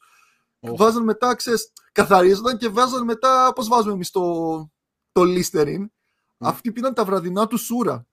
Οχ. 0.59 0.77
βάζαν 0.77 1.03
μετά, 1.03 1.35
ξέρεις, 1.35 1.71
καθαρίζονταν 1.91 2.57
και 2.57 2.69
βάζαν 2.69 3.03
μετά, 3.03 3.51
πώς 3.55 3.67
βάζουμε 3.67 3.93
εμείς 3.93 4.11
το, 4.11 4.21
το 5.11 5.21
Listerine. 5.21 5.85
Αυτοί 6.37 6.71
πήραν 6.71 6.93
τα 6.93 7.05
βραδινά 7.05 7.47
του 7.47 7.57
σούρα. 7.57 8.05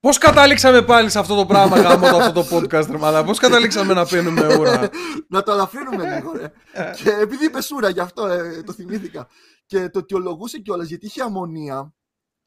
Πώς 0.00 0.18
καταλήξαμε 0.18 0.82
πάλι 0.82 1.10
σε 1.10 1.18
αυτό 1.18 1.36
το 1.36 1.46
πράγμα 1.46 1.80
γάμο 1.80 2.08
το 2.10 2.16
αυτό 2.16 2.32
το 2.42 2.56
podcast, 2.56 2.86
ρε 2.90 2.98
μαλάκα; 2.98 3.24
Πώς 3.26 3.38
καταλήξαμε 3.38 3.94
να 3.94 4.06
πίνουμε 4.06 4.56
ούρα; 4.58 4.88
να 5.28 5.42
το 5.42 5.52
ελαφρύνουμε 5.52 6.14
λίγο, 6.14 6.32
ρε. 6.32 6.52
και 7.02 7.10
επειδή 7.10 7.44
είπες 7.44 7.66
σούρα, 7.66 7.88
γι' 7.88 8.00
αυτό 8.00 8.26
ε, 8.26 8.62
το 8.62 8.72
θυμήθηκα. 8.72 9.28
Και 9.66 9.88
το 9.88 9.98
αιτιολογούσε 9.98 10.58
κιόλας 10.58 10.88
γιατί 10.88 11.06
είχε 11.06 11.22
αμμωνία 11.22 11.94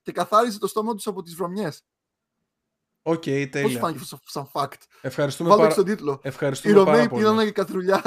και 0.01 0.11
καθάριζε 0.11 0.59
το 0.59 0.67
στόμα 0.67 0.93
τους 0.93 1.07
από 1.07 1.21
τις 1.21 1.35
βρωμιές. 1.35 1.81
Οκ, 3.01 3.23
Πώς 3.23 3.49
τέλεια. 3.51 3.80
φάνηκε 3.80 4.03
σαν, 4.03 4.19
σαν 4.25 4.49
fact; 4.53 4.67
Ευχαριστούμε 5.01 5.49
Βάλω 5.49 5.61
πάρα, 5.61 5.71
στον 5.73 5.85
τίτλο. 5.85 6.19
Οι 6.23 6.27
ευχαριστούμε 6.27 6.73
πάρα 6.73 6.91
Ρωμαίοι 6.91 7.07
πολύ. 7.09 7.21
πήραν 7.23 7.45
και 7.45 7.51
καθρουλιά. 7.51 8.01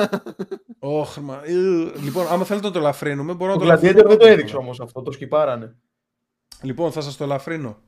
Όχ, 0.79 1.17
μα, 1.17 1.41
ε, 1.45 1.53
λοιπόν, 2.01 2.27
άμα 2.29 2.45
θέλετε 2.45 2.67
να 2.67 2.73
το 2.73 2.79
ελαφρύνουμε, 2.79 3.35
μπορώ 3.35 3.57
Το 3.57 3.65
να 3.65 3.65
το 3.65 3.73
Gladiator 3.81 3.83
ελαφρύνω. 3.85 4.09
δεν 4.09 4.19
το 4.19 4.27
έδειξε 4.27 4.57
όμως 4.57 4.81
αυτό, 4.81 5.03
το 5.03 5.11
σκιπάρανε. 5.13 5.77
Λοιπόν, 6.63 6.93
θα 6.93 7.01
σας 7.01 7.17
το 7.17 7.25
ελαφρύνω. 7.25 7.83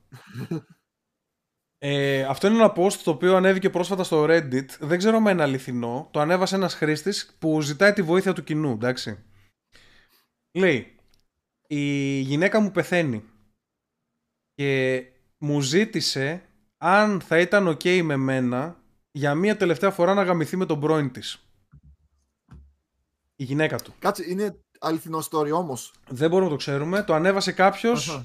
Ε, 1.80 2.22
αυτό 2.22 2.46
είναι 2.46 2.56
ένα 2.56 2.72
post 2.76 2.92
το 2.92 3.10
οποίο 3.10 3.36
ανέβηκε 3.36 3.70
πρόσφατα 3.70 4.05
στο 4.05 4.24
Reddit. 4.24 4.66
Δεν 4.80 4.98
ξέρω 4.98 5.16
αν 5.16 5.26
είναι 5.26 5.42
αληθινό. 5.42 6.09
Το 6.10 6.20
ανέβασε 6.20 6.55
ένας 6.55 6.74
χρήστης 6.74 7.36
που 7.38 7.60
ζητάει 7.60 7.92
τη 7.92 8.02
βοήθεια 8.02 8.32
του 8.32 8.44
κοινού, 8.44 8.70
εντάξει. 8.72 9.24
Λέει, 10.52 10.96
η 11.66 12.18
γυναίκα 12.20 12.60
μου 12.60 12.70
πεθαίνει 12.70 13.24
και 14.55 15.02
μου 15.38 15.60
ζήτησε 15.60 16.42
αν 16.78 17.20
θα 17.20 17.38
ήταν 17.38 17.68
ok 17.68 18.02
με 18.02 18.16
μένα 18.16 18.76
για 19.10 19.34
μία 19.34 19.56
τελευταία 19.56 19.90
φορά 19.90 20.14
να 20.14 20.22
γαμηθεί 20.22 20.56
με 20.56 20.66
τον 20.66 20.80
πρώην 20.80 21.10
της. 21.10 21.42
Η 23.36 23.44
γυναίκα 23.44 23.76
του. 23.76 23.94
Κάτσε, 23.98 24.24
είναι 24.30 24.59
αληθινό 24.78 25.22
story 25.30 25.50
όμως. 25.52 25.94
Δεν 26.09 26.30
μπορούμε 26.30 26.50
να 26.50 26.56
το 26.56 26.60
ξέρουμε. 26.60 27.02
Το 27.02 27.14
ανέβασε 27.14 27.52
κάποιος 27.52 28.22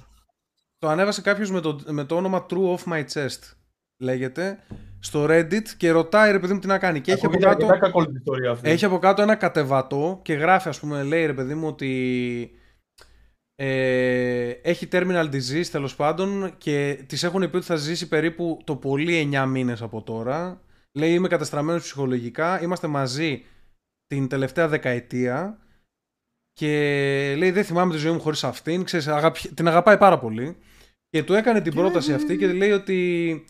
το 0.84 0.89
ανέβασε 0.89 1.22
κάποιος 1.22 1.51
με 1.51 1.60
το, 1.61 1.80
με 1.88 2.03
το 2.03 2.15
όνομα 2.15 2.45
True 2.49 2.76
of 2.76 2.93
My 2.93 3.03
Chest 3.14 3.53
λέγεται 4.01 4.60
στο 4.99 5.26
Reddit 5.30 5.68
και 5.77 5.91
ρωτάει 5.91 6.31
ρε 6.31 6.39
παιδί 6.39 6.53
μου 6.53 6.60
τι 6.60 6.68
να 6.68 6.77
κάνει. 6.77 7.01
Και 7.01 7.11
έχει 7.11 7.26
από, 7.26 7.35
Ακούγεται 7.35 7.53
κάτω, 7.53 7.65
αρκετά 7.65 7.85
κακόληπτη 7.85 8.18
ιστορία 8.18 8.51
αυτή. 8.51 8.69
έχει 8.69 8.85
από 8.85 8.99
κάτω 8.99 9.22
ένα 9.22 9.35
κατεβατό 9.35 10.19
και 10.23 10.34
γράφει 10.34 10.69
ας 10.69 10.80
πούμε 10.80 11.03
λέει 11.03 11.26
ρε 11.26 11.34
παιδί 11.34 11.53
μου 11.55 11.68
ότι 11.68 12.51
ε, 13.55 14.49
έχει 14.49 14.88
terminal 14.91 15.30
disease 15.31 15.65
τέλος 15.72 15.95
πάντων 15.95 16.53
και 16.57 17.03
της 17.07 17.23
έχουν 17.23 17.49
πει 17.49 17.55
ότι 17.55 17.65
θα 17.65 17.76
ζήσει 17.76 18.07
περίπου 18.07 18.61
το 18.64 18.76
πολύ 18.76 19.30
9 19.34 19.45
μήνες 19.47 19.81
από 19.81 20.01
τώρα. 20.01 20.61
Λέει 20.97 21.14
είμαι 21.14 21.27
κατεστραμμένος 21.27 21.81
ψυχολογικά 21.81 22.61
είμαστε 22.61 22.88
μαζί 22.88 23.43
την 24.07 24.27
τελευταία 24.27 24.68
δεκαετία 24.68 25.57
και 26.53 26.68
λέει 27.38 27.51
δεν 27.51 27.64
θυμάμαι 27.64 27.93
τη 27.93 27.97
ζωή 27.99 28.11
μου 28.11 28.19
χωρίς 28.19 28.43
αυτήν. 28.43 28.84
Ξέρεις, 28.84 29.07
αγαπη- 29.07 29.53
την 29.53 29.68
αγαπάει 29.68 29.97
πάρα 29.97 30.19
πολύ 30.19 30.57
και 31.14 31.23
του 31.23 31.34
έκανε 31.34 31.61
την 31.61 31.73
πρόταση 31.73 32.14
αυτή 32.14 32.38
και 32.38 32.53
λέει 32.53 32.72
ότι 32.72 33.44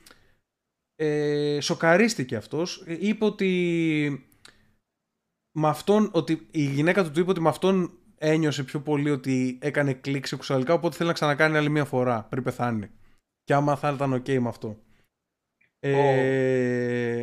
ε, 0.96 1.58
σοκαρίστηκε 1.62 2.36
αυτός 2.36 2.84
Ε, 2.88 2.98
είπε 3.00 3.26
ότι 3.26 4.28
με 5.58 5.68
αυτόν, 5.68 6.10
ότι 6.14 6.48
η 6.52 6.64
γυναίκα 6.64 7.04
του 7.04 7.12
του 7.12 7.20
είπε 7.20 7.30
ότι 7.30 7.42
με 7.42 7.50
αυτόν 7.50 7.92
ένιωσε 8.18 8.64
πιο 8.64 8.80
πολύ 8.82 9.10
ότι 9.10 9.58
έκανε 9.62 9.94
κλικ 9.94 10.26
σεξουαλικά 10.28 10.74
οπότε 10.74 10.96
θέλει 10.96 11.08
να 11.08 11.14
ξανακάνει 11.14 11.58
άλλη 11.58 11.70
μια 11.70 11.86
φορά 11.86 12.24
πριν 12.30 12.44
πεθάνει 12.44 12.90
και 13.44 13.54
άμα 13.54 13.76
θα 13.76 13.92
ήταν 13.96 14.14
ok 14.14 14.38
με 14.40 14.48
αυτό 14.50 14.80
ε, 15.80 17.18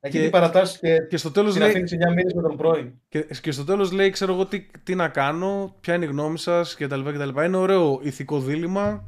Έχει 0.00 0.12
και- 0.16 0.20
την 0.22 0.30
παρατάσει 0.30 0.78
και 0.78 0.98
και 1.08 1.16
στο 1.16 1.30
τέλος 1.30 1.52
την 1.52 1.60
λέει 1.62 1.70
αφήνει 1.70 1.88
σε 1.88 1.96
9 1.96 2.08
μήνε 2.14 2.32
με 2.34 2.42
τον 2.42 2.56
πρώην. 2.56 2.92
και, 3.08 3.26
και 3.42 3.50
στο 3.50 3.64
τέλος 3.64 3.92
λέει, 3.92 4.10
ξέρω 4.10 4.32
εγώ 4.32 4.46
τι, 4.46 4.66
τι 4.82 4.94
να 4.94 5.08
κάνω, 5.08 5.76
ποια 5.80 5.94
είναι 5.94 6.04
η 6.04 6.08
γνώμη 6.08 6.38
σας 6.38 6.74
και 6.76 6.86
τα 6.86 6.96
λοιπά 6.96 7.12
και 7.12 7.18
τα 7.18 7.26
λοιπά. 7.26 7.44
Είναι 7.44 7.56
ωραίο 7.56 8.00
ηθικό 8.02 8.40
δίλημα. 8.40 9.04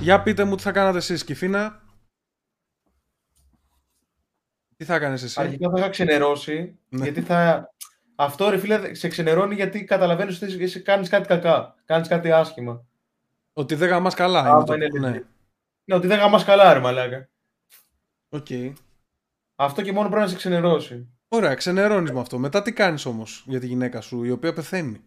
Για 0.00 0.22
πείτε 0.22 0.44
μου 0.44 0.56
τι 0.56 0.62
θα 0.62 0.72
κάνατε 0.72 0.96
εσείς, 0.98 1.24
Κυφίνα. 1.24 1.82
Τι 4.76 4.84
θα 4.84 4.98
κάνεις 4.98 5.22
εσύ; 5.22 5.40
Αρχικά 5.40 5.70
θα 5.70 5.78
είχα 5.78 5.88
ξενερώσει, 5.88 6.78
Ναι. 6.88 7.02
γιατί 7.02 7.22
θα. 7.22 7.68
Αυτό 8.14 8.48
ρε 8.48 8.58
φίλε 8.58 8.94
σε 8.94 9.08
ξενερώνει 9.08 9.54
γιατί 9.54 9.84
καταλαβαίνεις 9.84 10.42
ότι 10.42 10.62
εσύ 10.62 10.82
κάνεις 10.82 11.08
κάτι 11.08 11.26
κακά. 11.26 11.74
Κάνεις 11.84 12.08
κάτι 12.08 12.32
άσχημα. 12.32 12.84
Ότι 13.52 13.74
δεν 13.74 13.88
γαμάς 13.88 14.14
καλά. 14.14 14.40
Άμα 14.40 14.56
είναι 14.74 14.88
το- 14.88 14.96
είναι 14.96 15.08
ναι. 15.10 15.18
legit. 15.18 15.22
Ναι, 15.84 15.94
ότι 15.94 16.06
δεν 16.06 16.18
γαμάς 16.18 16.44
καλά, 16.44 16.72
ρε 16.72 16.80
μαλάκα. 16.80 17.28
Οκ. 18.28 18.46
Αυτό 19.56 19.82
και 19.82 19.92
μόνο 19.92 20.08
πρέπει 20.08 20.22
να 20.22 20.28
σε 20.28 20.36
ξενερώσει. 20.36 21.08
Ωραία, 21.28 21.54
ξενερώνεις 21.54 22.10
με 22.12 22.20
αυτό. 22.20 22.38
Μετά 22.38 22.62
τι 22.62 22.72
κάνεις 22.72 23.04
όμως 23.06 23.44
για 23.46 23.60
τη 23.60 23.66
γυναίκα 23.66 24.00
σου, 24.00 24.24
η 24.24 24.30
οποία 24.30 24.52
πεθαίνει; 24.52 25.00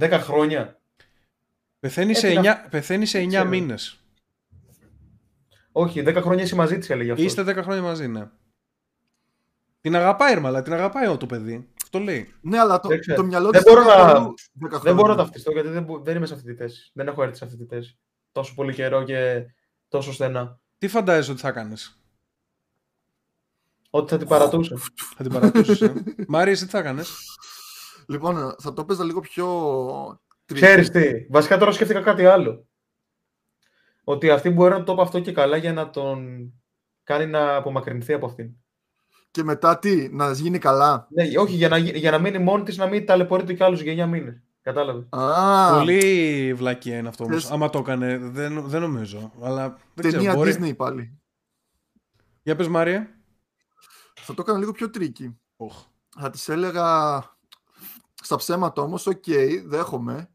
10 0.00 0.18
χρόνια. 0.22 0.80
Πεθαίνει 1.84 2.10
Ε, 2.10 2.14
σε 2.14 2.28
τι 2.28 2.36
9, 2.42 2.54
πεθαίνει 2.70 3.06
σε 3.06 3.18
9 3.18 3.28
ξέρω. 3.28 3.48
μήνες. 3.48 4.00
Όχι, 5.72 6.02
10 6.06 6.14
χρόνια 6.22 6.44
είσαι 6.44 6.54
μαζί 6.54 6.78
της, 6.78 6.90
έλεγε 6.90 7.10
αυτός. 7.10 7.26
Είστε 7.26 7.42
10 7.42 7.62
χρόνια 7.62 7.82
μαζί, 7.82 8.08
ναι. 8.08 8.28
Την 9.80 9.96
αγαπάει, 9.96 10.34
ρε 10.34 10.40
μαλά, 10.40 10.62
την 10.62 10.72
αγαπάει 10.72 11.16
το 11.16 11.26
παιδί. 11.26 11.68
Αυτό 11.82 11.98
λέει. 11.98 12.34
Ναι, 12.40 12.58
αλλά 12.58 12.80
το, 12.80 12.88
Δεν 12.88 13.00
ξέρω. 13.00 13.16
το 13.16 13.26
μυαλό 13.26 13.50
Δεν 13.50 13.62
της 13.62 13.72
μπορώ 13.72 13.82
ήταν 13.84 13.96
να- 13.98 14.04
καθόλου 14.12 14.34
10 14.34 14.70
Δεν 14.70 14.70
χρόνια. 14.70 14.94
μπορώ 14.94 15.08
να 15.14 15.16
ταυτιστώ 15.16 15.50
γιατί 15.50 15.68
δεν, 15.68 15.82
μπο- 15.82 15.98
δεν 15.98 16.16
είμαι 16.16 16.26
σε 16.26 16.34
αυτή 16.34 16.46
τη 16.46 16.54
θέση. 16.54 16.90
Δεν 16.94 17.06
έχω 17.08 17.22
έρθει 17.22 17.36
σε 17.36 17.44
αυτή 17.44 17.56
τη 17.56 17.64
θέση. 17.64 17.98
τόσο 18.32 18.54
πολύ 18.54 18.74
καιρό 18.74 19.02
και 19.04 19.44
τόσο 19.88 20.12
στενά. 20.12 20.60
Τι 20.78 20.88
φαντάζεσαι 20.88 21.30
ότι 21.30 21.40
θα 21.40 21.52
κάνεις; 21.52 22.00
Ότι 23.90 24.10
θα 24.10 24.18
την 24.18 24.28
παρατούσε. 24.28 24.74
Θα 25.16 25.22
την 25.22 25.32
παρατήσεις, 25.32 25.80
ε. 25.80 25.92
Μάρια, 26.28 26.52
εσύ 26.52 26.64
τι 26.64 26.70
θα 26.70 26.82
κάνεις; 26.82 27.10
Λοιπόν, 28.08 28.54
θα 28.58 28.72
το 28.72 28.80
έπαιζα 28.80 29.04
λίγο 29.04 29.20
πιο. 29.20 29.46
Tricky. 30.48 30.54
Ξέρεις 30.54 30.90
τι, 30.90 31.26
βασικά 31.30 31.58
τώρα 31.58 31.72
σκέφτηκα 31.72 32.00
κάτι 32.00 32.24
άλλο. 32.24 32.66
Ότι 34.04 34.30
αυτή 34.30 34.50
μπορεί 34.50 34.70
να 34.74 34.82
το 34.82 34.92
είπε 34.92 35.02
αυτό 35.02 35.20
και 35.20 35.32
καλά 35.32 35.56
για 35.56 35.72
να 35.72 35.90
τον 35.90 36.48
κάνει 37.02 37.26
να 37.26 37.54
απομακρυνθεί 37.56 38.12
από 38.12 38.26
αυτήν. 38.26 38.50
Και 39.30 39.42
μετά 39.42 39.78
τι, 39.78 40.08
να 40.08 40.32
γίνει 40.32 40.58
καλά. 40.58 41.06
Ναι, 41.10 41.38
όχι, 41.38 41.54
για 41.54 41.68
να, 41.68 41.76
γι- 41.76 41.98
για 41.98 42.10
να 42.10 42.18
μείνει 42.18 42.38
μόνη 42.38 42.62
της 42.64 42.76
να 42.76 42.86
μην 42.86 43.06
ταλαιπωρείται 43.06 43.52
κι 43.54 43.62
άλλο 43.62 43.76
για 43.76 44.04
9 44.06 44.08
μήνες. 44.08 44.42
Κατάλαβες. 44.60 45.06
Α, 45.10 45.78
Πολύ 45.78 46.54
βλακεία 46.54 46.96
είναι 46.98 47.08
αυτό 47.08 47.24
όμως. 47.24 47.42
Θες- 47.42 47.52
Άμα 47.52 47.70
το 47.70 47.78
έκανε, 47.78 48.18
δεν, 48.18 48.68
δεν 48.68 48.80
νομίζω. 48.80 49.32
Αλλά 49.42 49.68
δεν 49.94 50.10
ταινία 50.10 50.18
ξέρω, 50.18 50.34
μπορεί. 50.34 50.56
Disney 50.60 50.76
πάλι. 50.76 51.18
Για 52.42 52.56
πες 52.56 52.68
Μάριε. 52.68 53.08
Θα 54.14 54.34
το 54.34 54.42
έκανα 54.42 54.58
λίγο 54.58 54.72
πιο 54.72 54.90
tricky. 54.94 55.34
Οχ. 55.56 55.84
Θα 56.20 56.30
της 56.30 56.48
έλεγα 56.48 57.18
στα 58.22 58.36
ψέματα 58.36 58.82
όμως, 58.82 59.06
οκ, 59.06 59.24
δέχομαι, 59.64 60.33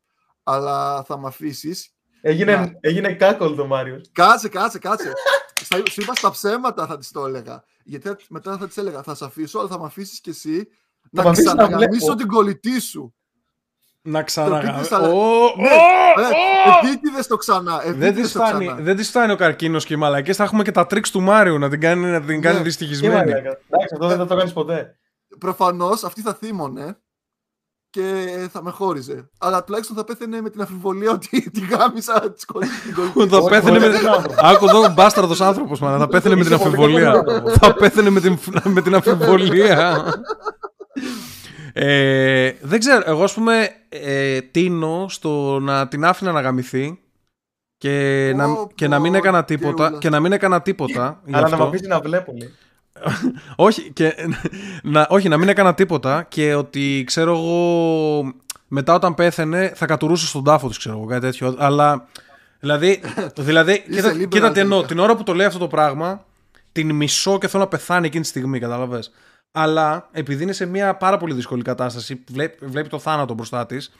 αλλά 0.54 1.04
θα 1.04 1.18
με 1.20 1.28
αφήσεις. 1.28 1.90
Έγινε, 2.22 2.56
Να. 2.56 2.72
έγινε 2.80 3.14
κάκολ 3.14 3.56
το 3.56 3.66
Μάριο. 3.66 4.02
Κάτσε, 4.12 4.50
κάτσε, 4.50 4.80
κάτσε. 4.80 5.14
Στα- 5.62 5.82
Σου 5.92 6.02
είπα 6.02 6.14
στα 6.16 6.32
ψέματα 6.32 6.86
θα 6.88 6.98
της 6.98 7.12
το 7.12 7.26
έλεγα. 7.26 7.64
Γιατί 7.84 8.08
θα- 8.08 8.18
μετά 8.30 8.58
θα 8.58 8.68
της 8.68 8.78
έλεγα, 8.78 9.04
θα 9.04 9.16
σε 9.16 9.26
αφήσω, 9.26 9.60
αλλά 9.60 9.68
θα 9.68 9.80
με 9.80 9.86
αφήσεις 9.86 10.20
κι 10.22 10.30
εσύ 10.30 10.68
με 11.12 11.24
να 11.24 11.30
αφήσεις 11.30 11.46
να 11.46 11.54
ξαναγαμίσω 11.54 12.06
βλέπω. 12.06 12.16
την 12.16 12.28
κολλητή 12.28 12.80
σου. 12.82 13.14
Να 14.02 14.24
ξαναγάμε. 14.24 14.72
πείτε 14.72 14.84
στα- 14.84 15.00
Ω, 15.00 15.54
Ναι, 15.58 15.68
ω, 15.68 16.22
ε, 16.22 16.26
ω! 16.26 16.88
Επίτηδες 16.88 17.28
το 17.28 17.36
ξανά. 17.38 17.78
Δεν 17.78 17.90
επίτηδες 17.90 18.22
της 18.24 18.32
το 18.32 18.40
φτάνει, 18.46 18.66
ξανά. 18.66 18.82
δεν 18.82 18.96
της 18.96 19.10
φτάνει 19.10 19.32
ο 19.32 19.36
καρκίνος 19.36 19.86
και 19.86 19.94
οι 19.94 19.98
μαλακές. 19.98 20.36
Θα 20.36 20.44
έχουμε 20.44 20.64
και 20.64 20.72
τα 20.72 20.86
τρίξ 20.86 21.12
του 21.12 21.22
Μάριου 21.22 21.58
να 21.60 21.70
την 21.70 21.80
κάνει, 21.82 22.06
να 22.06 22.22
την 22.22 22.42
κάνει 22.42 22.58
Ναι. 22.58 22.64
δυστυχισμένη. 22.64 23.32
Εντάξει, 23.32 23.58
αυτό 23.94 24.08
δεν 24.08 24.18
θα 24.18 24.26
το 24.26 24.36
κάνεις 24.36 24.54
ποτέ. 24.54 24.96
Προφανώς 25.40 26.04
αυτή 26.04 26.22
θα 26.22 26.34
θύμωνε 26.34 26.98
και 27.90 28.26
θα 28.52 28.64
με 28.64 28.72
χώριζε. 28.72 29.30
Αλλά 29.40 29.64
τουλάχιστον 29.64 29.96
θα 29.96 30.04
πέθαινε 30.04 30.42
με 30.42 30.50
την 30.50 30.62
αμφιβολία 30.62 31.12
ότι 31.12 31.42
τη 31.52 31.60
γάμισα 31.66 32.20
της 32.34 32.46
κολλή- 32.46 32.70
την 32.84 32.94
κολλητή. 33.14 33.32
Θα 33.34 33.38
Όχι, 33.38 33.50
πέθαινε 33.50 33.80
με... 33.80 33.88
όχι, 33.88 33.98
δεν 33.98 34.08
άνθρωπο. 34.14 34.36
Άκου 34.46 34.66
εδώ 34.66 34.80
ο 34.84 34.92
μπάσταρδος 34.94 35.42
άνθρωπος, 35.42 35.80
μάνα. 35.80 35.98
Θα 35.98 36.08
πέθαινε 36.08 36.36
με 36.36 36.44
την 36.44 36.54
Είσαι 36.54 36.64
πολύ 36.64 36.76
αμφιβολία. 36.76 37.12
καλός 37.12 37.26
άνθρωπος. 37.34 37.54
Θα 37.54 37.74
πέθαινε 37.74 38.10
με 38.10 38.20
την, 38.20 38.38
με 38.64 38.82
την 38.82 38.96
αμφιβολία. 38.96 40.04
ε, 41.74 42.52
δεν 42.62 42.80
ξέρω, 42.80 43.02
εγώ 43.06 43.24
ας 43.24 43.34
πούμε 43.34 43.70
ε, 43.90 44.42
τίνω 44.42 45.06
στο 45.10 45.60
να 45.60 45.88
την 45.88 46.06
άφηνα 46.06 46.32
να 46.32 46.42
γαμηθεί 46.42 47.00
και, 47.78 48.34
να, 48.36 48.46
Πω, 48.46 48.70
και 48.76 48.88
να 48.88 48.96
πω, 48.96 49.02
μην 49.02 49.16
έκανα 49.16 49.44
τίποτα 49.44 49.84
γεούλα. 49.84 49.98
και 50.00 50.10
να 50.10 50.20
μην 50.20 50.32
έκανα 50.32 50.62
τίποτα 50.62 51.22
γι' 51.26 51.32
Αλλά 51.34 51.42
να 51.42 51.54
αυτό. 51.54 51.64
με 51.64 51.70
αφήσει 51.70 51.88
να 51.88 52.00
βλέπω. 52.00 52.34
λέει. 52.38 52.54
Όχι, 53.56 53.92
και, 53.92 54.16
να, 54.84 55.08
όχι, 55.10 55.30
να 55.30 55.38
μην 55.38 55.50
έκανα 55.50 55.74
τίποτα 55.74 56.26
και 56.30 56.56
ότι 56.56 57.04
ξέρω 57.06 57.32
εγώ 57.32 58.34
μετά 58.68 58.94
όταν 58.94 59.14
πέθαινε 59.14 59.72
θα 59.76 59.86
κατουρούσε 59.86 60.28
στον 60.28 60.44
τάφο 60.44 60.68
της 60.68 60.78
ξέρω 60.78 60.96
εγώ 60.98 61.06
κάτι 61.06 61.22
τέτοιο. 61.22 61.56
Αλλά 61.58 62.08
δηλαδή, 62.60 63.02
δηλαδή 63.36 63.84
κοίτα, 63.90 64.14
liberal 64.14 64.28
κοίτα 64.30 64.52
τι 64.52 64.60
εννοώ. 64.60 64.78
τελικά. 64.78 64.88
την 64.88 65.00
ώρα 65.00 65.16
που 65.16 65.24
το 65.24 65.34
λέει 65.34 65.46
αυτό 65.46 65.60
το 65.60 65.68
πράγμα 65.68 66.26
την 66.72 66.96
μισώ 66.96 67.38
και 67.38 67.48
θέλω 67.48 67.64
να 67.64 67.70
πεθάνει 67.70 68.08
εκείνη 68.08 68.24
τη 68.24 68.30
στιγμή 68.30 68.60
κατάλαβες. 68.60 69.12
Αλλά 69.52 70.10
επειδή 70.12 70.44
είναι 70.44 70.54
σε 70.54 70.66
μια 70.66 70.96
πάρα 70.96 71.18
πολύ 71.18 71.34
δύσκολη 71.34 71.62
κατάσταση 71.62 72.24
βλέπει, 72.32 72.66
βλέπει 72.66 72.90
το 72.90 73.00
θάνατο 73.00 73.34
μπροστά 73.34 73.66
της 73.66 73.92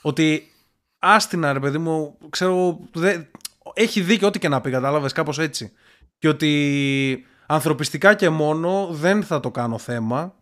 ότι 0.00 0.52
άστινα 0.98 1.52
ρε 1.52 1.60
παιδί 1.60 1.78
μου 1.78 2.18
ξέρω 2.30 2.80
δεν, 2.92 3.26
έχει 3.74 4.00
δίκιο 4.00 4.26
ό,τι 4.26 4.38
και 4.38 4.48
να 4.48 4.60
πει 4.60 4.70
κατάλαβες 4.70 5.12
κάπως 5.12 5.38
έτσι. 5.38 5.72
Και 6.18 6.28
ότι 6.28 7.26
ανθρωπιστικά 7.46 8.14
και 8.14 8.28
μόνο 8.28 8.88
δεν 8.90 9.22
θα 9.22 9.40
το 9.40 9.50
κάνω 9.50 9.78
θέμα 9.78 10.34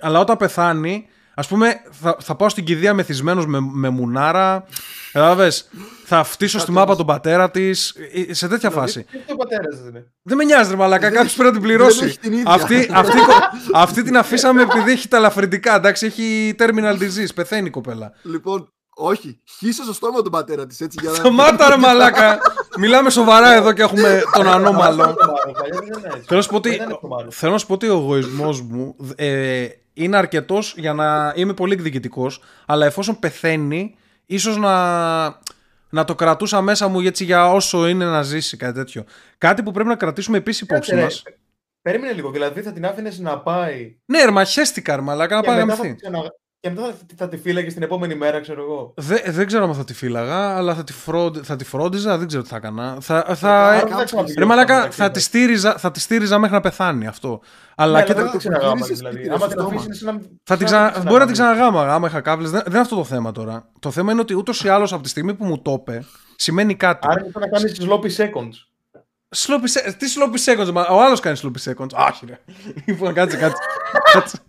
αλλά 0.00 0.18
όταν 0.18 0.36
πεθάνει 0.36 1.06
ας 1.34 1.48
πούμε 1.48 1.74
θα, 1.90 2.16
θα 2.20 2.34
πάω 2.34 2.48
στην 2.48 2.64
κηδεία 2.64 2.94
μεθυσμένος 2.94 3.46
με, 3.46 3.58
με 3.60 3.88
μουνάρα 3.88 4.64
κατάλαβες; 5.12 5.68
Θα 6.04 6.24
φτύσω 6.24 6.58
στη 6.58 6.70
μάπα 6.72 6.96
τον 6.96 7.06
πατέρα 7.06 7.50
της 7.50 7.94
ε, 8.28 8.34
σε 8.34 8.48
τέτοια 8.48 8.70
φάση 8.70 9.02
Τι 9.04 9.16
είναι 9.16 9.24
ο 9.32 9.36
πατέρας 9.36 9.78
είναι. 9.88 10.12
δεν 10.22 10.36
με 10.36 10.44
νοιάζει 10.44 10.70
ρε 10.70 10.76
μαλακά, 10.76 11.02
Δεν 11.08 11.12
κάποιος 11.12 11.32
έχει- 11.32 11.40
πρέπει 11.42 11.54
να 11.54 11.60
την 11.60 11.68
δεν 11.68 11.76
πληρώσει. 11.78 12.04
έχει 12.04 12.18
την 12.18 12.32
ίδια. 12.32 12.50
Αυτή, 12.52 12.88
αυτή, 12.92 13.18
αυτή 13.74 14.02
την 14.02 14.16
αφήσαμε 14.16 14.62
επειδή 14.62 14.90
έχει 14.90 15.08
τα 15.08 15.16
ελαφρυντικά. 15.16 15.74
Εντάξει, 15.74 16.06
έχει 16.06 16.54
terminal 16.58 16.98
disease. 16.98 17.28
Πεθαίνει 17.34 17.66
η 17.66 17.70
κοπέλα. 17.70 18.12
Λοιπόν, 18.22 18.72
όχι. 19.00 19.40
Χύσε 19.58 19.82
στο 19.82 19.92
στόμα 19.92 20.22
τον 20.22 20.32
πατέρα 20.32 20.66
της 20.66 20.80
έτσι 20.80 20.98
για 21.00 21.10
να... 21.10 21.16
Σταμάτα 21.16 21.68
ρε 21.68 21.76
μαλάκα. 21.76 22.38
Μιλάμε 22.78 23.10
σοβαρά 23.10 23.52
εδώ 23.54 23.72
και 23.72 23.82
έχουμε 23.82 24.22
τον 24.34 24.48
ανώμαλο. 24.48 25.14
Θέλω 26.26 26.26
να 26.28 26.40
σου 26.40 26.48
πω 26.48 26.56
ότι, 26.56 26.80
θέλω 27.30 27.52
να 27.52 27.58
σου 27.58 27.66
πω 27.66 27.74
ότι 27.74 27.88
ο 27.88 27.92
εγωισμός 27.92 28.60
μου 28.60 28.96
ε, 29.16 29.66
είναι 29.92 30.16
αρκετός 30.16 30.74
για 30.76 30.92
να 30.92 31.32
είμαι 31.36 31.54
πολύ 31.54 31.72
εκδικητικός, 31.72 32.42
αλλά 32.66 32.86
εφόσον 32.86 33.18
πεθαίνει, 33.18 33.96
ίσως 34.26 34.56
να, 34.56 35.24
να 35.90 36.04
το 36.04 36.14
κρατούσα 36.14 36.60
μέσα 36.60 36.88
μου 36.88 37.00
έτσι 37.00 37.24
για 37.24 37.52
όσο 37.52 37.88
είναι 37.88 38.04
να 38.04 38.22
ζήσει 38.22 38.56
κάτι 38.56 38.72
τέτοιο. 38.72 39.04
Κάτι 39.38 39.62
που 39.62 39.70
πρέπει 39.70 39.88
να 39.88 39.96
κρατήσουμε 39.96 40.36
επίσης 40.36 40.60
υπόψη 40.60 40.94
μας. 40.94 41.22
Περίμενε 41.82 42.12
λίγο, 42.12 42.30
δηλαδή 42.30 42.62
θα 42.62 42.72
την 42.72 42.86
άφηνες 42.86 43.18
να 43.18 43.38
πάει. 43.38 43.96
Ναι, 44.04 44.24
ρε, 44.24 44.30
μα 44.30 44.44
χέστηκα, 44.44 44.96
ρε, 44.96 45.02
μαλάκα, 45.02 45.34
να 45.34 45.40
και 45.40 45.46
πάει 45.46 45.64
να 45.64 45.76
μετά 46.68 46.80
θα, 46.80 46.86
γαμηθεί. 46.86 47.04
τη 47.06 47.14
ξανα- 47.14 47.16
και 47.16 47.16
μετά 47.16 47.16
θα, 47.16 47.16
θα 47.16 47.28
τη 47.28 47.36
φύλαγες 47.36 47.74
την 47.74 47.82
επόμενη 47.82 48.14
μέρα, 48.14 48.40
ξέρω 48.40 48.62
εγώ. 48.62 48.94
Δε- 48.96 49.30
δεν 49.30 49.46
ξέρω 49.46 49.64
αν 49.64 49.74
θα 49.74 49.84
τη 49.84 49.94
φύλαγα, 49.94 50.56
αλλά 50.56 50.74
θα 50.74 50.84
τη, 50.84 50.92
φρόντι- 50.92 51.44
θα 51.44 51.56
τη 51.56 51.64
φρόντιζα, 51.64 52.18
δεν 52.18 52.26
ξέρω 52.26 52.42
τι 52.42 52.48
θα 52.48 52.56
έκανα. 52.56 52.96
Θα, 53.00 53.16
Άρα 53.16 53.34
θα, 53.34 53.70
δεν 53.70 53.86
ε, 53.92 53.94
θα 53.96 54.04
ξαναπηγαίνω 54.04 54.40
ρε 54.40 54.44
μαλάκα, 54.44 54.74
μεταξύ 54.74 54.98
θα 54.98 55.04
μας. 55.04 55.12
τη, 55.12 55.20
στήριζα, 55.20 55.78
θα 55.78 55.90
τη 55.90 56.00
στήριζα 56.00 56.38
μέχρι 56.38 56.54
να 56.54 56.60
πεθάνει 56.60 57.06
αυτό. 57.06 57.40
Αλλά 57.76 57.98
Ναι, 57.98 58.04
και 58.04 58.12
αλλά 58.12 58.20
τα- 58.20 58.30
δεν 58.30 58.30
την 58.30 58.50
ξαναγάμα, 58.50 58.74
γύρισες 58.74 58.96
δηλαδή. 58.98 59.16
σπίτι, 59.16 59.28
Άμα 59.34 59.38
στο 59.38 59.48
την 59.48 59.58
στόμα. 59.60 59.80
αφήσεις 59.80 60.02
να. 60.02 60.12
θα 60.44 60.56
την 60.56 60.66
να 60.70 60.90
ξα... 60.90 61.00
Μπορεί 61.02 61.18
να 61.18 61.24
την 61.24 61.32
ξαναγάμεις. 61.32 61.34
ξαναγάμα, 61.34 61.94
άμα 61.94 62.06
είχα 62.08 62.20
κάβλες. 62.20 62.50
Δεν, 62.50 62.60
δεν 62.62 62.70
είναι 62.72 62.80
αυτό 62.80 62.96
το 62.96 63.04
θέμα 63.04 63.32
τώρα. 63.32 63.68
Το 63.78 63.90
θέμα 63.90 64.12
είναι 64.12 64.20
ότι 64.20 64.34
ούτως 64.34 64.64
ή 64.64 64.68
άλλως 64.68 64.92
από 64.92 65.02
τη 65.02 65.08
στιγμή 65.08 65.34
που 65.34 65.44
μου 65.44 65.62
το 65.62 65.72
είπε, 65.80 66.04
σημαίνει 66.36 66.74
κάτι. 66.74 67.06
Άρα 67.10 67.20
είναι 67.20 67.30
σαν 67.32 67.42
να 67.42 67.48
κάνεις 67.48 67.80
sloppy 67.80 68.22
seconds. 68.24 68.68
Sloppy 69.36 69.88
se- 69.88 69.94
Τι 69.98 70.06
sloppy 70.16 70.60
seconds, 70.64 70.70
μα- 70.72 70.86
ο 70.88 71.02
άλλος 71.02 71.20
κάνει 71.20 71.40
sloppy 71.42 71.70
seconds. 71.72 72.08
Όχι, 72.10 72.26
ρε. 72.26 72.38
Λοιπόν, 72.86 73.12
κάτσε, 73.14 73.36
κάτσε. 73.36 73.56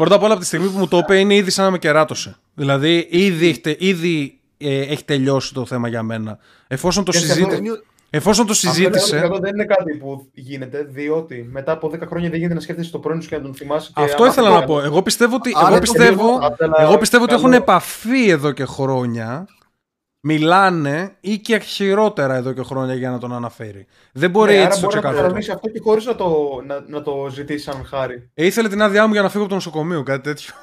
κάτσε. 0.00 0.08
Πρώτα 0.08 0.14
απ' 0.14 0.22
όλα 0.22 0.32
από 0.32 0.40
τη 0.40 0.46
στιγμή 0.46 0.68
που 0.68 0.78
μου 0.78 0.88
το 0.88 0.98
είπε 0.98 1.18
είναι 1.18 1.34
ήδη 1.34 1.50
σαν 1.50 1.64
να 1.64 1.70
με 1.70 1.78
κεράτωσε. 1.78 2.36
Δηλαδή, 2.54 3.06
ήδη, 3.10 3.48
έχει 3.48 3.60
τε- 3.60 3.80
ήδη 3.82 4.38
ε, 4.58 4.80
έχει 4.80 5.04
τελειώσει 5.04 5.54
το 5.54 5.66
θέμα 5.66 5.88
για 5.88 6.02
μένα. 6.02 6.38
Εφόσον 6.68 7.04
το, 7.04 7.12
Και 7.12 7.18
σε 7.18 7.26
συζήτη... 7.26 7.42
αυτό 7.42 7.56
Είναι- 7.56 7.82
Εφόσον 8.12 8.46
το 8.46 8.54
συζήτησε. 8.54 9.18
Αυτό 9.18 9.38
δεν 9.38 9.54
είναι 9.54 9.64
κάτι 9.64 9.94
που 9.94 10.28
γίνεται, 10.34 10.86
διότι 10.90 11.48
μετά 11.52 11.72
από 11.72 11.90
10 11.94 11.98
χρόνια 12.06 12.28
δεν 12.28 12.38
γίνεται 12.38 12.54
να 12.54 12.60
σκέφτεσαι 12.60 12.90
το 12.90 12.98
πρώην 12.98 13.22
σου 13.22 13.28
και 13.28 13.36
να 13.36 13.42
τον 13.42 13.54
θυμάσαι. 13.54 13.90
και 13.94 14.02
Αυτό 14.02 14.22
άμα 14.22 14.32
ήθελα 14.32 14.46
το 14.48 14.52
να 14.54 14.58
έκανε- 14.62 14.78
πω. 14.80 14.86
Εγώ 14.86 15.02
πιστεύω 15.02 15.34
ότι, 15.36 15.50
Άρα 15.56 15.66
εγώ 15.66 15.74
το 15.74 15.80
πιστεύω, 15.80 16.22
λίγο, 16.24 16.54
αλλά 16.58 16.76
εγώ 16.82 16.98
πιστεύω 16.98 17.22
ότι 17.22 17.32
καλό- 17.32 17.44
έχουν 17.46 17.62
επαφή 17.62 18.28
εδώ 18.28 18.52
και 18.52 18.64
χρόνια. 18.64 19.46
Μιλάνε 20.22 21.16
ή 21.20 21.38
και 21.38 21.58
χειρότερα 21.58 22.34
εδώ 22.34 22.52
και 22.52 22.62
χρόνια 22.62 22.94
για 22.94 23.10
να 23.10 23.18
τον 23.18 23.32
αναφέρει. 23.32 23.86
Δεν 24.12 24.30
μπορεί 24.30 24.52
Ναι, 24.52 24.58
άρα 24.58 24.66
έτσι 24.66 24.80
το 24.80 24.86
μπορεί 24.86 24.94
να 24.96 25.00
το 25.00 25.06
ξεκάθαρο. 25.08 25.22
κανονίσει 25.22 25.50
αυτό 25.50 25.68
και 25.68 25.80
χωρίς 25.82 26.04
να 26.04 26.14
το, 26.14 26.60
να, 26.66 26.84
να 26.88 27.02
το 27.02 27.26
ζητήσει 27.30 27.64
σαν 27.64 27.84
χάρη. 27.84 28.30
Ε, 28.34 28.46
ήθελε 28.46 28.68
την 28.68 28.82
άδειά 28.82 29.06
μου 29.06 29.12
για 29.12 29.22
να 29.22 29.28
φύγω 29.28 29.40
από 29.40 29.48
το 29.48 29.54
νοσοκομείο, 29.56 30.02
κάτι 30.02 30.22
τέτοιο. 30.22 30.54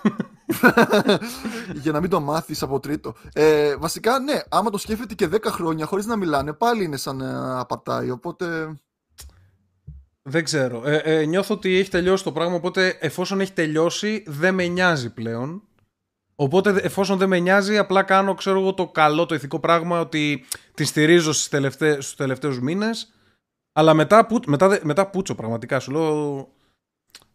για 1.84 1.92
να 1.92 2.00
μην 2.00 2.10
το 2.10 2.20
μάθεις 2.20 2.62
από 2.62 2.80
τρίτο. 2.80 3.14
Ε, 3.34 3.76
βασικά, 3.76 4.20
ναι, 4.20 4.40
άμα 4.50 4.70
το 4.70 4.78
σκέφτεται 4.78 5.14
και 5.14 5.30
10 5.32 5.38
χρόνια 5.46 5.86
χωρίς 5.86 6.06
να 6.06 6.16
μιλάνε, 6.16 6.54
πάλι 6.54 6.84
είναι 6.84 6.98
σαν 6.98 7.16
να 7.16 7.60
απατάει. 7.60 8.10
Οπότε, 8.10 8.76
Δεν 10.22 10.44
ξέρω. 10.44 10.82
Ε, 10.86 10.96
ε, 10.98 11.26
νιώθω 11.26 11.54
ότι 11.56 11.78
έχει 11.78 11.90
τελειώσει 11.90 12.24
το 12.24 12.32
πράγμα, 12.32 12.56
οπότε 12.56 12.98
εφόσον 13.00 13.42
έχει 13.42 13.54
τελειώσει 13.54 14.24
δεν 14.28 14.54
με 14.54 14.68
νοιάζει 14.68 15.14
πλέον. 15.14 15.62
Οπότε 16.40 16.70
εφόσον 16.82 17.18
δεν 17.18 17.28
με 17.30 17.40
νοιάζει, 17.40 17.78
απλά 17.78 18.04
κάνω 18.04 18.34
ξέρω 18.34 18.60
εγώ, 18.60 18.74
το 18.74 18.88
καλό, 18.88 19.26
το 19.26 19.36
ηθικό 19.36 19.60
πράγμα 19.60 20.00
ότι 20.00 20.46
τη 20.74 20.84
στηρίζω 20.84 21.34
στις 21.34 21.48
τελευταί, 21.50 21.92
στους 21.94 22.16
τελευταίους 22.16 22.60
μήνες. 22.62 23.14
Αλλά 23.74 23.94
μετά, 23.94 24.26
που, 24.26 24.40
μετά, 24.46 24.68
δε- 24.68 24.80
μετά 24.84 25.08
πούτσο 25.10 25.36
πραγματικά. 25.36 25.80
Σου 25.80 25.92
λέω 25.92 26.48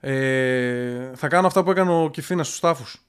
ε, 0.00 1.10
θα 1.14 1.28
κάνω 1.28 1.46
αυτά 1.46 1.62
που 1.62 1.70
έκανε 1.70 1.90
ο 2.04 2.10
Κιφίνας 2.10 2.46
στους 2.46 2.60
τάφους. 2.60 3.02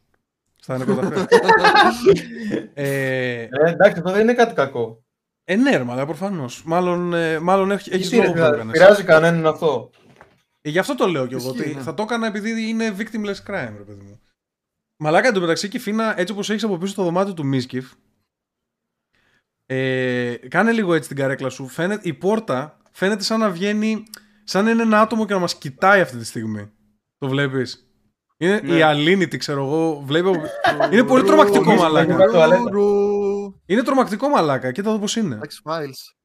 Στα 0.62 0.78
νοικοταφεία. 0.78 1.28
ε, 2.74 3.42
Ε, 3.42 3.48
εντάξει, 3.52 3.98
αυτό 3.98 4.12
δεν 4.12 4.22
είναι 4.22 4.34
κάτι 4.34 4.54
κακό. 4.54 5.04
ε, 5.44 5.56
ναι, 5.56 5.78
ρε, 5.78 5.86
αλλά 5.90 6.06
προφανώς. 6.06 6.64
Μάλλον, 6.66 7.14
ε, 7.14 7.40
μάλλον 7.40 7.72
έχει, 7.72 7.94
έχεις 7.94 8.10
Γιατί, 8.10 8.16
ρε, 8.16 8.22
λόγο 8.22 8.34
που 8.34 8.40
το 8.40 8.44
δηλαδή, 8.46 8.56
έκανες. 8.56 8.72
πειράζει 8.80 9.04
κανέναν 9.04 9.46
αυτό. 9.48 9.90
Ε, 10.62 10.70
γι' 10.70 10.80
αυτό 10.80 10.96
το 10.96 11.08
λέω 11.08 11.28
κι 11.28 11.34
εγώ. 11.34 11.50
Ισχύει, 11.50 11.62
Ότι 11.62 11.76
ναι. 11.76 11.82
θα 11.82 11.94
το 11.94 12.04
έκανα 12.04 12.28
επειδή 12.28 12.68
είναι 12.70 12.96
victimless 12.98 13.50
crime, 13.52 13.74
ρε 13.78 13.84
παιδί 13.88 14.02
μου. 14.02 14.20
Μαλάκα 15.04 15.28
εντωμεταξύ 15.28 15.68
και 15.68 15.80
Φίνα, 15.80 16.20
έτσι 16.20 16.34
όπως 16.34 16.50
έχεις 16.50 16.64
από 16.64 16.78
πίσω 16.78 16.96
το 16.96 17.04
δωμάτιο 17.04 17.34
του 17.34 17.46
Μίσκιφ, 17.46 17.92
ε, 19.66 20.36
κάνε 20.48 20.72
λίγο 20.72 20.94
έτσι 20.94 21.08
την 21.08 21.18
καρέκλα 21.18 21.50
σου. 21.50 21.68
Φαίνεται, 21.68 22.08
η 22.10 22.14
πόρτα 22.14 22.78
φαίνεται 22.92 23.24
σαν 23.24 23.40
να 23.40 23.50
βγαίνει, 23.50 24.04
σαν 24.44 24.66
να 24.66 24.72
είναι 24.72 24.82
ένα 24.82 25.02
άτομο 25.02 25.26
και 25.26 25.34
να 25.34 25.40
μας 25.40 25.56
κοιτάει 25.58 26.02
αυτή 26.02 26.18
τη 26.18 26.26
στιγμή. 26.26 26.72
Το 27.18 27.28
βλέπεις; 27.28 27.88
Είναι 28.38 28.60
Ναι. 28.64 28.76
η 28.76 28.82
αλήνητη, 28.82 29.38
ξέρω 29.38 29.64
εγώ. 29.66 30.02
Βλέπει, 30.06 30.28
από- 30.28 30.94
είναι 30.94 31.04
πολύ 31.04 31.24
τρομακτικό, 31.24 31.72
Ρου, 31.72 31.78
μαλάκα. 31.80 32.26
ρου, 32.26 32.32
τουαλέτα. 32.32 32.70
Ρου, 32.70 33.62
Είναι 33.66 33.84
τρομακτικό 33.84 34.28
μαλάκα. 34.30 34.72
Κοίτα 34.72 34.90
εδώ 34.90 35.00
πώ 35.00 35.20
είναι. 35.20 35.40
X-Files. 35.42 36.16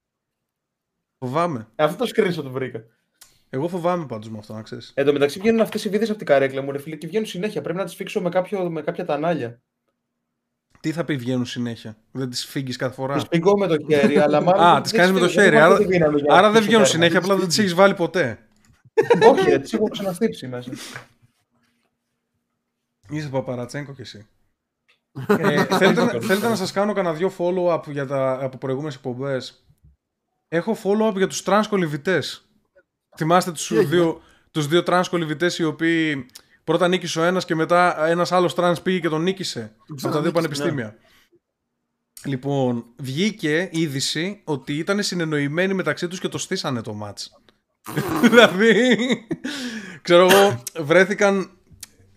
Φοβάμαι. 1.19 1.69
Ε, 1.75 1.85
Αυτό 1.85 2.05
το 2.05 2.11
screenshot 2.17 2.43
το 2.43 2.51
βρήκα. 2.51 2.81
Εγώ 3.51 3.69
φοβάμαι 3.69 4.07
πάντως 4.07 4.31
με 4.31 4.39
αυτό, 4.39 4.55
να 4.55 4.63
ξέρεις. 4.63 4.93
Εν 4.95 5.05
τω 5.05 5.13
μεταξύ 5.13 5.39
βγαίνουν 5.41 5.61
αυτές 5.61 5.85
οι 5.85 5.89
βίδες 5.89 6.09
από 6.09 6.19
την 6.19 6.27
καρέκλα 6.27 6.63
μου, 6.63 6.73
ρε 6.73 6.79
φίλε, 6.79 6.97
και 6.97 7.07
βγαίνουν 7.07 7.27
συνέχεια. 7.27 7.61
Πρέπει 7.63 7.79
να 7.79 7.85
τις 7.85 7.95
φίξω 7.95 8.21
με, 8.21 8.29
κάποιο, 8.29 8.71
με 8.71 8.83
κάποια 8.83 9.05
τανάλια. 9.05 9.63
Τι 10.81 10.93
θα 10.93 11.05
πει 11.05 11.17
βγαίνουν 11.17 11.47
συνέχεια; 11.47 11.97
Δεν 12.13 12.31
τις 12.31 12.45
φύγεις 12.45 12.77
κάθε 12.77 12.95
Τις 12.95 12.99
φορά. 13.05 13.19
σπιγκώ 13.19 13.59
με 13.59 13.67
το 13.67 13.77
χέρι, 13.89 14.19
αλλά 14.25 14.41
μάλλον. 14.41 14.63
Α, 14.65 14.73
δεν 14.73 14.83
τις 14.83 14.91
τις 14.91 15.01
κάνεις 15.01 15.15
με 15.15 15.21
το 15.21 15.29
φύγω, 15.29 15.43
χέρι. 15.43 15.57
δεν 15.57 15.65
έχω 15.65 15.73
Άρα, 15.75 15.79
τη 15.79 15.85
δύναμη 15.87 16.17
για 16.21 16.25
να 16.29 16.39
άρα 16.39 16.51
δεν 16.51 16.63
χτίσω 16.63 16.67
βγαίνουν 16.67 16.85
τέρμα. 16.85 17.05
συνέχεια, 17.05 17.19
απλά 17.19 17.37
δεν 17.37 17.49
τις 17.49 17.59
έχεις 17.59 17.75
βάλει 17.75 17.95
ποτέ. 17.95 18.49
Όχι, 19.31 19.51
ρε, 19.51 19.59
τις 19.59 19.73
έχω 19.73 19.89
ξαναστύψει 19.89 20.47
μέσα. 20.49 20.71
Είσαι 23.11 23.29
παπαρατσέγκο 23.29 23.93
κι 23.95 24.01
εσύ. 24.01 24.27
ε, 25.29 25.65
θέλετε, 25.65 26.05
να- 26.05 26.21
θέλετε 26.21 26.49
να 26.49 26.57
σας 26.57 26.73
κάνω 26.73 26.93
κανένα 26.93 27.15
δυο 27.15 27.33
follow-up 27.39 27.83
για 27.87 28.07
τα, 28.07 28.39
από 28.45 28.59
προηγούμενες 28.59 28.95
εκπομπές; 28.95 29.67
Έχω 30.49 30.77
follow-up 30.85 31.15
για 31.17 31.27
τους 31.27 31.43
trans 31.47 31.63
κολυβητές. 31.69 32.48
Θυμάστε 33.19 33.53
τους 33.53 33.67
Τι 33.67 33.77
έγινε; 33.77 33.91
δύο, 33.91 34.21
τους 34.51 34.67
δύο 34.67 34.83
trans 34.87 35.03
κολυβητές 35.11 35.59
οι 35.59 35.65
οποίοι 35.65 36.27
πρώτα 36.65 36.89
νίκησε 36.89 37.21
ο 37.21 37.23
ένας 37.23 37.45
και 37.45 37.55
μετά 37.55 38.07
ένας 38.07 38.33
άλλος 38.33 38.55
trans 38.57 38.75
πήγε 38.83 38.99
και 38.99 39.09
τον 39.09 39.23
νίκησε. 39.23 39.61
Από 39.61 40.01
τα 40.01 40.21
δύο 40.21 40.31
ξανανίκησε, 40.31 40.33
πανεπιστήμια. 40.33 40.97
Λοιπόν, 42.25 42.85
βγήκε 42.97 43.69
είδηση 43.73 44.41
ότι 44.45 44.79
ήταν 44.79 45.03
συνεννοημένοι 45.03 45.75
μεταξύ 45.75 46.09
τους 46.09 46.21
και 46.21 46.29
το 46.29 46.39
στήσανε 46.39 46.83
το 46.83 46.93
μάτς. 46.93 47.31
δηλαδή, 48.23 48.97
ξέρω 50.03 50.29
εγώ, 50.31 50.63
βρέθηκαν 50.85 51.51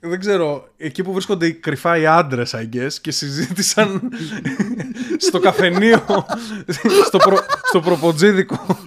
δεν 0.04 0.20
ξέρω, 0.20 0.68
εκεί 0.78 1.04
που 1.04 1.14
βρίσκονται 1.14 1.46
οι 1.46 1.54
κρυφά 1.54 1.98
οι 1.98 2.06
άντρες, 2.06 2.56
I 2.56 2.76
guess, 2.76 2.94
και 3.02 3.12
συζήτησαν 3.12 4.10
στο 5.28 5.40
καφενείο, 5.40 6.06
στο, 7.06 7.18
προ, 7.18 7.38
στο 7.64 7.80
προποτζίδικο. 7.80 8.78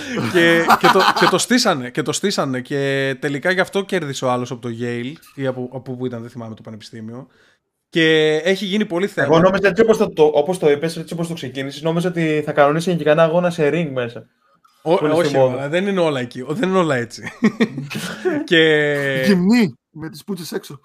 και, 0.32 0.64
και, 0.78 0.86
το, 0.92 1.00
και 1.20 1.26
το 1.30 1.38
στήσανε. 1.38 1.90
Και 1.90 2.02
το 2.02 2.12
στήσανε. 2.12 2.60
Και 2.60 3.16
τελικά 3.20 3.50
γι' 3.50 3.60
αυτό 3.60 3.82
κέρδισε 3.84 4.24
ο 4.24 4.30
άλλος 4.30 4.50
από 4.50 4.60
το 4.60 4.68
Yale 4.80 5.12
ή 5.34 5.46
από, 5.46 5.68
από 5.72 5.96
που 5.96 6.06
ήταν, 6.06 6.20
δεν 6.20 6.30
θυμάμαι 6.30 6.54
το 6.54 6.62
πανεπιστήμιο. 6.62 7.26
Και 7.88 8.36
έχει 8.44 8.64
γίνει 8.64 8.84
πολύ 8.84 9.06
θέμα. 9.06 9.26
Εγώ 9.26 9.40
νόμιζα 9.40 9.68
έτσι 9.68 9.82
όπως 9.82 9.96
το, 9.96 10.08
το, 10.12 10.30
όπως 10.34 10.58
το 10.58 10.70
είπες, 10.70 10.96
έτσι 10.96 11.14
όπως 11.14 11.28
το 11.28 11.34
ξεκίνησες, 11.34 11.82
νόμιζα 11.82 12.08
ότι 12.08 12.42
θα 12.44 12.52
κανονίσει 12.52 12.96
και 12.96 13.04
κανένα 13.04 13.28
αγώνα 13.28 13.50
σε 13.50 13.68
ring 13.72 13.90
μέσα. 13.92 14.26
Ω- 14.82 14.96
που 14.96 15.04
είναι 15.04 15.14
στη 15.14 15.24
όχι, 15.26 15.36
μόδα. 15.36 15.54
όλα, 15.54 15.68
δεν 15.68 15.86
είναι 15.86 16.00
όλα 16.00 16.20
εκεί. 16.20 16.44
Δεν 16.48 16.68
είναι 16.68 16.78
όλα 16.78 16.96
έτσι. 16.96 17.22
και. 18.44 19.22
Γυμνή 19.26 19.74
με 19.90 20.10
τις 20.10 20.24
πούτσες 20.24 20.52
έξω. 20.52 20.80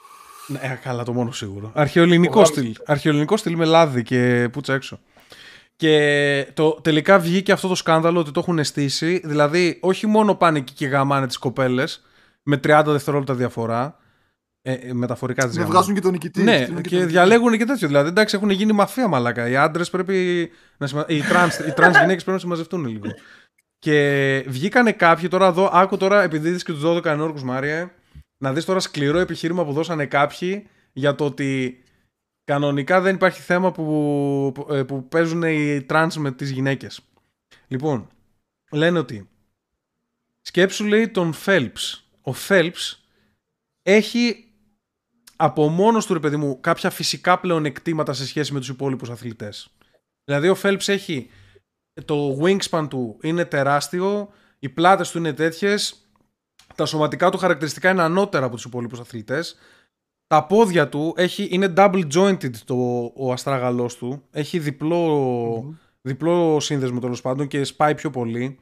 Ναι, 0.47 0.59
ε, 0.61 0.79
καλά, 0.83 1.03
το 1.03 1.13
μόνο 1.13 1.31
σίγουρο. 1.31 1.71
Αρχαιοελληνικό 1.75 2.41
Ο 2.41 2.45
στυλ. 2.45 2.75
Αρχαιοελληνικό 2.85 3.37
στυλ 3.37 3.55
με 3.55 3.65
λάδι 3.65 4.03
και 4.03 4.49
πουτσα 4.51 4.73
έξω. 4.73 4.99
Και 5.77 6.51
το, 6.53 6.71
τελικά 6.81 7.19
βγήκε 7.19 7.51
αυτό 7.51 7.67
το 7.67 7.75
σκάνδαλο 7.75 8.19
ότι 8.19 8.31
το 8.31 8.39
έχουν 8.39 8.63
στήσει. 8.63 9.21
Δηλαδή, 9.23 9.77
όχι 9.81 10.07
μόνο 10.07 10.35
πάνε 10.35 10.57
εκεί 10.57 10.73
και 10.73 10.87
γαμάνε 10.87 11.27
τις 11.27 11.37
κοπέλες 11.37 12.05
με 12.43 12.59
30 12.63 12.83
δευτερόλεπτα 12.85 13.33
διαφορά. 13.33 13.97
Ε, 14.61 14.73
ε, 14.73 14.93
μεταφορικά 14.93 15.47
τις 15.47 15.57
Να 15.57 15.65
βγάζουν 15.65 15.93
και 15.93 16.01
τον 16.01 16.11
νικητή. 16.11 16.43
Ναι, 16.43 16.57
Στείλουν 16.57 16.81
και, 16.81 16.89
τον 16.89 16.97
νικητή. 16.97 17.11
διαλέγουν 17.11 17.57
και 17.57 17.65
τέτοιο. 17.65 17.87
Δηλαδή, 17.87 18.09
εντάξει, 18.09 18.35
έχουν 18.35 18.49
γίνει 18.49 18.71
μαφία 18.71 19.07
μαλάκα. 19.07 19.49
Οι 19.49 19.55
άντρες 19.55 19.89
πρέπει. 19.89 20.49
Να 20.77 20.87
σημα... 20.87 21.05
Οι 21.07 21.21
τρανς, 21.21 21.57
οι 21.57 21.71
τρανς 21.71 21.97
γυναίκες 21.99 22.23
πρέπει 22.23 22.37
να 22.37 22.43
συμμαζευτούν 22.43 22.85
λίγο. 22.85 23.05
Και 23.79 24.43
βγήκανε 24.47 24.91
κάποιοι 24.91 25.27
τώρα 25.27 25.47
εδώ, 25.47 25.69
άκου 25.73 25.97
τώρα, 25.97 26.21
επειδή 26.23 26.49
είδες 26.49 26.63
και 26.63 26.71
τους 26.71 26.83
12 26.85 27.05
ενόρκους 27.05 27.45
Μάριε, 27.45 27.91
να 28.37 28.53
δεις 28.53 28.65
τώρα 28.65 28.79
σκληρό 28.79 29.19
επιχείρημα 29.19 29.65
που 29.65 29.73
δώσανε 29.73 30.05
κάποιοι 30.05 30.67
για 30.93 31.15
το 31.15 31.25
ότι 31.25 31.81
κανονικά 32.47 33.01
δεν 33.01 33.15
υπάρχει 33.15 33.41
θέμα 33.41 33.71
που, 33.71 34.51
που, 34.53 34.73
ε, 34.73 34.83
που 34.83 35.07
παίζουν 35.07 35.43
οι 35.43 35.81
τρανς 35.81 36.17
με 36.17 36.31
τις 36.31 36.49
γυναίκες. 36.49 36.99
Λοιπόν, 37.67 38.09
λένε 38.71 38.99
ότι 38.99 39.29
σκέψου 40.41 40.85
λέει 40.85 41.09
τον 41.09 41.33
Phelps. 41.45 42.01
Ο 42.21 42.31
Phelps 42.47 42.93
έχει 43.83 44.51
από 45.35 45.67
μόνος 45.67 46.05
του 46.05 46.13
ρε 46.13 46.19
παιδί 46.19 46.35
μου 46.35 46.59
κάποια 46.59 46.89
φυσικά 46.89 47.39
πλεονεκτήματα 47.39 48.13
σε 48.13 48.25
σχέση 48.25 48.53
με 48.53 48.59
τους 48.59 48.69
υπόλοιπους 48.69 49.09
αθλητές. 49.09 49.69
Δηλαδή 50.23 50.49
ο 50.49 50.57
Phelps 50.61 50.87
έχει 50.87 51.29
το 52.05 52.39
wingspan 52.41 52.87
του 52.89 53.17
είναι 53.21 53.45
τεράστιο, 53.45 54.29
οι 54.59 54.69
πλάτες 54.69 55.11
του 55.11 55.17
είναι 55.17 55.33
τέτοιες, 55.33 56.07
τα 56.75 56.85
σωματικά 56.85 57.29
του 57.29 57.37
χαρακτηριστικά 57.37 57.89
είναι 57.89 58.01
ανώτερα 58.01 58.45
από 58.45 58.55
τους 58.55 58.65
υπόλοιπους 58.65 58.99
αθλητές, 58.99 59.57
τα 60.27 60.45
πόδια 60.45 60.89
του 60.89 61.13
έχει, 61.17 61.47
είναι 61.51 61.73
double 61.77 62.03
jointed 62.13 62.55
το, 62.65 62.75
ο 63.15 63.31
αστράγαλός 63.31 63.95
του, 63.97 64.23
έχει 64.31 64.59
διπλό, 64.59 65.75
διπλό 66.01 66.59
σύνδεσμο 66.59 66.99
τέλος 66.99 67.21
πάντων 67.21 67.47
και 67.47 67.63
σπάει 67.63 67.95
πιο 67.95 68.09
πολύ. 68.09 68.59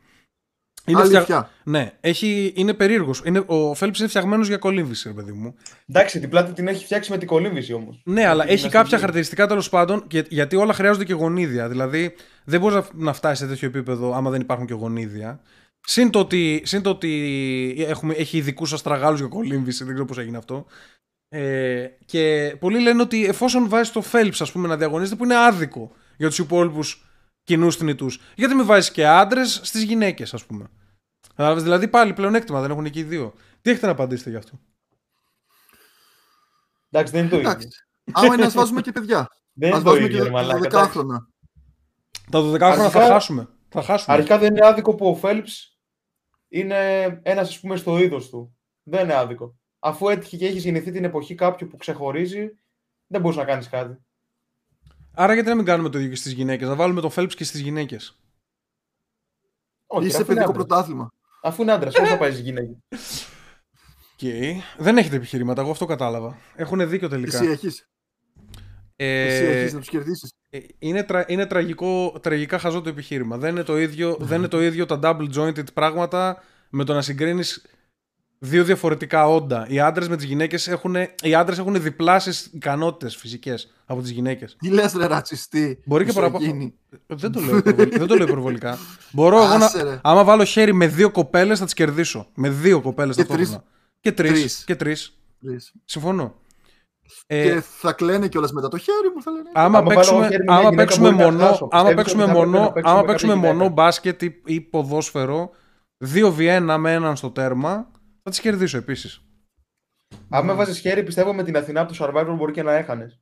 Είναι 0.88 1.04
φτια- 1.04 1.18
Αλήθεια. 1.18 1.50
Ναι, 1.64 1.92
έχει, 2.02 2.54
είναι 2.56 2.74
περίεργος. 2.74 3.22
Είναι, 3.26 3.40
ο 3.40 3.72
Phelps 3.72 3.98
είναι 4.00 4.08
φτιαγμένος 4.08 4.48
για 4.48 4.58
κολύμβηση, 4.58 5.08
ρε 5.08 5.14
παιδί 5.14 5.32
μου. 5.32 5.56
Εντάξει, 5.88 6.20
την 6.20 6.30
πλάτη 6.30 6.54
την 6.54 6.68
έχει 6.68 6.84
φτιάξει 6.86 7.12
με 7.12 7.18
την 7.18 7.28
κολύμβηση 7.28 7.74
όμως. 7.74 8.02
Ναι, 8.06 8.26
αλλά 8.26 8.44
έχει 8.44 8.54
γυμναστική. 8.54 8.74
κάποια 8.74 8.98
χαρακτηριστικά 8.98 9.48
τέλος 9.48 9.70
πάντων 9.70 10.08
και, 10.08 10.26
γιατί 10.30 10.56
όλα 10.56 10.74
χρειάζονται 10.74 11.06
και 11.06 11.14
γονίδια. 11.14 11.70
Δηλαδή 11.70 12.14
δεν 12.44 12.60
μπορεί 12.60 12.74
να, 12.76 12.86
να 12.94 13.14
φτάσεις 13.14 13.40
σε 13.40 13.48
τέτοιο 13.48 13.68
επίπεδο 13.68 14.14
άμα 14.16 14.30
δεν 14.30 14.42
υπάρχουν 14.42 14.66
και 14.68 14.74
γονίδια. 14.74 15.42
Συν 15.88 16.10
το 16.10 16.20
ότι, 16.20 16.62
συν 16.66 16.82
το 16.82 16.90
ότι 16.90 17.86
έχουμε, 17.88 18.14
έχει 18.14 18.38
ειδικούς 18.38 18.74
αστραγάλους 18.74 19.20
για 19.20 19.28
κολύμβηση, 19.30 19.84
δεν 19.84 19.94
ξέρω 19.94 20.08
πώς 20.08 20.18
έγινε 20.18 20.38
αυτό. 20.38 20.66
Ε, 21.30 21.88
και 22.06 22.56
πολλοί 22.60 22.80
λένε 22.80 23.02
ότι 23.02 23.26
εφόσον 23.26 23.70
βάζεις 23.70 23.92
το 23.94 24.04
Phelps 24.12 24.36
ας 24.40 24.52
πούμε, 24.52 24.68
να 24.68 24.78
διαγωνίζεται, 24.78 25.16
που 25.16 25.24
είναι 25.24 25.36
άδικο 25.38 25.92
για 26.18 26.28
τους 26.28 26.38
υπόλοιπους 26.40 27.06
κοινού 27.44 27.72
θνητούς, 27.72 28.22
γιατί 28.36 28.54
μην 28.56 28.66
βάζεις 28.66 28.92
και 28.92 29.08
άντρες 29.08 29.60
στις 29.64 29.84
γυναίκες, 29.84 30.34
ας 30.34 30.46
πούμε. 30.46 30.68
Κατάλαβες, 31.36 31.64
Δηλαδή 31.64 31.88
πάλι 31.88 32.14
πλεονέκτημα 32.14 32.62
δεν 32.62 32.72
έχουν 32.72 32.86
εκεί 32.86 33.00
οι 33.00 33.04
δύο. 33.04 33.34
Τι 33.62 33.70
έχετε 33.70 33.86
να 33.86 33.92
απαντήσετε 33.92 34.30
γι' 34.30 34.36
αυτό; 34.36 34.60
Εντάξει, 36.90 37.14
δεν 37.14 37.22
είναι 37.22 37.30
το 37.30 37.38
ίδιο. 37.38 37.50
Εντάξει. 37.50 37.68
Άμα 38.12 38.34
είναι 38.34 38.44
να 38.44 38.50
βάζουμε 38.50 38.82
και 38.82 38.92
παιδιά. 38.92 39.28
Δεν 39.60 39.74
Α 39.74 39.76
είναι 39.76 39.84
το 39.84 39.90
βάζουμε 39.90 40.08
και 40.08 40.14
ίδιο, 40.14 40.24
ρε 40.26 40.30
τα 40.32 40.36
μαλάκα. 40.36 40.66
εντάξει. 40.66 41.00
12χρονα. 41.00 41.18
Τα 42.32 42.40
12 42.40 42.58
χρόνια 42.58 42.76
θα 42.76 42.86
Αρχικά- 42.86 43.08
χάσουμε. 43.08 43.48
Θα 43.70 43.82
χάσουμε. 43.84 44.16
Αρχικά 44.16 44.38
δεν 44.38 44.56
είναι 44.56 44.66
άδικο 44.68 44.96
που 44.96 45.08
ο 45.08 45.20
Phelps 45.24 45.52
είναι 46.48 47.06
ένας, 47.24 47.48
ας 47.48 47.60
πούμε, 47.60 47.76
στο 47.76 47.98
είδος 47.98 48.30
του. 48.30 48.58
Δεν 48.84 49.04
είναι 49.04 49.14
άδικο. 49.14 49.56
Αφού 49.86 50.10
έτυχε 50.10 50.38
και 50.38 50.46
έχει 50.46 50.58
γεννηθεί 50.58 50.92
την 50.92 51.04
εποχή 51.04 51.36
κάποιου 51.36 51.68
που 51.68 51.78
ξεχωρίζει, 51.78 52.50
δεν 53.08 53.22
μπορείς 53.22 53.38
να 53.38 53.44
κάνεις 53.46 53.70
κάτι. 53.70 53.98
Άρα 55.14 55.34
γιατί 55.34 55.50
να 55.50 55.56
μην 55.56 55.66
κάνουμε 55.66 55.90
το 55.90 55.98
ίδιο 55.98 56.10
και 56.10 56.16
στις 56.16 56.32
γυναίκες, 56.32 56.68
να 56.68 56.76
βάλουμε 56.76 57.02
το 57.02 57.12
Phelps 57.16 57.34
και 57.36 57.44
στις 57.44 57.60
γυναίκες. 57.60 58.20
Όχι, 59.88 60.08
Ή 60.08 60.10
σε 60.10 60.22
αφού 60.22 60.32
είναι 60.32 60.42
παιδικό 60.42 60.52
άντρας. 60.52 60.68
πρωτάθλημα. 60.68 61.12
Αφού 61.42 61.62
είναι 61.62 61.72
άντρας, 61.72 61.94
πώς 61.94 62.10
θα 62.10 62.18
πάει 62.18 62.32
στις 62.32 62.44
γυναίκες; 62.44 62.78
Okay. 64.22 64.54
Δεν 64.78 64.98
έχετε 64.98 65.16
επιχειρήματα, 65.16 65.62
εγώ 65.62 65.72
αυτό 65.72 65.86
κατάλαβα. 65.86 66.38
Έχουν 66.56 66.90
δίκιο 66.90 67.08
τελικά. 67.10 67.38
Εσύ 67.38 67.48
έχεις. 67.52 67.88
Ε, 68.96 69.26
Εσύ 69.26 69.44
έχεις 69.44 69.74
να 69.74 69.80
τους 69.80 69.90
κερδίσεις. 69.90 70.34
ε, 70.50 70.60
είναι, 70.80 71.04
τρα, 71.04 71.26
είναι 71.28 71.46
τραγικό, 71.46 72.20
τραγικά 72.22 72.60
χαζό 72.60 72.82
το 72.82 72.90
επιχείρημα. 72.90 73.38
Δεν 73.38 73.50
είναι 73.52 73.64
το 73.64 73.78
ίδιο, 73.78 74.18
δεν 74.20 74.38
είναι 74.38 74.48
το 74.48 74.62
ίδιο 74.62 74.86
τα 74.86 75.00
double 75.04 75.34
jointed 75.36 75.74
πράγματα 75.74 76.44
με 76.70 76.84
το 76.84 76.94
να 76.94 77.02
συγκρίνεις 77.02 77.66
δύο 78.46 78.64
διαφορετικά 78.64 79.28
όντα. 79.28 79.66
Οι 79.70 79.80
άντρες 79.80 80.08
με 80.10 80.16
τις 80.16 80.26
γυναίκες 80.26 80.68
έχουν, 80.68 80.96
οι 81.24 81.36
άντρες 81.36 81.58
έχουν 81.58 81.82
διπλάσεις 81.82 82.46
ικανότητες 82.46 83.16
φυσικές 83.16 83.72
από 83.86 84.02
τις 84.02 84.10
γυναίκες. 84.10 84.56
Τι 84.60 84.70
λες, 84.70 84.94
ρε 84.94 85.06
ρατσιστή. 85.08 85.80
Μπορεί 85.86 86.06
και 86.06 86.12
μισογίνη. 86.16 86.52
παραπάνω. 86.52 86.72
Δεν 87.08 87.32
το 87.32 87.40
λέω, 87.40 87.58
υπερβολικά. 87.58 87.98
δεν 87.98 88.08
το 88.08 88.16
λέω 88.16 88.26
υπερβολικά. 88.28 88.78
Μπορώ 89.12 89.44
εγώ 89.44 89.58
να. 89.58 89.66
Άσε, 89.66 89.84
ρε. 89.84 90.00
Άμα 90.04 90.24
βάλω 90.24 90.44
χέρι 90.44 90.74
με 90.74 90.88
δύο 90.88 91.12
κοπέλες, 91.12 91.60
θα 91.60 91.66
τις 91.66 91.74
κερδίσω. 91.74 92.28
Με 92.36 92.50
δύο 92.50 92.82
κοπέλες 92.82 93.16
Και 93.16 93.24
ταυτόχρονα. 93.26 93.64
Και 94.00 94.12
τρεις. 94.12 94.32
Τρεις. 94.32 94.64
Και 94.66 94.76
τρεις. 94.76 95.18
Please. 95.46 95.80
Συμφωνώ. 95.86 96.36
Ε, 97.28 97.44
Και 97.44 97.62
θα 97.80 97.92
κλαίνε 97.94 98.28
κιόλας 98.28 98.52
μετά 98.52 98.68
το 98.68 98.78
χέρι 98.78 99.10
μου, 99.16 99.22
θα 99.22 99.32
λένε. 99.32 99.50
άμα 99.54 99.78
Άμα 99.78 99.88
παίξουμε, 99.88 100.18
βάλω 100.20 100.30
χέρι 100.32 100.44
με 100.44 100.52
μια 100.52 100.54
άμα 100.60 100.70
γυναίκα 100.70 100.84
παίξουμε 100.84 101.12
μπορεί 101.12 101.20
να 101.24 101.32
μονό, 101.32 101.46
χάσω. 101.46 101.68
άμα 101.72 101.84
Πιστεύεις 101.84 101.96
παίξουμε 101.96 102.24
ότι 102.24 102.32
θα 102.32 102.38
πρέπει 102.38 102.50
μονό, 102.52 102.64
να 102.66 102.72
παίξουμε 102.72 102.92
άμα 102.98 103.02
με 103.02 103.08
παίξουμε 103.12 103.34
κάποια 103.34 103.48
μονό 103.50 103.64
γυναίκα. 103.64 103.82
μπάσκετ 103.84 104.22
ή, 104.22 104.42
ή 104.46 104.62
ποδόσφαιρο, 104.62 105.50
2v1 106.14 106.76
με 106.80 106.94
έναν 106.94 107.16
στο 107.16 107.32
τέρμα, 107.32 107.92
θα 108.26 108.30
τις 108.32 108.40
κερδίσω 108.40 108.78
επίσης. 108.78 109.22
Αν 110.30 110.46
με 110.46 110.54
βάζεις 110.54 110.80
χέρι, 110.80 111.04
πιστεύω 111.04 111.34
με 111.34 111.44
την 111.44 111.58
Αθηνά 111.58 111.82
από 111.82 111.94
το 111.94 112.06
Survivor 112.06 112.34
μπορεί 112.38 112.52
και 112.52 112.64
να 112.64 112.74
έχανες. 112.74 113.20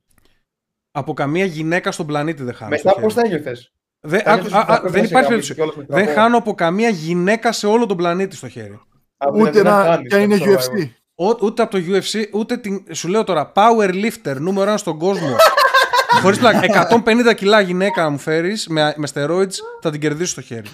Από 0.90 1.14
καμία 1.14 1.44
γυναίκα 1.44 1.92
στον 1.92 2.06
πλανήτη 2.06 2.42
δεν 2.42 2.54
χάνω. 2.54 2.70
Μετά 2.70 2.94
πώς 3.00 3.14
θα 3.14 3.20
ένιωθε. 3.24 3.56
Δεν, 4.00 4.22
άκου- 4.24 4.54
α, 4.54 4.58
α, 4.72 4.80
δεν 4.84 5.04
υπάρχει 5.04 5.28
περίπτωση. 5.28 5.54
Δεν 5.88 6.06
χάνω 6.08 6.36
από 6.38 6.54
καμία 6.54 6.88
γυναίκα 6.88 7.52
σε 7.52 7.66
όλο 7.66 7.86
τον 7.86 7.96
πλανήτη 7.96 8.36
στο 8.36 8.48
χέρι. 8.48 8.80
Ούτε 9.34 9.62
να 9.62 10.02
και 10.08 10.14
αν 10.14 10.22
είναι 10.22 10.36
UFC. 10.40 10.90
Ο- 11.14 11.44
ούτε 11.46 11.62
από 11.62 11.70
το 11.70 11.78
UFC, 11.86 12.28
ούτε 12.32 12.56
την. 12.56 12.84
Σου 12.94 13.08
λέω 13.08 13.24
τώρα, 13.24 13.52
power 13.54 13.90
lifter 14.04 14.36
νούμερο 14.38 14.68
ένα 14.68 14.78
στον 14.78 14.98
κόσμο. 14.98 15.36
Χωρίς 16.22 16.38
πλάκα. 16.38 16.88
150 17.04 17.34
κιλά 17.36 17.60
γυναίκα 17.60 18.02
να 18.02 18.10
μου 18.10 18.18
φέρεις 18.18 18.66
με, 18.68 18.94
με 18.96 19.08
steroids, 19.14 19.52
θα 19.80 19.90
την 19.90 20.00
κερδίσω 20.00 20.30
στο 20.30 20.40
χέρι. 20.40 20.68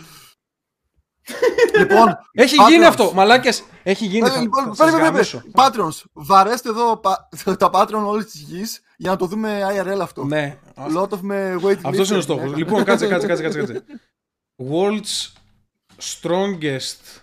Λοιπόν, 1.79 2.19
Έχει 2.33 2.57
Patrons. 2.61 2.71
γίνει 2.71 2.85
αυτό, 2.85 3.13
μαλάκες. 3.15 3.63
Έχει 3.83 4.07
γίνει. 4.07 4.27
Ε, 4.27 4.31
θα- 4.31 4.41
λοιπόν, 4.41 4.65
θα 4.65 4.75
σας 4.75 4.79
περίμενε, 4.79 5.05
γαμίσω. 5.05 5.43
περίμενε. 5.53 5.91
Patrons, 5.93 6.03
βαρέστε 6.13 6.69
εδώ 6.69 6.97
πα- 6.97 7.29
τα 7.59 7.71
Patreon 7.73 8.05
όλης 8.07 8.25
της 8.27 8.41
γης 8.41 8.81
για 8.97 9.11
να 9.11 9.17
το 9.17 9.27
δούμε 9.27 9.61
IRL 9.77 9.99
αυτό. 10.01 10.25
Ναι. 10.25 10.59
Lot 10.97 11.09
of 11.09 11.21
με 11.21 11.57
wait 11.63 11.79
Αυτός 11.83 12.09
είναι 12.09 12.19
ο 12.19 12.21
στόχος. 12.21 12.55
Λοιπόν, 12.57 12.85
κάτσε, 12.85 13.07
κάτσε, 13.09 13.27
κάτσε, 13.27 13.43
κάτσε, 13.43 13.59
κάτσε. 13.59 13.85
World's 14.71 15.33
strongest 16.03 17.21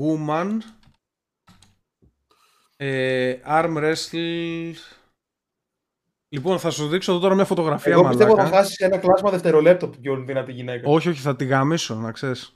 woman. 0.00 0.58
Ε, 2.76 3.36
arm 3.46 3.76
wrestle. 3.76 4.72
Λοιπόν, 6.28 6.58
θα 6.58 6.70
σου 6.70 6.88
δείξω 6.88 7.12
εδώ 7.12 7.20
τώρα 7.20 7.34
μια 7.34 7.44
φωτογραφία 7.44 7.92
Εγώ 7.92 8.08
πιστεύω 8.08 8.30
θα 8.30 8.36
μαλάκα. 8.36 8.56
χάσεις 8.56 8.76
ένα 8.76 8.98
κλάσμα 8.98 9.30
δευτερολέπτο 9.30 9.88
που 9.88 10.00
πιο 10.00 10.16
δυνατή 10.26 10.52
γυναίκα. 10.52 10.88
Όχι, 10.90 11.08
όχι, 11.08 11.20
θα 11.20 11.36
τη 11.36 11.44
γαμίσω, 11.44 11.94
να 11.94 12.12
ξέρεις. 12.12 12.54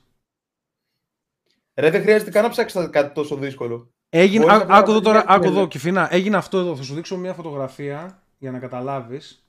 Ρε, 1.79 1.89
δεν 1.89 2.01
χρειάζεται 2.01 2.31
καν 2.31 2.43
να 2.43 2.49
ψάξεις 2.49 2.89
κάτι 2.89 3.13
τόσο 3.13 3.35
δύσκολο. 3.35 3.91
Έγινε, 4.09 4.43
Μπορείς 4.45 4.57
ά- 4.59 4.61
απλά 4.61 4.75
άκου 4.75 4.85
να 4.85 4.91
εδώ 4.91 4.99
δεις 4.99 5.07
τώρα, 5.07 5.23
μια 5.25 5.35
άκου 5.35 5.43
εδώ, 5.45 5.53
τηλε- 5.53 5.67
Κιφίνα, 5.69 6.13
έγινε 6.13 6.37
αυτό 6.37 6.57
εδώ. 6.57 6.75
Θα 6.75 6.83
σου 6.83 6.93
δείξω 6.93 7.17
μια 7.17 7.33
φωτογραφία 7.33 8.21
για 8.37 8.51
να 8.51 8.59
καταλάβεις. 8.59 9.45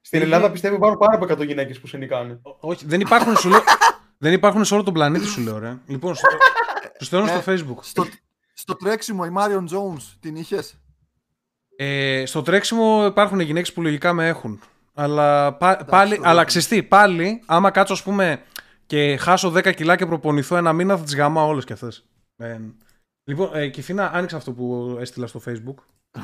Στην 0.00 0.18
Είναι- 0.20 0.26
Ελλάδα 0.34 0.50
πιστεύω 0.52 0.74
υπάρχουν 0.76 0.98
πάρα 0.98 1.14
από 1.14 1.24
100 1.24 1.46
γυναίκες 1.46 1.80
που 1.80 1.86
σε 1.86 1.96
νικάνε. 1.96 2.38
Ό- 2.42 2.56
Όχι, 2.60 2.86
δεν 2.86 3.00
υπάρχουν, 3.00 3.36
σου 3.36 3.48
λέω, 3.48 3.60
δεν 4.18 4.32
υπάρχουν 4.32 4.64
σε 4.64 4.74
όλο 4.74 4.82
τον 4.82 4.92
πλανήτη, 4.94 5.26
σου 5.26 5.40
λέω, 5.40 5.58
ρε. 5.58 5.76
Λοιπόν, 5.86 6.14
στο, 6.14 6.26
τους 6.98 7.06
στέλνω 7.06 7.26
στο 7.26 7.42
facebook. 7.46 7.78
Στο, 7.80 8.06
στο 8.54 8.76
τρέξιμο 8.76 9.22
η 9.26 9.34
Marion 9.38 9.64
Jones 9.76 10.02
την 10.20 10.36
είχες; 10.36 10.80
Ε, 11.76 12.22
στο 12.26 12.42
τρέξιμο 12.42 13.06
υπάρχουν 13.06 13.40
γυναίκες 13.40 13.72
που 13.72 13.82
λογικά 13.82 14.12
με 14.12 14.28
έχουν. 14.28 14.60
Αλλά, 14.94 15.52
πα- 15.52 15.84
πάλι, 15.84 16.10
το 16.14 16.20
αλλά 16.20 16.24
δέχομαι. 16.28 16.44
ξεστή, 16.44 16.82
πάλι, 16.82 17.42
άμα 17.46 17.70
κάτσω, 17.70 17.92
ας 17.92 18.02
πούμε, 18.02 18.42
και 18.86 19.16
χάσω 19.16 19.52
10 19.56 19.72
κιλά 19.74 19.96
και 19.96 20.06
προπονηθώ 20.06 20.56
ένα 20.56 20.72
μήνα, 20.72 20.96
θα 20.96 21.04
τις 21.04 21.16
γαμάω 21.16 21.48
όλες 21.48 21.64
και 21.64 21.72
αυτές. 21.72 22.04
Ε, 22.36 22.58
λοιπόν, 23.24 23.50
ε, 23.54 23.68
Κιφίνα, 23.68 24.10
άνοιξε 24.14 24.36
αυτό 24.36 24.52
που 24.52 24.96
έστειλα 25.00 25.26
στο 25.26 25.40
facebook. 25.46 25.74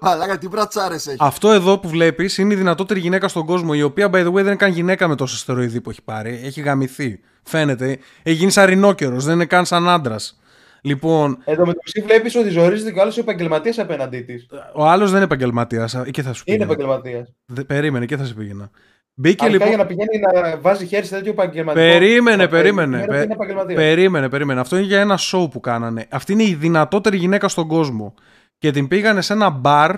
Μαλάκα, 0.00 0.38
τι 0.38 0.48
μπρατσάρε 0.48 0.94
έχεις. 0.94 1.16
Αυτό 1.18 1.50
εδώ 1.52 1.78
που 1.78 1.88
βλέπεις 1.88 2.38
είναι 2.38 2.52
η 2.54 2.56
δυνατότερη 2.56 3.00
γυναίκα 3.00 3.28
στον 3.28 3.46
κόσμο, 3.46 3.70
η 3.74 3.82
οποία 3.82 4.06
by 4.12 4.14
the 4.26 4.28
way 4.28 4.32
δεν 4.32 4.46
είναι 4.46 4.56
καν 4.56 4.70
γυναίκα 4.72 5.08
με 5.08 5.14
τόσο 5.16 5.36
στεροειδή 5.36 5.80
που 5.80 5.90
έχει 5.90 6.02
πάρει. 6.02 6.40
Έχει 6.44 6.60
γαμηθεί. 6.60 7.20
Φαίνεται. 7.42 7.98
Έχει 8.22 8.36
γίνει 8.36 8.50
σαν 8.50 8.66
ρινόκερος, 8.66 9.24
δεν 9.24 9.34
είναι 9.34 9.44
καν 9.46 9.64
σαν 9.64 9.88
άντρας. 9.88 10.36
Λοιπόν, 10.84 11.38
Εν 11.44 11.56
τω 11.56 11.66
μεταξύ 11.66 12.00
βλέπεις 12.02 12.34
ότι 12.36 12.48
ζορίζεται 12.48 12.92
και 12.92 12.98
ο 12.98 13.02
άλλος 13.02 13.18
επαγγελματίας 13.18 13.78
απέναντί 13.78 14.20
της. 14.20 14.46
ο 14.74 14.84
άλλος 14.86 15.06
δεν 15.06 15.14
είναι 15.16 15.24
επαγγελματίας. 15.24 15.94
Εκεί 15.94 16.22
θα 16.22 16.32
σου 16.32 16.42
Είναι 16.46 16.56
πήγαινα. 16.66 16.72
επαγγελματίας. 16.72 17.32
Δε- 17.46 17.64
Περίμενε, 17.64 18.06
και 18.06 18.16
θα 18.16 18.24
σε 18.24 18.34
πήγαινα. 18.34 18.70
Μπήκε 19.14 19.44
Αρχικά 19.44 19.64
λοιπόν. 19.64 19.68
για 19.68 19.76
να 19.76 19.86
πηγαίνει 19.86 20.42
να 20.42 20.56
βάζει 20.60 20.86
χέρι 20.86 21.06
σε 21.06 21.14
τέτοιο 21.14 21.30
επαγγελματικό. 21.30 21.84
Περίμενε, 21.86 22.42
θα 22.42 22.48
περίμενε. 22.48 22.96
είναι 22.96 23.06
πε- 23.06 23.30
επαγγελματίας. 23.30 23.78
Περίμενε, 23.80 24.28
περίμενε. 24.28 24.60
Αυτό 24.60 24.76
είναι 24.76 24.86
για 24.86 25.00
ένα 25.00 25.18
show 25.32 25.50
που 25.50 25.60
κάνανε. 25.60 26.06
Αυτή 26.10 26.32
είναι 26.32 26.42
η 26.42 26.54
δυνατότερη 26.54 27.16
γυναίκα 27.16 27.48
στον 27.48 27.68
κόσμο. 27.68 28.14
Και 28.58 28.70
την 28.70 28.88
πήγανε 28.88 29.20
σε 29.20 29.32
ένα 29.32 29.50
μπαρ. 29.50 29.94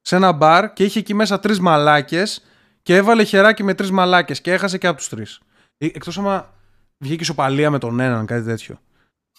Σε 0.00 0.16
ένα 0.16 0.32
μπαρ 0.32 0.72
και 0.72 0.84
είχε 0.84 0.98
εκεί 0.98 1.14
μέσα 1.14 1.38
τρεις 1.40 1.60
μαλάκες 1.60 2.44
και 2.82 2.96
έβαλε 2.96 3.24
χεράκι 3.24 3.62
με 3.62 3.74
τρεις 3.74 3.90
μαλάκες 3.90 4.40
και 4.40 4.52
έχασε 4.52 4.78
και 4.78 4.86
από 4.86 4.96
τους 4.96 5.08
τρεις. 5.08 5.40
Εκτός 5.78 6.18
άμα 6.18 6.54
βγήκε 6.98 7.22
ισοπαλία 7.22 7.70
με 7.70 7.78
τον 7.78 8.00
έναν, 8.00 8.26
κάτι 8.26 8.44
τέτοιο. 8.44 8.78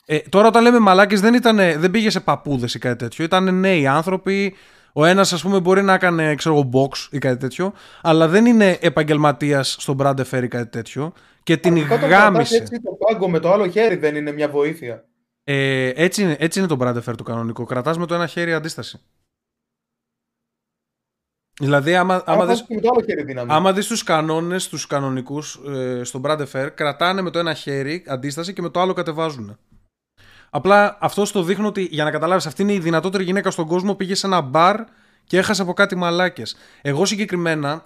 Ε, 0.06 0.18
τώρα 0.20 0.48
όταν 0.48 0.64
λέμε 0.64 0.80
μαλάκες 0.80 1.22
δεν, 1.22 1.34
ήτανε, 1.34 1.78
δεν 1.78 1.92
πήγε 1.92 2.10
σε 2.10 2.20
παππούδες 2.20 2.74
ή 2.74 2.80
κάτι 2.80 2.96
τέτοιο. 2.98 3.24
Ήταν 3.24 3.60
νέοι 3.60 3.88
άνθρωποι. 3.88 4.56
Ο 4.98 5.06
ένας, 5.06 5.34
ας 5.34 5.42
πούμε, 5.42 5.60
μπορεί 5.60 5.82
να 5.82 5.94
έκανε 5.94 6.36
ξέρω, 6.36 6.56
εγώ, 6.56 6.70
box 6.74 7.08
ή 7.12 7.18
κάτι 7.18 7.38
τέτοιο. 7.38 7.74
Αλλά 8.02 8.28
δεν 8.28 8.46
είναι 8.46 8.78
επαγγελματίας 8.82 9.76
στον 9.80 9.98
Brand 10.00 10.20
Fair 10.32 10.44
ή 10.44 10.48
κάτι 10.48 10.70
τέτοιο. 10.70 11.14
Και 11.44 11.58
την 11.58 11.74
Αρχικά 11.74 12.00
το 12.00 12.08
κρατάς 12.08 12.20
γάμισε. 12.24 12.56
Έτσι 12.56 12.82
το 12.82 12.92
πάγκο 12.92 13.30
με 13.30 13.40
το 13.40 13.52
άλλο 13.52 13.68
χέρι 13.68 13.96
δεν 13.96 14.16
είναι 14.16 14.32
μια 14.32 14.50
βοήθεια. 14.50 15.06
Ε, 15.44 15.92
έτσι, 15.96 16.22
είναι, 16.22 16.36
έτσι 16.40 16.60
είναι 16.60 16.68
το 16.68 16.78
Brand 16.80 17.04
Fair 17.04 17.16
το 17.18 17.24
κανονικό. 17.24 17.66
Κρατάς 17.66 17.98
με 17.98 18.06
το 18.06 18.16
ένα 18.16 18.28
χέρι 18.28 18.54
αντίσταση. 18.54 19.00
Δηλαδή, 21.60 21.96
άμα, 21.96 22.24
άμα 22.26 22.44
Άμα 22.44 22.46
δεις, 22.46 22.64
και 22.68 22.76
με 22.76 22.82
το 22.82 22.90
άλλο 22.92 23.06
χέρι 23.06 23.24
δύναμη. 23.24 23.52
άμα 23.54 23.74
δεις 23.74 23.88
τους 23.88 24.04
κανόνες, 24.04 24.68
τους 24.70 24.88
κανονικούς 24.88 25.60
ε, 25.68 26.04
στο 26.04 26.22
Brand 26.24 26.46
Fair, 26.52 26.70
κρατάνε 26.76 27.22
με 27.22 27.30
το 27.30 27.40
ένα 27.40 27.54
χέρι 27.54 28.04
αντίσταση 28.08 28.54
και 28.54 28.62
με 28.62 28.70
το 28.70 28.80
άλλο 28.80 28.94
κατεβάζουν. 28.94 29.58
Απλά 30.56 30.98
αυτό 31.00 31.26
στο 31.26 31.44
δείχνω 31.44 31.68
ότι 31.68 31.88
για 31.92 32.04
να 32.04 32.12
καταλάβεις 32.12 32.46
αυτή 32.46 32.62
είναι 32.62 32.74
η 32.74 32.80
δυνατότερη 32.80 33.24
γυναίκα 33.24 33.52
στον 33.52 33.68
κόσμο 33.68 33.96
πήγε 33.96 34.16
σε 34.16 34.26
ένα 34.28 34.42
μπαρ 34.42 34.84
και 35.24 35.38
έχασε 35.38 35.62
από 35.62 35.74
κάτι 35.74 35.96
μαλάκες. 35.96 36.56
Εγώ 36.82 37.06
συγκεκριμένα 37.06 37.86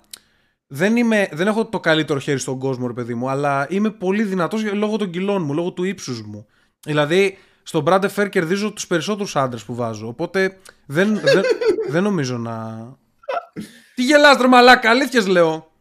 δεν, 0.67 0.95
είμαι, 0.95 1.29
δεν 1.31 1.47
έχω 1.47 1.65
το 1.65 1.79
καλύτερο 1.79 2.19
χέρι 2.19 2.39
στον 2.39 2.59
κόσμο 2.59 2.87
ρε 2.87 2.93
παιδί 2.93 3.13
μου 3.13 3.29
αλλά 3.29 3.67
είμαι 3.69 3.89
πολύ 3.89 4.23
δυνατός 4.23 4.73
λόγω 4.73 4.97
των 4.97 5.09
κιλών 5.09 5.43
μου, 5.43 5.53
λόγω 5.53 5.71
του 5.71 5.83
ύψους 5.83 6.21
μου. 6.21 6.45
Δηλαδή 6.85 7.37
στον 7.63 7.83
Brand 7.87 8.05
Fair 8.15 8.29
κερδίζω 8.29 8.71
τους 8.71 8.87
περισσότερους 8.87 9.35
άντρες 9.35 9.63
που 9.63 9.75
βάζω 9.75 10.07
οπότε 10.07 10.57
δεν, 10.85 11.19
δεν, 11.19 11.43
δεν 11.89 12.03
νομίζω 12.03 12.37
να... 12.37 12.85
Τι 13.95 14.03
γελάς 14.03 14.37
ρε 14.41 14.47
μαλάκα, 14.47 14.89
αλήθειες 14.89 15.27
λέω. 15.27 15.71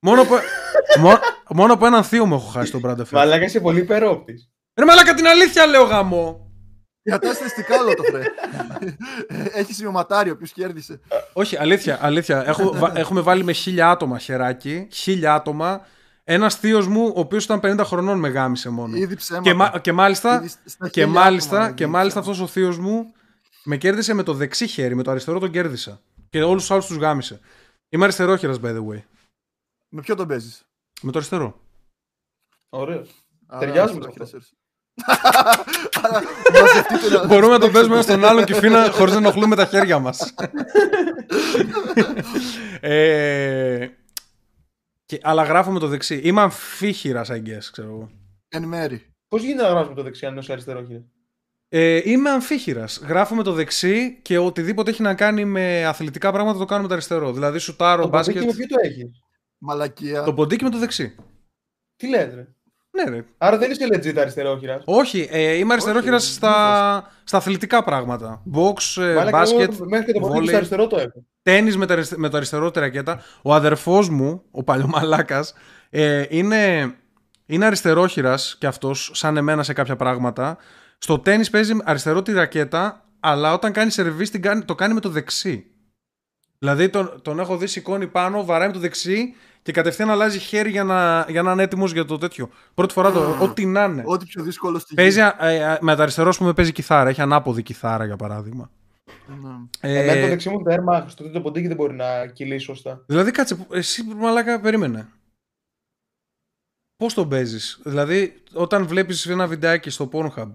Μόνο 0.00 0.22
από, 0.22 0.34
μόνο, 1.02 1.18
μόνο 1.48 1.72
από 1.72 1.86
έναν 1.86 2.04
θείο 2.04 2.26
μου 2.26 2.34
έχω 2.34 2.48
χάσει 2.48 2.70
τον 2.70 2.80
Brand 2.84 3.00
Fair. 3.00 3.10
Μαλάκα 3.10 3.44
είσαι 3.44 3.60
πολύ 3.60 3.80
υπερόπτης. 3.80 4.50
Ρε 4.78 4.84
μαλάκα 4.84 5.14
την 5.14 5.26
αλήθεια 5.26 5.66
λέω 5.66 5.82
γαμό. 5.82 6.50
Για 7.02 7.18
τα 7.18 7.32
στατιστικά 7.34 7.80
όλο 7.80 7.94
το 7.94 8.02
φρέ. 8.02 8.22
Έχει 9.52 9.72
σημειωματάριο 9.74 10.36
ποιος 10.36 10.52
κέρδισε. 10.52 11.00
Όχι, 11.32 11.56
αλήθεια, 11.56 11.98
αλήθεια. 12.04 12.44
Έχω, 12.46 12.72
βα- 12.72 12.92
έχουμε 12.98 13.20
βάλει 13.20 13.44
με 13.44 13.52
χίλια 13.52 13.90
άτομα 13.90 14.18
χεράκι. 14.18 14.88
Χίλια 14.92 15.34
άτομα. 15.34 15.86
Ένας 16.24 16.56
θείος 16.56 16.86
μου, 16.88 17.12
ο 17.16 17.20
οποίος 17.20 17.44
ήταν 17.44 17.60
50 17.62 17.84
χρονών, 17.84 18.18
με 18.18 18.28
γάμισε 18.28 18.68
μόνο. 18.68 18.96
Ήδη 18.96 19.16
ψέματα. 19.16 19.48
Και, 19.50 19.54
μα- 19.54 19.78
και 19.78 19.92
μάλιστα, 19.92 20.34
Ήδη 20.36 20.48
στα 20.64 20.88
και 20.88 21.00
χίλια 21.00 21.20
μάλιστα, 21.20 21.56
άτομα, 21.56 21.72
και 21.74 21.82
ήδη 21.82 21.92
μάλιστα 21.92 22.20
ψέματα. 22.20 22.40
αυτός 22.42 22.48
ο 22.50 22.52
θείος 22.52 22.78
μου 22.78 23.12
με 23.64 23.76
κέρδισε 23.76 24.14
με 24.14 24.22
το 24.22 24.32
δεξί 24.34 24.66
χέρι, 24.66 24.94
με 24.94 25.02
το 25.02 25.10
αριστερό 25.10 25.38
τον 25.38 25.50
κέρδισα. 25.50 26.00
Και 26.30 26.42
όλους 26.42 26.60
τους 26.62 26.70
άλλους 26.70 26.86
τους 26.86 26.96
γάμισε. 26.96 27.40
Είμαι 27.88 28.04
αριστερόχειρα, 28.04 28.54
by 28.62 28.66
the 28.76 28.86
way. 28.86 29.02
Με 29.88 30.00
ποιο 30.00 30.14
τον 30.14 30.28
παίζεις; 30.28 30.62
Με 31.02 31.10
το 31.12 31.18
αριστερό. 31.18 31.60
Ωραίος. 32.68 33.10
Ταιριάζουμε 33.58 34.02
σε 34.12 34.22
αυτό. 34.22 34.38
Μπορούμε 37.26 37.52
να 37.52 37.58
το 37.58 37.70
παίζουμε 37.70 37.94
ένα 37.94 38.02
στον 38.02 38.24
άλλον 38.24 38.44
και 38.44 38.54
φίνα 38.54 38.90
χωρίς 38.90 39.12
να 39.12 39.18
ενοχλούμε 39.18 39.56
τα 39.56 39.64
χέρια 39.66 39.98
μας. 39.98 40.34
ε, 42.80 43.88
και, 45.06 45.20
αλλά 45.22 45.42
γράφω 45.42 45.70
με 45.70 45.78
το 45.78 45.86
δεξί. 45.86 46.20
Είμαι 46.24 46.40
αμφίχειρας, 46.40 47.28
I 47.30 47.36
guess, 47.36 47.64
ξέρω 47.72 47.88
εγώ. 47.88 48.10
Εν 48.48 48.62
μέρη. 48.64 49.06
Πώς 49.28 49.42
γίνεται 49.42 49.62
να 49.62 49.68
γράψουμε 49.68 49.94
το 49.94 50.02
δεξιά 50.02 50.28
ενώ 50.28 50.38
είσαι 50.40 50.52
αριστερό 50.52 50.84
χέρι. 50.84 51.04
Ε, 51.68 52.00
είμαι 52.04 52.30
αμφίχειρας. 52.30 53.00
Γράφω 53.06 53.34
με 53.34 53.42
το 53.42 53.52
δεξί 53.52 54.18
και 54.22 54.38
οτιδήποτε 54.38 54.90
έχει 54.90 55.02
να 55.02 55.14
κάνει 55.14 55.44
με 55.44 55.84
αθλητικά 55.84 56.32
πράγματα 56.32 56.58
το 56.58 56.64
κάνω 56.64 56.82
με 56.82 56.88
το 56.88 56.94
αριστερό. 56.94 57.32
Δηλαδή, 57.32 57.58
σουτάρω, 57.58 58.02
Το 58.02 58.08
μπάσκετ. 58.08 58.34
ποντίκι 58.34 58.58
με 58.58 58.66
ποιο 58.66 58.76
το 58.76 58.88
έχεις; 58.88 59.10
Μαλακία. 59.58 60.22
Το 60.22 60.34
ποντίκι 60.34 60.64
με 60.64 60.70
το 60.70 60.78
δεξί. 60.78 61.14
Τι 61.96 62.08
λέτε, 62.08 62.34
ρε; 62.34 62.46
Ναι, 63.04 63.10
ρε. 63.16 63.24
Άρα 63.38 63.58
δεν 63.58 63.70
είσαι 63.70 63.86
legit 63.92 64.16
αριστερόχειρας. 64.18 64.82
Όχι, 64.84 65.28
ε, 65.30 65.52
είμαι 65.52 65.72
αριστερόχειρας 65.72 66.24
Όχι, 66.24 66.32
στα, 66.32 67.10
στα 67.24 67.36
αθλητικά 67.36 67.84
πράγματα. 67.84 68.42
Box, 68.54 69.02
ε, 69.02 69.14
Μαλάκα, 69.14 69.30
μπάσκετ, 69.30 69.72
εγώ 69.72 69.84
Μέχρι 69.88 70.06
και 70.06 70.12
το 70.12 70.18
ποντίκι 70.18 70.32
βόλεϊ. 70.34 70.46
στο 70.48 70.56
αριστερό 70.56 70.86
το 70.86 70.96
έχω. 70.98 71.24
τέννις 71.42 71.76
με, 71.76 71.86
το 71.86 71.92
αριστε- 71.92 72.18
με 72.18 72.28
το 72.28 72.36
αριστερό 72.36 72.70
τη 72.70 72.80
ρακέτα. 72.80 73.20
Ο 73.42 73.54
αδερφός 73.54 74.08
μου, 74.08 74.42
ο 74.50 74.62
παλιομαλάκας, 74.62 75.54
ε, 75.90 76.24
είναι, 76.28 76.94
είναι 77.46 77.66
αριστερόχειρας 77.66 78.56
κι 78.58 78.66
αυτός, 78.66 79.10
σαν 79.14 79.36
εμένα 79.36 79.62
σε 79.62 79.72
κάποια 79.72 79.96
πράγματα. 79.96 80.56
Στο 80.98 81.18
τέννις 81.18 81.50
παίζει 81.50 81.76
αριστερό 81.84 82.22
τη 82.22 82.32
ρακέτα, 82.32 83.04
αλλά 83.20 83.52
όταν 83.52 83.72
κάνει 83.72 83.90
σερβίς 83.90 84.30
την 84.30 84.42
κάνει, 84.42 84.62
το 84.64 84.74
κάνει 84.74 84.94
με 84.94 85.00
το 85.00 85.08
δεξί. 85.08 85.66
Δηλαδή 86.58 86.88
τον, 86.88 87.20
τον 87.22 87.38
έχω 87.40 87.56
δει 87.56 87.66
σηκώνει 87.66 88.06
πάνω, 88.06 88.44
βαράει 88.44 88.66
με 88.66 88.72
το 88.72 88.78
δεξί 88.78 89.34
και 89.66 89.72
κατευθείαν 89.72 90.10
αλλάζει 90.10 90.38
χέρι 90.38 90.70
για 90.70 90.84
να, 90.84 91.26
για 91.28 91.42
να 91.42 91.52
είναι 91.52 91.62
έτοιμος 91.62 91.92
για 91.92 92.04
το 92.04 92.18
τέτοιο. 92.18 92.50
Πρώτη 92.74 92.92
φορά 92.92 93.12
το, 93.12 93.36
ό,τι 93.40 93.66
να 93.66 93.84
είναι. 93.84 94.02
Ό,τι 94.06 94.24
πιο 94.26 94.42
δύσκολο 94.42 94.78
στη 94.78 94.94
Παίζει, 94.94 95.20
γη. 95.20 95.28
ε, 95.38 95.54
ε, 95.72 95.78
με 95.80 95.94
το 95.94 96.02
αριστερό, 96.02 96.28
ας 96.28 96.38
πούμε, 96.38 96.52
παίζει 96.52 96.72
κιθάρα. 96.72 97.08
Έχει 97.08 97.20
ανάποδη 97.20 97.62
κιθάρα, 97.62 98.04
για 98.04 98.16
παράδειγμα. 98.16 98.70
Ναι. 99.26 99.50
Ε, 99.80 99.98
Εμένα 100.02 100.20
το 100.20 100.26
δεξί 100.28 100.48
μου 100.48 100.62
τέρμα 100.62 101.08
στο 101.08 101.22
τρίτο 101.22 101.40
ποντίκι 101.40 101.66
δεν 101.66 101.76
μπορεί 101.76 101.94
να 101.94 102.26
κυλήσει 102.26 102.64
σωστά. 102.64 103.02
Δηλαδή, 103.06 103.30
κάτσε, 103.30 103.54
που- 103.54 103.74
εσύ 103.74 104.02
μαλάκα, 104.04 104.60
περίμενε. 104.60 105.08
Πώς 106.96 107.14
το 107.14 107.26
παίζεις, 107.26 107.80
Δηλαδή, 107.84 108.42
όταν 108.52 108.86
βλέπεις 108.86 109.26
ένα 109.26 109.46
βιντεάκι 109.46 109.90
στο 109.90 110.08
Pornhub, 110.12 110.52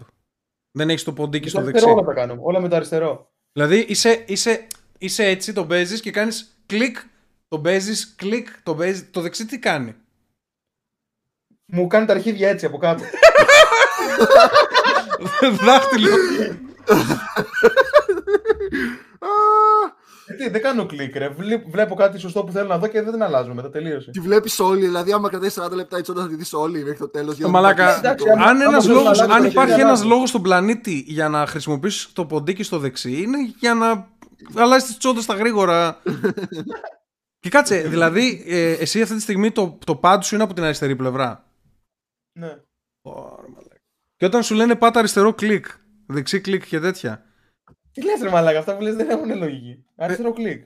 δεν 0.72 0.90
έχεις 0.90 1.04
το 1.04 1.14
ποντίκι 1.14 1.44
Με 1.44 1.50
στο 1.50 1.60
το 1.62 1.66
αριστερό 1.68 1.94
δεξί. 1.96 2.06
όλα 2.08 2.16
τα 2.16 2.22
κάνω. 2.28 2.42
Όλα 2.44 2.60
με 2.60 2.68
το 2.68 2.76
αριστερό. 2.76 3.32
Δηλαδή, 3.52 3.80
είσαι, 3.80 4.24
είσαι, 4.28 4.68
είσαι 4.98 5.26
έτσι, 5.26 5.54
το 5.54 5.66
παίζεις 5.66 6.02
και 6.02 6.12
κάνεις 6.12 6.62
κλικ, 6.66 6.98
το 7.52 7.60
παίζεις, 7.60 8.14
κλικ, 8.18 8.48
το 8.64 8.76
παίζεις. 8.76 9.12
Το 9.12 9.22
δεξί 9.22 9.46
τι 9.46 9.60
κάνει; 9.60 9.96
Μου 11.66 11.88
κάνει 11.88 12.06
τα 12.06 12.14
αρχίδια 12.14 12.50
έτσι 12.50 12.66
από 12.66 12.78
κάτω. 12.78 13.04
Δάχτυλο. 15.66 16.10
Α, 19.20 19.28
Τι, 20.38 20.50
δεν 20.50 20.62
κάνω 20.62 20.86
κλικ, 20.86 21.16
ρε. 21.16 21.30
Βλέ- 21.30 21.70
Βλέπω 21.70 21.96
κάτι 21.96 22.20
σωστό 22.20 22.44
που 22.44 22.52
θέλω 22.52 22.68
να 22.68 22.78
δω 22.78 22.88
και 22.88 23.02
δεν 23.02 23.12
την 23.14 23.24
αλλάζω 23.24 23.54
μετά. 23.54 23.70
Τελείωσε. 23.70 24.12
Τη 24.12 24.20
βλέπεις 24.20 24.60
όλη, 24.60 24.82
δηλαδή 24.86 25.12
άμα 25.12 25.30
κρατάει 25.30 25.50
40 25.56 25.72
λεπτά 25.72 25.98
η 25.98 26.02
τσόντα 26.02 26.22
θα 26.22 26.28
τη 26.28 26.36
δεις 26.36 26.54
όλη 26.54 26.84
μέχρι 26.84 26.98
το 27.00 27.10
τέλος. 27.10 27.40
Ε, 27.40 27.48
Μαλάκα, 27.48 27.98
Εντάξει, 27.98 28.30
αν, 28.30 28.40
άμα- 28.42 28.50
άμα 28.50 28.64
ένας 28.64 28.86
θέλω 28.86 28.96
να 28.98 29.02
λόγος, 29.02 29.20
αλλάξω 29.20 29.36
αν 29.38 29.42
το 29.44 29.48
υπάρχει 29.48 29.70
χέρι, 29.72 29.82
ένας 29.84 30.00
αλλάζω. 30.00 30.14
λόγος 30.16 30.30
στον 30.30 30.42
πλανήτη 30.42 31.04
για 31.08 31.30
να 31.30 31.48
χρησιμοποιήσεις 31.48 32.14
το 32.14 32.26
ποντίκι 32.26 32.64
στο 32.64 32.78
δεξί 32.80 33.22
είναι 33.22 33.38
για 33.60 33.74
να 33.74 34.08
αλλάζεις 34.56 34.88
τις 34.88 34.98
τσόντες 34.98 35.24
στα 35.24 35.34
γρήγορα. 35.34 35.98
και 37.42 37.50
κάτσε, 37.50 37.82
δηλαδή 37.82 38.44
ε, 38.48 38.72
εσύ 38.72 39.02
αυτή 39.02 39.16
τη 39.16 39.22
στιγμή 39.22 39.52
το, 39.52 39.78
το 39.86 40.00
pad 40.04 40.18
σου 40.22 40.36
είναι 40.36 40.44
από 40.44 40.54
την 40.54 40.64
αριστερή 40.64 40.96
πλευρά; 40.96 41.52
Ναι. 42.40 42.62
Ωρα, 43.02 43.50
μαλάκα. 43.50 43.82
Και 44.16 44.26
όταν 44.26 44.44
σου 44.44 44.56
λένε 44.56 44.76
πάτα 44.76 45.00
αριστερό 45.00 45.34
κλικ, 45.34 45.66
δεξί 46.06 46.42
κλικ 46.42 46.66
και 46.68 46.80
τέτοια. 46.80 47.26
Τι 47.92 48.04
λες 48.04 48.22
ρε 48.22 48.30
μαλάκα, 48.30 48.60
αυτά 48.60 48.76
που 48.76 48.82
λες 48.82 48.96
δεν 48.96 49.10
έχουν 49.10 49.38
λογική. 49.38 49.86
Αριστερό 49.96 50.34
κλικ. 50.34 50.64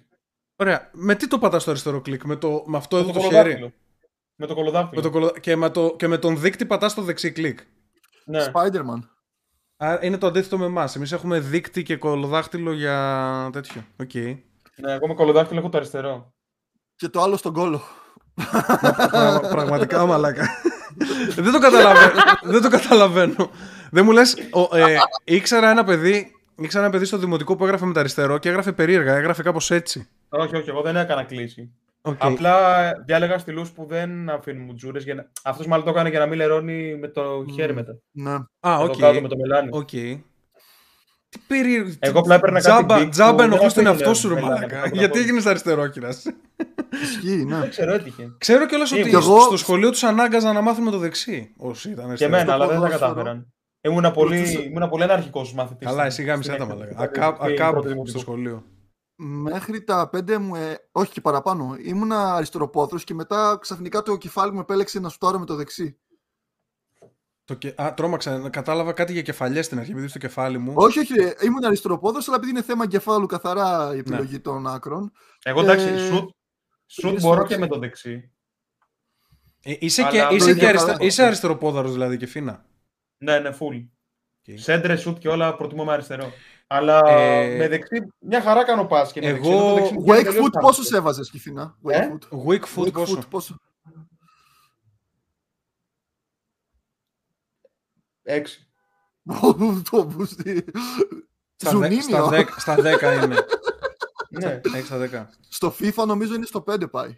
Ωραία, 0.55 0.89
με 0.93 1.15
τι 1.15 1.27
το 1.27 1.39
πατάς 1.39 1.63
το 1.63 1.71
αριστερό 1.71 2.01
κλικ, 2.01 2.23
με, 2.23 2.35
το, 2.35 2.63
με 2.65 2.77
αυτό 2.77 2.95
Με 2.95 3.01
εδώ 3.01 3.11
το 3.11 3.19
το 3.19 3.25
χέρι; 3.25 3.33
κολοδάχτυλο. 3.33 3.71
Με 4.35 4.45
το 4.47 4.53
Με 4.53 4.59
κολοδάχτυλο. 4.59 5.01
το, 5.01 5.09
κολο- 5.09 5.37
και, 5.39 5.55
με 5.55 5.69
το, 5.69 5.95
και 5.95 6.07
με 6.07 6.17
τον 6.17 6.39
δείκτη 6.39 6.65
πατάς 6.65 6.93
το 6.93 7.01
δεξί 7.01 7.31
κλικ; 7.31 7.59
Ναι. 8.25 8.45
Spider-Man. 8.53 8.99
Α, 9.77 9.99
είναι 10.01 10.17
το 10.17 10.27
αντίθετο 10.27 10.57
με 10.57 10.65
εμάς. 10.65 10.95
Εμείς 10.95 11.11
έχουμε 11.11 11.39
δείκτη 11.39 11.83
και 11.83 11.97
κολοδάχτυλο 11.97 12.71
για 12.73 13.49
τέτοιο. 13.53 13.85
Οκ. 13.99 14.13
ναι, 14.13 14.91
εγώ 14.91 15.07
με 15.07 15.13
κολοδάχτυλο 15.13 15.59
έχω 15.59 15.69
το 15.69 15.77
αριστερό. 15.77 16.34
Και 16.95 17.07
το 17.09 17.21
άλλο 17.21 17.37
στον 17.37 17.53
κόλο. 17.53 17.81
Πραγμα- 19.11 19.39
πραγματικά 19.49 20.05
μαλάκα. 20.05 20.47
δεν, 21.35 21.51
το 21.51 21.59
καταλαβαίνω. 21.59 22.11
δεν 22.43 22.61
το 22.61 22.69
καταλαβαίνω. 22.69 23.49
Δεν 23.91 24.05
μου 24.05 24.11
λες. 24.11 24.33
Ε, 24.73 24.95
ήξερα 25.23 25.69
ένα 25.69 25.83
παιδί. 25.83 26.31
Ήξερα 26.55 26.83
ένα 26.83 26.91
παιδί 26.91 27.05
στο 27.05 27.17
δημοτικό 27.17 27.55
που 27.55 27.63
έγραφε 27.65 27.85
με 27.85 27.93
το 27.93 27.99
αριστερό 27.99 28.37
και 28.37 28.49
έγραφε 28.49 28.71
περίεργα. 28.71 29.15
Έγραφε 29.15 29.43
κάπως 29.43 29.71
έτσι. 29.71 30.07
Όχι, 30.29 30.55
όχι, 30.55 30.69
εγώ 30.69 30.81
δεν 30.81 30.95
έκανα 30.95 31.23
κλίση. 31.23 31.71
Οκ. 32.01 32.15
Απλά 32.19 32.91
διάλεγα 33.05 33.37
στυλούς 33.37 33.69
που 33.69 33.85
δεν 33.89 34.29
αφήνουν 34.29 34.65
μουτζούρες. 34.65 35.03
Για 35.03 35.13
να... 35.15 35.25
Αυτός 35.43 35.67
μάλλον 35.67 35.85
το 35.85 35.91
έκανε 35.91 36.09
για 36.09 36.19
να 36.19 36.25
μην 36.25 36.37
λερώνει 36.37 36.95
με 36.97 37.07
το 37.07 37.45
χέρι 37.53 37.73
μετά. 37.73 37.97
Ναι. 38.11 38.31
Α, 38.33 38.73
Εδώ 38.73 38.83
οκ. 38.83 38.95
κάτω 38.97 39.21
με 39.21 39.27
το 39.27 39.35
μελάνι. 39.37 39.69
Οκ. 39.71 39.89
Τι 41.35 41.41
περίεργο. 41.47 41.91
Εγώ 41.99 42.19
απλά 42.19 42.35
έπαιρνα 42.35 42.61
κάτι 42.61 42.85
Τζάμπα, 42.85 42.97
beats 43.05 43.09
τζάμπα 43.09 43.35
που 43.35 43.41
ενοχλείς 43.41 43.73
δεν 43.73 43.83
τον 43.83 43.93
αφήνουν 43.93 44.07
εαυτό 44.07 44.13
σου, 44.19 44.27
ρε 44.29 44.33
μελάνι 44.35 44.53
μαλάκα. 44.53 44.75
από 44.79 44.89
τα 44.89 44.95
Γιατί 44.95 45.07
πόδια. 45.11 45.21
έγινες 45.25 45.45
αριστερόκυρας. 45.45 46.23
Ισχύει, 47.03 47.45
ναι. 47.45 47.59
Δεν 47.59 47.69
ξέρω, 47.75 47.93
έτυχε. 47.93 48.35
Ξέρω 48.37 48.65
κιόλας 48.65 48.91
Και 48.91 48.99
ότι 49.01 49.09
εγώ- 49.09 49.39
στο 49.39 49.57
σχολείο 49.57 49.89
τους 49.89 50.03
ανάγκαζαν 50.03 50.53
να 50.53 50.61
μάθουν 50.61 50.83
με 50.83 50.91
το 50.91 50.97
δεξί. 50.97 51.53
Όσοι 51.57 51.87
ήταν 51.89 52.03
Και 52.03 52.07
αριστεροί. 52.09 52.33
εμένα, 52.33 52.53
αλλά 52.53 52.67
δεν 52.67 52.75
τα 52.75 52.81
ποδόσφαιρο. 52.81 53.09
κατάφεραν. 53.09 53.47
Ήμουνα 53.81 54.11
πολύ, 54.11 54.37
Ρωτούσα- 54.37 54.59
ήμουνα 54.63 54.87
πολύ 54.89 55.03
αναρχικός 55.03 55.53
μαθητής. 55.53 55.87
Καλά, 55.87 56.05
εσύ 56.05 56.23
γάμισε 56.23 56.51
Στην 56.51 56.67
τα 56.67 56.73
έκθεση 56.73 56.93
μαλάκα. 56.93 56.95
που 56.97 57.03
Ακά- 57.03 57.33
έκανα 57.33 57.43
στην 57.43 57.53
Ακάμπ 57.53 57.71
πρώτη 57.71 57.87
στο 57.87 57.93
δημοτικού. 57.93 58.19
σχολείο. 58.19 58.63
Μέχρι 59.17 59.83
τα 59.83 60.09
πέντε 60.09 60.37
μου, 60.37 60.55
ε, 60.55 60.77
όχι 60.91 61.11
και 61.11 61.21
παραπάνω, 61.21 61.75
ήμουνα 61.83 62.33
αριστεροπόδρος 62.33 63.03
και 63.03 63.13
μετά 63.13 63.57
ξαφνικά 63.61 64.01
το 64.01 64.15
κεφάλι 64.17 64.51
μου 64.53 64.59
επέλεξε 64.59 64.99
να 64.99 65.09
σουτάρω 65.09 65.39
με 65.39 65.45
το 65.45 65.55
δεξί. 65.55 65.97
Το 67.45 67.53
και... 67.53 67.73
Α, 67.81 67.93
τρόμαξα. 67.93 68.49
Κατάλαβα 68.49 68.93
κάτι 68.93 69.13
για 69.13 69.21
κεφαλιές 69.21 69.65
στην 69.65 69.79
αρχή, 69.79 69.91
επειδή 69.91 70.07
στο 70.07 70.19
κεφάλι 70.19 70.57
μου. 70.57 70.73
Όχι, 70.75 70.99
όχι, 70.99 71.13
ε, 71.19 71.33
ήμουν 71.45 71.63
αριστεροπόδρος, 71.65 72.27
αλλά 72.27 72.35
επειδή 72.37 72.51
είναι 72.51 72.61
θέμα 72.61 72.83
εγκεφάλου 72.83 73.25
καθαρά 73.25 73.95
η 73.95 73.97
επιλογή 73.97 74.39
των 74.39 74.67
άκρων. 74.67 75.11
Εγώ 75.43 75.61
εντάξει, 75.61 75.87
Ε, 75.87 75.97
σουτ, 75.97 76.29
σουτ 76.85 77.11
είναι 77.11 77.19
μπορώ 77.19 77.45
στο 77.45 77.47
και 77.47 77.57
με 77.57 77.67
δεξί. 77.67 77.73
το 77.73 77.79
δεξί. 77.79 78.31
Ε, 79.63 79.75
είσαι 79.79 80.01
Αλλά 80.01 80.11
και, 80.11 80.21
το 80.29 80.35
είσαι 80.35 80.49
ίδιο 80.49 80.61
και 80.61 80.67
αριστε... 80.67 80.91
καλά. 80.91 81.05
είσαι 81.05 81.23
αριστεροπόδαρος 81.23 81.91
δηλαδή 81.91 82.17
και 82.17 82.25
φίνα. 82.27 82.65
Ναι, 83.17 83.39
ναι, 83.39 83.49
full. 83.59 83.87
Okay. 84.47 84.53
Σέντρε, 84.55 84.95
σουτ 84.95 85.17
και 85.17 85.27
όλα 85.29 85.55
προτιμώ 85.55 85.83
με 85.83 85.91
αριστερό. 85.91 86.31
Αλλά 86.67 87.01
Ε, 87.05 87.55
με 87.57 87.67
δεξί, 87.67 88.03
μια 88.19 88.41
χαρά 88.41 88.63
κάνω 88.63 88.85
πας 88.85 89.11
και 89.11 89.19
με 89.21 89.27
εγώ- 89.27 89.37
δεξί. 89.37 89.51
ενώ 89.57 89.67
το 89.69 89.73
δεξί 89.75 89.93
μου 89.93 90.01
βγαίνει 90.01 90.19
Wake 90.19 90.23
τελείως 90.23 90.45
foot 90.45 90.51
πόσο 90.51 90.65
χάρτης. 90.65 90.87
σε 90.87 90.97
έβαζες, 90.97 91.29
Κιφίνα; 91.29 91.77
Wake 91.83 91.91
Ε; 91.91 92.07
foot. 92.11 92.37
Weak 92.47 92.63
foot 92.75 92.85
Wake 92.87 92.91
πόσο. 92.93 93.17
foot 93.17 93.29
πόσο. 93.29 93.55
Έξι. 98.27 98.67
Το 99.91 100.03
μπούστι. 100.03 100.65
Στα, 101.55 101.69
δε... 101.69 101.69
Ζουνίνιο. 101.69 102.01
στα, 102.01 102.27
δέκα- 102.27 102.59
στα 102.59 102.75
10 102.75 102.81
είναι. 103.23 103.45
Ναι. 104.29 104.61
Έχει 104.75 104.85
στα 104.85 105.27
10. 105.31 105.37
Στο 105.49 105.73
FIFA 105.79 106.05
νομίζω 106.05 106.33
είναι 106.33 106.45
στο 106.45 106.63
5 106.71 106.91
πάει. 106.91 107.17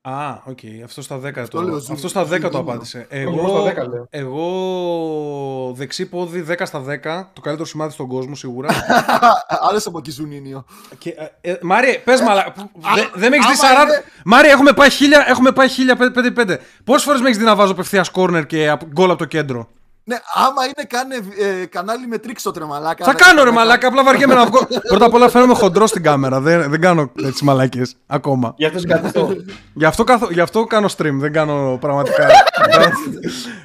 Α, 0.00 0.42
οκ. 0.44 0.58
Αυτό 0.84 1.02
στα 1.02 1.16
10 1.18 1.24
Αυτό 1.38 1.58
το, 1.58 1.62
λέω, 1.62 1.78
ζου- 1.78 1.90
αυτό 1.92 2.08
στα 2.08 2.22
10 2.22 2.26
το 2.26 2.34
ζουνίνιο. 2.36 2.58
απάντησε. 2.58 3.06
Εγώ 3.08 3.38
Εγώ, 3.38 3.48
στα 3.72 3.82
10 3.84 3.88
λέω. 3.88 4.06
εγώ 4.10 5.72
δεξί 5.76 6.06
πόδι 6.08 6.44
10 6.48 6.54
στα 6.64 6.84
10. 6.86 7.26
Το 7.32 7.40
καλύτερο 7.40 7.68
σημάδι 7.68 7.92
στον 7.92 8.06
κόσμο 8.08 8.34
σίγουρα. 8.34 8.68
Άρεσε 9.68 9.88
από 9.88 9.98
εκεί 9.98 10.10
Ζουνίνιο. 10.10 10.64
Και, 10.98 11.14
ε, 11.40 11.50
ε, 11.52 11.58
Μάρια, 11.62 12.00
πες 12.02 12.20
μαλα. 12.20 12.54
Δεν 12.94 13.10
δε 13.14 13.28
με 13.28 13.36
έχεις 13.36 13.60
δει 13.60 13.66
άμα 13.66 13.82
40. 13.82 13.86
είναι- 13.88 14.04
Μάρια, 14.24 14.50
έχουμε 14.52 14.72
πάει 14.72 14.88
1000, 14.90 15.24
έχουμε 15.28 15.52
πάει 15.52 15.68
1005-5. 15.68 16.56
Πόσες 16.84 17.02
φορές 17.04 17.20
με 17.20 17.26
έχεις 17.26 17.38
δει 17.38 17.44
να 17.44 17.56
βάζω 17.56 17.72
απευθείας 17.72 18.10
κόρνερ 18.10 18.46
και 18.46 18.68
απ- 18.68 18.84
γκολ 18.86 19.08
από 19.10 19.18
το 19.18 19.24
κέντρο; 19.24 19.68
Ναι, 20.08 20.16
άμα 20.34 20.64
είναι 20.64 20.86
κάνε 20.88 21.14
ε, 21.14 21.66
κανάλι 21.66 22.06
με 22.06 22.18
τρίξο 22.18 22.50
τρεμαλάκα. 22.50 23.04
Θα 23.04 23.14
κάνω 23.14 23.44
ρε 23.44 23.50
μαλάκα, 23.50 23.88
απλά 23.88 24.04
βαριέμαι 24.04 24.34
να 24.34 24.46
βγω. 24.46 24.66
Πρώτα 24.88 25.04
απ' 25.04 25.14
όλα 25.14 25.28
φαίνομαι 25.28 25.54
χοντρός 25.54 25.90
στην 25.90 26.02
κάμερα. 26.02 26.40
Δεν, 26.40 26.70
δεν 26.70 26.80
κάνω 26.80 27.12
έτσι 27.24 27.44
μαλακίε 27.44 27.82
ακόμα. 28.06 28.54
Γι' 28.56 28.64
αυτό 28.64 28.78
συγκαθιστώ. 28.78 29.36
Γι' 29.74 29.84
αυτό, 29.84 30.04
καθ- 30.04 30.30
γι' 30.30 30.40
αυτό 30.40 30.64
κάνω 30.64 30.88
stream, 30.96 31.12
δεν 31.12 31.32
κάνω 31.32 31.78
πραγματικά. 31.80 32.26
Και 32.26 32.92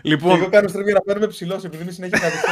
λοιπόν, 0.10 0.36
εγώ 0.36 0.50
κάνω 0.50 0.68
στραβή 0.68 0.86
για 0.86 0.94
να 0.94 1.02
παίρνουμε 1.02 1.28
ψηλός 1.28 1.64
επειδή 1.64 1.84
είναι 1.84 1.92
συνέχεια 1.92 2.20
καθιστώ. 2.20 2.52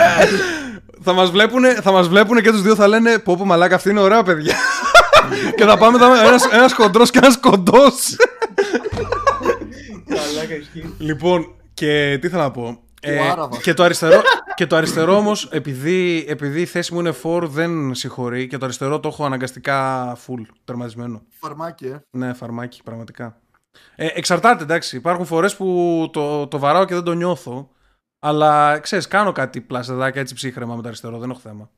θα 1.04 1.12
μας 1.12 1.30
βλέπουνε, 1.30 1.74
θα 1.74 1.92
μας 1.92 2.08
βλέπουνε 2.08 2.40
και 2.40 2.50
τους 2.50 2.62
δύο 2.62 2.74
θα 2.74 2.88
λένε 2.88 3.18
πω 3.18 3.36
πω 3.36 3.44
μαλάκα 3.44 3.74
αυτή 3.74 3.90
είναι 3.90 4.00
ωραία 4.00 4.22
παιδιά. 4.22 4.54
και 5.56 5.64
θα 5.64 5.76
πάμε 5.76 5.98
θα, 5.98 6.26
ένας, 6.26 6.44
ένας 6.52 6.72
χοντρός 6.72 7.10
και 7.10 7.18
ένας 7.18 7.38
κοντός. 7.40 8.16
Μαλάκα 10.06 10.54
ισχύει. 10.54 10.94
λοιπόν, 10.98 11.52
και 11.78 12.18
τι 12.20 12.28
θέλω 12.28 12.42
να 12.42 12.50
πω. 12.50 12.82
Ε, 13.00 13.28
Άραβας. 13.28 13.62
και, 13.62 13.74
το 13.74 13.82
αριστερό, 13.82 14.20
και 14.54 14.66
το 14.66 14.76
αριστερό 14.76 15.16
όμως, 15.16 15.48
επειδή, 15.50 16.24
επειδή 16.28 16.60
η 16.60 16.66
θέση 16.66 16.94
μου 16.94 17.00
είναι 17.00 17.14
for, 17.22 17.42
δεν 17.42 17.94
συγχωρεί. 17.94 18.46
Και 18.46 18.58
το 18.58 18.64
αριστερό 18.64 19.00
το 19.00 19.08
έχω 19.08 19.24
αναγκαστικά 19.24 20.16
full, 20.16 20.42
τερματισμένο. 20.64 21.22
Φαρμάκι, 21.28 21.86
ε. 21.86 22.00
Ναι, 22.10 22.32
φαρμάκι, 22.32 22.82
πραγματικά. 22.82 23.40
Ε, 23.96 24.06
εξαρτάται, 24.14 24.62
εντάξει. 24.62 24.96
Υπάρχουν 24.96 25.24
φορές 25.24 25.56
που 25.56 26.08
το, 26.12 26.46
το 26.46 26.58
βαράω 26.58 26.84
και 26.84 26.94
δεν 26.94 27.04
το 27.04 27.12
νιώθω. 27.12 27.70
Αλλά 28.18 28.78
ξέρεις, 28.78 29.08
κάνω 29.08 29.32
κάτι 29.32 29.60
πλασεδάκια 29.60 30.20
έτσι 30.20 30.34
ψύχρεμα 30.34 30.74
με 30.74 30.82
το 30.82 30.88
αριστερό, 30.88 31.18
δεν 31.18 31.30
έχω 31.30 31.40
θέμα. 31.40 31.70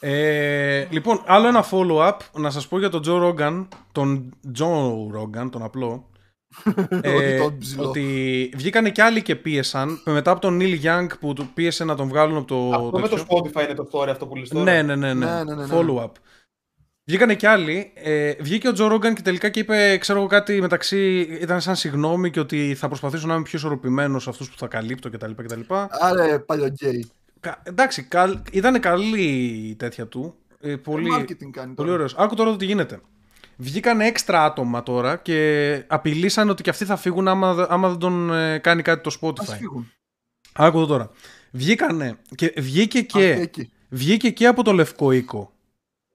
Ε, 0.00 0.86
λοιπόν, 0.90 1.22
άλλο 1.26 1.46
ένα 1.46 1.64
follow-up 1.70 2.16
να 2.32 2.50
σας 2.50 2.68
πω 2.68 2.78
για 2.78 2.88
τον 2.88 3.02
Joe 3.06 3.22
Rogan, 3.22 3.68
τον 3.92 4.34
Joe 4.58 4.92
Rogan, 5.16 5.48
τον 5.50 5.62
απλό. 5.62 6.08
Όχι 7.04 7.38
τον 7.38 7.58
ψηλό. 7.58 7.88
ότι 7.88 8.50
βγήκανε 8.56 8.90
και 8.90 9.02
άλλοι 9.02 9.22
και 9.22 9.36
πίεσαν 9.36 10.00
μετά 10.04 10.30
από 10.30 10.40
τον 10.40 10.58
Neil 10.62 10.84
Young 10.84 11.06
που 11.20 11.32
του 11.32 11.50
πίεσε 11.54 11.84
να 11.84 11.94
τον 11.94 12.08
βγάλουν 12.08 12.36
από 12.36 12.46
το. 12.46 12.70
Αυτό 12.74 12.98
με 12.98 13.08
το 13.08 13.16
τέτοιο. 13.16 13.26
Spotify 13.28 13.64
είναι 13.64 13.74
το 13.74 13.88
story 13.92 14.08
αυτό 14.08 14.26
που 14.26 14.36
λες 14.36 14.48
τώρα. 14.48 14.64
Ναι, 14.64 14.82
ναι, 14.82 14.96
ναι, 14.96 15.14
ναι. 15.14 15.26
Ναι, 15.26 15.44
ναι, 15.44 15.54
ναι, 15.54 15.66
ναι. 15.66 15.74
Follow-up. 15.78 16.10
Βγήκανε 17.06 17.34
κι 17.34 17.46
άλλοι. 17.46 17.92
Ε, 17.94 18.32
βγήκε 18.40 18.68
ο 18.68 18.72
Τζο 18.72 18.86
Ρόγκαν 18.86 19.14
και 19.14 19.22
τελικά 19.22 19.48
και 19.48 19.60
είπε, 19.60 19.96
ξέρω 20.00 20.18
εγώ 20.18 20.28
κάτι 20.28 20.60
μεταξύ. 20.60 21.20
ήταν 21.20 21.60
σαν 21.60 21.76
συγγνώμη 21.76 22.30
και 22.30 22.40
ότι 22.40 22.74
θα 22.74 22.86
προσπαθήσω 22.88 23.26
να 23.26 23.34
είμαι 23.34 23.42
πιο 23.42 23.58
ισορροπημένος 23.58 24.22
σε 24.22 24.30
αυτούς 24.30 24.50
που 24.50 24.58
θα 24.58 24.66
καλύπτω 24.66 25.10
κτλ. 25.10 25.30
κτλ. 25.36 25.60
Άρε, 26.00 26.38
παλιογκέι. 26.38 27.10
Κα, 27.40 27.62
εντάξει, 27.62 28.02
καλ, 28.02 28.38
ήταν 28.52 28.80
καλή 28.80 29.22
η 29.68 29.74
τέτοια 29.74 30.06
του. 30.06 30.34
Ε, 30.60 30.76
πολύ, 30.76 31.10
Marketing 31.18 31.50
κάνει 31.50 31.74
πολύ 31.74 31.74
τώρα. 31.74 31.92
ωραίος. 31.92 32.14
Άκου 32.18 32.34
τώρα 32.34 32.50
το 32.50 32.56
τι 32.56 32.64
γίνεται. 32.64 33.00
Βγήκαν 33.56 34.00
έξτρα 34.00 34.44
άτομα 34.44 34.82
τώρα 34.82 35.16
και 35.16 35.84
απειλήσαν 35.86 36.48
ότι 36.50 36.62
και 36.62 36.70
αυτοί 36.70 36.84
θα 36.84 36.96
φύγουν 36.96 37.28
άμα, 37.28 37.54
δε- 37.54 37.66
άμα 37.68 37.88
δεν 37.88 37.98
τον 37.98 38.32
ε, 38.34 38.58
κάνει 38.58 38.82
κάτι 38.82 39.02
το 39.10 39.16
Spotify. 39.20 39.38
Ας 39.48 39.56
φύγουν. 39.56 39.92
Άκου 40.52 40.76
εδώ 40.76 40.86
τώρα. 40.86 41.10
Βγήκανε 41.50 42.18
και 42.34 42.54
βγήκε 42.56 43.02
και, 43.02 43.32
Α, 43.32 43.40
εκεί. 43.40 43.70
βγήκε 43.88 44.30
και 44.30 44.46
από 44.46 44.62
το 44.62 44.72
Λευκό 44.72 45.12
Οίκο. 45.12 45.52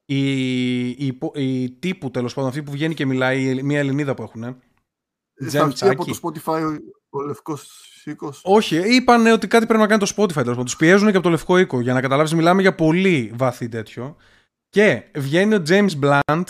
Η, 0.04 0.88
η, 0.88 0.96
υπο- 1.06 1.32
η 1.34 1.70
τύπου 1.70 2.10
τέλος 2.10 2.34
πάντων, 2.34 2.48
αυτή 2.50 2.62
που 2.62 2.70
βγαίνει 2.70 2.94
και 2.94 3.06
μιλάει, 3.06 3.42
η- 3.42 3.62
μια 3.62 3.78
Ελληνίδα 3.78 4.14
που 4.14 4.22
έχουν. 4.22 4.42
Θα 4.42 5.46
Τζέμ 5.46 5.68
βγει 5.68 5.84
από 5.88 6.04
Τσάκη. 6.04 6.20
το 6.20 6.32
Spotify 6.44 6.60
ο, 7.10 7.18
ο 7.18 7.20
λευκός 7.22 7.84
οίκος; 8.04 8.40
Όχι, 8.44 8.94
είπαν 8.94 9.26
ότι 9.26 9.46
κάτι 9.48 9.66
πρέπει 9.66 9.80
να 9.82 9.86
κάνει 9.88 10.00
το 10.00 10.12
Spotify 10.16 10.32
τέλος 10.32 10.48
πάντων. 10.48 10.64
Τους 10.64 10.76
πιέζουν 10.76 11.10
και 11.10 11.14
από 11.16 11.22
το 11.24 11.30
Λευκό 11.30 11.58
Οίκο. 11.58 11.80
Για 11.80 11.92
να 11.92 12.00
καταλάβεις, 12.00 12.34
μιλάμε 12.34 12.60
για 12.60 12.74
πολύ 12.74 13.32
βαθύ 13.34 13.68
τέτοιο. 13.68 14.16
Και 14.68 15.02
βγαίνει 15.16 15.54
ο 15.54 15.62
James 15.68 15.90
Blunt. 16.02 16.44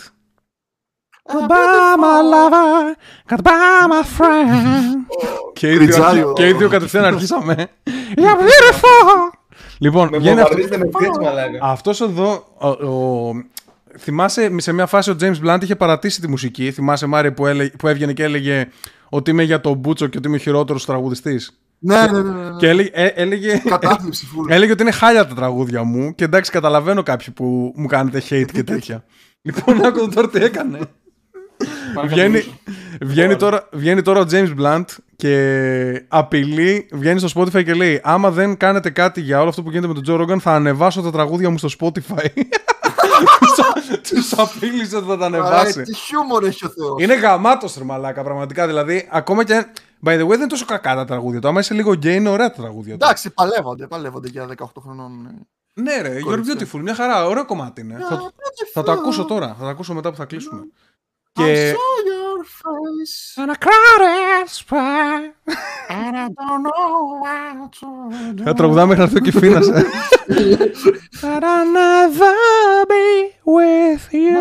Goodbye, 1.33 1.97
my 2.05 2.19
lover. 2.33 2.97
Goodbye, 3.31 3.87
my 3.93 4.03
friend. 4.19 4.97
και, 5.53 5.67
οι 5.67 5.71
δύο, 5.71 5.79
Πριτζάριο. 5.79 6.33
και 6.33 6.49
οι 6.49 6.53
δύο 6.53 6.69
κατευθείαν 6.69 7.05
αρχίσαμε. 7.05 7.55
You're 8.17 8.41
beautiful. 8.41 9.39
Λοιπόν, 9.79 10.09
Με 10.11 10.19
βγαίνει 10.19 10.41
αυτό, 10.41 10.55
βομβαρδίζετε 10.57 10.79
με 10.79 10.91
φρίτς 10.99 11.19
μαλάκα. 11.19 11.59
αυτός 11.63 12.01
εδώ. 12.01 12.45
Ο, 12.59 12.69
ο- 12.69 13.33
θυμάσαι 13.99 14.51
σε 14.57 14.73
μια 14.73 14.87
φάση 14.87 15.11
ο 15.11 15.17
James 15.21 15.35
Blunt 15.47 15.59
είχε 15.63 15.77
παρατήσει 15.77 16.21
τη 16.21 16.29
μουσική; 16.29 16.71
Θυμάσαι, 16.73 17.07
Μάρι, 17.07 17.33
που, 17.33 17.47
έλεγε, 17.47 17.71
που 17.79 17.89
έβγαινε 17.89 18.13
και 18.13 18.23
έλεγε 18.23 18.69
ότι 19.09 19.31
είμαι 19.31 19.43
για 19.43 19.61
τον 19.61 19.75
Μπούτσο 19.77 20.07
και 20.07 20.19
ότι 20.19 20.27
είμαι 20.29 20.37
ο 20.37 20.41
χειρότερος 20.41 20.85
τραγουδιστής; 20.85 21.61
Ναι, 21.79 21.95
ναι, 22.07 22.11
ναι. 22.11 22.31
ναι, 22.31 22.49
ναι. 22.51 22.57
Και 22.59 22.69
έλεγε, 22.69 22.91
ε, 22.93 23.07
έλεγε, 23.07 23.63
Κατάθλιψη 23.69 24.27
φουλ. 24.27 24.51
έλεγε 24.51 24.73
ότι 24.73 24.83
είναι 24.83 24.91
χάλια 24.91 25.27
τα 25.27 25.35
τραγούδια 25.35 25.83
μου. 25.83 26.15
Και 26.15 26.25
εντάξει, 26.25 26.51
καταλαβαίνω 26.51 27.03
κάποιοι 27.03 27.31
που 27.35 27.73
μου 27.77 27.87
κάνετε 27.87 28.23
hate 28.31 28.45
και 28.53 28.63
τέτοια. 28.63 29.05
λοιπόν, 29.43 29.85
άκου 29.85 30.09
τώρα 30.09 30.29
τι 30.29 30.43
έκανε. 30.45 30.79
Βγαίνει, 32.07 32.45
βγαίνει, 33.01 33.37
τώρα, 33.37 33.69
βγαίνει 33.73 34.03
τώρα 34.03 34.21
ο 34.21 34.25
James 34.31 34.55
Blunt 34.61 34.85
και 35.17 36.05
απειλεί, 36.09 36.89
βγαίνει 36.93 37.19
στο 37.21 37.41
Spotify 37.41 37.65
και 37.65 37.75
λέει 37.75 38.01
άμα 38.03 38.31
δεν 38.31 38.57
κάνετε 38.57 38.91
κάτι 38.91 39.21
για 39.21 39.41
όλο 39.41 39.49
αυτό 39.49 39.63
που 39.63 39.71
γίνεται 39.71 39.93
με 39.93 40.01
τον 40.01 40.05
Joe 40.09 40.23
Rogan 40.23 40.39
θα 40.39 40.53
ανεβάσω 40.55 41.03
τα 41.03 41.11
τραγούδια 41.11 41.51
μου 41.51 41.59
στο 41.59 41.69
Spotify. 41.81 42.27
Τους 44.09 44.33
απείλησε 44.33 44.97
ότι 44.97 45.07
θα 45.07 45.17
τα 45.17 45.25
Α, 45.25 45.27
ανεβάσει. 45.27 45.83
Τι 45.83 45.95
χιούμορ 45.95 46.45
έχει 46.45 46.67
ο 46.67 46.69
Θεός. 46.69 47.03
Είναι 47.03 47.15
γαμάτος 47.15 47.77
ρε 47.77 47.85
μαλάκα 47.85 48.23
πραγματικά 48.23 48.67
δηλαδή 48.67 49.09
ακόμα 49.11 49.45
και 49.45 49.67
by 50.05 50.09
the 50.11 50.23
way 50.23 50.29
δεν 50.29 50.39
είναι 50.39 50.47
τόσο 50.47 50.65
κακά 50.65 50.95
τα 50.95 51.05
τραγούδια 51.05 51.41
του 51.41 51.49
άμα 51.49 51.61
είσαι 51.61 51.75
λίγο 51.75 51.91
gay 51.91 52.05
είναι 52.05 52.29
ωραία 52.29 52.51
τα 52.51 52.63
τραγούδια 52.63 52.97
του. 52.97 53.05
Εντάξει, 53.05 53.31
παλεύονται, 53.31 53.87
παλεύονται 53.87 54.29
για 54.29 54.47
18 54.59 54.65
χρονών. 54.83 55.23
ναι. 55.23 55.31
Ναι 55.83 56.01
ρε, 56.03 56.19
You're 56.19 56.23
Κορίτσια. 56.25 56.55
beautiful, 56.59 56.81
μια 56.83 56.95
χαρά, 56.95 57.27
ωραίο 57.27 57.45
κομμάτι 57.45 57.81
είναι. 57.81 57.97
Θα, 58.09 58.33
θα 58.73 58.83
το 58.83 58.93
ακούσω 58.93 59.25
τώρα, 59.25 59.47
θα 59.59 59.65
το 59.65 59.67
ακούσω 59.69 59.95
μετά 59.95 60.11
που 60.11 60.17
θα 60.17 60.25
κλείσουμε. 60.25 60.61
I 61.41 61.45
Και... 61.45 61.75
saw 61.75 61.95
your 62.13 62.39
face 62.63 63.43
And 63.43 63.51
a 63.51 63.59
crowded 63.65 64.47
spy. 64.61 65.15
and 65.99 66.15
I 66.25 66.27
don't 66.39 66.63
know 66.69 66.95
what 67.23 67.71
to 67.81 67.89
do. 68.37 68.43
Θα 68.45 68.53
τραγουδάμε 68.55 68.87
μέχρι 68.97 68.99
να 68.99 69.03
έρθει 69.05 69.17
ο 69.17 69.21
Κιφίνας. 69.21 69.69
ε. 69.69 69.85
That 71.21 71.43
I'll 71.43 71.69
never 71.83 72.37
be 72.93 73.09
with 73.57 74.05
you. 74.13 74.41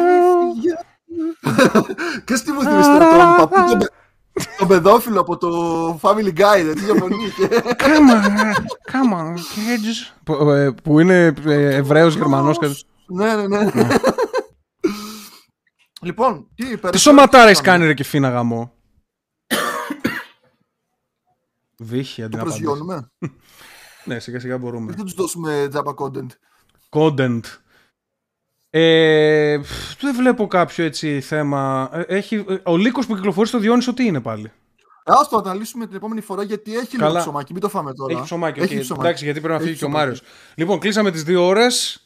Ξέρεις 2.23 2.43
τι 2.43 2.51
μου 2.51 2.61
θυμίζει 2.61 2.89
τώρα, 2.89 3.07
τον 3.09 3.35
παππού 3.37 3.69
τον 3.69 3.77
παι- 3.77 3.91
τον 4.57 4.67
παιδόφιλο 4.67 5.19
από 5.19 5.37
το 5.37 5.49
Family 6.01 6.27
Guy, 6.39 6.63
δεν 6.65 6.77
είχε 6.77 6.93
φωνή. 6.99 7.15
Come 7.77 8.09
on, 8.13 8.53
come 8.91 9.13
on, 9.19 9.33
kids. 9.33 10.13
Που, 10.23 10.49
ε, 10.49 10.71
Που 10.83 10.99
είναι 10.99 11.33
ε, 11.45 11.75
Εβραίος 11.75 12.15
Γερμανός. 12.15 12.57
και- 12.59 12.67
Ναι, 13.07 13.35
ναι, 13.35 13.47
ναι. 13.47 13.69
Λοιπόν, 16.01 16.47
τι 16.55 16.69
είπε. 16.71 16.89
Τι 16.89 16.97
σωματάρα 16.99 17.49
έχεις 17.49 17.61
κάνει 17.61 17.85
ρε 17.85 17.93
Κιφίνα 17.93 18.29
γαμό; 18.29 18.73
Βύχη, 21.77 22.23
αντί 22.23 22.31
Το 22.31 22.37
να 22.37 22.43
απαντήσεις. 22.43 22.65
προσγειώνουμε; 22.65 23.11
Ναι, 24.05 24.19
σιγά 24.19 24.39
σιγά 24.39 24.57
μπορούμε. 24.57 24.93
Δεν 24.93 25.05
τους 25.05 25.13
δώσουμε 25.13 25.67
τζάμπα 25.69 25.91
content. 25.97 26.27
Content. 26.89 27.39
Ε, 28.69 29.57
πφ, 29.61 29.95
δεν 30.01 30.15
βλέπω 30.15 30.47
κάποιο 30.47 30.83
έτσι 30.85 31.21
θέμα. 31.21 31.89
Ε, 31.93 32.01
Έχει, 32.07 32.45
ε, 32.49 32.55
ο 32.63 32.77
λύκος 32.77 33.05
που 33.05 33.15
κυκλοφορεί 33.15 33.47
στο 33.47 33.59
Διόνυσο 33.59 33.93
τι 33.93 34.05
είναι 34.05 34.21
πάλι; 34.21 34.51
Ας 35.03 35.29
το 35.29 35.37
αναλύσουμε 35.37 35.85
την 35.87 35.95
επόμενη 35.95 36.21
φορά 36.21 36.43
γιατί 36.43 36.77
έχει 36.77 36.95
λίγο 36.95 37.07
Καλά. 37.07 37.19
ψωμάκι. 37.19 37.51
Μην 37.53 37.61
το 37.61 37.69
φάμε 37.69 37.93
τώρα. 37.93 38.13
Έχει 38.13 38.23
ψωμάκι, 38.23 38.59
Έχει 38.59 38.75
οκ. 38.75 38.81
ψωμάκι. 38.81 39.05
Εντάξει, 39.05 39.23
γιατί 39.23 39.39
πρέπει 39.39 39.53
να 39.53 39.59
φύγει 39.59 39.71
Έχει 39.71 39.79
και 39.79 39.85
ο 39.85 39.87
ψωμάκι. 39.87 40.09
Μάριος. 40.09 40.27
Λοιπόν, 40.55 40.79
κλείσαμε 40.79 41.11
τις 41.11 41.23
δύο 41.23 41.45
ώρες. 41.45 42.03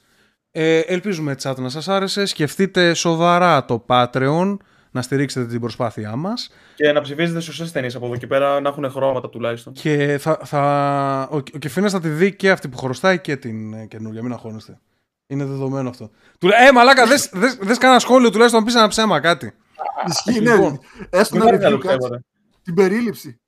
Ε, 0.55 0.79
ελπίζουμε 0.79 1.35
chat 1.43 1.55
να 1.57 1.69
σας 1.69 1.87
άρεσε. 1.87 2.25
Σκεφτείτε 2.25 2.93
σοβαρά 2.93 3.65
το 3.65 3.85
Patreon 3.87 4.57
να 4.91 5.01
στηρίξετε 5.01 5.45
την 5.45 5.59
προσπάθειά 5.59 6.15
μας. 6.15 6.49
Και 6.75 6.91
να 6.91 7.01
ψηφίζετε 7.01 7.39
σωστές 7.39 7.65
ταινίες 7.65 7.89
από 7.95 8.05
εδώ 8.05 8.17
και 8.17 8.27
πέρα, 8.27 8.59
να 8.61 8.69
έχουν 8.69 8.89
χρώματα 8.91 9.29
τουλάχιστον. 9.29 9.73
Και 9.73 10.17
θα, 10.19 10.39
θα, 10.43 11.27
ο, 11.31 11.35
ο 11.35 11.41
Κεφίνας 11.41 11.91
θα 11.91 11.99
τη 11.99 12.09
δει 12.09 12.35
και 12.35 12.51
αυτή 12.51 12.67
που 12.67 12.77
χρωστάει 12.77 13.19
και 13.19 13.35
την 13.37 13.73
ε, 13.73 13.85
καινούργια. 13.85 14.21
Μην 14.23 14.31
αγχώνεστε. 14.31 14.79
Είναι 15.27 15.45
δεδομένο 15.45 15.89
αυτό. 15.89 16.09
Του 16.39 16.47
λέει, 16.47 16.67
Ε, 16.67 16.71
μαλάκα, 16.71 17.05
δες, 17.07 17.29
δες, 17.33 17.55
δες 17.55 17.77
κανένα 17.77 17.99
σχόλιο 17.99 18.29
τουλάχιστον 18.29 18.59
να 18.59 18.65
πεις 18.65 18.75
ένα 18.75 18.87
ψέμα 18.87 19.19
κάτι. 19.19 19.53
Ισχύει, 20.07 20.39
Λοιπόν, 20.41 20.71
ναι. 20.71 20.77
Έστω 21.19 21.37
Δεν 21.39 21.47
ένα 21.47 21.55
υπάρχει 21.55 21.65
άλλο 21.65 21.75
review, 21.75 21.79
κάτσε. 21.81 21.97
ψέματα. 21.97 22.23
Την 22.63 22.73
περίληψη. 22.73 23.39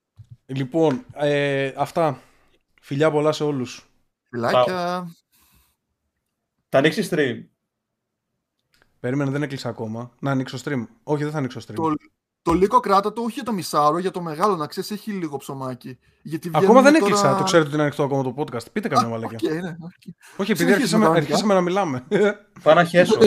Λοιπόν, 0.46 1.06
ε, 1.14 1.72
αυτά. 1.76 2.20
Φιλιά 2.82 3.12
πολλά 3.12 3.32
σε 3.32 3.44
όλους. 3.44 3.90
Φιλάκια. 4.30 5.08
Θα 6.76 6.82
ανοίξει 6.84 7.08
stream. 7.12 7.44
Περίμενε, 9.00 9.32
δεν 9.32 9.44
έκλεισα 9.44 9.70
ακόμα. 9.70 10.12
Να 10.20 10.32
ανοίξω 10.32 10.58
stream. 10.64 10.86
Όχι, 11.04 11.24
δεν 11.24 11.32
θα 11.32 11.38
ανοίξω 11.38 11.60
stream. 11.60 11.74
Το, 11.76 11.94
το 12.42 12.54
λίγο 12.54 12.80
κράτα 12.80 13.14
το 13.14 13.22
όχι 13.22 13.32
για 13.32 13.44
το 13.44 13.52
μισάωρο, 13.54 13.98
για 13.98 14.12
το 14.12 14.22
μεγάλο 14.22 14.56
να 14.56 14.68
ξέρεις, 14.68 14.92
έχει 14.92 15.12
λίγο 15.12 15.38
ψωμάκι. 15.38 15.98
Γιατί 16.22 16.50
Ακόμα 16.54 16.82
δεν 16.82 16.92
βγαίνουν 16.92 16.96
έκλεισα. 17.08 17.24
τώρα- 17.24 17.38
Το 17.38 17.44
ξέρετε 17.44 17.66
ότι 17.68 17.76
είναι 17.76 17.84
ανοιχτό 17.86 18.04
ακόμα 18.04 18.24
το 18.24 18.34
podcast. 18.38 18.72
Πείτε 18.72 18.88
καμιά 18.88 19.08
Α, 19.08 19.10
μαλακιά. 19.10 19.40
οκ, 19.44 19.62
ναι, 19.62 19.70
οκ. 19.70 19.92
Όχι, 20.38 20.52
επειδή 20.52 20.56
Συνεχίζουμε 20.72 20.74
αρχίσαμε, 20.74 21.04
κανονικά. 21.06 21.26
αρχίσαμε 21.28 21.54
να 21.54 21.62
μιλάμε. 21.62 22.06
Πάω 22.64 22.74
να 22.76 22.84
χέσω. 22.84 23.18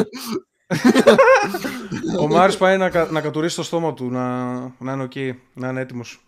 Ο 2.20 2.26
Μάριος 2.28 2.56
πάει 2.56 2.78
να, 2.78 2.90
κα- 2.90 3.10
να 3.10 3.20
κατουρίσει 3.20 3.56
το 3.56 3.62
στόμα 3.62 3.94
του, 3.94 4.10
να, 4.10 4.52
να 4.78 4.92
είναι 4.92 5.02
οκ, 5.02 5.12
να 5.54 5.68
είναι 5.68 5.80
έτοιμος. 5.80 6.24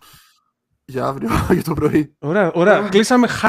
Για 0.85 1.05
αύριο, 1.05 1.29
για 1.53 1.63
το 1.63 1.73
πρωί. 1.73 2.15
Ωραία, 2.19 2.51
ωραία. 2.53 2.89
Κλείσαμε 2.89 3.27